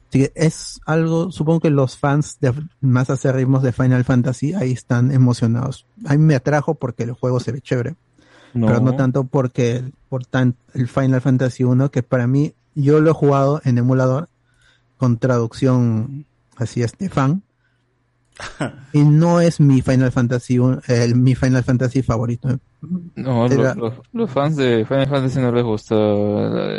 Así 0.09 0.21
que 0.21 0.33
es 0.35 0.81
algo, 0.87 1.31
supongo 1.33 1.61
que 1.61 1.71
los 1.71 1.97
fans 1.99 2.39
de, 2.41 2.53
más 2.81 3.11
acérrimos 3.11 3.63
de 3.63 3.73
Final 3.73 4.05
Fantasy 4.05 4.55
ahí 4.55 4.73
están 4.73 5.11
emocionados. 5.11 5.87
A 6.07 6.13
mí 6.13 6.19
me 6.19 6.35
atrajo 6.37 6.75
porque 6.77 7.03
el 7.03 7.13
juego 7.13 7.41
se 7.41 7.53
ve 7.53 7.61
chévere. 7.61 7.97
No. 8.55 8.67
Pero 8.69 8.81
no 8.81 8.95
tanto 8.97 9.25
porque 9.25 9.85
por 10.09 10.25
tan, 10.25 10.55
el 10.75 10.89
Final 10.89 11.21
Fantasy 11.21 11.65
1, 11.65 11.91
que 11.91 12.03
para 12.03 12.27
mí, 12.27 12.55
yo 12.75 13.01
lo 13.01 13.11
he 13.11 13.15
jugado 13.15 13.61
en 13.65 13.79
emulador 13.79 14.29
con 14.97 15.19
traducción 15.19 16.25
así 16.57 16.83
este 16.83 17.09
fan. 17.11 17.43
y 18.93 19.03
no 19.03 19.41
es 19.41 19.61
mi 19.61 19.81
Final 19.83 20.13
Fantasy 20.13 20.59
el, 20.89 21.17
mi 21.17 21.35
Final 21.35 21.65
Fantasy 21.65 22.03
favorito. 22.03 22.49
No, 23.17 23.47
Era- 23.47 23.75
lo- 23.75 23.89
lo- 23.91 24.03
los 24.13 24.31
fans 24.31 24.57
de 24.57 24.85
Final 24.87 25.09
Fantasy 25.09 25.41
no 25.41 25.53
les 25.53 25.65
gusta 25.65 25.97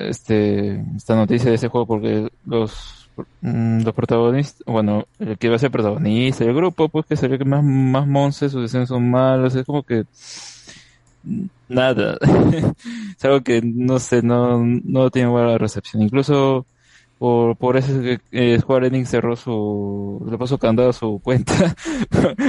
este 0.08 0.80
esta 0.96 1.16
noticia 1.16 1.50
de 1.50 1.56
ese 1.56 1.68
juego 1.68 1.88
porque 1.88 2.30
los 2.46 3.07
los 3.42 3.94
protagonistas, 3.94 4.64
bueno, 4.66 5.06
el 5.20 5.38
que 5.38 5.50
va 5.50 5.56
a 5.56 5.60
ser 5.60 5.72
protagonista 5.72 6.44
del 6.46 6.56
grupo, 6.56 6.90
pues 6.90 7.06
que 7.06 7.16
se 7.16 7.28
ve 7.28 7.38
que 7.38 7.46
más 7.46 7.64
más 7.64 8.08
monces, 8.08 8.52
sus 8.52 8.64
diseños 8.64 8.90
son 8.90 9.10
malos, 9.10 9.56
es 9.56 9.66
como 9.66 9.84
que 9.84 10.06
mm, 11.24 11.46
nada. 11.70 12.18
es 13.18 13.26
algo 13.26 13.42
que 13.42 13.62
no 13.64 14.00
sé, 14.00 14.22
no 14.22 14.64
no 14.66 15.10
tiene 15.12 15.30
buena 15.30 15.58
recepción. 15.58 16.02
Incluso 16.04 16.66
por, 17.18 17.56
por 17.58 17.78
eso 17.78 18.00
es 18.02 18.20
que 18.32 18.54
eh, 18.56 18.60
Square 18.60 18.88
Enix 18.88 19.10
cerró 19.10 19.36
su, 19.36 20.26
le 20.30 20.38
puso 20.38 20.58
candado 20.58 20.90
a 20.90 20.94
su 20.94 21.20
cuenta, 21.24 21.76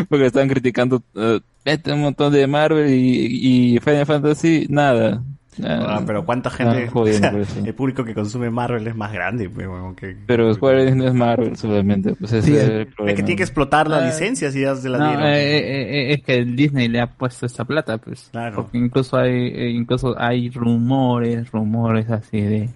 porque 0.09 0.27
están 0.27 0.49
criticando, 0.49 1.03
eh, 1.15 1.40
mete 1.65 1.93
un 1.93 2.03
montón 2.03 2.32
de 2.32 2.47
Marvel 2.47 2.93
y, 2.93 3.74
y 3.77 3.81
Final 3.81 4.07
Fantasy, 4.07 4.66
nada. 4.69 5.23
Ah, 5.64 6.02
pero 6.06 6.24
cuánta 6.24 6.51
gente, 6.51 6.85
Ah, 6.86 6.90
jodiendo 6.90 7.18
o 7.28 7.30
sea, 7.30 7.30
por 7.32 7.40
eso. 7.40 7.64
el 7.64 7.74
público 7.74 8.05
que 8.05 8.14
consume 8.14 8.51
Marvel 8.51 8.86
es 8.86 8.94
más 8.94 9.12
grande, 9.12 9.48
pues, 9.51 9.66
weón, 9.66 9.94
que, 9.97 10.16
Pero 10.26 10.52
Square 10.55 10.82
Enix 10.82 10.97
no 10.97 11.05
es 11.06 11.14
Marvel 11.14 11.56
solamente, 11.56 12.14
pues 12.14 12.32
ese 12.32 12.47
Sí, 12.47 12.56
es 12.56 12.64
el 12.64 12.80
es 12.80 13.14
que 13.14 13.22
tiene 13.22 13.36
que 13.36 13.43
explotar 13.43 13.89
la 13.89 13.98
Ah, 13.98 14.06
licencia 14.06 14.51
si 14.51 14.60
ya 14.60 14.74
se 14.76 14.89
la 14.89 14.98
No, 14.98 15.09
dieron. 15.09 15.26
eh, 15.26 15.59
eh, 15.59 15.82
eh, 16.10 16.12
es 16.14 16.22
que 16.22 16.35
el 16.36 16.55
Disney 16.56 16.89
le 16.89 17.01
ha 17.01 17.06
puesto 17.09 17.47
esa 17.47 17.64
plata, 17.64 17.98
pues. 17.98 18.28
Claro. 18.30 18.56
Porque 18.56 18.78
incluso 18.78 19.16
hay, 19.16 19.70
incluso 19.76 20.14
hay 20.18 20.51
rumores, 20.51 21.51
rumores 21.51 22.09
así 22.10 22.40
de, 22.40 22.68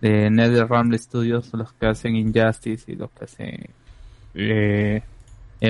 de 0.00 0.30
NetherRealm 0.30 0.92
Studios, 0.98 1.52
los 1.54 1.72
que 1.72 1.86
hacen 1.86 2.16
Injustice 2.16 2.90
y 2.92 2.96
los 2.96 3.10
que 3.10 3.24
hacen 3.24 3.66
eh, 4.34 5.02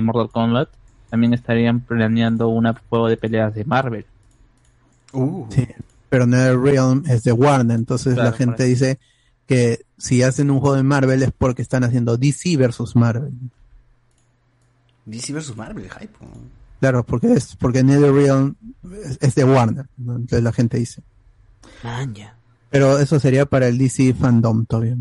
Mortal 0.02 0.30
Kombat, 0.30 0.68
también 1.10 1.34
estarían 1.34 1.80
planeando 1.80 2.48
un 2.48 2.72
juego 2.88 3.08
de 3.08 3.16
peleas 3.16 3.54
de 3.54 3.64
Marvel. 3.64 4.06
Sí, 5.50 5.66
pero 6.12 6.26
NetherRealm 6.26 7.04
es 7.08 7.22
de 7.22 7.32
Warner, 7.32 7.74
entonces 7.74 8.12
Claro, 8.12 8.32
la 8.32 8.36
gente 8.36 8.64
dice 8.64 8.98
que 9.46 9.86
si 9.96 10.22
hacen 10.22 10.50
un 10.50 10.60
juego 10.60 10.76
de 10.76 10.82
Marvel 10.82 11.22
es 11.22 11.30
porque 11.32 11.62
están 11.62 11.84
haciendo 11.84 12.18
DC 12.18 12.54
versus 12.58 12.94
Marvel. 12.94 13.32
DC 15.06 15.32
vs 15.32 15.56
Marvel, 15.56 15.88
hype. 15.88 16.12
Claro, 16.80 17.02
porque 17.06 17.32
es 17.32 17.56
porque 17.56 17.82
NetherRealm 17.82 18.56
es, 19.02 19.16
es 19.22 19.34
de 19.36 19.44
Warner, 19.44 19.86
¿no? 19.96 20.16
entonces 20.16 20.42
la 20.42 20.52
gente 20.52 20.76
dice. 20.76 21.02
Pero 22.68 22.98
eso 22.98 23.18
sería 23.18 23.46
para 23.46 23.68
el 23.68 23.78
DC 23.78 24.12
fandom 24.12 24.66
todavía. 24.66 24.98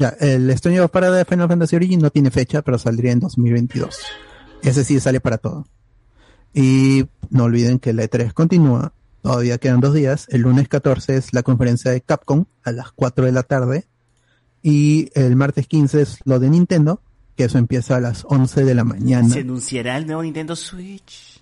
Ya, 0.00 0.08
el 0.18 0.50
Stranger 0.58 0.80
of 0.80 0.90
Paradise 0.90 1.18
de 1.18 1.24
Final 1.26 1.46
Fantasy 1.46 1.76
Origin 1.76 2.00
no 2.00 2.10
tiene 2.10 2.32
fecha, 2.32 2.62
pero 2.62 2.76
saldría 2.76 3.12
en 3.12 3.20
2022. 3.20 4.00
Ese 4.64 4.82
sí 4.82 4.98
sale 4.98 5.20
para 5.20 5.38
todo. 5.38 5.64
Y 6.52 7.06
no 7.30 7.44
olviden 7.44 7.78
que 7.78 7.92
la 7.92 8.02
E3 8.02 8.32
continúa. 8.32 8.92
Todavía 9.22 9.58
quedan 9.58 9.80
dos 9.80 9.94
días. 9.94 10.26
El 10.30 10.42
lunes 10.42 10.68
14 10.68 11.16
es 11.16 11.32
la 11.34 11.42
conferencia 11.42 11.90
de 11.90 12.00
Capcom 12.00 12.44
a 12.64 12.72
las 12.72 12.92
4 12.92 13.24
de 13.26 13.32
la 13.32 13.42
tarde. 13.42 13.86
Y 14.62 15.10
el 15.14 15.36
martes 15.36 15.66
15 15.66 16.02
es 16.02 16.18
lo 16.24 16.38
de 16.38 16.48
Nintendo, 16.50 17.00
que 17.36 17.44
eso 17.44 17.58
empieza 17.58 17.96
a 17.96 18.00
las 18.00 18.24
11 18.28 18.64
de 18.64 18.74
la 18.74 18.84
mañana. 18.84 19.28
¿Se 19.28 19.40
anunciará 19.40 19.96
el 19.96 20.06
nuevo 20.06 20.22
Nintendo 20.22 20.56
Switch? 20.56 21.40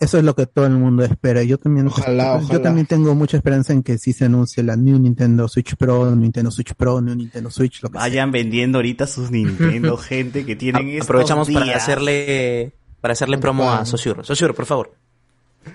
Eso 0.00 0.16
es 0.18 0.22
lo 0.24 0.36
que 0.36 0.46
todo 0.46 0.66
el 0.66 0.74
mundo 0.74 1.02
espera. 1.04 1.42
Yo 1.42 1.58
también, 1.58 1.88
Ojalá, 1.88 2.38
yo 2.38 2.44
ojalá. 2.44 2.62
también 2.62 2.86
tengo 2.86 3.16
mucha 3.16 3.36
esperanza 3.36 3.72
en 3.72 3.82
que 3.82 3.98
sí 3.98 4.12
se 4.12 4.26
anuncie 4.26 4.62
la 4.62 4.76
New 4.76 4.96
Nintendo 4.98 5.48
Switch 5.48 5.74
Pro, 5.74 6.14
Nintendo 6.14 6.52
Switch 6.52 6.74
Pro, 6.74 7.00
New 7.00 7.16
Nintendo 7.16 7.50
Switch, 7.50 7.82
lo 7.82 7.90
que 7.90 7.98
Vayan 7.98 8.30
vendiendo 8.30 8.78
ahorita 8.78 9.08
sus 9.08 9.32
Nintendo, 9.32 9.96
gente 9.98 10.46
que 10.46 10.54
tienen 10.54 10.86
A- 10.86 10.90
estos 10.92 11.06
Aprovechamos 11.06 11.50
para 11.50 11.76
hacerle 11.76 12.74
para 13.00 13.12
hacerle 13.12 13.38
promo 13.38 13.70
a 13.72 13.84
Sosur. 13.84 14.24
Sosur, 14.24 14.54
por 14.54 14.66
favor. 14.66 14.94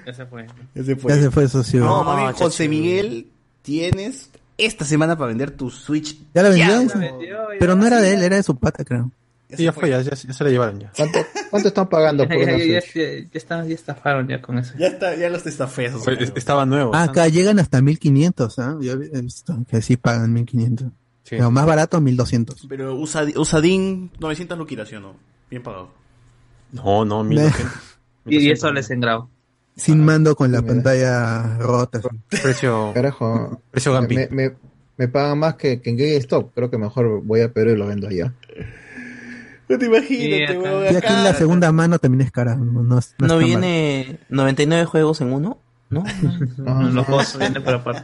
Ese 0.06 0.26
fue. 0.26 0.48
Ese 0.76 0.96
Ya 0.96 1.16
se 1.16 1.32
fue 1.32 1.44
eso, 1.46 1.64
sí. 1.64 1.78
No, 1.78 2.04
chacho. 2.32 2.46
José 2.46 2.68
Miguel, 2.68 3.28
tienes 3.62 4.30
esta 4.58 4.86
semana 4.86 5.18
para 5.18 5.30
vender 5.30 5.52
tu 5.52 5.70
Switch. 5.70 6.18
¿Ya 6.34 6.44
la 6.44 6.50
vendió? 6.50 6.84
Ya, 7.22 7.48
Pero 7.60 7.76
no 7.76 7.86
era 7.88 8.00
de 8.02 8.14
él, 8.14 8.24
era 8.24 8.36
de 8.36 8.44
su 8.44 8.56
pata, 8.58 8.84
creo. 8.84 9.12
Sí, 9.56 9.64
ya 9.66 9.72
fue, 9.72 9.90
ya, 9.90 10.02
ya, 10.02 10.12
ya 10.16 10.34
se 10.34 10.44
la 10.44 10.50
llevaron 10.50 10.80
ya. 10.80 10.92
¿Cuánto, 10.98 11.20
cuánto 11.52 11.68
están 11.68 11.88
pagando 11.88 12.24
por 12.28 12.38
Ya, 12.38 12.44
una 12.44 12.58
ya, 12.58 12.66
ya, 12.66 12.82
Switch? 12.82 12.94
ya, 12.96 13.02
ya 13.04 13.28
está- 13.34 13.66
ya 13.68 13.76
estafaron 13.76 14.28
ya 14.28 14.42
con 14.42 14.58
eso. 14.58 14.74
Ya 14.80 14.88
está, 14.88 15.16
ya 15.16 15.30
los 15.30 15.46
estafeos. 15.46 16.04
Fue- 16.04 16.18
Estaba 16.36 16.66
nuevo. 16.66 16.96
Ah, 16.96 17.04
acá 17.04 17.28
llegan 17.28 17.60
hasta 17.60 17.80
1500, 17.82 18.58
¿ah? 18.60 18.78
Yo 18.82 18.94
he 18.94 19.22
visto 19.22 19.56
que 19.70 19.82
sí 19.84 19.96
pagan 19.98 20.34
1500. 20.34 20.88
Sí. 21.24 21.36
Pero 21.38 21.52
más 21.52 21.66
barato 21.68 22.02
1200. 22.02 22.66
Pero 22.68 22.96
usa, 22.96 23.26
usadín 23.36 24.12
900 24.20 24.58
lo 24.58 24.66
¿sí 24.86 24.96
o 24.96 25.00
no? 25.00 25.16
Bien 25.52 25.62
pagado. 25.62 25.92
No, 26.72 27.06
no, 27.06 27.24
Me- 27.24 27.36
mira. 27.36 27.54
Y 28.26 28.40
10 28.40 28.60
soles 28.60 28.90
en 28.90 29.02
grado. 29.02 29.30
Sin 29.76 30.04
mando 30.06 30.36
con 30.36 30.52
la 30.52 30.62
pantalla 30.62 31.58
rota. 31.58 32.00
Precio. 32.30 32.92
Carajo. 32.94 33.62
Precio 33.72 33.94
Gampi. 33.94 34.16
Me, 34.16 34.28
me, 34.30 34.52
me 34.98 35.08
pagan 35.08 35.40
más 35.40 35.56
que, 35.56 35.82
que 35.82 35.90
en 35.90 35.98
GameStop. 35.98 36.54
Creo 36.54 36.70
que 36.70 36.78
mejor 36.78 37.22
voy 37.24 37.42
a 37.42 37.52
Perú 37.52 37.72
y 37.72 37.76
lo 37.78 37.88
vendo 37.88 38.08
allá. 38.08 38.34
No 39.70 39.78
te 39.80 39.88
weón. 39.88 40.06
Y 40.10 40.44
aquí 40.44 41.08
en 41.14 41.24
la 41.24 41.34
segunda 41.34 41.72
mano 41.72 41.98
también 41.98 42.22
es 42.22 42.32
cara. 42.32 42.56
No, 42.56 42.84
no, 42.84 43.00
es- 43.00 43.16
no 43.18 43.28
¿No 43.28 43.38
viene 43.40 44.20
99 44.30 44.86
juegos 44.86 45.22
en 45.22 45.34
uno? 45.34 45.58
¿No? 45.90 46.04
Los 46.92 47.06
juegos 47.06 47.38
vienen 47.40 47.64
por 47.64 47.74
aparte. 47.76 48.04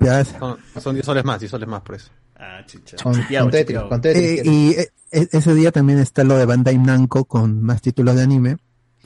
Son, 0.38 0.56
son 0.80 0.94
10 0.94 1.06
soles 1.06 1.24
más, 1.24 1.38
10 1.40 1.50
soles 1.50 1.68
más 1.68 1.80
por 1.82 1.94
eso. 1.96 2.10
Ah, 2.36 2.60
chicha. 2.66 2.96
Con, 3.02 3.14
con 3.14 3.50
Tetris, 3.50 3.78
con 3.80 4.00
Tetris. 4.00 4.40
Eh, 4.40 4.42
y 4.44 4.70
eh, 4.72 4.88
e- 5.12 5.28
ese 5.32 5.54
día 5.54 5.70
también 5.72 5.98
está 6.00 6.24
lo 6.24 6.36
de 6.36 6.44
Bandai 6.44 6.76
Namco 6.78 7.24
con 7.24 7.62
más 7.62 7.80
títulos 7.80 8.16
de 8.16 8.22
anime. 8.22 8.56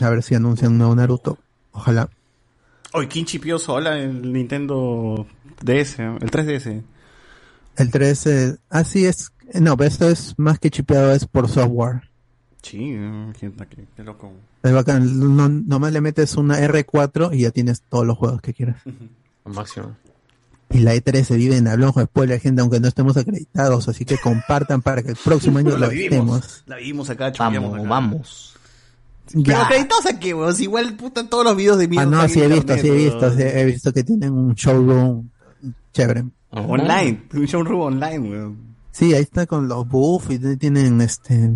A 0.01 0.09
ver 0.11 0.23
si 0.23 0.35
anuncian 0.35 0.73
un 0.73 0.79
nuevo 0.79 0.95
Naruto. 0.95 1.39
Ojalá. 1.79 2.11
Hoy, 2.93 3.07
¿quién 3.07 3.25
chipió 3.25 3.59
sola 3.59 3.99
el 3.99 4.33
Nintendo 4.33 5.27
DS? 5.63 6.01
El 6.01 6.31
3DS. 6.31 6.83
El 7.77 7.91
3, 7.93 8.27
eh, 8.27 8.57
así 8.69 9.07
es. 9.07 9.31
No, 9.55 9.77
pero 9.77 9.89
esto 9.89 10.09
es 10.09 10.35
más 10.39 10.59
que 10.59 10.71
chipeado, 10.71 11.13
es 11.13 11.25
por 11.27 11.49
software. 11.49 12.03
Sí, 12.63 12.91
eh, 12.97 13.33
qué, 13.39 13.53
qué- 13.71 13.87
qué 13.97 14.03
loco. 14.03 14.33
Es 14.65 14.73
bacán. 14.73 15.37
No, 15.37 15.49
nomás 15.49 15.93
le 15.93 16.01
metes 16.01 16.35
una 16.37 16.59
R4 16.59 17.33
y 17.33 17.43
ya 17.43 17.53
tienes 17.53 17.83
todos 17.89 18.05
los 18.05 18.19
juegos 18.19 18.41
que 18.43 18.53
quieras. 18.53 18.83
Al 19.45 19.53
máximo. 19.53 19.97
Y 20.71 20.81
la 20.81 20.95
E3 20.97 21.23
se 21.23 21.37
vive 21.37 21.57
en 21.57 21.69
hablamos 21.69 21.95
de 21.95 22.05
spoiler, 22.05 22.41
gente, 22.41 22.61
aunque 22.61 22.81
no 22.81 22.89
estemos 22.89 23.17
acreditados. 23.17 23.89
Así 23.89 24.05
que 24.05 24.19
compartan 24.19 24.83
para 24.83 25.03
que 25.05 25.11
el 25.11 25.17
próximo 25.17 25.59
año 25.61 25.71
lo 25.71 25.79
la 25.79 25.89
vivimos. 25.89 26.41
estemos. 26.41 26.65
La 26.67 26.77
vimos 26.77 27.09
acá, 27.11 27.33
Vamos, 27.39 27.75
acá. 27.79 27.89
vamos. 27.89 28.58
Pero 29.45 29.59
acreditados 29.59 30.07
a 30.07 30.19
qué, 30.19 30.35
weón. 30.35 30.55
Si 30.55 30.65
igual, 30.65 30.95
puta, 30.97 31.29
todos 31.29 31.45
los 31.45 31.57
videos 31.57 31.79
de 31.79 31.85
Ah, 31.85 31.89
mierda 31.89 32.07
no, 32.11 32.29
sí 32.29 32.41
he 32.41 32.49
visto, 32.49 32.75
sí 32.77 32.89
he 32.89 32.95
visto, 32.95 33.35
sí 33.37 33.43
he 33.43 33.65
visto 33.65 33.93
que 33.93 34.05
tienen 34.05 34.33
un 34.33 34.55
showroom 34.55 35.29
chévere. 35.93 36.25
Online, 36.51 37.23
un 37.35 37.45
showroom 37.45 37.81
online, 37.81 38.19
weón. 38.19 38.57
Sí, 38.91 39.15
ahí 39.15 39.23
está 39.23 39.47
con 39.47 39.69
los 39.69 39.87
buffs 39.87 40.31
y 40.31 40.57
tienen 40.57 41.01
este, 41.01 41.51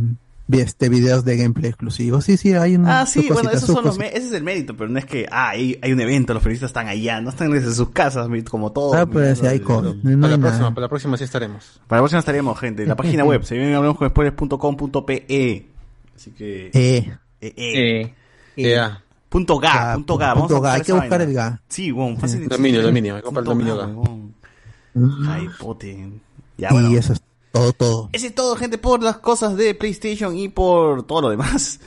este 0.51 0.89
videos 0.89 1.25
de 1.25 1.37
gameplay 1.39 1.71
exclusivos. 1.71 2.25
Sí, 2.25 2.37
sí, 2.37 2.53
hay 2.53 2.77
un 2.77 2.87
Ah, 2.87 3.07
sí, 3.07 3.27
bueno, 3.33 3.51
esos 3.51 3.67
son 3.71 3.85
los 3.85 3.99
ese 3.99 4.17
es 4.17 4.33
el 4.33 4.45
mérito, 4.45 4.77
pero 4.77 4.91
no 4.91 4.99
es 4.99 5.07
que, 5.07 5.27
ah, 5.31 5.49
hay, 5.51 5.79
hay 5.83 5.93
un 5.93 6.01
evento, 6.01 6.35
los 6.35 6.43
periodistas 6.43 6.69
están 6.71 6.89
allá, 6.89 7.21
no 7.21 7.31
están 7.31 7.51
desde 7.51 7.73
sus 7.75 7.91
casas, 7.91 8.29
como 8.49 8.71
todos. 8.71 8.95
Ah, 8.95 9.07
pero 9.07 9.35
sí 9.35 9.47
hay 9.47 9.59
Pero- 9.59 9.69
cosas. 9.77 9.97
No 10.05 10.21
Para 10.21 10.35
hay 10.35 10.39
la 10.41 10.47
próxima, 10.47 10.71
para 10.75 10.81
la 10.83 10.89
próxima 10.89 11.17
sí 11.17 11.25
estaremos. 11.25 11.81
Para 11.89 11.99
la 11.99 12.03
próxima 12.03 12.21
estaremos, 12.21 12.59
gente. 12.61 12.87
La 12.87 12.97
página 12.97 13.25
web, 13.25 13.43
se 13.45 13.57
viene 13.57 13.75
hablamos 13.75 13.97
con 13.99 14.09
spoilers.com.pe. 14.11 15.67
Así 16.15 16.31
que. 16.33 16.71
Eh. 16.75 17.13
Eh, 17.43 18.15
eh. 18.57 18.71
Ya. 18.71 19.03
Punto 19.29 19.59
ga, 19.59 19.73
Ya, 19.73 19.95
punto 19.95 20.17
ga. 20.17 20.35
punto 20.35 20.55
Vamos 20.55 20.67
a 20.67 20.69
ga, 20.69 20.75
hay 20.75 20.83
que 20.83 20.93
buscar 20.93 21.11
vaina. 21.11 21.25
el 21.25 21.35
ga. 21.35 21.61
Sí, 21.69 21.91
bueno, 21.91 22.17
fácil. 22.19 22.49
Dominio, 22.49 22.81
sí. 22.81 22.87
dominio, 22.87 23.15
hay 23.15 23.21
que 23.21 23.25
comprar 23.25 23.43
el 23.43 23.49
dominio 23.49 23.77
ga, 23.77 23.87
ga. 23.87 23.93
huevón. 23.93 24.35
Ay, 25.27 25.49
pote. 25.59 26.11
Ya, 26.59 26.69
y 26.71 26.73
bueno. 26.73 26.99
eso 26.99 27.15
es 27.15 27.23
todo, 27.51 27.73
todo. 27.73 28.11
Ese 28.13 28.27
es 28.29 28.35
todo, 28.35 28.57
gente, 28.57 28.79
por 28.79 29.03
las 29.03 29.19
cosas 29.19 29.57
de 29.57 29.75
PlayStation 29.75 30.37
y 30.37 30.49
por 30.49 31.03
todo 31.07 31.23
lo 31.23 31.31
demás. 31.31 31.81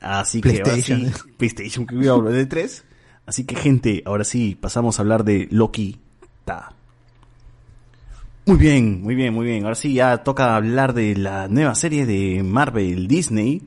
Así 0.00 0.40
que 0.40 0.62
ahora 0.62 0.76
sí, 0.76 0.92
PlayStation. 0.94 1.34
PlayStation, 1.36 1.86
que 1.86 1.94
voy 1.94 2.08
a 2.08 2.12
hablar 2.12 2.32
de 2.32 2.46
3. 2.46 2.84
Así 3.26 3.44
que, 3.44 3.54
gente, 3.56 4.02
ahora 4.04 4.24
sí, 4.24 4.56
pasamos 4.60 4.98
a 4.98 5.02
hablar 5.02 5.24
de 5.24 5.48
Loki. 5.50 6.00
Ta. 6.44 6.72
Muy 8.46 8.56
bien, 8.56 9.02
muy 9.02 9.14
bien, 9.14 9.32
muy 9.32 9.46
bien. 9.46 9.62
Ahora 9.64 9.76
sí, 9.76 9.94
ya 9.94 10.24
toca 10.24 10.56
hablar 10.56 10.94
de 10.94 11.14
la 11.16 11.46
nueva 11.48 11.74
serie 11.76 12.06
de 12.06 12.42
Marvel 12.42 13.06
Disney. 13.06 13.62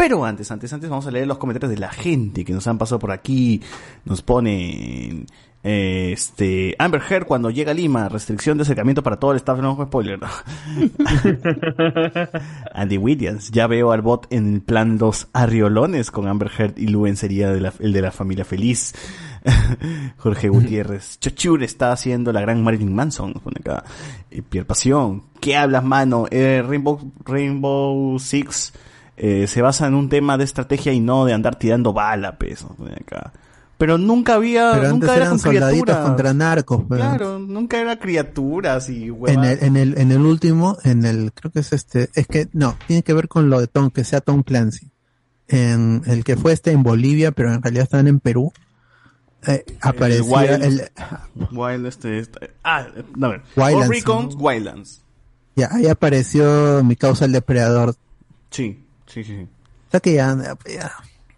Pero 0.00 0.24
antes, 0.24 0.50
antes, 0.50 0.72
antes, 0.72 0.88
vamos 0.88 1.06
a 1.06 1.10
leer 1.10 1.26
los 1.26 1.36
comentarios 1.36 1.70
de 1.70 1.76
la 1.76 1.90
gente 1.90 2.42
que 2.42 2.54
nos 2.54 2.66
han 2.66 2.78
pasado 2.78 2.98
por 2.98 3.10
aquí. 3.12 3.60
Nos 4.06 4.22
ponen. 4.22 5.26
eh, 5.62 6.12
Este. 6.14 6.74
Amber 6.78 7.02
Heard 7.06 7.26
cuando 7.26 7.50
llega 7.50 7.72
a 7.72 7.74
Lima. 7.74 8.08
Restricción 8.08 8.56
de 8.56 8.62
acercamiento 8.62 9.02
para 9.02 9.18
todo 9.18 9.32
el 9.32 9.36
staff. 9.36 9.58
No, 9.60 9.76
spoiler. 9.84 10.18
Andy 12.72 12.96
Williams. 12.96 13.50
Ya 13.50 13.66
veo 13.66 13.92
al 13.92 14.00
bot 14.00 14.26
en 14.30 14.62
plan 14.62 14.96
los 14.98 15.28
arriolones 15.34 16.10
con 16.10 16.28
Amber 16.28 16.50
Heard 16.56 16.78
y 16.78 16.86
Luen 16.86 17.18
sería 17.18 17.50
de 17.52 17.60
la- 17.60 17.74
el 17.78 17.92
de 17.92 18.00
la 18.00 18.10
familia 18.10 18.46
feliz. 18.46 18.94
Jorge 20.16 20.48
Gutiérrez. 20.48 21.18
Chochur 21.20 21.62
está 21.62 21.92
haciendo 21.92 22.32
la 22.32 22.40
gran 22.40 22.62
Marilyn 22.64 22.94
Manson. 22.94 23.32
nos 23.34 23.42
Pone 23.42 23.56
acá. 23.60 23.84
Eh, 24.30 24.40
Pierre 24.48 24.66
Pasión. 24.66 25.24
¿Qué 25.40 25.56
hablas, 25.56 25.84
mano? 25.84 26.24
Eh, 26.30 26.62
Rainbow, 26.66 26.98
Rainbow 27.24 28.18
Six 28.18 28.72
eh, 29.22 29.46
se 29.46 29.60
basa 29.60 29.86
en 29.86 29.94
un 29.94 30.08
tema 30.08 30.38
de 30.38 30.44
estrategia 30.44 30.92
y 30.94 31.00
no 31.00 31.26
de 31.26 31.34
andar 31.34 31.56
tirando 31.56 31.92
bala, 31.92 32.38
pues. 32.38 32.64
acá. 32.98 33.32
Pero 33.76 33.96
nunca 33.98 34.34
había, 34.34 34.72
Pero 34.72 34.88
nunca 34.90 35.06
era 35.08 35.16
eran 35.16 35.28
con 35.30 35.38
soldaditos 35.40 35.84
criaturas. 35.84 36.06
contra 36.08 36.34
narcos. 36.34 36.82
pues. 36.88 37.00
Claro, 37.00 37.38
nunca 37.38 37.80
era 37.80 37.98
criaturas 37.98 38.88
y 38.88 39.04
En 39.04 39.12
huevadas. 39.12 39.46
el, 39.62 39.64
en 39.68 39.76
el, 39.76 39.98
en 39.98 40.12
el 40.12 40.20
último, 40.20 40.76
en 40.84 41.04
el, 41.04 41.32
creo 41.34 41.50
que 41.52 41.60
es 41.60 41.72
este, 41.72 42.08
es 42.14 42.26
que, 42.26 42.48
no, 42.52 42.76
tiene 42.86 43.02
que 43.02 43.12
ver 43.14 43.28
con 43.28 43.48
lo 43.50 43.60
de 43.60 43.66
Tom, 43.66 43.90
que 43.90 44.04
sea 44.04 44.20
Tom 44.20 44.42
Clancy. 44.42 44.90
En 45.48 46.02
el 46.06 46.24
que 46.24 46.36
fue 46.36 46.52
este 46.52 46.70
en 46.72 46.82
Bolivia, 46.82 47.32
pero 47.32 47.52
en 47.52 47.62
realidad 47.62 47.84
estaban 47.84 48.06
en 48.08 48.20
Perú, 48.20 48.52
eh, 49.46 49.64
aparecía 49.80 50.24
Wild- 50.58 50.62
el, 50.62 50.82
Wild 51.50 51.86
este, 51.86 52.18
este- 52.20 52.50
ah, 52.62 52.86
no, 53.16 53.26
a 53.26 53.30
ver. 53.30 53.42
Wildlands, 53.56 53.88
Recon 53.88 54.28
Wildlands. 54.38 55.02
ya, 55.56 55.68
ahí 55.72 55.88
apareció 55.88 56.84
mi 56.84 56.96
causa 56.96 57.24
el 57.24 57.32
depredador. 57.32 57.94
Sí, 58.50 58.84
sí, 59.12 59.24
sí. 59.24 59.36
sí. 59.36 59.42
O 59.42 59.90
sea 59.90 60.00
que 60.00 60.14
ya, 60.14 60.36
ya. 60.66 60.92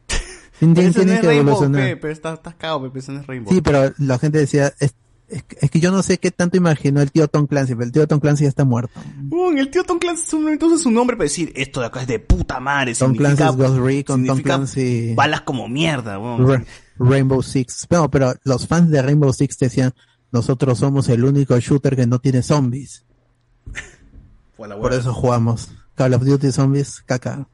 Tienen, 0.59 0.93
tienen 0.93 1.15
es 1.17 1.21
que 1.21 1.27
Rainbow, 1.27 1.55
evolucionar. 1.55 1.99
pero 2.01 2.13
está, 2.13 2.35
está 2.35 2.53
cagado, 2.53 2.83
pe, 2.83 2.91
pero 3.01 3.19
es 3.19 3.27
Rainbow. 3.27 3.53
Sí, 3.53 3.61
pero 3.63 3.93
la 3.99 4.19
gente 4.21 4.39
decía, 4.39 4.73
es, 4.79 4.95
es, 5.29 5.45
es 5.61 5.71
que 5.71 5.81
yo 5.81 5.91
no 5.91 6.03
sé 6.05 6.19
qué 6.19 6.31
tanto 6.31 6.57
imaginó 6.57 7.01
el 7.01 7.11
tío 7.11 7.27
Tom 7.27 7.47
Clancy, 7.49 7.75
pero 7.75 7.87
el 7.87 7.91
tío 7.93 8.07
Tom 8.07 8.21
Clancy 8.21 8.45
ya 8.45 8.49
está 8.51 8.65
muerto. 8.65 9.01
Uy, 9.31 9.59
el 9.59 9.71
tío 9.71 9.83
Tom 9.83 9.99
Clancy 9.99 10.25
simplemente 10.27 10.65
usa 10.67 10.79
su 10.79 10.91
nombre 10.93 11.17
para 11.17 11.25
decir 11.25 11.53
esto 11.57 11.81
de 11.81 11.87
acá 11.87 12.03
es 12.03 12.07
de 12.07 12.21
puta 12.21 12.61
madre. 12.61 12.95
Tom 12.95 13.13
significa- 13.13 13.37
Clancy's 13.37 13.57
Ghost 13.57 13.79
Recon, 13.85 14.27
Tom 14.27 14.39
Clancy- 14.39 15.15
Balas 15.17 15.41
como 15.41 15.69
mierda, 15.69 16.19
weón. 16.21 16.47
Ra- 16.49 16.65
Rainbow 16.99 17.43
Six. 17.43 17.89
No, 17.91 18.09
pero 18.11 18.35
los 18.45 18.69
fans 18.69 18.89
de 18.91 19.03
Rainbow 19.03 19.33
Six 19.33 19.59
decían, 19.59 19.93
nosotros 20.31 20.79
somos 20.79 21.09
el 21.09 21.25
único 21.25 21.59
shooter 21.59 21.97
que 21.97 22.07
no 22.07 22.21
tiene 22.21 22.43
zombies. 22.43 23.05
Por 24.57 24.93
eso 24.93 25.13
jugamos. 25.13 25.71
Call 25.97 26.15
of 26.15 26.23
Duty 26.25 26.53
Zombies, 26.53 27.03
caca. 27.05 27.49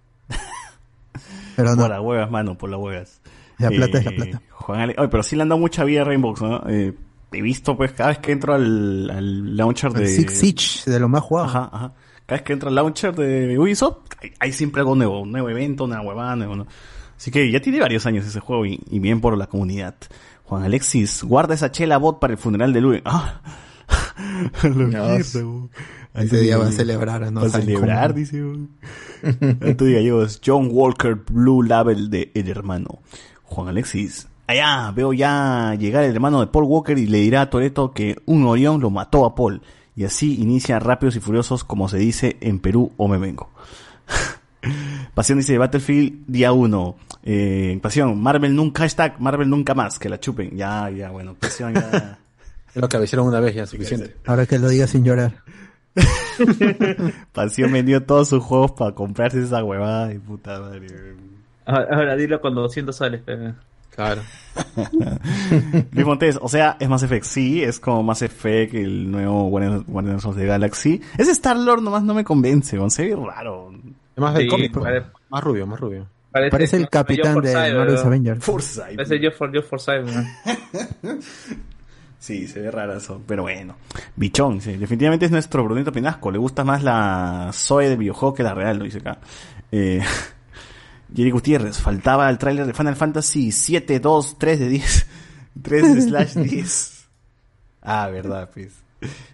Pero 1.56 1.70
no. 1.74 1.82
Por 1.82 1.90
las 1.90 2.00
huevas, 2.00 2.30
mano, 2.30 2.56
por 2.56 2.70
las 2.70 2.80
huevas. 2.80 3.20
La 3.58 3.70
plata 3.70 3.98
es 3.98 4.04
la 4.04 4.10
plata. 4.12 4.42
Juan 4.50 4.80
Ale- 4.80 4.94
Oye, 4.98 5.08
pero 5.08 5.22
sí 5.22 5.34
le 5.36 5.42
han 5.42 5.48
dado 5.48 5.60
mucha 5.60 5.82
vida 5.84 6.02
a 6.02 6.04
Rainbow, 6.04 6.34
¿no? 6.40 6.62
Eh, 6.68 6.94
he 7.32 7.42
visto, 7.42 7.76
pues, 7.76 7.92
cada 7.92 8.10
vez 8.10 8.18
que 8.18 8.32
entro 8.32 8.54
al, 8.54 9.10
al 9.10 9.56
launcher 9.56 9.90
El 9.90 9.98
de... 10.02 10.06
Six 10.06 10.32
Siege, 10.38 10.90
de 10.90 11.00
lo 11.00 11.08
más 11.08 11.22
jugado. 11.22 11.48
Ajá, 11.48 11.70
ajá. 11.72 11.92
Cada 12.26 12.38
vez 12.38 12.42
que 12.42 12.52
entro 12.52 12.68
al 12.68 12.74
launcher 12.76 13.14
de 13.16 13.58
Ubisoft, 13.58 13.96
hay, 14.22 14.32
hay 14.38 14.52
siempre 14.52 14.80
algo 14.80 14.94
nuevo, 14.94 15.20
un 15.22 15.32
nuevo 15.32 15.48
evento, 15.48 15.84
una 15.84 16.00
huevada, 16.00 16.36
nuevo, 16.36 16.54
¿no? 16.56 16.66
Así 17.16 17.30
que 17.32 17.50
ya 17.50 17.60
tiene 17.60 17.80
varios 17.80 18.06
años 18.06 18.24
ese 18.24 18.38
juego 18.38 18.64
y, 18.64 18.80
y 18.90 19.00
bien 19.00 19.20
por 19.20 19.36
la 19.36 19.48
comunidad. 19.48 19.96
Juan 20.44 20.62
Alexis, 20.62 21.24
guarda 21.24 21.54
esa 21.54 21.72
chela 21.72 21.98
bot 21.98 22.20
para 22.20 22.32
el 22.34 22.38
funeral 22.38 22.72
de 22.72 22.80
Luen. 22.80 23.02
Ah, 23.04 23.40
la 24.62 24.68
mierda. 24.70 25.18
Ese 26.14 26.40
día 26.40 26.58
va 26.58 26.66
a 26.66 26.72
celebrar, 26.72 27.30
¿no? 27.32 27.42
Va 27.42 27.46
a 27.46 27.50
celebrar, 27.50 28.08
cómo. 28.08 28.18
dice. 28.18 28.42
Antonio 29.60 29.96
Gallegos, 29.96 30.40
John 30.44 30.68
Walker 30.70 31.14
Blue 31.14 31.62
Label 31.62 32.10
de 32.10 32.30
El 32.34 32.48
Hermano. 32.48 33.00
Juan 33.44 33.68
Alexis, 33.68 34.28
allá 34.46 34.90
veo 34.90 35.12
ya 35.12 35.74
llegar 35.78 36.04
el 36.04 36.14
hermano 36.14 36.40
de 36.40 36.48
Paul 36.48 36.64
Walker 36.64 36.98
y 36.98 37.06
le 37.06 37.18
dirá 37.18 37.42
a 37.42 37.50
Toreto 37.50 37.92
que 37.92 38.16
un 38.26 38.44
Orión 38.44 38.80
lo 38.80 38.90
mató 38.90 39.24
a 39.24 39.34
Paul. 39.34 39.62
Y 39.96 40.04
así 40.04 40.40
inicia 40.40 40.78
Rápidos 40.78 41.16
y 41.16 41.20
Furiosos 41.20 41.64
como 41.64 41.88
se 41.88 41.98
dice 41.98 42.36
en 42.40 42.60
Perú 42.60 42.92
o 42.96 43.08
me 43.08 43.18
vengo. 43.18 43.50
Pasión 45.14 45.38
dice 45.38 45.58
Battlefield 45.58 46.26
día 46.26 46.52
1. 46.52 46.96
Eh, 47.24 47.78
Pasión, 47.82 48.20
Marvel 48.20 48.54
nunca, 48.54 48.82
hashtag 48.82 49.20
Marvel 49.20 49.48
nunca 49.48 49.74
más, 49.74 49.98
que 49.98 50.08
la 50.08 50.20
chupen. 50.20 50.56
Ya, 50.56 50.88
ya, 50.90 51.10
bueno, 51.10 51.34
Pasión 51.34 51.74
ya. 51.74 52.18
Lo 52.74 52.88
que 52.88 52.96
avisaron 52.96 53.26
una 53.26 53.40
vez 53.40 53.54
ya 53.54 53.64
es 53.64 53.70
suficiente. 53.70 54.14
Ahora 54.26 54.46
que 54.46 54.58
lo 54.58 54.68
diga 54.68 54.86
sin 54.86 55.04
llorar. 55.04 55.42
Pasión 57.32 57.72
vendió 57.72 58.02
todos 58.04 58.28
sus 58.28 58.42
juegos 58.42 58.72
para 58.72 58.92
comprarse 58.94 59.42
esa 59.42 59.62
huevada 59.64 60.12
y 60.12 60.18
puta 60.18 60.60
madre. 60.60 60.86
Ahora, 61.66 61.88
ahora 61.90 62.16
dilo 62.16 62.40
con 62.40 62.54
200 62.54 62.94
soles. 62.96 63.22
pe. 63.22 63.52
Claro. 63.90 64.22
Luis 65.92 66.06
Montes, 66.06 66.38
o 66.40 66.48
sea, 66.48 66.76
es 66.78 66.88
Mass 66.88 67.02
Effect, 67.02 67.24
sí, 67.24 67.62
es 67.64 67.80
como 67.80 68.02
Mass 68.04 68.22
Effect, 68.22 68.74
el 68.74 69.10
nuevo 69.10 69.48
Guardians 69.48 70.24
of 70.24 70.36
the 70.36 70.46
Galaxy. 70.46 71.00
Ese 71.18 71.32
Star-Lord 71.32 71.82
nomás 71.82 72.04
no 72.04 72.14
me 72.14 72.22
convence, 72.24 72.78
se 72.90 73.04
ve 73.08 73.16
raro. 73.16 73.72
Es 74.14 74.20
más 74.22 74.34
del 74.34 74.44
Sí, 74.44 74.48
cómic, 74.48 74.72
pues. 74.72 74.84
parece- 74.84 75.06
más 75.30 75.42
rubio, 75.44 75.66
más 75.66 75.80
rubio. 75.80 76.06
Parece 76.30 76.76
el 76.76 76.88
capitán 76.88 77.40
de 77.40 77.52
Marvel's 77.54 78.04
Avengers. 78.04 78.44
Forsyth. 78.44 78.94
Parece 78.96 79.18
yo 79.20 79.30
for, 79.32 79.52
yo 79.52 79.62
Forsyth, 79.62 80.04
weón. 80.04 80.26
Sí, 82.18 82.48
se 82.48 82.60
ve 82.60 82.70
rarazo, 82.70 83.22
pero 83.26 83.42
bueno. 83.42 83.76
Bichón, 84.16 84.60
sí, 84.60 84.76
definitivamente 84.76 85.26
es 85.26 85.30
nuestro 85.30 85.62
Brunito 85.64 85.92
Pinasco, 85.92 86.30
le 86.30 86.38
gusta 86.38 86.64
más 86.64 86.82
la 86.82 87.50
Zoe 87.52 87.88
del 87.88 87.98
videojuego 87.98 88.34
que 88.34 88.42
la 88.42 88.54
real, 88.54 88.78
lo 88.78 88.84
dice 88.84 88.98
acá. 88.98 89.18
Eh, 89.70 90.02
Jerry 91.14 91.30
Gutiérrez, 91.30 91.78
faltaba 91.78 92.28
el 92.28 92.38
tráiler 92.38 92.66
de 92.66 92.74
Final 92.74 92.96
Fantasy 92.96 93.52
7, 93.52 94.00
2, 94.00 94.36
3 94.38 94.58
de 94.58 94.68
10. 94.68 95.06
3 95.62 96.04
slash 96.08 96.34
10. 96.34 97.08
Ah, 97.82 98.08
verdad, 98.08 98.50
pues. 98.52 98.72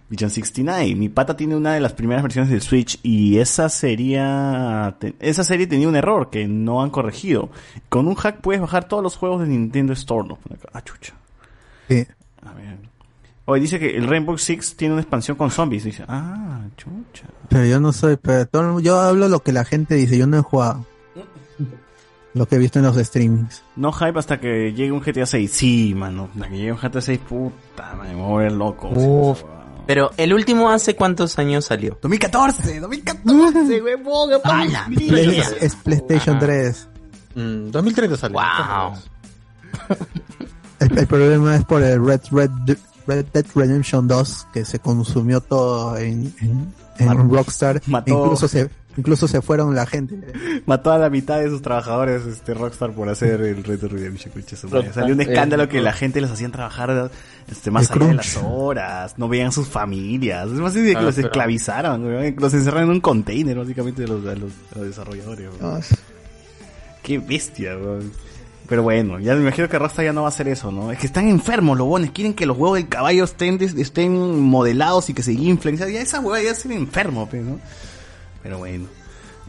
Vision 0.07 0.29
69. 0.29 0.95
Mi 0.95 1.09
pata 1.09 1.35
tiene 1.35 1.55
una 1.55 1.73
de 1.73 1.79
las 1.79 1.93
primeras 1.93 2.21
versiones 2.21 2.51
del 2.51 2.61
Switch 2.61 2.99
y 3.01 3.39
esa 3.39 3.67
sería 3.67 4.95
esa 5.19 5.43
serie 5.43 5.65
tenía 5.65 5.87
un 5.87 5.95
error 5.95 6.29
que 6.29 6.47
no 6.47 6.83
han 6.83 6.91
corregido. 6.91 7.49
Con 7.89 8.07
un 8.07 8.13
hack 8.13 8.41
puedes 8.41 8.61
bajar 8.61 8.87
todos 8.87 9.01
los 9.01 9.17
juegos 9.17 9.41
de 9.41 9.47
Nintendo 9.47 9.93
Store. 9.93 10.27
¿no? 10.27 10.37
Ah, 10.71 10.83
chucha. 10.83 11.15
Sí. 11.89 12.05
A 12.45 12.53
ver. 12.53 12.77
Hoy 13.45 13.59
dice 13.59 13.77
que 13.79 13.95
el 13.95 14.07
Rainbow 14.07 14.37
Six 14.37 14.75
tiene 14.75 14.93
una 14.95 15.01
expansión 15.01 15.37
con 15.37 15.51
zombies. 15.51 15.83
Dice, 15.83 16.03
ah, 16.07 16.61
chucha. 16.77 17.27
Pero 17.49 17.65
yo 17.65 17.79
no 17.79 17.93
soy, 17.93 18.17
pero 18.17 18.45
todo- 18.47 18.79
yo 18.79 18.99
hablo 18.99 19.27
lo 19.29 19.41
que 19.41 19.51
la 19.51 19.65
gente 19.65 19.95
dice, 19.95 20.17
yo 20.17 20.25
no 20.27 20.37
he 20.37 20.41
jugado. 20.41 20.85
Lo 22.33 22.47
que 22.47 22.55
he 22.55 22.59
visto 22.59 22.79
en 22.79 22.85
los 22.85 22.97
streamings. 22.97 23.63
No 23.77 23.93
hype 23.93 24.19
hasta 24.19 24.39
que 24.41 24.73
llegue 24.73 24.91
un 24.91 24.99
GTA 24.99 25.25
6. 25.25 25.49
Sí, 25.51 25.93
mano. 25.95 26.27
Hasta 26.33 26.49
que 26.49 26.57
llegue 26.57 26.71
un 26.73 26.77
GTA 26.79 26.99
6, 27.01 27.19
puta, 27.19 27.93
me 28.01 28.13
voy 28.13 28.23
a 28.23 28.27
volver 28.27 28.51
loco. 28.51 28.89
Uf. 28.89 29.41
Pero 29.87 30.11
el 30.17 30.33
último 30.33 30.69
hace 30.69 30.95
cuántos 30.95 31.37
años 31.39 31.63
salió? 31.65 31.97
2014, 32.01 32.79
2014, 32.81 33.81
huevón. 33.81 34.31
Es, 34.99 35.55
es 35.61 35.75
PlayStation 35.75 36.39
3. 36.39 36.89
2030 37.35 38.17
sale. 38.17 38.33
Wow. 38.33 38.97
El, 40.79 40.97
el 40.97 41.07
problema 41.07 41.55
es 41.55 41.63
por 41.65 41.81
el 41.81 42.03
Red, 42.05 42.21
Red, 42.31 42.49
Red 43.07 43.25
Dead 43.33 43.45
Redemption 43.55 44.07
2, 44.07 44.47
que 44.53 44.65
se 44.65 44.79
consumió 44.79 45.41
todo 45.41 45.97
en, 45.97 46.33
en, 46.41 47.29
Rockstar. 47.29 47.81
mató- 47.87 48.11
Incluso 48.23 48.47
se, 48.47 48.69
incluso 48.97 49.27
se 49.27 49.41
fueron 49.41 49.75
la 49.75 49.85
gente. 49.85 50.19
Mató 50.65 50.91
a 50.91 50.97
la 50.97 51.09
mitad 51.09 51.39
de 51.39 51.49
sus 51.49 51.61
trabajadores 51.61 52.25
este 52.25 52.53
Rockstar 52.53 52.91
por 52.93 53.07
hacer 53.09 53.41
el 53.41 53.63
Red 53.63 53.79
Dead 53.79 53.89
Redemption. 53.91 54.33
Salió 54.93 55.13
un 55.13 55.21
escándalo 55.21 55.63
eh, 55.63 55.69
que 55.69 55.81
la 55.81 55.93
gente 55.93 56.19
los 56.19 56.31
hacían 56.31 56.51
trabajar 56.51 57.11
este, 57.47 57.71
más 57.71 57.89
allá 57.91 58.07
de 58.07 58.13
las 58.15 58.37
horas, 58.43 59.13
no 59.17 59.27
veían 59.29 59.51
sus 59.51 59.67
familias. 59.67 60.47
Es 60.47 60.53
más 60.59 60.73
de 60.73 60.83
que 60.91 60.97
Ah, 60.97 61.01
los 61.01 61.15
pero- 61.15 61.27
esclavizaron, 61.27 62.35
los 62.37 62.53
encerraron 62.53 62.89
en 62.89 62.95
un 62.95 63.01
container 63.01 63.57
básicamente 63.57 64.01
de 64.01 64.07
los, 64.07 64.25
a 64.25 64.35
los, 64.35 64.51
los 64.75 64.85
desarrolladores. 64.85 65.49
weón. 65.61 65.81
Qué 67.03 67.19
bestia, 67.19 67.77
weón. 67.77 68.11
Pero 68.67 68.81
bueno, 68.81 69.19
ya 69.19 69.35
me 69.35 69.41
imagino 69.41 69.69
que 69.69 69.77
Rockstar 69.77 70.05
ya 70.05 70.13
no 70.13 70.21
va 70.21 70.27
a 70.27 70.29
hacer 70.29 70.47
eso, 70.47 70.71
¿no? 70.71 70.91
Es 70.91 70.97
que 70.97 71.05
están 71.05 71.27
enfermos 71.27 71.77
los 71.77 71.87
bones, 71.87 72.11
quieren 72.11 72.33
que 72.33 72.45
los 72.45 72.57
huevos 72.57 72.77
del 72.77 72.87
caballo 72.87 73.23
estén, 73.23 73.61
estén 73.61 74.39
modelados 74.39 75.09
y 75.09 75.13
que 75.13 75.21
se 75.21 75.33
inflen. 75.33 75.77
Ya 75.77 75.85
esa 75.85 76.19
hueva 76.19 76.41
ya 76.41 76.51
es 76.51 76.65
enfermo, 76.65 77.29
¿no? 77.31 77.59
Pero 78.41 78.57
bueno, 78.57 78.85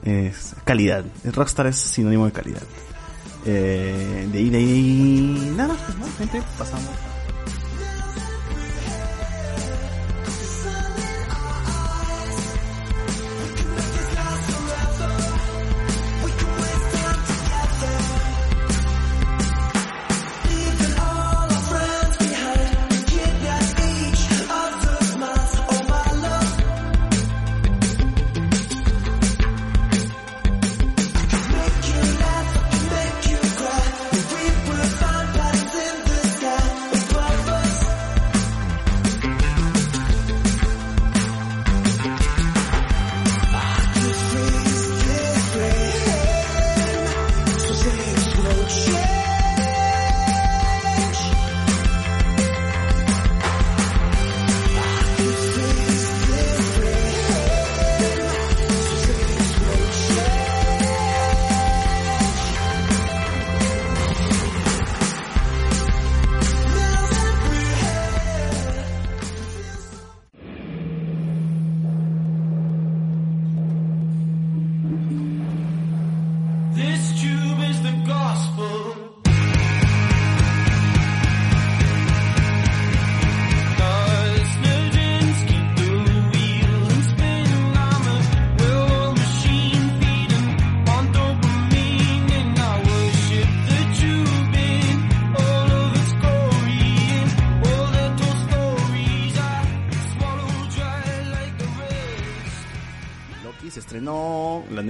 es 0.04 0.54
calidad. 0.64 1.04
Rockstar 1.24 1.66
es 1.68 1.76
sinónimo 1.76 2.26
de 2.26 2.32
calidad. 2.32 2.62
Eh, 3.46 4.28
de 4.30 4.38
ahí, 4.38 4.50
de 4.50 4.58
ahí, 4.58 5.52
nada, 5.56 5.74
no, 5.98 6.06
gente, 6.18 6.42
pasamos. 6.58 6.90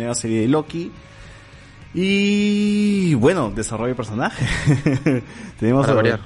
Nueva 0.07 0.15
serie 0.15 0.41
de 0.41 0.49
Loki. 0.49 0.91
Y 1.95 3.15
bueno, 3.15 3.51
desarrollo 3.51 3.89
de 3.89 3.95
personaje. 3.95 4.47
tenemos 5.59 5.87
Para 5.87 5.97
variar. 5.97 6.20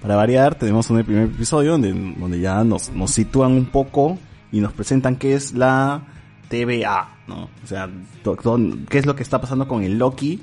Para 0.00 0.16
variar, 0.16 0.54
tenemos 0.54 0.88
un 0.90 1.02
primer 1.04 1.24
episodio 1.24 1.72
donde, 1.72 1.92
donde 1.92 2.40
ya 2.40 2.62
nos, 2.64 2.90
nos 2.90 3.10
sitúan 3.10 3.52
un 3.52 3.66
poco 3.66 4.18
y 4.52 4.60
nos 4.60 4.72
presentan 4.72 5.16
qué 5.16 5.34
es 5.34 5.52
la 5.52 6.02
TVA, 6.48 7.16
¿no? 7.26 7.50
O 7.62 7.66
sea, 7.66 7.90
qué 8.88 8.98
es 8.98 9.06
lo 9.06 9.16
que 9.16 9.22
está 9.22 9.40
pasando 9.40 9.66
con 9.66 9.82
el 9.82 9.98
Loki. 9.98 10.40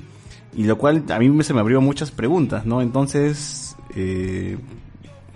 Y 0.56 0.66
lo 0.66 0.78
cual 0.78 1.04
a 1.10 1.18
mí 1.18 1.44
se 1.44 1.54
me 1.54 1.62
abrió 1.62 1.82
muchas 1.82 2.12
preguntas, 2.12 2.64
¿no? 2.66 2.82
Entonces, 2.82 3.76
eh, 3.96 4.58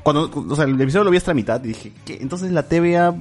cuando, 0.04 0.30
o 0.32 0.56
sea, 0.56 0.66
el 0.66 0.80
episodio 0.80 1.06
lo 1.06 1.12
vi 1.12 1.18
hasta 1.18 1.32
la 1.32 1.36
mitad 1.36 1.64
y 1.64 1.70
dije, 1.70 1.92
¿qué? 2.06 2.20
Entonces 2.22 2.52
la 2.52 2.64
TVA, 2.64 3.16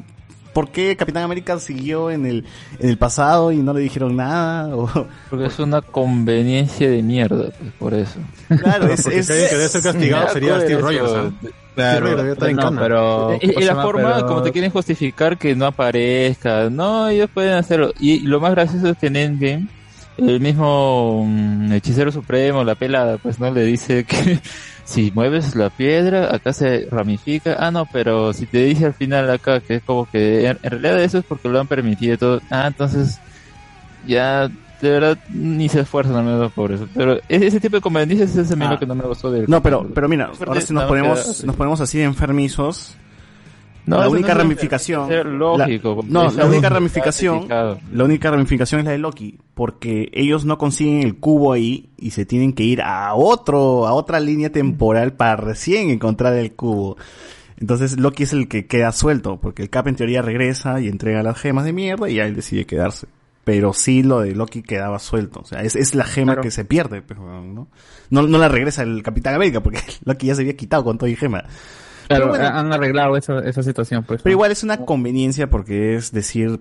¿por 0.56 0.70
qué 0.70 0.96
Capitán 0.96 1.22
América 1.22 1.58
siguió 1.58 2.10
en 2.10 2.24
el, 2.24 2.46
en 2.78 2.88
el 2.88 2.96
pasado 2.96 3.52
y 3.52 3.58
no 3.58 3.74
le 3.74 3.80
dijeron 3.80 4.16
nada? 4.16 4.74
O, 4.74 4.88
Porque 5.28 5.44
es 5.44 5.58
una 5.58 5.82
conveniencia 5.82 6.88
de 6.88 7.02
mierda, 7.02 7.50
pues, 7.58 7.72
por 7.78 7.92
eso. 7.92 8.18
Claro, 8.48 8.86
es, 8.86 9.06
es, 9.06 9.26
que 9.26 9.34
debe 9.34 9.68
ser 9.68 9.82
castigado 9.82 10.28
sería 10.30 10.58
Steve 10.60 10.80
Rogers, 10.80 11.34
cana. 11.74 12.80
pero... 12.80 13.34
Y, 13.42 13.50
y 13.50 13.52
¿cómo 13.52 13.60
se 13.60 13.66
la 13.66 13.82
forma 13.82 14.14
Pero- 14.14 14.26
como 14.28 14.42
te 14.42 14.50
quieren 14.50 14.70
justificar 14.70 15.36
que 15.36 15.54
no 15.54 15.66
aparezca, 15.66 16.70
no, 16.70 17.06
ellos 17.10 17.28
pueden 17.34 17.52
hacerlo. 17.52 17.92
Y 18.00 18.20
lo 18.20 18.40
más 18.40 18.52
gracioso 18.52 18.88
es 18.88 18.96
que 18.96 19.08
en 19.08 19.16
Endgame, 19.16 19.68
el 20.16 20.40
mismo 20.40 21.22
mm, 21.26 21.70
hechicero 21.74 22.10
supremo, 22.10 22.64
la 22.64 22.76
pelada, 22.76 23.18
pues 23.18 23.38
no 23.38 23.50
le 23.50 23.62
dice 23.62 24.04
que 24.04 24.40
si 24.86 25.10
mueves 25.14 25.54
la 25.56 25.68
piedra, 25.68 26.34
acá 26.34 26.52
se 26.54 26.86
ramifica. 26.90 27.56
Ah, 27.58 27.70
no, 27.70 27.86
pero 27.92 28.32
si 28.32 28.46
te 28.46 28.64
dice 28.64 28.86
al 28.86 28.94
final 28.94 29.28
acá 29.30 29.60
que 29.60 29.74
es 29.76 29.82
como 29.82 30.08
que 30.10 30.46
en, 30.46 30.58
en 30.62 30.70
realidad 30.70 31.02
eso 31.02 31.18
es 31.18 31.24
porque 31.24 31.48
lo 31.48 31.60
han 31.60 31.66
permitido 31.66 32.16
todo. 32.16 32.40
Ah, 32.50 32.64
entonces 32.68 33.18
ya 34.06 34.48
de 34.80 34.90
verdad 34.90 35.18
ni 35.30 35.68
se 35.68 35.80
esfuerzan 35.80 36.16
al 36.16 36.24
menos 36.24 36.52
por 36.52 36.70
eso. 36.72 36.86
Pero 36.94 37.18
ese, 37.28 37.46
ese 37.48 37.60
tipo 37.60 37.76
de 37.76 37.82
conveniencias 37.82 38.36
es 38.36 38.50
a 38.52 38.56
mí 38.56 38.64
Ah. 38.66 38.72
lo 38.72 38.78
que 38.78 38.86
no 38.86 38.94
me 38.94 39.04
gustó 39.04 39.30
del 39.30 39.46
No, 39.48 39.62
pero, 39.62 39.86
pero 39.94 40.08
mira, 40.08 40.30
ahora 40.46 40.60
si 40.60 40.72
nos 40.72 40.84
ponemos, 40.84 41.44
nos 41.44 41.56
ponemos 41.56 41.80
así 41.80 41.98
de 41.98 42.04
enfermizos. 42.04 42.94
No, 43.86 43.98
la 44.00 44.08
única 44.08 44.34
no 44.34 44.40
ramificación. 44.40 45.38
lógico, 45.38 46.02
la- 46.02 46.08
no, 46.24 46.30
la 46.32 46.46
única 46.46 46.68
ramificación. 46.68 47.48
La 47.48 48.04
única 48.04 48.30
ramificación 48.30 48.80
es 48.80 48.84
la 48.84 48.90
de 48.92 48.98
Loki. 48.98 49.38
Porque 49.54 50.10
ellos 50.12 50.44
no 50.44 50.58
consiguen 50.58 51.02
el 51.02 51.16
cubo 51.18 51.52
ahí 51.52 51.88
y 51.96 52.10
se 52.10 52.26
tienen 52.26 52.52
que 52.52 52.64
ir 52.64 52.82
a 52.82 53.14
otro, 53.14 53.86
a 53.86 53.92
otra 53.92 54.20
línea 54.20 54.50
temporal 54.50 55.12
para 55.14 55.36
recién 55.36 55.90
encontrar 55.90 56.34
el 56.34 56.52
cubo. 56.52 56.96
Entonces 57.58 57.98
Loki 57.98 58.24
es 58.24 58.32
el 58.34 58.48
que 58.48 58.66
queda 58.66 58.92
suelto, 58.92 59.38
porque 59.40 59.62
el 59.62 59.70
Cap 59.70 59.88
en 59.88 59.96
teoría 59.96 60.20
regresa 60.20 60.80
y 60.80 60.88
entrega 60.88 61.22
las 61.22 61.38
gemas 61.38 61.64
de 61.64 61.72
mierda 61.72 62.10
y 62.10 62.16
ya 62.16 62.26
él 62.26 62.34
decide 62.36 62.66
quedarse. 62.66 63.06
Pero 63.44 63.72
sí 63.72 64.02
lo 64.02 64.20
de 64.20 64.34
Loki 64.34 64.62
quedaba 64.62 64.98
suelto. 64.98 65.40
O 65.40 65.44
sea, 65.46 65.62
es, 65.62 65.76
es 65.76 65.94
la 65.94 66.04
gema 66.04 66.32
Claro. 66.32 66.42
que 66.42 66.50
se 66.50 66.64
pierde, 66.64 67.00
pero, 67.00 67.22
¿no? 67.44 67.68
¿no? 68.10 68.22
No 68.26 68.38
la 68.38 68.48
regresa 68.48 68.82
el 68.82 69.02
Capitán 69.04 69.36
América, 69.36 69.62
porque 69.62 69.78
Loki 70.04 70.26
ya 70.26 70.34
se 70.34 70.42
había 70.42 70.56
quitado 70.56 70.82
con 70.84 70.98
todo 70.98 71.08
y 71.08 71.14
gema. 71.16 71.44
Claro, 72.08 72.28
bueno, 72.28 72.46
han 72.46 72.72
arreglado 72.72 73.16
esa, 73.16 73.38
esa 73.40 73.62
situación, 73.62 74.04
pues. 74.04 74.22
pero 74.22 74.32
igual 74.32 74.52
es 74.52 74.62
una 74.62 74.78
conveniencia 74.78 75.48
porque 75.50 75.96
es 75.96 76.12
decir, 76.12 76.60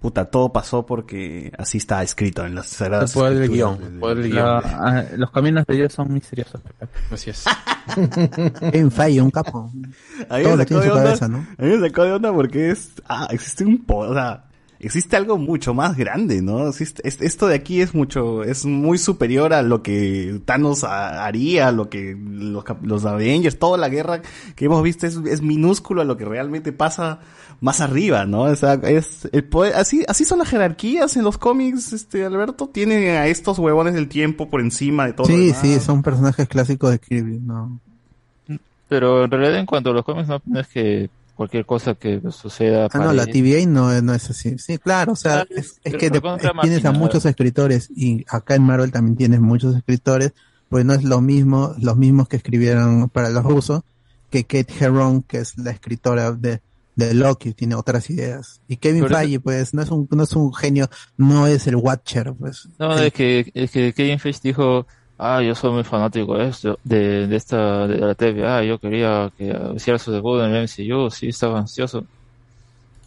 puta, 0.00 0.24
todo 0.26 0.52
pasó 0.52 0.86
porque 0.86 1.52
así 1.58 1.78
está 1.78 2.02
escrito 2.02 2.44
en 2.46 2.54
las 2.54 2.66
sagradas 2.68 3.14
El 3.14 3.20
poder 3.20 3.38
del 3.38 3.50
guion, 3.50 3.78
de- 3.78 3.86
el 3.86 3.92
poder 3.98 4.16
del 4.18 4.24
de- 4.24 4.30
guion. 4.30 4.44
La- 4.46 4.58
ah, 4.64 5.04
los 5.16 5.30
caminos 5.30 5.66
de 5.66 5.74
Dios 5.76 5.92
son 5.92 6.12
misteriosos. 6.12 6.60
Así 7.10 7.30
es. 7.30 7.44
En 8.60 8.90
fallo, 8.90 9.24
un 9.24 9.30
capo. 9.30 9.70
A 10.28 10.38
mí 10.38 10.44
me 10.44 10.56
sacó 10.56 10.80
de 10.80 10.90
onda- 10.90 11.02
cabeza, 11.04 11.28
¿no? 11.28 11.38
A 11.58 11.62
mí 11.62 11.76
me 11.76 11.88
sacó 11.88 12.04
de 12.04 12.12
onda 12.12 12.32
porque 12.32 12.70
es, 12.70 12.90
ah, 13.08 13.28
existe 13.30 13.64
un 13.64 13.84
poder, 13.84 14.10
o 14.10 14.14
sea, 14.14 14.44
existe 14.80 15.16
algo 15.16 15.36
mucho 15.38 15.74
más 15.74 15.96
grande, 15.96 16.42
¿no? 16.42 16.66
Existe- 16.68 17.02
es- 17.06 17.20
esto 17.20 17.46
de 17.46 17.54
aquí 17.54 17.80
es 17.82 17.94
mucho, 17.94 18.42
es 18.42 18.64
muy 18.64 18.98
superior 18.98 19.52
a 19.52 19.62
lo 19.62 19.82
que 19.82 20.40
Thanos 20.44 20.84
ha- 20.84 21.24
haría, 21.26 21.70
lo 21.70 21.88
que 21.90 22.16
los, 22.18 23.04
Avengers, 23.04 23.58
toda 23.58 23.76
la 23.78 23.88
guerra 23.88 24.22
que 24.56 24.64
hemos 24.64 24.82
visto 24.82 25.06
es, 25.06 25.16
es 25.26 25.42
minúsculo 25.42 26.00
a 26.02 26.04
lo 26.04 26.16
que 26.16 26.24
realmente 26.24 26.72
pasa 26.72 27.20
más 27.60 27.80
arriba, 27.82 28.24
¿no? 28.24 28.42
O 28.44 28.56
sea, 28.56 28.74
es 28.74 29.28
el 29.32 29.44
poder, 29.44 29.74
así, 29.74 30.02
así 30.08 30.24
son 30.24 30.38
las 30.38 30.48
jerarquías 30.48 31.14
en 31.16 31.24
los 31.24 31.36
cómics, 31.36 31.92
este, 31.92 32.24
Alberto, 32.24 32.68
tiene 32.72 33.10
a 33.18 33.26
estos 33.26 33.58
huevones 33.58 33.92
del 33.92 34.08
tiempo 34.08 34.48
por 34.48 34.60
encima 34.62 35.06
de 35.06 35.12
todo. 35.12 35.28
lo 35.28 35.34
Sí, 35.34 35.52
sí, 35.60 35.78
son 35.80 36.02
personajes 36.02 36.48
clásicos 36.48 36.90
de 36.90 36.98
Kirby, 36.98 37.38
¿no? 37.38 37.78
Pero 38.88 39.24
en 39.24 39.30
realidad 39.30 39.56
en 39.58 39.66
cuanto 39.66 39.90
a 39.90 39.92
los 39.92 40.04
cómics 40.04 40.26
no, 40.28 40.40
no 40.46 40.58
es 40.60 40.66
que 40.68 41.10
cualquier 41.40 41.64
cosa 41.64 41.94
que 41.94 42.20
suceda 42.32 42.86
Ah, 42.92 42.98
no, 42.98 43.12
la. 43.14 43.24
TVA 43.24 43.64
no, 43.66 43.98
no 44.02 44.12
es 44.12 44.28
así. 44.28 44.58
Sí, 44.58 44.76
claro, 44.76 45.12
o 45.12 45.16
sea, 45.16 45.46
es, 45.48 45.80
es 45.82 45.94
que 45.96 46.10
de- 46.10 46.20
contra 46.20 46.52
tienes 46.60 46.84
a 46.84 46.92
muchos 46.92 47.24
escritores 47.24 47.88
y 47.96 48.26
acá 48.28 48.56
en 48.56 48.62
Marvel 48.64 48.92
también 48.92 49.16
tienes 49.16 49.40
muchos 49.40 49.74
escritores, 49.74 50.32
pues 50.68 50.84
no 50.84 50.92
es 50.92 51.02
lo 51.02 51.22
mismo, 51.22 51.74
los 51.80 51.96
mismos 51.96 52.28
que 52.28 52.36
escribieron 52.36 53.08
para 53.08 53.30
los 53.30 53.42
rusos, 53.42 53.80
que 54.28 54.44
Kate 54.44 54.66
Herron, 54.80 55.22
que 55.22 55.38
es 55.38 55.56
la 55.56 55.70
escritora 55.70 56.32
de, 56.32 56.60
de 56.96 57.14
Loki, 57.14 57.54
tiene 57.54 57.74
otras 57.74 58.10
ideas. 58.10 58.60
Y 58.68 58.76
Kevin 58.76 59.04
Pero 59.04 59.16
Feige, 59.16 59.40
pues, 59.40 59.72
no 59.72 59.80
es 59.80 59.90
un, 59.90 60.06
no 60.10 60.22
es 60.24 60.34
un 60.34 60.52
genio, 60.54 60.90
no 61.16 61.46
es 61.46 61.66
el 61.66 61.76
Watcher, 61.76 62.34
pues. 62.38 62.68
No, 62.78 62.98
El- 62.98 63.06
es 63.06 63.12
que, 63.14 63.50
es 63.54 63.70
que 63.70 63.94
Kevin 63.94 64.18
Feige 64.18 64.40
dijo, 64.42 64.86
ah, 65.20 65.42
yo 65.42 65.54
soy 65.54 65.72
muy 65.72 65.84
fanático 65.84 66.36
de 66.36 66.48
esto, 66.48 66.78
de, 66.84 67.26
de 67.26 67.36
esta, 67.36 67.86
de 67.86 67.98
la 67.98 68.14
TVA, 68.14 68.64
yo 68.64 68.78
quería 68.78 69.30
que 69.36 69.54
hiciera 69.76 69.98
su 69.98 70.10
debut 70.12 70.40
en 70.40 70.54
el 70.54 70.62
MCU, 70.64 71.10
sí, 71.10 71.28
estaba 71.28 71.58
ansioso. 71.60 72.04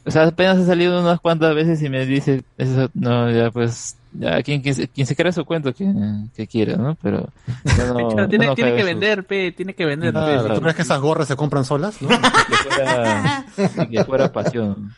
O 0.05 0.11
sea, 0.11 0.23
apenas 0.27 0.57
ha 0.59 0.65
salido 0.65 0.99
unas 1.01 1.19
cuantas 1.21 1.55
veces 1.55 1.81
y 1.81 1.89
me 1.89 2.05
dice, 2.05 2.43
eso, 2.57 2.89
no, 2.93 3.31
ya 3.31 3.49
pues, 3.51 3.95
ya 4.11 4.43
quien, 4.43 4.61
quien, 4.61 4.75
se, 4.75 4.87
quien 4.89 5.07
se 5.07 5.15
crea 5.15 5.31
su 5.31 5.45
cuento, 5.45 5.73
que, 5.73 5.89
que 6.35 6.45
quiera, 6.45 6.75
¿no? 6.75 6.97
Pero, 7.01 7.19
no- 7.19 7.63
Claro, 8.09 8.27
tiene, 8.29 8.45
no 8.47 8.55
que 8.55 8.61
en 8.63 8.79
su- 8.79 8.85
vender, 8.85 9.23
pe, 9.25 9.51
tiene 9.53 9.73
que 9.73 9.85
vender. 9.85 10.13
Ah, 10.15 10.43
pe. 10.47 10.55
¿Tú 10.55 10.61
crees 10.61 10.75
que 10.75 10.81
esas 10.81 10.99
gorras 10.99 11.27
se 11.29 11.35
compran 11.37 11.63
solas? 11.63 12.01
¿no? 12.01 12.09
que 12.47 12.55
fuera, 12.69 13.45
que 13.89 14.03
fuera 14.03 14.31
pasión. 14.31 14.91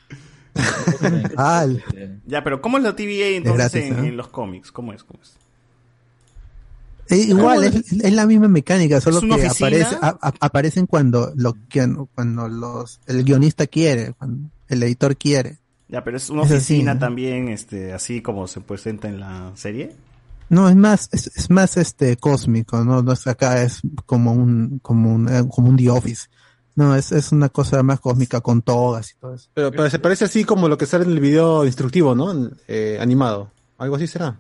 Ah, 1.38 1.66
Ya, 2.26 2.44
pero 2.44 2.62
¿cómo 2.62 2.78
es 2.78 2.84
la 2.84 2.96
TVA 2.96 3.36
entonces 3.38 3.74
gratis, 3.74 3.92
en, 3.92 3.98
¿no? 3.98 4.04
en 4.06 4.18
los 4.18 4.28
cómics? 4.30 4.72
¿Cómo 4.72 4.94
es? 4.94 5.04
¿Cómo 5.04 5.20
es? 5.22 5.36
Eh, 7.10 7.18
igual, 7.18 7.64
¿Cómo 7.66 7.80
es, 7.80 7.92
es 7.94 8.14
la 8.14 8.26
misma 8.26 8.48
mecánica, 8.48 9.00
solo 9.02 9.18
¿Es 9.18 9.24
una 9.24 9.36
que 9.38 9.48
aparece, 9.48 9.96
a- 10.02 10.18
a- 10.22 10.34
aparecen 10.40 10.88
cuando 10.88 11.32
lo 11.36 11.56
que, 11.70 11.88
cuando 12.16 12.48
los, 12.50 13.00
el 13.08 13.24
guionista 13.24 13.68
quiere, 13.68 14.14
cuando 14.14 14.50
el 14.70 14.82
editor 14.84 15.16
quiere. 15.16 15.60
Ya, 15.88 16.04
pero 16.04 16.18
es 16.18 16.30
una 16.32 16.42
Es 16.44 16.48
así, 16.48 16.56
oficina 16.58 16.96
¿no? 16.96 17.00
también, 17.00 17.50
este, 17.50 17.94
así 17.94 18.22
como 18.22 18.48
se 18.48 18.60
presenta 18.62 19.08
en 19.08 19.20
la 19.20 19.52
serie. 19.56 19.96
No, 20.50 20.68
es 20.70 20.76
más, 20.76 21.10
es, 21.12 21.28
es 21.36 21.50
más 21.52 21.78
este 21.78 22.18
cósmico, 22.18 22.84
no, 22.84 23.02
no 23.04 23.12
es 23.12 23.26
acá, 23.28 23.62
es 23.62 23.82
como 24.08 24.32
un, 24.32 24.80
como 24.82 25.14
un, 25.14 25.28
eh, 25.30 25.44
como 25.50 25.70
un 25.70 25.78
The 25.78 25.90
Office. 25.92 26.28
No, 26.76 26.96
es, 26.96 27.12
es 27.12 27.32
una 27.32 27.50
cosa 27.50 27.82
más 27.84 28.00
cósmica 28.00 28.42
con 28.42 28.62
togas 28.62 29.12
y 29.12 29.16
todo 29.20 29.36
eso. 29.36 29.48
Pero, 29.54 29.72
pero 29.72 29.90
se 29.90 29.98
parece 30.00 30.26
así 30.26 30.44
como 30.44 30.68
lo 30.68 30.78
que 30.78 30.86
sale 30.86 31.06
en 31.06 31.12
el 31.12 31.20
video 31.20 31.66
instructivo, 31.66 32.16
¿no? 32.16 32.50
Eh, 32.68 32.98
animado. 33.00 33.50
Algo 33.78 33.96
así 33.96 34.08
será. 34.08 34.38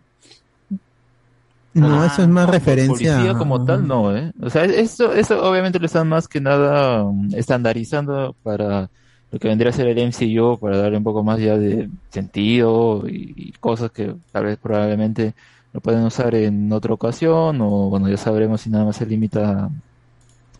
No, 1.76 2.02
Ah, 2.02 2.06
eso 2.06 2.22
es 2.24 2.30
más 2.30 2.50
referencia. 2.50 3.18
Policía 3.18 3.36
como 3.36 3.62
tal, 3.64 3.86
no, 3.88 4.16
¿eh? 4.16 4.32
O 4.42 4.50
sea, 4.50 4.64
esto, 4.66 5.14
esto 5.14 5.44
obviamente 5.50 5.80
lo 5.80 5.86
están 5.88 6.08
más 6.08 6.28
que 6.28 6.40
nada 6.42 7.04
um, 7.04 7.30
estandarizando 7.34 8.36
para 8.44 8.90
lo 9.32 9.40
que 9.40 9.48
vendría 9.50 9.72
a 9.72 9.74
ser 9.74 9.88
el 9.88 9.98
MCU, 10.00 10.58
para 10.60 10.78
darle 10.78 10.98
un 10.98 11.04
poco 11.04 11.24
más 11.24 11.40
ya 11.40 11.58
de 11.58 11.90
sentido 12.10 13.04
y, 13.08 13.34
y 13.36 13.52
cosas 13.54 13.92
que 13.92 14.16
tal 14.32 14.46
vez 14.46 14.58
probablemente 14.58 15.36
lo 15.74 15.82
pueden 15.82 16.04
usar 16.06 16.36
en 16.36 16.72
otra 16.72 16.94
ocasión, 16.94 17.60
o 17.62 17.90
bueno, 17.90 18.08
ya 18.10 18.18
sabremos 18.18 18.62
si 18.62 18.70
nada 18.70 18.86
más 18.86 18.96
se 18.98 19.06
limita 19.06 19.70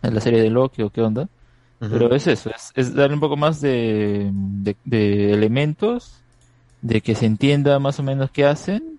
a 0.02 0.10
la 0.10 0.20
serie 0.20 0.42
de 0.42 0.50
Loki 0.50 0.82
o 0.82 0.90
qué 0.90 1.02
onda. 1.02 1.28
Pero 1.88 2.14
es 2.14 2.26
eso, 2.26 2.50
es, 2.50 2.72
es 2.76 2.94
darle 2.94 3.14
un 3.14 3.20
poco 3.20 3.36
más 3.36 3.60
de, 3.60 4.30
de, 4.34 4.76
de 4.84 5.32
elementos, 5.32 6.24
de 6.82 7.00
que 7.02 7.14
se 7.14 7.26
entienda 7.26 7.78
más 7.80 8.00
o 8.00 8.04
menos 8.04 8.30
qué 8.32 8.46
hacen. 8.46 8.95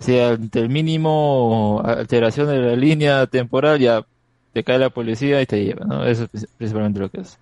O 0.00 0.02
sea, 0.02 0.30
ante 0.30 0.60
el 0.60 0.70
mínimo 0.70 1.82
alteración 1.84 2.48
de 2.48 2.58
la 2.58 2.74
línea 2.76 3.26
temporal, 3.26 3.78
ya 3.78 4.04
te 4.52 4.64
cae 4.64 4.78
la 4.78 4.90
policía 4.90 5.42
y 5.42 5.46
te 5.46 5.62
lleva, 5.64 5.84
¿no? 5.84 6.04
Eso 6.06 6.26
es 6.32 6.46
principalmente 6.56 7.00
lo 7.00 7.10
que 7.10 7.20
es. 7.20 7.38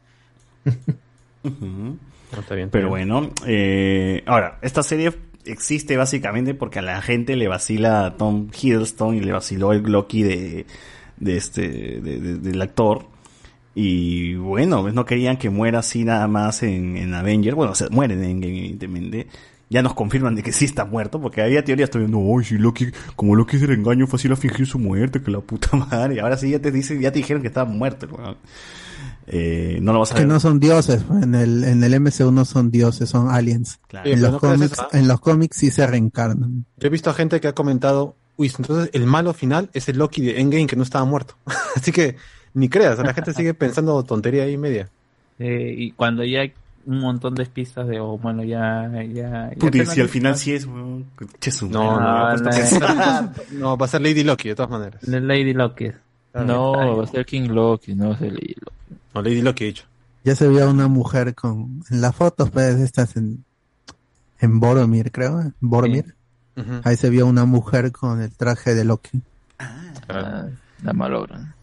Ujú. 1.45 1.97
está 2.39 2.55
bien. 2.55 2.69
Pero 2.71 2.89
bueno, 2.89 3.31
eh, 3.47 4.23
ahora, 4.27 4.59
esta 4.63 4.83
serie 4.83 5.13
existe 5.45 5.97
básicamente 5.97 6.55
porque 6.55 6.81
a 6.81 6.83
la 6.83 7.01
gente 7.01 7.37
le 7.37 7.49
vacila 7.49 8.05
a 8.07 8.17
Tom 8.17 8.49
Hiddleston 8.53 9.15
y 9.15 9.21
le 9.21 9.33
vaciló 9.33 9.73
el 9.73 9.83
Loki 9.85 10.23
de, 10.23 10.67
de 11.17 11.37
este, 11.37 11.69
de- 12.01 12.21
de- 12.21 12.39
del 12.39 12.61
actor. 12.61 13.07
Y 13.75 14.35
bueno, 14.35 14.83
pues 14.83 14.93
no 14.93 15.05
querían 15.05 15.37
que 15.37 15.51
muera 15.51 15.79
así 15.79 16.03
nada 16.05 16.27
más 16.27 16.65
en, 16.65 16.97
en 16.97 17.15
Avenger. 17.15 17.55
Bueno, 17.55 17.73
o 17.73 17.75
sea, 17.77 17.87
mueren 17.91 18.19
en 18.25 18.31
Endgame, 18.31 18.59
evidentemente. 18.59 19.29
Ya 19.71 19.83
nos 19.83 19.95
confirman 19.95 20.35
de 20.35 20.43
que 20.43 20.53
sí 20.53 20.65
está 20.65 20.85
muerto, 20.85 21.21
porque 21.21 21.43
había 21.43 21.63
teorías 21.63 21.91
todavía, 21.91 22.11
no, 22.17 22.43
si 22.43 22.57
Loki, 22.57 22.87
como 23.17 23.35
Loki 23.37 23.57
es 23.57 23.63
el 23.63 23.73
engaño, 23.73 24.07
fácil 24.07 24.33
a 24.33 24.37
fingir 24.37 24.67
su 24.67 24.79
muerte, 24.79 25.21
que 25.21 25.31
la 25.31 25.41
puta 25.41 25.77
madre. 25.91 26.15
Y 26.15 26.19
ahora 26.21 26.37
sí 26.37 26.51
ya 26.51 26.59
te 26.59 26.71
dicen, 26.71 27.01
ya 27.01 27.13
te 27.13 27.19
dijeron 27.19 27.43
que 27.43 27.49
estaba 27.49 27.71
muerto, 27.71 28.07
weón. 28.11 28.37
Eh, 29.27 29.79
no 29.83 29.93
lo 29.93 29.99
vas 29.99 30.13
a 30.13 30.15
Que 30.15 30.21
ver. 30.23 30.29
no 30.29 30.41
son 30.41 30.59
dioses, 30.59 31.03
pues, 31.03 31.23
en 31.23 31.35
el, 31.35 31.63
en 31.65 31.85
el 31.85 32.01
MCU 32.01 32.33
no 32.33 32.47
son 32.47 32.71
dioses, 32.71 33.11
son 33.11 33.29
aliens. 33.29 33.79
Claro. 33.87 34.09
En 34.11 34.23
los 34.23 34.33
no 34.33 34.39
cómics, 34.39 34.73
eso, 34.73 34.83
¿ah? 34.91 34.99
en 34.99 35.07
los 35.07 35.21
cómics 35.21 35.57
sí 35.57 35.71
se 35.71 35.87
reencarnan. 35.87 36.65
Yo 36.79 36.87
he 36.87 36.91
visto 36.91 37.11
a 37.11 37.15
gente 37.15 37.39
que 37.41 37.49
ha 37.49 37.55
comentado, 37.55 38.17
uy, 38.37 38.51
entonces 38.59 38.89
el 38.95 39.05
malo 39.05 39.35
final 39.35 39.69
es 39.75 39.89
el 39.91 39.99
Loki 39.99 40.23
de 40.23 40.41
Endgame 40.41 40.67
que 40.67 40.77
no 40.77 40.83
estaba 40.83 41.05
muerto. 41.05 41.35
Así 41.77 41.93
que 41.93 42.17
ni 42.55 42.71
creas, 42.71 42.99
la 42.99 43.13
gente 43.13 43.35
sigue 43.35 43.53
pensando 43.55 44.03
tontería 44.03 44.45
ahí 44.45 44.57
media. 44.57 44.89
Eh, 45.39 45.75
y 45.77 45.91
cuando 45.93 46.25
ya 46.25 46.41
un 46.89 47.01
montón 47.01 47.35
de 47.35 47.45
pistas 47.45 47.87
de, 47.87 48.01
oh, 48.01 48.17
bueno, 48.17 48.43
ya, 48.43 48.91
ya. 49.13 49.51
tengo 49.51 49.85
si 49.93 50.01
al 50.01 50.09
final 50.09 50.37
sí 50.39 50.55
es, 50.55 50.65
weón, 50.65 51.05
No, 51.71 52.01
no, 52.01 52.35
no, 53.53 53.77
va 53.77 53.85
a 53.85 53.89
ser 53.89 54.01
Lady 54.01 54.25
Loki 54.25 54.49
de 54.49 54.55
todas 54.55 54.71
maneras. 54.71 55.07
Lady 55.07 55.53
Loki. 55.53 55.91
No, 56.33 56.97
va 56.97 57.05
a 57.05 57.07
ser 57.07 57.27
King 57.27 57.49
Loki, 57.51 57.95
no 57.95 58.09
va 58.09 58.15
a 58.15 58.19
ser 58.19 58.33
Lady 58.33 58.55
Loki. 58.59 59.01
No, 59.15 59.21
Lady 59.23 59.43
Loki 59.43 59.65
he 59.65 59.67
dicho. 59.67 59.85
Ya 60.25 60.35
se 60.35 60.49
vio 60.49 60.71
una 60.71 60.89
mujer 60.89 61.35
con, 61.35 61.85
en 61.91 62.01
las 62.01 62.17
fotos, 62.17 62.49
pues, 62.51 62.77
estas 62.77 63.17
en, 63.17 63.45
en 64.41 64.59
Boromir, 64.59 65.13
creo, 65.13 65.43
¿eh? 65.43 65.53
Boromir. 65.61 66.15
Ahí 66.85 66.97
se 66.97 67.11
vio 67.11 67.27
una 67.27 67.45
mujer 67.45 67.93
con 67.93 68.23
el 68.23 68.35
traje 68.35 68.75
de 68.75 68.87
Loki. 68.87 69.21
Ah, 70.09 70.47
la 70.83 70.93
malogran. 70.95 71.55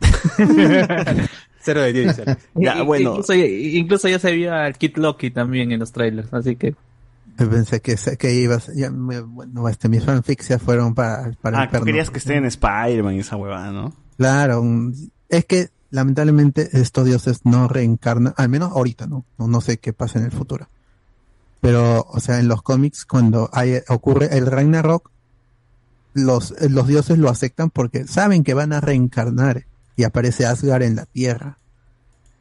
Cero 1.66 1.82
de 1.82 1.92
10, 1.92 2.06
dice 2.06 2.22
Alex. 2.22 2.48
Ya, 2.54 2.82
bueno. 2.82 3.10
Incluso, 3.10 3.34
incluso 3.34 4.08
ya 4.08 4.18
se 4.18 4.32
vio 4.32 4.54
al 4.54 4.78
Kid 4.78 4.96
Loki 4.96 5.30
también 5.30 5.70
en 5.72 5.80
los 5.80 5.92
trailers, 5.92 6.32
así 6.32 6.56
que. 6.56 6.74
Yo 7.38 7.50
pensé 7.50 7.80
que, 7.82 7.98
se- 7.98 8.16
que 8.16 8.32
ibas, 8.34 8.70
ya, 8.74 8.90
me- 8.90 9.20
bueno, 9.20 9.68
este, 9.68 9.90
mis 9.90 10.02
fanfics 10.04 10.48
ya 10.48 10.58
fueron 10.58 10.94
para, 10.94 11.32
para 11.42 11.58
Ah, 11.60 11.64
el 11.64 11.68
perno. 11.68 11.84
querías 11.84 12.08
que 12.08 12.16
esté 12.18 12.36
en 12.36 12.46
Spider-Man 12.46 13.16
y 13.16 13.18
esa 13.18 13.36
huevada, 13.36 13.70
¿no? 13.72 13.92
Claro, 14.16 14.62
un- 14.62 15.10
es 15.28 15.44
que 15.44 15.68
lamentablemente 15.90 16.68
estos 16.72 17.04
dioses 17.04 17.40
no 17.44 17.68
reencarnan, 17.68 18.32
al 18.38 18.48
menos 18.48 18.72
ahorita, 18.72 19.06
¿no? 19.06 19.26
No, 19.36 19.48
no 19.48 19.60
sé 19.60 19.76
qué 19.78 19.92
pasa 19.92 20.18
en 20.18 20.24
el 20.24 20.30
futuro. 20.32 20.68
Pero, 21.60 22.06
o 22.08 22.20
sea, 22.20 22.38
en 22.38 22.48
los 22.48 22.62
cómics, 22.62 23.04
cuando 23.04 23.50
hay, 23.52 23.80
ocurre 23.88 24.36
el 24.38 24.46
Ragnarok, 24.46 25.10
los, 26.14 26.54
los 26.70 26.86
dioses 26.86 27.18
lo 27.18 27.28
aceptan 27.28 27.68
porque 27.70 28.06
saben 28.06 28.44
que 28.44 28.54
van 28.54 28.72
a 28.72 28.80
reencarnar 28.80 29.64
y 29.96 30.04
aparece 30.04 30.46
Asgard 30.46 30.82
en 30.82 30.96
la 30.96 31.06
tierra. 31.06 31.58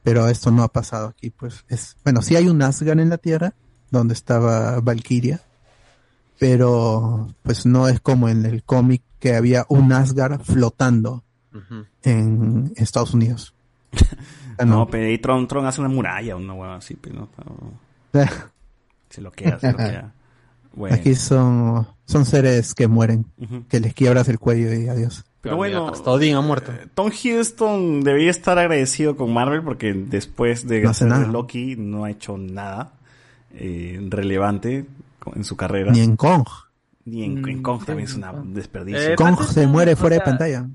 Pero 0.04 0.28
esto 0.28 0.52
no 0.52 0.62
ha 0.64 0.68
pasado 0.68 1.08
aquí, 1.08 1.32
pues 1.32 1.66
es, 1.68 1.96
bueno, 2.04 2.22
sí 2.22 2.36
hay 2.36 2.48
un 2.48 2.62
Asgard 2.62 3.00
en 3.00 3.10
la 3.10 3.18
tierra, 3.18 3.54
donde 3.90 4.14
estaba 4.14 4.80
Valkyria, 4.80 5.42
pero 6.38 7.28
pues 7.44 7.66
no 7.66 7.88
es 7.88 8.00
como 8.00 8.30
en 8.30 8.46
el 8.46 8.64
cómic 8.64 9.02
que 9.20 9.36
había 9.36 9.66
un 9.70 9.92
Asgard 9.94 10.42
flotando 10.42 11.24
en 12.04 12.74
Estados 12.76 13.14
Unidos. 13.14 13.54
Ah, 14.58 14.64
No, 14.64 14.76
no. 14.78 14.88
pero 14.88 15.04
ahí 15.06 15.18
Tron, 15.18 15.50
Tron 15.50 15.66
hace 15.66 15.82
una 15.82 15.90
muralla, 15.90 16.38
una 16.38 16.54
huevada 16.54 16.78
así, 16.78 16.96
pero 16.96 17.16
no. 17.16 17.30
pero 17.36 17.74
Se 19.10 19.20
lo 19.20 19.30
queda, 19.30 19.60
se 19.60 19.70
lo 19.70 19.78
queda. 19.78 20.14
Bueno. 20.74 20.96
Aquí 20.96 21.14
son, 21.16 21.86
son 22.06 22.26
seres 22.26 22.74
que 22.74 22.88
mueren, 22.88 23.26
que 23.68 23.82
les 23.82 23.94
quiebras 23.94 24.30
el 24.30 24.40
cuello 24.40 24.72
y 24.74 24.88
adiós. 24.88 25.26
Pero 25.46 25.58
bueno, 25.58 25.90
Hasta 25.90 26.10
Odin 26.12 26.36
ha 26.36 26.42
muerto. 26.42 26.72
eh, 26.72 26.88
Tom 26.94 27.12
Hiddleston 27.12 28.02
debería 28.02 28.32
estar 28.32 28.58
agradecido 28.58 29.16
con 29.16 29.32
Marvel 29.34 29.62
porque 29.64 29.94
después 29.94 30.68
de 30.68 30.82
No 30.82 30.90
hace 30.90 31.06
hacer 31.06 31.18
nada. 31.20 31.32
Loki 31.32 31.76
no 31.78 32.04
ha 32.06 32.10
hecho 32.12 32.38
nada 32.38 32.92
eh, 33.54 34.00
relevante 34.10 34.86
en 35.36 35.44
su 35.44 35.56
carrera. 35.56 35.92
Ni 35.92 36.00
en 36.02 36.16
Kong. 36.16 36.46
Ni 37.06 37.24
en, 37.24 37.48
en 37.48 37.62
Kong 37.62 37.84
también 37.86 38.08
es 38.10 38.16
una 38.16 38.34
desperdicio. 38.34 39.12
Eh, 39.14 39.16
Kong 39.16 39.40
se 39.44 39.68
muere 39.68 39.94
o 39.94 39.96
fuera 39.98 40.16
de 40.16 40.22
pantalla. 40.22 40.66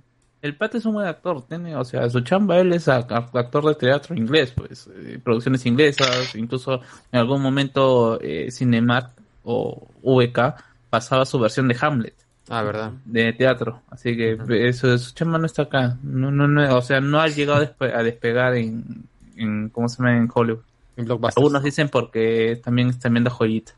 El 0.42 0.56
pata 0.56 0.78
es 0.78 0.86
un 0.86 0.94
buen 0.94 1.06
actor, 1.06 1.42
tiene, 1.46 1.76
o 1.76 1.84
sea, 1.84 2.08
su 2.08 2.20
chamba 2.22 2.58
él 2.58 2.72
es 2.72 2.88
a- 2.88 2.96
a- 2.96 3.30
actor 3.34 3.62
de 3.66 3.74
teatro 3.74 4.16
inglés, 4.16 4.52
pues, 4.52 4.88
eh, 4.96 5.18
producciones 5.22 5.66
inglesas, 5.66 6.34
incluso 6.34 6.80
en 7.12 7.18
algún 7.20 7.42
momento 7.42 8.18
eh, 8.22 8.50
Cinemark 8.50 9.10
o 9.44 9.86
VK 10.02 10.54
pasaba 10.88 11.26
su 11.26 11.38
versión 11.38 11.68
de 11.68 11.76
Hamlet. 11.78 12.14
Ah, 12.52 12.62
verdad. 12.64 12.92
De 13.04 13.32
teatro, 13.32 13.80
así 13.90 14.16
que 14.16 14.36
eso, 14.68 14.98
su 14.98 15.14
chamba 15.14 15.38
no 15.38 15.46
está 15.46 15.62
acá, 15.62 15.96
no, 16.02 16.32
no, 16.32 16.48
no, 16.48 16.76
o 16.76 16.82
sea, 16.82 17.00
no 17.00 17.20
ha 17.20 17.28
llegado 17.28 17.60
a, 17.60 17.64
despe- 17.64 17.94
a 17.94 18.02
despegar 18.02 18.56
en, 18.56 19.04
en, 19.36 19.68
¿cómo 19.68 19.88
se 19.88 19.98
llama? 19.98 20.16
En 20.18 20.28
Hollywood. 20.34 20.60
En. 20.96 21.06
Algunos 21.10 21.62
dicen 21.62 21.88
porque 21.88 22.60
también 22.62 22.88
es 22.88 22.98
tremenda 22.98 23.30
joyita. 23.30 23.72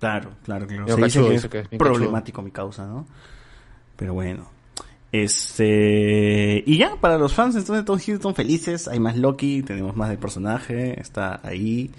Claro, 0.00 0.30
claro, 0.42 0.66
claro. 0.66 0.88
Se 0.88 1.02
dice 1.02 1.20
que 1.20 1.34
es 1.34 1.46
que 1.48 1.58
es 1.60 1.70
bien 1.70 1.78
problemático 1.78 2.40
mi 2.42 2.50
causa, 2.50 2.86
¿no? 2.86 3.06
Pero 3.96 4.14
bueno. 4.14 4.48
Este. 5.12 6.64
Y 6.66 6.78
ya, 6.78 6.96
para 7.00 7.18
los 7.18 7.34
fans 7.34 7.54
entonces 7.56 7.84
Tom 7.84 7.98
Hiddleston 7.98 8.34
felices, 8.34 8.88
hay 8.88 8.98
más 8.98 9.16
Loki, 9.16 9.62
tenemos 9.62 9.94
más 9.94 10.08
del 10.08 10.18
personaje, 10.18 10.98
está 11.00 11.40
ahí. 11.44 11.90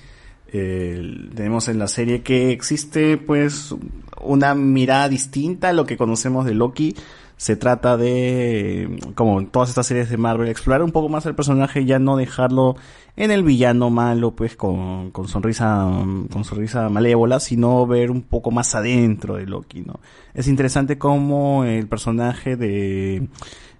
El- 0.53 1.31
tenemos 1.35 1.67
en 1.67 1.79
la 1.79 1.87
serie 1.87 2.21
que 2.21 2.51
existe, 2.51 3.17
pues, 3.17 3.75
una 4.21 4.55
mirada 4.55 5.09
distinta 5.09 5.69
a 5.69 5.73
lo 5.73 5.85
que 5.85 5.97
conocemos 5.97 6.45
de 6.45 6.53
Loki. 6.53 6.95
Se 7.35 7.55
trata 7.57 7.97
de, 7.97 8.99
como 9.15 9.39
en 9.39 9.47
todas 9.47 9.67
estas 9.69 9.87
series 9.87 10.09
de 10.09 10.17
Marvel, 10.17 10.47
explorar 10.47 10.83
un 10.83 10.91
poco 10.91 11.09
más 11.09 11.25
el 11.25 11.35
personaje, 11.35 11.83
ya 11.83 11.97
no 11.99 12.15
dejarlo 12.15 12.75
en 13.17 13.31
el 13.31 13.43
villano 13.43 13.89
malo, 13.89 14.31
pues 14.31 14.55
con, 14.55 15.09
con 15.11 15.27
sonrisa, 15.27 15.83
con 16.31 16.43
sonrisa 16.45 16.87
malévola, 16.89 17.39
sino 17.39 17.85
ver 17.87 18.11
un 18.11 18.21
poco 18.21 18.51
más 18.51 18.75
adentro 18.75 19.35
de 19.35 19.47
Loki, 19.47 19.81
¿no? 19.81 19.99
Es 20.35 20.47
interesante 20.47 20.97
cómo 20.97 21.65
el 21.65 21.87
personaje 21.87 22.55
de 22.55 23.27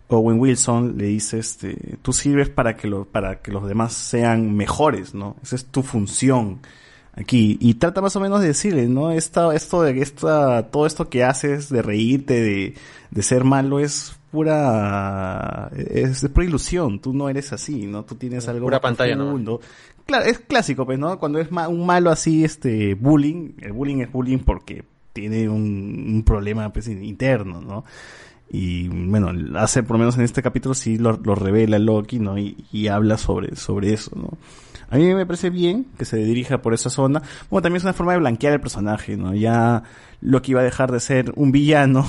Owen 0.10 0.40
Wilson 0.40 0.98
le 0.98 1.06
dice, 1.06 1.40
este, 1.40 1.98
tú 2.02 2.14
sirves 2.14 2.50
para 2.50 2.76
que 2.76 2.88
lo, 2.88 3.06
para 3.06 3.42
que 3.42 3.52
los 3.52 3.68
demás 3.68 3.94
sean 3.94 4.56
mejores, 4.56 5.14
¿no? 5.14 5.36
Esa 5.42 5.56
es 5.56 5.66
tu 5.66 5.82
función 5.82 6.60
aquí. 7.14 7.58
Y 7.62 7.76
trata 7.76 8.02
más 8.02 8.16
o 8.16 8.20
menos 8.20 8.42
de 8.42 8.48
decirle, 8.48 8.88
¿no? 8.88 9.12
Esta, 9.12 9.54
esto 9.56 9.82
de, 9.82 10.00
esta, 10.02 10.68
todo 10.70 10.86
esto 10.86 11.10
que 11.10 11.24
haces 11.24 11.70
de 11.70 11.82
reírte, 11.82 12.42
de, 12.42 12.74
de 13.12 13.24
ser 13.24 13.44
malo 13.44 13.80
es 13.80 14.16
pura, 14.32 15.72
es, 15.76 16.24
es 16.24 16.30
pura 16.30 16.46
ilusión. 16.46 17.00
Tú 17.00 17.14
no 17.14 17.30
eres 17.30 17.54
así, 17.54 17.86
¿no? 17.86 18.04
Tú 18.04 18.16
tienes 18.16 18.48
algo 18.48 18.66
Pura 18.68 18.82
pantalla, 18.82 19.16
¿no? 19.16 19.26
profundo. 19.26 19.62
Claro, 20.06 20.26
es 20.26 20.40
clásico, 20.40 20.86
pues, 20.86 21.00
¿no? 21.00 21.18
Cuando 21.18 21.40
es 21.40 21.50
ma- 21.52 21.70
un 21.70 21.86
malo 21.86 22.12
así, 22.12 22.44
este, 22.44 22.94
bullying, 22.96 23.54
el 23.62 23.72
bullying 23.72 24.00
es 24.02 24.12
bullying 24.12 24.40
porque 24.40 24.84
tiene 25.14 25.48
un, 25.48 26.06
un 26.14 26.24
problema, 26.24 26.72
pues, 26.74 26.88
interno, 26.88 27.62
¿no? 27.62 27.86
Y 28.56 28.88
bueno, 28.88 29.32
hace 29.58 29.82
por 29.82 29.96
lo 29.96 30.00
menos 30.00 30.16
en 30.16 30.22
este 30.22 30.44
capítulo 30.44 30.76
sí 30.76 31.00
lo, 31.00 31.18
revela 31.18 31.80
Loki, 31.80 32.20
¿no? 32.20 32.38
Y, 32.38 32.66
y 32.72 32.88
habla 32.88 33.18
sobre, 33.18 33.56
sobre 33.56 33.94
eso, 33.94 34.12
¿no? 34.16 34.38
A 34.92 34.98
mí 34.98 35.12
me 35.12 35.26
parece 35.26 35.50
bien 35.50 35.88
que 35.98 36.06
se 36.06 36.18
dirija 36.18 36.62
por 36.62 36.76
esa 36.76 36.92
zona. 36.92 37.24
Bueno, 37.50 37.64
también 37.64 37.78
es 37.78 37.84
una 37.84 37.94
forma 37.94 38.12
de 38.12 38.20
blanquear 38.20 38.54
el 38.54 38.62
personaje, 38.62 39.18
¿no? 39.18 39.34
Ya 39.34 39.82
Loki 40.22 40.54
va 40.54 40.62
a 40.62 40.64
dejar 40.64 40.92
de 40.92 41.00
ser 41.00 41.34
un 41.36 41.52
villano 41.52 42.06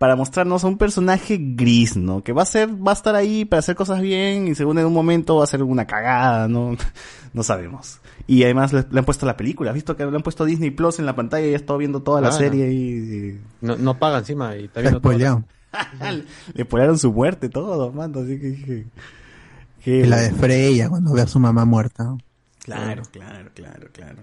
para 0.00 0.16
mostrarnos 0.16 0.64
a 0.64 0.66
un 0.66 0.78
personaje 0.78 1.36
gris, 1.38 1.94
¿no? 1.94 2.24
Que 2.24 2.32
va 2.32 2.40
a 2.40 2.46
ser, 2.46 2.70
va 2.70 2.92
a 2.92 2.94
estar 2.94 3.14
ahí 3.14 3.44
para 3.44 3.58
hacer 3.58 3.76
cosas 3.76 4.00
bien 4.00 4.48
y 4.48 4.54
según 4.54 4.78
en 4.78 4.86
un 4.86 4.94
momento 4.94 5.36
va 5.36 5.44
a 5.44 5.46
ser 5.46 5.62
una 5.62 5.86
cagada, 5.86 6.48
¿no? 6.48 6.74
No 7.34 7.42
sabemos. 7.42 8.00
Y 8.26 8.42
además 8.44 8.72
le, 8.72 8.86
le 8.90 8.98
han 8.98 9.04
puesto 9.04 9.26
la 9.26 9.36
película, 9.36 9.70
¿has 9.70 9.74
visto 9.74 9.94
que 9.98 10.06
le 10.06 10.16
han 10.16 10.22
puesto 10.22 10.46
Disney 10.46 10.70
Plus 10.70 10.98
en 11.00 11.04
la 11.04 11.14
pantalla 11.14 11.46
y 11.46 11.50
he 11.52 11.54
estado 11.54 11.78
viendo 11.78 12.02
toda 12.02 12.22
la 12.22 12.28
Ah, 12.28 12.32
serie 12.32 12.72
y... 12.72 13.38
No, 13.60 13.76
no 13.76 13.98
paga 13.98 14.18
encima 14.20 14.56
y 14.56 14.64
está 14.64 14.80
Está 14.80 14.80
viendo 14.80 15.00
todo. 15.02 15.44
le 16.54 16.64
spoilearon 16.64 16.98
su 16.98 17.12
muerte, 17.12 17.50
todo, 17.50 17.92
mando, 17.92 18.20
así 18.22 18.40
que 18.40 18.46
dije... 18.46 18.86
que- 19.84 19.98
Y 20.00 20.04
la 20.06 20.16
de 20.16 20.30
Freya 20.32 20.88
cuando 20.88 21.12
ve 21.12 21.20
a 21.20 21.26
su 21.26 21.38
mamá 21.38 21.64
muerta. 21.66 22.16
Claro, 22.64 23.02
claro, 23.12 23.50
claro, 23.54 23.88
claro. 23.92 24.22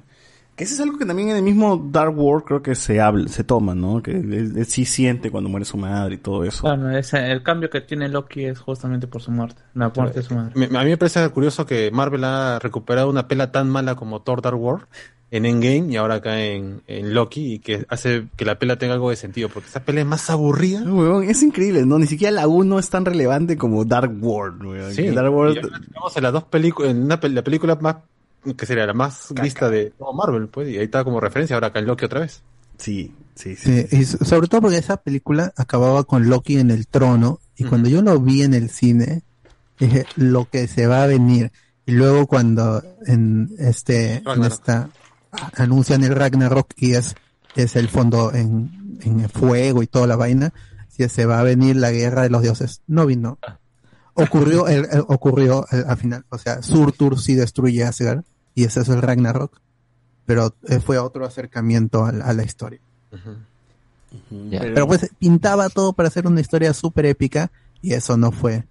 Que 0.57 0.63
eso 0.63 0.73
es 0.73 0.79
algo 0.81 0.97
que 0.97 1.05
también 1.05 1.29
en 1.29 1.37
el 1.37 1.43
mismo 1.43 1.77
Dark 1.91 2.17
World 2.17 2.43
creo 2.45 2.61
que 2.63 2.73
se 2.75 2.99
habla, 2.99 3.27
se 3.29 3.43
toma, 3.43 3.75
¿no? 3.75 4.01
Que 4.01 4.11
él, 4.11 4.33
él 4.57 4.65
sí 4.65 4.85
siente 4.85 5.29
cuando 5.31 5.49
muere 5.51 5.65
su 5.65 5.77
madre 5.77 6.15
y 6.15 6.17
todo 6.17 6.43
eso. 6.43 6.63
Bueno, 6.63 6.89
ese- 6.97 7.31
el 7.31 7.43
cambio 7.43 7.69
que 7.69 7.79
tiene 7.81 8.09
Loki 8.09 8.43
es 8.45 8.57
justamente 8.59 9.05
por 9.07 9.21
su 9.21 9.29
muerte, 9.31 9.61
la 9.75 9.89
muerte 9.95 10.19
de 10.21 10.25
su 10.25 10.33
madre. 10.33 10.53
Me- 10.55 10.65
a 10.77 10.83
mí 10.83 10.89
me 10.89 10.97
parece 10.97 11.29
curioso 11.29 11.65
que 11.67 11.91
Marvel 11.91 12.23
ha 12.23 12.57
recuperado 12.59 13.07
una 13.09 13.27
pela 13.27 13.51
tan 13.51 13.69
mala 13.69 13.93
como 13.95 14.21
Thor 14.23 14.41
Dark 14.41 14.59
World 14.59 14.85
en 15.29 15.45
Endgame 15.45 15.91
y 15.91 15.97
ahora 15.97 16.15
acá 16.15 16.41
en, 16.41 16.81
en 16.87 17.13
Loki 17.13 17.53
y 17.55 17.59
que 17.59 17.85
hace 17.89 18.27
que 18.35 18.43
la 18.45 18.57
pela 18.57 18.77
tenga 18.77 18.93
algo 18.95 19.09
de 19.11 19.15
sentido 19.17 19.49
porque 19.49 19.67
esa 19.69 19.81
pela 19.83 19.99
es 20.01 20.07
más 20.07 20.27
aburrida. 20.31 20.79
No, 20.79 20.95
weón, 20.95 21.23
es 21.25 21.43
increíble, 21.43 21.85
¿no? 21.85 21.99
Ni 21.99 22.07
siquiera 22.07 22.31
la 22.31 22.47
1 22.47 22.79
es 22.79 22.89
tan 22.89 23.05
relevante 23.05 23.57
como 23.57 23.85
Dark 23.85 24.11
World, 24.21 24.65
weón. 24.65 24.93
Sí, 24.93 25.07
Dark 25.09 25.31
World... 25.31 25.57
estamos 25.57 26.17
en 26.17 26.23
las 26.23 26.33
dos 26.33 26.45
películas, 26.45 26.91
en 26.91 27.03
una 27.03 27.19
pel- 27.19 27.33
la 27.33 27.43
película 27.43 27.75
más, 27.79 27.97
que 28.55 28.65
sería 28.65 28.85
la 28.85 28.93
más 28.93 29.33
vista 29.41 29.69
de 29.69 29.91
todo 29.97 30.13
Marvel, 30.13 30.47
pues, 30.47 30.69
y 30.69 30.77
ahí 30.77 30.85
está 30.85 31.03
como 31.03 31.19
referencia 31.19 31.55
ahora 31.55 31.67
acá 31.67 31.79
en 31.79 31.85
Loki 31.87 32.05
otra 32.05 32.21
vez. 32.21 32.41
Sí, 32.77 33.13
sí, 33.35 33.55
sí. 33.55 33.85
Sí, 33.89 33.97
y 33.97 34.05
so- 34.05 34.23
sobre 34.23 34.47
todo 34.47 34.61
porque 34.61 34.77
esa 34.77 34.97
película 34.97 35.51
acababa 35.57 36.03
con 36.03 36.29
Loki 36.29 36.57
en 36.59 36.69
el 36.71 36.87
trono 36.87 37.39
y 37.55 37.63
cuando 37.63 37.89
yo 37.89 38.01
lo 38.01 38.19
vi 38.19 38.43
en 38.43 38.53
el 38.53 38.69
cine 38.69 39.23
dije 39.79 40.05
lo 40.15 40.45
que 40.49 40.67
se 40.67 40.85
va 40.87 41.03
a 41.03 41.07
venir 41.07 41.51
y 41.85 41.91
luego 41.93 42.27
cuando 42.27 42.83
en 43.07 43.49
este 43.57 44.15
en 44.17 44.25
Ragnarok. 44.25 44.51
esta 44.53 44.89
anuncian 45.55 46.03
el 46.03 46.13
Ragnarok 46.15 46.67
y 46.77 46.93
es 46.93 47.15
es 47.55 47.75
el 47.75 47.87
fondo 47.89 48.31
en, 48.33 48.99
en 49.01 49.27
fuego 49.29 49.81
y 49.81 49.87
toda 49.87 50.05
la 50.05 50.15
vaina 50.15 50.53
si 50.89 51.07
se 51.09 51.25
va 51.25 51.39
a 51.39 51.43
venir 51.43 51.75
la 51.77 51.91
guerra 51.91 52.21
de 52.23 52.29
los 52.29 52.41
dioses. 52.43 52.81
No 52.87 53.05
vino. 53.07 53.37
Ocurrió 54.13 54.67
el, 54.67 54.85
el- 54.91 55.03
ocurrió 55.07 55.65
al, 55.69 55.85
al 55.89 55.97
final. 55.97 56.25
O 56.29 56.37
sea 56.37 56.61
Surtur 56.61 57.19
sí 57.19 57.35
destruye 57.35 57.83
Asgard 57.83 58.21
y 58.57 58.63
ese 58.65 58.81
es 58.81 58.89
el 58.89 59.01
Ragnarok 59.01 59.51
pero 60.25 60.53
eh, 60.67 60.79
fue 60.79 60.97
otro 60.97 61.25
acercamiento 61.25 62.03
a 62.05 62.11
la- 62.11 62.25
a 62.25 62.33
la 62.33 62.43
historia 62.43 62.79
pero 64.73 64.87
pues 64.87 65.09
pintaba 65.19 65.69
todo 65.69 65.93
para 65.93 66.07
hacer 66.07 66.27
una 66.27 66.41
historia 66.41 66.73
súper 66.73 67.05
épica 67.05 67.51
y 67.81 67.93
eso 67.93 68.17
no 68.17 68.31
fue. 68.31 68.63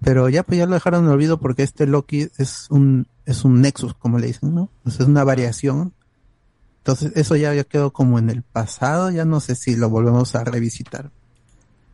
Pero 0.00 0.28
ya 0.28 0.42
pues 0.42 0.58
ya 0.58 0.66
lo 0.66 0.74
dejaron 0.74 1.04
en 1.04 1.10
olvido 1.10 1.38
porque 1.38 1.62
este 1.62 1.86
Loki 1.86 2.28
es 2.38 2.66
un 2.70 3.06
es 3.26 3.44
un 3.44 3.60
nexus, 3.60 3.94
como 3.94 4.18
le 4.18 4.28
dicen, 4.28 4.54
¿no? 4.54 4.68
Pues 4.82 5.00
es 5.00 5.06
una 5.06 5.22
variación. 5.24 5.92
Entonces 6.78 7.12
eso 7.16 7.36
ya, 7.36 7.52
ya 7.54 7.64
quedó 7.64 7.90
como 7.92 8.18
en 8.18 8.30
el 8.30 8.42
pasado, 8.42 9.10
ya 9.10 9.24
no 9.24 9.40
sé 9.40 9.54
si 9.54 9.76
lo 9.76 9.90
volvemos 9.90 10.34
a 10.34 10.44
revisitar. 10.44 11.10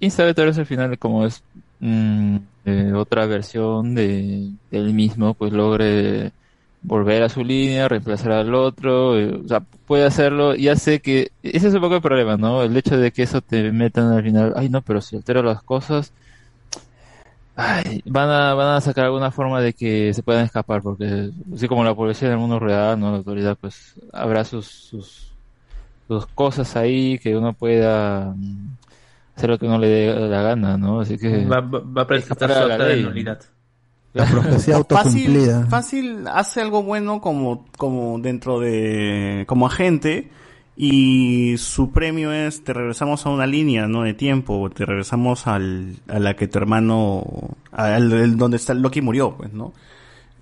Y 0.00 0.10
sabe 0.10 0.34
tal 0.34 0.46
vez 0.46 0.58
al 0.58 0.66
final 0.66 0.98
como 0.98 1.24
es 1.26 1.42
mm, 1.80 2.36
eh, 2.66 2.92
otra 2.94 3.26
versión 3.26 3.94
de 3.94 4.52
del 4.70 4.92
mismo, 4.94 5.34
pues 5.34 5.52
logre 5.52 6.32
volver 6.84 7.22
a 7.22 7.28
su 7.28 7.42
línea, 7.42 7.88
reemplazar 7.88 8.32
al 8.32 8.54
otro, 8.54 9.18
eh, 9.18 9.40
o 9.44 9.48
sea, 9.48 9.60
puede 9.60 10.04
hacerlo, 10.04 10.54
ya 10.54 10.76
sé 10.76 11.00
que 11.00 11.32
ese 11.42 11.68
es 11.68 11.74
un 11.74 11.80
poco 11.80 11.96
el 11.96 12.02
problema, 12.02 12.36
¿no? 12.36 12.62
El 12.62 12.76
hecho 12.76 12.96
de 12.98 13.10
que 13.10 13.22
eso 13.22 13.40
te 13.40 13.72
metan 13.72 14.12
al 14.12 14.22
final, 14.22 14.52
ay 14.54 14.68
no, 14.68 14.82
pero 14.82 15.00
si 15.00 15.16
altera 15.16 15.42
las 15.42 15.62
cosas, 15.62 16.12
ay, 17.56 18.02
van 18.04 18.28
a, 18.28 18.52
van 18.52 18.76
a 18.76 18.80
sacar 18.82 19.06
alguna 19.06 19.30
forma 19.30 19.62
de 19.62 19.72
que 19.72 20.12
se 20.12 20.22
puedan 20.22 20.44
escapar, 20.44 20.82
porque 20.82 21.30
así 21.54 21.66
como 21.68 21.84
la 21.84 21.94
policía 21.94 22.28
en 22.28 22.34
el 22.34 22.40
mundo 22.40 22.58
real, 22.58 23.00
¿no? 23.00 23.10
La 23.10 23.16
autoridad, 23.16 23.56
pues 23.58 23.94
habrá 24.12 24.44
sus, 24.44 24.66
sus, 24.66 25.32
sus 26.06 26.26
cosas 26.26 26.76
ahí 26.76 27.18
que 27.18 27.34
uno 27.34 27.54
pueda 27.54 28.34
mm, 28.36 28.76
hacer 29.36 29.48
lo 29.48 29.58
que 29.58 29.68
no 29.68 29.78
le 29.78 29.88
dé 29.88 30.14
la 30.28 30.42
gana, 30.42 30.76
¿no? 30.76 31.00
Así 31.00 31.16
que 31.16 31.46
Va, 31.46 31.60
va, 31.60 31.80
va 31.80 32.02
a 32.02 32.06
presentar 32.06 32.52
su 32.52 32.58
acta 32.58 32.84
de 32.84 33.02
nulidad. 33.02 33.40
La 34.14 34.26
profecía 34.26 34.82
fácil, 34.88 35.26
autocumplida. 35.26 35.66
fácil 35.66 36.26
hace 36.28 36.60
algo 36.60 36.82
bueno 36.82 37.20
como, 37.20 37.66
como 37.76 38.18
dentro 38.20 38.60
de, 38.60 39.44
como 39.46 39.66
agente 39.66 40.30
y 40.76 41.56
su 41.58 41.92
premio 41.92 42.32
es 42.32 42.64
te 42.64 42.72
regresamos 42.72 43.26
a 43.26 43.30
una 43.30 43.46
línea, 43.46 43.86
¿no? 43.86 44.02
De 44.02 44.14
tiempo, 44.14 44.70
te 44.70 44.84
regresamos 44.84 45.46
al, 45.46 45.96
a 46.08 46.18
la 46.18 46.34
que 46.34 46.48
tu 46.48 46.58
hermano, 46.58 47.24
al, 47.70 48.36
donde 48.36 48.56
está 48.56 48.74
Loki 48.74 49.00
murió, 49.00 49.36
pues, 49.36 49.52
¿no? 49.52 49.72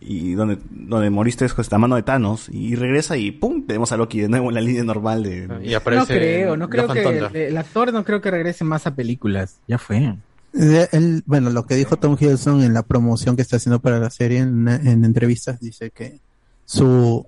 Y 0.00 0.32
donde, 0.32 0.58
donde 0.70 1.10
moriste 1.10 1.44
es 1.44 1.54
con 1.54 1.62
esta 1.62 1.78
mano 1.78 1.96
de 1.96 2.02
Thanos 2.02 2.48
y 2.48 2.74
regresa 2.74 3.16
y 3.16 3.30
pum, 3.30 3.66
tenemos 3.66 3.92
a 3.92 3.96
Loki 3.96 4.20
de 4.20 4.28
nuevo 4.28 4.48
en 4.48 4.54
la 4.54 4.60
línea 4.60 4.84
normal 4.84 5.22
de, 5.22 5.44
Y 5.62 5.72
No 5.72 6.06
creo, 6.06 6.56
no 6.56 6.68
creo 6.68 6.88
que 6.88 7.02
el, 7.02 7.36
el 7.36 7.56
actor 7.56 7.92
no 7.92 8.04
creo 8.04 8.20
que 8.20 8.30
regrese 8.30 8.64
más 8.64 8.86
a 8.86 8.94
películas. 8.94 9.60
Ya 9.68 9.78
fue. 9.78 10.14
Él- 10.52 11.22
bueno, 11.26 11.50
lo 11.50 11.66
que 11.66 11.76
dijo 11.76 11.96
Tom 11.96 12.16
Hiddleston 12.18 12.62
en 12.62 12.74
la 12.74 12.82
promoción 12.82 13.36
que 13.36 13.42
está 13.42 13.56
haciendo 13.56 13.80
para 13.80 13.98
la 13.98 14.10
serie 14.10 14.38
en, 14.40 14.68
en 14.68 15.04
entrevistas 15.04 15.60
dice 15.60 15.90
que 15.90 16.20
su 16.64 17.26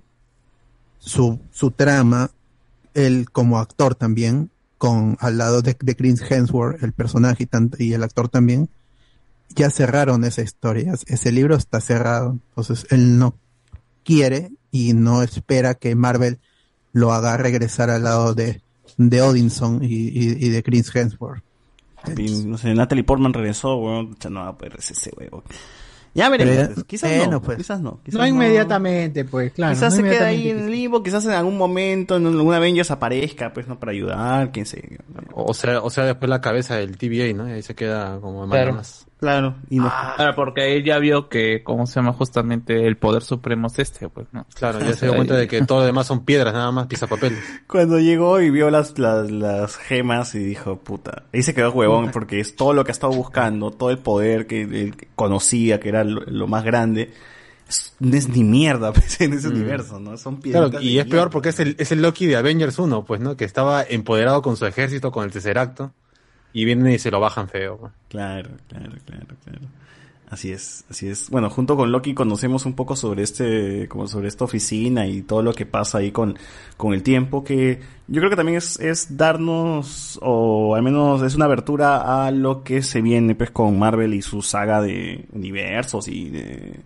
su 0.98 1.38
su 1.50 1.70
trama 1.70 2.30
él 2.94 3.30
como 3.30 3.58
actor 3.58 3.94
también 3.94 4.50
con 4.78 5.16
al 5.20 5.38
lado 5.38 5.62
de, 5.62 5.76
de 5.80 5.96
Chris 5.96 6.20
Hemsworth 6.28 6.82
el 6.82 6.92
personaje 6.92 7.48
y 7.78 7.92
el 7.94 8.02
actor 8.02 8.28
también 8.28 8.68
ya 9.54 9.70
cerraron 9.70 10.24
esa 10.24 10.42
historia 10.42 10.94
ese 11.06 11.32
libro 11.32 11.56
está 11.56 11.80
cerrado 11.80 12.38
entonces 12.50 12.86
él 12.90 13.18
no 13.18 13.34
quiere 14.04 14.50
y 14.70 14.92
no 14.92 15.22
espera 15.22 15.74
que 15.74 15.94
Marvel 15.94 16.38
lo 16.92 17.12
haga 17.12 17.36
regresar 17.36 17.90
al 17.90 18.04
lado 18.04 18.34
de, 18.34 18.60
de 18.98 19.22
Odinson 19.22 19.82
y, 19.82 19.86
y, 19.86 20.46
y 20.46 20.48
de 20.48 20.62
Chris 20.62 20.94
Hemsworth. 20.94 21.42
No 22.46 22.58
sé, 22.58 22.74
Natalie 22.74 23.04
Portman 23.04 23.32
regresó, 23.32 23.76
weón. 23.76 24.16
Ya 24.20 24.30
no 24.30 24.40
va 24.40 24.48
a 24.48 24.56
poder 24.58 24.80
ser 24.82 24.96
ese 24.96 25.10
weón. 25.16 25.42
Ya 26.16 26.28
veremos. 26.28 26.54
Pero 26.54 26.68
ya- 26.68 26.74
pues, 26.74 26.86
Quizás 26.86 27.28
no, 27.28 27.42
pues. 27.42 27.56
quizás 27.58 27.80
no. 27.80 27.98
Quizás 28.04 28.20
No 28.20 28.26
inmediatamente, 28.26 29.24
pues, 29.24 29.52
claro. 29.52 29.74
quizás 29.74 29.94
no 29.98 30.04
se 30.04 30.10
queda 30.16 30.26
ahí 30.28 30.48
en 30.48 30.70
limbo, 30.70 31.02
quizás 31.02 31.24
en 31.26 31.32
algún 31.32 31.56
momento 31.58 32.16
en 32.16 32.26
algún 32.26 32.54
Avengers 32.54 32.90
aparezca, 32.92 33.52
pues, 33.52 33.66
¿no? 33.66 33.80
Para 33.80 33.90
ayudar, 33.92 34.52
quién 34.52 34.64
sé. 34.64 34.98
O 35.32 35.52
sea, 35.54 35.80
o 35.80 35.90
sea, 35.90 36.04
después 36.04 36.30
la 36.30 36.40
cabeza 36.40 36.76
del 36.76 36.96
TVA, 36.96 37.32
¿no? 37.34 37.48
Y 37.48 37.52
ahí 37.52 37.62
se 37.62 37.74
queda 37.74 38.20
como 38.20 38.48
Claro. 38.48 38.74
más. 38.74 39.06
Claro, 39.24 39.54
y 39.70 39.78
no. 39.78 39.90
Claro, 40.16 40.34
porque 40.34 40.76
él 40.76 40.84
ya 40.84 40.98
vio 40.98 41.30
que, 41.30 41.62
¿cómo 41.64 41.86
se 41.86 41.94
llama? 41.94 42.12
Justamente 42.12 42.86
el 42.86 42.98
poder 42.98 43.22
supremo 43.22 43.68
es 43.68 43.78
este, 43.78 44.10
pues, 44.10 44.26
¿no? 44.32 44.46
Claro, 44.54 44.80
ya 44.80 44.92
se 44.92 45.06
dio 45.06 45.14
cuenta 45.14 45.34
de 45.34 45.48
que 45.48 45.62
todo 45.62 45.78
lo 45.80 45.86
demás 45.86 46.06
son 46.06 46.26
piedras, 46.26 46.52
nada 46.52 46.70
más, 46.72 46.86
pisapapeles. 46.88 47.38
Cuando 47.66 47.98
llegó 47.98 48.40
y 48.42 48.50
vio 48.50 48.70
las, 48.70 48.98
las, 48.98 49.30
las 49.30 49.76
gemas 49.78 50.34
y 50.34 50.40
dijo, 50.40 50.76
puta, 50.78 51.22
ahí 51.32 51.42
se 51.42 51.54
quedó 51.54 51.72
huevón 51.72 52.10
porque 52.10 52.38
es 52.38 52.54
todo 52.54 52.74
lo 52.74 52.84
que 52.84 52.90
ha 52.90 52.92
estado 52.92 53.14
buscando, 53.14 53.70
todo 53.70 53.90
el 53.90 53.98
poder 53.98 54.46
que 54.46 54.60
él 54.62 54.94
conocía, 55.14 55.80
que 55.80 55.88
era 55.88 56.04
lo, 56.04 56.20
lo 56.26 56.46
más 56.46 56.62
grande, 56.64 57.10
es- 57.66 57.94
no 57.98 58.14
es 58.14 58.28
ni 58.28 58.44
mierda 58.44 58.92
pues, 58.94 59.18
en 59.22 59.32
ese 59.32 59.48
universo, 59.48 59.98
¿no? 60.00 60.18
Son 60.18 60.40
piedras. 60.40 60.68
Claro, 60.70 60.84
y 60.84 60.98
es 60.98 61.06
peor 61.06 61.30
porque 61.30 61.48
es 61.48 61.60
el, 61.60 61.76
es 61.78 61.90
el 61.92 62.02
Loki 62.02 62.26
de 62.26 62.36
Avengers 62.36 62.78
1, 62.78 63.04
pues, 63.06 63.20
¿no? 63.22 63.38
Que 63.38 63.46
estaba 63.46 63.82
empoderado 63.82 64.42
con 64.42 64.58
su 64.58 64.66
ejército, 64.66 65.10
con 65.10 65.24
el 65.24 65.30
Tesseracto, 65.30 65.92
y 66.54 66.64
vienen 66.64 66.90
y 66.92 66.98
se 66.98 67.10
lo 67.10 67.20
bajan 67.20 67.48
feo. 67.48 67.90
Claro, 68.08 68.48
claro, 68.68 68.92
claro, 69.04 69.26
claro. 69.44 69.60
Así 70.30 70.50
es, 70.50 70.84
así 70.90 71.06
es. 71.08 71.28
Bueno, 71.30 71.48
junto 71.50 71.76
con 71.76 71.92
Loki 71.92 72.14
conocemos 72.14 72.64
un 72.66 72.72
poco 72.74 72.96
sobre 72.96 73.22
este, 73.22 73.86
como 73.88 74.08
sobre 74.08 74.26
esta 74.28 74.44
oficina 74.44 75.06
y 75.06 75.22
todo 75.22 75.42
lo 75.42 75.52
que 75.52 75.66
pasa 75.66 75.98
ahí 75.98 76.10
con, 76.10 76.36
con 76.76 76.92
el 76.94 77.02
tiempo, 77.02 77.44
que 77.44 77.80
yo 78.08 78.20
creo 78.20 78.30
que 78.30 78.36
también 78.36 78.58
es, 78.58 78.80
es 78.80 79.16
darnos, 79.16 80.18
o 80.22 80.74
al 80.74 80.82
menos 80.82 81.22
es 81.22 81.34
una 81.36 81.44
abertura 81.44 82.26
a 82.26 82.30
lo 82.32 82.64
que 82.64 82.82
se 82.82 83.00
viene 83.02 83.34
pues 83.36 83.50
con 83.50 83.78
Marvel 83.78 84.14
y 84.14 84.22
su 84.22 84.42
saga 84.42 84.80
de 84.80 85.26
universos 85.32 86.08
y 86.08 86.30
de 86.30 86.80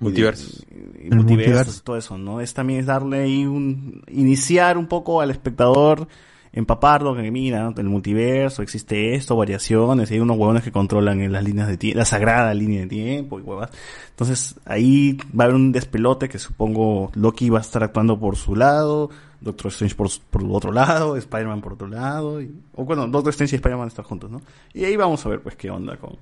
Multiversos. 0.00 0.64
y- 0.70 0.74
multiversos 1.10 1.24
multiverso. 1.26 1.82
todo 1.82 1.96
eso, 1.96 2.16
¿no? 2.16 2.40
Es 2.40 2.54
también 2.54 2.80
es 2.80 2.86
darle 2.86 3.18
ahí 3.24 3.44
un, 3.44 4.02
iniciar 4.08 4.78
un 4.78 4.86
poco 4.86 5.20
al 5.20 5.30
espectador, 5.30 6.06
empaparlo, 6.52 7.14
que 7.14 7.30
mira, 7.30 7.62
¿no? 7.62 7.74
el 7.76 7.88
multiverso, 7.88 8.62
existe 8.62 9.14
esto, 9.14 9.36
variaciones, 9.36 10.10
y 10.10 10.14
hay 10.14 10.20
unos 10.20 10.36
huevones 10.38 10.62
que 10.62 10.72
controlan 10.72 11.20
en 11.20 11.32
las 11.32 11.44
líneas 11.44 11.68
de 11.68 11.76
tiempo, 11.76 11.98
la 11.98 12.04
sagrada 12.04 12.54
línea 12.54 12.80
de 12.82 12.86
tiempo 12.86 13.38
y 13.38 13.42
huevas. 13.42 13.70
Entonces, 14.10 14.56
ahí 14.64 15.18
va 15.38 15.44
a 15.44 15.46
haber 15.46 15.56
un 15.56 15.72
despelote 15.72 16.28
que 16.28 16.38
supongo 16.38 17.10
Loki 17.14 17.50
va 17.50 17.58
a 17.58 17.62
estar 17.62 17.82
actuando 17.84 18.18
por 18.18 18.36
su 18.36 18.56
lado, 18.56 19.10
Doctor 19.40 19.68
Strange 19.70 19.94
por, 19.94 20.08
su- 20.08 20.20
por 20.22 20.42
otro 20.50 20.72
lado, 20.72 21.16
Spider-Man 21.16 21.60
por 21.60 21.74
otro 21.74 21.86
lado, 21.86 22.40
y, 22.42 22.50
o 22.74 22.84
bueno, 22.84 23.06
Doctor 23.06 23.30
Strange 23.30 23.54
y 23.54 23.58
Spider-Man 23.58 23.88
están 23.88 24.04
juntos, 24.04 24.30
¿no? 24.30 24.40
Y 24.74 24.84
ahí 24.84 24.96
vamos 24.96 25.24
a 25.24 25.28
ver 25.28 25.40
pues 25.40 25.54
qué 25.54 25.70
onda 25.70 25.96
con, 25.96 26.16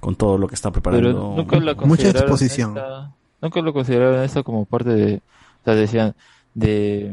con 0.00 0.16
todo 0.16 0.36
lo 0.36 0.46
que 0.48 0.54
está 0.54 0.70
preparando. 0.70 1.08
Pero 1.08 1.34
nunca 1.36 1.58
la 1.60 1.74
Mucha 1.74 2.10
exposición. 2.10 2.76
esta- 2.76 3.14
nunca 3.40 3.60
lo 3.62 3.72
consideraron 3.72 4.22
esto 4.22 4.44
como 4.44 4.66
parte 4.66 4.90
de, 4.90 5.14
o 5.16 5.64
sea, 5.64 5.74
decían 5.74 6.14
de, 6.58 7.12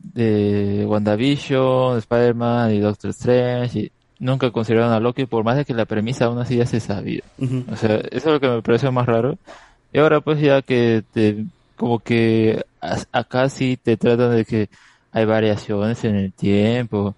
de 0.00 0.84
WandaVision, 0.86 1.98
Spider-Man 1.98 2.74
y 2.74 2.80
Doctor 2.80 3.10
Strange 3.10 3.78
y 3.78 3.92
nunca 4.18 4.50
consideraron 4.50 4.92
a 4.92 5.00
Loki 5.00 5.26
por 5.26 5.44
más 5.44 5.56
de 5.56 5.64
que 5.64 5.74
la 5.74 5.86
premisa 5.86 6.26
aún 6.26 6.38
así 6.38 6.56
ya 6.56 6.66
se 6.66 6.80
sabía. 6.80 7.22
O 7.70 7.76
sea, 7.76 7.96
eso 7.96 8.10
es 8.10 8.24
lo 8.26 8.40
que 8.40 8.48
me 8.48 8.62
pareció 8.62 8.92
más 8.92 9.06
raro. 9.06 9.38
Y 9.92 9.98
ahora 9.98 10.20
pues 10.20 10.40
ya 10.40 10.62
que 10.62 11.02
te, 11.12 11.44
como 11.76 11.98
que 11.98 12.64
acá 13.12 13.48
sí 13.48 13.78
te 13.82 13.96
tratan 13.96 14.36
de 14.36 14.44
que 14.44 14.68
hay 15.12 15.24
variaciones 15.24 16.04
en 16.04 16.16
el 16.16 16.32
tiempo. 16.32 17.14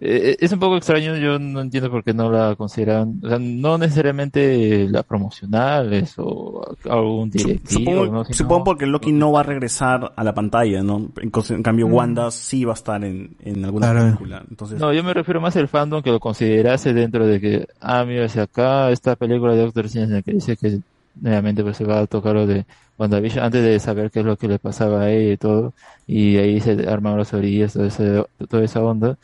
Eh, 0.00 0.36
es 0.38 0.52
un 0.52 0.60
poco 0.60 0.76
extraño, 0.76 1.16
yo 1.16 1.40
no 1.40 1.60
entiendo 1.60 1.90
por 1.90 2.04
qué 2.04 2.14
no 2.14 2.30
la 2.30 2.54
consideran, 2.54 3.20
o 3.20 3.28
sea, 3.28 3.38
no 3.40 3.78
necesariamente 3.78 4.86
las 4.88 5.02
promocionales 5.04 6.14
o 6.18 6.64
algún 6.88 7.30
directivo, 7.30 7.80
Supongo, 7.92 8.06
¿no? 8.12 8.24
Sino- 8.24 8.34
supongo 8.36 8.64
porque 8.64 8.86
Loki 8.86 9.10
no 9.12 9.32
va 9.32 9.40
a 9.40 9.42
regresar 9.42 10.12
a 10.14 10.24
la 10.24 10.34
pantalla, 10.34 10.82
¿no? 10.84 11.08
En, 11.20 11.62
cambio, 11.62 11.88
Mm. 11.88 11.92
Wanda 11.92 12.30
sí 12.30 12.64
va 12.64 12.72
a 12.72 12.74
estar 12.74 13.02
en, 13.04 13.36
en 13.44 13.64
alguna 13.64 13.90
Claro. 13.90 14.04
película. 14.06 14.44
Entonces, 14.48 14.78
No, 14.78 14.92
yo 14.92 15.02
me 15.02 15.14
refiero 15.14 15.40
más 15.40 15.56
al 15.56 15.66
fandom 15.68 16.00
que 16.02 16.10
lo 16.10 16.20
considerase 16.20 16.92
dentro 16.94 17.26
de 17.26 17.40
que, 17.40 17.66
ah, 17.80 18.04
mira, 18.04 18.28
si 18.28 18.38
acá 18.38 18.90
esta 18.92 19.16
película 19.16 19.54
de 19.54 19.62
Doctor 19.62 19.86
Strange 19.86 20.08
en 20.10 20.14
la 20.14 20.22
que 20.22 20.32
dice 20.32 20.56
que 20.56 20.78
nuevamente 21.20 21.64
pues 21.64 21.76
se 21.76 21.84
va 21.84 21.98
a 21.98 22.06
tocar 22.06 22.34
lo 22.36 22.46
de 22.46 22.64
WandaVision 22.96 23.44
antes 23.44 23.64
de 23.64 23.80
saber 23.80 24.12
qué 24.12 24.20
es 24.20 24.24
lo 24.26 24.36
que 24.36 24.46
le 24.46 24.60
pasaba 24.60 25.02
a 25.02 25.10
ella 25.10 25.32
y 25.32 25.36
todo, 25.36 25.72
y 26.06 26.36
ahí 26.36 26.60
se 26.60 26.88
armaron 26.88 27.18
las 27.18 27.34
orillas, 27.34 27.72
todo 27.72 27.84
ese- 27.86 28.24
toda 28.48 28.62
esa 28.64 28.80
onda, 28.82 29.18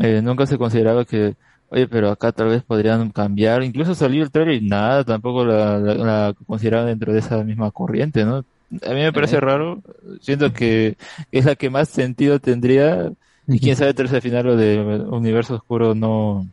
eh, 0.00 0.20
nunca 0.22 0.46
se 0.46 0.58
consideraba 0.58 1.04
que, 1.04 1.36
oye, 1.70 1.88
pero 1.88 2.10
acá 2.10 2.32
tal 2.32 2.48
vez 2.48 2.62
podrían 2.62 3.10
cambiar, 3.10 3.62
incluso 3.62 3.94
salió 3.94 4.22
el 4.22 4.30
trailer 4.30 4.62
y 4.62 4.68
nada, 4.68 5.04
tampoco 5.04 5.44
la, 5.44 5.78
la, 5.78 5.94
la 5.94 6.34
consideraban 6.46 6.88
dentro 6.88 7.12
de 7.12 7.20
esa 7.20 7.42
misma 7.44 7.70
corriente, 7.70 8.24
¿no? 8.24 8.44
A 8.86 8.90
mí 8.90 9.00
me 9.00 9.12
parece 9.12 9.40
raro, 9.40 9.82
siento 10.20 10.52
que 10.52 10.96
es 11.32 11.44
la 11.44 11.56
que 11.56 11.70
más 11.70 11.88
sentido 11.88 12.38
tendría, 12.38 13.10
y 13.46 13.60
quién 13.60 13.76
sabe, 13.76 13.94
tal 13.94 14.06
vez 14.06 14.14
al 14.14 14.22
final 14.22 14.44
lo 14.44 14.56
de 14.56 14.78
Universo 15.08 15.54
Oscuro 15.54 15.94
no, 15.94 16.46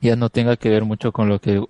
ya 0.00 0.16
no 0.16 0.28
tenga 0.28 0.56
que 0.56 0.70
ver 0.70 0.84
mucho 0.84 1.12
con 1.12 1.28
lo 1.28 1.40
que 1.40 1.62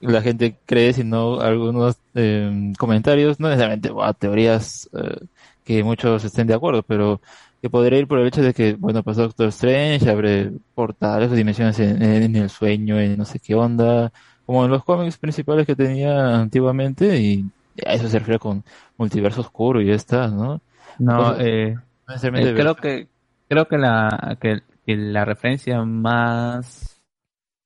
la 0.00 0.22
gente 0.22 0.56
cree, 0.66 0.92
sino 0.92 1.40
algunos 1.40 1.96
eh, 2.14 2.72
comentarios, 2.78 3.40
no 3.40 3.48
necesariamente 3.48 3.90
teorías 4.18 4.88
eh, 4.92 5.18
que 5.64 5.82
muchos 5.82 6.24
estén 6.24 6.46
de 6.46 6.54
acuerdo, 6.54 6.82
pero 6.82 7.20
que 7.64 7.70
podría 7.70 7.98
ir 7.98 8.06
por 8.06 8.18
el 8.18 8.26
hecho 8.26 8.42
de 8.42 8.52
que, 8.52 8.74
bueno, 8.74 9.02
pues 9.02 9.16
Doctor 9.16 9.48
Strange 9.48 10.10
abre 10.10 10.52
portales 10.74 11.32
o 11.32 11.34
dimensiones 11.34 11.78
en, 11.80 12.02
en 12.02 12.36
el 12.36 12.50
sueño, 12.50 13.00
en 13.00 13.16
no 13.16 13.24
sé 13.24 13.38
qué 13.40 13.54
onda, 13.54 14.12
como 14.44 14.66
en 14.66 14.70
los 14.70 14.84
cómics 14.84 15.16
principales 15.16 15.66
que 15.66 15.74
tenía 15.74 16.36
antiguamente, 16.40 17.18
y 17.18 17.46
a 17.86 17.94
eso 17.94 18.06
se 18.06 18.18
refiere 18.18 18.38
con 18.38 18.62
multiverso 18.98 19.40
oscuro 19.40 19.80
y 19.80 19.86
ya 19.86 19.94
está, 19.94 20.28
¿no? 20.28 20.60
No, 20.98 21.40
eh, 21.40 21.74
no 22.06 22.14
eh, 22.36 22.52
creo 22.54 22.74
que 22.76 23.08
creo 23.48 23.66
que 23.66 23.78
la 23.78 24.36
que, 24.40 24.60
que 24.84 24.96
la 24.96 25.24
referencia 25.24 25.82
más 25.84 27.02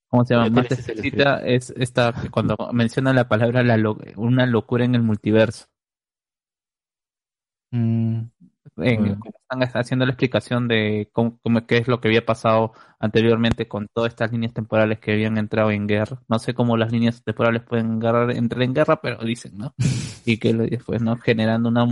¿cómo 0.09 0.25
se 0.25 0.35
llama? 0.35 0.47
Ya 0.47 0.51
más 0.63 0.71
explícita 0.71 1.39
es 1.45 1.75
esta 1.77 2.15
cuando 2.31 2.57
menciona 2.73 3.13
la 3.13 3.29
palabra 3.29 3.65
la 3.65 3.77
lo- 3.77 3.99
una 4.17 4.47
locura 4.47 4.85
en 4.85 4.95
el 4.95 5.03
multiverso. 5.03 5.67
Mm, 7.73 8.31
En, 8.83 9.19
están 9.25 9.63
haciendo 9.81 10.05
la 10.07 10.13
explicación 10.13 10.69
de 10.69 11.09
cómo, 11.13 11.39
cómo- 11.43 11.67
qué 11.67 11.79
es 11.79 11.89
lo 11.89 12.01
que 12.01 12.09
había 12.09 12.25
pasado 12.27 12.73
anteriormente 13.01 13.69
con 13.69 13.89
todas 13.93 14.11
estas 14.13 14.33
líneas 14.33 14.53
temporales 14.55 14.99
que 14.99 15.13
habían 15.13 15.39
entrado 15.39 15.71
en 15.71 15.87
guerra. 15.87 16.21
No 16.29 16.39
sé 16.39 16.55
cómo 16.55 16.77
las 16.77 16.93
líneas 16.93 17.23
temporales 17.23 17.63
pueden 17.63 18.01
entrar 18.03 18.63
en 18.63 18.75
guerra, 18.75 19.01
pero 19.01 19.19
dicen, 19.25 19.57
¿no? 19.59 19.75
Y 20.27 20.39
que 20.39 20.53
después, 20.55 21.01
¿no? 21.03 21.17
Generando 21.17 21.69
una, 21.71 21.85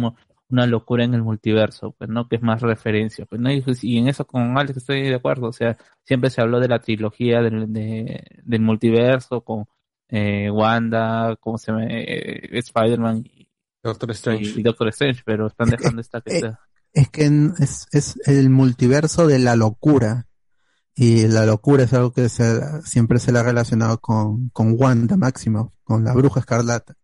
una 0.49 0.67
locura 0.67 1.05
en 1.05 1.15
el 1.15 1.23
multiverso, 1.23 1.93
pues, 1.93 2.11
¿no? 2.11 2.29
Que 2.29 2.37
es 2.37 2.43
más 2.43 2.61
referencia, 2.63 3.25
pues, 3.27 3.41
¿no? 3.41 3.51
Y, 3.51 3.61
pues, 3.63 3.83
y 3.83 3.99
en 3.99 4.09
eso 4.09 4.27
con 4.27 4.57
Alex 4.59 4.77
estoy 4.79 5.03
de 5.09 5.15
acuerdo, 5.15 5.49
o 5.49 5.53
sea, 5.53 5.77
siempre 6.05 6.31
se 6.31 6.41
habló 6.43 6.61
de 6.61 6.69
la 6.69 6.79
trilogía 6.81 7.41
del, 7.43 7.73
de- 7.73 8.23
del 8.45 8.61
multiverso 8.61 9.41
con 9.43 9.65
eh, 10.09 10.51
Wanda, 10.51 11.35
¿cómo 11.41 11.59
se 11.59 11.73
llama? 11.73 11.85
Eh, 11.89 12.49
Spider-Man 12.59 13.25
y, 13.27 13.49
Doctor 13.83 14.11
Strange. 14.13 14.61
y 14.61 14.63
Doctor 14.63 14.89
Strange, 14.89 15.23
pero 15.25 15.47
están 15.49 15.69
dejando 15.71 16.01
esta 16.01 16.21
que 16.21 16.37
eh, 16.37 16.41
sea. 16.41 16.61
Es 16.97 17.11
que 17.11 17.31
es, 17.61 17.87
es 17.93 18.17
el 18.25 18.49
multiverso 18.51 19.27
de 19.27 19.39
la 19.39 19.55
locura. 19.55 20.27
Y 20.95 21.29
la 21.29 21.47
locura 21.47 21.85
es 21.85 21.93
algo 21.93 22.13
que 22.13 22.29
se, 22.31 22.61
siempre 22.85 23.19
se 23.21 23.33
le 23.33 23.41
ha 23.41 23.45
relacionado 23.45 24.01
con, 24.01 24.49
con 24.51 24.75
Wanda 24.79 25.17
Máximo, 25.19 25.75
con 25.85 26.05
la 26.05 26.15
bruja 26.15 26.41
escarlata. 26.41 26.95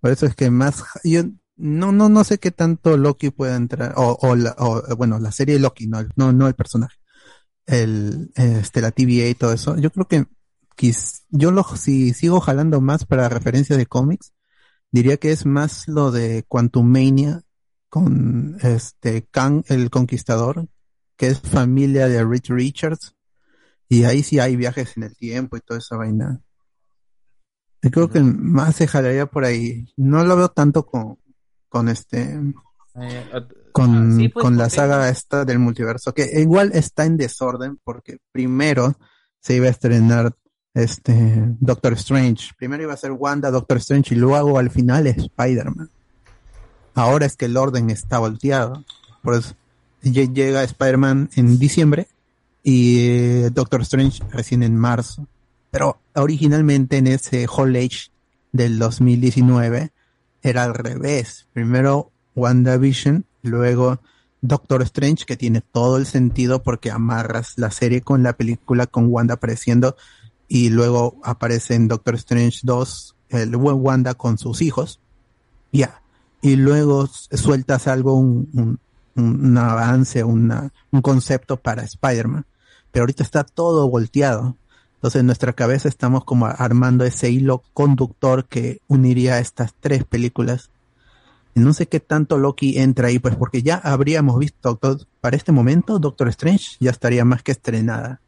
Por 0.00 0.10
eso 0.12 0.26
es 0.26 0.34
que 0.36 0.50
más, 0.50 0.84
yo 1.02 1.22
no, 1.56 1.92
no, 1.92 2.08
no 2.08 2.24
sé 2.24 2.38
qué 2.38 2.50
tanto 2.50 2.96
Loki 2.96 3.30
puede 3.30 3.56
entrar, 3.56 3.94
o, 3.96 4.16
o, 4.20 4.36
la, 4.36 4.54
bueno, 4.96 5.18
la 5.18 5.32
serie 5.32 5.58
Loki, 5.58 5.86
no, 5.88 5.98
no, 6.16 6.32
no 6.32 6.46
el 6.46 6.54
personaje. 6.54 6.96
El, 7.66 8.32
este, 8.36 8.82
la 8.82 8.92
TVA 8.92 9.28
y 9.30 9.34
todo 9.36 9.52
eso. 9.52 9.76
Yo 9.78 9.90
creo 9.92 10.08
que 10.08 10.26
quiz- 10.76 11.22
yo 11.30 11.52
lo, 11.52 11.64
si 11.76 12.14
sigo 12.14 12.40
jalando 12.40 12.80
más 12.80 13.06
para 13.06 13.28
referencias 13.30 13.78
de 13.78 13.86
cómics, 13.86 14.34
diría 14.92 15.18
que 15.18 15.32
es 15.32 15.46
más 15.46 15.88
lo 15.88 16.12
de 16.12 16.44
Quantum 16.48 16.86
Mania 16.90 17.43
con 17.94 18.56
este 18.60 19.22
Kang 19.30 19.62
el 19.68 19.88
Conquistador, 19.88 20.66
que 21.16 21.28
es 21.28 21.38
familia 21.40 22.08
de 22.08 22.24
Rich 22.24 22.50
Richards, 22.50 23.14
y 23.88 24.02
ahí 24.02 24.24
sí 24.24 24.40
hay 24.40 24.56
viajes 24.56 24.96
en 24.96 25.04
el 25.04 25.16
tiempo 25.16 25.56
y 25.56 25.60
toda 25.60 25.78
esa 25.78 25.96
vaina. 25.96 26.40
Yo 27.82 27.92
creo 27.92 28.10
que 28.10 28.18
más 28.18 28.74
se 28.74 28.88
jalaría 28.88 29.26
por 29.26 29.44
ahí. 29.44 29.86
No 29.96 30.24
lo 30.24 30.34
veo 30.34 30.48
tanto 30.48 30.84
con, 30.84 31.18
con 31.68 31.88
este, 31.88 32.36
Eh, 32.96 33.30
con, 33.70 34.12
ah, 34.12 34.16
sí, 34.16 34.28
pues, 34.28 34.42
con 34.42 34.56
la 34.56 34.68
saga 34.70 35.08
esta 35.08 35.44
del 35.44 35.60
multiverso, 35.60 36.12
que 36.12 36.40
igual 36.40 36.72
está 36.74 37.04
en 37.04 37.16
desorden 37.16 37.78
porque 37.84 38.18
primero 38.32 38.96
se 39.38 39.54
iba 39.54 39.66
a 39.66 39.70
estrenar 39.70 40.34
este 40.74 41.54
Doctor 41.60 41.92
Strange. 41.92 42.54
Primero 42.58 42.82
iba 42.82 42.94
a 42.94 42.96
ser 42.96 43.12
Wanda, 43.12 43.52
Doctor 43.52 43.76
Strange 43.76 44.16
y 44.16 44.18
luego 44.18 44.58
al 44.58 44.70
final 44.70 45.06
Spider-Man. 45.06 45.90
Ahora 46.94 47.26
es 47.26 47.36
que 47.36 47.46
el 47.46 47.56
orden 47.56 47.90
está 47.90 48.18
volteado. 48.18 48.84
Por 49.22 49.34
eso, 49.34 49.54
lle- 50.02 50.32
llega 50.32 50.62
Spider-Man 50.64 51.30
en 51.34 51.58
diciembre 51.58 52.08
y 52.62 53.08
eh, 53.08 53.50
Doctor 53.52 53.82
Strange 53.82 54.22
recién 54.30 54.62
en 54.62 54.76
marzo. 54.76 55.26
Pero 55.70 55.98
originalmente 56.14 56.98
en 56.98 57.08
ese 57.08 57.46
Hall 57.46 57.74
Age 57.76 58.10
del 58.52 58.78
2019 58.78 59.90
era 60.42 60.62
al 60.64 60.74
revés. 60.74 61.46
Primero 61.52 62.10
WandaVision, 62.36 63.24
luego 63.42 63.98
Doctor 64.40 64.82
Strange, 64.82 65.24
que 65.24 65.36
tiene 65.36 65.62
todo 65.62 65.96
el 65.96 66.06
sentido 66.06 66.62
porque 66.62 66.90
amarras 66.90 67.54
la 67.56 67.70
serie 67.70 68.02
con 68.02 68.22
la 68.22 68.34
película 68.34 68.86
con 68.86 69.06
Wanda 69.08 69.34
apareciendo 69.34 69.96
y 70.46 70.68
luego 70.68 71.16
aparece 71.24 71.74
en 71.74 71.88
Doctor 71.88 72.14
Strange 72.16 72.60
2 72.62 73.16
el 73.30 73.56
Wanda 73.56 74.14
con 74.14 74.38
sus 74.38 74.62
hijos. 74.62 75.00
Ya. 75.72 76.02
Y 76.44 76.56
luego 76.56 77.06
sueltas 77.06 77.88
algo, 77.88 78.12
un, 78.18 78.50
un, 78.52 78.78
un 79.16 79.56
avance, 79.56 80.22
una, 80.24 80.70
un 80.90 81.00
concepto 81.00 81.56
para 81.56 81.84
Spider-Man. 81.84 82.44
Pero 82.92 83.04
ahorita 83.04 83.22
está 83.22 83.44
todo 83.44 83.88
volteado. 83.88 84.54
Entonces 84.96 85.20
en 85.20 85.26
nuestra 85.26 85.54
cabeza 85.54 85.88
estamos 85.88 86.22
como 86.24 86.44
armando 86.44 87.06
ese 87.06 87.30
hilo 87.30 87.62
conductor 87.72 88.44
que 88.44 88.82
uniría 88.88 89.38
estas 89.38 89.72
tres 89.80 90.04
películas. 90.04 90.68
Y 91.54 91.60
no 91.60 91.72
sé 91.72 91.86
qué 91.86 91.98
tanto 91.98 92.36
Loki 92.36 92.78
entra 92.78 93.08
ahí, 93.08 93.18
pues 93.18 93.36
porque 93.36 93.62
ya 93.62 93.76
habríamos 93.76 94.38
visto, 94.38 94.78
para 95.22 95.36
este 95.38 95.50
momento, 95.50 95.98
Doctor 95.98 96.28
Strange 96.28 96.76
ya 96.78 96.90
estaría 96.90 97.24
más 97.24 97.42
que 97.42 97.52
estrenada. 97.52 98.20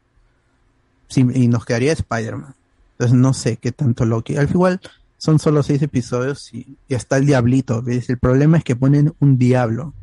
Y 1.15 1.47
nos 1.49 1.65
quedaría 1.65 1.93
Spider-Man. 1.93 2.55
Entonces 2.93 3.15
no 3.15 3.35
sé 3.35 3.57
qué 3.57 3.71
tanto 3.71 4.05
Loki. 4.05 4.37
Al 4.37 4.49
igual 4.49 4.81
son 5.17 5.39
solo 5.39 5.63
seis 5.63 5.81
episodios 5.81 6.53
y, 6.53 6.77
y 6.87 6.95
está 6.95 7.17
el 7.17 7.25
diablito. 7.25 7.81
¿ves? 7.81 8.09
El 8.09 8.19
problema 8.19 8.57
es 8.57 8.63
que 8.63 8.75
ponen 8.75 9.13
un 9.19 9.37
diablo. 9.37 9.93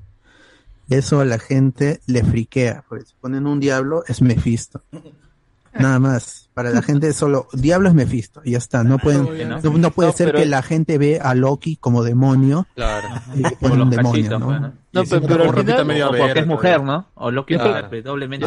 Eso 0.89 1.21
a 1.21 1.25
la 1.25 1.39
gente 1.39 2.01
le 2.07 2.23
friquea. 2.25 2.85
Ponen 3.21 3.47
un 3.47 3.59
diablo 3.61 4.05
es 4.07 4.21
Mephisto. 4.23 4.83
Nada 5.77 5.99
más. 5.99 6.49
Para 6.55 6.71
la 6.71 6.83
gente 6.83 7.13
solo 7.13 7.49
diablo 7.53 7.89
es 7.89 7.95
Mephisto. 7.97 8.41
Y 8.45 8.53
ya 8.53 8.59
está. 8.59 8.85
No 8.85 8.99
pueden, 8.99 9.25
¿no? 9.49 9.61
no, 9.61 9.79
no 9.79 9.91
puede 9.91 10.13
ser 10.13 10.29
pero- 10.29 10.39
que 10.39 10.47
la 10.47 10.63
gente 10.63 10.99
ve 10.99 11.19
a 11.21 11.35
Loki 11.35 11.77
como 11.77 12.05
demonio. 12.05 12.67
Claro. 12.77 13.09
Y 13.35 13.39
le 13.39 13.51
ponen 13.53 13.81
un 13.83 13.91
demonio, 13.91 14.39
¿no? 14.39 14.73
Pero, 14.93 15.43
al 15.51 15.65
final, 15.65 16.03
O 16.05 16.17
porque 16.17 16.39
es 16.41 16.47
mujer, 16.47 16.77
todavía. 16.77 16.93
¿no? 16.99 17.07
O 17.15 17.31
Loki 17.33 17.55
Claro. 17.55 17.89
es 17.91 18.05
doblemente 18.05 18.47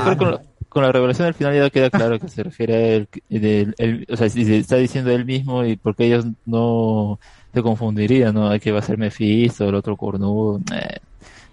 con, 0.77 0.85
la- 0.85 0.91
revelación 0.91 1.27
al 1.27 1.33
final 1.33 1.55
ya 1.55 1.69
queda 1.69 1.89
claro 1.89 2.19
que 2.19 2.27
se 2.29 2.43
refiere 2.43 2.75
a 2.75 2.87
él, 2.95 3.07
del- 3.29 3.75
él- 3.77 4.05
o 4.09 4.15
sea, 4.17 4.29
si 4.29 4.45
se 4.45 4.57
está 4.59 4.75
diciendo 4.77 5.11
él 5.11 5.25
mismo 5.25 5.65
y 5.65 5.75
porque 5.75 6.05
ellos 6.05 6.25
no 6.45 7.19
se 7.53 7.61
confundirían, 7.63 8.33
¿no? 8.35 8.49
Hay 8.49 8.59
que 8.59 8.71
va 8.71 8.79
a 8.79 8.83
ser 8.83 8.97
Mephisto, 8.97 9.67
el 9.69 9.75
otro 9.75 9.95
cornudo, 9.97 10.59
eh. 10.73 10.97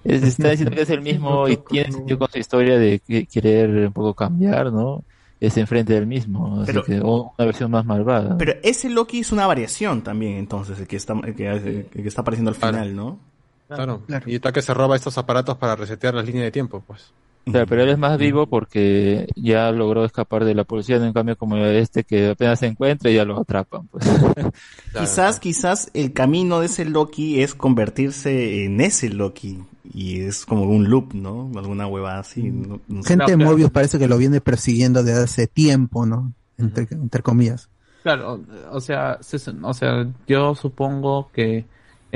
Es- 0.04 0.22
está 0.22 0.50
diciendo 0.50 0.74
que 0.76 0.82
es 0.82 0.90
el 0.90 1.00
mismo 1.00 1.48
y 1.48 1.56
tiene 1.56 1.90
sentido 1.92 2.18
con 2.18 2.28
su 2.30 2.38
historia 2.38 2.78
de 2.78 2.98
que 3.00 3.26
querer 3.26 3.70
un 3.86 3.92
poco 3.92 4.12
cambiar, 4.14 4.70
¿no? 4.72 5.02
Es 5.40 5.56
enfrente 5.56 5.92
del 5.94 6.06
mismo, 6.06 6.60
así 6.62 6.66
Pero- 6.72 6.84
que 6.84 7.00
o 7.02 7.32
una 7.36 7.46
versión 7.46 7.70
más 7.70 7.84
malvada. 7.84 8.36
Pero 8.38 8.54
ese 8.62 8.88
Loki 8.90 9.20
es 9.20 9.32
una 9.32 9.46
variación 9.46 10.02
también, 10.02 10.36
entonces, 10.36 10.78
el 10.78 10.86
que 10.86 10.96
está, 10.96 11.14
el 11.24 11.34
que, 11.34 11.48
el 11.48 11.86
que 11.90 12.08
está 12.08 12.20
apareciendo 12.22 12.50
al 12.50 12.56
Claro. 12.56 12.72
final, 12.78 12.96
¿no? 12.96 13.18
Claro. 13.66 14.02
Y 14.26 14.34
está 14.36 14.52
que 14.52 14.60
se 14.62 14.72
roba 14.74 14.94
estos 14.94 15.16
aparatos 15.18 15.56
para 15.56 15.74
resetear 15.74 16.14
las 16.14 16.26
líneas 16.26 16.44
de 16.44 16.50
tiempo, 16.52 16.82
pues. 16.86 17.10
Pero 17.52 17.82
él 17.82 17.88
es 17.90 17.98
más 17.98 18.16
vivo 18.18 18.46
porque 18.46 19.28
ya 19.36 19.70
logró 19.70 20.04
escapar 20.04 20.44
de 20.44 20.54
la 20.54 20.64
policía, 20.64 20.98
no 20.98 21.04
en 21.04 21.12
cambio 21.12 21.36
como 21.36 21.56
este 21.58 22.04
que 22.04 22.30
apenas 22.30 22.58
se 22.58 22.66
encuentra 22.66 23.10
y 23.10 23.14
ya 23.14 23.24
lo 23.24 23.38
atrapan, 23.40 23.86
pues. 23.88 24.04
Quizás, 24.98 25.40
quizás 25.40 25.90
el 25.94 26.12
camino 26.12 26.60
de 26.60 26.66
ese 26.66 26.84
Loki 26.84 27.42
es 27.42 27.54
convertirse 27.54 28.64
en 28.64 28.80
ese 28.80 29.08
Loki. 29.10 29.62
Y 29.92 30.20
es 30.22 30.46
como 30.46 30.62
un 30.64 30.88
loop, 30.88 31.12
¿no? 31.14 31.50
Alguna 31.56 31.86
hueva 31.86 32.18
así. 32.18 32.42
no- 32.44 32.80
no 32.88 33.02
sé. 33.02 33.08
Gente 33.10 33.30
de 33.32 33.36
Mobius 33.36 33.70
parece 33.70 33.98
que 33.98 34.08
lo 34.08 34.16
viene 34.16 34.40
persiguiendo 34.40 35.02
desde 35.04 35.24
hace 35.24 35.46
tiempo, 35.46 36.06
¿no? 36.06 36.32
Entre, 36.56 36.86
entre 36.90 37.22
comillas. 37.22 37.68
Claro, 38.02 38.40
o 38.70 38.80
sea, 38.80 39.18
se- 39.20 39.36
o 39.62 39.74
sea, 39.74 40.06
yo 40.26 40.54
supongo 40.54 41.30
que 41.32 41.66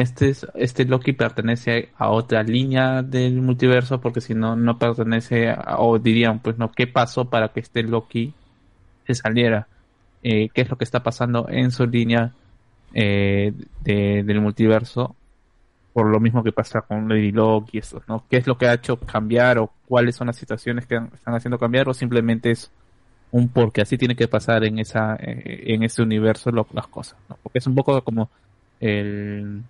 este 0.03 0.29
es- 0.31 0.47
este 0.55 0.85
Loki 0.85 1.13
pertenece 1.13 1.91
a 1.99 2.11
otra 2.11 2.43
línea 2.43 3.03
del 3.03 3.41
multiverso 3.43 4.01
porque 4.01 4.21
si 4.21 4.35
no 4.35 4.55
no 4.57 4.79
pertenece 4.79 5.55
o 5.79 5.99
dirían 5.99 6.39
pues 6.41 6.57
no 6.59 6.71
qué 6.73 6.87
pasó 6.87 7.25
para 7.31 7.49
que 7.53 7.61
este 7.61 7.83
Loki 7.83 8.33
se 9.07 9.15
saliera, 9.15 9.67
Eh, 10.23 10.49
qué 10.53 10.63
es 10.63 10.69
lo 10.71 10.77
que 10.77 10.85
está 10.85 11.01
pasando 11.05 11.47
en 11.49 11.71
su 11.71 11.87
línea 11.87 12.33
eh, 12.95 13.53
de- 13.85 14.23
del 14.25 14.41
multiverso 14.41 15.15
por 15.93 16.07
lo 16.07 16.19
mismo 16.21 16.43
que 16.45 16.53
pasa 16.53 16.81
con 16.83 17.09
Lady 17.09 17.31
Loki 17.33 17.77
y 17.79 17.81
eso, 17.81 18.03
¿no? 18.09 18.25
¿Qué 18.31 18.37
es 18.39 18.47
lo 18.47 18.57
que 18.59 18.67
ha 18.69 18.75
hecho 18.75 18.99
cambiar 18.99 19.59
o 19.59 19.71
cuáles 19.89 20.17
son 20.17 20.27
las 20.29 20.37
situaciones 20.37 20.87
que 20.87 20.97
están 21.15 21.35
haciendo 21.35 21.59
cambiar 21.59 21.89
o 21.89 21.95
simplemente 21.95 22.51
es 22.51 22.71
un 23.33 23.49
porque 23.49 23.81
así 23.83 23.97
tiene 23.99 24.17
que 24.17 24.27
pasar 24.29 24.65
en 24.65 24.79
esa 24.81 25.17
eh, 25.21 25.65
en 25.75 25.83
ese 25.85 26.03
universo 26.03 26.51
las 26.51 26.87
cosas. 26.89 27.17
Porque 27.43 27.59
es 27.59 27.67
un 27.67 27.75
poco 27.77 28.03
como 28.03 28.29
el 28.81 29.63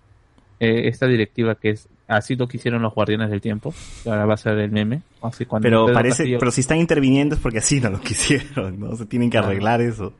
eh, 0.59 0.87
esta 0.87 1.05
directiva 1.07 1.55
que 1.55 1.71
es 1.71 1.87
así 2.07 2.35
lo 2.35 2.47
que 2.47 2.57
hicieron 2.57 2.81
los 2.81 2.93
Guardianes 2.93 3.29
del 3.29 3.39
Tiempo, 3.41 3.73
que 4.03 4.09
ahora 4.09 4.25
va 4.25 4.33
a 4.33 4.37
ser 4.37 4.57
el 4.57 4.71
meme, 4.71 5.01
así 5.21 5.45
cuando 5.45 5.63
Pero 5.65 5.85
Pedro 5.85 5.93
parece, 5.95 6.17
Castillo- 6.23 6.39
pero 6.39 6.51
si 6.51 6.61
están 6.61 6.77
interviniendo 6.79 7.35
es 7.35 7.41
porque 7.41 7.59
así 7.59 7.79
no 7.79 7.89
lo 7.91 8.01
quisieron, 8.01 8.79
¿no? 8.79 8.95
Se 8.95 9.05
tienen 9.05 9.29
que 9.29 9.37
arreglar 9.37 9.81
eso. 9.81 10.13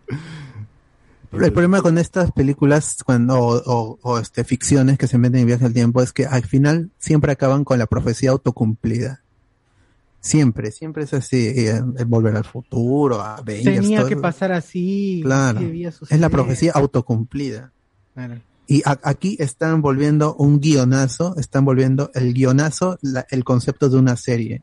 El 1.32 1.51
problema 1.53 1.82
con 1.84 2.00
estas 2.00 2.32
películas 2.32 3.03
cuando 3.06 3.38
o, 3.40 3.56
o- 3.64 4.00
o, 4.01 4.18
este 4.19 4.43
ficciones 4.43 4.98
que 4.98 5.06
se 5.08 5.19
meten 5.19 5.42
en 5.42 5.48
viaje 5.48 5.66
al 5.66 5.74
tiempo 5.74 6.01
es 6.01 6.11
que 6.11 6.26
al 6.26 6.43
final 6.43 6.90
siempre 6.98 7.32
acaban 7.32 7.64
con 7.64 7.77
la 7.77 7.85
profecía 7.85 8.32
autocumplida. 8.32 9.22
Siempre, 10.22 10.72
siempre 10.72 11.03
es 11.03 11.14
así. 11.14 11.48
eh, 11.48 11.82
el 11.98 12.06
volver 12.06 12.35
al 12.35 12.43
futuro, 12.45 13.22
a 13.22 13.35
Avengers, 13.35 13.80
Tenía 13.80 14.00
todo 14.00 14.08
que 14.09 14.14
eso. 14.16 14.22
pasar 14.22 14.51
así. 14.51 15.22
Claro. 15.24 15.59
Es 16.09 16.19
la 16.19 16.30
profecía 16.30 16.72
autocumplida. 16.74 17.72
Claro. 18.16 18.35
Y 18.72 18.83
a- 18.85 18.99
aquí 19.01 19.35
están 19.39 19.81
volviendo 19.81 20.35
un 20.35 20.59
guionazo, 20.59 21.35
están 21.38 21.65
volviendo 21.65 22.11
el 22.14 22.35
guionazo, 22.35 22.99
la- 23.01 23.25
el 23.31 23.43
concepto 23.43 23.89
de 23.89 23.98
una 23.98 24.15
serie. 24.15 24.61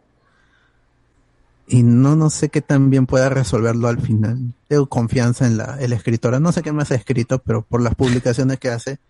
Y 1.67 1.83
no, 1.83 2.15
no 2.15 2.31
sé 2.31 2.49
qué 2.49 2.61
tan 2.63 2.89
bien 2.89 3.07
pueda 3.07 3.29
resolverlo 3.29 3.89
al 3.89 4.01
final. 4.01 4.39
Tengo 4.69 4.87
confianza 4.87 5.45
en 5.49 5.57
la, 5.57 5.77
en 5.81 5.91
la 5.91 5.97
escritora. 5.97 6.39
No 6.39 6.53
sé 6.53 6.63
qué 6.63 6.71
más 6.71 6.93
ha 6.93 6.95
escrito, 6.95 7.41
pero 7.41 7.63
por 7.63 7.83
las 7.83 7.97
publicaciones 7.97 8.61
que 8.61 8.69
hace, 8.71 9.01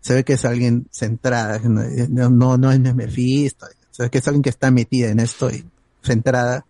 se 0.00 0.14
ve 0.14 0.22
que 0.24 0.34
es 0.34 0.44
alguien 0.44 0.86
centrada. 0.92 1.58
No, 1.58 2.30
no, 2.30 2.56
no 2.56 2.70
es 2.70 2.78
Mephisto. 2.94 3.66
O 3.66 3.94
sea, 3.94 4.08
que 4.08 4.18
es 4.18 4.28
alguien 4.28 4.42
que 4.42 4.50
está 4.50 4.70
metida 4.70 5.08
en 5.10 5.18
esto 5.18 5.50
y 5.50 5.64
centrada. 6.00 6.64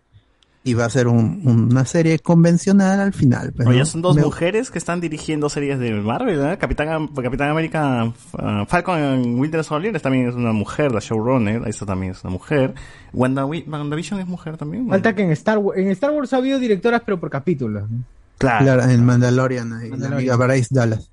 Y 0.67 0.73
va 0.73 0.85
a 0.85 0.89
ser 0.89 1.07
un- 1.07 1.41
una 1.71 1.85
serie 1.85 2.17
convencional 2.17 2.99
al 2.99 3.13
final. 3.13 3.53
Pero 3.55 3.69
Oye, 3.69 3.85
son 3.85 4.01
dos 4.01 4.15
me- 4.15 4.23
mujeres 4.23 4.71
que 4.71 4.79
están 4.79 4.99
dirigiendo 4.99 5.47
series 5.47 5.77
de 5.77 5.91
Marvel, 5.93 6.41
¿eh? 6.43 6.57
Capitán, 6.57 7.07
Capitán 7.09 7.51
América, 7.51 8.05
uh, 8.05 8.65
Falcon 8.67 8.97
en 8.99 9.39
Winter 9.39 9.63
Soldier 9.63 10.01
también 10.01 10.27
es 10.27 10.33
una 10.33 10.53
mujer, 10.53 10.91
la 10.91 10.99
showrunner, 10.99 11.67
esta 11.67 11.85
también 11.85 12.13
es 12.13 12.23
una 12.23 12.31
mujer. 12.31 12.73
Wanda, 13.13 13.45
WandaVision 13.45 14.19
es 14.19 14.25
mujer 14.27 14.57
también. 14.57 14.89
Falta 14.89 15.13
que 15.13 15.21
en 15.21 15.31
Star 15.31 15.59
Wars, 15.59 15.77
en 15.79 15.87
Star 15.89 16.09
Wars 16.09 16.33
ha 16.33 16.37
habido 16.37 16.57
directoras, 16.57 17.01
pero 17.05 17.19
por 17.19 17.29
capítulos. 17.29 17.87
¿no? 17.89 17.99
Claro. 18.39 18.65
Claro, 18.65 18.83
en 18.91 19.05
Mandalorian, 19.05 19.71
ahí, 19.71 19.89
la 19.91 19.97
Mandalorian. 19.97 20.37
Bryce 20.39 20.67
Dallas. 20.71 21.11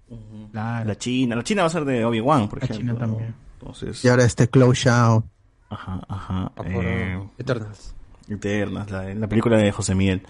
La 0.55 0.97
China, 0.99 1.37
la 1.37 1.45
China 1.45 1.63
va 1.63 1.67
a 1.67 1.71
ser 1.71 1.85
de 1.85 2.05
Obi-Wan, 2.07 2.49
por 2.49 2.65
ejemplo. 2.65 2.95
también. 2.97 3.35
Entonces, 3.61 4.03
Y 4.03 4.09
ahora 4.09 4.25
este 4.25 4.49
Chloe 4.49 4.75
Shao. 4.75 5.25
Ajá, 5.69 6.01
ajá. 6.09 6.51
por 6.57 6.67
eh, 6.69 7.21
Eternas. 7.39 7.95
Eternas, 8.35 8.91
la, 8.91 9.15
la 9.15 9.27
película 9.29 9.57
de 9.57 9.71
José 9.73 9.95
Miguel. 9.95 10.23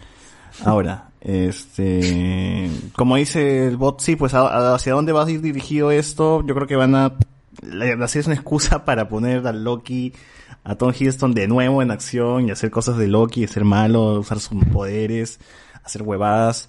Ahora, 0.64 1.08
este, 1.20 2.68
como 2.97 3.16
dice 3.16 3.66
el 3.68 3.76
bot, 3.76 4.00
sí, 4.00 4.16
pues 4.16 4.34
a- 4.34 4.74
hacia 4.74 4.92
dónde 4.92 5.12
va 5.12 5.24
a 5.24 5.31
ir 5.31 5.40
dirigido 5.40 5.90
esto, 5.90 6.44
yo 6.47 6.55
creo 6.55 6.66
que 6.66 6.76
van 6.76 6.94
a, 6.94 7.14
la, 7.62 7.97
la 7.97 8.08
serie 8.08 8.20
es 8.20 8.26
una 8.26 8.36
excusa 8.36 8.84
para 8.84 9.08
poner 9.08 9.47
a 9.47 9.52
Loki, 9.52 10.12
a 10.64 10.74
Tom 10.76 10.92
Hiddleston 10.92 11.32
de 11.34 11.48
nuevo 11.48 11.82
en 11.82 11.90
acción 11.90 12.48
y 12.48 12.50
hacer 12.50 12.70
cosas 12.70 12.97
de 12.98 13.08
Loki, 13.08 13.47
ser 13.47 13.64
malo, 13.64 14.20
usar 14.20 14.40
sus 14.40 14.64
poderes, 14.66 15.40
hacer 15.84 16.02
huevadas. 16.02 16.68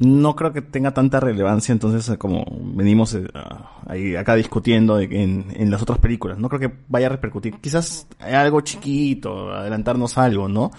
No 0.00 0.36
creo 0.36 0.52
que 0.52 0.62
tenga 0.62 0.94
tanta 0.94 1.18
relevancia, 1.18 1.72
entonces, 1.72 2.08
eh, 2.08 2.18
como 2.18 2.44
venimos 2.60 3.14
eh, 3.14 3.26
ah, 3.34 3.80
ahí 3.86 4.14
acá 4.14 4.36
discutiendo 4.36 5.00
en, 5.00 5.46
en 5.52 5.70
las 5.72 5.82
otras 5.82 5.98
películas. 5.98 6.38
No 6.38 6.48
creo 6.48 6.60
que 6.60 6.76
vaya 6.86 7.06
a 7.08 7.10
repercutir. 7.10 7.54
Quizás 7.60 8.06
algo 8.20 8.60
chiquito, 8.60 9.52
adelantarnos 9.52 10.16
algo, 10.16 10.48
¿no? 10.48 10.70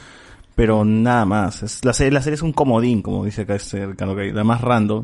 Pero 0.56 0.86
nada 0.86 1.26
más. 1.26 1.84
La, 1.84 1.92
serie, 1.92 2.12
la 2.12 2.22
serie 2.22 2.36
es 2.36 2.42
un 2.42 2.54
comodín, 2.54 3.02
como 3.02 3.26
dice 3.26 3.42
acá 3.42 3.56
este 3.56 3.88
Ricardo, 3.88 4.16
la 4.16 4.44
más 4.46 4.62
random. 4.62 5.04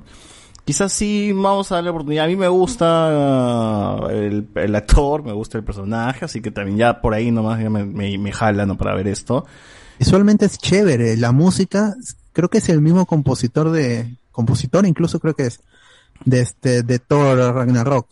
Quizás 0.64 0.94
sí 0.94 1.34
vamos 1.34 1.72
a 1.72 1.76
darle 1.76 1.90
oportunidad. 1.90 2.26
A 2.26 2.28
mí 2.28 2.38
me 2.38 2.48
gusta 2.48 2.86
ah, 2.88 4.08
el, 4.12 4.48
el 4.56 4.76
actor, 4.76 5.24
me 5.24 5.34
gusta 5.34 5.58
el 5.58 5.66
personaje, 5.66 6.24
así 6.24 6.42
que 6.42 6.52
también 6.52 6.78
ya 6.78 7.02
por 7.02 7.14
ahí 7.14 7.32
nomás 7.32 7.62
ya 7.62 7.70
me, 7.70 7.84
me, 7.84 8.18
me 8.18 8.32
¿no? 8.66 8.78
Para 8.78 8.96
ver 8.96 9.10
esto. 9.10 9.46
Visualmente 10.00 10.46
es 10.46 10.58
chévere. 10.58 11.18
La 11.18 11.32
música, 11.34 11.96
creo 12.36 12.50
que 12.50 12.58
es 12.58 12.68
el 12.68 12.82
mismo 12.82 13.06
compositor 13.06 13.72
de, 13.72 14.18
compositor 14.32 14.86
incluso 14.86 15.20
creo 15.20 15.36
que 15.36 15.48
es, 15.48 15.62
de 16.26 16.42
este, 16.42 16.84
de 16.84 17.00
Thor 17.00 17.38
Ragnarok. 17.38 18.08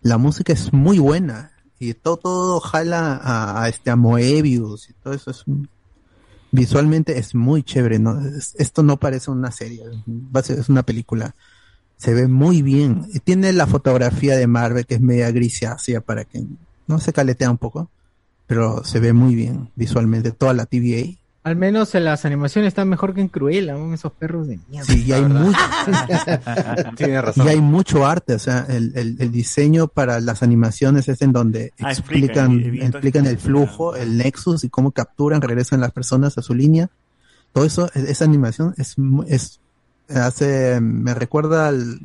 La 0.00 0.18
música 0.18 0.52
es 0.52 0.72
muy 0.72 0.98
buena. 0.98 1.52
y 1.78 1.92
todo, 1.92 2.16
todo 2.16 2.60
jala 2.60 3.20
a, 3.22 3.68
este 3.68 3.90
a 3.90 3.96
Moebius 3.96 4.88
y 4.88 4.94
todo 4.94 5.12
eso 5.12 5.30
es 5.30 5.44
visualmente 6.52 7.18
es 7.18 7.34
muy 7.34 7.62
chévere, 7.62 8.00
esto 8.56 8.82
no 8.82 8.96
parece 8.96 9.30
una 9.30 9.50
serie, 9.50 9.82
es 10.48 10.68
una 10.70 10.82
película. 10.84 11.34
Se 11.98 12.14
ve 12.14 12.28
muy 12.28 12.62
bien. 12.62 13.08
Y 13.12 13.20
tiene 13.20 13.52
la 13.52 13.66
fotografía 13.66 14.36
de 14.36 14.46
Marvel 14.46 14.86
que 14.86 14.94
es 14.94 15.00
media 15.02 15.30
grisácea 15.30 16.00
para 16.00 16.24
que 16.24 16.44
no 16.86 16.98
se 16.98 17.12
caletea 17.12 17.50
un 17.50 17.58
poco, 17.58 17.90
pero 18.46 18.84
se 18.84 19.00
ve 19.00 19.12
muy 19.12 19.34
bien 19.34 19.70
visualmente 19.76 20.30
toda 20.30 20.54
la 20.54 20.64
TVA. 20.64 21.18
Al 21.46 21.54
menos 21.54 21.94
en 21.94 22.04
las 22.04 22.24
animaciones 22.24 22.66
están 22.68 22.88
mejor 22.88 23.14
que 23.14 23.20
en 23.20 23.28
Cruella, 23.28 23.74
aún 23.74 23.94
esos 23.94 24.10
perros 24.12 24.48
de 24.48 24.58
mierda. 24.68 24.92
Sí, 24.92 25.04
y 25.06 25.12
hay 25.12 25.22
mucho, 25.22 25.58
Tiene 26.96 27.22
y 27.36 27.40
hay 27.48 27.60
mucho 27.60 28.04
arte, 28.04 28.34
o 28.34 28.38
sea, 28.40 28.66
el, 28.68 28.90
el, 28.96 29.14
el 29.20 29.30
diseño 29.30 29.86
para 29.86 30.18
las 30.18 30.42
animaciones 30.42 31.08
es 31.08 31.22
en 31.22 31.30
donde 31.32 31.72
Ah, 31.80 31.92
explican, 31.92 32.58
el 33.26 33.38
flujo, 33.38 33.94
el 33.94 34.16
nexus 34.18 34.64
y 34.64 34.68
cómo 34.70 34.90
capturan, 34.90 35.40
regresan 35.40 35.80
las 35.80 35.92
personas 35.92 36.36
a 36.36 36.42
su 36.42 36.52
línea. 36.52 36.90
Todo 37.52 37.64
eso, 37.64 37.86
e- 37.94 38.10
esa 38.10 38.24
animación 38.24 38.74
es, 38.76 38.96
es 39.28 39.60
hace, 40.08 40.80
me 40.80 41.14
recuerda 41.14 41.68
al, 41.68 42.00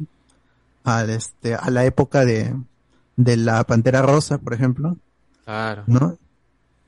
al 0.83 1.09
este, 1.09 1.55
a 1.55 1.71
la 1.71 1.83
época 1.85 2.25
de, 2.25 2.53
de 3.15 3.37
la 3.37 3.63
Pantera 3.63 4.03
Rosa, 4.03 4.37
por 4.37 4.53
ejemplo, 4.53 4.97
Claro. 5.45 5.83
¿no? 5.87 6.15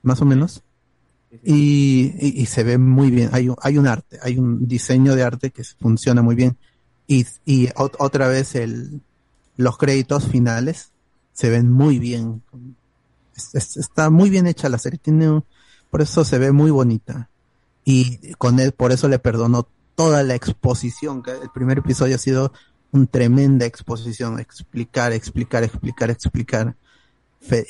Más 0.04 0.22
o 0.22 0.26
menos. 0.26 0.62
Y, 1.44 2.46
se 2.46 2.64
ve 2.64 2.78
muy 2.78 3.10
bien. 3.10 3.30
Hay, 3.32 3.50
un- 3.50 3.56
hay 3.62 3.78
un 3.78 3.88
arte, 3.88 4.20
hay 4.22 4.38
un 4.38 4.68
diseño 4.68 5.16
de 5.16 5.24
arte 5.24 5.52
que 5.52 5.64
funciona 5.64 6.22
muy 6.22 6.36
bien. 6.36 6.58
Y, 7.08 7.26
y 7.46 7.68
ot- 7.70 7.96
otra 8.00 8.28
vez 8.28 8.56
el, 8.56 9.02
los 9.58 9.78
créditos 9.78 10.28
finales 10.28 10.90
se 11.34 11.50
ven 11.50 11.72
muy 11.72 11.98
bien. 12.00 12.44
Es- 13.36 13.56
es- 13.56 13.78
está 13.78 14.10
muy 14.10 14.30
bien 14.30 14.48
hecha 14.48 14.70
la 14.70 14.78
serie. 14.78 15.00
Tiene 15.02 15.42
por 15.90 16.02
eso 16.02 16.24
se 16.26 16.38
ve 16.40 16.52
muy 16.52 16.72
bonita. 16.72 17.30
Y 17.86 18.34
con 18.36 18.60
él, 18.60 18.72
por 18.72 18.92
eso 18.92 19.08
le 19.08 19.20
perdono 19.20 19.68
toda 19.96 20.24
la 20.24 20.36
exposición. 20.36 21.22
que 21.24 21.32
El 21.32 21.50
primer 21.54 21.80
episodio 21.80 22.16
ha 22.16 22.20
sido 22.20 22.54
una 22.92 23.06
tremenda 23.08 23.66
exposición. 23.66 24.40
Explicar, 24.40 25.12
explicar, 25.14 25.64
explicar, 25.64 26.10
explicar. 26.12 26.76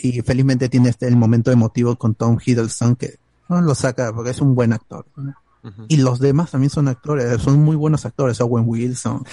Y 0.03 0.21
felizmente 0.21 0.69
tiene 0.69 0.89
este 0.89 1.07
el 1.07 1.15
momento 1.15 1.51
emotivo 1.51 1.95
con 1.95 2.13
Tom 2.13 2.37
Hiddleston 2.45 2.95
que 2.95 3.17
no 3.53 3.61
lo 3.61 3.75
saca 3.75 4.11
porque 4.13 4.31
es 4.31 4.41
un 4.41 4.55
buen 4.55 4.73
actor. 4.73 5.05
¿no? 5.15 5.33
Y 5.87 5.97
los 5.97 6.19
demás 6.19 6.51
también 6.51 6.69
son 6.69 6.87
actores, 6.89 7.41
son 7.41 7.59
muy 7.63 7.75
buenos 7.75 8.05
actores. 8.05 8.41
Owen 8.41 8.65
Wilson, 8.67 9.23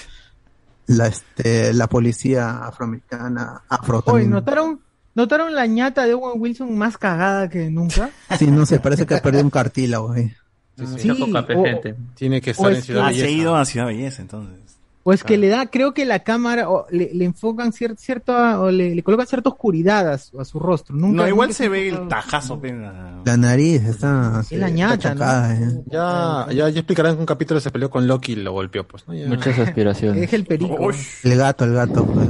la 0.86 1.06
este, 1.08 1.72
la 1.72 1.88
policía 1.88 2.66
afroamericana, 2.66 3.62
afro 3.68 4.02
Oye. 4.06 4.26
¿notaron, 4.26 4.80
¿notaron 5.14 5.54
la 5.54 5.66
ñata 5.66 6.04
de 6.06 6.14
Owen 6.14 6.40
Wilson 6.40 6.76
más 6.78 6.96
cagada 6.98 7.48
que 7.48 7.68
nunca? 7.70 8.10
Sí, 8.38 8.46
no 8.48 8.64
sé, 8.66 8.78
parece 8.80 9.06
que 9.06 9.14
ha 9.16 9.22
perdido 9.22 9.44
un 9.44 9.50
cartílago. 9.50 10.14
eh. 10.14 10.36
Sí, 10.96 11.10
o- 11.10 11.14
Tiene 12.14 12.40
que 12.40 12.50
o 12.50 12.52
estar 12.52 12.72
en 12.72 12.82
Ciudad 12.82 13.04
Ah, 13.06 13.12
se 13.12 13.20
ha 13.20 13.22
Belleza. 13.24 13.30
ido 13.42 13.56
a 13.56 13.64
Ciudad 13.64 13.86
Belleza, 13.86 14.22
entonces. 14.22 14.69
O 15.10 15.12
es 15.12 15.24
que 15.24 15.36
le 15.38 15.48
da, 15.48 15.66
creo 15.66 15.92
que 15.92 16.04
la 16.04 16.20
cámara 16.20 16.70
o 16.70 16.86
le, 16.90 17.10
le 17.12 17.24
enfocan 17.24 17.72
cier- 17.72 17.96
cierta, 17.96 18.60
o 18.60 18.70
le, 18.70 18.94
le 18.94 19.02
colocan 19.02 19.26
cierta 19.26 19.50
oscuridad 19.50 20.08
a 20.12 20.18
su, 20.18 20.40
a 20.40 20.44
su 20.44 20.58
rostro. 20.58 20.94
Nunca, 20.96 21.22
no, 21.22 21.28
igual 21.28 21.48
nunca 21.48 21.56
se 21.58 21.68
ve 21.68 21.88
el 21.88 22.08
tajazo. 22.08 22.60
pe, 22.60 22.72
la- 22.72 23.20
La 23.24 23.36
nariz 23.36 23.82
está, 23.82 24.40
Es 24.40 24.52
la 24.52 24.66
está 24.66 24.70
ñata, 24.70 25.12
chocada, 25.12 25.54
¿no? 25.54 25.66
eh. 25.70 25.82
Ya, 25.90 26.46
ya, 26.54 26.68
ya 26.70 26.78
explicarán 26.80 27.14
que 27.16 27.20
un 27.20 27.26
capítulo 27.26 27.60
se 27.60 27.70
peleó 27.70 27.90
con 27.90 28.06
Loki 28.06 28.32
y 28.32 28.36
lo 28.36 28.52
golpeó, 28.52 28.86
pues, 28.86 29.06
¿no? 29.08 29.14
Ya. 29.14 29.26
Muchas 29.28 29.58
aspiraciones. 29.58 30.22
Es 30.22 30.32
el 30.32 30.44
perico. 30.46 30.90
El 31.24 31.36
gato, 31.36 31.64
el 31.64 31.74
gato. 31.74 32.06
pues, 32.06 32.28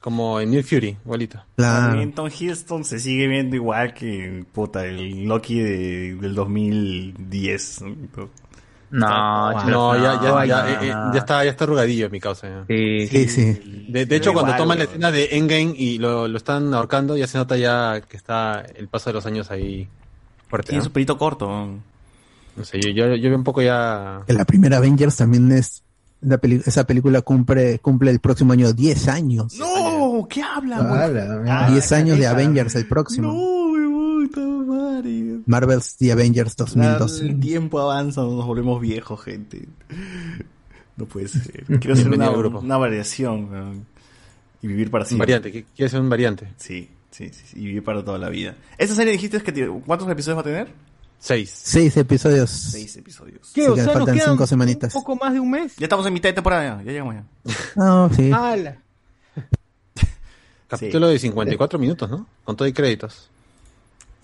Como 0.00 0.38
en 0.40 0.50
New 0.50 0.62
Fury, 0.62 0.96
igualito. 1.04 1.42
Claro. 1.56 1.86
También 1.88 2.12
Tom 2.12 2.26
Hiddleston 2.28 2.84
se 2.84 2.98
sigue 2.98 3.26
viendo 3.26 3.56
igual 3.56 3.94
que 3.94 4.44
puta, 4.52 4.84
el 4.84 5.24
Loki 5.24 5.60
de, 5.60 6.14
del 6.16 6.34
2010. 6.34 7.80
¿No? 9.00 9.52
No, 9.52 9.64
No, 9.64 9.96
ya, 9.96 10.20
ya, 10.22 10.28
no, 10.28 10.44
ya, 10.44 10.62
no, 10.62 10.68
eh, 10.68 10.76
eh, 10.82 10.92
no. 10.94 11.12
ya 11.12 11.18
está, 11.18 11.44
ya 11.44 11.50
está 11.50 11.64
arrugadillo 11.64 12.08
mi 12.10 12.20
causa. 12.20 12.48
ya. 12.48 12.64
Sí, 12.68 13.06
Sí, 13.08 13.28
sí. 13.28 13.86
De, 13.88 14.06
de 14.06 14.16
hecho, 14.16 14.32
cuando 14.32 14.54
toman 14.56 14.78
la 14.78 14.84
escena 14.84 15.10
de 15.10 15.28
Endgame 15.32 15.74
y 15.76 15.98
lo, 15.98 16.28
lo 16.28 16.36
están 16.36 16.72
ahorcando, 16.72 17.16
ya 17.16 17.26
se 17.26 17.38
nota 17.38 17.56
ya 17.56 18.00
que 18.08 18.16
está 18.16 18.64
el 18.76 18.88
paso 18.88 19.10
de 19.10 19.14
los 19.14 19.26
años 19.26 19.50
ahí 19.50 19.88
fuerte. 20.48 20.68
Tiene 20.70 20.78
¿no? 20.80 20.84
su 20.84 20.92
pelito 20.92 21.18
corto. 21.18 21.68
No 22.56 22.64
sé, 22.64 22.80
yo, 22.80 22.90
yo, 22.90 23.14
yo 23.16 23.28
veo 23.30 23.36
un 23.38 23.44
poco 23.44 23.62
ya... 23.62 24.20
Que 24.26 24.32
la 24.32 24.44
primera 24.44 24.76
Avengers 24.76 25.16
también 25.16 25.50
es. 25.50 25.82
la 26.20 26.38
peli- 26.38 26.62
esa 26.64 26.84
película 26.86 27.20
cumple, 27.22 27.80
cumple 27.80 28.12
el 28.12 28.20
próximo 28.20 28.52
año 28.52 28.72
10 28.72 29.08
años. 29.08 29.54
No, 29.58 30.26
¿qué 30.30 30.40
habla, 30.42 30.76
Ah, 30.78 31.08
güey? 31.08 31.14
la 31.44 31.66
Ah, 31.66 31.70
10 31.70 31.92
años 31.92 32.16
de. 32.18 32.26
Avengers 32.28 32.76
el 32.76 32.86
próximo. 32.86 33.32
Marvel's 35.46 35.96
The 35.96 36.12
Avengers 36.12 36.56
2012. 36.56 37.24
El 37.26 37.40
tiempo 37.40 37.80
avanza, 37.80 38.22
nos 38.22 38.46
volvemos 38.46 38.80
viejos, 38.80 39.20
gente. 39.22 39.68
No 40.96 41.06
puede 41.06 41.28
ser. 41.28 41.64
Quiero 41.66 41.94
hacer 41.94 42.08
Bienvenido 42.08 42.16
una, 42.16 42.26
al 42.28 42.36
grupo. 42.38 42.58
una 42.60 42.76
variación 42.76 43.86
y 44.62 44.66
vivir 44.66 44.90
para 44.90 45.04
siempre. 45.04 45.24
variante, 45.26 45.52
¿qué- 45.52 45.64
¿quieres 45.74 45.90
ser 45.92 46.00
un 46.00 46.08
variante? 46.08 46.48
Sí, 46.56 46.88
sí, 47.10 47.28
sí, 47.30 47.42
sí, 47.46 47.60
y 47.60 47.66
vivir 47.66 47.84
para 47.84 48.04
toda 48.04 48.18
la 48.18 48.28
vida. 48.28 48.56
¿Esta 48.78 48.94
serie 48.94 49.12
dijiste 49.12 49.40
que 49.42 49.68
cuántos 49.84 50.08
episodios 50.08 50.38
va 50.38 50.40
a 50.40 50.44
tener? 50.44 50.72
Seis. 51.18 51.50
Seis 51.54 51.96
episodios. 51.96 52.50
Seis 52.50 52.96
episodios. 52.96 53.50
¿Qué? 53.54 53.62
Sí, 53.64 53.68
o 53.68 53.74
sea, 53.76 53.84
nos 53.86 53.94
faltan 53.94 54.14
quedan 54.16 54.30
cinco 54.30 54.46
semanitas. 54.46 54.94
un 54.94 55.00
poco 55.02 55.16
más 55.16 55.32
de 55.32 55.40
un 55.40 55.50
mes. 55.50 55.74
Ya 55.76 55.86
estamos 55.86 56.06
en 56.06 56.12
mitad 56.12 56.28
de 56.28 56.34
temporada, 56.34 56.62
ya, 56.78 56.82
ya 56.84 56.92
llegamos 56.92 57.14
ya. 57.14 57.24
No, 57.76 58.10
sí. 58.14 58.30
¡Hala! 58.32 58.76
Capítulo 60.68 61.08
de 61.08 61.18
54 61.18 61.78
minutos, 61.78 62.10
¿no? 62.10 62.26
Con 62.44 62.56
todo 62.56 62.66
y 62.68 62.72
créditos. 62.72 63.30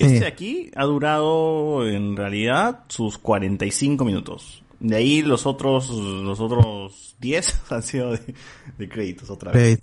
Este 0.01 0.21
de 0.21 0.27
aquí 0.27 0.71
ha 0.75 0.85
durado 0.85 1.87
en 1.87 2.17
realidad 2.17 2.85
sus 2.89 3.19
45 3.19 4.05
minutos. 4.05 4.63
De 4.79 4.97
ahí 4.97 5.23
los 5.23 5.47
otros 5.47 5.91
los 5.91 6.41
otros 6.41 7.17
10 7.21 7.61
han 7.71 7.83
sido 7.83 8.13
de, 8.13 8.35
de 8.79 8.89
créditos 8.89 9.31
otra 9.31 9.53
vez. 9.53 9.81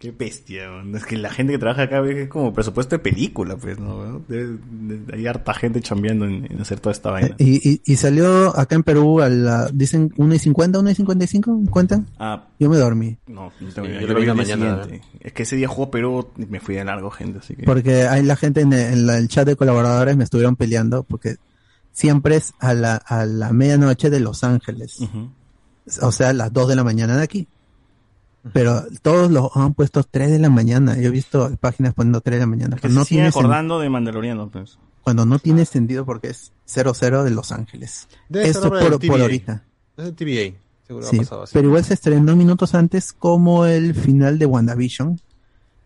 Qué 0.00 0.12
bestia, 0.12 0.70
man. 0.70 0.94
es 0.96 1.04
que 1.04 1.18
la 1.18 1.28
gente 1.28 1.52
que 1.52 1.58
trabaja 1.58 1.82
acá 1.82 2.02
es 2.08 2.26
como 2.30 2.54
presupuesto 2.54 2.96
de 2.96 3.00
película, 3.00 3.54
pues, 3.58 3.78
¿no? 3.78 4.20
De- 4.26 4.56
hay 5.12 5.26
harta 5.26 5.52
gente 5.52 5.82
chambeando 5.82 6.24
en, 6.24 6.50
en 6.50 6.58
hacer 6.58 6.80
toda 6.80 6.92
esta 6.92 7.10
vaina. 7.10 7.34
Y, 7.36 7.68
y, 7.70 7.82
y 7.84 7.96
salió 7.96 8.58
acá 8.58 8.76
en 8.76 8.82
Perú 8.82 9.20
a 9.20 9.28
la, 9.28 9.68
dicen 9.74 10.10
1 10.16 10.34
y 10.34 10.38
50, 10.38 10.78
1 10.78 10.90
y 10.90 10.94
55, 10.94 11.60
¿cuentan? 11.70 12.06
Ah, 12.18 12.46
Yo 12.58 12.70
me 12.70 12.78
dormí. 12.78 13.18
no, 13.26 13.52
no 13.60 13.68
tengo 13.74 13.88
Sí, 13.88 13.92
yo 13.94 14.00
Yo 14.00 14.06
lo 14.14 14.20
vi 14.20 14.24
la 14.26 14.32
mañana, 14.34 14.84
siguiente. 14.84 15.06
Es 15.20 15.32
que 15.34 15.42
ese 15.42 15.56
día 15.56 15.68
jugó 15.68 15.90
Perú 15.90 16.30
y 16.38 16.46
me 16.46 16.60
fui 16.60 16.76
de 16.76 16.84
largo, 16.86 17.10
gente, 17.10 17.40
así 17.40 17.54
que... 17.54 17.64
Porque 17.64 18.04
hay 18.08 18.22
la 18.22 18.36
gente 18.36 18.62
en 18.62 18.72
el, 18.72 18.80
en 18.94 19.06
la- 19.06 19.18
el 19.18 19.28
chat 19.28 19.46
de 19.46 19.54
colaboradores 19.54 20.16
me 20.16 20.24
estuvieron 20.24 20.56
peleando 20.56 21.02
porque 21.02 21.36
siempre 21.92 22.36
es 22.36 22.54
a 22.58 22.72
la, 22.72 22.96
a 22.96 23.26
la 23.26 23.52
medianoche 23.52 24.08
de 24.08 24.20
Los 24.20 24.44
Ángeles. 24.44 24.96
O 26.00 26.10
sea, 26.10 26.30
a 26.30 26.32
las 26.32 26.50
2 26.54 26.68
de 26.68 26.76
la 26.76 26.84
mañana 26.84 27.18
de 27.18 27.22
aquí. 27.22 27.48
Pero 28.52 28.84
todos 29.02 29.30
los 29.30 29.50
han 29.54 29.74
puesto 29.74 30.02
3 30.02 30.30
de 30.30 30.38
la 30.38 30.48
mañana. 30.50 30.96
Yo 30.96 31.08
he 31.08 31.10
visto 31.10 31.50
páginas 31.60 31.92
poniendo 31.94 32.20
3 32.20 32.36
de 32.36 32.40
la 32.40 32.46
mañana. 32.46 32.76
Que 32.76 32.88
no 32.88 33.02
se 33.02 33.08
sigue 33.10 33.18
tiene 33.20 33.28
sen- 33.32 33.38
acordando 33.38 33.78
de 33.80 33.90
Mandaloriano, 33.90 34.48
pues. 34.48 34.78
cuando 35.02 35.26
no 35.26 35.38
tiene 35.38 35.64
sentido 35.66 36.04
porque 36.06 36.28
es 36.28 36.52
00 36.66 37.24
de 37.24 37.30
Los 37.30 37.52
Ángeles. 37.52 38.08
Debe 38.28 38.48
Esto 38.48 38.68
por, 38.70 39.06
por 39.06 39.20
ahorita. 39.20 39.62
Es 39.96 40.04
el 40.06 40.14
TVA. 40.14 40.56
Seguro 40.86 41.06
Sí, 41.06 41.16
ha 41.16 41.18
pasado 41.20 41.42
así. 41.44 41.50
pero 41.54 41.68
igual 41.68 41.84
se 41.84 41.94
estrenó 41.94 42.34
minutos 42.34 42.74
antes 42.74 43.12
como 43.12 43.66
el 43.66 43.94
final 43.94 44.38
de 44.38 44.46
WandaVision, 44.46 45.20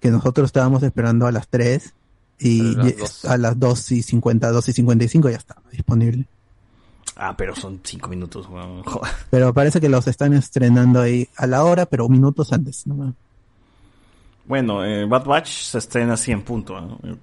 que 0.01 0.11
nosotros 0.11 0.47
estábamos 0.47 0.83
esperando 0.83 1.27
a 1.27 1.33
las 1.33 1.49
3 1.49 1.93
y 2.39 2.61
A 2.61 2.65
las 2.79 2.87
ye- 2.87 2.97
dos. 2.99 3.25
a 3.25 3.37
las 3.37 3.59
2 3.59 3.93
y 3.93 4.03
50, 4.03 4.51
2 4.51 4.69
y 4.69 4.73
55 4.73 5.29
ya 5.31 5.37
estaba 5.37 5.63
disponible. 5.73 6.27
Ah, 7.17 7.35
pero 7.37 7.55
son 7.55 7.81
5 7.83 8.09
minutos, 8.09 8.49
weón. 8.49 8.83
Joder. 8.87 9.13
Pero 9.31 9.55
parece 9.55 9.81
que 9.81 9.89
los 9.89 10.07
están 10.09 10.33
estrenando 10.35 11.01
ahí 11.01 11.29
a 11.37 11.47
la 11.47 11.65
hora, 11.65 11.87
pero 11.87 12.09
minutos 12.09 12.53
antes. 12.53 12.87
¿no? 12.87 13.15
Bueno, 14.47 14.85
eh, 14.85 15.07
Bad 15.07 15.25
Batch 15.25 15.49
se 15.65 15.79
estrena 15.79 16.15
así 16.15 16.33
en 16.33 16.43
punto. 16.43 16.81
¿no? 16.81 16.99
Eh, 17.05 17.17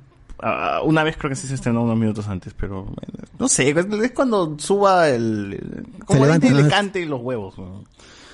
una 0.85 1.03
vez 1.03 1.17
creo 1.17 1.29
que 1.29 1.35
sí 1.35 1.47
se 1.47 1.55
estrenó 1.55 1.83
unos 1.83 1.97
minutos 1.97 2.27
antes, 2.27 2.53
pero 2.57 2.87
eh, 3.01 3.23
no 3.37 3.47
sé, 3.47 3.69
es 3.69 3.77
es 3.85 4.11
cuando 4.11 4.57
suba 4.57 5.09
el... 5.09 5.53
el- 5.53 6.05
como 6.05 6.25
levanta, 6.25 6.49
le 6.49 6.63
¿no? 6.63 6.69
cante 6.69 7.05
los 7.05 7.21
huevos. 7.21 7.57
¿no? 7.59 7.83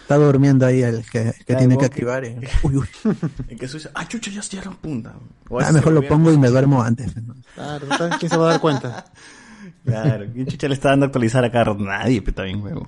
Está 0.04 0.16
durmiendo 0.16 0.66
ahí 0.66 0.84
el 0.84 1.04
que, 1.10 1.34
tiene 1.46 1.70
que 1.76 1.80
que- 1.80 1.86
activar. 1.86 2.24
y- 2.24 2.38
uy, 2.64 2.78
uy. 2.78 2.88
En 3.50 3.58
que 3.58 3.68
suiza, 3.68 3.90
ah, 3.94 4.08
chucha, 4.08 4.32
ya 4.32 4.40
ya 4.42 4.62
era 4.62 4.72
punta. 4.72 5.14
O 5.50 5.60
Ah, 5.60 5.72
mejor 5.74 5.92
lo 5.92 6.08
pongo 6.08 6.32
y 6.32 6.38
me 6.38 6.48
duermo 6.50 6.82
antes. 6.82 7.14
¿no? 7.18 7.36
Claro, 7.56 7.88
¿quién 8.20 8.30
se 8.30 8.38
va 8.38 8.46
a 8.48 8.52
dar 8.52 8.62
cuenta? 8.62 9.06
Claro, 9.88 10.26
¿quién 10.34 10.46
chucha 10.46 10.68
le 10.68 10.74
está 10.76 10.90
dando 10.90 11.06
a 11.06 11.08
actualizar 11.08 11.44
a 11.44 11.52
Carlos? 11.52 11.80
Nadie, 11.80 12.22
pero 12.22 12.36
también, 12.36 12.62
huevón. 12.62 12.86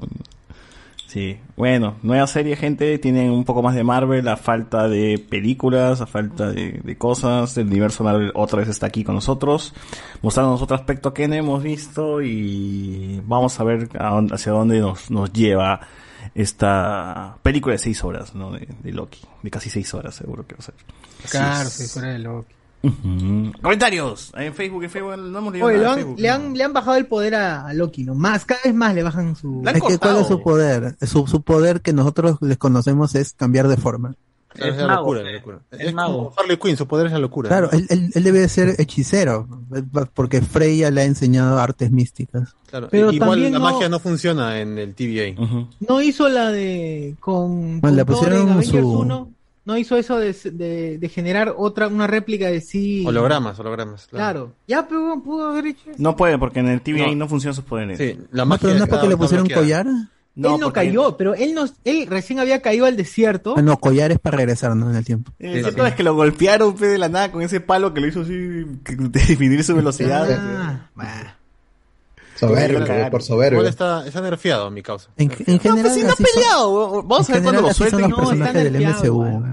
Sí, 1.08 1.40
bueno, 1.58 1.95
nueva 2.03 2.28
serie, 2.28 2.56
gente. 2.56 3.00
Tienen 3.00 3.32
un 3.32 3.44
poco 3.44 3.64
más 3.64 3.74
de 3.74 3.84
Marvel, 3.84 4.28
a 4.28 4.38
falta 4.38 4.88
de 4.88 5.18
películas, 5.18 6.02
a 6.02 6.06
falta 6.06 6.52
de, 6.52 6.82
de 6.84 6.98
cosas. 7.00 7.58
El 7.58 7.66
universo 7.66 8.03
Marvel 8.03 8.32
otra 8.36 8.60
vez 8.60 8.68
está 8.69 8.86
aquí 8.86 9.03
con 9.03 9.16
nosotros, 9.16 9.74
mostrándonos 10.22 10.61
otro 10.61 10.76
aspecto 10.76 11.11
que 11.11 11.28
no 11.28 11.34
hemos 11.34 11.64
visto 11.64 12.22
y 12.22 13.24
vamos 13.26 13.60
a 13.60 13.64
ver 13.64 13.90
a 13.98 14.10
dónde- 14.11 14.36
hacia 14.36 14.52
dónde 14.52 14.80
nos, 14.82 15.10
nos 15.10 15.34
lleva 15.34 15.80
esta 16.36 17.38
película 17.42 17.74
de 17.74 17.80
seis 17.80 18.03
horas, 18.03 18.36
¿no? 18.36 18.52
De, 18.52 18.68
de 18.84 18.92
Loki, 18.92 19.22
de 19.42 19.50
casi 19.50 19.72
seis 19.72 19.92
horas 19.95 20.14
seguro 20.14 20.45
que 20.45 20.53
va 20.53 20.60
a 20.60 20.64
ser. 20.64 20.76
Claro, 21.32 21.69
sí, 21.69 21.88
fuera 21.88 22.10
de 22.10 22.19
Loki. 22.19 22.53
Comentarios. 23.61 24.32
En 24.35 24.53
Facebook, 24.53 24.83
en 24.83 24.90
Facebook 24.90 25.17
no 25.17 25.38
hemos 25.40 25.53
leído 25.53 25.67
Oye, 25.67 25.77
nada 25.77 25.88
lo 25.90 25.93
en 25.93 25.99
han- 25.99 26.06
Facebook. 26.06 26.19
le, 26.19 26.30
han, 26.30 26.53
le 26.58 26.64
han 26.64 26.74
bajado 26.74 26.98
el 26.98 27.06
poder 27.08 27.35
a, 27.35 27.67
a 27.67 27.74
Loki, 27.74 28.03
¿no? 28.03 28.16
Más, 28.16 28.45
cada 28.45 28.61
vez 28.64 28.74
más 28.74 28.95
le 28.95 29.03
bajan 29.03 29.35
su... 29.35 29.61
Es 29.66 29.74
que 29.82 29.98
cuál 29.98 30.17
es 30.17 30.27
su 30.27 30.41
poder. 30.41 30.95
Su, 31.01 31.27
su 31.27 31.41
poder 31.41 31.82
que 31.82 31.93
nosotros 31.93 32.38
les 32.41 32.58
conocemos 32.58 33.16
es 33.16 33.33
cambiar 33.33 33.67
de 33.67 33.77
forma. 33.77 34.16
Claro, 34.51 34.72
es 34.72 34.77
Es 34.80 34.82
la 34.82 34.88
mago, 34.88 35.01
locura, 35.14 35.22
eh. 35.22 35.24
la 35.25 35.32
locura. 35.33 35.59
Es 35.72 35.80
Es 35.80 35.93
mago. 35.93 36.17
como 36.17 36.33
Harley 36.38 36.58
Quinn, 36.58 36.75
su 36.77 36.88
poder 36.88 37.06
es 37.08 37.11
la 37.11 37.19
locura. 37.19 37.49
Claro, 37.49 37.69
él, 37.72 37.85
él- 37.90 38.11
él 38.16 38.24
debe 38.24 38.40
de 38.40 38.49
ser 38.49 38.75
hechicero, 38.80 39.48
porque 40.16 40.41
Freya 40.41 40.90
le 40.90 41.01
ha 41.01 41.06
enseñado 41.06 41.59
artes 41.59 41.91
místicas. 41.91 42.56
Claro, 42.67 42.88
Pero 42.90 43.11
Igual 43.11 43.30
también 43.32 43.53
la 43.53 43.59
no- 43.59 43.66
magia 43.66 43.90
no 43.90 43.99
funciona 43.99 44.59
en 44.59 44.77
el 44.80 44.95
TVA. 44.95 45.35
No 45.88 46.01
hizo 46.01 46.27
la 46.30 46.51
de... 46.51 47.16
Con, 47.19 47.80
Bueno, 47.80 47.98
le 47.98 48.06
con 48.06 48.16
Thor 48.16 48.24
pusieron 48.24 48.48
en 48.48 48.53
Avengers 48.53 48.83
su- 48.83 48.99
1, 48.99 49.32
no 49.69 49.77
hizo 49.77 49.95
eso 49.98 50.17
de, 50.17 50.33
de, 50.51 50.98
de 50.98 51.09
generar 51.09 51.53
otra, 51.56 51.88
una 51.88 52.07
réplica 52.07 52.48
de 52.48 52.59
sí. 52.59 53.03
Hologramas, 53.06 53.59
hologramas. 53.59 54.07
Claro. 54.07 54.53
Ya, 54.67 54.88
pero 54.88 55.22
pudo 55.23 55.49
haber 55.49 55.67
hecho 55.67 55.91
eso. 55.91 56.01
No 56.01 56.15
puede, 56.15 56.38
porque 56.38 56.59
en 56.59 56.67
el 56.67 56.81
TVA 56.81 57.07
no, 57.07 57.15
No. 57.15 57.27
funcionan 57.30 57.53
sus 57.56 57.64
poderes. 57.65 57.98
Sí, 57.98 58.17
la 58.31 58.45
No, 58.45 58.57
pero 58.57 58.73
no 58.73 58.83
es 58.83 58.89
porque 58.89 59.07
le 59.07 59.15
pusieron 59.17 59.48
collar. 59.48 59.85
No, 60.35 60.56
él 60.56 60.59
no 60.61 60.67
porque- 60.67 60.80
cayó, 60.88 61.17
pero 61.17 61.33
él 61.35 61.53
no, 61.53 61.65
él 61.83 62.07
recién 62.07 62.39
había 62.39 62.61
caído 62.61 62.85
al 62.85 62.95
desierto. 62.95 63.56
Ah, 63.57 63.61
no, 63.61 63.77
collar 63.77 64.11
es 64.11 64.19
para 64.19 64.38
regresar, 64.38 64.75
¿no? 64.75 64.89
En 64.89 64.95
el 64.95 65.03
tiempo. 65.03 65.31
Eh, 65.39 65.53
El 65.57 65.64
cierto 65.64 65.85
es 65.85 65.95
que 65.95 66.03
lo 66.03 66.15
golpearon 66.15 66.75
pe, 66.75 66.88
de 66.88 66.98
la 66.98 67.09
nada 67.09 67.31
con 67.31 67.41
ese 67.41 67.59
palo 67.59 67.93
que 67.93 67.99
lo 68.01 68.07
hizo 68.07 68.22
así 68.22 68.31
que- 68.83 68.95
de 68.98 69.19
disminuir 69.19 69.64
su 69.64 69.75
velocidad. 69.75 70.27
Ah, 70.98 71.35
Soberbio, 72.40 73.11
por 73.11 73.24
soberbio. 73.24 73.68
Está, 73.68 74.06
está 74.08 74.22
nerfeado 74.22 74.69
mi 74.72 74.82
causa. 74.82 75.09
En, 75.18 75.32
en 75.32 75.59
general, 75.59 75.82
pues 75.82 75.93
si 75.93 76.01
no 76.03 76.09
ha 76.09 76.14
así 76.14 76.24
son- 76.24 76.34
peleado, 76.34 76.69
weón. 76.93 77.08
Vamos 77.08 77.30
a 77.30 77.34
ver 77.34 77.43
cuando 77.43 77.61
lo 77.61 77.68
así 77.69 77.77
son 77.80 77.90
suelten. 77.90 78.09
los 78.11 78.19
personajes 78.19 78.64
del 78.64 78.85
MCU. 78.88 79.43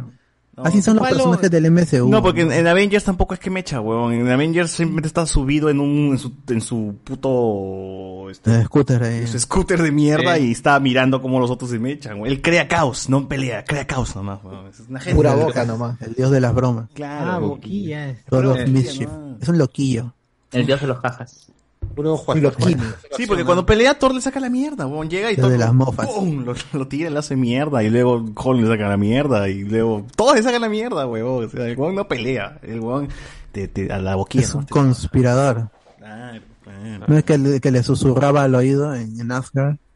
Así 0.58 0.80
son 0.80 0.96
los 0.96 1.02
Palo- 1.04 1.16
personajes 1.16 1.50
del 1.50 1.70
MCU. 1.70 2.08
No, 2.08 2.22
porque 2.22 2.40
en, 2.40 2.50
en 2.50 2.66
Avengers 2.66 3.04
tampoco 3.04 3.34
es 3.34 3.40
que 3.40 3.50
mecha, 3.50 3.78
weón. 3.82 4.14
En 4.14 4.26
Avengers 4.28 4.70
simplemente 4.70 5.06
está 5.08 5.26
subido 5.26 5.68
en 5.68 5.80
un 5.80 6.12
en 6.12 6.18
su, 6.18 6.32
en 6.48 6.60
su 6.62 6.94
puto 7.04 8.30
este, 8.30 8.60
Eh, 8.60 8.64
scooter 8.64 9.02
en 9.02 9.28
su 9.28 9.38
scooter 9.38 9.82
de 9.82 9.92
mierda 9.92 10.38
y 10.38 10.52
está 10.52 10.80
mirando 10.80 11.20
cómo 11.20 11.40
los 11.40 11.50
otros 11.50 11.70
se 11.70 11.78
mechan. 11.78 12.14
weón. 12.20 12.28
Él 12.28 12.40
crea 12.40 12.66
caos, 12.68 13.10
no 13.10 13.28
pelea, 13.28 13.64
crea 13.64 13.86
caos 13.86 14.16
nomás, 14.16 14.42
weón. 14.44 14.68
Es 14.68 14.80
una 14.88 14.98
gente 15.00 15.14
Pura 15.16 15.34
de- 15.36 15.44
boca 15.44 15.64
nomás. 15.66 16.00
El 16.00 16.14
dios 16.14 16.30
de 16.30 16.40
las 16.40 16.54
bromas. 16.54 16.88
Claro. 16.94 17.30
Ah, 17.32 17.38
boquilla. 17.38 18.14
of 18.30 18.56
Eh, 18.56 18.66
Mischief. 18.66 19.10
Es 19.42 19.48
un 19.50 19.58
loquillo. 19.58 20.14
El 20.52 20.64
dios 20.64 20.80
de 20.80 20.86
los 20.86 20.98
jajas. 21.00 21.52
Puro 21.94 22.22
loquini. 22.34 22.82
Sí, 23.16 23.26
porque 23.26 23.44
cuando 23.44 23.64
pelea 23.64 23.98
Thor 23.98 24.14
le 24.14 24.20
saca 24.20 24.40
la 24.40 24.50
mierda, 24.50 24.86
weón. 24.86 25.08
Llega 25.08 25.30
y 25.32 25.36
Thor 25.36 25.50
de 25.50 25.58
las 25.58 25.72
mofas. 25.72 26.06
¡pum! 26.08 26.44
Lo, 26.44 26.54
lo 26.72 26.88
tira 26.88 27.08
y 27.08 27.12
le 27.12 27.18
hace 27.18 27.36
mierda. 27.36 27.82
Y 27.82 27.90
luego 27.90 28.16
Hulk 28.16 28.60
le 28.62 28.66
saca 28.66 28.88
la 28.88 28.96
mierda. 28.96 29.48
Y 29.48 29.62
luego 29.64 30.06
todos 30.16 30.36
le 30.36 30.42
sacan 30.42 30.60
la 30.62 30.68
mierda, 30.68 31.06
weón. 31.06 31.44
O 31.44 31.48
sea, 31.48 31.66
el 31.66 31.76
weón 31.78 31.94
no 31.94 32.06
pelea. 32.08 32.58
El 32.62 32.80
weón 32.80 33.08
te, 33.52 33.68
te- 33.68 33.92
a 33.92 33.98
la 33.98 34.14
boquilla. 34.16 34.44
Es 34.44 34.54
¿no? 34.54 34.60
un 34.60 34.66
conspirador. 34.66 35.70
Claro, 35.98 36.42
claro. 36.62 37.04
No 37.08 37.16
es 37.18 37.24
que 37.24 37.38
le, 37.38 37.60
que 37.60 37.70
le 37.70 37.82
susurraba 37.82 38.42
al 38.42 38.54
oído 38.54 38.94
en, 38.94 39.20
en 39.20 39.32
Asgard. 39.32 39.76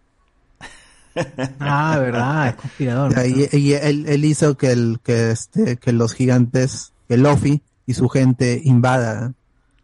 Ah, 1.59 1.99
verdad, 1.99 2.49
es 2.51 2.55
conspirador. 2.55 3.13
Y, 3.27 3.49
y 3.57 3.73
él, 3.75 4.05
él 4.09 4.25
hizo 4.25 4.57
que 4.57 4.71
el 4.71 5.01
que 5.03 5.33
este 5.33 5.77
que 5.77 5.93
los 5.93 6.15
gigantes, 6.15 6.93
que 7.09 7.17
Luffy 7.17 7.63
y 7.85 7.95
su 7.95 8.09
gente 8.09 8.61
invada 8.65 9.35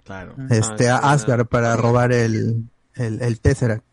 Claro. 0.06 0.34
este 0.50 0.88
Ah, 0.88 0.96
a 1.02 1.12
Asgard 1.12 1.46
para 1.46 1.76
robar 1.76 2.12
el 2.12 2.64
el, 2.94 3.20
el 3.20 3.40
Tesseract. 3.40 3.84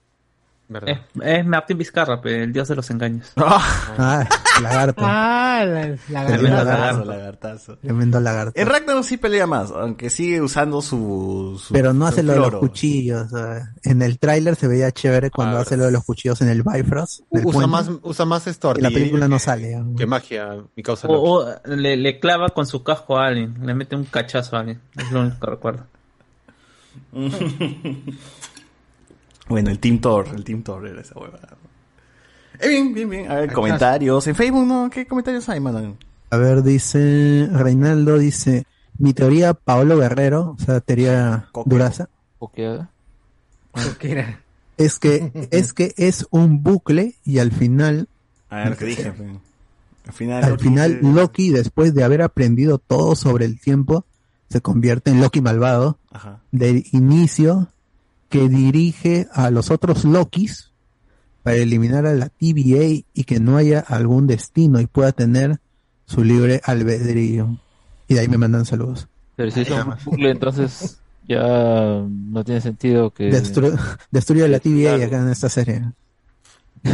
¿Verdad? 0.70 0.90
Es, 0.90 1.00
es 1.40 1.46
Martín 1.46 1.78
Vizcarra, 1.78 2.22
el 2.24 2.54
dios 2.54 2.68
de 2.70 2.76
los 2.76 2.90
engaños. 2.90 3.32
Ah, 3.36 4.28
lagarto. 4.62 5.02
Ah, 5.06 5.64
la, 5.66 5.88
la 6.10 6.26
Tremendo 6.26 6.64
lagarto. 6.64 7.06
lagartazo. 7.06 7.78
Tremendo 7.78 8.20
lagarto. 8.20 8.60
En 8.60 8.68
Ragnarok 8.68 9.04
sí 9.04 9.18
pelea 9.18 9.46
más, 9.46 9.72
aunque 9.72 10.10
sigue 10.10 10.42
usando 10.42 10.82
su. 10.82 11.60
su- 11.64 11.74
Pero 11.74 11.94
no 11.94 12.06
su 12.06 12.14
hace 12.14 12.24
lo 12.24 12.34
de 12.34 12.40
los 12.40 12.56
cuchillos. 12.56 13.30
sea, 13.30 13.74
En 13.84 14.02
el 14.02 14.18
tráiler 14.20 14.56
se 14.56 14.68
veía 14.68 14.92
chévere 14.92 15.30
cuando 15.32 15.58
Ah, 15.58 15.62
hace 15.62 15.76
lo 15.78 15.86
de 15.86 15.92
los 15.92 16.04
cuchillos 16.06 16.42
en 16.42 16.48
el 16.50 16.64
Bifrost. 16.64 17.22
del 17.30 17.46
Usa 17.46 17.52
puente, 17.68 17.68
más, 17.70 17.92
usa 18.04 18.26
más 18.26 18.48
esto 18.48 18.74
y 18.78 18.82
la 18.82 18.90
película 18.90 19.28
no 19.28 19.38
sale. 19.40 19.80
Que 19.98 20.06
magia, 20.08 20.56
mi 20.76 20.82
causa. 20.82 21.08
O, 21.08 21.42
o 21.44 21.56
le, 21.66 21.98
le 21.98 22.20
clava 22.20 22.50
con 22.50 22.66
su 22.66 22.84
casco 22.84 23.18
a 23.20 23.28
alguien, 23.28 23.56
le 23.66 23.74
mete 23.76 23.96
un 23.96 24.06
cachazo 24.06 24.56
a 24.56 24.60
alguien. 24.62 24.80
Es 24.98 25.12
lo 25.12 25.22
único 25.22 25.40
que 25.40 25.48
recuerdo. 25.52 25.86
bueno, 29.48 29.70
el 29.70 29.80
Team 29.80 30.00
Thor, 30.00 30.28
el 30.36 30.44
Team 30.44 30.64
Thor 30.64 30.88
era 30.88 31.02
esa 31.02 31.18
huevada. 31.20 31.50
Eh, 32.60 32.70
bien, 32.70 32.94
bien, 32.94 33.10
bien. 33.10 33.32
A 33.32 33.36
ver, 33.36 33.52
comentarios. 33.52 34.26
En 34.28 34.36
Facebook, 34.36 34.66
¿no? 34.66 34.90
¿Qué 34.90 35.06
comentarios 35.06 35.48
hay, 35.50 35.60
mano? 35.60 35.98
A 36.30 36.38
ver, 36.38 36.64
dice 36.64 37.48
Reinaldo, 37.52 38.18
dice, 38.18 38.66
mi 38.98 39.14
teoría 39.14 39.54
Paolo 39.54 39.98
Guerrero, 39.98 40.56
o 40.60 40.64
sea, 40.64 40.80
teoría. 40.80 41.50
Duraza, 41.66 42.10
Pokeada. 42.40 42.90
¿Qué 44.00 44.12
era? 44.12 44.40
es 44.78 44.98
que 45.00 45.48
es 45.52 45.74
que 45.74 45.94
es 45.98 46.26
un 46.32 46.64
bucle 46.64 47.16
y 47.26 47.40
al 47.40 47.52
final, 47.52 48.08
A 48.50 48.58
ver, 48.58 48.78
¿qué 48.78 48.86
dije? 48.86 49.12
pe? 49.18 49.26
Al 50.06 50.14
final, 50.14 50.44
al 50.44 50.50
Loki 50.52 50.64
final 50.64 51.00
dice- 51.02 51.14
Loki, 51.14 51.50
después 51.52 51.94
de 51.94 52.04
haber 52.04 52.22
aprendido 52.22 52.78
todo 52.78 53.16
sobre 53.16 53.46
el 53.46 53.60
tiempo, 53.60 54.06
se 54.54 54.62
convierte 54.62 55.10
en 55.10 55.20
Loki 55.20 55.42
malvado 55.42 55.98
Ajá. 56.12 56.40
del 56.52 56.86
inicio 56.92 57.70
que 58.30 58.48
dirige 58.50 59.28
a 59.34 59.50
los 59.50 59.72
otros 59.72 60.06
Lokis 60.06 60.72
para 61.42 61.58
eliminar 61.58 62.06
a 62.06 62.14
la 62.14 62.30
TVA 62.30 63.04
y 63.14 63.24
que 63.26 63.40
no 63.40 63.58
haya 63.58 63.80
algún 63.80 64.28
destino 64.28 64.80
y 64.80 64.86
pueda 64.86 65.12
tener 65.12 65.60
su 66.06 66.24
libre 66.24 66.62
albedrío. 66.64 67.58
Y 68.08 68.14
de 68.14 68.20
ahí 68.20 68.28
me 68.28 68.38
mandan 68.38 68.66
saludos. 68.66 69.08
Pero 69.36 69.50
si 69.50 69.62
es 69.62 69.70
un 69.72 69.96
bucle, 70.06 70.30
entonces 70.30 71.00
ya 71.28 71.42
no 71.42 72.44
tiene 72.44 72.62
sentido 72.62 73.10
que... 73.10 73.32
Destru- 73.32 73.76
destruye 74.12 74.48
la 74.48 74.60
TVA 74.60 75.04
acá 75.04 75.18
en 75.20 75.30
esta 75.30 75.50
serie. 75.50 75.84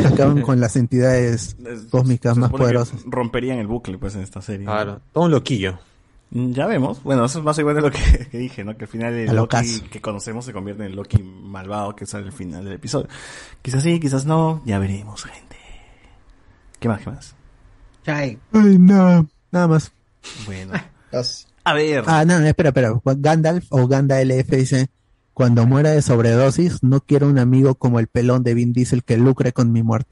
Acaban 0.06 0.42
con 0.44 0.62
las 0.62 0.78
entidades 0.78 1.58
cósmicas 1.90 2.38
más 2.38 2.52
poderosas. 2.52 3.02
Romperían 3.06 3.60
el 3.60 3.68
bucle, 3.68 3.98
pues, 3.98 4.16
en 4.16 4.22
esta 4.22 4.42
serie. 4.42 4.66
Claro, 4.66 5.02
todo 5.12 5.26
un 5.26 5.32
loquillo. 5.32 5.80
Ya 6.32 6.68
vemos. 6.68 7.02
Bueno, 7.04 7.26
eso 7.26 7.40
es 7.40 7.46
más 7.46 7.58
igual 7.58 7.76
de 7.76 7.82
lo 7.82 7.92
que, 7.92 8.28
que 8.32 8.38
dije, 8.38 8.64
¿no? 8.64 8.78
Que 8.78 8.86
al 8.86 8.90
final 8.90 9.14
el 9.16 9.36
Loki 9.36 9.58
caso. 9.58 9.84
que 9.90 10.00
conocemos 10.02 10.46
se 10.46 10.54
convierte 10.54 10.84
en 10.84 10.92
el 10.92 10.96
Loki 10.96 11.24
malvado 11.24 11.96
que 11.96 12.06
sale 12.06 12.28
al 12.28 12.34
final 12.34 12.64
del 12.64 12.74
episodio. 12.74 13.08
Quizás 13.62 13.84
sí, 13.84 14.00
quizás 14.00 14.26
no. 14.26 14.62
Ya 14.66 14.78
veremos, 14.80 15.24
gente. 15.24 15.58
¿Qué 16.80 16.88
más, 16.88 17.02
qué 17.02 17.10
más? 17.10 17.36
Chay. 18.06 18.38
Ay, 18.54 18.78
no, 18.78 19.28
nada 19.52 19.68
más. 19.68 19.92
Bueno. 20.46 20.74
A 21.64 21.74
ver. 21.74 22.04
Ah, 22.08 22.24
no, 22.26 22.40
no, 22.40 22.46
espera, 22.46 22.70
espera. 22.70 22.94
Gandalf 23.04 23.66
o 23.70 23.88
Ganda 23.88 24.24
LF 24.24 24.50
dice, 24.52 24.90
cuando 25.40 25.66
muera 25.66 25.92
de 25.92 26.02
sobredosis, 26.02 26.84
no 26.84 27.00
quiero 27.00 27.30
un 27.30 27.40
amigo 27.40 27.76
como 27.76 28.00
el 28.02 28.08
pelón 28.08 28.44
de 28.44 28.54
Vin 28.54 28.74
Diesel 28.74 29.06
que 29.06 29.16
lucre 29.16 29.54
con 29.54 29.72
mi 29.72 29.84
muerte. 29.84 30.12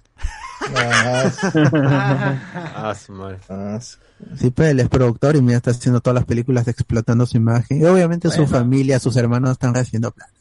Sí, 4.39 4.49
pues 4.51 4.69
él 4.69 4.79
es 4.79 4.87
productor 4.87 5.35
y 5.35 5.41
mira, 5.41 5.57
está 5.57 5.71
haciendo 5.71 5.99
todas 5.99 6.15
las 6.15 6.23
películas 6.23 6.65
explotando 6.69 7.25
su 7.25 7.35
imagen. 7.35 7.81
Y 7.81 7.83
obviamente 7.83 8.31
su 8.31 8.47
familia, 8.47 9.01
sus 9.01 9.17
hermanos 9.17 9.51
están 9.51 9.73
recibiendo 9.73 10.11
plata. 10.11 10.31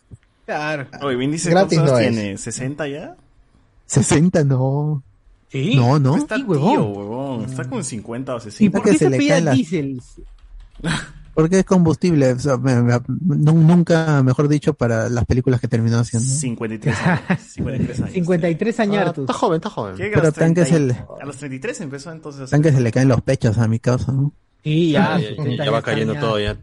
Claro. 0.44 0.86
Oye, 1.02 1.16
Vin 1.16 1.32
dice 1.32 1.50
Gratis 1.50 1.80
¿cuántos 1.80 1.94
no 1.94 1.98
es. 1.98 2.08
tiene? 2.14 2.34
¿60 2.36 2.92
ya? 2.92 3.16
60 3.86 4.44
no. 4.44 5.02
Sí. 5.48 5.74
No, 5.74 5.98
no. 5.98 6.16
Está 6.16 6.36
Sí, 6.36 6.42
tío, 6.44 6.50
huevón. 6.52 6.96
huevón. 6.96 7.44
Está 7.44 7.64
como 7.64 7.78
en 7.78 7.84
50 7.84 8.34
o 8.34 8.38
¿Y 8.38 8.40
60. 8.42 8.78
por 8.78 8.84
que 8.86 8.92
qué 8.92 8.98
se 8.98 9.04
se 9.06 9.10
le 9.10 9.28
caen 9.28 9.44
las-? 9.46 9.58
Porque 11.36 11.58
es 11.60 11.64
combustible, 11.64 12.32
o 12.32 12.38
sea, 12.40 12.56
me- 12.56 12.82
me- 12.82 12.98
nu- 13.08 13.52
nunca, 13.52 14.22
mejor 14.24 14.48
dicho, 14.48 14.74
para 14.74 15.08
las 15.10 15.24
películas 15.26 15.60
que 15.60 15.68
terminó 15.68 15.98
haciendo. 15.98 16.26
53 16.28 16.96
años. 17.06 17.20
53 17.54 18.00
años. 18.00 18.12
53 18.14 18.80
Ah, 18.80 18.82
añartos. 18.82 19.18
está 19.24 19.32
joven, 19.34 19.56
está 19.56 19.70
joven. 19.70 19.94
Llega 19.96 20.08
a 20.08 20.14
Pero 20.14 20.24
los 20.24 20.34
tan 20.34 20.54
que 20.54 20.62
30 20.64 20.68
y- 20.68 20.72
se 20.72 20.80
le- 20.80 21.04
A 21.22 21.26
los 21.26 21.36
33 21.36 21.80
empezó 21.82 22.10
entonces. 22.10 22.40
a 22.40 22.44
Están 22.46 22.62
que 22.62 22.72
se 22.72 22.80
le 22.80 22.90
caen 22.90 23.08
los 23.08 23.20
pechos 23.20 23.58
a 23.58 23.68
mi 23.68 23.78
causa, 23.78 24.10
¿no? 24.12 24.32
Sí, 24.64 24.90
ya. 24.92 25.18
Ya, 25.18 25.30
ya- 25.56 25.64
ya 25.66 25.70
va 25.70 25.82
cayendo 25.82 26.14
todo 26.16 26.40
ya. 26.40 26.56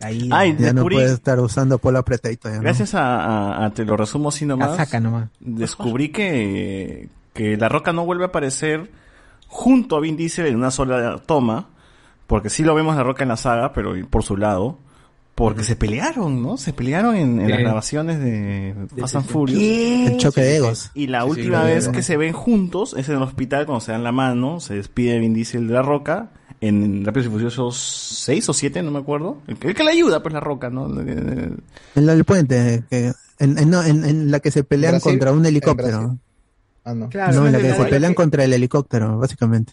Ahí. 0.00 0.28
Ay, 0.32 0.56
Ya 0.58 0.72
no 0.72 0.82
puede 0.82 1.12
estar 1.14 1.38
usando 1.40 1.78
polo 1.78 1.98
apretadito 1.98 2.48
ya, 2.50 2.56
¿no? 2.56 2.62
Gracias 2.62 2.94
a, 2.94 3.20
a- 3.24 3.64
a- 3.66 3.70
te 3.70 3.84
lo 3.84 3.96
resumo 3.96 4.28
así 4.28 4.44
nomás. 4.44 4.70
Casaca 4.76 5.00
nomás. 5.00 5.28
Descubrí 5.40 6.10
que, 6.10 7.08
que 7.32 7.56
La 7.56 7.68
Roca 7.68 7.92
no 7.92 8.04
vuelve 8.04 8.24
a 8.24 8.26
aparecer 8.26 8.90
junto 9.46 9.96
a 9.96 10.00
Vin 10.00 10.16
Diesel 10.16 10.46
en 10.46 10.56
una 10.56 10.70
sola 10.70 11.22
toma. 11.24 11.68
Porque 12.32 12.48
sí 12.48 12.62
lo 12.62 12.74
vemos 12.74 12.96
La 12.96 13.02
Roca 13.02 13.24
en 13.24 13.28
la 13.28 13.36
saga, 13.36 13.74
pero 13.74 13.92
por 14.08 14.22
su 14.22 14.38
lado. 14.38 14.78
Porque 15.34 15.64
se 15.64 15.76
pelearon, 15.76 16.42
¿no? 16.42 16.56
Se 16.56 16.72
pelearon 16.72 17.14
en, 17.14 17.40
en 17.42 17.50
las 17.50 17.58
grabaciones 17.60 18.18
de 18.20 18.74
Fast 18.98 19.16
and 19.16 19.26
Furious. 19.26 19.60
El 20.12 20.16
choque 20.16 20.40
de 20.40 20.56
egos. 20.56 20.90
Y 20.94 21.08
la 21.08 21.24
Sí, 21.24 21.28
última 21.28 21.62
vez 21.64 21.88
que 21.88 22.02
se 22.02 22.16
ven 22.16 22.32
juntos 22.32 22.94
es 22.96 23.08
en 23.10 23.16
el 23.16 23.22
hospital 23.22 23.66
cuando 23.66 23.80
se 23.82 23.92
dan 23.92 24.02
la 24.02 24.12
mano, 24.12 24.60
se 24.60 24.74
despide 24.76 25.18
Vin 25.18 25.34
Diesel 25.34 25.68
de 25.68 25.74
la 25.74 25.82
Roca, 25.82 26.30
en 26.62 27.04
Rápidos 27.04 27.26
y 27.26 27.30
Furiosos 27.30 27.76
6 28.24 28.48
o 28.48 28.52
7, 28.54 28.82
no 28.82 28.92
me 28.92 28.98
acuerdo. 29.00 29.38
El 29.46 29.56
que, 29.58 29.68
el 29.68 29.74
que 29.74 29.84
le 29.84 29.90
ayuda, 29.90 30.22
pues 30.22 30.32
la 30.32 30.40
Roca, 30.40 30.70
¿no? 30.70 30.86
En 31.00 31.56
la 31.94 32.14
del 32.14 32.24
puente, 32.24 32.84
que, 32.88 33.12
en, 33.40 33.58
en- 33.58 33.70
no, 33.70 33.82
en- 33.82 34.04
en 34.04 34.30
la 34.30 34.40
que 34.40 34.50
se 34.50 34.64
pelean 34.64 34.92
Brasil, 34.94 35.12
contra 35.12 35.32
un 35.32 35.44
helicóptero. 35.44 36.16
Ah, 36.84 36.94
no. 36.94 37.08
Claro, 37.10 37.40
no, 37.40 37.46
en 37.46 37.52
la 37.52 37.58
que 37.58 37.74
se 37.74 37.84
pelean 37.84 38.12
que- 38.12 38.16
contra 38.16 38.44
el 38.44 38.52
helicóptero, 38.54 39.18
básicamente. 39.18 39.72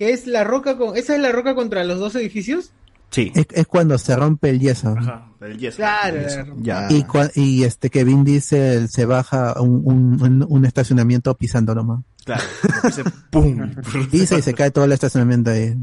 Que 0.00 0.12
es 0.12 0.26
la 0.26 0.44
roca 0.44 0.78
con. 0.78 0.96
¿Esa 0.96 1.14
es 1.14 1.20
la 1.20 1.30
roca 1.30 1.54
contra 1.54 1.84
los 1.84 1.98
dos 2.00 2.14
edificios? 2.16 2.72
Sí. 3.10 3.30
Es, 3.34 3.46
es 3.50 3.66
cuando 3.66 3.98
se 3.98 4.16
rompe 4.16 4.48
el 4.48 4.60
yeso. 4.60 4.94
El 5.42 5.58
yeso. 5.58 5.76
Claro, 5.76 6.16
El 6.16 6.22
yeso. 6.24 6.38
la- 6.38 6.54
Ya. 6.62 6.86
Y, 6.90 7.02
cua- 7.02 7.30
y 7.34 7.64
este 7.64 7.90
que 7.90 8.02
Vin 8.04 8.24
Diesel 8.24 8.88
se 8.88 9.04
baja 9.04 9.60
un, 9.60 9.82
un, 9.84 10.22
un- 10.22 10.46
un 10.48 10.64
estacionamiento 10.64 11.34
pisando 11.36 11.74
nomás. 11.74 12.00
Claro. 12.24 12.42
Dice, 12.84 13.02
¡Pum! 13.30 13.72
Pisa 14.10 14.38
y 14.38 14.42
se 14.42 14.54
cae 14.54 14.70
todo 14.70 14.84
el 14.86 14.92
estacionamiento 14.92 15.50
ahí. 15.50 15.74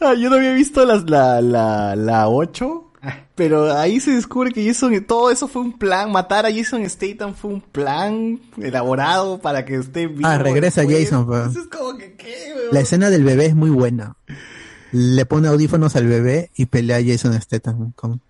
Ah, 0.00 0.14
yo 0.14 0.30
no 0.30 0.36
había 0.36 0.52
visto 0.54 0.84
las, 0.86 1.08
la, 1.10 1.40
la, 1.42 1.96
la 1.96 2.28
8, 2.28 2.87
pero 3.38 3.72
ahí 3.72 4.00
se 4.00 4.10
descubre 4.10 4.50
que 4.50 4.66
Jason, 4.66 5.02
todo 5.06 5.30
eso 5.30 5.46
fue 5.48 5.62
un 5.62 5.78
plan, 5.78 6.10
matar 6.12 6.44
a 6.44 6.52
Jason 6.52 6.84
Statham 6.90 7.34
fue 7.34 7.52
un 7.52 7.60
plan 7.62 8.38
elaborado 8.60 9.38
para 9.40 9.64
que 9.64 9.76
esté 9.76 10.08
vivo. 10.08 10.28
Ah, 10.28 10.36
regresa 10.36 10.82
después. 10.82 11.04
Jason. 11.04 11.24
pues. 11.26 11.46
Entonces, 11.46 11.68
como 11.72 11.96
que, 11.96 12.14
¿qué, 12.14 12.52
weón? 12.56 12.68
La 12.74 12.80
escena 12.80 13.08
del 13.08 13.22
bebé 13.24 13.46
es 13.46 13.54
muy 13.54 13.70
buena. 13.70 14.16
Le 14.92 15.24
pone 15.24 15.48
audífonos 15.48 15.96
al 15.96 16.06
bebé 16.06 16.50
y 16.56 16.66
pelea 16.66 16.96
a 16.96 17.02
Jason 17.04 17.40
Statham 17.40 17.92
con, 17.92 18.20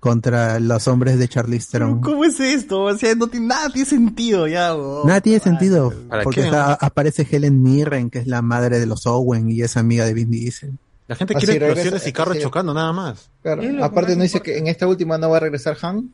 contra 0.00 0.58
los 0.60 0.88
hombres 0.88 1.18
de 1.18 1.28
Charlize 1.28 1.68
Theron. 1.72 2.00
¿Cómo 2.00 2.24
es 2.24 2.40
esto? 2.40 2.84
O 2.84 2.96
sea, 2.96 3.14
no 3.14 3.26
tiene, 3.26 3.46
nada 3.48 3.68
tiene 3.70 3.88
sentido 3.88 4.48
ya, 4.48 4.74
weón. 4.74 5.06
Nada 5.06 5.20
tiene 5.20 5.40
sentido. 5.40 5.92
¿Para 6.08 6.22
Porque 6.22 6.40
qué? 6.40 6.46
está- 6.46 6.74
aparece 6.74 7.26
Helen 7.30 7.62
Mirren, 7.62 8.10
que 8.10 8.20
es 8.20 8.26
la 8.26 8.40
madre 8.42 8.78
de 8.78 8.86
los 8.86 9.06
Owen 9.06 9.50
y 9.50 9.60
es 9.62 9.76
amiga 9.76 10.04
de 10.06 10.14
Vin 10.14 10.30
Diesel. 10.30 10.78
La 11.06 11.16
gente 11.16 11.34
Ah, 11.36 11.38
quiere 11.38 11.54
regresa- 11.54 11.66
explosiones 11.72 12.06
y 12.06 12.12
carros 12.12 12.36
sí. 12.36 12.42
chocando, 12.42 12.72
nada 12.72 12.92
más. 12.92 13.28
Claro. 13.42 13.62
Aparte 13.84 14.16
no 14.16 14.22
dice 14.22 14.40
que 14.40 14.56
en 14.58 14.66
esta 14.68 14.86
última 14.86 15.18
no 15.18 15.28
va 15.30 15.36
a 15.36 15.40
regresar 15.40 15.76
Han. 15.82 16.10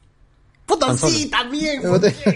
Puta, 0.66 0.96
sí, 0.96 1.26
también. 1.30 1.82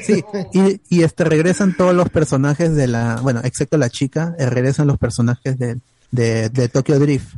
Sí, 0.04 0.24
y, 0.52 0.80
y 0.88 1.02
este 1.02 1.24
regresan 1.24 1.76
todos 1.76 1.94
los 1.94 2.08
personajes 2.10 2.74
de 2.74 2.86
la, 2.86 3.16
bueno, 3.22 3.40
excepto 3.44 3.76
la 3.76 3.90
chica, 3.90 4.34
eh, 4.38 4.48
regresan 4.50 4.86
los 4.86 4.98
personajes 4.98 5.58
de, 5.58 5.78
de, 6.10 6.48
de 6.50 6.68
Tokyo 6.68 6.98
Drift. 6.98 7.34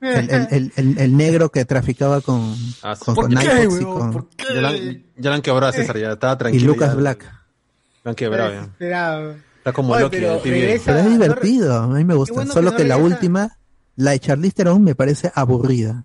El, 0.00 0.30
el, 0.30 0.48
el, 0.50 0.72
el- 0.76 0.98
el 0.98 1.16
negro 1.16 1.48
que 1.50 1.64
traficaba 1.64 2.20
con, 2.20 2.54
Ah, 2.82 2.94
con, 2.98 3.14
¿por 3.14 3.24
con 3.24 3.34
qué, 3.36 3.68
y 3.80 3.84
con- 3.84 4.12
¿Por 4.12 4.28
qué? 4.36 4.44
Ya 4.54 4.60
la, 4.60 4.68
han- 4.68 5.02
ya 5.16 5.30
la 5.30 5.36
han 5.36 5.42
quebrado 5.42 5.72
César, 5.72 5.96
ya 5.98 6.12
estaba 6.12 6.34
y 6.34 6.38
tranquilo. 6.38 6.66
Lucas 6.74 6.90
ya. 6.90 6.94
Black. 6.96 7.24
La 8.04 8.10
han 8.10 8.14
quebrado 8.14 8.52
ya. 8.78 9.34
Está 9.56 9.72
como 9.72 9.94
Oye, 9.94 10.02
Loki, 10.02 10.16
pero 10.18 10.34
el 10.34 10.42
TV. 10.42 10.60
regresa- 10.60 10.84
Pero 10.84 10.98
es 10.98 11.08
divertido, 11.10 11.74
a 11.78 11.86
mí 11.86 12.04
me 12.04 12.14
gusta. 12.14 12.34
bueno 12.34 12.52
Solo 12.52 12.72
que 12.72 12.76
que, 12.78 12.82
no 12.82 12.88
la 12.90 12.94
regresa. 12.96 13.14
última, 13.14 13.56
la 13.96 14.12
de 14.12 14.20
Charlize 14.20 14.54
Theron 14.54 14.82
me 14.82 14.94
parece 14.94 15.30
aburrida. 15.34 16.04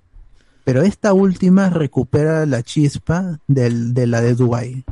Pero 0.64 0.84
esta 0.84 1.14
última 1.14 1.70
recupera 1.70 2.46
la 2.46 2.62
chispa 2.64 3.40
del, 3.48 3.94
de 3.94 4.06
la 4.08 4.22
de 4.22 4.36
Dubai. 4.36 4.84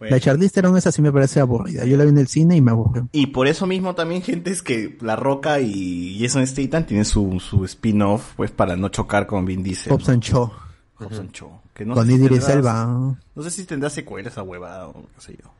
La 0.00 0.16
de 0.16 0.20
Charlize 0.20 0.52
Theron 0.54 0.76
esa 0.76 0.90
sí 0.92 1.00
me 1.00 1.12
parece 1.12 1.40
aburrida. 1.40 1.84
Yo 1.84 1.96
la 1.96 2.04
vi 2.04 2.10
en 2.10 2.18
el 2.18 2.26
cine 2.26 2.56
y 2.56 2.60
me 2.60 2.72
aburrió. 2.72 3.08
Y 3.12 3.28
por 3.28 3.46
eso 3.46 3.66
mismo 3.66 3.94
también, 3.94 4.22
gente, 4.24 4.50
es 4.50 4.60
que 4.62 4.98
La 5.00 5.16
Roca 5.16 5.60
y 5.60 6.18
Jason 6.20 6.46
Statham 6.46 6.84
tienen 6.84 7.04
su, 7.04 7.38
su 7.40 7.64
spin-off, 7.64 8.32
pues, 8.36 8.50
para 8.50 8.76
no 8.76 8.88
chocar 8.88 9.26
con 9.26 9.44
Vin 9.46 9.62
Diesel. 9.62 9.92
Hobbs 9.92 10.08
and 10.08 10.22
Shaw. 10.22 10.50
Hobbs 10.98 11.18
and 11.20 11.30
Shaw. 11.32 11.60
Que 11.72 11.84
no 11.84 11.94
Con 11.94 12.06
sé 12.06 12.12
si 12.12 12.18
Idris 12.18 12.40
tendrá- 12.40 12.54
Elba. 12.54 13.16
No 13.34 13.42
sé 13.42 13.50
si 13.50 13.64
tendrá 13.64 13.88
secuela 13.88 14.28
esa 14.28 14.42
huevada 14.42 14.88
o 14.88 14.92
qué 15.14 15.20
sé 15.20 15.38
yo. 15.42 15.50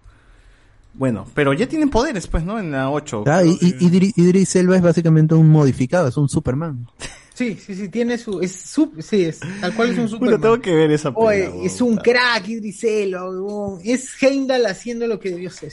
Bueno, 0.94 1.26
pero 1.34 1.52
ya 1.52 1.66
tienen 1.68 1.90
poderes, 1.90 2.26
pues, 2.28 2.44
¿no? 2.44 2.58
En 2.58 2.70
la 2.70 2.90
8. 2.90 3.24
Ah, 3.26 3.42
y, 3.44 3.50
y- 3.60 3.72
Idri- 3.80 4.12
Idris 4.16 4.54
Elba 4.56 4.76
es 4.76 4.82
básicamente 4.82 5.34
un 5.34 5.48
modificado, 5.50 6.08
es 6.08 6.16
un 6.16 6.28
Superman. 6.28 6.86
Sí, 7.34 7.56
sí, 7.56 7.74
sí, 7.74 7.88
tiene 7.88 8.16
su, 8.16 8.40
es 8.40 8.52
su, 8.54 8.92
sí, 9.00 9.24
es, 9.24 9.40
tal 9.60 9.74
cual 9.74 9.88
es 9.90 9.98
un 9.98 10.06
Bueno, 10.20 10.36
super. 10.36 10.40
tengo 10.40 10.60
que 10.60 10.72
ver 10.72 10.92
esa 10.92 11.08
Oye, 11.16 11.50
es 11.66 11.80
un 11.80 11.96
crack, 11.96 12.46
Idris 12.46 12.84
Elba. 12.84 13.24
Es 13.82 14.22
Heimdall 14.22 14.64
haciendo 14.66 15.08
lo 15.08 15.18
que 15.18 15.30
debió 15.30 15.50
ser. 15.50 15.72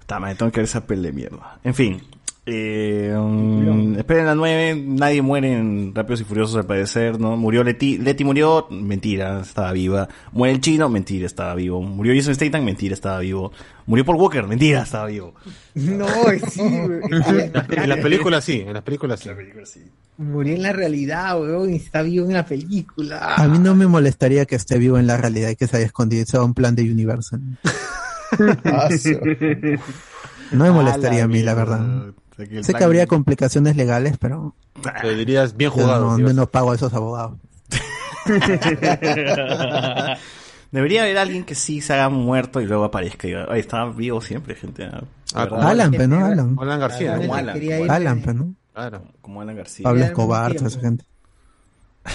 Está 0.00 0.18
mal, 0.20 0.34
tengo 0.38 0.50
que 0.50 0.60
ver 0.60 0.64
esa 0.64 0.86
pelea 0.86 1.10
de 1.10 1.12
mierda. 1.12 1.60
En 1.64 1.74
fin. 1.74 2.00
Eh, 2.48 3.12
um, 3.18 3.98
esperen 3.98 4.24
la 4.24 4.36
9, 4.36 4.80
nadie 4.86 5.20
muere 5.20 5.52
en 5.52 5.92
Rápidos 5.92 6.20
y 6.20 6.24
Furiosos 6.24 6.54
al 6.54 6.64
parecer, 6.64 7.18
¿no? 7.18 7.36
Murió 7.36 7.64
Leti, 7.64 7.98
Leti 7.98 8.22
murió, 8.22 8.68
mentira, 8.70 9.40
estaba 9.40 9.72
viva. 9.72 10.08
Muere 10.30 10.54
el 10.54 10.60
chino, 10.60 10.88
mentira, 10.88 11.26
estaba 11.26 11.56
vivo. 11.56 11.82
Murió 11.82 12.14
Jason 12.14 12.36
Statham, 12.36 12.64
mentira, 12.64 12.94
estaba 12.94 13.18
vivo. 13.18 13.50
Murió 13.86 14.04
Paul 14.04 14.18
Walker, 14.18 14.46
mentira, 14.46 14.82
estaba 14.82 15.06
vivo. 15.06 15.34
No, 15.74 16.06
sí, 16.48 16.60
güey. 16.62 17.00
En 17.68 17.88
las 17.88 17.98
películas 17.98 18.44
sí, 18.44 18.60
en 18.66 18.72
las 18.72 18.82
películas 18.82 19.20
sí. 19.20 19.82
Murió 20.16 20.54
en 20.54 20.62
la 20.62 20.72
realidad, 20.72 21.38
weón, 21.40 21.70
y 21.72 21.76
está 21.76 22.00
vivo 22.02 22.26
en 22.26 22.32
la 22.32 22.46
película. 22.46 23.34
A 23.34 23.46
mí 23.48 23.58
no 23.58 23.74
me 23.74 23.86
molestaría 23.86 24.46
que 24.46 24.54
esté 24.54 24.78
vivo 24.78 24.98
en 24.98 25.06
la 25.06 25.16
realidad 25.18 25.50
y 25.50 25.56
que 25.56 25.66
se 25.66 25.76
haya 25.76 25.86
escondido, 25.86 26.24
sea 26.24 26.42
un 26.42 26.54
plan 26.54 26.76
de 26.76 26.90
Universal. 26.90 27.40
Ah, 28.64 28.88
No 30.50 30.64
me 30.64 30.70
A 30.70 30.72
molestaría 30.72 31.20
la 31.20 31.24
a 31.24 31.28
mí, 31.28 31.42
la 31.42 31.54
verdad. 31.54 32.12
Sé 32.36 32.74
que 32.74 32.84
habría 32.84 33.06
complicaciones 33.06 33.76
legales, 33.76 34.18
pero 34.18 34.54
Le 35.02 35.14
dirías 35.14 35.56
bien 35.56 35.70
jugado. 35.70 36.10
no, 36.10 36.16
digo. 36.16 36.28
yo 36.28 36.34
no 36.34 36.46
pago 36.46 36.72
a 36.72 36.74
esos 36.74 36.92
abogados. 36.92 37.38
Debería 40.72 41.02
haber 41.02 41.18
alguien 41.18 41.44
que 41.44 41.54
sí 41.54 41.80
se 41.80 41.92
haga 41.94 42.08
muerto 42.08 42.60
y 42.60 42.66
luego 42.66 42.84
aparezca 42.84 43.28
y 43.28 43.34
"Ay, 43.34 43.60
estaba 43.60 43.90
vivo 43.90 44.20
siempre, 44.20 44.54
gente. 44.54 44.84
ah, 44.84 45.02
Ah, 45.34 45.44
¿verdad?". 45.44 45.48
como 45.48 45.68
Alan, 45.68 45.90
no 46.08 46.24
Alan. 46.26 46.56
Alan 46.60 46.80
García. 46.80 47.16
Como 47.16 47.26
¿no? 47.28 47.34
Alan, 47.34 47.60
como 47.60 47.92
Alan, 47.92 48.22
no. 48.36 48.54
Claro. 48.74 49.02
Como 49.22 49.40
Alan 49.40 49.56
García. 49.56 49.84
Pablo 49.84 50.04
Escobar, 50.04 50.54
toda 50.54 50.68
esa 50.68 50.80
gente. 50.80 51.04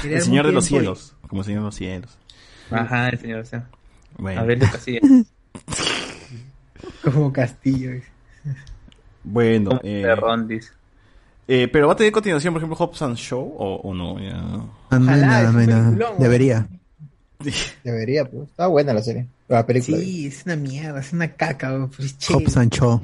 El 0.03 0.21
Señor 0.21 0.45
de 0.45 0.51
los 0.51 0.65
Cielos. 0.65 1.15
Como 1.27 1.41
el 1.41 1.45
Señor 1.45 1.61
de 1.61 1.65
los 1.65 1.75
Cielos. 1.75 2.17
Ajá, 2.69 3.09
el 3.09 3.19
señor, 3.19 3.39
o 3.41 3.45
sea. 3.45 3.67
Bueno. 4.17 4.41
A 4.41 4.43
ver, 4.45 4.59
de 4.59 4.69
Casilla. 4.69 4.99
Como 7.03 7.33
Castillo. 7.33 7.91
Bueno, 9.23 9.79
eh, 9.83 10.03
eh, 11.47 11.67
pero 11.71 11.87
va 11.87 11.93
a 11.93 11.95
tener 11.95 12.11
continuación, 12.11 12.53
por 12.53 12.61
ejemplo, 12.61 12.75
Hobbs 12.77 13.01
and 13.01 13.17
Show 13.17 13.55
o, 13.57 13.75
o 13.83 13.93
no. 13.93 14.19
Ya. 14.19 14.33
No 14.41 14.69
Ojalá, 14.89 15.51
no 15.51 16.15
Debería. 16.17 16.67
Debería, 17.83 18.25
pues. 18.25 18.49
Está 18.49 18.67
buena 18.67 18.93
la 18.93 19.01
serie. 19.01 19.25
La 19.47 19.65
película. 19.65 19.97
Sí, 19.97 20.27
es 20.27 20.43
una 20.45 20.55
mierda, 20.55 20.99
es 20.99 21.11
una 21.13 21.27
caca, 21.33 21.69
weón, 21.71 21.89
pero 21.89 22.03
es 22.03 22.17
chévere. 22.17 22.45
Hobbs 22.45 22.57
and 22.57 22.71
Shaw. 22.73 23.01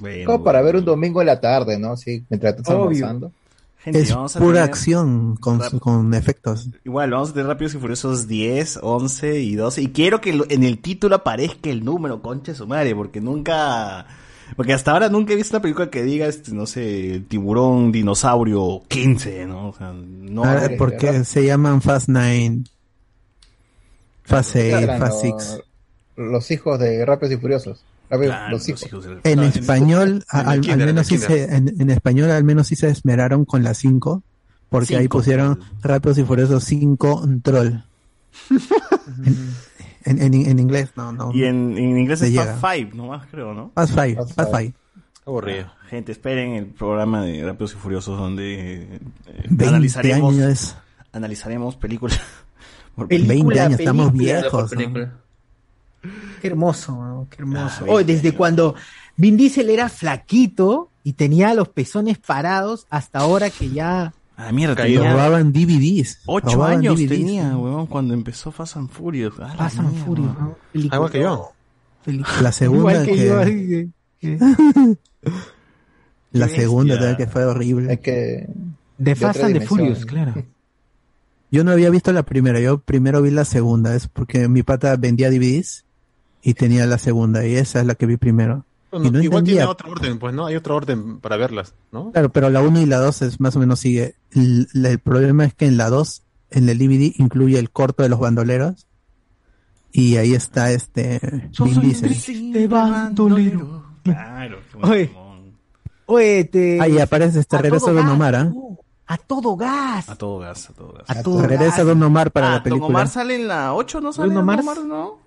Bueno, 0.00 0.24
Como 0.32 0.44
para 0.44 0.62
ver 0.62 0.76
un 0.76 0.84
domingo 0.84 1.20
en 1.20 1.26
la 1.26 1.40
tarde, 1.40 1.78
¿no? 1.78 1.96
Sí, 1.96 2.24
mientras 2.30 2.54
estás 2.56 2.70
almorzando. 2.70 3.32
gente, 3.78 4.00
Es 4.00 4.14
vamos 4.14 4.34
a 4.36 4.38
pura 4.40 4.52
tener- 4.60 4.70
acción 4.70 5.36
con, 5.36 5.60
con 5.78 6.14
efectos. 6.14 6.68
Igual, 6.84 7.10
vamos 7.10 7.30
a 7.30 7.32
tener 7.34 7.48
Rápidos 7.48 7.74
y 7.74 7.78
Furiosos 7.78 8.26
10, 8.26 8.78
11 8.82 9.40
y 9.40 9.54
12. 9.56 9.82
Y 9.82 9.88
quiero 9.88 10.20
que 10.22 10.32
lo- 10.32 10.46
en 10.48 10.64
el 10.64 10.78
título 10.78 11.16
aparezca 11.16 11.68
el 11.68 11.84
número, 11.84 12.22
concha 12.22 12.54
su 12.54 12.66
madre, 12.66 12.94
porque 12.94 13.20
nunca... 13.20 14.06
Porque 14.56 14.72
hasta 14.72 14.92
ahora 14.92 15.08
nunca 15.08 15.32
he 15.32 15.36
visto 15.36 15.56
una 15.56 15.62
película 15.62 15.90
que 15.90 16.02
diga, 16.02 16.26
este, 16.26 16.52
no 16.52 16.66
sé, 16.66 17.22
tiburón, 17.28 17.92
dinosaurio 17.92 18.82
15, 18.88 19.46
¿no? 19.46 19.68
O 19.68 19.74
sea, 19.74 19.92
no... 19.92 20.42
Ah, 20.44 20.54
madre, 20.54 20.76
porque 20.76 21.06
¿verdad? 21.06 21.24
se 21.24 21.44
llaman 21.44 21.80
Fast 21.82 22.08
9, 22.08 22.58
Fast 24.24 24.50
8, 24.56 24.58
Eran 24.58 24.98
Fast 24.98 25.24
los- 25.24 25.42
6. 25.44 25.60
Los 26.16 26.50
hijos 26.50 26.78
de 26.78 27.04
Rápidos 27.06 27.34
y 27.34 27.36
Furiosos. 27.38 27.84
Claro, 28.08 28.50
los 28.50 28.68
hijos. 28.68 29.04
del- 29.04 29.20
En 29.22 29.38
Ah, 29.38 29.44
en- 29.44 29.48
español, 29.48 30.24
en 30.32 30.38
al, 30.48 30.60
kinder, 30.60 30.86
menos 30.88 31.06
sí 31.06 31.16
se, 31.18 31.44
en, 31.54 31.80
en 31.80 31.90
español 31.90 32.30
al 32.32 32.42
menos 32.44 32.66
sí 32.66 32.74
se 32.76 32.88
esmeraron 32.88 33.44
con 33.44 33.62
la 33.62 33.72
5, 33.72 34.22
porque 34.68 34.96
ahí 34.96 35.06
pusieron. 35.08 35.60
Rápidos 35.82 36.18
y 36.18 36.24
Furiosos 36.24 36.64
5 36.64 37.24
Troll. 37.42 37.84
en, 40.04 40.22
en, 40.22 40.34
en 40.34 40.58
inglés, 40.58 40.90
no, 40.96 41.12
no. 41.12 41.30
Y 41.32 41.44
en, 41.44 41.76
en 41.76 41.98
inglés 41.98 42.22
es. 42.22 42.34
Fast 42.34 42.64
5, 42.74 42.96
nomás 42.96 43.26
creo, 43.30 43.54
¿no? 43.54 43.72
Fast 43.74 43.94
5, 43.94 44.22
Fast 44.22 44.34
Fast 44.34 44.50
Five. 44.50 44.64
5. 44.66 44.78
Aburrido. 45.26 45.70
Gente, 45.88 46.12
esperen 46.12 46.54
el 46.54 46.66
programa 46.66 47.22
de 47.22 47.44
Rápidos 47.44 47.72
y 47.74 47.76
Furiosos 47.76 48.18
donde 48.18 48.82
eh, 48.82 49.00
20 49.48 49.66
analizaremos, 49.68 50.34
años. 50.34 50.76
analizaremos 51.12 51.76
películas. 51.76 52.20
por 52.94 53.08
Película, 53.08 53.34
20 53.34 53.60
años, 53.60 53.80
estamos 53.80 54.12
viejos. 54.12 54.70
Qué 56.40 56.46
hermoso, 56.46 57.26
qué 57.30 57.36
hermoso. 57.42 57.84
Ah, 57.84 57.90
Oye, 57.90 58.04
veinte 58.04 58.12
desde 58.14 58.28
años. 58.28 58.36
cuando 58.38 58.74
Vin 59.16 59.36
Diesel 59.36 59.68
era 59.70 59.88
flaquito 59.88 60.90
y 61.04 61.12
tenía 61.12 61.52
los 61.54 61.68
pezones 61.68 62.18
parados 62.18 62.86
hasta 62.90 63.18
ahora 63.20 63.50
que 63.50 63.70
ya... 63.70 64.14
Ah, 64.42 64.52
mierda, 64.52 64.74
Caía. 64.76 64.98
tenía 65.00 65.12
Robaban 65.12 65.52
DVDs. 65.52 66.20
ocho 66.26 66.46
robaban 66.54 66.78
años 66.78 66.96
DVDs. 66.96 67.08
tenía, 67.10 67.56
weón, 67.56 67.86
cuando 67.86 68.14
empezó 68.14 68.50
Fast 68.50 68.76
and 68.76 68.88
Furious. 68.90 69.34
Ah, 69.38 69.54
Fast 69.56 69.78
and. 69.80 70.04
Furious, 70.04 70.30
igual 70.74 71.10
que 71.10 71.20
yo. 71.20 71.52
La 72.40 72.52
segunda 72.52 72.92
Igual 72.92 73.06
que, 73.06 73.12
que- 73.14 73.26
yo, 73.26 73.38
así 73.38 73.50
que- 73.68 73.88
que- 74.20 74.96
La 76.32 76.48
segunda 76.48 76.94
también 76.96 77.16
que 77.16 77.26
fue 77.26 77.44
horrible. 77.44 77.98
Que. 78.00 78.46
De 78.98 79.14
Fast 79.14 79.42
and 79.42 79.58
the. 79.58 79.66
Furious, 79.66 80.04
claro. 80.06 80.34
Yo 81.52 81.64
no 81.64 81.72
había 81.72 81.90
visto 81.90 82.12
la 82.12 82.22
primera, 82.22 82.60
yo 82.60 82.78
primero 82.78 83.20
vi 83.22 83.32
la 83.32 83.44
segunda, 83.44 83.96
es 83.96 84.06
porque 84.06 84.46
mi 84.46 84.62
pata 84.62 84.94
vendía 84.94 85.30
DVDs 85.30 85.84
y 86.42 86.54
tenía 86.54 86.86
la 86.86 86.96
segunda, 86.96 87.44
y 87.44 87.56
esa 87.56 87.80
es 87.80 87.86
la 87.86 87.96
que 87.96 88.06
vi 88.06 88.16
primero. 88.16 88.64
Bueno, 88.90 89.06
y 89.06 89.10
no 89.10 89.22
igual 89.22 89.38
entendía. 89.40 89.54
tiene 89.62 89.70
otro 89.70 89.90
orden, 89.90 90.18
pues, 90.18 90.34
¿no? 90.34 90.46
Hay 90.46 90.56
otro 90.56 90.76
orden 90.76 91.20
para 91.20 91.36
verlas, 91.36 91.74
¿no? 91.92 92.10
Claro, 92.12 92.30
pero 92.30 92.50
la 92.50 92.60
1 92.62 92.80
y 92.80 92.86
la 92.86 92.98
2 92.98 93.22
es 93.22 93.40
más 93.40 93.54
o 93.56 93.58
menos 93.60 93.80
sigue. 93.80 94.16
El, 94.32 94.68
el 94.74 94.98
problema 94.98 95.44
es 95.44 95.54
que 95.54 95.66
en 95.66 95.76
la 95.76 95.88
2, 95.90 96.22
en 96.50 96.68
el 96.68 96.78
DVD, 96.78 97.12
incluye 97.18 97.58
el 97.58 97.70
corto 97.70 98.02
de 98.02 98.08
los 98.08 98.18
bandoleros. 98.18 98.86
Y 99.92 100.16
ahí 100.16 100.34
está 100.34 100.70
este 100.72 101.20
Vin 101.58 101.80
Diesel. 101.80 102.08
triste 102.10 102.66
bandolero. 102.68 103.84
Claro. 104.04 104.58
qué 104.72 104.86
Oye. 104.86 105.10
Oye, 106.06 106.44
te... 106.44 106.80
Ahí 106.80 106.98
aparece 106.98 107.40
este 107.40 107.58
regreso 107.58 107.88
de 107.88 107.94
Don 107.94 108.08
Omar, 108.08 108.34
¿ah? 108.34 108.52
A 109.06 109.16
todo 109.18 109.56
gas. 109.56 110.08
A 110.08 110.14
todo 110.16 110.38
gas, 110.38 110.70
a 110.70 110.72
todo 110.72 110.92
gas. 110.92 111.04
A 111.10 111.22
todo 111.22 111.42
Regresa 111.42 111.78
gas. 111.78 111.86
Don 111.86 112.02
Omar 112.02 112.30
para 112.30 112.46
Ah, 112.46 112.50
la 112.50 112.56
Don 112.56 112.62
película. 112.64 112.86
Omar 112.86 113.08
sale 113.08 113.34
en 113.34 113.48
la 113.48 113.74
8, 113.74 114.00
¿no 114.00 114.12
sale 114.12 114.28
Don 114.28 114.34
Don 114.34 114.42
Omar? 114.44 114.60
Omar, 114.60 114.78
no? 114.84 115.18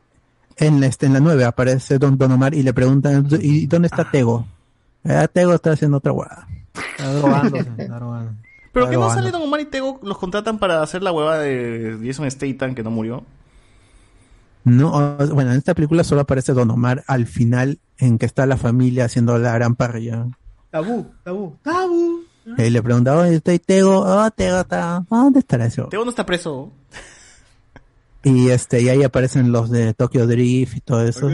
En, 0.58 0.84
este, 0.84 1.06
en 1.08 1.14
la 1.14 1.20
9 1.20 1.46
aparece 1.46 1.98
Don, 1.98 2.18
Don 2.18 2.32
Omar 2.32 2.54
y 2.54 2.64
le 2.64 2.74
preguntan, 2.74 3.28
¿y 3.42 3.66
dónde 3.68 3.88
está 3.88 4.10
Tego? 4.10 4.46
Ah, 5.04 5.28
Tego 5.28 5.54
está 5.54 5.72
haciendo 5.72 5.98
otra 5.98 6.12
hueá. 6.12 6.48
Está 6.98 7.14
drogándose, 7.14 7.70
está 7.78 7.96
drogando. 7.96 8.32
¿Pero 8.72 8.90
que 8.90 8.94
no 8.96 9.00
Bueno. 9.02 9.14
sale 9.14 9.32
Don 9.32 9.42
Omar 9.42 9.60
y 9.62 9.66
Tego? 9.66 10.00
¿Los 10.04 10.18
contratan 10.18 10.58
para 10.60 10.82
hacer 10.82 11.04
la 11.04 11.12
hueva 11.12 11.38
de 11.38 12.00
Jason 12.04 12.30
Statham 12.30 12.74
que 12.76 12.84
no 12.84 12.92
murió? 12.92 13.24
No, 14.64 15.18
bueno, 15.34 15.52
en 15.52 15.58
esta 15.58 15.74
película 15.74 16.04
solo 16.04 16.22
aparece 16.22 16.54
Don 16.54 16.72
Omar 16.72 17.04
al 17.08 17.28
final 17.28 17.80
en 17.98 18.18
que 18.18 18.26
está 18.26 18.46
la 18.46 18.56
familia 18.58 19.06
haciendo 19.06 19.38
la 19.38 19.54
gran 19.54 19.76
parrilla. 19.76 20.26
Tabú, 20.72 21.06
tabú, 21.24 21.58
tabú. 21.62 22.22
Y 22.58 22.70
le 22.70 22.82
pregunta, 22.82 23.18
oye, 23.18 23.36
estoy 23.36 23.60
Tego, 23.60 24.00
oh, 24.00 24.32
Tego 24.32 24.62
está, 24.62 25.04
¿dónde 25.10 25.40
estará 25.40 25.66
eso? 25.66 25.88
Tego 25.90 26.04
no 26.04 26.10
está 26.10 26.26
preso. 26.26 26.72
Y 28.24 28.50
este, 28.50 28.82
y 28.82 28.90
ahí 28.90 29.04
aparecen 29.04 29.52
los 29.52 29.70
de 29.70 29.94
Tokyo 29.94 30.26
Drift 30.28 30.78
y 30.78 30.82
todo 30.82 31.06
eso. 31.06 31.30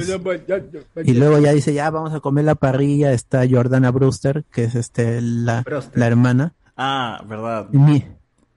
Y 1.03 1.13
luego 1.13 1.37
ya 1.39 1.53
dice, 1.53 1.73
ya 1.73 1.89
vamos 1.91 2.13
a 2.13 2.19
comer 2.19 2.45
la 2.45 2.55
parrilla, 2.55 3.11
está 3.13 3.43
Jordana 3.49 3.91
Brewster, 3.91 4.43
que 4.51 4.63
es 4.63 4.75
este 4.75 5.21
la, 5.21 5.63
la 5.93 6.07
hermana, 6.07 6.53
Ah, 6.75 7.23
verdad. 7.27 7.67
Mi, 7.71 8.05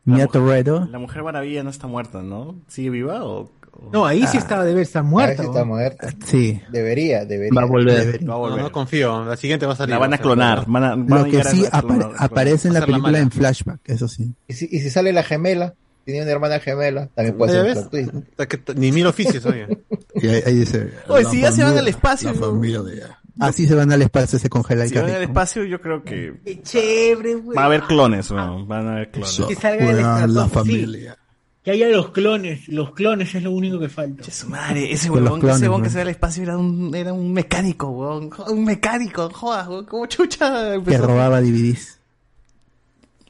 Mia 0.05 0.27
Toretto. 0.29 0.87
La 0.91 0.99
Mujer 0.99 1.23
Maravilla 1.25 1.63
no 1.63 1.71
está 1.71 1.87
muerta, 1.89 2.23
¿no? 2.23 2.57
¿Sigue 2.69 2.91
viva 2.91 3.25
o...? 3.25 3.51
No, 3.91 4.05
ahí 4.07 4.21
sí 4.27 4.37
Ah. 4.37 4.41
estaba, 4.41 4.65
debe 4.65 4.83
estar 4.83 5.03
Ahí 5.03 5.09
muerta. 5.11 5.43
sí 5.43 5.49
está 5.49 5.65
muerta. 5.65 6.09
Sí. 6.27 6.61
Debería, 6.71 7.25
debería. 7.25 7.55
Va 7.59 7.63
a 7.63 7.65
volver. 7.67 7.99
Debería. 8.01 8.29
Va 8.29 8.35
a 8.35 8.37
No, 8.37 8.39
volver. 8.41 8.63
no 8.63 8.71
confío. 8.71 9.25
La 9.25 9.37
siguiente 9.37 9.65
va 9.67 9.73
a 9.73 9.77
salir. 9.77 9.91
La 9.95 9.99
van 9.99 10.13
a 10.15 10.19
clonar. 10.19 10.65
Van 10.69 10.85
a, 10.85 10.95
van 10.95 11.13
a 11.13 11.19
Lo 11.19 11.25
que 11.25 11.43
sí 11.45 11.65
a 11.65 11.81
apare- 11.81 11.99
clonar- 11.99 12.15
aparece 12.19 12.69
en 12.69 12.75
la 12.75 12.85
película 12.87 13.19
en 13.19 13.31
flashback, 13.31 13.81
eso 13.87 14.09
sí. 14.09 14.35
Y 14.47 14.53
si, 14.53 14.69
y 14.71 14.81
si 14.81 14.91
sale 14.91 15.13
la 15.13 15.23
gemela, 15.23 15.75
tiene 16.05 16.23
una 16.23 16.31
hermana 16.33 16.59
gemela, 16.61 17.09
también 17.15 17.37
puede 17.37 17.53
¿Ya 17.55 17.61
ser 17.63 17.69
un 17.69 17.73
plot 17.75 17.91
twist, 17.91 18.13
¿no? 18.13 18.19
O 18.21 18.37
sea, 18.37 18.47
que 18.47 18.57
t- 18.59 18.75
Ni 18.75 18.93
mil 18.93 19.07
oficios, 19.07 19.45
oye. 19.47 19.67
Y 20.15 20.29
ahí, 20.29 20.43
ahí 20.47 20.55
dice. 20.57 20.91
Oye, 21.09 21.25
la 21.25 21.31
si 21.31 21.41
ya 21.41 21.53
se 21.53 21.65
van 21.65 21.79
al 21.79 21.89
espacio. 21.89 22.33
La 22.33 22.39
familia 22.39 22.83
de. 22.83 23.03
Así 23.41 23.67
se 23.67 23.75
van 23.75 23.91
al 23.91 24.03
espacio, 24.03 24.39
se 24.39 24.49
congela 24.51 24.83
el 24.85 24.91
Si 24.91 24.95
van 24.95 25.05
al 25.07 25.11
carrito. 25.13 25.31
espacio, 25.31 25.65
yo 25.65 25.81
creo 25.81 26.05
que 26.05 26.35
Qué 26.45 26.63
chévere, 26.63 27.35
güey. 27.37 27.57
va 27.57 27.63
a 27.63 27.67
haber 27.67 27.83
clones, 27.85 28.31
weón. 28.31 28.69
Van 28.69 28.87
a 28.89 28.93
haber 28.93 29.11
clones. 29.11 29.31
Eso, 29.31 29.49
Que 29.49 29.55
salga 29.55 29.79
el 29.85 29.85
juega 29.95 30.01
extracto, 30.21 30.33
la 30.35 30.45
sí. 30.45 30.51
familia. 30.51 31.19
Que 31.65 31.71
haya 31.71 31.89
los 31.89 32.11
clones. 32.11 32.69
Los 32.69 32.93
clones 32.93 33.35
es 33.35 33.43
lo 33.43 33.53
único 33.53 33.79
que 33.81 33.89
falta. 33.89 34.23
Che, 34.23 34.31
su 34.33 34.49
madre, 34.49 34.93
ese 34.93 35.09
Con 35.09 35.21
los 35.25 35.31
huevón, 35.33 35.41
que 35.41 35.47
ese 35.47 35.51
clones, 35.55 35.63
huevón 35.63 35.83
que 35.83 35.89
¿no? 35.89 35.93
se 35.93 35.97
va 35.99 36.03
al 36.03 36.09
espacio 36.09 36.43
era 36.43 36.59
un, 36.59 36.95
era 36.95 37.13
un 37.15 37.33
mecánico, 37.33 37.89
weón. 37.89 38.31
Un 38.49 38.65
mecánico, 38.65 39.31
jodas, 39.31 39.67
weón. 39.67 39.87
Como 39.87 40.07
chucha 40.07 40.69
Que 40.71 40.75
empezó. 40.75 41.07
robaba 41.07 41.41
DVDs. 41.41 42.01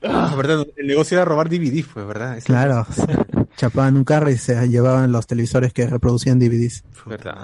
Ah, 0.04 0.34
verdad. 0.36 0.66
El 0.76 0.86
negocio 0.86 1.16
era 1.16 1.24
robar 1.24 1.48
DVD, 1.48 1.84
pues, 1.92 2.06
¿verdad? 2.06 2.38
Claro. 2.44 2.86
Chapaban 3.56 3.96
un 3.96 4.04
carro 4.04 4.30
y 4.30 4.36
se 4.38 4.68
llevaban 4.68 5.12
los 5.12 5.26
televisores 5.26 5.72
que 5.72 5.86
reproducían 5.86 6.38
DVDs. 6.38 6.84
verdad. 7.06 7.36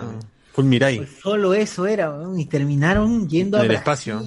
Full 0.53 0.65
Mirai. 0.65 0.97
Pues 0.99 1.11
solo 1.23 1.55
eso 1.55 1.87
era, 1.87 2.12
y 2.37 2.47
terminaron 2.47 3.28
yendo 3.28 3.57
a 3.59 3.61
Del 3.61 3.69
Brasil 3.69 4.15
espacio. 4.15 4.23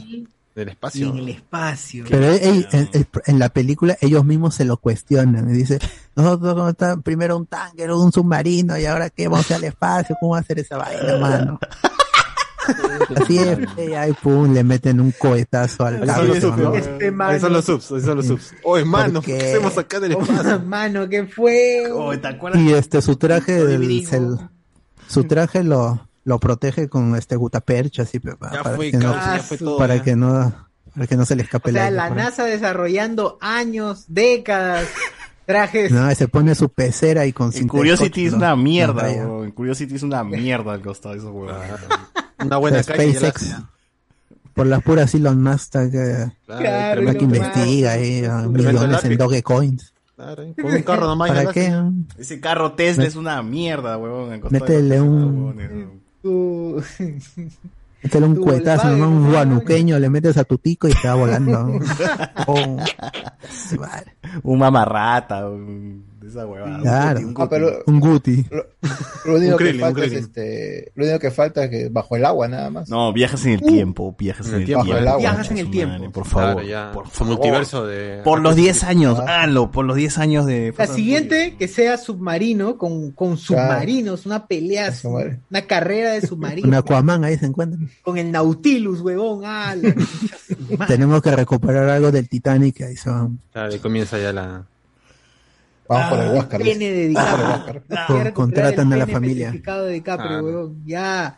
Del 0.56 0.68
y 0.68 0.72
espacio. 0.72 1.10
en 1.10 1.18
el 1.18 1.30
espacio. 1.30 2.06
Pero 2.10 2.26
ey, 2.32 2.66
en, 2.72 2.90
en- 2.94 3.08
en 3.26 3.40
la 3.40 3.50
película 3.50 3.98
ellos 4.02 4.24
mismos 4.26 4.56
se 4.56 4.66
lo 4.66 4.78
cuestionan. 4.78 5.50
Y 5.50 5.54
dice, 5.54 5.80
nosotros 6.16 6.70
está 6.70 6.98
primero 6.98 7.38
un 7.38 7.46
tanque, 7.48 7.86
luego 7.88 8.04
un 8.04 8.12
submarino 8.12 8.78
y 8.78 8.86
ahora 8.86 9.10
qué, 9.10 9.28
vamos 9.28 9.50
al 9.52 9.64
espacio, 9.64 10.16
¿cómo 10.20 10.34
va 10.34 10.38
a 10.40 10.42
hacer 10.42 10.60
esa 10.60 10.78
vaina, 10.78 11.18
mano? 11.18 11.60
Así 13.16 13.38
es, 13.40 13.60
y 13.78 13.94
ahí 13.94 14.14
pum, 14.14 14.54
le 14.54 14.64
meten 14.64 15.00
un 15.02 15.12
cohetazo 15.12 15.86
al 15.86 16.06
carro. 16.06 16.34
Este 16.76 17.12
mano. 17.12 17.40
son 17.40 17.54
los 17.54 17.66
subs, 17.66 17.86
son 17.86 18.18
los 18.18 18.26
subs. 18.28 18.54
Oye, 18.64 18.86
mano, 18.86 19.16
¿Por 19.22 19.24
¿qué 19.26 19.38
hacemos 19.38 19.78
acá 19.78 20.00
del 20.00 20.12
espacio? 20.14 20.60
Mano, 20.62 21.10
¿qué 21.10 21.26
fue? 21.26 21.92
Oye, 21.92 22.18
¿te 22.20 22.28
acuerdas? 22.28 22.62
Y 22.62 22.74
este, 22.74 23.02
su 23.02 23.16
traje, 23.16 23.66
del- 23.66 24.06
se- 24.06 24.22
su 25.08 25.24
traje 25.26 25.64
lo, 25.64 26.08
lo 26.24 26.40
protege 26.40 26.88
con 26.88 27.16
este 27.16 27.36
gutapercha, 27.36 28.04
así, 28.04 28.20
para, 28.20 28.76
fue, 28.76 28.92
que 28.92 28.98
no, 28.98 29.12
causa, 29.12 29.38
ya 29.38 29.44
fue 29.44 29.58
todo. 29.58 29.78
para 29.78 29.96
ya. 29.98 30.04
que 30.04 30.16
no, 30.16 30.70
para 30.94 31.08
que 31.08 31.18
no 31.18 31.26
se 31.26 31.36
le 31.36 31.44
escape 31.44 31.72
O 31.72 31.74
sea, 31.74 31.88
el 31.88 32.00
aire 32.00 32.16
la. 32.16 32.24
NASA 32.24 32.46
desarrollando 32.46 33.38
años, 33.42 34.06
décadas, 34.08 34.88
trajes. 35.46 35.92
No, 35.92 36.14
se 36.16 36.28
pone 36.28 36.56
su 36.56 36.70
pecera 36.70 37.26
y 37.26 37.34
con 37.34 37.52
En 37.56 37.68
Curiosity 37.68 38.26
es 38.28 38.34
una 38.34 38.56
mierda, 38.56 39.04
weón. 39.04 39.46
En 39.46 39.52
Curiosity 39.52 39.96
es 39.96 40.04
una 40.04 40.24
mierda 40.24 40.74
al 40.74 40.82
costado 40.82 41.14
de 41.16 41.20
esos 41.22 41.32
huevos. 41.34 41.56
Una 42.44 42.58
buena 42.58 42.84
calle. 42.84 43.08
y 43.10 43.14
ya 43.14 43.20
la- 43.22 43.30
SpaceX. 43.32 43.56
Por 44.54 44.68
las 44.68 44.84
puras 44.84 45.14
Elon 45.16 45.42
Musk 45.42 45.72
que, 45.72 46.32
Claro, 46.46 47.02
que 47.18 47.24
investiga 47.24 47.92
ahí, 47.94 48.22
Tremendo 48.22 48.50
millones 48.50 49.04
en. 49.06 49.18
Dogecoins. 49.18 49.94
Claro, 50.16 50.44
con 50.62 50.74
un 50.74 50.84
carro 50.84 51.08
nomás. 51.08 51.30
ya 51.30 51.36
¿Para 51.36 51.54
qué? 51.54 51.74
Ese 52.18 52.40
carro 52.40 52.74
Tesla 52.74 53.06
es 53.06 53.16
una 53.16 53.42
mierda, 53.42 53.98
huevón. 53.98 54.42
Métele 54.50 55.02
un- 55.02 56.02
Tu- 58.02 58.08
Métele 58.08 58.26
un 58.26 58.36
cuetazo, 58.36 58.90
nomás 58.90 59.10
un 59.10 59.30
guanuqueño, 59.32 60.00
le 60.00 60.10
metes 60.10 60.36
a 60.38 60.44
tu 60.44 60.58
tico 60.58 60.88
y 60.88 60.94
te 60.94 61.08
va 61.08 61.14
volando. 61.16 61.80
Oh, 62.48 62.78
madre. 63.80 64.16
Un 64.44 64.58
mamarrata, 64.60 65.48
un- 65.48 66.04
de 66.22 66.28
esa 66.30 66.46
huevada. 66.46 66.78
Un 66.78 67.24
guti, 67.24 67.24
un 67.26 67.36
Ah, 67.42 67.48
pero 67.50 67.84
Un 67.88 68.00
guti. 68.00 68.46
lo, 68.52 68.66
lo 69.26 69.36
único 69.38 69.52
Un 69.54 69.58
que 69.58 69.64
krillin, 69.64 69.76
un 69.76 69.82
falta 69.82 70.02
es 70.02 70.08
krillin. 70.12 70.24
este, 70.26 70.92
lo 70.96 71.04
único 71.06 71.20
que 71.20 71.32
falta 71.32 71.64
es 71.64 71.70
que 71.72 71.90
bajo 71.90 72.16
el 72.16 72.26
agua 72.26 72.48
nada 72.48 72.70
más. 72.70 72.90
No, 72.90 73.12
viajas 73.12 73.46
en 73.46 73.54
el 73.54 73.62
tiempo, 73.62 74.16
viajas 74.18 74.48
en 74.50 74.56
el 74.56 74.66
tiempo. 74.66 74.86
Bajo 74.86 74.98
el 75.00 75.08
agua. 75.08 75.20
Viajas 75.20 75.52
en 75.52 75.58
el 75.58 75.72
tiempo. 75.72 75.94
madre, 75.96 76.10
por 76.12 76.28
Claro, 76.28 76.48
favor. 76.50 76.64
ya. 76.66 76.92
por 76.94 77.08
favor. 77.10 77.34
multiverso 77.34 77.86
de. 77.88 78.22
Por 78.24 78.40
los 78.42 78.56
10 78.56 78.84
años, 78.84 79.20
Ah. 79.20 79.48
por 79.72 79.86
los 79.86 79.96
10 79.96 80.18
años 80.20 80.46
de... 80.46 80.74
La 80.78 80.88
siguiente, 80.88 81.56
que 81.58 81.68
sea 81.68 81.98
submarino, 81.98 82.78
con, 82.78 83.12
con 83.12 83.38
submarinos, 83.38 84.26
una 84.26 84.46
pelea, 84.48 84.94
una 85.50 85.62
carrera 85.64 86.12
de 86.14 86.22
submarinos. 86.22 86.68
Un 86.70 86.76
Aquaman 86.76 87.24
ahí 87.24 87.38
se 87.38 87.48
encuentra. 87.48 87.80
Con 88.04 88.18
el 88.18 88.32
Nautilus, 88.32 89.02
huevón. 89.02 89.42
Ah. 89.46 89.76
Tenemos 90.88 91.22
que 91.22 91.36
recuperar 91.36 91.90
algo 91.90 92.12
del 92.12 92.30
Titanic 92.30 92.82
ahí 92.82 92.96
se 92.96 93.10
van. 93.10 93.40
Claro, 93.52 93.76
y 93.76 93.80
comienza 93.80 94.18
ya 94.20 94.32
la. 94.34 94.66
Vamos 95.92 96.10
por 96.10 96.20
el 96.20 96.36
Huáscar. 96.36 96.62
pene 96.62 96.92
de 96.92 97.08
DiCaprio. 97.10 97.46
Vamos 97.46 97.60
por 97.60 97.76
el 97.76 98.24
recuperar 98.24 98.34
contratan 98.34 98.88
el 98.88 98.94
a 98.94 99.06
la 99.06 99.08
familia. 99.08 99.52
de 99.52 100.04
Ah. 100.08 100.42
Ya. 100.86 101.38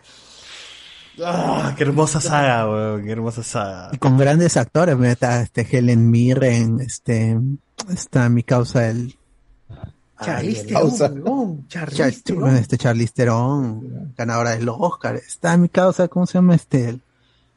Ah, 1.24 1.74
qué 1.78 1.84
hermosa 1.84 2.20
saga, 2.20 2.68
weón, 2.68 3.04
qué 3.04 3.12
hermosa 3.12 3.44
saga. 3.44 3.90
Y 3.92 3.98
con 3.98 4.18
grandes 4.18 4.58
actores, 4.58 5.00
está 5.02 5.42
este 5.42 5.68
Helen 5.70 6.10
Mirren, 6.10 6.80
este, 6.80 7.40
está 7.92 8.30
mi 8.30 8.42
causa 8.44 8.90
el 8.90 9.16
Charlize. 10.24 10.66
Theron, 10.66 11.68
Charlize 11.68 12.24
este 12.60 12.78
Charlize 12.78 13.14
Theron, 13.14 14.14
ganadora 14.18 14.52
de 14.52 14.64
los 14.64 14.76
Oscar. 14.80 15.16
Está 15.16 15.56
mi 15.58 15.70
causa, 15.70 16.08
¿cómo 16.08 16.26
se 16.26 16.34
llama 16.34 16.56
este? 16.56 16.90
El, 16.90 17.02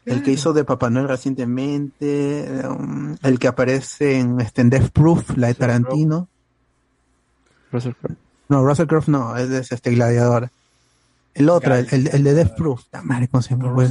el 0.05 0.23
que 0.23 0.33
hizo 0.33 0.52
de 0.52 0.65
Papá 0.65 0.91
Noel 0.91 1.08
recientemente, 1.08 2.62
um, 2.68 3.16
el 3.23 3.39
que 3.39 3.49
aparece 3.49 4.18
en, 4.18 4.41
este, 4.41 4.62
en 4.62 4.70
Death 4.70 4.91
Proof, 4.91 5.36
la 5.36 5.49
de 5.49 5.55
Tarantino. 5.55 6.28
Russell 7.72 7.92
Crowe. 8.00 8.16
No, 8.48 8.64
Russell 8.64 8.86
Crowe 8.86 9.04
no, 9.08 9.36
es, 9.36 9.50
es 9.50 9.72
este 9.72 9.90
gladiador. 9.92 10.50
El 11.34 11.48
otro, 11.50 11.74
el, 11.74 11.86
el- 11.90 12.08
el 12.08 12.24
de 12.24 12.34
Death 12.34 12.56
Proof. 12.56 12.82
La 12.92 13.02
madre, 13.02 13.28
¿cómo 13.28 13.42
se 13.42 13.50
llama? 13.50 13.72
güey? 13.72 13.90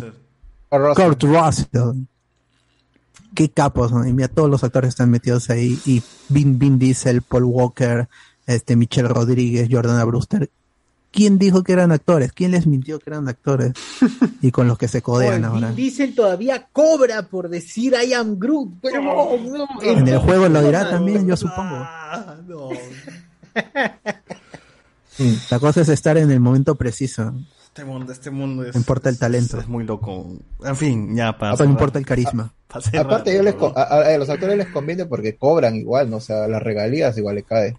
Kurt 0.69 1.23
Russell. 1.23 2.03
Qué 3.33 3.49
capos, 3.49 3.91
¿no? 3.91 4.05
Y 4.07 4.13
mira, 4.13 4.27
todos 4.29 4.49
los 4.49 4.63
actores 4.63 4.89
están 4.89 5.09
metidos 5.11 5.49
ahí. 5.49 5.79
Y 5.85 6.01
Vin, 6.29 6.57
Vin 6.57 6.79
Diesel, 6.79 7.21
Paul 7.21 7.43
Walker, 7.43 8.07
este 8.47 8.75
Michelle 8.75 9.09
Rodríguez, 9.09 9.67
Jordana 9.69 10.03
Brewster. 10.05 10.49
¿Quién 11.11 11.37
dijo 11.37 11.63
que 11.63 11.73
eran 11.73 11.91
actores? 11.91 12.31
¿Quién 12.33 12.51
les 12.51 12.65
mintió 12.67 12.99
que 12.99 13.09
eran 13.09 13.27
actores? 13.27 13.73
Y 14.41 14.51
con 14.51 14.67
los 14.67 14.77
que 14.77 14.87
se 14.87 15.01
codean 15.01 15.43
Oye, 15.45 15.45
ahora. 15.45 15.67
Vin 15.67 15.75
Diesel 15.75 16.15
todavía 16.15 16.67
cobra 16.71 17.23
por 17.23 17.49
decir 17.49 17.93
I 17.93 18.13
am 18.13 18.37
Groot. 18.39 18.73
Pero 18.81 19.01
no, 19.01 19.37
no, 19.37 19.67
En 19.81 20.07
el 20.07 20.19
juego 20.19 20.47
lo 20.49 20.61
dirá 20.61 20.83
no, 20.83 20.89
también, 20.91 21.27
yo 21.27 21.35
supongo. 21.37 21.75
Ah, 21.77 22.35
La 25.49 25.59
cosa 25.59 25.81
es 25.81 25.89
estar 25.89 26.17
en 26.17 26.29
el 26.31 26.39
momento 26.39 26.75
preciso. 26.75 27.33
Este 27.63 27.85
mundo, 27.85 28.11
este 28.11 28.31
mundo 28.31 28.63
es... 28.63 28.73
No 28.73 28.79
importa 28.79 29.09
el 29.09 29.15
es- 29.15 29.19
talento. 29.19 29.59
Es, 29.59 29.67
muy 29.67 29.83
loco. 29.85 30.27
En 30.63 30.75
fin, 30.75 31.15
ya 31.15 31.37
para... 31.37 31.55
No 31.55 31.65
importa 31.65 31.99
el 31.99 32.05
carisma. 32.05 32.53
Pa' 32.67 32.81
cerrar, 32.81 33.05
Aparte, 33.05 33.31
ellos 33.31 33.45
les 33.45 33.55
a, 33.75 33.81
a- 33.81 34.13
a 34.13 34.17
los 34.17 34.29
actores 34.29 34.57
les 34.57 34.67
conviene 34.67 35.05
porque 35.05 35.35
cobran 35.37 35.75
igual, 35.75 36.09
¿no? 36.09 36.17
O 36.17 36.21
sea, 36.21 36.47
las 36.47 36.61
regalías 36.63 37.17
igual 37.17 37.35
le 37.35 37.43
cae. 37.43 37.77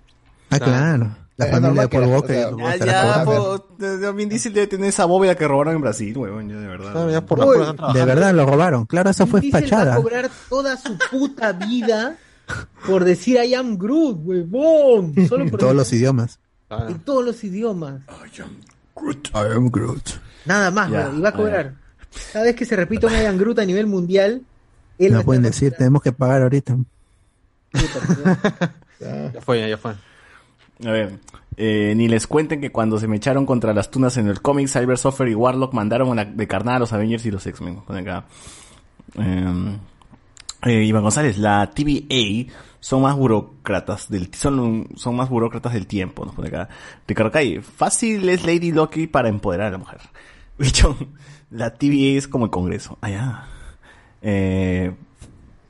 Ah, 0.51 0.59
claro. 0.59 1.17
La 1.39 1.47
Es 1.47 1.51
familia 1.51 1.83
de 1.83 1.89
Paul 1.89 2.05
Walker. 2.07 2.47
o 2.47 2.57
sea, 2.79 3.19
supongo 3.25 3.69
Ya, 3.79 3.97
ya, 4.01 4.11
Vin 4.13 4.29
Diesel 4.31 4.55
debe 4.55 4.67
tener 4.69 4.89
esa 4.89 5.05
bóveda 5.05 5.35
que 5.35 5.47
robaron 5.47 5.75
en 5.75 5.83
Brasil, 5.83 6.17
weón, 6.17 6.49
ya 6.49 6.57
de 6.57 6.67
verdad. 6.67 7.11
Ya 7.11 7.21
por 7.27 7.41
Uy, 7.45 7.59
De 7.93 8.05
verdad 8.07 8.33
lo 8.33 8.47
robaron. 8.47 8.87
Claro, 8.87 9.11
eso 9.11 9.27
fue 9.27 9.41
Diesel 9.43 9.63
va 9.63 9.67
a 9.67 9.71
fachada. 9.71 9.97
cobrar 9.97 10.31
toda 10.49 10.77
su 10.79 10.97
puta 11.11 11.53
vida 11.53 12.17
por 12.87 13.05
decir 13.05 13.39
I 13.43 13.55
am 13.55 13.77
Groot, 13.77 14.19
huevón. 14.25 15.15
Solo 15.29 15.45
En 15.45 15.51
todos 15.51 15.75
los 15.75 15.93
idiomas. 15.93 16.41
Claro. 16.69 16.89
en 16.89 16.99
todos 17.01 17.25
los 17.25 17.45
idiomas. 17.45 18.03
I 19.35 19.55
am 19.55 19.71
Groot. 19.71 20.09
Nada 20.45 20.71
más, 20.71 20.91
weón, 20.91 21.19
y 21.19 21.21
va 21.21 21.29
a 21.29 21.33
cobrar. 21.33 21.75
Cada 22.33 22.45
vez 22.45 22.57
que 22.57 22.65
se 22.65 22.77
repita 22.77 23.07
un 23.07 23.13
I 23.13 23.27
am 23.27 23.37
Groot 23.37 23.59
a 23.59 23.65
nivel 23.65 23.87
mundial, 23.87 24.43
Él 24.99 25.13
va 25.13 25.19
No 25.19 25.25
pueden 25.25 25.43
decir, 25.43 25.75
tenemos 25.77 26.03
que 26.03 26.13
pagar 26.13 26.43
ahorita. 26.43 26.77
Ya 28.99 29.43
fue, 29.43 29.69
ya, 29.69 29.77
fue. 29.77 29.93
A 29.93 30.91
ver, 30.91 31.19
eh, 31.59 31.93
ni 31.95 32.09
les 32.09 32.27
cuenten 32.27 32.63
que 32.63 32.73
cuando 32.73 32.99
se 32.99 33.07
me 33.07 33.17
echaron 33.17 33.45
contra 33.45 33.75
las 33.75 33.91
tunas 33.91 34.17
en 34.17 34.27
el 34.29 34.41
cómic, 34.41 34.69
Cyber 34.69 34.97
Software 34.97 35.29
y 35.29 35.35
Warlock 35.35 35.75
mandaron 35.75 36.19
a 36.19 36.25
de 36.25 36.47
carnada 36.47 36.79
a 36.79 36.81
los 36.81 36.93
Avengers 36.95 37.27
y 37.27 37.31
los 37.31 37.47
X-Men. 37.47 37.81
Eh, 39.19 39.79
eh, 40.67 40.85
Iván 40.85 41.03
González, 41.03 41.39
la 41.39 41.71
TVA 41.71 42.53
son 42.81 43.03
más 43.03 43.17
burócratas 43.17 44.09
del 44.11 44.33
son, 44.35 44.89
son 44.97 45.17
más 45.17 45.29
burócratas 45.29 45.73
del 45.73 45.87
tiempo, 45.87 46.25
nos 46.25 46.35
pone 46.35 46.49
acá. 46.49 46.69
Ricardo 47.09 47.33
Calle, 47.33 47.63
fácil 47.63 48.29
es 48.29 48.45
Lady 48.45 48.73
Loki 48.73 49.07
para 49.07 49.29
empoderar 49.29 49.69
a 49.69 49.71
la 49.73 49.79
mujer. 49.79 50.01
Bicho, 50.59 50.97
la 51.51 51.75
TVA 51.75 52.19
es 52.19 52.29
como 52.29 52.45
el 52.47 52.51
Congreso. 52.51 52.99
Allá. 53.01 53.45
Eh, 54.23 54.95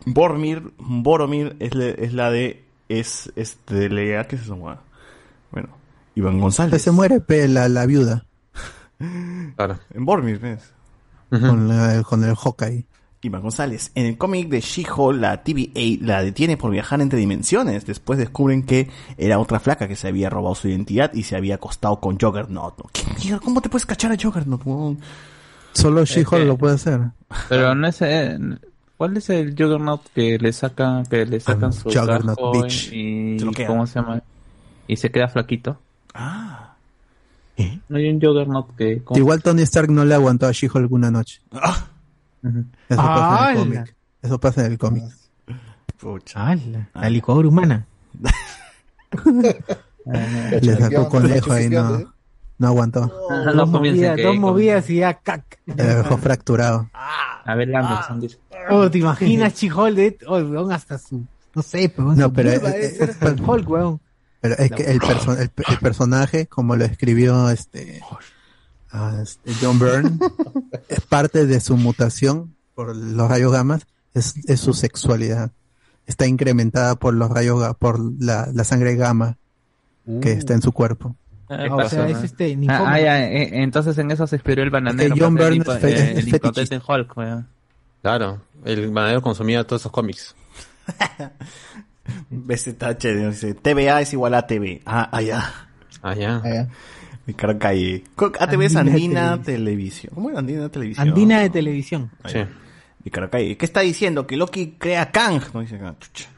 Boromir, 0.05 0.73
Boromir 0.79 1.57
es, 1.59 1.75
la- 1.75 1.87
es 1.89 2.13
la 2.13 2.31
de 2.31 2.65
es 2.89 3.33
este 3.35 3.89
lea 3.89 4.29
¿qué 4.29 4.37
es 4.37 4.43
eso? 4.43 4.55
weón? 4.55 4.79
Bueno, 5.51 5.69
Iván 6.15 6.39
González. 6.41 6.81
Se 6.83 6.91
muere 6.93 7.21
pe, 7.21 7.49
la, 7.49 7.69
la 7.69 7.85
viuda 7.87 8.25
Claro. 9.57 9.79
En 9.93 10.05
Boromir, 10.07 10.39
¿ves? 10.39 10.73
con, 11.31 11.69
la- 11.69 12.03
con 12.05 12.23
el 12.25 12.35
Hawkeye. 12.37 12.87
Iván 13.27 13.43
González. 13.43 13.91
En 13.95 14.07
el 14.07 14.17
cómic 14.17 14.49
de 14.49 14.61
She-Hulk, 14.61 15.21
la 15.21 15.43
TVA 15.43 15.99
la 16.01 16.23
detiene 16.23 16.57
por 16.57 16.71
viajar 16.71 17.01
entre 17.01 17.19
dimensiones. 17.19 17.85
Después 17.87 18.19
descubren 18.19 18.63
que 18.63 18.89
era 19.19 19.39
otra 19.39 19.61
flaca 19.61 19.87
que 19.89 19.97
se 19.97 20.09
había 20.09 20.31
robado 20.31 20.55
su 20.55 20.69
identidad 20.69 21.13
y 21.15 21.23
se 21.25 21.37
había 21.37 21.57
acostado 21.57 22.01
con 22.01 22.19
Juggernaut. 22.19 22.75
¿Qué 22.93 23.03
mierda? 23.23 23.41
¿Cómo 23.41 23.61
te 23.61 23.69
puedes 23.69 23.87
cachar 23.87 24.13
a 24.13 24.17
Juggernaut? 24.21 24.65
weón? 24.65 24.99
Solo 25.73 26.05
She-Hulk 26.05 26.47
lo 26.47 26.57
puede 26.57 26.75
hacer. 26.75 27.01
Pero 27.49 27.75
no 27.75 27.87
es... 27.87 28.01
eh, 28.03 28.39
¿Cuál 28.97 29.17
es 29.19 29.29
el 29.29 29.51
Juggernaut 29.51 30.01
que 30.15 30.39
le 30.39 30.53
sacan, 30.53 31.05
que 31.05 31.27
le 31.27 31.39
sacan 31.39 31.73
su 31.73 31.91
Juggernaut, 31.91 32.39
bitch. 32.55 32.93
y 32.93 33.39
Se 33.39 33.67
cómo 33.67 33.87
se 33.87 34.01
llama? 34.01 34.23
Y 34.89 34.97
se 34.97 35.11
queda 35.11 35.29
flaquito. 35.29 35.79
Ah. 36.15 36.63
No 37.89 37.97
hay 37.99 38.09
un 38.09 38.21
Juggernaut 38.21 38.75
que... 38.77 39.03
Igual 39.15 39.43
Tony 39.43 39.63
Stark 39.63 39.91
no 39.91 40.05
le 40.05 40.15
aguantó 40.15 40.47
a 40.47 40.53
She-Hulk 40.53 40.77
alguna 40.77 41.11
noche. 41.11 41.41
Ujú. 41.53 41.61
Eso 42.89 42.97
pasa 43.03 43.51
en 43.53 43.57
el 43.57 43.65
cómic. 43.65 43.97
Eso 44.23 44.41
pasa 44.41 44.67
en 44.67 44.73
el 44.73 44.79
cómic. 44.79 45.05
Pucha. 45.99 46.49
¡Hala! 46.49 46.89
La 46.95 47.11
licuadora 47.11 47.49
humana. 47.49 47.87
Le 50.61 50.77
sacó 50.77 51.09
conejo 51.09 51.53
ahí, 51.53 51.69
no, 51.69 52.15
no 52.59 52.67
aguantó. 52.67 53.07
No 53.31 53.53
dos 53.55 53.69
movidas, 53.69 54.19
dos 54.23 54.37
movidas 54.37 54.89
y 54.91 54.97
ya 54.97 55.15
cac. 55.15 55.59
Le 55.67 55.75
dejó 55.75 56.17
fracturado. 56.19 56.91
A 56.93 57.55
ver, 57.55 57.75
Anderson 57.75 58.21
dice. 58.21 58.39
Oh, 58.71 58.91
¿te 58.91 58.99
imaginas 58.99 59.55
Chihol 59.55 59.95
de 59.95 60.19
oh, 60.27 60.39
weón, 60.39 60.73
hasta 60.73 60.99
su 60.99 61.25
no 61.55 61.63
sé, 61.63 61.89
pero 61.89 62.13
No, 62.15 62.33
pero, 62.33 62.51
ser 62.51 63.11
hasta 63.11 63.29
el 63.29 63.41
Hulk, 63.41 63.69
weón. 63.71 64.01
Pero 64.41 64.57
es 64.59 64.71
que 64.71 64.83
el, 64.91 65.01
perso- 65.01 65.39
el, 65.39 65.51
el 65.69 65.79
personaje, 65.79 66.47
como 66.47 66.77
lo 66.77 66.85
escribió 66.85 67.49
este, 67.49 68.03
ah, 68.97 69.15
este 69.23 69.53
John 69.61 69.79
Byrne, 69.79 70.19
es 70.89 71.01
parte 71.03 71.47
de 71.47 71.61
su 71.61 71.77
mutación 71.77 72.55
por 72.75 72.95
los 72.97 73.29
rayos 73.29 73.53
gamas, 73.53 73.87
es, 74.15 74.35
es 74.49 74.61
su 74.61 74.73
sexualidad. 74.75 75.51
Está 76.07 76.27
incrementada 76.27 76.95
por 76.95 77.15
los 77.15 77.31
rayos, 77.31 77.77
por 77.79 77.99
la, 78.23 78.49
la 78.55 78.65
sangre 78.65 78.95
gamma 78.97 79.37
que 80.23 80.33
está 80.33 80.55
en 80.55 80.63
su 80.63 80.71
cuerpo. 80.73 81.17
Este 81.49 82.57
Ah, 82.69 82.85
ah, 82.87 83.01
ya, 83.01 83.25
eh, 83.25 83.63
entonces 83.63 83.97
en 83.99 84.11
eso 84.11 84.27
se 84.27 84.37
inspiró 84.37 84.63
el 84.63 84.71
bananero. 84.71 85.15
Es 85.15 85.19
que 85.19 85.25
John 85.25 85.37
ser 85.37 85.51
Byrne 85.51 85.65
el 85.65 85.71
es 85.77 85.81
fe- 85.81 85.89
impo- 85.89 85.99
eh, 86.01 86.13
es 86.13 86.19
el 86.19 86.29
impotente 86.29 86.61
fetichista. 86.63 86.93
Hulk, 86.95 87.17
weón. 87.17 87.47
Claro, 88.03 88.41
el 88.65 88.91
bananero 88.91 89.23
consumía 89.23 89.65
todos 89.65 89.83
esos 89.83 89.93
cómics. 89.93 90.35
BZH 92.31 93.29
dice, 93.31 93.55
TVA 93.55 94.01
es 94.01 94.13
igual 94.13 94.35
a 94.35 94.47
TV. 94.47 94.81
Ah, 94.87 95.09
allá. 95.13 95.53
Allá. 96.03 96.69
Ricardo 97.27 97.59
Calle. 97.59 98.05
ATV 98.17 98.63
es 98.63 98.77
Andina 98.77 99.33
Andina 99.33 99.43
Televisión. 99.43 100.13
¿Cómo 100.15 100.31
era 100.31 100.39
Andina 100.39 100.69
Televisión? 100.69 101.09
Andina 101.09 101.41
de 101.41 101.51
televisión. 101.51 102.11
Ahí 102.23 102.33
Sí. 102.33 102.39
Ricardo 103.05 103.31
Calle. 103.31 103.57
¿Qué 103.57 103.65
está 103.65 103.81
diciendo? 103.81 104.27
Que 104.27 104.37
Loki 104.37 104.75
crea 104.79 105.11
Kang. 105.11 105.41
No 105.53 105.61
dice. 105.61 105.79
Chucha. 106.01 106.29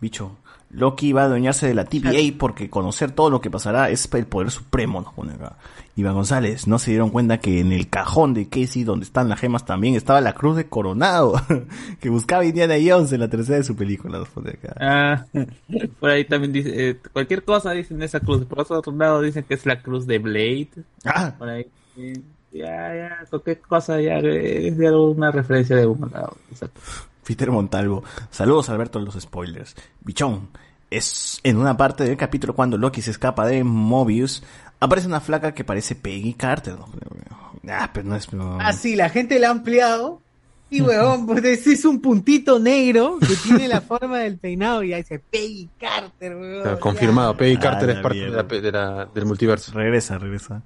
Bicho. 0.00 0.38
Loki 0.70 1.12
va 1.12 1.22
a 1.22 1.24
adueñarse 1.24 1.66
de 1.66 1.74
la 1.74 1.84
TVA 1.84 2.36
porque 2.38 2.68
conocer 2.68 3.12
todo 3.12 3.30
lo 3.30 3.40
que 3.40 3.50
pasará 3.50 3.90
es 3.90 4.08
el 4.12 4.26
poder 4.26 4.50
supremo, 4.50 5.00
nos 5.00 5.14
pone 5.14 5.32
acá. 5.32 5.56
Iván 5.96 6.14
González, 6.14 6.68
¿no 6.68 6.78
se 6.78 6.92
dieron 6.92 7.10
cuenta 7.10 7.38
que 7.38 7.58
en 7.58 7.72
el 7.72 7.88
cajón 7.88 8.32
de 8.32 8.48
Casey, 8.48 8.84
donde 8.84 9.04
están 9.04 9.28
las 9.28 9.40
gemas, 9.40 9.64
también 9.64 9.96
estaba 9.96 10.20
la 10.20 10.32
cruz 10.32 10.56
de 10.56 10.68
Coronado? 10.68 11.34
que 12.00 12.08
buscaba 12.08 12.44
Indiana 12.44 12.74
Jones 12.80 13.12
en 13.12 13.20
la 13.20 13.28
tercera 13.28 13.58
de 13.58 13.64
su 13.64 13.74
película, 13.74 14.18
nos 14.18 14.28
pone 14.28 14.50
acá. 14.50 14.74
Ah, 14.78 15.26
por 15.98 16.10
ahí 16.10 16.24
también 16.24 16.52
dice, 16.52 16.90
eh, 16.90 16.96
cualquier 17.12 17.42
cosa 17.42 17.72
dicen 17.72 18.00
esa 18.02 18.20
cruz. 18.20 18.44
Por 18.44 18.60
otro 18.60 18.92
lado 18.92 19.22
dicen 19.22 19.42
que 19.42 19.54
es 19.54 19.66
la 19.66 19.82
cruz 19.82 20.06
de 20.06 20.18
Blade. 20.18 20.68
Ah, 21.04 21.34
Por 21.36 21.48
ahí, 21.48 21.66
eh, 21.96 22.20
ya, 22.52 22.94
ya, 22.94 23.26
cualquier 23.28 23.60
cosa 23.60 24.00
ya 24.00 24.18
eh, 24.18 24.68
es 24.68 24.78
de 24.78 24.86
alguna 24.86 25.32
referencia 25.32 25.74
de 25.74 25.86
un 25.86 26.08
lado. 26.12 26.36
Exacto. 26.50 26.80
Peter 27.28 27.50
Montalvo. 27.50 28.02
Saludos 28.30 28.70
Alberto 28.70 28.98
en 28.98 29.04
los 29.04 29.14
spoilers. 29.20 29.76
Bichón. 30.00 30.48
Es 30.90 31.38
en 31.44 31.58
una 31.58 31.76
parte 31.76 32.04
del 32.04 32.16
capítulo 32.16 32.54
cuando 32.54 32.78
Loki 32.78 33.02
se 33.02 33.10
escapa 33.10 33.46
de 33.46 33.62
Mobius. 33.62 34.42
Aparece 34.80 35.06
una 35.06 35.20
flaca 35.20 35.52
que 35.52 35.62
parece 35.62 35.94
Peggy 35.94 36.32
Carter. 36.32 36.76
Ah, 37.68 37.90
pero 37.92 38.08
no 38.08 38.16
es. 38.16 38.32
no. 38.32 38.58
Ah, 38.58 38.72
sí, 38.72 38.96
la 38.96 39.10
gente 39.10 39.38
la 39.38 39.48
ha 39.48 39.50
ampliado. 39.50 40.22
Y 40.70 40.80
weón, 40.82 41.26
pues 41.26 41.44
es 41.66 41.84
un 41.84 42.00
puntito 42.00 42.58
negro 42.58 43.18
que 43.20 43.34
tiene 43.36 43.68
la 43.68 43.80
forma 43.82 44.18
del 44.20 44.38
peinado 44.38 44.82
y 44.82 44.92
ahí 44.94 45.02
dice 45.02 45.18
Peggy 45.18 45.68
Carter, 45.78 46.34
weón. 46.36 46.62
Claro, 46.62 46.80
confirmado, 46.80 47.36
Peggy 47.36 47.56
Ah, 47.56 47.60
Carter 47.60 47.90
es 47.90 47.96
parte 48.00 48.18
de 48.18 48.24
mierda. 48.24 48.36
la, 48.42 48.48
pe- 48.48 48.60
de 48.62 48.72
la- 48.72 49.04
del 49.06 49.26
multiverso. 49.26 49.72
Regresa, 49.72 50.16
regresa. 50.18 50.62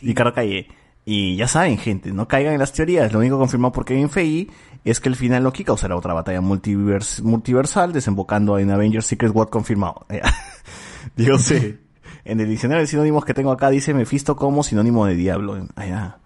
Ricardo 0.00 0.32
Calle. 0.32 0.68
Y 1.04 1.36
ya 1.36 1.46
saben, 1.48 1.78
gente, 1.78 2.12
no 2.12 2.26
caigan 2.26 2.54
en 2.54 2.58
las 2.58 2.72
teorías. 2.72 3.12
Lo 3.12 3.18
único 3.20 3.38
confirmado 3.38 3.72
por 3.72 3.84
Kevin 3.84 4.10
Feige 4.10 4.48
es 4.90 5.00
que 5.00 5.08
el 5.08 5.16
final 5.16 5.42
Loki 5.44 5.64
causará 5.64 5.96
otra 5.96 6.14
batalla 6.14 6.40
multivers- 6.40 7.22
multiversal, 7.22 7.92
desembocando 7.92 8.58
en 8.58 8.70
Avengers 8.70 9.06
Secret 9.06 9.32
War 9.34 9.48
confirmado. 9.48 10.06
Dios 11.16 11.42
sé. 11.42 11.78
En 12.24 12.40
el 12.40 12.48
diccionario 12.48 12.80
de 12.82 12.86
sinónimos 12.88 13.24
que 13.24 13.34
tengo 13.34 13.52
acá 13.52 13.70
dice 13.70 13.94
Mephisto 13.94 14.34
como 14.36 14.62
sinónimo 14.62 15.06
de 15.06 15.14
diablo. 15.14 15.66
Allá. 15.76 16.18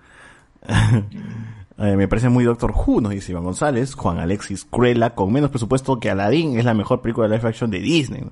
Eh, 1.83 1.97
me 1.97 2.07
parece 2.09 2.29
muy 2.29 2.45
Doctor 2.45 2.75
Who, 2.77 3.01
nos 3.01 3.13
dice 3.13 3.33
Iván 3.33 3.45
González. 3.45 3.95
Juan 3.95 4.19
Alexis 4.19 4.67
Cruella, 4.67 5.15
con 5.15 5.33
menos 5.33 5.49
presupuesto 5.49 5.99
que 5.99 6.11
Aladdin, 6.11 6.59
es 6.59 6.67
la 6.67 6.75
mejor 6.75 7.01
película 7.01 7.27
de 7.27 7.39
live 7.39 7.49
action 7.49 7.71
de 7.71 7.79
Disney. 7.81 8.23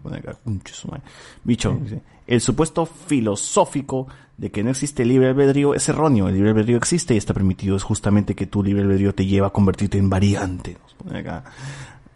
Bicho, 1.44 1.78
dice, 1.82 2.02
el 2.26 2.42
supuesto 2.42 2.84
filosófico 2.84 4.06
de 4.38 4.50
que 4.50 4.62
no 4.62 4.70
existe 4.70 5.04
libre 5.04 5.28
albedrío 5.28 5.74
es 5.74 5.88
erróneo. 5.88 6.28
El 6.28 6.34
libre 6.34 6.50
albedrío 6.50 6.76
existe 6.78 7.14
y 7.14 7.18
está 7.18 7.34
permitido. 7.34 7.76
Es 7.76 7.82
justamente 7.82 8.34
que 8.34 8.46
tu 8.46 8.62
libre 8.62 8.82
albedrío 8.82 9.14
te 9.14 9.26
lleva 9.26 9.48
a 9.48 9.50
convertirte 9.50 9.98
en 9.98 10.08
variante. 10.08 10.76
Nos 10.80 10.94
pone 10.94 11.18
acá. 11.18 11.44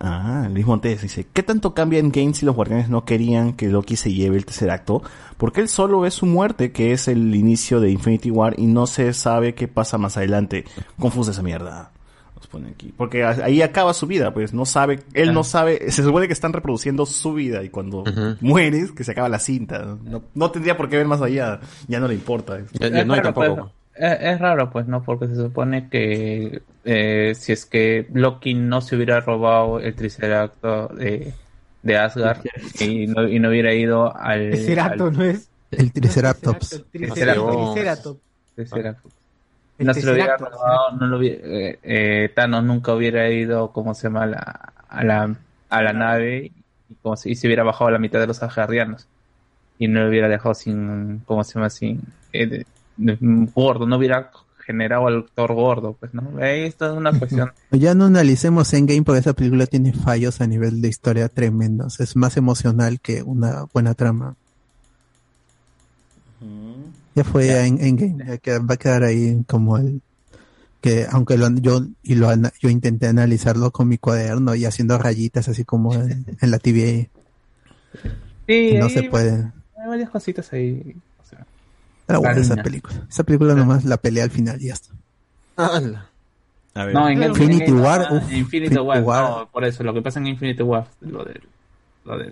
Ah, 0.05 0.49
Luis 0.51 0.67
Montes 0.67 1.02
dice, 1.02 1.28
¿qué 1.33 1.44
tanto 1.44 1.75
cambia 1.75 2.01
en 2.01 2.10
Game 2.10 2.34
si 2.34 2.44
los 2.44 2.57
guardianes 2.57 2.89
no 2.89 3.05
querían 3.05 3.52
que 3.52 3.68
Loki 3.68 3.94
se 3.94 4.12
lleve 4.12 4.36
el 4.36 4.44
tercer 4.44 4.70
acto? 4.70 5.01
Porque 5.36 5.60
él 5.60 5.68
solo 5.68 6.01
ve 6.01 6.10
su 6.10 6.26
muerte, 6.26 6.73
que 6.73 6.92
es 6.92 7.07
el 7.07 7.34
inicio 7.36 7.81
de 7.81 7.91
Infinity 7.91 8.31
War, 8.33 8.55
y 8.59 8.67
no 8.67 8.89
se 8.89 9.12
sabe 9.12 9.55
qué 9.55 9.68
pasa 9.68 9.99
más 9.99 10.17
adelante. 10.17 10.65
Confusa 10.99 11.31
esa 11.31 11.42
mierda. 11.42 11.92
Nos 12.52 12.62
pone 12.62 12.70
aquí. 12.70 12.92
Porque 12.97 13.24
ahí 13.24 13.62
acaba 13.62 13.94
su 13.94 14.06
vida, 14.06 14.32
pues 14.34 14.52
no 14.52 14.64
sabe, 14.66 15.00
él 15.14 15.32
no 15.32 15.42
sabe, 15.44 15.90
se 15.90 16.02
supone 16.02 16.26
que 16.26 16.32
están 16.32 16.52
reproduciendo 16.52 17.06
su 17.06 17.32
vida, 17.34 17.62
y 17.62 17.68
cuando 17.70 18.05
mueres, 18.40 18.92
que 18.92 19.05
se 19.05 19.12
acaba 19.12 19.28
la 19.28 19.39
cinta. 19.39 19.97
No, 20.05 20.22
no 20.34 20.50
tendría 20.50 20.76
por 20.76 20.89
qué 20.89 20.97
ver 20.98 21.06
más 21.06 21.20
allá, 21.22 21.60
ya 21.89 22.00
no 22.00 22.08
le 22.08 22.14
importa. 22.14 22.58
Ya, 22.72 22.89
ya 22.89 23.00
Es 23.00 23.06
no 23.06 23.14
hay 23.14 23.20
raro, 23.20 23.32
tampoco. 23.34 23.72
pues, 23.94 24.12
es, 24.12 24.18
es 24.20 24.40
raro, 24.40 24.70
pues, 24.70 24.86
¿no? 24.86 25.02
Porque 25.02 25.28
se 25.28 25.36
supone 25.36 25.89
que 25.89 26.62
eh, 26.84 27.34
si 27.34 27.52
es 27.52 27.64
que 27.66 28.06
Loki 28.12 28.55
no 28.55 28.81
se 28.81 28.97
hubiera 28.97 29.20
robado 29.20 29.81
el 29.81 29.94
Triceracto 29.94 30.89
de, 30.89 31.32
de 31.82 31.97
Asgard 31.97 32.40
y 32.81 33.06
no, 33.06 33.28
y 33.28 33.39
no 33.39 33.48
hubiera 33.50 33.72
ido 33.74 34.14
al... 34.16 34.50
Triceracto, 34.50 35.05
al- 35.06 35.12
¿no 35.16 35.24
es? 35.24 35.48
El 35.70 35.92
Triceratops. 35.92 36.72
El 36.72 36.84
Triceratops. 36.84 37.74
Triceratops. 38.55 39.14
El 39.78 39.86
no 39.86 39.94
se 39.94 40.02
lo 40.07 40.12
hubiera 40.12 40.36
robado, 40.36 40.92
no 40.99 41.07
lo 41.07 41.18
hubiera, 41.18 41.39
eh, 41.47 41.78
eh, 41.83 42.33
Thanos 42.34 42.62
nunca 42.65 42.94
hubiera 42.94 43.28
ido, 43.31 43.73
¿cómo 43.73 43.94
se 43.94 44.05
llama? 44.05 44.23
A 44.25 44.26
la, 44.26 44.73
a 44.89 45.05
la, 45.05 45.36
a 45.70 45.83
la 45.83 45.92
nave 45.92 46.52
y, 46.89 46.94
como 47.02 47.17
se, 47.17 47.31
y 47.31 47.34
se 47.34 47.47
hubiera 47.49 47.65
bajado 47.65 47.89
a 47.89 47.92
la 47.92 47.99
mitad 47.99 48.20
de 48.20 48.26
los 48.26 48.42
asgardianos 48.42 49.07
y 49.78 49.89
no 49.89 50.02
lo 50.02 50.09
hubiera 50.10 50.28
dejado 50.28 50.55
sin, 50.55 51.20
¿cómo 51.25 51.42
se 51.42 51.55
llama? 51.55 51.70
Sin, 51.70 52.01
eh, 52.33 52.47
de- 52.47 52.67
de- 52.97 53.18
gordo, 53.55 53.86
no 53.86 53.97
hubiera 53.97 54.31
generado 54.65 55.09
al 55.09 55.25
Thor 55.34 55.55
gordo, 55.55 55.97
pues, 55.99 56.15
¿no? 56.15 56.39
Eh, 56.41 56.67
Esto 56.67 56.86
es 56.86 56.92
una 56.92 57.10
cuestión. 57.18 57.51
Ya 57.73 57.94
no 57.94 58.05
analicemos 58.05 58.73
Endgame 58.75 59.02
porque 59.02 59.18
esa 59.20 59.33
película 59.33 59.67
tiene 59.67 59.92
fallos 59.92 60.41
a 60.41 60.47
nivel 60.47 60.81
de 60.81 60.89
historia 60.89 61.28
tremendos. 61.28 61.99
Es 61.99 62.15
más 62.15 62.36
emocional 62.36 63.01
que 63.01 63.23
una 63.23 63.65
buena 63.73 63.94
trama. 63.94 64.36
Ya 67.15 67.24
fue 67.24 67.66
en 67.66 67.81
Endgame, 67.81 68.24
ya 68.26 68.39
que 68.39 68.58
va 68.58 68.74
a 68.74 68.76
quedar 68.76 69.02
ahí 69.05 69.42
como 69.47 69.76
el 69.78 70.00
que 70.81 71.07
aunque 71.10 71.36
lo, 71.39 71.49
yo 71.57 71.82
y 72.02 72.15
lo 72.16 72.28
ana- 72.28 72.52
yo 72.60 72.68
intenté 72.68 73.07
analizarlo 73.07 73.70
con 73.70 73.86
mi 73.89 73.99
cuaderno 73.99 74.55
y 74.55 74.65
haciendo 74.65 74.99
rayitas 74.99 75.49
así 75.49 75.65
como 75.65 75.94
en, 75.94 76.24
en 76.41 76.50
la 76.50 76.58
TVA 76.58 77.08
Sí, 78.49 78.74
no 78.78 78.89
se 78.89 79.05
puede. 79.05 79.31
Hay 79.81 79.89
varias 79.89 80.10
cositas 80.10 80.52
ahí. 80.52 80.97
o 81.20 81.28
sea, 81.28 81.47
Está 82.00 82.18
buena 82.18 82.41
esa 82.41 82.57
película. 82.62 83.07
Esa 83.08 83.23
película 83.24 83.55
nomás 83.55 83.84
la 83.84 83.97
pelea 83.97 84.24
al 84.24 84.31
final 84.31 84.60
y 84.60 84.66
ya 84.66 84.74
está. 84.74 84.92
A 86.74 86.84
ver. 86.86 86.94
No, 86.94 87.08
en 87.08 87.23
Infinity 87.23 87.65
en- 87.70 87.81
War, 87.81 88.07
en- 88.10 88.16
uf, 88.16 88.23
Infinity 88.24 88.39
Infinity 88.74 88.78
War, 88.78 89.02
War. 89.02 89.31
no, 89.31 89.49
por 89.52 89.65
eso, 89.65 89.82
lo 89.84 89.92
que 89.94 90.02
pasa 90.02 90.18
en 90.20 90.26
Infinity 90.28 90.62
War, 90.62 90.86
lo 91.00 91.24
de, 91.24 91.41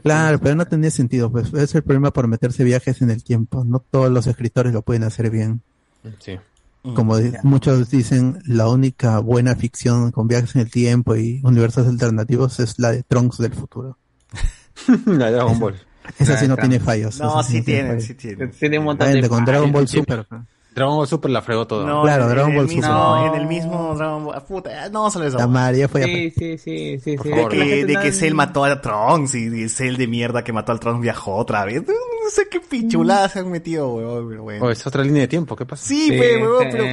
Claro, 0.03 0.39
pero 0.41 0.55
no 0.55 0.67
tenía 0.67 0.91
sentido, 0.91 1.31
pues 1.31 1.53
es 1.55 1.75
el 1.75 1.83
problema 1.83 2.13
por 2.13 2.27
meterse 2.27 2.65
viajes 2.65 3.03
en 3.03 3.11
el 3.11 3.23
tiempo. 3.23 3.65
No 3.65 3.79
todos 3.79 4.11
los 4.11 4.27
escritores 4.27 4.73
lo 4.73 4.83
pueden 4.83 5.05
hacer 5.05 5.31
bien. 5.31 5.63
Sí. 6.19 6.39
Como 6.83 7.17
muchos 7.43 7.91
dicen, 7.91 8.43
la 8.47 8.69
única 8.69 9.19
buena 9.19 9.55
ficción 9.55 10.13
con 10.13 10.29
viajes 10.29 10.55
en 10.55 10.63
el 10.63 10.71
tiempo 10.71 11.15
y 11.15 11.41
universos 11.45 11.87
alternativos 11.87 12.59
es 12.59 12.79
la 12.79 12.91
de 12.93 13.03
Trunks 13.03 13.39
del 13.39 13.53
futuro. 13.53 13.99
La 15.07 15.27
de 15.27 15.33
Dragon 15.33 15.59
Ball. 15.59 15.75
Esa 16.19 16.39
sí 16.39 16.49
no 16.49 16.57
tiene 16.57 16.81
fallos. 16.81 17.21
No, 17.21 17.43
sí 17.43 17.61
tiene, 17.61 17.91
fallos. 17.91 18.05
sí 18.05 18.15
tiene. 18.15 18.47
Tiene 18.49 18.79
un 18.79 18.87
montón 18.87 19.13
de 19.13 19.29
con 19.29 19.45
Dragon 19.45 19.71
Ball. 19.71 19.87
Super. 19.87 20.27
Dragon 20.75 20.97
Ball 20.97 21.07
Super 21.09 21.31
la 21.33 21.43
fregó 21.43 21.67
todo. 21.67 21.85
No, 21.87 22.03
Claro, 22.03 22.25
en- 22.25 22.31
Dragon 22.31 22.55
Ball 22.55 22.69
Super. 22.71 22.91
En 23.35 23.41
el 23.41 23.47
mismo 23.47 23.95
Dragon 23.97 24.25
Ball. 24.25 24.43
Puta, 24.45 24.89
no 24.89 25.11
sale 25.11 25.27
esa. 25.27 25.39
La 25.39 25.47
María 25.47 25.89
fue 25.89 26.03
a- 26.03 26.07
Sí, 26.07 26.31
sí, 26.37 26.59
sí, 26.59 26.99
sí. 27.03 27.17
Por 27.17 27.27
sí, 27.27 27.31
favor, 27.33 27.53
de 27.53 27.59
que 27.59 27.85
de, 27.87 27.93
no- 27.95 28.01
que 28.01 28.13
Cell 28.13 28.35
mató 28.35 28.65
a 28.65 28.81
Trunks 28.81 29.35
y, 29.35 29.69
Cell 29.69 29.97
de 29.97 30.07
mierda 30.07 30.45
que 30.45 30.53
mató 30.53 30.73
al 30.73 30.81
Trunks 30.81 31.01
viajó 31.03 31.35
otra 31.37 31.65
vez. 31.65 31.83
No 31.87 32.31
sé 32.31 32.49
qué 32.51 32.61
pichulada 32.61 33.29
se 33.29 33.41
han 33.41 33.51
metido, 33.51 33.93
weón, 33.95 34.29
pero 34.29 34.43
bueno. 34.45 34.65
Oh, 34.67 34.71
es 34.71 34.87
otra 34.87 35.03
línea 35.03 35.23
de 35.23 35.29
tiempo, 35.29 35.57
¿qué 35.57 35.67
pasa? 35.67 35.87
Sí, 35.87 36.11
weón, 36.19 36.69
pero... 36.71 36.85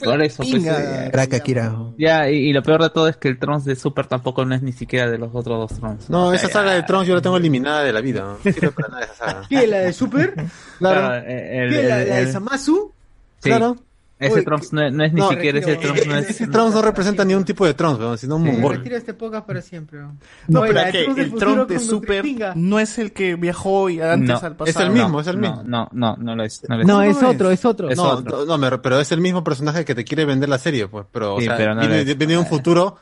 eh, 0.00 0.02
eh. 0.02 0.04
Por 0.04 0.22
eso, 0.22 0.36
pues, 0.42 0.50
Pinga. 0.54 1.06
eh, 1.06 1.10
Crack 1.10 1.34
Akira. 1.34 1.74
ya, 1.98 2.30
y, 2.30 2.36
y 2.48 2.52
lo 2.52 2.62
peor 2.62 2.82
de 2.82 2.90
todo 2.90 3.08
es 3.08 3.16
que 3.16 3.28
el 3.28 3.38
Trunks 3.38 3.64
de 3.64 3.76
Super 3.76 4.06
tampoco 4.06 4.44
no 4.44 4.54
es 4.54 4.62
ni 4.62 4.72
siquiera 4.72 5.10
de 5.10 5.18
los 5.18 5.30
otros 5.34 5.68
dos 5.70 5.78
Trunks. 5.80 6.08
No, 6.10 6.32
esa 6.32 6.48
saga 6.48 6.72
de 6.74 6.82
Trunks 6.84 7.08
yo 7.08 7.14
la 7.14 7.20
tengo 7.20 7.36
eliminada 7.36 7.82
de 7.82 7.92
la 7.92 8.00
vida. 8.00 8.20
No 8.22 8.38
No 8.44 8.52
sirve 8.52 8.70
para 8.72 8.88
nada 8.88 9.04
esa 9.04 9.14
saga. 9.14 9.42
¿Qué? 9.48 9.66
¿La 9.66 9.78
de 9.78 9.92
Super? 9.92 10.34
Claro. 10.78 11.16
eh, 11.26 11.64
el- 11.64 11.70
¿Qué? 11.70 11.82
¿La, 11.82 12.02
el- 12.02 12.08
la 12.08 12.16
de 12.16 12.32
Samasu? 12.32 12.92
sí. 13.40 13.48
Claro. 13.50 13.76
Ese 14.20 14.34
Uy, 14.40 14.44
Trunks 14.44 14.72
no, 14.72 14.90
no 14.90 15.04
es 15.04 15.12
ni 15.12 15.20
no, 15.20 15.28
siquiera 15.30 15.58
ese. 15.60 15.76
Trunks, 15.76 16.06
no 16.08 16.16
Ese 16.16 16.44
es... 16.44 16.50
Trunks 16.50 16.74
no 16.74 16.82
representa 16.82 17.24
ni 17.24 17.34
un 17.34 17.44
tipo 17.44 17.64
de 17.64 17.72
weón, 17.78 18.18
sino 18.18 18.34
un 18.36 18.44
Sí, 18.46 18.50
mongol. 18.50 18.76
retira 18.78 18.96
este 18.96 19.14
podcast 19.14 19.46
para 19.46 19.62
siempre. 19.62 20.00
No, 20.48 20.60
Oye, 20.62 20.72
pero 20.72 20.84
de 20.86 20.90
que 20.92 21.04
el 21.04 21.30
futuro 21.30 21.38
Trunks 21.66 21.68
de 21.68 21.78
Super 21.78 22.24
no 22.56 22.80
es 22.80 22.98
el 22.98 23.12
que 23.12 23.36
viajó 23.36 23.88
y 23.88 24.00
antes 24.00 24.28
No, 24.28 24.34
al 24.46 24.52
Es 24.52 24.58
pasado. 24.58 24.86
el 24.86 24.92
mismo, 24.92 25.08
No, 25.08 25.20
es 25.20 25.26
el 25.28 25.36
mismo. 25.38 25.62
No, 25.64 25.88
no, 25.92 26.16
no 26.16 26.34
lo 26.34 26.42
es. 26.42 26.62
No, 26.68 26.74
lo 26.76 26.80
es. 26.82 26.86
No, 26.88 26.94
¿Cómo 26.94 27.02
es 27.04 27.22
otro, 27.22 27.50
es? 27.52 27.58
es 27.60 27.64
otro. 27.64 27.90
Es 27.90 27.96
no, 27.96 28.02
otro. 28.10 28.44
no, 28.44 28.58
me- 28.58 28.78
pero 28.78 28.98
es 29.00 29.12
el 29.12 29.20
mismo 29.20 29.44
personaje 29.44 29.84
que 29.84 29.94
te 29.94 30.04
quiere 30.04 30.24
vender 30.24 30.48
la 30.48 30.58
serie, 30.58 30.88
pues. 30.88 31.06
Pero, 31.12 31.36
o 31.36 31.38
Sí, 31.40 31.46
sea, 31.46 31.56
pero 31.56 31.74
no 31.76 31.80
viene, 31.82 32.02
viene 32.14 32.32
de 32.32 32.38
un 32.38 32.46
futuro 32.46 32.96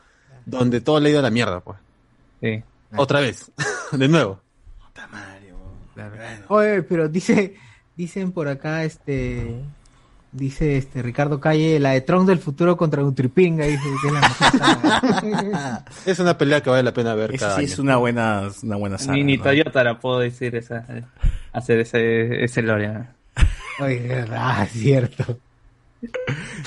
donde 0.45 0.83
todo 0.83 1.01
le 1.01 1.09
ha 1.09 1.11
ido 1.13 1.21
a 1.21 1.23
la 1.23 1.31
mierda, 1.31 1.61
pues. 1.61 1.79
Sí. 2.43 2.63
Otra 2.95 3.21
vez. 3.21 3.51
de 3.93 4.07
nuevo. 4.09 4.41
Oye, 6.49 6.83
pero 6.83 7.09
dice, 7.09 7.55
dicen 7.97 8.33
por 8.33 8.49
acá, 8.49 8.85
este, 8.85 9.63
dice 10.37 10.77
este 10.77 11.03
Ricardo 11.03 11.41
Calle, 11.41 11.81
la 11.81 11.91
de 11.91 12.01
Trunks 12.01 12.27
del 12.27 12.39
futuro 12.39 12.77
contra 12.77 13.03
Nutripinga, 13.03 13.65
dice 13.67 13.83
que 14.03 14.09
es 14.09 14.13
la 14.13 14.21
mejor 14.21 14.59
saga. 14.59 15.85
Es 16.07 16.19
una 16.19 16.39
pelea 16.39 16.63
que 16.63 16.71
vale 16.71 16.83
la 16.83 16.93
pena 16.93 17.15
ver 17.15 17.37
cada 17.39 17.57
sí 17.57 17.63
año. 17.63 17.73
es 17.73 17.79
una 17.79 17.97
buena, 17.97 18.49
una 18.63 18.77
buena 18.77 18.99
saga. 18.99 19.15
Ni, 19.15 19.25
ni 19.25 19.37
¿no? 19.37 19.43
Toyota 19.45 19.83
la 19.83 19.99
puedo 19.99 20.21
decir 20.21 20.55
esa, 20.57 20.87
hacer 21.53 21.81
ese, 21.81 22.45
ese 22.45 22.63
Lorian. 22.63 23.09
Oye, 23.81 23.97
es 23.97 24.09
verdad, 24.09 24.63
es 24.65 24.71
cierto. 24.73 25.39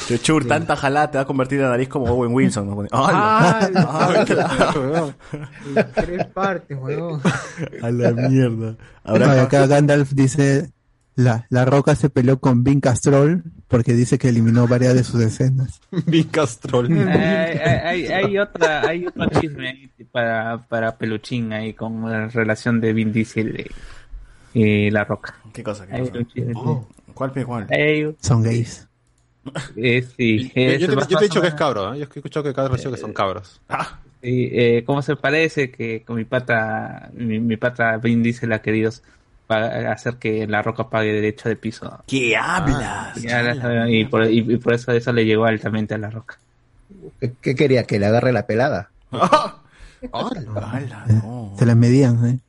Chochur, 0.08 0.46
tanta 0.48 0.76
jalada 0.76 1.12
te 1.12 1.18
va 1.18 1.22
a 1.24 1.28
convertir 1.28 1.62
la 1.62 1.70
nariz 1.70 1.88
como 1.88 2.06
Owen 2.06 2.34
Wilson. 2.34 2.68
¿no? 2.68 2.88
Ah, 2.92 3.70
tres 5.96 6.26
partes, 6.28 6.78
weón. 6.78 7.22
A 7.82 7.92
la 7.92 8.12
mierda. 8.12 8.76
Ahora, 9.04 9.42
acá 9.44 9.68
Gandalf 9.68 10.12
dice, 10.12 10.72
la, 11.20 11.46
la 11.50 11.66
Roca 11.66 11.96
se 11.96 12.10
peleó 12.10 12.40
con 12.40 12.64
Vin 12.64 12.80
Castrol 12.80 13.44
porque 13.68 13.94
dice 13.94 14.18
que 14.18 14.30
eliminó 14.30 14.68
varias 14.68 14.94
de 14.96 15.04
sus 15.04 15.22
escenas. 15.22 15.82
Vin 16.06 16.24
Castrol. 16.30 16.90
Eh, 16.92 17.10
hay, 17.86 18.06
hay, 18.08 18.26
hay 18.26 18.38
otra, 18.38 18.82
hay 18.88 19.06
otro 19.08 19.28
chisme 19.40 19.70
ahí 19.70 19.92
para, 20.12 20.58
para 20.68 20.98
Peluchín 20.98 21.52
ahí 21.54 21.74
con 21.74 22.10
la 22.10 22.28
relación 22.28 22.80
de 22.82 22.94
Vin 22.94 23.12
Diesel 23.12 23.68
y, 24.54 24.60
y 24.88 24.90
La 24.92 25.04
Roca. 25.04 25.36
¿Qué 25.54 25.62
cosa? 25.64 25.86
¿Qué 25.88 26.00
cosa? 26.02 26.26
Oh, 26.56 26.88
¿Cuál, 27.14 27.32
cuál? 27.46 27.68
Hay- 27.70 28.16
Son 28.22 28.42
gays. 28.42 28.88
eh, 29.76 30.06
sí, 30.18 30.52
Yo, 30.56 30.62
es 30.62 30.80
yo 30.82 30.88
te, 30.88 30.96
yo 30.96 31.18
te 31.18 31.26
he 31.26 31.28
dicho 31.28 31.42
que 31.42 31.48
es 31.48 31.54
cabro, 31.54 31.94
¿eh? 31.94 31.98
Yo 32.00 32.04
he 32.06 32.08
escuchado 32.20 32.44
que 32.44 32.54
cabros 32.54 32.78
dicho 32.78 32.92
que 32.92 32.98
son 32.98 33.14
cabros. 33.14 33.62
Sí, 34.22 34.50
eh, 34.52 34.84
¿Cómo 34.86 35.02
se 35.02 35.16
parece 35.16 35.72
que 35.72 36.04
con 36.04 36.18
mi 36.18 36.26
pata, 36.26 37.10
mi, 37.14 37.40
mi 37.40 37.56
pata 37.58 37.98
Vin 37.98 38.22
Diesel 38.22 38.52
ha 38.52 38.62
querido 38.62 38.92
hacer 39.50 40.16
que 40.18 40.46
La 40.48 40.62
Roca 40.62 40.90
pague 40.90 41.12
derecho 41.14 41.50
de 41.50 41.56
piso? 41.56 42.04
¿Qué 42.08 42.36
hablas? 42.38 43.18
Y, 43.90 44.06
por, 44.06 44.26
y- 44.30 44.40
y 44.54 44.58
por 44.58 44.74
eso 44.74 44.92
eso 44.92 45.12
le 45.14 45.26
llegó 45.26 45.46
altamente 45.46 45.94
a 45.96 45.98
La 45.98 46.10
Roca. 46.10 46.38
¿Qué, 47.20 47.34
qué 47.42 47.56
quería? 47.56 47.84
¿Que 47.84 48.00
le 48.00 48.06
agarre 48.06 48.32
la 48.32 48.46
pelada? 48.48 48.90
¡Hala! 50.14 51.06
No. 51.08 51.56
Se 51.58 51.66
las 51.66 51.76
medían, 51.76 52.26
¿eh? 52.26 52.40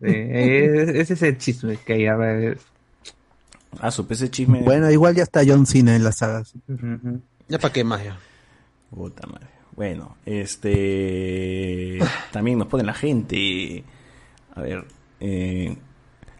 Sí, 0.00 0.06
ese 0.10 1.14
es 1.14 1.22
el 1.22 1.38
chisme 1.38 1.76
que 1.84 1.94
hay. 1.94 2.06
a 2.06 2.14
ver. 2.16 2.58
Ah, 3.80 3.90
supe 3.90 4.14
ese 4.14 4.30
chisme. 4.30 4.60
Bueno, 4.62 4.90
igual 4.90 5.14
ya 5.14 5.22
está 5.24 5.40
John 5.46 5.66
Cena 5.66 5.96
en 5.96 6.04
las 6.04 6.18
sagas. 6.18 6.52
Ya 7.48 7.58
para 7.58 7.72
qué 7.72 7.82
más 7.84 8.04
ya. 8.04 8.16
Puta 8.90 9.26
madre. 9.26 9.46
Bueno, 9.74 10.16
este. 10.26 11.98
También 12.32 12.58
nos 12.58 12.68
pone 12.68 12.84
la 12.84 12.94
gente. 12.94 13.82
A 14.54 14.60
ver. 14.60 14.84
Eh... 15.20 15.76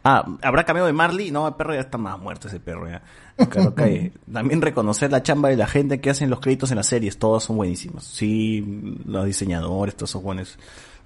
Ah, 0.05 0.25
¿habrá 0.43 0.65
cameo 0.65 0.87
de 0.87 0.93
Marley? 0.93 1.31
No, 1.31 1.47
el 1.49 1.55
perro 1.55 1.75
ya 1.75 1.81
está 1.81 1.99
más 1.99 2.19
muerto 2.19 2.49
ese 2.49 2.61
perro 2.61 2.89
ya. 2.89 3.03
Claro 3.49 3.75
que 3.77 4.13
también 4.33 4.63
reconocer 4.63 5.11
la 5.11 5.23
chamba 5.23 5.49
de 5.49 5.57
la 5.57 5.67
gente 5.67 6.01
que 6.01 6.11
hacen 6.11 6.31
los 6.31 6.41
créditos 6.41 6.71
en 6.71 6.77
las 6.77 6.87
series, 6.87 7.19
todos 7.19 7.45
son 7.45 7.57
buenísimos. 7.57 8.05
Sí, 8.05 8.65
los 9.07 9.27
diseñadores, 9.27 9.97
todos 9.97 10.11
son 10.11 10.23
buenos. 10.23 10.59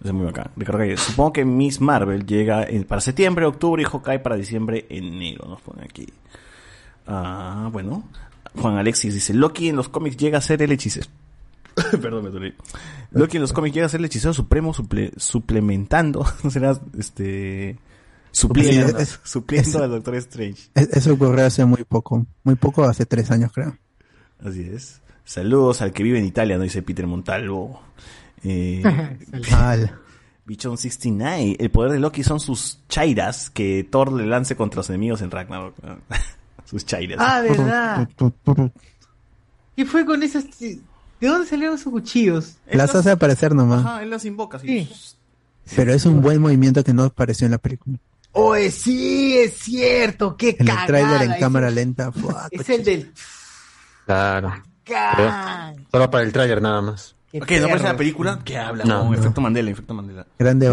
Es 0.04 0.12
muy 0.12 0.26
bacán. 0.26 0.50
Ricardo 0.56 0.78
Calle, 0.80 0.96
supongo 0.96 1.32
que 1.32 1.44
Miss 1.44 1.80
Marvel 1.80 2.26
llega 2.26 2.64
en- 2.64 2.84
para 2.84 3.00
septiembre, 3.00 3.46
octubre 3.46 3.82
y 3.82 3.84
Hawkeye 3.84 4.18
para 4.18 4.34
diciembre, 4.36 4.86
enero, 4.90 5.46
nos 5.48 5.60
pone 5.62 5.84
aquí. 5.84 6.06
Ah, 7.06 7.68
bueno. 7.72 8.04
Juan 8.60 8.76
Alexis 8.76 9.14
dice, 9.14 9.32
Loki 9.32 9.68
en 9.68 9.76
los 9.76 9.88
cómics 9.88 10.16
llega 10.16 10.38
a 10.38 10.40
ser 10.42 10.60
el 10.62 10.72
hechicero. 10.72 11.06
Perdón, 12.02 12.24
me 12.24 12.30
dolí. 12.30 12.52
Loki 13.12 13.38
en 13.38 13.42
los 13.42 13.52
cómics 13.52 13.74
llega 13.74 13.86
a 13.86 13.88
ser 13.88 14.00
el 14.00 14.06
hechicero 14.06 14.34
supremo 14.34 14.74
suple- 14.74 15.12
suplementando, 15.16 16.24
no 16.44 16.50
será 16.50 16.78
este 16.98 17.78
supliendo, 18.32 18.88
Sí, 18.98 19.02
es- 19.04 19.20
supliendo 19.22 19.68
es- 19.70 19.76
al 19.76 19.90
Doctor 19.90 20.14
Strange. 20.16 20.62
Es- 20.74 20.88
Eso 20.90 21.12
ocurrió 21.14 21.46
hace 21.46 21.64
muy 21.64 21.84
poco. 21.84 22.26
Muy 22.42 22.56
poco, 22.56 22.84
hace 22.84 23.06
tres 23.06 23.30
años 23.30 23.52
creo. 23.54 23.76
Así 24.44 24.62
es. 24.62 25.00
Saludos 25.24 25.80
al 25.82 25.92
que 25.92 26.02
vive 26.02 26.18
en 26.18 26.24
Italia, 26.24 26.56
no 26.58 26.64
dice 26.64 26.82
Peter 26.82 27.06
Montalvo. 27.06 27.80
Eh. 28.42 28.82
Bichon 30.44 30.76
69. 30.76 31.56
El 31.60 31.70
poder 31.70 31.92
de 31.92 32.00
Loki 32.00 32.24
son 32.24 32.40
sus 32.40 32.80
chairas 32.88 33.48
que 33.50 33.86
Thor 33.88 34.12
le 34.12 34.26
lance 34.26 34.56
contra 34.56 34.78
los 34.78 34.90
enemigos 34.90 35.22
en 35.22 35.30
Ragnarok. 35.30 35.74
sus 36.64 36.84
chairas. 36.84 37.18
Ah, 37.20 37.40
verdad. 37.40 38.08
¿Qué 39.76 39.86
fue 39.86 40.04
con 40.04 40.22
esas? 40.22 40.44
¿De 40.58 40.80
dónde 41.20 41.46
salieron 41.46 41.76
esos 41.76 41.92
cuchillos? 41.92 42.56
Las 42.70 42.94
hace 42.96 43.12
aparecer 43.12 43.54
nomás. 43.54 43.80
Ajá, 43.86 44.02
él 44.02 44.10
las 44.10 44.24
invoca. 44.24 44.56
así. 44.56 44.88
Pero 45.76 45.94
es 45.94 46.04
un 46.06 46.20
buen 46.20 46.40
movimiento 46.40 46.82
que 46.82 46.92
no 46.92 47.04
apareció 47.04 47.44
en 47.44 47.52
la 47.52 47.58
película. 47.58 47.98
Oye, 48.32 48.70
sí, 48.70 49.36
es 49.38 49.54
cierto. 49.58 50.36
Qué 50.36 50.56
En 50.58 50.68
el 50.68 50.76
tráiler 50.86 51.22
en 51.22 51.30
ese- 51.32 51.40
cámara 51.40 51.70
lenta. 51.70 52.10
fuá, 52.12 52.48
Es 52.50 52.68
el 52.70 52.82
del. 52.84 53.12
Claro. 54.06 54.52
Can. 54.84 55.86
Solo 55.90 56.10
para 56.10 56.24
el 56.24 56.32
tráiler 56.32 56.60
nada 56.60 56.80
más. 56.82 57.14
Qué 57.30 57.38
Ok, 57.40 57.50
¿no 57.60 57.64
aparece 57.66 57.84
la 57.84 57.96
película? 57.96 58.38
¿Qué 58.44 58.58
habla? 58.58 58.84
No, 58.84 59.04
No, 59.04 59.10
no. 59.10 59.14
efecto 59.14 59.40
Mandela, 59.40 59.70
efecto 59.70 59.94
Mandela. 59.94 60.26
Grande, 60.38 60.68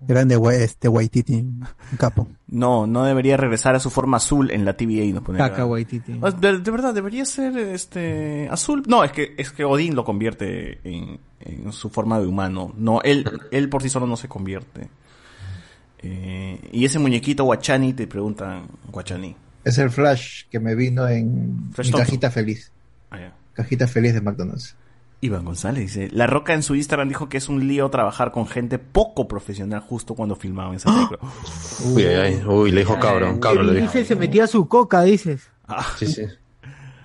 grande 0.00 0.38
este 0.62 0.86
Waititi, 0.88 1.34
un 1.36 1.66
capo. 1.98 2.28
No, 2.48 2.86
no 2.86 3.04
debería 3.04 3.38
regresar 3.38 3.74
a 3.74 3.80
su 3.80 3.88
forma 3.88 4.18
azul 4.18 4.50
en 4.50 4.66
la 4.66 4.74
TVA. 4.76 5.10
Nos 5.14 5.22
pone 5.22 5.38
acá. 5.42 5.50
Caca, 5.52 5.64
Waititi. 5.66 6.12
De, 6.40 6.58
de 6.58 6.70
verdad, 6.70 6.92
debería 6.92 7.24
ser 7.24 7.56
este 7.56 8.48
azul. 8.50 8.82
No, 8.86 9.02
es 9.02 9.12
que 9.12 9.34
es 9.38 9.50
que 9.50 9.64
Odín 9.64 9.94
lo 9.94 10.04
convierte 10.04 10.80
en, 10.84 11.18
en 11.40 11.72
su 11.72 11.88
forma 11.88 12.18
de 12.20 12.26
humano. 12.26 12.74
No, 12.76 13.00
él, 13.02 13.24
él 13.50 13.68
por 13.70 13.82
sí 13.82 13.88
solo 13.88 14.06
no 14.06 14.18
se 14.18 14.28
convierte. 14.28 14.90
Eh, 16.02 16.58
y 16.72 16.84
ese 16.84 16.98
muñequito 16.98 17.44
Guachani 17.44 17.92
te 17.92 18.06
preguntan, 18.06 18.66
Guachani. 18.90 19.36
Es 19.64 19.78
el 19.78 19.90
Flash 19.90 20.44
que 20.50 20.58
me 20.58 20.74
vino 20.74 21.06
en 21.08 21.70
Flash 21.72 21.86
mi 21.86 21.92
Thompson. 21.92 22.00
cajita 22.06 22.30
feliz. 22.30 22.72
Ah. 23.10 23.30
Cajita 23.54 23.86
feliz 23.86 24.14
de 24.14 24.20
McDonald's. 24.20 24.74
Iván 25.20 25.44
González 25.44 25.82
dice, 25.84 26.08
La 26.10 26.26
Roca 26.26 26.52
en 26.52 26.64
su 26.64 26.74
Instagram 26.74 27.06
dijo 27.08 27.28
que 27.28 27.36
es 27.36 27.48
un 27.48 27.68
lío 27.68 27.88
trabajar 27.90 28.32
con 28.32 28.48
gente 28.48 28.80
poco 28.80 29.28
profesional 29.28 29.78
justo 29.80 30.16
cuando 30.16 30.34
filmaban 30.34 30.74
esa 30.74 30.92
película. 30.92 31.20
Uy, 31.94 32.02
ay, 32.04 32.14
ay. 32.40 32.42
Uy, 32.44 32.72
le 32.72 32.80
dijo 32.80 32.98
cabro, 32.98 33.38
cabro 33.38 33.62
le 33.62 33.74
dijo. 33.74 33.84
Diesel 33.84 34.04
se 34.06 34.16
metía 34.16 34.48
su 34.48 34.66
coca, 34.66 35.02
dices. 35.02 35.48
Ah, 35.68 35.86
Sí, 35.96 36.06
sí. 36.06 36.22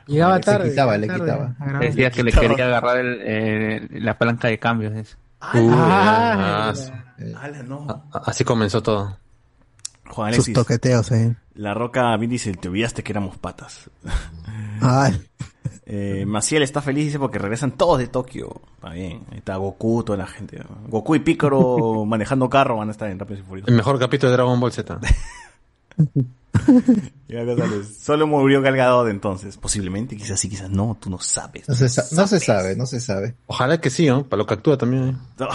Llegaba 0.08 0.38
Le 0.38 0.44
tarde. 0.44 0.70
quitaba, 0.70 0.98
llegaba 0.98 1.18
le 1.20 1.24
quitaba. 1.26 1.80
Decía 1.82 2.10
que 2.10 2.24
le 2.24 2.32
quitaba. 2.32 2.48
quería 2.48 2.66
agarrar 2.66 2.98
el, 2.98 3.20
eh, 3.24 3.88
la 4.00 4.18
palanca 4.18 4.48
de 4.48 4.58
cambios. 4.58 4.96
Eso. 4.96 5.18
Ah, 5.40 6.74
Ala, 7.42 7.64
no. 7.64 8.04
así 8.12 8.44
comenzó 8.44 8.82
todo. 8.82 9.18
Juan 10.10 10.34
Sus 10.34 10.46
Alexis, 10.48 10.54
toqueteos 10.56 11.12
ahí. 11.12 11.36
La 11.56 11.74
Roca 11.74 12.16
bien 12.18 12.30
dice, 12.32 12.54
te 12.54 12.70
olvidaste 12.70 13.04
que 13.04 13.12
éramos 13.12 13.38
patas. 13.38 13.90
Ay, 14.82 15.22
Eh, 15.90 16.26
Maciel 16.26 16.64
está 16.64 16.82
feliz, 16.82 17.06
dice, 17.06 17.20
porque 17.20 17.40
regresan 17.40 17.72
todos 17.72 17.98
de 18.00 18.08
Tokio. 18.08 18.62
Está 18.76 18.90
bien. 18.92 19.24
Ahí 19.32 19.38
está 19.38 19.56
Goku, 19.56 20.04
toda 20.04 20.18
la 20.18 20.28
gente. 20.28 20.62
Goku 20.88 21.16
y 21.16 21.20
Picoro 21.20 22.04
manejando 22.06 22.50
carro 22.50 22.78
van 22.78 22.90
a 22.90 22.92
estar 22.92 23.10
en 23.10 23.18
Rápidos 23.20 23.42
y 23.42 23.44
Furiosos. 23.44 23.70
El 23.70 23.76
mejor 23.76 23.98
capítulo 23.98 24.30
de 24.32 24.38
Dragon 24.38 24.60
Ball 24.60 24.72
Z. 24.72 25.00
Solo 28.00 28.28
murió 28.28 28.62
Galgado 28.62 29.06
de 29.06 29.12
entonces. 29.12 29.58
Posiblemente, 29.58 30.16
quizás 30.16 30.40
sí, 30.40 30.50
quizás 30.50 30.70
no. 30.70 30.98
Tú 31.00 31.10
no 31.10 31.20
sabes. 31.20 31.68
No 31.68 31.76
se, 31.76 31.90
sa- 31.90 32.06
no 32.16 32.28
se 32.28 32.40
sabe, 32.40 32.76
no 32.76 32.86
se 32.86 33.00
sabe. 33.00 33.36
Ojalá 33.48 33.80
que 33.82 33.90
sí, 33.90 34.08
¿no? 34.08 34.26
Para 34.26 34.40
lo 34.40 34.46
que 34.48 34.54
actúa 34.56 34.78
también. 34.78 35.10
¿eh? 35.10 35.16
No. 35.40 35.48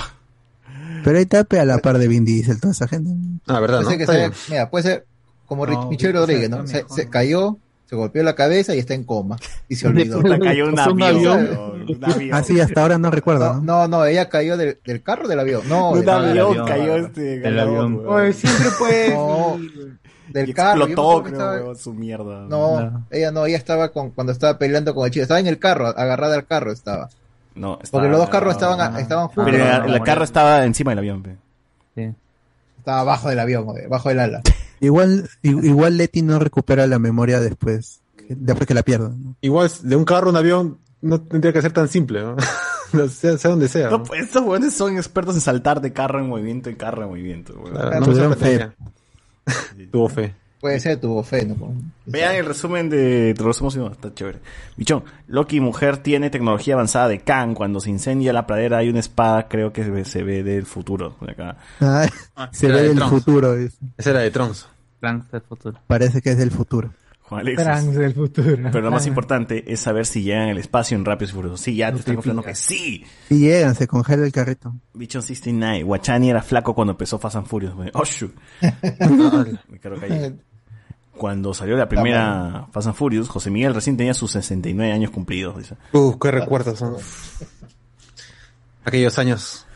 pero 1.04 1.18
ahí 1.18 1.26
tape 1.26 1.58
a 1.58 1.64
la 1.64 1.78
par 1.78 1.98
de 1.98 2.08
Vin 2.08 2.24
Diesel, 2.24 2.60
toda 2.60 2.72
esa 2.72 2.86
gente. 2.88 3.10
Ah, 3.46 3.60
verdad, 3.60 3.82
Puede 3.82 3.98
¿no? 3.98 4.06
ser 4.06 4.30
que 4.30 4.36
mira, 4.50 4.70
puede 4.70 4.82
ser 4.84 5.06
como 5.46 5.66
Rich- 5.66 5.82
No, 5.84 5.90
Michelle 5.90 6.12
Rodríguez, 6.12 6.50
¿no? 6.50 6.66
Se, 6.66 7.08
cayó, 7.08 7.58
se 7.86 7.96
golpeó 7.96 8.22
la 8.22 8.34
cabeza 8.34 8.74
y 8.74 8.78
está 8.78 8.94
en 8.94 9.04
coma. 9.04 9.36
Y 9.68 9.76
se 9.76 9.88
olvidó. 9.88 10.20
Puta, 10.20 10.38
cayó 10.38 10.68
un 10.68 10.78
avión. 10.78 11.02
avión. 11.02 11.48
Un 11.88 12.04
avión. 12.04 12.22
Ah, 12.32 12.42
sí, 12.44 12.60
hasta 12.60 12.80
ahora 12.82 12.96
no 12.98 13.10
recuerdo. 13.10 13.60
No, 13.60 13.88
¿no? 13.88 14.04
ella 14.04 14.28
cayó 14.28 14.56
del, 14.56 14.78
del 14.86 15.02
carro 15.02 15.26
del 15.26 15.40
avión. 15.40 15.62
No, 15.68 15.90
Un 15.90 16.00
del, 16.00 16.08
avión, 16.10 16.48
avión, 16.50 16.66
cayó 16.66 16.94
del 16.94 17.04
este 17.06 17.20
avión. 17.38 17.42
Galgado, 17.42 17.72
weón. 17.72 18.06
Oye, 18.06 18.32
siempre 18.32 18.68
puede. 18.78 19.16
No. 20.28 20.32
del 20.32 20.48
Y 20.50 20.54
carro. 20.54 20.84
Explotó, 20.84 21.22
creo, 21.22 21.32
estaba- 21.34 21.56
weón, 21.62 21.76
su 21.76 21.94
mierda. 21.94 22.40
No, 22.48 22.80
No. 22.80 23.06
ella 23.10 23.30
no, 23.30 23.46
ella 23.46 23.56
estaba 23.56 23.90
con, 23.90 24.10
cuando 24.10 24.32
estaba 24.32 24.58
peleando 24.58 24.94
con 24.94 25.04
el 25.06 25.10
chico. 25.12 25.22
Estaba 25.22 25.40
en 25.40 25.46
el 25.46 25.58
carro, 25.58 25.88
agarrada 25.88 26.34
al 26.36 26.46
carro 26.46 26.72
estaba. 26.72 27.08
No, 27.54 27.78
Porque 27.90 28.08
los 28.08 28.18
dos 28.18 28.30
carros 28.30 28.54
estaban, 28.54 28.80
Ah. 28.80 28.98
estaban 29.00 29.28
Pero 29.34 29.42
juntos. 29.44 29.60
no, 29.60 29.84
el 29.92 29.98
no, 29.98 30.04
carro 30.04 30.18
no. 30.20 30.24
estaba 30.24 30.64
encima 30.64 30.92
del 30.92 30.98
avión. 31.00 31.22
pe. 31.22 31.36
Sí. 31.94 32.14
Estaba 32.78 33.00
abajo 33.00 33.28
del 33.28 33.38
avión, 33.40 33.66
bajo 33.88 34.08
del 34.08 34.20
ala. 34.20 34.40
Igual, 34.80 35.28
igual 35.42 35.96
Leti 35.96 36.22
no 36.22 36.38
recupera 36.40 36.86
la 36.88 36.98
memoria 36.98 37.38
después, 37.38 38.00
que- 38.16 38.34
después 38.34 38.66
que 38.66 38.74
la 38.74 38.82
pierde. 38.82 39.10
¿no? 39.10 39.36
Igual 39.40 39.70
de 39.82 39.94
un 39.94 40.04
carro 40.04 40.26
a 40.26 40.30
un 40.30 40.36
avión 40.36 40.78
no 41.02 41.20
tendría 41.20 41.52
que 41.52 41.62
ser 41.62 41.72
tan 41.72 41.88
simple, 41.88 42.20
¿no? 42.22 42.36
No, 42.92 43.08
sea, 43.08 43.38
sea 43.38 43.50
donde 43.52 43.68
sea. 43.68 43.88
No, 43.88 43.98
¿no? 43.98 44.02
pues, 44.04 44.22
estos 44.24 44.42
weones 44.44 44.74
son 44.74 44.96
expertos 44.98 45.34
en 45.34 45.40
saltar 45.40 45.80
de 45.80 45.92
carro 45.94 46.18
en 46.18 46.28
movimiento 46.28 46.68
en 46.68 46.76
carro 46.76 47.04
en 47.04 47.08
movimiento. 47.08 47.54
Claro, 47.54 48.00
no. 48.00 48.06
Tuvo 49.90 50.08
fe. 50.08 50.34
Puede 50.60 50.78
ser, 50.78 51.00
tuvo 51.00 51.24
fe, 51.24 51.44
¿no? 51.44 51.56
Vean 52.06 52.36
el 52.36 52.46
resumen 52.46 52.88
de. 52.88 53.34
Te 53.36 53.42
lo 53.42 53.48
resumo, 53.48 53.68
si 53.70 53.78
no, 53.78 53.90
está 53.90 54.14
chévere. 54.14 54.38
Bichón, 54.76 55.02
Loki 55.26 55.58
mujer 55.58 55.96
tiene 55.96 56.30
tecnología 56.30 56.74
avanzada 56.74 57.08
de 57.08 57.18
Kang. 57.18 57.54
Cuando 57.54 57.80
se 57.80 57.90
incendia 57.90 58.32
la 58.32 58.46
pradera 58.46 58.78
hay 58.78 58.88
una 58.88 59.00
espada, 59.00 59.48
creo 59.48 59.72
que 59.72 59.82
se 59.82 59.90
ve, 59.90 60.04
se 60.04 60.22
ve 60.22 60.44
del 60.44 60.64
futuro. 60.64 61.16
de 61.20 61.32
acá. 61.32 61.56
Ay, 61.80 62.08
se 62.52 62.68
ve 62.68 62.82
de 62.82 62.90
el 62.90 62.94
Trunks. 62.96 63.10
futuro. 63.12 63.56
Esa 63.56 64.10
era 64.10 64.20
de 64.20 64.30
del 64.30 65.42
futuro. 65.42 65.80
Parece 65.88 66.22
que 66.22 66.30
es 66.30 66.38
del 66.38 66.52
futuro. 66.52 66.92
Alexis. 67.36 67.64
Trans 67.64 67.94
del 67.94 68.14
futuro. 68.14 68.56
Pero 68.70 68.80
lo 68.80 68.90
más 68.90 69.06
importante 69.06 69.72
es 69.72 69.80
saber 69.80 70.06
si 70.06 70.22
llegan 70.22 70.48
al 70.50 70.58
espacio 70.58 70.96
en 70.96 71.04
Rápidos 71.04 71.30
y 71.32 71.34
Furiosos. 71.34 71.60
Sí, 71.60 71.76
ya 71.76 71.92
te 71.92 71.98
estoy 71.98 72.14
confirmando 72.14 72.42
que 72.42 72.54
sí. 72.54 73.04
Si 73.28 73.38
llegan, 73.38 73.74
se 73.74 73.86
congela 73.86 74.24
el 74.24 74.32
carrito. 74.32 74.74
Bichón 74.94 75.22
69. 75.22 75.82
Guachani 75.82 76.30
era 76.30 76.42
flaco 76.42 76.74
cuando 76.74 76.92
empezó 76.92 77.18
Fast 77.18 77.36
and 77.36 77.46
Furious. 77.46 77.74
güey. 77.74 77.90
Oh. 77.94 78.02
Me 79.68 79.78
callar. 79.78 80.32
Cuando 81.16 81.52
salió 81.54 81.76
la 81.76 81.88
primera 81.88 82.66
Fast 82.72 82.88
and 82.88 82.96
Furious, 82.96 83.28
José 83.28 83.50
Miguel 83.50 83.74
recién 83.74 83.96
tenía 83.96 84.14
sus 84.14 84.32
69 84.32 84.92
años 84.92 85.10
cumplidos. 85.10 85.58
Dice. 85.58 85.76
Uf, 85.92 86.16
qué 86.20 86.30
recuerdos 86.30 86.78
son. 86.78 86.96
Aquellos 88.84 89.18
años. 89.18 89.66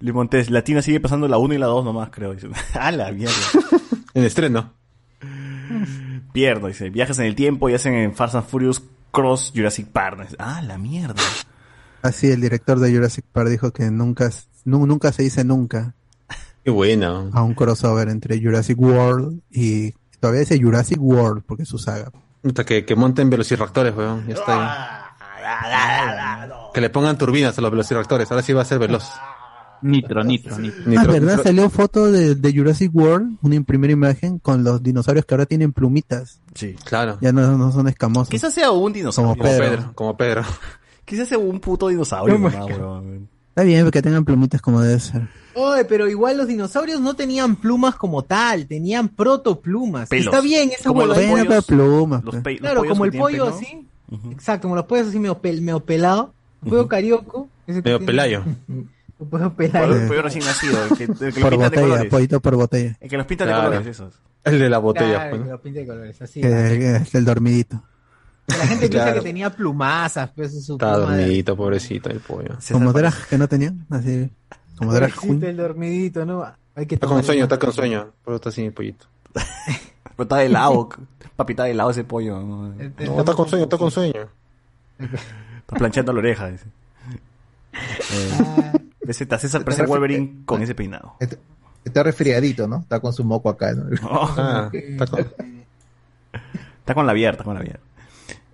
Luis 0.00 0.14
Montes, 0.14 0.50
Latina 0.50 0.82
sigue 0.82 1.00
pasando 1.00 1.26
la 1.28 1.38
1 1.38 1.54
y 1.54 1.58
la 1.58 1.66
2 1.66 1.84
nomás, 1.84 2.10
creo. 2.10 2.34
Dice. 2.34 2.48
¡Ah, 2.74 2.90
la 2.92 3.12
mierda! 3.12 3.34
En 4.14 4.24
estreno. 4.24 4.72
Pierdo, 6.36 6.66
dice. 6.68 6.90
Viajes 6.90 7.18
en 7.18 7.24
el 7.24 7.34
tiempo 7.34 7.70
y 7.70 7.74
hacen 7.74 7.94
en 7.94 8.14
Fast 8.14 8.34
and 8.34 8.46
Furious 8.46 8.82
Cross 9.10 9.52
Jurassic 9.56 9.86
Park. 9.88 10.20
Dice, 10.24 10.36
¡Ah, 10.38 10.60
la 10.62 10.76
mierda! 10.76 11.14
Así 12.02 12.30
el 12.30 12.42
director 12.42 12.78
de 12.78 12.92
Jurassic 12.94 13.24
Park 13.32 13.48
dijo 13.48 13.72
que 13.72 13.90
nunca, 13.90 14.28
nu- 14.66 14.86
nunca 14.86 15.12
se 15.12 15.22
dice 15.22 15.44
nunca 15.44 15.94
Qué 16.62 16.70
buena. 16.70 17.30
a 17.32 17.42
un 17.42 17.54
crossover 17.54 18.10
entre 18.10 18.38
Jurassic 18.38 18.78
World 18.78 19.40
y 19.50 19.92
todavía 20.20 20.40
dice 20.40 20.60
Jurassic 20.60 20.98
World 21.00 21.42
porque 21.46 21.62
es 21.62 21.68
su 21.70 21.78
saga. 21.78 22.10
Puta, 22.42 22.64
que, 22.64 22.84
que 22.84 22.94
monten 22.94 23.30
velociraptores, 23.30 23.96
weón. 23.96 24.26
Ya 24.28 24.34
está 24.34 25.06
ahí. 26.60 26.70
Que 26.74 26.80
le 26.82 26.90
pongan 26.90 27.16
turbinas 27.16 27.56
a 27.56 27.62
los 27.62 27.70
velociraptores. 27.70 28.30
Ahora 28.30 28.42
sí 28.42 28.52
va 28.52 28.60
a 28.60 28.66
ser 28.66 28.78
veloz. 28.78 29.10
Nitro, 29.82 30.24
nitro, 30.24 30.58
nitro. 30.58 30.80
Ah, 30.86 30.88
Nitro- 30.88 31.12
¿verdad? 31.12 31.30
nitro- 31.36 31.42
Salió 31.44 31.70
foto 31.70 32.10
de, 32.10 32.34
de 32.34 32.52
Jurassic 32.54 32.94
World, 32.94 33.36
una 33.42 33.60
primera 33.62 33.92
imagen 33.92 34.38
con 34.38 34.64
los 34.64 34.82
dinosaurios 34.82 35.24
que 35.26 35.34
ahora 35.34 35.46
tienen 35.46 35.72
plumitas. 35.72 36.40
Sí. 36.54 36.74
Claro. 36.84 37.18
Ya 37.20 37.32
no, 37.32 37.56
no 37.58 37.72
son 37.72 37.88
escamosos. 37.88 38.28
Quizás 38.30 38.52
sea 38.54 38.70
un 38.70 38.92
dinosaurio. 38.92 39.34
Como 39.36 39.42
Pedro. 39.48 39.64
Pedro, 39.76 39.92
como 39.94 40.16
Pedro. 40.16 40.42
Quizás 41.04 41.28
sea 41.28 41.38
un 41.38 41.60
puto 41.60 41.88
dinosaurio. 41.88 42.38
No, 42.38 42.50
nomás, 42.50 42.66
weón. 42.78 43.28
Está 43.50 43.62
bien 43.62 43.90
que 43.90 44.02
tengan 44.02 44.24
plumitas 44.24 44.60
como 44.60 44.82
debe 44.82 45.00
ser. 45.00 45.28
Oye, 45.54 45.84
pero 45.86 46.08
igual 46.08 46.36
los 46.36 46.46
dinosaurios 46.46 47.00
no 47.00 47.14
tenían 47.14 47.56
plumas 47.56 47.94
como 47.94 48.22
tal, 48.22 48.66
tenían 48.66 49.08
protoplumas. 49.08 50.08
Pelos. 50.10 50.26
Está 50.26 50.40
bien, 50.42 50.70
esa 50.78 50.88
Como 50.90 51.06
los 51.06 51.16
pollos, 51.16 51.64
plumas. 51.64 52.22
Los 52.24 52.34
pues. 52.34 52.42
pe- 52.44 52.52
los 52.52 52.60
Claro, 52.60 52.80
pollos 52.80 52.92
como 52.92 53.04
el 53.06 53.12
pollo 53.12 53.44
pelo. 53.44 53.56
así. 53.56 53.86
Exacto, 54.30 54.62
como 54.68 54.76
los 54.76 54.84
pollos 54.84 55.08
así 55.08 55.18
medio, 55.18 55.40
pel- 55.40 55.60
medio 55.62 55.80
pelado. 55.80 56.34
El 56.64 56.70
pollo 56.70 56.86
carioco. 56.88 57.48
Medio 57.66 58.04
pelayo. 58.04 58.42
El 59.18 59.26
pollo 59.28 59.46
El 59.46 59.52
pelayo. 59.52 59.86
pollo- 60.08 60.16
el 60.18 60.22
recién 60.22 60.44
nacido, 60.44 60.84
el 60.84 60.96
que, 60.96 61.04
el 61.04 61.34
que 61.34 61.40
Por 61.40 61.56
botella, 61.56 61.82
colores. 61.82 62.10
pollito 62.10 62.40
por 62.40 62.56
botella. 62.56 62.96
El 63.00 63.08
que 63.08 63.16
los 63.16 63.26
pintan 63.26 63.48
Claro. 63.48 63.62
de 63.62 63.68
colores, 63.68 63.86
esos. 63.88 64.14
El 64.44 64.58
de 64.58 64.68
la 64.70 64.78
botella, 64.78 65.14
Claro, 65.14 65.30
pues, 65.30 65.40
que 65.42 65.46
¿no? 65.46 65.52
lo 65.52 65.62
pinta 65.62 65.80
de 65.80 65.86
colores, 65.86 66.22
así. 66.22 66.40
Que- 66.40 66.48
que 66.48 66.96
es 66.96 67.14
el 67.14 67.24
dormidito. 67.24 67.82
La 68.48 68.54
gente 68.66 68.88
piensa 68.88 69.06
Claro. 69.06 69.20
que 69.22 69.26
tenía 69.28 69.50
plumazas, 69.50 70.30
pues 70.36 70.54
es 70.54 70.64
su 70.66 70.74
Está 70.74 70.94
pluma 70.94 71.12
de- 71.16 71.22
dormidito, 71.22 71.56
pobrecito 71.56 72.10
el 72.10 72.20
pollo. 72.20 72.56
Como 72.70 72.92
drag 72.92 73.26
que 73.28 73.38
no 73.38 73.48
tenían. 73.48 73.84
Así. 73.90 74.30
Como 74.78 74.92
drag 74.92 75.12
queen. 75.18 75.42
el 75.42 75.56
dormidito, 75.56 76.24
¿no? 76.26 76.44
Hay 76.76 76.86
que 76.86 76.94
Está 76.96 77.06
con 77.06 77.24
sueño, 77.24 77.44
está 77.44 77.58
con 77.58 77.72
sueño. 77.72 78.12
Por 78.22 78.34
eso 78.34 78.36
está 78.36 78.48
así 78.50 78.64
el 78.66 78.72
pollito. 78.72 79.06
Pero 79.32 80.22
está 80.24 80.36
de 80.36 80.48
lado, 80.50 80.88
papi, 81.36 81.54
está 81.54 81.64
de 81.64 81.74
lado 81.74 81.90
ese 81.90 82.04
pollo. 82.04 82.38
¿no? 82.38 82.68
No, 82.68 83.18
está 83.18 83.32
con 83.34 83.48
sueño, 83.48 83.64
está 83.64 83.78
con 83.78 83.90
sueño. 83.90 84.28
Está 84.98 85.76
planchando 85.76 86.12
la 86.12 86.18
oreja, 86.20 86.48
dice. 86.50 86.66
Eh, 88.12 88.42
ves, 88.72 88.80
está 89.08 89.38
César 89.38 89.64
parece 89.64 89.84
Wolverine 89.86 90.42
con 90.44 90.62
ese 90.62 90.74
peinado. 90.74 91.14
Está, 91.20 91.36
está 91.84 92.02
resfriadito, 92.02 92.66
¿no? 92.68 92.78
Está 92.80 93.00
con 93.00 93.12
su 93.12 93.24
moco 93.24 93.48
acá, 93.48 93.72
¿no? 93.72 93.84
Oh, 94.10 94.34
Ah, 94.36 94.70
está 94.72 95.06
con... 95.06 95.20
está 96.78 96.94
con 96.94 97.06
la 97.06 97.12
abierta, 97.12 97.44
con 97.44 97.54
la 97.54 97.60
abierta. 97.60 97.82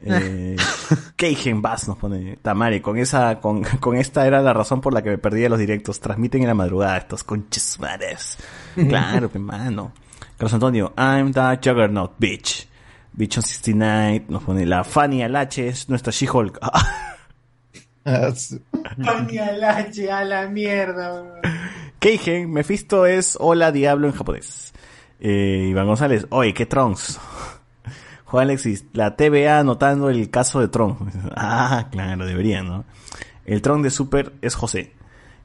Eh, 0.05 0.57
Keigen 1.17 1.63
Bass 1.63 1.87
nos 1.87 1.97
pone 1.97 2.37
Tamare, 2.43 2.83
con 2.83 2.99
esa, 2.99 3.39
con, 3.39 3.63
con 3.63 3.97
esta 3.97 4.27
era 4.27 4.43
la 4.43 4.53
razón 4.53 4.81
por 4.81 4.93
la 4.93 5.03
que 5.03 5.11
me 5.11 5.19
perdía 5.19 5.49
los 5.49 5.59
directos. 5.59 6.01
Transmiten 6.01 6.43
en 6.43 6.49
la 6.49 6.55
madrugada 6.55 6.97
estos 6.99 7.23
conches 7.25 7.79
madres. 7.79 8.37
Claro, 8.75 9.31
hermano. 9.33 9.93
Carlos 10.37 10.55
Antonio, 10.55 10.93
I'm 10.97 11.33
the 11.33 11.59
Juggernaut, 11.63 12.13
bitch. 12.19 12.67
Bitch 13.13 13.37
on 13.37 13.43
69 13.43 14.25
nos 14.29 14.43
pone 14.43 14.65
la 14.67 14.83
Fanny 14.85 15.23
Alache 15.23 15.69
es 15.69 15.89
nuestra 15.89 16.11
She-Hulk. 16.13 16.59
Ah, 18.05 19.77
H, 19.77 20.11
a 20.11 20.25
la 20.25 20.49
mierda. 20.49 21.41
Keigen, 21.99 22.53
Mephisto 22.53 23.07
es 23.07 23.37
hola 23.41 23.71
diablo 23.73 24.09
en 24.09 24.13
japonés. 24.13 24.73
Eh, 25.21 25.69
Iván 25.71 25.87
González, 25.87 26.27
oye, 26.31 26.53
qué 26.53 26.67
Trunks. 26.67 27.21
Juan 28.25 28.45
Alexis, 28.45 28.87
la 28.93 29.15
TVA 29.15 29.61
anotando 29.61 30.11
el 30.11 30.31
caso 30.31 30.61
de 30.61 30.69
Tron. 30.69 30.97
Ah, 31.37 31.89
claro, 31.93 32.27
debería, 32.27 32.63
¿no? 32.63 32.85
El 33.45 33.63
Tron 33.63 33.83
de 33.83 33.91
Super 33.91 34.33
es 34.43 34.55
José. 34.55 34.93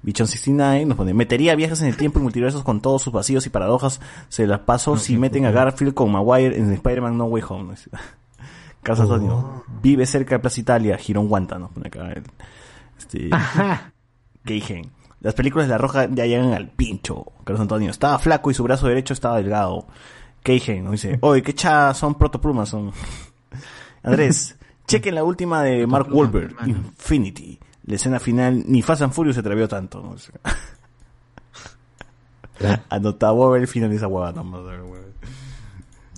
Bichon 0.02 0.28
69 0.28 0.86
nos 0.86 0.98
pone, 0.98 1.14
metería 1.14 1.56
viajes 1.56 1.82
en 1.82 1.88
el 1.88 1.98
tiempo 1.98 2.20
y 2.20 2.22
multiversos 2.22 2.64
con 2.64 2.82
todos 2.82 3.02
sus 3.02 3.12
vacíos 3.12 3.46
y 3.46 3.50
paradojas. 3.50 4.00
Se 4.30 4.48
las 4.48 4.60
paso 4.60 4.98
si 4.98 5.18
meten 5.18 5.46
a 5.46 5.52
Garfield 5.52 5.94
con 5.94 6.12
Maguire 6.12 6.58
en 6.58 6.72
Spider-Man 6.72 7.18
No 7.18 7.26
Way 7.26 7.44
Home. 7.50 7.76
Carlos 8.88 9.12
Antonio, 9.12 9.64
vive 9.82 10.06
cerca 10.06 10.36
de 10.36 10.40
Plaza 10.40 10.62
Italia, 10.62 10.98
Girón 10.98 11.28
pone 11.28 11.88
acá. 11.88 12.10
el- 12.14 12.24
Este, 12.98 13.30
Keigen. 14.46 14.92
Las 15.20 15.34
películas 15.34 15.68
de 15.68 15.72
La 15.74 15.78
Roja 15.78 16.08
ya 16.10 16.26
llegan 16.26 16.54
al 16.54 16.70
pincho. 16.70 17.26
Carlos 17.44 17.60
Antonio, 17.60 17.92
estaba 17.92 18.18
flaco 18.18 18.50
y 18.50 18.54
su 18.54 18.64
brazo 18.64 18.88
derecho 18.88 19.14
estaba 19.14 19.38
delgado. 19.38 19.88
Keigen 20.42 20.86
nos 20.86 20.94
dice, 20.94 21.18
oye, 21.22 21.42
qué 21.44 21.54
chadas 21.54 21.98
son 21.98 22.16
protoplumas 22.16 22.70
son. 22.70 22.94
Andrés, 24.04 24.56
chequen 24.88 25.16
la 25.16 25.26
última 25.26 25.64
de 25.64 25.86
Mark 25.86 26.08
Wahlberg, 26.10 26.56
Infinity. 26.66 27.60
La 27.88 27.96
escena 27.96 28.20
final, 28.22 28.64
ni 28.68 28.82
Fast 28.82 29.02
and 29.02 29.12
Furious 29.12 29.36
se 29.36 29.42
atrevió 29.42 29.68
tanto. 29.68 30.02
¿no? 30.02 30.16
Anotaba 32.90 33.58
el 33.58 33.68
final 33.68 33.90
de 33.90 33.98
esa 33.98 34.08
huevada 34.08 34.32
nomás. 34.32 34.62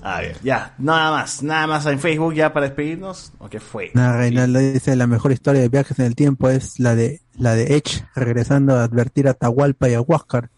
A 0.04 0.22
ver, 0.22 0.38
ya, 0.44 0.74
nada 0.78 1.12
más, 1.12 1.44
nada 1.44 1.68
más 1.68 1.86
en 1.86 2.00
Facebook 2.00 2.34
ya 2.34 2.54
para 2.54 2.68
despedirnos. 2.68 3.34
¿O 3.40 3.50
qué 3.50 3.60
fue? 3.60 3.92
No, 3.94 4.14
Reinaldo 4.14 4.60
dice 4.60 4.96
la 4.96 5.08
mejor 5.08 5.32
historia 5.32 5.62
de 5.62 5.70
viajes 5.70 6.00
en 6.00 6.06
el 6.06 6.16
tiempo 6.16 6.50
es 6.50 6.80
la 6.80 6.96
de 6.96 7.22
la 7.38 7.56
de 7.56 7.76
Edge 7.76 8.04
regresando 8.16 8.76
a 8.78 8.84
advertir 8.84 9.28
a 9.28 9.34
Tahualpa 9.34 9.90
y 9.90 9.94
a 9.94 10.02
Huáscar 10.02 10.50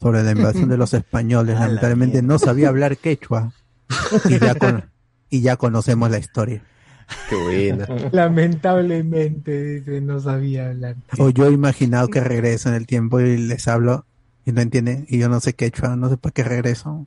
sobre 0.00 0.22
la 0.22 0.32
invasión 0.32 0.68
de 0.68 0.76
los 0.76 0.94
españoles. 0.94 1.58
Lamentablemente 1.58 2.22
no 2.22 2.38
sabía 2.38 2.68
hablar 2.68 2.96
quechua 2.96 3.52
y 4.28 4.38
ya, 4.38 4.54
con- 4.58 4.84
y 5.30 5.40
ya 5.40 5.56
conocemos 5.56 6.10
la 6.10 6.18
historia. 6.18 6.62
Qué 7.28 7.36
buena. 7.36 7.86
Lamentablemente, 8.12 9.80
dice, 9.80 10.00
no 10.00 10.20
sabía 10.20 10.68
hablar. 10.70 10.96
O 11.18 11.30
yo 11.30 11.46
he 11.48 11.52
imaginado 11.52 12.08
que 12.08 12.20
regreso 12.20 12.68
en 12.68 12.74
el 12.76 12.86
tiempo 12.86 13.20
y 13.20 13.36
les 13.36 13.68
hablo 13.68 14.06
y 14.46 14.52
no 14.52 14.60
entienden 14.60 15.06
y 15.08 15.18
yo 15.18 15.28
no 15.28 15.40
sé 15.40 15.54
quechua, 15.54 15.96
no 15.96 16.08
sé 16.08 16.16
para 16.16 16.32
qué 16.32 16.44
regreso. 16.44 17.06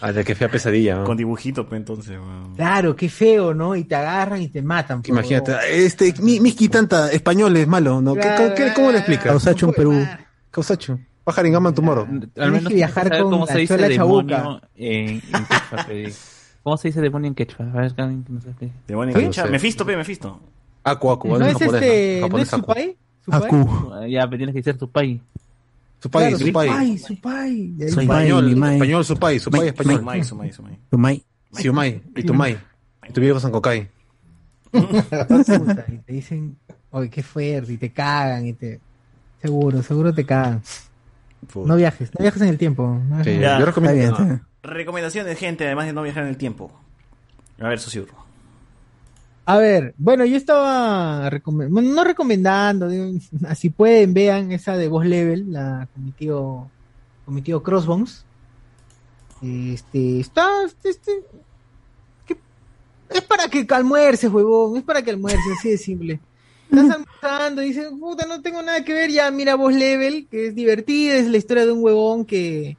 A 0.00 0.12
la 0.12 0.24
que 0.24 0.34
fea 0.34 0.48
pesadilla. 0.48 0.96
¿no? 0.96 1.04
Con 1.04 1.16
dibujito, 1.16 1.66
pues 1.66 1.78
entonces. 1.78 2.18
weón. 2.18 2.54
Claro, 2.56 2.94
qué 2.96 3.08
feo, 3.08 3.54
¿no? 3.54 3.74
Y 3.76 3.84
te 3.84 3.94
agarran 3.94 4.42
y 4.42 4.48
te 4.48 4.62
matan. 4.62 5.02
por 5.02 5.08
Imagínate, 5.10 5.52
favor. 5.52 5.66
este, 5.70 6.14
mi, 6.20 6.40
Miski 6.40 6.68
Tanta, 6.68 7.10
español 7.10 7.56
es 7.56 7.66
malo, 7.66 8.00
¿no? 8.00 8.14
¿Qué- 8.14 8.20
Claro, 8.20 8.54
qué- 8.54 8.72
¿Cómo 8.74 8.90
le 8.92 8.98
explicas? 8.98 9.26
Causacho 9.26 9.66
en 9.68 9.72
Perú. 9.72 10.06
Causacho. 10.50 10.98
Pajaringaman 11.24 11.74
tomorrow. 11.74 12.06
Al 12.36 12.52
menos 12.52 12.68
que 12.68 12.74
viajar 12.74 13.08
con 13.10 13.30
cómo 13.30 13.46
la 13.46 13.52
se 13.52 13.58
dice 13.58 13.76
demonio 13.76 13.96
chabuca. 13.96 14.60
en, 14.76 15.22
en. 15.88 16.12
¿Cómo 16.62 16.76
se 16.76 16.88
dice 16.88 17.00
demonio 17.00 17.28
en 17.28 17.34
quechua? 17.34 17.66
A 17.66 17.80
ver, 17.80 17.92
alguien 17.96 18.24
que 18.24 18.32
nos 18.32 18.44
explique. 18.44 18.74
Demonio 18.86 19.16
en 19.16 19.24
quechua. 19.30 19.46
Mefisto, 19.46 19.84
pe, 19.86 19.96
Mefisto. 19.96 20.40
Aku, 20.84 21.10
Aku, 21.10 21.28
¿No 21.28 21.36
en 21.36 21.42
es 21.48 21.52
japonés, 21.54 21.82
este, 21.82 22.20
¿no? 22.28 22.38
es. 22.38 22.48
Supai? 22.48 22.96
¿Supai? 23.24 23.42
Aku. 23.44 23.92
Ah, 23.92 24.06
Ya, 24.06 24.20
pero 24.26 24.36
tienes 24.36 24.52
que 24.52 24.60
decir 24.60 24.78
tu 24.78 24.88
país. 26.10 26.38
Supai, 26.38 26.68
Claro, 26.68 26.98
Supai. 26.98 27.66
De 27.72 27.84
ahí 27.86 27.90
Soy. 27.90 28.04
Español, 28.04 28.44
mi 28.46 28.54
mai. 28.54 28.74
español, 28.74 29.04
Supai, 29.04 29.40
Mai, 29.50 29.68
español. 29.68 29.98
Sumai, 29.98 30.24
sumai, 30.24 30.52
sumai. 30.52 30.78
Tumay. 30.90 31.24
Siumai, 31.52 32.02
y 32.16 32.22
Tumai. 32.22 32.58
Y 33.08 33.12
tu 33.12 33.20
viejo 33.20 33.40
San 33.40 33.50
Cocay. 33.52 33.88
Puta, 34.70 35.84
y 35.88 35.98
te 35.98 36.12
dicen, 36.12 36.58
oye, 36.90 37.08
qué 37.08 37.22
fuerte, 37.22 37.72
y 37.72 37.76
te 37.78 37.90
cagan, 37.92 38.46
y 38.46 38.52
te... 38.52 38.80
Seguro, 39.40 39.82
seguro 39.82 40.12
te 40.12 40.24
cagan. 40.26 40.62
Puta. 41.52 41.68
No 41.68 41.76
viajes, 41.76 42.10
no 42.18 42.22
viajes 42.22 42.42
en 42.42 42.48
el 42.48 42.58
tiempo. 42.58 43.00
no 43.08 43.22
Ya. 43.22 43.58
Yo 43.58 43.66
recomiendo. 43.66 43.96
Bien, 43.96 44.10
está 44.10 44.24
bien. 44.24 44.42
Recomendaciones, 44.62 45.38
gente, 45.38 45.64
además 45.64 45.86
de 45.86 45.92
no 45.92 46.02
viajar 46.02 46.24
en 46.24 46.30
el 46.30 46.36
tiempo. 46.36 46.70
A 47.60 47.68
ver, 47.68 47.78
Susur. 47.78 48.08
A 49.48 49.58
ver, 49.58 49.94
bueno, 49.96 50.24
yo 50.24 50.36
estaba 50.36 51.30
recome- 51.30 51.68
bueno, 51.70 51.94
no 51.94 52.02
recomendando, 52.02 52.88
así 53.48 53.70
pueden, 53.70 54.12
vean 54.12 54.50
esa 54.50 54.76
de 54.76 54.88
Boss 54.88 55.06
Level, 55.06 55.52
la 55.52 55.88
con 55.94 56.04
mi 56.04 56.10
tío, 56.10 56.68
con 57.24 57.34
mi 57.34 57.42
tío 57.42 57.62
Crossbones. 57.62 58.24
Este, 59.42 60.18
está, 60.18 60.48
este, 60.82 61.12
que- 62.26 62.36
es 63.10 63.20
para 63.22 63.48
que 63.48 63.64
almuerces, 63.70 64.30
huevón, 64.32 64.78
es 64.78 64.82
para 64.82 65.02
que 65.02 65.10
almuerces, 65.10 65.44
así 65.58 65.70
de 65.70 65.78
simple. 65.78 66.20
Estás 66.68 66.90
almorzando 66.90 67.62
y 67.62 67.66
dices, 67.68 67.86
puta, 68.00 68.26
no 68.26 68.42
tengo 68.42 68.60
nada 68.62 68.84
que 68.84 68.92
ver, 68.92 69.10
ya 69.12 69.30
mira 69.30 69.54
Boss 69.54 69.74
Level, 69.74 70.26
que 70.28 70.48
es 70.48 70.54
divertida, 70.56 71.14
es 71.14 71.28
la 71.28 71.36
historia 71.36 71.64
de 71.64 71.70
un 71.70 71.84
huevón 71.84 72.24
que, 72.24 72.76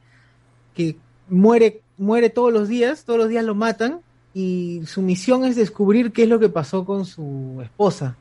que 0.76 0.98
muere, 1.30 1.82
muere 1.98 2.30
todos 2.30 2.52
los 2.52 2.68
días, 2.68 3.06
todos 3.06 3.18
los 3.20 3.30
días 3.30 3.46
lo 3.46 3.56
matan, 3.56 4.02
y 4.38 4.86
su 4.86 5.02
misión 5.02 5.46
es 5.46 5.56
descubrir 5.56 6.12
qué 6.12 6.22
es 6.22 6.30
lo 6.30 6.38
que 6.38 6.48
pasó 6.48 6.86
con 6.86 7.06
su 7.08 7.60
esposa. 7.64 8.16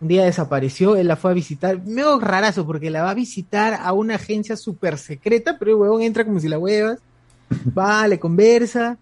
Un 0.00 0.08
día 0.08 0.24
desapareció, 0.24 0.96
él 0.96 1.06
la 1.06 1.16
fue 1.16 1.32
a 1.32 1.34
visitar, 1.34 1.84
medio 1.84 2.18
rarazo, 2.18 2.64
porque 2.64 2.88
la 2.88 3.02
va 3.02 3.10
a 3.10 3.14
visitar 3.14 3.74
a 3.74 3.92
una 3.92 4.14
agencia 4.14 4.56
súper 4.56 4.96
secreta, 4.96 5.58
pero 5.58 5.72
el 5.72 5.76
huevón 5.76 6.00
entra 6.00 6.24
como 6.24 6.40
si 6.40 6.48
la 6.48 6.58
huevas, 6.58 6.98
va, 7.76 8.08
le 8.08 8.18
conversa, 8.18 8.96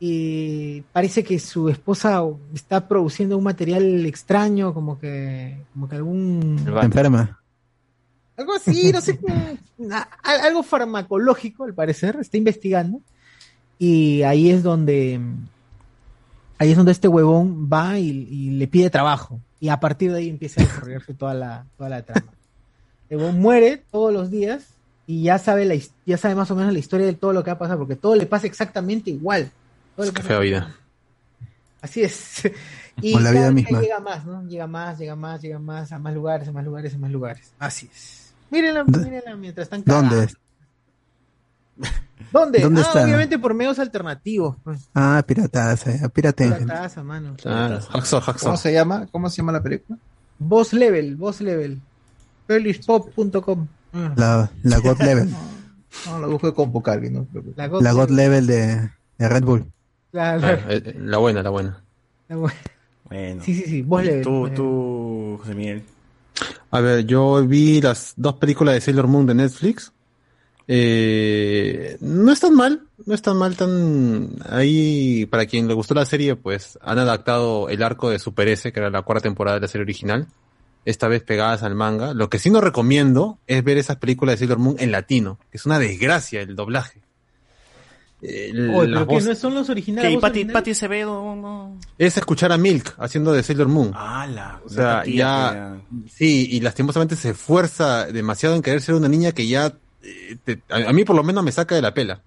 y 0.00 0.80
parece 0.92 1.22
que 1.22 1.38
su 1.38 1.68
esposa 1.68 2.20
está 2.52 2.88
produciendo 2.88 3.38
un 3.38 3.44
material 3.44 4.04
extraño, 4.04 4.74
como 4.74 4.98
que, 4.98 5.56
como 5.72 5.88
que 5.88 5.94
algún 5.94 6.56
Enferma. 6.82 7.40
algo 8.36 8.54
así, 8.54 8.90
no 8.90 9.00
sé, 9.00 9.20
algo 10.24 10.64
farmacológico 10.64 11.62
al 11.62 11.74
parecer, 11.74 12.18
está 12.20 12.36
investigando. 12.38 13.00
Y 13.78 14.22
ahí 14.22 14.50
es 14.50 14.64
donde 14.64 15.20
ahí 16.62 16.70
es 16.70 16.76
donde 16.76 16.92
este 16.92 17.08
huevón 17.08 17.68
va 17.72 17.98
y, 17.98 18.08
y 18.08 18.50
le 18.50 18.68
pide 18.68 18.88
trabajo. 18.90 19.40
Y 19.60 19.68
a 19.68 19.80
partir 19.80 20.12
de 20.12 20.18
ahí 20.18 20.28
empieza 20.28 20.60
a 20.60 20.64
desarrollarse 20.64 21.14
toda 21.14 21.34
la, 21.34 21.66
toda 21.76 21.90
la 21.90 22.02
trama. 22.02 22.32
El 23.10 23.18
huevón 23.18 23.40
muere 23.40 23.82
todos 23.90 24.12
los 24.12 24.30
días 24.30 24.64
y 25.06 25.24
ya 25.24 25.38
sabe 25.38 25.64
la, 25.64 25.74
ya 26.06 26.16
sabe 26.16 26.34
más 26.34 26.50
o 26.50 26.56
menos 26.56 26.72
la 26.72 26.78
historia 26.78 27.06
de 27.06 27.14
todo 27.14 27.32
lo 27.32 27.42
que 27.42 27.50
va 27.50 27.56
a 27.56 27.58
pasar, 27.58 27.76
porque 27.78 27.96
todo 27.96 28.14
le 28.16 28.26
pasa 28.26 28.46
exactamente 28.46 29.10
igual. 29.10 29.50
Todo 29.96 30.06
Qué 30.06 30.12
pasa 30.12 30.28
fea 30.28 30.38
vida. 30.38 30.76
Así 31.80 32.02
es. 32.02 32.42
Y 33.00 33.12
Como 33.12 33.24
la 33.24 33.30
vida 33.30 33.50
misma. 33.50 33.80
llega 33.80 34.00
más, 34.00 34.26
¿no? 34.26 34.46
Llega 34.46 34.66
más, 34.66 34.98
llega 34.98 35.16
más, 35.16 35.40
llega 35.40 35.58
más, 35.58 35.90
a 35.92 35.98
más 35.98 36.12
lugares, 36.12 36.46
a 36.46 36.52
más 36.52 36.62
lugares, 36.62 36.94
a 36.94 36.98
más 36.98 37.10
lugares. 37.10 37.50
Así 37.58 37.88
es. 37.90 38.34
Mírenla, 38.50 38.84
mírenla 38.84 39.34
mientras 39.34 39.64
están 39.64 39.80
cagando. 39.80 40.14
¿Dónde? 40.16 40.34
¿Dónde? 42.32 42.60
¿Dónde 42.60 42.80
ah, 42.80 42.84
está? 42.84 43.04
obviamente 43.04 43.38
por 43.38 43.52
medios 43.54 43.78
alternativos. 43.78 44.56
Pues. 44.64 44.88
Ah, 44.94 45.22
pirataza, 45.26 45.90
eh, 45.90 45.98
gente. 45.98 46.10
Pirataza, 46.10 47.02
mano. 47.02 47.36
Ah, 47.44 47.78
Hacksaw, 47.90 48.20
Hacksaw. 48.20 48.48
¿Cómo 48.50 48.56
se 48.56 48.72
llama? 48.72 49.06
¿Cómo 49.12 49.28
se 49.28 49.36
llama 49.38 49.52
la 49.52 49.62
película? 49.62 49.98
Boss 50.38 50.72
Level, 50.72 51.16
Boss 51.16 51.40
Level. 51.40 51.80
Pelishpop.com. 52.46 53.66
Ah, 53.92 54.12
La, 54.16 54.50
la 54.62 54.78
God 54.78 54.98
Level. 55.02 55.30
No, 56.06 56.18
lo 56.20 56.30
busco 56.30 56.54
con 56.54 56.72
Bucalvi, 56.72 57.10
¿no? 57.10 57.26
La 57.56 57.68
God, 57.68 57.82
La 57.82 57.92
God 57.92 58.10
Level 58.10 58.46
de, 58.46 58.90
de 59.18 59.28
Red 59.28 59.44
Bull. 59.44 59.66
La- 60.12 60.32
Ah, 60.32 60.36
la- 60.38 60.52
eh, 60.68 60.94
La 60.98 61.18
buena, 61.18 61.42
la 61.42 61.50
buena. 61.50 61.82
la- 62.28 62.36
bueno. 62.36 62.56
Bueno. 63.08 63.42
Sí, 63.44 63.54
sí, 63.54 63.64
sí, 63.66 63.82
Boss 63.82 64.04
Level. 64.04 64.22
Tú, 64.22 64.46
Eh, 64.46 64.50
tú, 64.56 65.36
José 65.40 65.54
Miguel. 65.54 65.82
A 66.70 66.80
ver, 66.80 67.04
yo 67.04 67.46
vi 67.46 67.80
las 67.82 68.14
dos 68.16 68.34
películas 68.36 68.74
de 68.74 68.80
Sailor 68.80 69.06
Moon 69.06 69.26
de 69.26 69.34
Netflix. 69.34 69.92
Eh, 70.68 71.96
no 72.00 72.32
es 72.32 72.40
tan 72.40 72.54
mal, 72.54 72.82
no 73.04 73.14
es 73.14 73.22
tan 73.22 73.36
mal, 73.36 73.56
tan 73.56 74.30
ahí 74.48 75.26
para 75.26 75.46
quien 75.46 75.68
le 75.68 75.74
gustó 75.74 75.94
la 75.94 76.04
serie, 76.04 76.36
pues 76.36 76.78
han 76.82 76.98
adaptado 76.98 77.68
el 77.68 77.82
arco 77.82 78.10
de 78.10 78.18
Super 78.18 78.48
S, 78.48 78.72
que 78.72 78.80
era 78.80 78.90
la 78.90 79.02
cuarta 79.02 79.22
temporada 79.22 79.56
de 79.56 79.62
la 79.62 79.68
serie 79.68 79.82
original, 79.82 80.28
esta 80.84 81.08
vez 81.08 81.22
pegadas 81.22 81.62
al 81.62 81.74
manga. 81.74 82.14
Lo 82.14 82.30
que 82.30 82.38
sí 82.38 82.50
no 82.50 82.60
recomiendo 82.60 83.38
es 83.46 83.62
ver 83.64 83.78
esas 83.78 83.96
películas 83.96 84.34
de 84.34 84.38
Sailor 84.38 84.58
Moon 84.58 84.76
en 84.78 84.92
latino, 84.92 85.38
que 85.50 85.58
es 85.58 85.66
una 85.66 85.78
desgracia 85.78 86.40
el 86.40 86.54
doblaje. 86.54 87.02
Oye, 88.22 88.52
pero 88.52 89.08
que 89.08 89.20
no 89.20 89.34
son 89.34 89.54
los 89.54 89.68
originales. 89.68 90.08
¿Qué? 90.08 90.12
¿Y 90.12 90.14
voz 90.14 90.22
Pati, 90.22 90.38
original? 90.38 90.52
Pati 90.52 90.70
Acevedo? 90.70 91.34
No. 91.34 91.76
es 91.98 92.16
escuchar 92.16 92.52
a 92.52 92.56
Milk 92.56 92.94
haciendo 92.98 93.32
de 93.32 93.42
Sailor 93.42 93.66
Moon. 93.66 93.92
¡Hala! 93.94 94.60
O 94.64 94.68
sea, 94.68 95.04
ya, 95.04 95.80
sí, 96.08 96.48
y 96.52 96.60
lastimosamente 96.60 97.16
se 97.16 97.30
esfuerza 97.30 98.06
demasiado 98.06 98.54
en 98.54 98.62
querer 98.62 98.80
ser 98.80 98.94
una 98.94 99.08
niña 99.08 99.32
que 99.32 99.48
ya, 99.48 99.74
te- 100.44 100.60
a, 100.68 100.88
a 100.88 100.92
mí 100.92 101.04
por 101.04 101.16
lo 101.16 101.22
menos 101.22 101.44
me 101.44 101.52
saca 101.52 101.74
de 101.74 101.82
la 101.82 101.94
pela. 101.94 102.22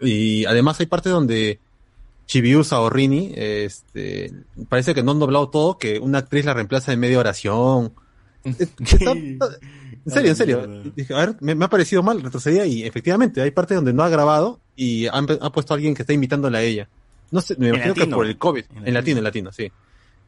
Y 0.00 0.44
además 0.46 0.78
hay 0.80 0.86
partes 0.86 1.12
donde 1.12 1.58
Chibiusa 2.26 2.80
o 2.80 2.90
Rini, 2.90 3.32
este, 3.36 4.32
parece 4.68 4.94
que 4.94 5.02
no 5.02 5.12
han 5.12 5.18
doblado 5.18 5.48
todo, 5.48 5.78
que 5.78 5.98
una 5.98 6.18
actriz 6.18 6.44
la 6.44 6.54
reemplaza 6.54 6.92
en 6.92 7.00
media 7.00 7.18
oración. 7.18 7.92
Eh, 8.44 8.52
está- 8.80 9.12
en 9.12 10.10
serio, 10.12 10.30
en 10.30 10.36
serio. 10.36 10.82
Dije, 10.96 11.14
a 11.14 11.18
ver, 11.18 11.36
me, 11.40 11.54
me 11.54 11.64
ha 11.64 11.68
parecido 11.68 12.02
mal, 12.02 12.20
retrocedía 12.22 12.66
y 12.66 12.82
efectivamente 12.82 13.40
hay 13.40 13.52
partes 13.52 13.76
donde 13.76 13.92
no 13.92 14.02
ha 14.02 14.08
grabado 14.08 14.58
y 14.74 15.06
han, 15.06 15.26
ha 15.40 15.52
puesto 15.52 15.72
a 15.72 15.76
alguien 15.76 15.94
que 15.94 16.02
está 16.02 16.12
imitándola 16.12 16.58
a 16.58 16.62
ella. 16.62 16.88
No 17.30 17.40
sé, 17.40 17.54
me 17.58 17.68
imagino 17.68 17.94
que 17.94 18.06
por 18.06 18.26
el 18.26 18.36
COVID. 18.36 18.64
En 18.70 18.88
En, 18.88 18.94
latino. 18.94 18.94
latino, 18.94 19.18
en 19.18 19.24
latino, 19.24 19.52
sí. 19.52 19.70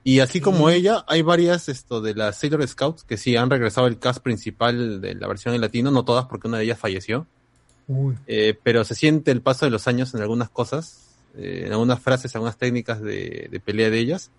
Y 0.07 0.21
así 0.21 0.41
como 0.43 0.69
ella, 0.69 1.03
hay 1.09 1.23
varias 1.23 1.71
esto 1.71 2.03
de 2.03 2.15
las 2.15 2.37
Sailor 2.37 2.67
Scouts 2.69 3.05
que 3.05 3.17
sí 3.17 3.37
han 3.37 3.49
regresado 3.49 3.87
el 3.87 3.99
cast 3.99 4.23
principal 4.23 5.01
de 5.01 5.15
la 5.15 5.27
versión 5.27 5.55
en 5.55 5.63
latino, 5.63 5.91
no 5.91 6.05
todas 6.05 6.27
porque 6.27 6.47
una 6.47 6.59
de 6.59 6.65
ellas 6.65 6.79
falleció. 6.79 7.27
Uy. 7.89 8.15
Eh, 8.27 8.59
pero 8.63 8.85
se 8.85 8.95
siente 8.95 9.31
el 9.31 9.41
paso 9.41 9.65
de 9.65 9.71
los 9.71 9.89
años 9.89 10.15
en 10.15 10.21
algunas 10.21 10.51
cosas, 10.51 11.09
eh, 11.37 11.65
en 11.67 11.73
algunas 11.73 12.01
frases, 12.01 12.35
en 12.35 12.39
algunas 12.39 12.59
técnicas 12.59 13.01
de, 13.01 13.49
de 13.51 13.61
pelea 13.61 13.89
de 13.89 13.99
ellas. 13.99 14.31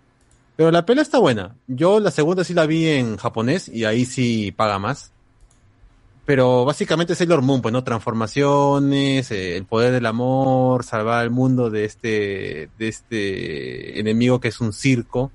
Pero 0.54 0.70
la 0.70 0.86
pelea 0.86 1.02
está 1.02 1.18
buena. 1.18 1.56
Yo 1.66 1.98
la 1.98 2.12
segunda 2.12 2.44
sí 2.44 2.54
la 2.54 2.66
vi 2.66 2.86
en 2.86 3.16
japonés 3.16 3.68
y 3.68 3.84
ahí 3.84 4.04
sí 4.04 4.52
paga 4.52 4.78
más. 4.78 5.10
Pero 6.24 6.64
básicamente 6.64 7.14
Sailor 7.14 7.42
Moon, 7.42 7.62
pues, 7.62 7.72
¿no? 7.72 7.84
Transformaciones, 7.84 9.30
eh, 9.30 9.56
el 9.56 9.64
poder 9.64 9.92
del 9.92 10.06
amor, 10.06 10.84
salvar 10.84 11.20
al 11.20 11.30
mundo 11.30 11.70
de 11.70 11.84
este, 11.84 12.68
de 12.78 12.88
este 12.88 14.00
enemigo 14.00 14.40
que 14.40 14.48
es 14.48 14.60
un 14.60 14.72
circo. 14.72 15.30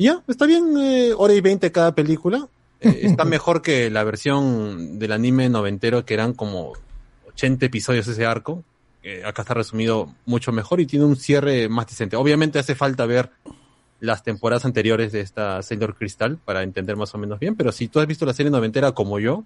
Y 0.00 0.04
ya, 0.04 0.22
está 0.28 0.46
bien, 0.46 0.78
eh, 0.78 1.12
hora 1.14 1.34
y 1.34 1.42
veinte 1.42 1.70
cada 1.70 1.94
película. 1.94 2.48
Eh, 2.80 3.00
está 3.02 3.26
mejor 3.26 3.60
que 3.60 3.90
la 3.90 4.02
versión 4.02 4.98
del 4.98 5.12
anime 5.12 5.50
noventero, 5.50 6.06
que 6.06 6.14
eran 6.14 6.32
como 6.32 6.72
80 7.28 7.66
episodios 7.66 8.08
ese 8.08 8.24
arco. 8.24 8.64
Eh, 9.02 9.22
acá 9.26 9.42
está 9.42 9.52
resumido 9.52 10.14
mucho 10.24 10.52
mejor 10.52 10.80
y 10.80 10.86
tiene 10.86 11.04
un 11.04 11.16
cierre 11.16 11.68
más 11.68 11.86
decente. 11.86 12.16
Obviamente 12.16 12.58
hace 12.58 12.74
falta 12.74 13.04
ver 13.04 13.30
las 14.00 14.22
temporadas 14.22 14.64
anteriores 14.64 15.12
de 15.12 15.20
esta 15.20 15.62
Sailor 15.62 15.94
Crystal 15.94 16.38
para 16.38 16.62
entender 16.62 16.96
más 16.96 17.14
o 17.14 17.18
menos 17.18 17.38
bien, 17.38 17.54
pero 17.54 17.70
si 17.70 17.88
tú 17.88 18.00
has 18.00 18.06
visto 18.06 18.24
la 18.24 18.32
serie 18.32 18.50
noventera 18.50 18.92
como 18.92 19.18
yo, 19.18 19.44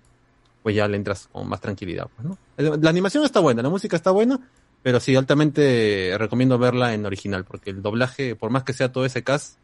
pues 0.63 0.77
ya 0.77 0.87
le 0.87 0.97
entras 0.97 1.29
con 1.33 1.49
más 1.49 1.61
tranquilidad. 1.61 2.07
Pues, 2.15 2.29
¿no? 2.29 2.77
La 2.77 2.91
animación 2.91 3.25
está 3.25 3.41
buena, 3.41 3.61
la 3.61 3.71
música 3.71 3.97
está 3.97 4.13
buena, 4.13 4.39
pero 4.85 5.01
sí, 5.01 5.17
altamente 5.17 6.15
recomiendo 6.17 6.59
verla 6.59 6.95
en 6.95 7.07
original, 7.07 7.45
porque 7.45 7.71
el 7.71 7.83
doblaje, 7.83 8.37
por 8.37 8.51
más 8.51 8.63
que 8.63 8.73
sea 8.73 8.93
todo 8.93 9.05
ese 9.05 9.25
cast, 9.25 9.59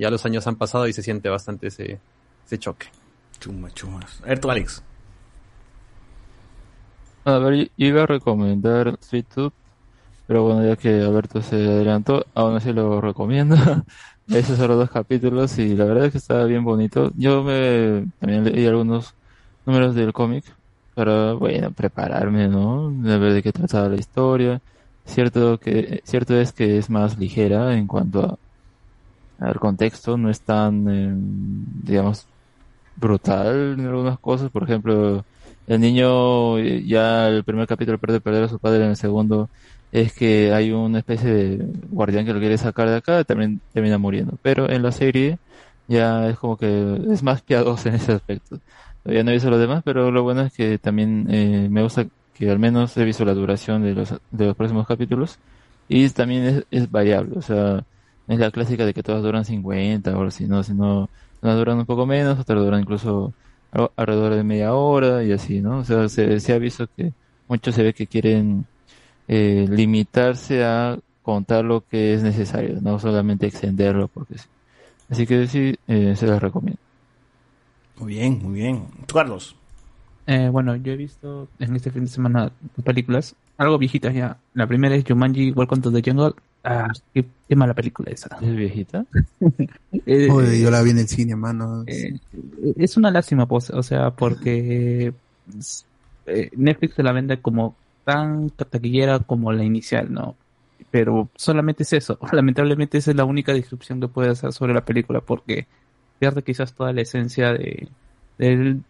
ya 0.00 0.10
los 0.10 0.24
años 0.24 0.46
han 0.46 0.56
pasado 0.56 0.88
y 0.88 0.92
se 0.92 1.02
siente 1.02 1.28
bastante 1.28 1.68
ese, 1.68 2.00
ese 2.46 2.58
choque. 2.58 2.88
Chuma, 3.38 3.70
chumas. 3.70 4.20
A 4.22 4.28
ver 4.28 4.40
tú, 4.40 4.50
Alex. 4.50 4.82
A 7.24 7.38
ver, 7.38 7.70
yo 7.76 7.86
iba 7.86 8.02
a 8.02 8.06
recomendar 8.06 8.98
Sweet 9.00 9.26
Tooth, 9.34 9.52
pero 10.26 10.44
bueno, 10.44 10.66
ya 10.66 10.76
que 10.76 11.02
Alberto 11.02 11.42
se 11.42 11.56
adelantó, 11.56 12.24
aún 12.34 12.56
así 12.56 12.72
lo 12.72 13.00
recomiendo. 13.00 13.56
Esos 14.28 14.56
son 14.56 14.68
los 14.68 14.78
dos 14.78 14.90
capítulos 14.90 15.58
y 15.58 15.74
la 15.76 15.84
verdad 15.84 16.06
es 16.06 16.12
que 16.12 16.18
está 16.18 16.44
bien 16.44 16.64
bonito. 16.64 17.12
Yo 17.16 17.42
me 17.42 18.06
también 18.20 18.44
leí 18.44 18.66
algunos 18.66 19.14
números 19.66 19.94
del 19.94 20.12
cómic 20.12 20.44
para, 20.94 21.34
bueno, 21.34 21.72
prepararme, 21.72 22.48
¿no? 22.48 22.90
De 22.90 23.18
ver 23.18 23.32
de 23.34 23.42
qué 23.42 23.52
trataba 23.52 23.88
la 23.88 23.96
historia. 23.96 24.60
Cierto 25.04 25.58
que, 25.58 26.00
cierto 26.04 26.40
es 26.40 26.52
que 26.52 26.78
es 26.78 26.88
más 26.88 27.18
ligera 27.18 27.76
en 27.76 27.86
cuanto 27.86 28.24
a, 28.24 28.38
al 29.40 29.58
contexto, 29.58 30.16
no 30.16 30.30
es 30.30 30.40
tan, 30.40 30.88
eh, 30.88 31.12
digamos, 31.84 32.26
brutal 32.96 33.76
en 33.78 33.86
algunas 33.86 34.18
cosas. 34.18 34.50
Por 34.50 34.64
ejemplo, 34.64 35.24
el 35.66 35.80
niño 35.80 36.58
eh, 36.58 36.84
ya 36.86 37.28
el 37.28 37.44
primer 37.44 37.66
capítulo 37.66 37.98
pierde 37.98 38.20
perder 38.20 38.44
a 38.44 38.48
su 38.48 38.58
padre, 38.58 38.84
en 38.84 38.90
el 38.90 38.96
segundo 38.96 39.48
es 39.92 40.12
que 40.12 40.52
hay 40.52 40.70
una 40.70 40.98
especie 40.98 41.30
de 41.30 41.66
guardián 41.90 42.24
que 42.24 42.32
lo 42.32 42.38
quiere 42.38 42.58
sacar 42.58 42.88
de 42.88 42.96
acá, 42.96 43.24
también 43.24 43.60
termina 43.72 43.98
muriendo. 43.98 44.38
Pero 44.42 44.70
en 44.70 44.82
la 44.82 44.92
serie 44.92 45.38
ya 45.88 46.28
es 46.28 46.38
como 46.38 46.56
que 46.56 47.00
es 47.10 47.22
más 47.22 47.42
piadoso 47.42 47.88
en 47.88 47.96
ese 47.96 48.12
aspecto. 48.12 48.60
Todavía 49.02 49.24
no 49.24 49.30
he 49.30 49.34
visto 49.34 49.50
lo 49.50 49.58
demás, 49.58 49.82
pero 49.84 50.10
lo 50.10 50.22
bueno 50.22 50.42
es 50.42 50.52
que 50.52 50.78
también 50.78 51.26
eh, 51.30 51.68
me 51.70 51.82
gusta 51.82 52.06
que 52.34 52.50
al 52.50 52.58
menos 52.58 52.96
he 52.96 53.04
visto 53.04 53.24
la 53.24 53.34
duración 53.34 53.82
de 53.82 53.94
los, 53.94 54.14
de 54.30 54.46
los 54.46 54.56
próximos 54.56 54.86
capítulos 54.86 55.38
y 55.88 56.08
también 56.10 56.44
es, 56.44 56.64
es 56.70 56.90
variable, 56.90 57.36
o 57.36 57.42
sea, 57.42 57.84
es 58.30 58.38
la 58.38 58.50
clásica 58.50 58.86
de 58.86 58.94
que 58.94 59.02
todas 59.02 59.22
duran 59.22 59.44
50 59.44 60.16
o 60.16 60.30
si 60.30 60.46
no, 60.46 60.62
si 60.62 60.72
no, 60.72 61.10
unas 61.42 61.56
duran 61.56 61.78
un 61.78 61.86
poco 61.86 62.06
menos, 62.06 62.38
otras 62.38 62.62
duran 62.62 62.80
incluso 62.80 63.32
alrededor 63.96 64.34
de 64.34 64.44
media 64.44 64.74
hora 64.74 65.24
y 65.24 65.32
así, 65.32 65.60
¿no? 65.60 65.78
O 65.78 65.84
sea, 65.84 66.08
se, 66.08 66.38
se 66.38 66.52
ha 66.52 66.58
visto 66.58 66.88
que 66.96 67.12
muchos 67.48 67.74
se 67.74 67.82
ve 67.82 67.92
que 67.92 68.06
quieren 68.06 68.64
eh, 69.26 69.66
limitarse 69.68 70.64
a 70.64 70.96
contar 71.22 71.64
lo 71.64 71.86
que 71.86 72.14
es 72.14 72.22
necesario, 72.22 72.80
no 72.80 72.98
solamente 73.00 73.46
extenderlo 73.46 74.06
porque 74.08 74.38
sí. 74.38 74.48
Así 75.08 75.26
que 75.26 75.48
sí, 75.48 75.74
eh, 75.88 76.14
se 76.16 76.26
las 76.26 76.40
recomiendo. 76.40 76.80
Muy 77.98 78.14
bien, 78.14 78.40
muy 78.42 78.54
bien. 78.54 78.84
¿Tú, 79.06 79.14
Carlos? 79.14 79.56
Eh, 80.28 80.48
bueno, 80.50 80.76
yo 80.76 80.92
he 80.92 80.96
visto 80.96 81.48
en 81.58 81.74
este 81.74 81.90
fin 81.90 82.04
de 82.04 82.10
semana 82.10 82.52
dos 82.76 82.84
películas, 82.84 83.34
algo 83.60 83.76
viejitas 83.76 84.14
ya. 84.14 84.38
La 84.54 84.66
primera 84.66 84.94
es 84.94 85.04
Jumanji 85.06 85.52
Welcome 85.52 85.82
to 85.82 85.92
the 85.92 86.02
Jungle. 86.02 86.32
Ah, 86.64 86.88
qué, 87.12 87.26
qué 87.46 87.56
mala 87.56 87.74
película 87.74 88.10
esa. 88.10 88.38
¿Es 88.40 88.56
viejita? 88.56 89.04
Eh, 90.06 90.30
Uy, 90.30 90.62
yo 90.62 90.70
la 90.70 90.82
vi 90.82 90.90
en 90.90 90.98
el 90.98 91.08
cine, 91.08 91.36
mano. 91.36 91.84
eh, 91.86 92.18
es 92.76 92.96
una 92.96 93.10
lástima, 93.10 93.46
pues, 93.46 93.68
o 93.70 93.82
sea, 93.82 94.10
porque 94.12 95.12
eh, 96.26 96.50
Netflix 96.56 96.94
se 96.94 97.02
la 97.02 97.12
vende 97.12 97.40
como 97.40 97.76
tan 98.04 98.48
taquillera 98.50 99.18
como 99.18 99.52
la 99.52 99.62
inicial, 99.62 100.10
¿no? 100.10 100.36
Pero 100.90 101.28
solamente 101.36 101.82
es 101.82 101.92
eso. 101.92 102.18
Lamentablemente 102.32 102.98
esa 102.98 103.10
es 103.10 103.16
la 103.16 103.24
única 103.24 103.52
descripción 103.52 104.00
que 104.00 104.08
puede 104.08 104.30
hacer 104.30 104.52
sobre 104.52 104.72
la 104.72 104.84
película, 104.84 105.20
porque 105.20 105.66
pierde 106.18 106.42
quizás 106.42 106.72
toda 106.72 106.92
la 106.94 107.02
esencia 107.02 107.52
de, 107.52 107.88
del 108.38 108.82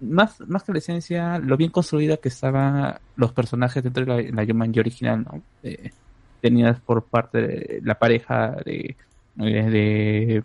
más, 0.00 0.40
más 0.48 0.62
que 0.62 0.72
la 0.72 0.78
esencia, 0.78 1.38
lo 1.38 1.56
bien 1.56 1.70
construida 1.70 2.16
que 2.16 2.28
estaban 2.28 2.96
los 3.16 3.32
personajes 3.32 3.82
dentro 3.82 4.04
de 4.04 4.30
la, 4.30 4.42
la 4.42 4.46
Jumanji 4.46 4.80
original, 4.80 5.24
¿no? 5.24 5.42
Eh, 5.62 5.90
tenías 6.40 6.80
por 6.80 7.04
parte 7.04 7.40
de 7.40 7.80
la 7.82 7.94
pareja 7.94 8.56
de, 8.64 8.96
de, 9.36 9.62
de- 9.70 10.44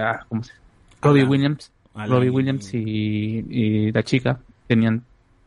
ah, 0.00 0.24
¿cómo 0.28 0.42
se 0.42 0.52
Robbie. 1.02 1.24
Williams, 1.24 1.70
Robbie 1.94 2.30
Williams 2.30 2.72
y, 2.74 3.44
y 3.48 3.92
la 3.92 4.02
chica 4.02 4.40
tenían, 4.66 5.02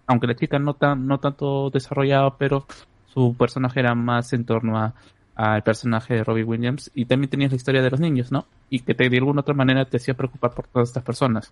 aunque 0.08 0.28
la 0.28 0.36
chica 0.36 0.60
no 0.60 0.76
tan, 0.76 1.08
no 1.08 1.20
tanto 1.20 1.70
desarrollado, 1.70 2.36
pero 2.38 2.66
su 3.14 3.36
personaje 3.38 3.80
era 3.82 3.94
más 3.96 4.32
en 4.34 4.46
torno 4.46 4.78
a 4.78 4.94
al 5.34 5.64
personaje 5.64 6.14
de 6.14 6.24
Robbie 6.24 6.44
Williams 6.44 6.92
y 6.94 7.06
también 7.06 7.30
tenías 7.30 7.52
la 7.52 7.56
historia 7.56 7.82
de 7.82 7.90
los 7.90 8.00
niños, 8.00 8.32
¿no? 8.32 8.46
Y 8.70 8.82
que 8.82 8.94
te, 8.94 9.10
de 9.10 9.18
alguna 9.18 9.42
otra 9.42 9.54
manera 9.56 9.86
te 9.86 9.98
hacía 9.98 10.14
preocupar 10.14 10.52
por 10.54 10.68
todas 10.68 10.90
estas 10.90 11.04
personas. 11.04 11.52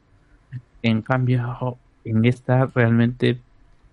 En 0.82 1.02
cambio, 1.02 1.78
en 2.06 2.26
esta 2.26 2.66
realmente 2.68 3.40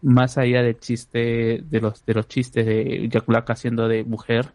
más 0.02 0.38
allá 0.38 0.62
del 0.62 0.78
chiste 0.78 1.64
de 1.68 1.80
los 1.80 2.04
de 2.06 2.14
los 2.14 2.28
chistes 2.28 2.66
de 2.66 3.08
Yakulaka 3.08 3.54
haciendo 3.54 3.88
de 3.88 4.04
mujer 4.04 4.52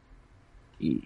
y 0.79 1.03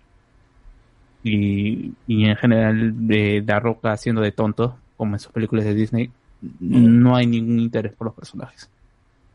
y, 1.24 1.94
y 2.06 2.26
en 2.26 2.36
general 2.36 3.08
de 3.08 3.44
La 3.48 3.60
Roca 3.60 3.92
haciendo 3.92 4.22
de 4.22 4.32
tonto 4.32 4.78
como 4.98 5.16
en 5.16 5.20
sus 5.20 5.32
películas 5.32 5.66
de 5.66 5.74
Disney 5.74 6.12
no 6.60 7.16
hay 7.16 7.26
ningún 7.26 7.60
interés 7.60 7.94
por 7.94 8.06
los 8.06 8.16
personajes. 8.16 8.70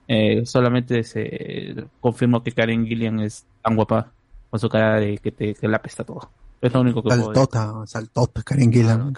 Eh, 0.07 0.45
solamente 0.47 1.03
se 1.05 1.85
confirmó 2.01 2.43
que 2.43 2.53
Karen 2.53 2.87
Gillian 2.87 3.21
es 3.21 3.45
tan 3.63 3.77
guapa 3.77 4.13
con 4.51 4.59
su 4.61 4.69
cara 4.69 5.01
de 5.01 5.19
que 5.19 5.31
te 5.31 5.55
que 5.55 5.69
la 5.69 5.77
apesta 5.79 6.05
todo 6.05 6.31
es 6.61 6.73
lo 6.75 6.81
único 6.81 7.03
que 7.03 7.09
puedo 7.09 7.17
decir. 7.31 7.35
Saltota, 7.35 7.87
saltota, 7.87 8.43
Karen 8.43 8.73
Gillan. 8.73 9.15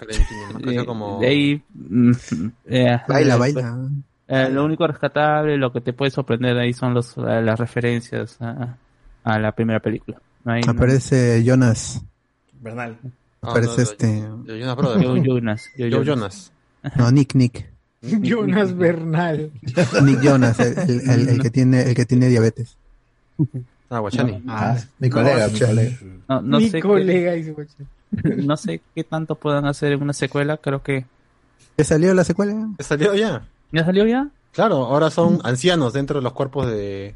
Eh, 0.65 0.85
de 1.19 1.27
ahí, 1.27 1.61
mm, 1.73 2.11
eh, 2.67 2.99
Baila, 3.07 3.35
eh, 3.35 3.37
baila. 3.37 3.77
eh, 4.27 4.49
lo 4.49 4.65
único 4.65 4.87
rescatable, 4.87 5.57
lo 5.57 5.71
que 5.73 5.81
te 5.81 5.93
puede 5.93 6.11
sorprender 6.11 6.57
ahí 6.57 6.73
son 6.73 6.93
los, 6.93 7.17
eh, 7.17 7.41
las 7.43 7.59
referencias 7.59 8.37
a, 8.41 8.77
a 9.23 9.39
la 9.39 9.51
primera 9.51 9.79
película. 9.79 10.21
Aparece 10.67 11.43
Jonas. 11.43 12.01
Bernal. 12.61 12.97
Aparece 13.41 13.81
este. 13.83 14.21
Jonas 14.21 14.75
Brothers. 14.75 15.05
Joe 15.05 15.21
Jonas. 15.23 15.69
Joe 15.77 16.05
Jonas. 16.05 16.51
No, 16.97 17.11
Nick, 17.11 17.35
Nick. 17.35 17.69
Jonas 18.01 18.75
Bernal. 18.75 19.51
Nick 20.03 20.21
Jonas, 20.21 20.59
el, 20.59 20.77
el- 20.77 21.09
el- 21.09 21.29
el 21.29 21.41
que 21.41 21.49
tiene, 21.49 21.81
el 21.83 21.93
que 21.95 22.05
tiene 22.05 22.27
diabetes. 22.29 22.77
Ah, 23.95 23.99
Guachani. 23.99 24.41
Ah, 24.47 24.77
mi 24.99 25.09
colega, 25.09 25.47
mi 25.47 25.59
colega. 25.59 25.97
No, 26.27 26.41
no 26.41 26.57
Mi 26.59 26.69
sé 26.69 26.77
qué- 26.77 26.87
colega 26.87 27.33
dice 27.33 27.51
Guachani. 27.51 27.87
no 28.45 28.57
sé 28.57 28.81
qué 28.95 29.03
tanto 29.03 29.35
puedan 29.35 29.65
hacer 29.65 29.91
en 29.93 30.01
una 30.01 30.13
secuela, 30.13 30.57
creo 30.57 30.81
que... 30.83 31.05
¿Ya 31.77 31.83
salió 31.83 32.13
la 32.13 32.23
secuela? 32.23 32.69
¿Ya 32.77 32.85
salió 32.85 33.13
ya? 33.15 33.45
¿Ya 33.71 33.85
salió 33.85 34.05
ya? 34.05 34.29
Claro, 34.51 34.85
ahora 34.85 35.09
son 35.09 35.39
ancianos 35.43 35.93
dentro 35.93 36.19
de 36.19 36.23
los 36.23 36.33
cuerpos 36.33 36.67
de, 36.67 37.15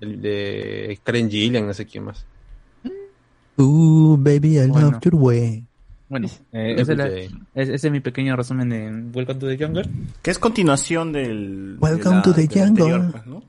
de, 0.00 0.06
de 0.16 0.98
Karen 1.04 1.30
Gillian, 1.30 1.66
no 1.66 1.72
sé 1.74 1.86
quién 1.86 2.04
más. 2.04 2.24
Ooh, 3.56 4.16
baby, 4.18 4.58
I 4.58 4.66
Bueno. 4.66 4.90
love 4.90 5.00
your 5.02 5.14
way. 5.14 5.64
Bueno, 6.08 6.26
eh, 6.52 6.74
ese, 6.78 6.92
es 6.92 6.98
la- 6.98 7.08
es- 7.08 7.30
ese 7.54 7.86
es 7.86 7.90
mi 7.92 8.00
pequeño 8.00 8.36
resumen 8.36 8.68
de 8.68 8.90
Welcome 9.16 9.38
to 9.40 9.46
the 9.46 9.56
Jungle. 9.56 9.88
Que 10.22 10.30
es 10.32 10.38
continuación 10.38 11.12
del. 11.12 11.76
de 11.76 11.78
Welcome 11.80 12.16
la- 12.16 12.22
to 12.22 12.34
the 12.34 12.42
jungle. 12.48 12.62
anterior, 12.62 13.10
pues, 13.12 13.26
¿no? 13.26 13.42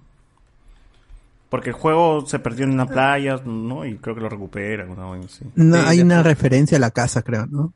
Porque 1.50 1.70
el 1.70 1.76
juego 1.76 2.26
se 2.26 2.40
perdió 2.40 2.66
en 2.66 2.72
una 2.74 2.86
playa, 2.86 3.40
¿no? 3.46 3.86
Y 3.86 3.96
creo 3.98 4.16
que 4.16 4.22
lo 4.22 4.30
recuperan. 4.30 4.96
No, 4.96 5.16
Sí, 5.28 5.46
hay 5.74 6.02
una 6.02 6.22
referencia 6.24 6.78
a 6.78 6.82
la 6.82 6.92
casa, 6.92 7.22
creo, 7.22 7.46
¿no? 7.48 7.74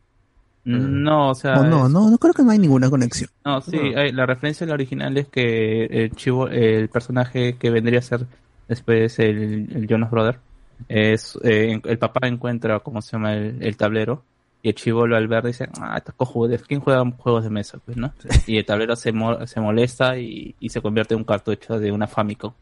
No, 0.65 1.29
o 1.29 1.35
sea... 1.35 1.59
O 1.59 1.63
no, 1.63 1.85
es- 1.85 1.91
no, 1.91 2.09
no 2.09 2.17
creo 2.17 2.33
que 2.33 2.43
no 2.43 2.51
hay 2.51 2.59
ninguna 2.59 2.89
conexión. 2.89 3.29
No, 3.45 3.61
sí, 3.61 3.77
hay- 3.77 4.11
la 4.11 4.25
referencia 4.25 4.65
a 4.65 4.67
la 4.67 4.73
original 4.73 5.17
es 5.17 5.27
que 5.27 5.85
el 5.85 6.11
chivo, 6.11 6.47
el 6.47 6.89
personaje 6.89 7.57
que 7.57 7.69
vendría 7.71 7.99
a 7.99 8.01
ser 8.03 8.27
después 8.67 9.17
el, 9.19 9.67
el 9.75 9.87
Jonas 9.87 10.11
Brother, 10.11 10.39
es 10.87 11.37
eh, 11.43 11.71
en- 11.71 11.81
el 11.85 11.97
papá 11.97 12.27
encuentra, 12.27 12.79
¿cómo 12.81 13.01
se 13.01 13.11
llama? 13.13 13.33
El, 13.33 13.63
el 13.63 13.77
tablero, 13.77 14.23
y 14.61 14.69
el 14.69 14.75
chivolo 14.75 15.15
al 15.15 15.27
ver 15.27 15.45
dice, 15.45 15.69
ah, 15.79 15.97
estos 15.97 16.15
cojudes, 16.15 16.63
¿quién 16.63 16.81
juega 16.81 17.03
juegos 17.17 17.43
de 17.45 17.49
mesa? 17.49 17.79
Pues, 17.85 17.97
¿no? 17.97 18.13
Y 18.45 18.57
el 18.57 18.65
tablero 18.65 18.95
se, 18.95 19.11
mo- 19.11 19.45
se 19.47 19.59
molesta 19.61 20.17
y, 20.19 20.55
y 20.59 20.69
se 20.69 20.81
convierte 20.81 21.13
en 21.13 21.19
un 21.21 21.25
cartucho 21.25 21.79
de 21.79 21.91
una 21.91 22.07
Famicom. 22.07 22.53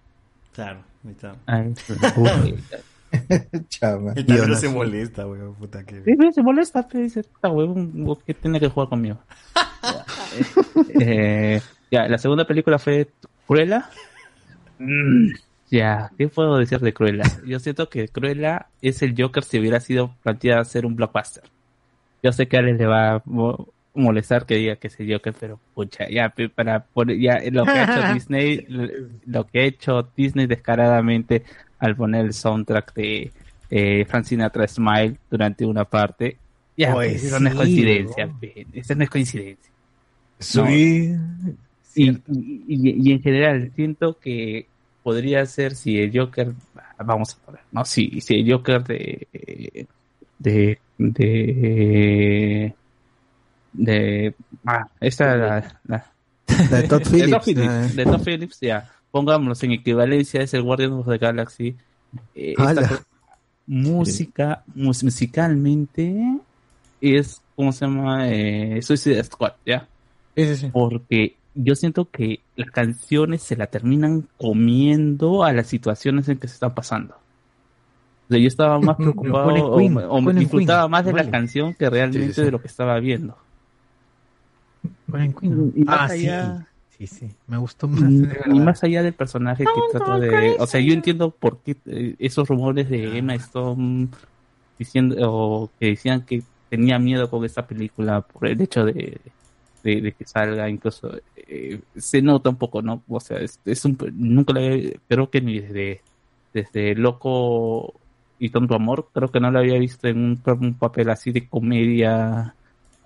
Claro, 0.57 0.79
ahí 1.05 1.11
está. 1.11 1.35
Ay, 1.45 1.71
Chama. 3.69 4.13
El 4.15 4.25
tablero 4.25 4.47
Jonas. 4.47 4.59
se 4.59 4.69
molesta, 4.69 5.27
weón, 5.27 5.53
puta 5.53 5.83
que. 5.83 6.03
Sí, 6.03 6.13
se 6.33 6.41
molesta, 6.41 6.87
pues, 6.87 7.03
dice, 7.03 7.29
"Puta 7.29 7.49
huevón, 7.49 8.17
¿qué 8.25 8.33
tiene 8.33 8.59
que 8.59 8.67
jugar 8.67 8.89
conmigo? 8.89 9.19
Eh, 10.99 11.61
ya, 11.91 12.07
la 12.07 12.17
segunda 12.17 12.45
película 12.45 12.79
fue 12.79 13.07
Cruella. 13.47 13.87
Mm, 14.79 15.29
ya, 15.69 16.11
¿qué 16.17 16.27
puedo 16.27 16.57
decir 16.57 16.79
de 16.79 16.93
Cruella? 16.93 17.23
Yo 17.45 17.59
siento 17.59 17.87
que 17.87 18.07
Cruella 18.07 18.65
es 18.81 19.03
el 19.03 19.13
Joker 19.15 19.43
si 19.43 19.59
hubiera 19.59 19.79
sido 19.79 20.15
planteada 20.23 20.65
ser 20.65 20.85
un 20.87 20.95
blockbuster. 20.95 21.43
Yo 22.23 22.31
sé 22.31 22.47
que 22.47 22.57
a 22.57 22.59
Alex 22.61 22.79
le 22.79 22.85
va 22.87 23.21
molestar 23.97 24.45
que 24.45 24.55
diga 24.55 24.77
que 24.77 24.87
es 24.87 24.99
el 24.99 25.11
Joker, 25.13 25.33
pero 25.39 25.59
pucha, 25.73 26.07
ya, 26.09 26.33
para 26.55 26.85
poner, 26.87 27.19
ya 27.19 27.39
lo 27.51 27.69
que 27.69 27.79
ha 27.79 27.83
hecho 27.83 28.03
Disney, 28.03 28.65
lo 29.25 29.47
que 29.47 29.59
ha 29.61 29.63
hecho 29.65 30.03
Disney 30.15 30.47
descaradamente 30.47 31.43
al 31.79 31.95
poner 31.95 32.25
el 32.25 32.33
soundtrack 32.33 32.93
de 32.95 33.33
eh, 33.69 34.05
Frank 34.05 34.25
Sinatra 34.25 34.67
Smile 34.67 35.19
durante 35.29 35.65
una 35.65 35.85
parte, 35.85 36.41
ya, 36.75 36.99
Pues 37.01 37.01
pues, 37.01 37.23
eso 37.23 37.39
no 37.39 37.49
es 37.49 37.55
sí, 37.55 37.55
coincidencia, 37.55 38.31
eso 38.73 38.95
no 38.95 39.03
es 39.03 39.09
coincidencia. 39.09 39.73
Sweet, 40.39 41.17
y, 41.93 42.09
y, 42.11 42.19
y- 42.27 43.09
y 43.09 43.11
en 43.13 43.21
general 43.21 43.71
siento 43.75 44.19
que 44.19 44.71
podría 45.03 45.45
ser 45.45 45.75
si 45.75 45.97
el 45.99 46.11
Joker, 46.17 46.53
vamos 47.03 47.41
a 47.47 47.51
ver, 47.51 47.61
no, 47.71 47.85
si, 47.85 48.21
si 48.21 48.35
el 48.41 48.51
Joker 48.51 48.83
de, 48.83 49.87
de, 50.37 50.79
de, 50.97 52.76
de, 53.77 54.33
ah, 54.65 54.87
esta, 54.99 55.35
la, 55.35 55.77
la- 55.87 56.05
de 56.69 56.83
Todd 56.87 57.01
de 57.03 57.09
Phillips, 57.09 57.31
Todd 57.31 57.43
Phillips, 57.45 57.67
eh. 57.91 57.95
de 57.95 58.03
Todd 58.05 58.21
Phillips, 58.25 58.59
ya, 58.59 58.89
pongámoslo 59.11 59.65
en 59.65 59.71
equivalencia, 59.73 60.41
es 60.41 60.53
el 60.53 60.63
Guardian 60.63 60.93
of 60.93 61.07
the 61.07 61.17
Galaxy, 61.17 61.75
eh, 62.35 62.55
música, 63.65 64.63
mus- 64.75 65.03
musicalmente, 65.03 66.15
es, 67.01 67.41
¿cómo 67.55 67.71
se 67.71 67.85
llama? 67.85 68.29
Eh, 68.29 68.81
Suicide 68.81 69.23
Squad, 69.23 69.53
¿ya? 69.65 69.87
Porque 70.71 71.35
yo 71.55 71.75
siento 71.75 72.09
que 72.09 72.39
las 72.55 72.69
canciones 72.71 73.41
se 73.41 73.55
la 73.55 73.67
terminan 73.67 74.27
comiendo 74.37 75.43
a 75.43 75.51
las 75.51 75.67
situaciones 75.67 76.29
en 76.29 76.37
que 76.37 76.47
se 76.47 76.53
están 76.55 76.73
pasando. 76.75 77.15
O 77.15 78.29
sea, 78.33 78.39
yo 78.39 78.47
estaba 78.47 78.79
más 78.79 78.95
preocupado 78.97 79.47
o, 79.47 79.75
o 79.75 80.21
disfrutaba 80.33 80.81
Queen, 80.83 80.91
más 80.91 81.05
de 81.05 81.13
la 81.13 81.29
canción 81.29 81.73
que 81.73 81.89
realmente 81.89 82.27
Sí, 82.27 82.33
sí. 82.33 82.41
de 82.43 82.51
lo 82.51 82.61
que 82.61 82.67
estaba 82.67 82.99
viendo. 82.99 83.37
Ponen 85.09 85.33
Queen. 85.33 85.73
Y 85.75 85.83
más 85.83 85.99
Ah, 85.99 86.09
sí. 86.09 86.27
allá- 86.27 86.67
Sí, 86.89 87.05
sí. 87.05 87.29
Me 87.45 87.57
gustó 87.57 87.87
más. 87.87 88.01
y, 88.47 88.59
más 88.59 88.83
allá 88.83 89.03
del 89.03 89.13
personaje 89.13 89.63
que 89.63 89.97
trata 89.97 90.17
de... 90.17 90.55
O 90.59 90.65
sea, 90.65 90.79
yo 90.81 90.93
entiendo 90.93 91.29
por 91.29 91.59
qué 91.61 91.75
eh, 91.85 92.15
esos 92.17 92.47
rumores 92.47 92.89
de 92.89 93.19
Emma 93.19 93.35
Stone 93.35 94.07
diciendo 94.79 95.15
o 95.31 95.69
que 95.79 95.89
decían 95.91 96.21
que 96.25 96.41
tenía 96.69 96.97
miedo 96.97 97.29
con 97.29 97.45
esta 97.45 97.67
película 97.67 98.21
por 98.21 98.47
el 98.47 98.59
hecho 98.59 98.83
de, 98.83 99.19
de, 99.83 100.01
de 100.01 100.11
que 100.11 100.25
salga 100.25 100.67
incluso 100.69 101.11
eh, 101.35 101.79
se 101.95 102.21
nota 102.21 102.49
un 102.49 102.57
poco 102.57 102.81
no 102.81 103.01
o 103.07 103.19
sea 103.19 103.37
es, 103.39 103.59
es 103.65 103.85
un 103.85 103.97
nunca 104.13 104.53
la 104.53 104.59
había- 104.61 104.91
creo 105.07 105.29
que 105.29 105.39
ni 105.41 105.59
desde 105.59 106.01
desde 106.53 106.93
loco 106.95 107.93
y 108.39 108.49
tonto 108.49 108.75
amor 108.75 109.07
creo 109.13 109.29
que 109.31 109.39
no 109.39 109.49
la 109.51 109.59
había 109.59 109.79
visto 109.79 110.07
en 110.07 110.17
un, 110.17 110.41
un 110.45 110.73
papel 110.75 111.09
así 111.09 111.31
de 111.31 111.47
comedia 111.47 112.53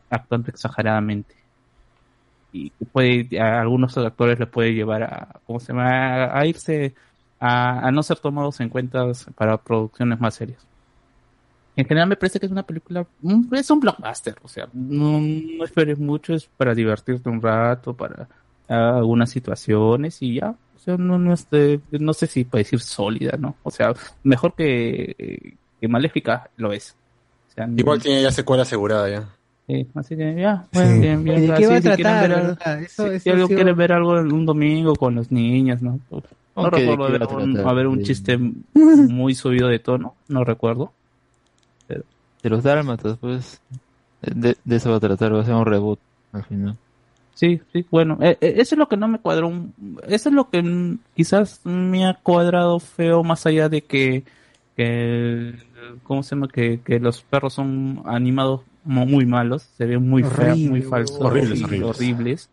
actuando 0.09 0.49
exageradamente 0.49 1.35
y 2.51 2.69
puede 2.91 3.39
a 3.39 3.61
algunos 3.61 3.97
actores 3.97 4.39
les 4.39 4.49
puede 4.49 4.73
llevar 4.73 5.03
a 5.03 5.39
cómo 5.45 5.59
se 5.59 5.67
llama 5.73 6.37
a, 6.37 6.45
irse 6.45 6.93
a, 7.39 7.87
a 7.87 7.91
no 7.91 8.03
ser 8.03 8.19
tomados 8.19 8.59
en 8.59 8.69
cuenta 8.69 9.05
para 9.35 9.57
producciones 9.57 10.19
más 10.19 10.35
serias 10.35 10.65
en 11.75 11.85
general 11.85 12.09
me 12.09 12.15
parece 12.15 12.39
que 12.39 12.45
es 12.45 12.51
una 12.51 12.63
película, 12.63 13.05
mm, 13.21 13.55
es 13.55 13.69
un 13.71 13.79
blockbuster, 13.79 14.35
o 14.41 14.47
sea, 14.47 14.67
no, 14.73 15.19
no 15.21 15.63
esperes 15.63 15.97
mucho, 15.99 16.33
es 16.33 16.45
para 16.57 16.75
divertirte 16.75 17.29
un 17.29 17.41
rato, 17.41 17.93
para 17.95 18.27
algunas 18.67 19.29
situaciones 19.29 20.21
y 20.21 20.35
ya, 20.35 20.49
o 20.49 20.79
sea, 20.79 20.97
no, 20.97 21.17
no, 21.17 21.33
es 21.33 21.49
de- 21.49 21.79
no 21.91 22.13
sé 22.13 22.27
si 22.27 22.43
puede 22.43 22.63
decir 22.63 22.79
sólida, 22.79 23.37
¿no? 23.37 23.55
O 23.63 23.71
sea, 23.71 23.93
mejor 24.23 24.53
que, 24.53 25.55
que 25.79 25.87
Maléfica 25.87 26.49
lo 26.57 26.73
es. 26.73 26.95
O 27.49 27.53
sea, 27.53 27.69
Igual 27.75 28.01
tiene 28.01 28.21
ya 28.21 28.31
secuela 28.31 28.63
asegurada 28.63 29.09
ya. 29.09 29.29
Sí, 29.71 29.87
así 29.95 30.17
que 30.17 30.35
ya, 30.35 30.67
bueno, 30.73 30.99
bien, 31.01 31.23
bien. 31.23 31.37
¿Y 31.43 31.47
de 31.47 31.53
qué 31.53 31.67
va 31.67 31.75
a 31.75 31.81
si 31.81 31.87
quieren 31.87 31.95
tratar, 32.03 32.29
ver 32.29 32.37
algo- 32.37 32.47
verdad? 32.57 32.81
Eso- 32.83 33.07
si- 33.07 33.09
eso 33.13 33.19
si 33.23 33.29
ha 33.29 33.33
algo 33.33 33.47
sido- 33.47 33.57
quieren 33.57 33.77
ver 33.77 33.91
algo 33.93 34.19
en 34.19 34.31
un 34.33 34.45
domingo 34.45 34.95
con 34.97 35.15
los 35.15 35.31
niños, 35.31 35.81
¿no? 35.81 35.99
No 36.11 36.17
Ok, 36.55 36.73
¿de 36.75 36.79
recuerdo 36.81 37.11
ver 37.11 37.21
va 37.21 37.25
a 37.25 37.37
un, 37.37 37.53
tratar? 37.53 37.71
a 37.71 37.73
ver 37.73 37.87
un 37.87 38.03
chiste 38.03 38.37
muy 38.75 39.33
subido 39.33 39.69
de 39.69 39.79
tono, 39.79 40.15
no 40.27 40.43
recuerdo. 40.43 40.91
Pero- 41.87 42.03
De 42.43 42.49
los 42.49 42.63
dálmatas, 42.63 43.17
pues. 43.19 43.61
De, 44.21 44.57
de 44.65 44.75
eso 44.75 44.91
va 44.91 44.97
a 44.97 44.99
tratar, 44.99 45.33
va 45.33 45.41
a 45.41 45.45
ser 45.45 45.53
un 45.55 45.65
reboot 45.65 45.99
al 46.33 46.43
final. 46.43 46.77
Sí, 47.33 47.61
sí, 47.71 47.85
bueno, 47.89 48.17
eh, 48.21 48.37
eh, 48.41 48.55
eso 48.57 48.75
es 48.75 48.79
lo 48.79 48.87
que 48.89 48.97
no 48.97 49.07
me 49.07 49.19
cuadró. 49.19 49.47
un- 49.47 49.73
Eso 50.07 50.27
es 50.29 50.35
lo 50.35 50.49
que 50.49 50.97
quizás 51.15 51.61
me 51.63 52.05
ha 52.05 52.13
cuadrado 52.15 52.79
feo 52.79 53.23
más 53.23 53.45
allá 53.45 53.69
de 53.69 53.81
que, 53.83 54.23
que 54.75 54.83
el- 54.85 55.63
¿cómo 56.03 56.21
se 56.23 56.35
llama? 56.35 56.49
Que, 56.49 56.81
que 56.81 56.99
los 56.99 57.21
perros 57.23 57.53
son 57.53 58.03
animados 58.05 58.61
muy 58.83 59.25
malos, 59.25 59.63
se 59.77 59.85
ven 59.85 60.07
muy 60.07 60.23
feos, 60.23 60.57
muy 60.57 60.81
falsos, 60.81 61.19
horribles, 61.19 61.63
horribles. 61.63 61.89
horribles. 61.89 62.49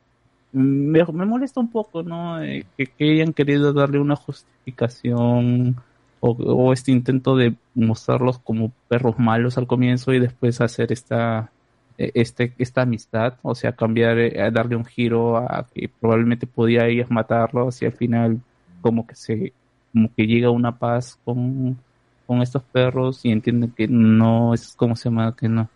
Me, 0.52 1.04
me 1.04 1.26
molesta 1.26 1.60
un 1.60 1.70
poco, 1.70 2.02
¿no? 2.02 2.42
Eh, 2.42 2.64
que, 2.76 2.86
que 2.86 3.12
hayan 3.12 3.32
querido 3.32 3.72
darle 3.72 3.98
una 3.98 4.16
justificación 4.16 5.76
o, 6.20 6.30
o 6.30 6.72
este 6.72 6.90
intento 6.92 7.36
de 7.36 7.54
mostrarlos 7.74 8.38
como 8.38 8.72
perros 8.88 9.18
malos 9.18 9.58
al 9.58 9.66
comienzo 9.66 10.12
y 10.12 10.20
después 10.20 10.60
hacer 10.60 10.92
esta 10.92 11.50
eh, 11.98 12.12
este 12.14 12.54
esta 12.58 12.82
amistad, 12.82 13.34
o 13.42 13.54
sea, 13.54 13.72
cambiar, 13.72 14.18
eh, 14.18 14.50
darle 14.52 14.76
un 14.76 14.84
giro 14.84 15.36
a 15.36 15.66
que 15.74 15.90
probablemente 16.00 16.46
podía 16.46 16.86
ellos 16.86 17.10
matarlos 17.10 17.82
y 17.82 17.86
al 17.86 17.92
final 17.92 18.40
como 18.80 19.06
que 19.06 19.14
se 19.16 19.52
como 19.92 20.10
que 20.14 20.26
llega 20.26 20.50
una 20.50 20.78
paz 20.78 21.18
con, 21.24 21.78
con 22.26 22.42
estos 22.42 22.62
perros 22.62 23.24
y 23.24 23.32
entienden 23.32 23.72
que 23.72 23.88
no 23.88 24.54
es 24.54 24.74
como 24.76 24.94
se 24.96 25.08
llama 25.08 25.34
que 25.36 25.48
no 25.48 25.68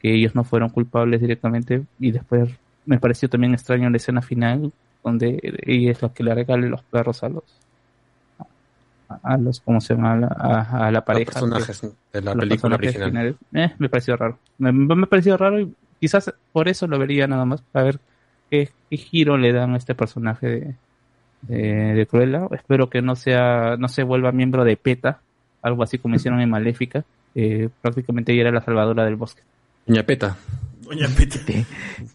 que 0.00 0.14
ellos 0.14 0.34
no 0.34 0.44
fueron 0.44 0.68
culpables 0.70 1.20
directamente 1.20 1.82
y 1.98 2.10
después 2.12 2.50
me 2.86 2.98
pareció 2.98 3.28
también 3.28 3.54
extraño 3.54 3.90
la 3.90 3.96
escena 3.96 4.22
final 4.22 4.72
donde 5.04 5.38
ella 5.66 5.90
es 5.92 6.02
la 6.02 6.08
que 6.10 6.22
le 6.24 6.34
regala 6.34 6.66
los 6.66 6.82
perros 6.82 7.22
a 7.22 7.28
los 7.28 7.44
a, 9.22 9.36
los 9.38 9.60
cómo 9.60 9.80
se 9.80 9.94
llama 9.94 10.12
a 10.12 10.16
la, 10.16 10.26
a, 10.28 10.86
a 10.86 10.90
la 10.90 11.04
pareja 11.04 11.32
personajes 11.32 11.80
que- 11.80 11.88
de 12.12 12.22
la 12.24 12.34
los 12.34 12.44
película 12.44 12.76
original. 12.76 13.36
Eh, 13.54 13.72
me 13.78 13.88
pareció 13.88 14.16
raro. 14.16 14.38
Me, 14.58 14.70
me 14.72 15.06
pareció 15.06 15.36
raro 15.36 15.60
y 15.60 15.72
quizás 16.00 16.32
por 16.52 16.68
eso 16.68 16.86
lo 16.86 16.98
vería 16.98 17.26
nada 17.26 17.44
más 17.46 17.62
para 17.72 17.86
ver 17.86 18.00
qué, 18.50 18.68
qué 18.90 18.96
giro 18.98 19.38
le 19.38 19.52
dan 19.52 19.72
a 19.74 19.76
este 19.78 19.94
personaje 19.94 20.46
de, 20.46 20.74
de, 21.42 21.94
de 21.94 22.06
Cruella. 22.06 22.48
Espero 22.50 22.90
que 22.90 23.00
no 23.00 23.16
sea 23.16 23.76
no 23.78 23.88
se 23.88 24.02
vuelva 24.02 24.30
miembro 24.32 24.64
de 24.64 24.76
PETA 24.76 25.20
algo 25.62 25.82
así 25.82 25.98
como 25.98 26.14
hicieron 26.16 26.40
en 26.40 26.50
Maléfica 26.50 27.04
eh, 27.34 27.68
prácticamente 27.82 28.32
ella 28.32 28.42
era 28.42 28.52
la 28.52 28.60
salvadora 28.60 29.04
del 29.04 29.16
bosque 29.16 29.42
Doña 29.88 30.04
Peta. 30.06 30.36
Doña 30.82 31.08
Peta. 31.08 31.38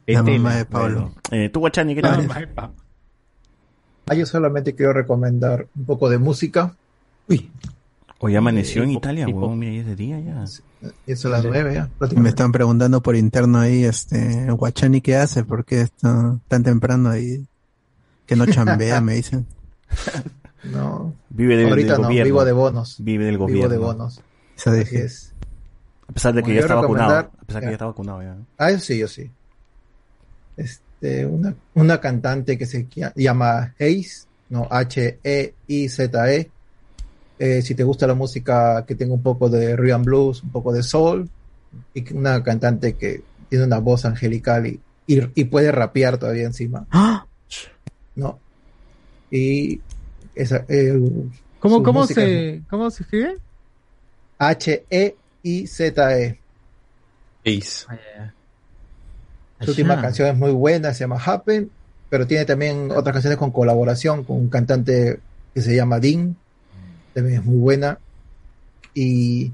La 0.07 0.23
mamá 0.23 0.55
de 0.55 0.65
Pablo. 0.65 1.13
Eh, 1.31 1.49
tú, 1.51 1.59
Guachani, 1.59 1.95
¿qué 1.95 2.01
La 2.01 2.17
tal? 2.25 2.71
Ah, 4.05 4.15
yo 4.15 4.25
solamente 4.25 4.75
quiero 4.75 4.93
recomendar 4.93 5.67
un 5.75 5.85
poco 5.85 6.09
de 6.09 6.17
música. 6.17 6.75
Hoy 8.19 8.35
amaneció 8.35 8.83
en 8.83 8.91
Italia, 8.91 9.25
tipo- 9.25 9.39
huevón, 9.41 9.59
mira, 9.59 9.73
ya 9.73 9.79
es 9.81 9.85
de 9.87 9.95
día 9.95 10.19
ya. 10.19 10.45
Y 11.07 11.15
son 11.15 11.31
las 11.31 11.43
nueve 11.43 11.73
ya. 11.73 11.89
Me 12.15 12.29
están 12.29 12.51
preguntando 12.51 13.01
por 13.01 13.15
interno 13.15 13.59
ahí, 13.59 13.83
este, 13.85 14.49
Guachani, 14.51 15.01
¿qué 15.01 15.15
hace? 15.17 15.43
¿Por 15.43 15.65
qué 15.65 15.81
está 15.81 16.37
tan 16.47 16.63
temprano 16.63 17.09
ahí? 17.09 17.45
Que 18.25 18.35
no 18.35 18.45
chambea, 18.45 19.01
me 19.01 19.15
dicen. 19.15 19.45
No. 20.63 21.13
Vive 21.29 21.57
del, 21.57 21.69
Ahorita 21.69 21.93
del 21.93 22.01
no, 22.01 22.07
gobierno. 22.07 22.25
vivo 22.25 22.45
de 22.45 22.51
bonos. 22.53 22.95
Vive 22.99 23.25
del 23.25 23.33
Vivo 23.35 23.47
gobierno. 23.47 23.69
de 23.69 23.77
bonos. 23.77 24.21
Eso 24.55 24.69
Así 24.69 24.79
dije. 24.79 25.03
es. 25.05 25.32
A 26.07 26.13
pesar 26.13 26.33
de 26.33 26.43
que 26.43 26.49
ya 26.49 26.55
yo 26.55 26.61
está 26.61 26.75
vacunado. 26.75 27.13
A 27.13 27.45
pesar 27.45 27.61
que 27.61 27.67
ya. 27.67 27.73
está 27.73 27.85
vacunado 27.85 28.21
ya. 28.21 28.37
Ah, 28.57 28.71
eso 28.71 28.79
sí, 28.79 28.97
yo 28.97 29.07
sí. 29.07 29.29
Este, 30.57 31.25
una, 31.25 31.55
una 31.73 31.99
cantante 31.99 32.57
que 32.57 32.65
se 32.65 32.87
llama 33.15 33.73
Hayes, 33.79 34.27
no, 34.49 34.67
H-E-I-Z-E. 34.69 36.51
Eh, 37.39 37.61
si 37.61 37.75
te 37.75 37.83
gusta 37.83 38.07
la 38.07 38.13
música 38.13 38.85
que 38.85 38.95
tenga 38.95 39.13
un 39.13 39.23
poco 39.23 39.49
de 39.49 39.75
rhythm 39.75 39.95
and 39.95 40.05
blues, 40.05 40.43
un 40.43 40.51
poco 40.51 40.71
de 40.71 40.83
soul, 40.83 41.29
y 41.93 42.13
una 42.13 42.43
cantante 42.43 42.93
que 42.93 43.23
tiene 43.49 43.65
una 43.65 43.79
voz 43.79 44.05
angelical 44.05 44.67
y, 44.67 44.79
y, 45.07 45.21
y 45.35 45.45
puede 45.45 45.71
rapear 45.71 46.17
todavía 46.17 46.45
encima. 46.45 46.85
¿No? 48.15 48.39
Y 49.31 49.81
esa, 50.35 50.65
eh, 50.67 50.93
¿Cómo, 51.59 51.81
cómo, 51.81 52.05
se, 52.05 52.61
¿Cómo 52.69 52.91
se 52.91 53.03
escribe? 53.03 53.37
H-E-I-Z-E. 55.43 56.39
Ace. 57.45 57.85
Su 59.61 59.71
última 59.71 59.95
canción 60.01 60.29
es 60.29 60.37
muy 60.37 60.51
buena, 60.51 60.93
se 60.93 61.01
llama 61.01 61.21
Happen, 61.23 61.69
pero 62.09 62.25
tiene 62.27 62.45
también 62.45 62.91
otras 62.91 63.13
canciones 63.13 63.37
con 63.37 63.51
colaboración 63.51 64.23
con 64.23 64.37
un 64.37 64.49
cantante 64.49 65.19
que 65.53 65.61
se 65.61 65.75
llama 65.75 65.99
Dean, 65.99 66.35
también 67.13 67.39
es 67.39 67.45
muy 67.45 67.57
buena. 67.57 67.97
Y, 68.93 69.51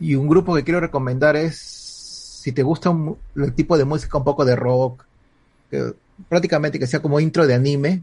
y 0.00 0.14
un 0.14 0.28
grupo 0.28 0.54
que 0.54 0.64
quiero 0.64 0.80
recomendar 0.80 1.36
es, 1.36 1.58
si 1.58 2.52
te 2.52 2.62
gusta 2.62 2.90
un- 2.90 3.16
el 3.36 3.52
tipo 3.52 3.76
de 3.76 3.84
música 3.84 4.18
un 4.18 4.24
poco 4.24 4.44
de 4.44 4.56
rock, 4.56 5.04
que 5.70 5.92
prácticamente 6.28 6.78
que 6.78 6.86
sea 6.86 7.00
como 7.00 7.20
intro 7.20 7.46
de 7.46 7.54
anime, 7.54 8.02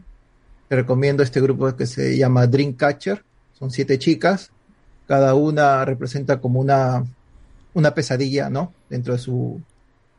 te 0.68 0.76
recomiendo 0.76 1.22
este 1.22 1.40
grupo 1.40 1.74
que 1.74 1.86
se 1.86 2.16
llama 2.16 2.46
Dreamcatcher, 2.46 3.22
son 3.58 3.70
siete 3.70 3.98
chicas, 3.98 4.50
cada 5.08 5.34
una 5.34 5.84
representa 5.84 6.40
como 6.40 6.60
una, 6.60 7.04
una 7.74 7.94
pesadilla, 7.94 8.48
¿no? 8.50 8.72
Dentro 8.88 9.14
de 9.14 9.18
su, 9.18 9.60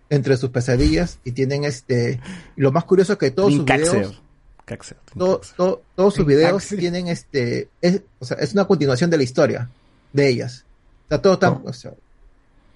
entre 0.09 0.35
sus 0.35 0.49
pesadillas 0.49 1.19
y 1.23 1.31
tienen 1.31 1.63
este 1.63 2.19
y 2.57 2.61
lo 2.61 2.71
más 2.71 2.83
curioso 2.83 3.13
es 3.13 3.19
que 3.19 3.31
todos 3.31 3.53
sus 3.53 3.63
videos 3.65 4.21
Caxer. 4.65 4.97
to- 5.17 5.41
to- 5.55 5.81
todos 5.95 6.13
sus 6.15 6.25
videos 6.25 6.65
tienen 6.67 7.07
este 7.07 7.69
es, 7.81 8.01
o 8.19 8.25
sea, 8.25 8.37
es 8.37 8.53
una 8.53 8.65
continuación 8.65 9.09
de 9.09 9.17
la 9.17 9.23
historia 9.23 9.69
de 10.13 10.27
ellas. 10.27 10.65
O 11.05 11.09
sea 11.09 11.21
todos 11.21 11.35
están 11.37 11.61
o 11.65 11.73
sea, 11.73 11.91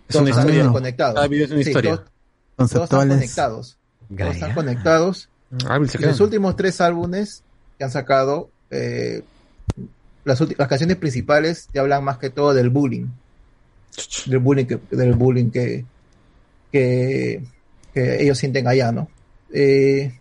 todos 0.07 0.27
están 0.29 0.45
historia. 0.47 0.71
conectados. 0.71 1.15
Cada 1.15 1.27
video 1.27 1.45
es 1.45 1.51
una 1.51 1.63
Sí, 1.63 1.69
historia. 1.69 1.91
todos- 2.55 2.69
todos 2.69 2.83
están 2.83 3.09
conectados. 3.09 3.77
Todos 4.15 4.33
están 4.35 4.53
conectados. 4.53 5.29
Los 6.09 6.19
últimos 6.19 6.55
tres 6.55 6.81
álbumes 6.81 7.43
que 7.77 7.83
han 7.83 7.91
sacado, 7.91 8.49
eh, 8.71 9.23
las, 10.23 10.39
las 10.57 10.67
canciones 10.67 10.97
principales 10.97 11.67
te 11.71 11.79
hablan 11.79 12.03
más 12.03 12.17
que 12.17 12.29
todo 12.29 12.53
del 12.53 12.69
bullying. 12.69 13.07
Del 14.25 14.39
bullying 14.39 14.65
que, 14.65 14.79
del 14.91 15.13
bullying 15.13 15.49
que, 15.51 15.85
que, 16.71 17.43
que 17.93 18.23
ellos 18.23 18.37
sienten 18.37 18.67
allá, 18.67 18.91
¿no? 18.91 19.07
Eh, 19.53 20.17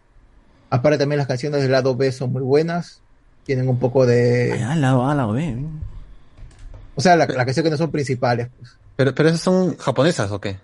aparte 0.70 0.98
también 0.98 1.18
las 1.18 1.26
canciones 1.26 1.62
del 1.62 1.72
lado 1.72 1.96
B 1.96 2.10
son 2.12 2.32
muy 2.32 2.42
buenas. 2.42 3.00
Tienen 3.44 3.68
un 3.68 3.78
poco 3.78 4.06
de... 4.06 4.62
Ah, 4.62 4.76
lado 4.76 5.04
A, 5.08 5.14
lado 5.14 5.32
B. 5.32 5.56
O 6.94 7.00
sea, 7.00 7.16
la- 7.16 7.26
las 7.26 7.36
canciones 7.44 7.64
que 7.64 7.70
no 7.70 7.76
son 7.76 7.90
principales. 7.90 8.48
Pues. 8.58 8.76
Pero, 8.96 9.14
pero 9.14 9.28
esas 9.30 9.40
son 9.40 9.76
japonesas 9.78 10.30
o 10.30 10.40
qué? 10.40 10.58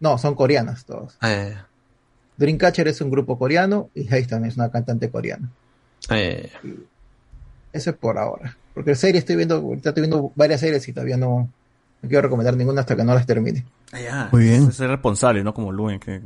No, 0.00 0.16
son 0.18 0.34
coreanas 0.34 0.84
todas. 0.84 1.16
Ah. 1.20 1.66
Dreamcatcher 2.36 2.88
es 2.88 3.00
un 3.00 3.10
grupo 3.10 3.38
coreano 3.38 3.90
y 3.94 4.04
también 4.04 4.44
es 4.50 4.56
una 4.56 4.70
cantante 4.70 5.10
coreana. 5.10 5.50
Ah. 6.08 6.16
Eso 7.72 7.90
es 7.90 7.96
por 7.96 8.16
ahora. 8.16 8.56
Porque 8.74 8.94
serie 8.94 9.18
estoy 9.20 9.36
viendo, 9.36 9.56
ahorita 9.56 9.90
estoy 9.90 10.02
viendo 10.02 10.32
varias 10.34 10.60
series 10.60 10.86
y 10.88 10.92
todavía 10.92 11.16
no, 11.16 11.48
no 12.02 12.08
quiero 12.08 12.22
recomendar 12.22 12.56
ninguna 12.56 12.80
hasta 12.80 12.96
que 12.96 13.04
no 13.04 13.14
las 13.14 13.26
termine. 13.26 13.64
Muy 14.32 14.42
bien. 14.44 14.68
Es 14.68 14.78
responsable, 14.78 15.44
¿no? 15.44 15.54
Como 15.54 15.70
Luen, 15.72 16.00
que 16.00 16.20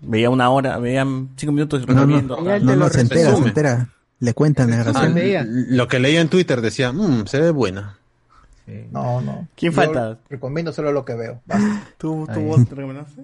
veía 0.00 0.30
una 0.30 0.48
hora, 0.50 0.78
veía 0.78 1.04
cinco 1.36 1.52
minutos 1.52 1.82
y 1.82 1.86
No, 1.86 1.94
no, 1.94 2.00
recomiendo. 2.00 2.40
no, 2.64 2.76
no, 2.76 2.88
se 2.88 3.02
entera, 3.02 3.36
se 3.36 3.42
entera. 3.48 3.88
Le 4.18 4.34
cuentan 4.34 4.70
la 4.70 4.80
Ah, 4.80 4.84
razón. 4.84 5.14
lo 5.70 5.88
que 5.88 5.98
leía 5.98 6.20
en 6.20 6.28
Twitter 6.28 6.60
decía, 6.60 6.92
mmm, 6.92 7.26
se 7.26 7.40
ve 7.40 7.50
buena. 7.50 7.96
No, 8.92 9.20
no. 9.20 9.48
¿Quién 9.56 9.72
Yo 9.72 9.76
falta? 9.76 10.18
Recomiendo 10.28 10.72
solo 10.72 10.92
lo 10.92 11.04
que 11.04 11.14
veo. 11.14 11.40
¿Tú, 11.98 12.26
tú 12.32 12.40
vos 12.40 12.66
te 12.68 12.74
recomendaste? 12.74 13.22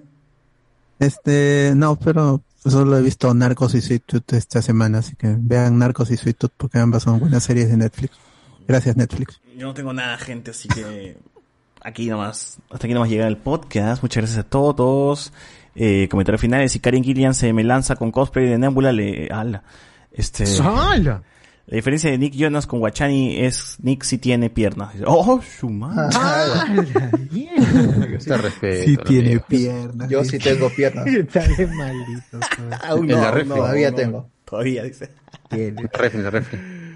Este, 0.99 1.73
no, 1.75 1.95
pero 1.95 2.41
solo 2.65 2.97
he 2.97 3.01
visto 3.01 3.33
Narcos 3.33 3.75
y 3.75 3.81
Sweet 3.81 4.03
Tooth 4.05 4.33
esta 4.33 4.61
semana, 4.61 4.99
así 4.99 5.15
que 5.15 5.35
vean 5.39 5.77
Narcos 5.77 6.11
y 6.11 6.17
Sweet 6.17 6.37
Tooth 6.37 6.51
porque 6.57 6.79
ambas 6.79 7.03
son 7.03 7.19
buenas 7.19 7.43
series 7.43 7.69
de 7.69 7.77
Netflix. 7.77 8.17
Gracias 8.67 8.97
Netflix. 8.97 9.41
Yo 9.55 9.67
no 9.67 9.73
tengo 9.73 9.93
nada, 9.93 10.17
gente, 10.17 10.51
así 10.51 10.67
que 10.67 11.17
aquí 11.81 12.07
nomás, 12.07 12.59
hasta 12.69 12.87
aquí 12.87 12.93
nomás 12.93 13.09
llega 13.09 13.27
el 13.27 13.37
podcast. 13.37 14.01
Muchas 14.03 14.23
gracias 14.23 14.39
a 14.39 14.49
todos. 14.49 15.33
Eh, 15.75 16.07
comentarios 16.09 16.41
finales. 16.41 16.71
Si 16.71 16.79
Karen 16.79 17.03
Gillian 17.03 17.33
se 17.33 17.53
me 17.53 17.63
lanza 17.63 17.95
con 17.95 18.11
cosplay 18.11 18.47
de 18.47 18.57
Nebula, 18.57 18.91
le... 18.91 19.29
¡Hala! 19.31 19.63
Este... 20.11 20.43
¡Hala! 20.61 21.23
La 21.67 21.75
diferencia 21.75 22.09
de 22.09 22.17
Nick 22.17 22.33
Jonas 22.33 22.65
con 22.65 22.79
Guachani 22.79 23.41
es 23.41 23.75
Nick 23.81 24.03
sí 24.03 24.17
tiene 24.17 24.49
piernas. 24.49 24.95
¡Oh, 25.05 25.41
su 25.41 25.69
madre! 25.69 26.15
Te 28.25 28.37
respeto. 28.37 28.83
Sí 28.85 28.95
la 28.95 29.03
tiene 29.03 29.29
amiga. 29.31 29.45
piernas. 29.47 30.09
Yo 30.09 30.23
sí 30.23 30.39
tengo 30.39 30.69
piernas. 30.69 31.05
Dale 31.33 31.67
maldito. 31.67 32.39
En 32.95 33.07
la 33.09 33.31
refri. 33.31 33.49
todavía 33.49 33.91
tengo. 33.93 34.29
Todavía, 34.45 34.83
dice. 34.83 35.11
En 35.51 35.75
la 35.75 35.89
refri, 35.93 36.21
refri. 36.21 36.86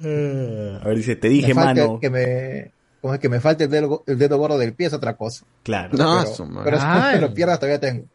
A 0.00 0.86
ver, 0.86 0.96
dice, 0.96 1.16
te 1.16 1.28
dije, 1.28 1.48
Me 1.48 1.54
mano. 1.54 1.98
Que 2.00 2.10
me, 2.10 2.72
como 3.00 3.14
es 3.14 3.20
que 3.20 3.28
me 3.28 3.40
falta 3.40 3.64
el 3.64 3.70
dedo, 3.70 4.02
el 4.06 4.18
dedo 4.18 4.38
gordo 4.38 4.58
del 4.58 4.74
pie 4.74 4.88
es 4.88 4.92
otra 4.92 5.16
cosa. 5.16 5.44
Claro. 5.62 5.96
No, 5.96 6.24
pero, 6.64 6.64
pero, 6.64 6.78
pero 7.12 7.34
piernas 7.34 7.58
todavía 7.58 7.80
tengo. 7.80 8.06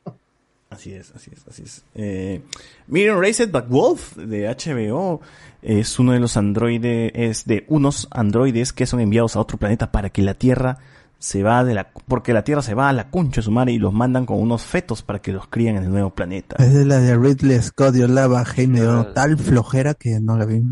Así 0.69 0.93
es, 0.93 1.11
así 1.13 1.31
es, 1.33 1.45
así 1.49 1.63
es. 1.63 1.83
Eh, 1.95 2.41
Miriam 2.87 3.19
Raced 3.19 3.51
But 3.51 3.67
Wolf 3.67 4.15
de 4.15 4.47
HBO 4.47 5.19
es 5.61 5.99
uno 5.99 6.13
de 6.13 6.19
los 6.19 6.37
androides, 6.37 7.11
es 7.13 7.45
de 7.45 7.65
unos 7.67 8.07
androides 8.09 8.71
que 8.71 8.85
son 8.85 9.01
enviados 9.01 9.35
a 9.35 9.41
otro 9.41 9.57
planeta 9.57 9.91
para 9.91 10.09
que 10.09 10.21
la 10.21 10.33
Tierra 10.33 10.77
se 11.19 11.43
va 11.43 11.63
de 11.65 11.73
la, 11.73 11.91
porque 12.07 12.33
la 12.33 12.43
Tierra 12.43 12.61
se 12.61 12.73
va 12.73 12.87
a 12.87 12.93
la 12.93 13.09
concha 13.09 13.41
de 13.41 13.45
su 13.45 13.51
madre 13.51 13.73
y 13.73 13.79
los 13.79 13.93
mandan 13.93 14.25
con 14.25 14.39
unos 14.39 14.63
fetos 14.63 15.03
para 15.03 15.19
que 15.19 15.33
los 15.33 15.47
críen 15.47 15.75
en 15.75 15.83
el 15.83 15.91
nuevo 15.91 16.09
planeta. 16.11 16.55
Es 16.57 16.73
de 16.73 16.85
la 16.85 16.99
de 16.99 17.17
Ridley 17.17 17.61
Scott 17.61 17.93
y 17.95 18.67
me 18.67 18.79
dio 18.79 19.07
tal 19.07 19.37
flojera 19.37 19.93
que 19.93 20.21
no 20.21 20.37
la 20.37 20.45
vi. 20.45 20.63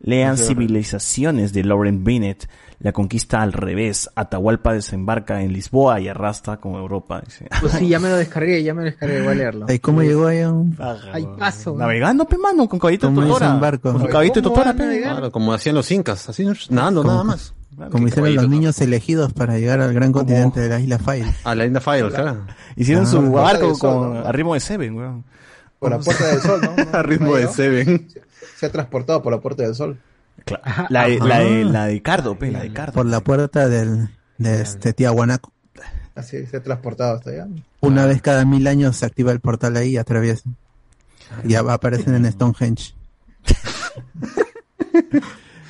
Lean 0.00 0.36
Sí, 0.38 0.44
Civilizaciones 0.48 1.52
de 1.52 1.64
Lauren 1.64 2.04
Bennett. 2.04 2.48
La 2.80 2.92
conquista 2.92 3.42
al 3.42 3.52
revés. 3.52 4.08
Atahualpa 4.14 4.72
desembarca 4.72 5.42
en 5.42 5.52
Lisboa 5.52 6.00
y 6.00 6.06
arrastra 6.08 6.58
con 6.58 6.74
Europa. 6.74 7.20
Dice. 7.24 7.48
Pues 7.60 7.72
sí, 7.72 7.88
ya 7.88 7.98
me 7.98 8.08
lo 8.08 8.16
descargué, 8.16 8.62
ya 8.62 8.72
me 8.72 8.82
lo 8.82 8.84
descargué, 8.86 9.20
voy 9.22 9.32
a 9.32 9.34
leerlo. 9.34 9.66
¿Y 9.72 9.78
cómo 9.80 10.02
llegó 10.02 10.28
ahí 10.28 10.42
a 10.42 10.52
un... 10.52 10.76
Ay, 11.12 11.26
paso. 11.38 11.74
Navegando, 11.76 12.24
pe 12.26 12.38
mano, 12.38 12.68
con 12.68 12.78
caballito 12.78 13.08
de 13.08 13.14
¿Cómo 13.14 13.26
hizo 13.26 13.34
Totora. 13.34 13.54
un 13.54 13.60
barco? 13.60 13.92
Con 13.92 14.06
caballito 14.06 14.34
de 14.36 14.42
¿Cómo 14.44 14.54
Totora, 14.54 14.72
van 14.72 14.76
a 14.76 14.78
pe. 14.78 14.86
navegar? 14.86 15.12
Claro, 15.14 15.32
como 15.32 15.52
hacían 15.52 15.74
los 15.74 15.90
incas, 15.90 16.28
así 16.28 16.46
nadando 16.70 17.02
nada 17.02 17.24
más. 17.24 17.54
Como 17.90 18.08
hicieron 18.08 18.34
los 18.34 18.48
niños 18.48 18.80
elegidos 18.80 19.32
para 19.32 19.56
llegar 19.58 19.80
al 19.80 19.92
gran 19.94 20.10
continente 20.12 20.58
de 20.60 20.68
la 20.68 20.80
isla 20.80 20.98
Fire. 20.98 21.26
A 21.44 21.54
la 21.54 21.64
India 21.66 21.80
Fire, 21.80 22.08
claro. 22.12 22.44
Hicieron 22.76 23.04
Ah, 23.04 23.08
su 23.08 23.30
barco 23.32 23.78
con, 23.78 24.14
¿no? 24.14 24.20
a 24.26 24.32
ritmo 24.32 24.54
de 24.54 24.60
Seven, 24.60 24.94
weón. 24.94 25.24
Por 25.78 25.90
la 25.90 25.98
Puerta 25.98 26.26
del 26.26 26.40
Sol, 26.40 26.60
¿no? 26.62 26.74
A 26.98 27.02
ritmo 27.02 27.36
de 27.36 27.46
Seven. 27.48 28.08
Se 28.56 28.66
ha 28.66 28.72
transportado 28.72 29.22
por 29.22 29.32
la 29.32 29.40
Puerta 29.40 29.62
del 29.62 29.74
Sol. 29.74 29.98
Cla- 30.44 30.86
La, 30.88 31.06
de- 31.08 31.18
la, 31.18 31.38
de, 31.40 31.64
la 31.64 31.86
de 31.86 32.02
Cardo, 32.02 32.36
pe, 32.38 32.50
la 32.50 32.60
de 32.60 32.72
Cardo. 32.72 32.92
Por 32.94 33.06
la 33.06 33.20
puerta 33.20 33.68
del, 33.68 34.08
de 34.38 34.62
este 34.62 34.92
Tiahuanaco. 34.92 35.52
Así 36.14 36.44
se 36.46 36.56
ha 36.56 36.62
transportado 36.62 37.16
hasta 37.16 37.30
allá. 37.30 37.46
Una 37.80 38.06
vez 38.06 38.20
cada 38.22 38.44
mil 38.44 38.66
años 38.66 38.96
se 38.96 39.06
activa 39.06 39.30
el 39.30 39.38
portal 39.40 39.76
ahí 39.76 39.90
y 39.90 39.96
atraviesan. 39.98 40.56
Y 41.44 41.54
aparecen 41.54 42.14
en 42.16 42.32
Stonehenge. 42.32 42.94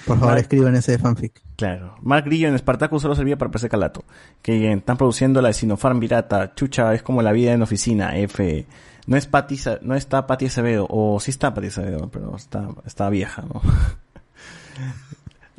Por 0.06 0.18
favor, 0.18 0.38
escriban 0.38 0.74
ese 0.74 0.98
fanfic. 0.98 1.42
Claro. 1.56 1.96
Mark 2.00 2.24
Grillo 2.24 2.48
en 2.48 2.56
Spartacus 2.58 3.02
solo 3.02 3.14
servía 3.14 3.36
para 3.36 3.50
PC 3.50 3.68
Calato. 3.68 4.04
Que 4.40 4.72
están 4.72 4.96
produciendo 4.96 5.42
la 5.42 5.48
de 5.48 5.54
Sinopharm 5.54 6.00
Virata. 6.00 6.54
Chucha, 6.54 6.94
es 6.94 7.02
como 7.02 7.20
la 7.20 7.32
vida 7.32 7.52
en 7.52 7.60
oficina. 7.62 8.16
F. 8.16 8.66
No 9.08 9.16
es 9.16 9.26
Pati, 9.26 9.56
Sa- 9.56 9.78
no 9.82 9.94
está 9.96 10.26
Pati 10.26 10.46
Acevedo. 10.46 10.86
O 10.88 11.18
sí 11.18 11.30
está 11.30 11.52
Pati 11.54 11.66
Acevedo, 11.68 12.08
pero 12.12 12.36
está, 12.36 12.68
está 12.86 13.08
vieja, 13.10 13.42
¿no? 13.42 13.60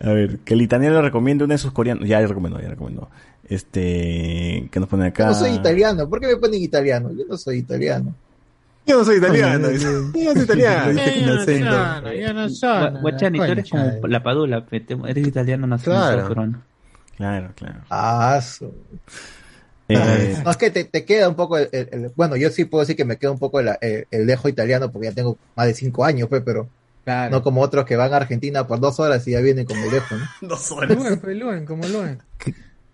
A 0.01 0.13
ver, 0.13 0.39
que 0.39 0.53
el 0.53 0.61
italiano 0.61 0.95
le 0.95 1.01
recomiende 1.01 1.43
uno 1.43 1.53
de 1.53 1.57
sus 1.57 1.71
coreanos. 1.73 2.07
Ya, 2.07 2.21
ya 2.21 2.27
recomendó, 2.27 2.61
ya 2.61 2.69
recomendó. 2.69 3.09
Este, 3.49 4.69
que 4.71 4.79
nos 4.79 4.87
pone 4.87 5.07
acá. 5.07 5.25
Yo 5.25 5.29
no 5.31 5.35
soy 5.35 5.51
italiano. 5.51 6.07
¿Por 6.07 6.19
qué 6.21 6.27
me 6.27 6.35
ponen 6.37 6.61
italiano? 6.61 7.11
Yo 7.11 7.25
no 7.27 7.37
soy 7.37 7.57
italiano. 7.57 8.13
Yo 8.85 8.97
no 8.99 9.03
soy 9.03 9.17
italiano. 9.17 9.67
Ay, 9.67 9.77
Yo 9.79 9.89
no 10.23 10.33
soy 10.33 10.43
italiano. 10.43 10.91
Yo 10.91 10.93
no 10.93 11.43
soy, 11.43 11.59
yo 12.21 12.33
no 12.33 12.49
soy. 12.49 12.69
Gua- 12.69 13.01
Guachani, 13.01 13.37
tú 13.39 13.43
eres 13.43 13.69
como 13.69 14.07
la 14.07 14.23
padula, 14.23 14.65
eres 14.71 15.27
italiano 15.27 15.67
nacido 15.67 15.93
en 15.93 15.99
Claro. 15.99 16.53
Claro, 17.17 17.51
claro. 17.55 17.79
Ah, 17.89 18.39
Eh, 19.89 20.41
No, 20.45 20.51
es 20.51 20.57
que 20.57 20.69
te, 20.71 20.83
te 20.85 21.03
queda 21.03 21.27
un 21.27 21.35
poco 21.35 21.57
el, 21.57 21.67
el- 21.71 21.89
el- 21.91 22.11
bueno, 22.15 22.35
yo 22.35 22.49
sí 22.51 22.65
puedo 22.65 22.81
decir 22.81 22.95
que 22.95 23.05
me 23.05 23.17
queda 23.17 23.31
un 23.31 23.39
poco 23.39 23.59
el, 23.59 23.69
el, 23.81 24.07
el 24.11 24.27
dejo 24.27 24.47
italiano 24.47 24.91
porque 24.91 25.07
ya 25.09 25.13
tengo 25.15 25.37
más 25.55 25.65
de 25.67 25.73
cinco 25.73 26.05
años, 26.05 26.29
pues, 26.29 26.41
pero 26.45 26.69
Claro. 27.05 27.31
no 27.31 27.41
como 27.43 27.61
otros 27.61 27.85
que 27.85 27.95
van 27.95 28.13
a 28.13 28.17
Argentina 28.17 28.67
por 28.67 28.79
dos 28.79 28.99
horas 28.99 29.27
y 29.27 29.31
ya 29.31 29.39
vienen 29.39 29.65
con 29.65 29.77
el 29.79 29.89
dejo, 29.89 30.15
¿no? 30.15 30.25
Dos 30.47 30.71
horas. 30.71 30.95
Luen, 30.95 31.19
pe, 31.19 31.33
Luen, 31.33 31.65
como 31.65 31.87
Luen. 31.87 32.19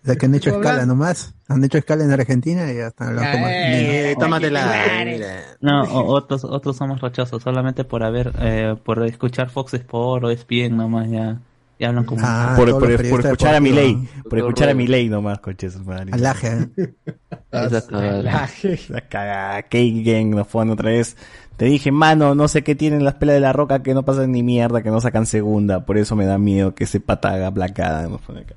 O 0.04 0.08
sea, 0.08 0.16
que 0.16 0.28
han 0.28 0.36
hecho 0.36 0.52
escala 0.52 0.70
hablando. 0.70 0.94
nomás. 0.94 1.34
Han 1.48 1.64
hecho 1.64 1.80
escala 1.80 2.04
en 2.04 2.12
Argentina 2.12 2.72
y 2.72 2.76
ya 2.76 2.88
están 2.88 3.10
hablando 3.10 3.32
como... 3.32 3.48
Eh, 3.50 4.16
tómatela. 4.20 5.56
No, 5.62 5.82
otros, 5.92 6.46
otros 6.46 6.78
somos 6.78 7.02
rochosos, 7.02 7.42
solamente 7.44 7.84
por 7.84 8.04
haber, 8.04 8.32
eh, 8.40 8.76
por 8.86 9.04
escuchar 9.06 9.50
Fox 9.50 9.74
Sport 9.74 10.24
o 10.26 10.30
ESPN 10.30 10.78
nomás 10.78 11.10
ya, 11.10 11.40
ya 11.80 11.90
hablan 11.90 12.06
como... 12.06 12.22
Ah, 12.24 12.54
por, 12.56 12.92
escuchar 12.92 13.56
a 13.56 13.60
mi 13.60 13.72
ley. 13.72 14.08
Por 14.30 14.40
escuchar 14.40 14.70
a 14.70 14.74
mi 14.74 14.88
ley 14.88 15.10
nomás, 15.10 15.40
coches. 15.40 15.78
Alaje. 16.12 16.70
Cagada. 17.52 18.50
La 18.90 19.02
cagada, 19.02 19.64
K-Gang 19.64 20.36
nos 20.36 20.48
pone 20.48 20.72
otra 20.72 20.92
vez. 20.92 21.16
Te 21.58 21.66
dije, 21.66 21.92
mano, 21.92 22.36
no 22.36 22.48
sé 22.48 22.64
qué 22.64 22.76
tienen 22.76 23.06
las 23.06 23.16
pelas 23.16 23.36
de 23.36 23.40
la 23.40 23.54
roca 23.54 23.82
que 23.82 23.94
no 23.94 24.04
pasan 24.04 24.32
ni 24.32 24.44
mierda, 24.44 24.84
que 24.84 24.90
no 24.90 25.00
sacan 25.00 25.26
segunda. 25.26 25.86
Por 25.86 25.98
eso 25.98 26.16
me 26.16 26.26
da 26.26 26.38
miedo 26.38 26.76
que 26.76 26.84
ese 26.84 27.00
pata 27.00 27.34
haga 27.34 27.52
placada. 27.52 28.08
Nos 28.10 28.22
pone 28.22 28.42
acá. 28.42 28.56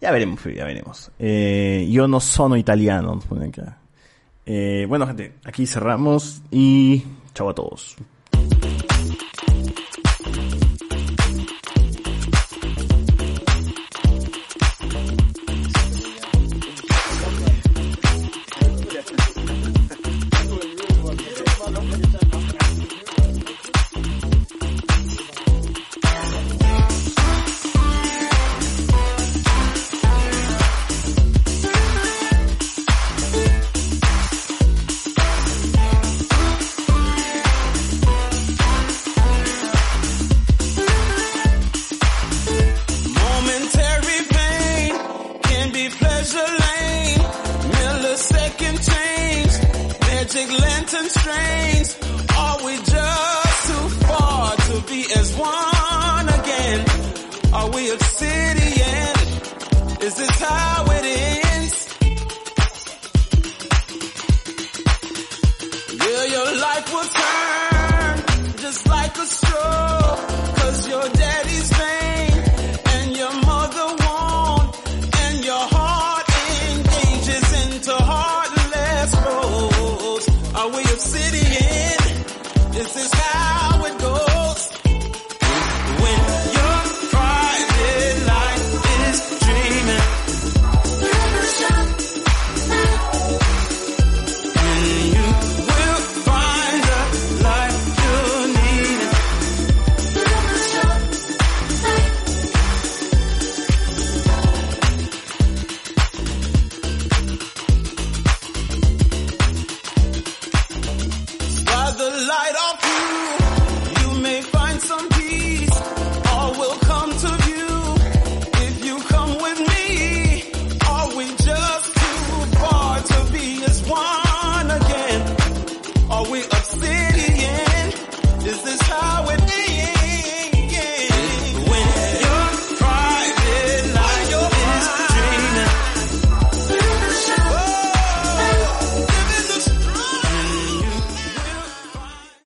Ya 0.00 0.10
veremos, 0.10 0.40
ya 0.44 0.64
veremos. 0.64 1.10
Eh, 1.18 1.88
yo 1.90 2.06
no 2.06 2.20
sono 2.20 2.56
italiano, 2.56 3.14
nos 3.14 3.24
pone 3.24 3.46
acá. 3.46 3.78
Eh, 4.44 4.84
bueno, 4.88 5.06
gente, 5.06 5.32
aquí 5.44 5.66
cerramos 5.66 6.42
y 6.50 7.04
chao 7.34 7.50
a 7.50 7.54
todos. 7.54 7.96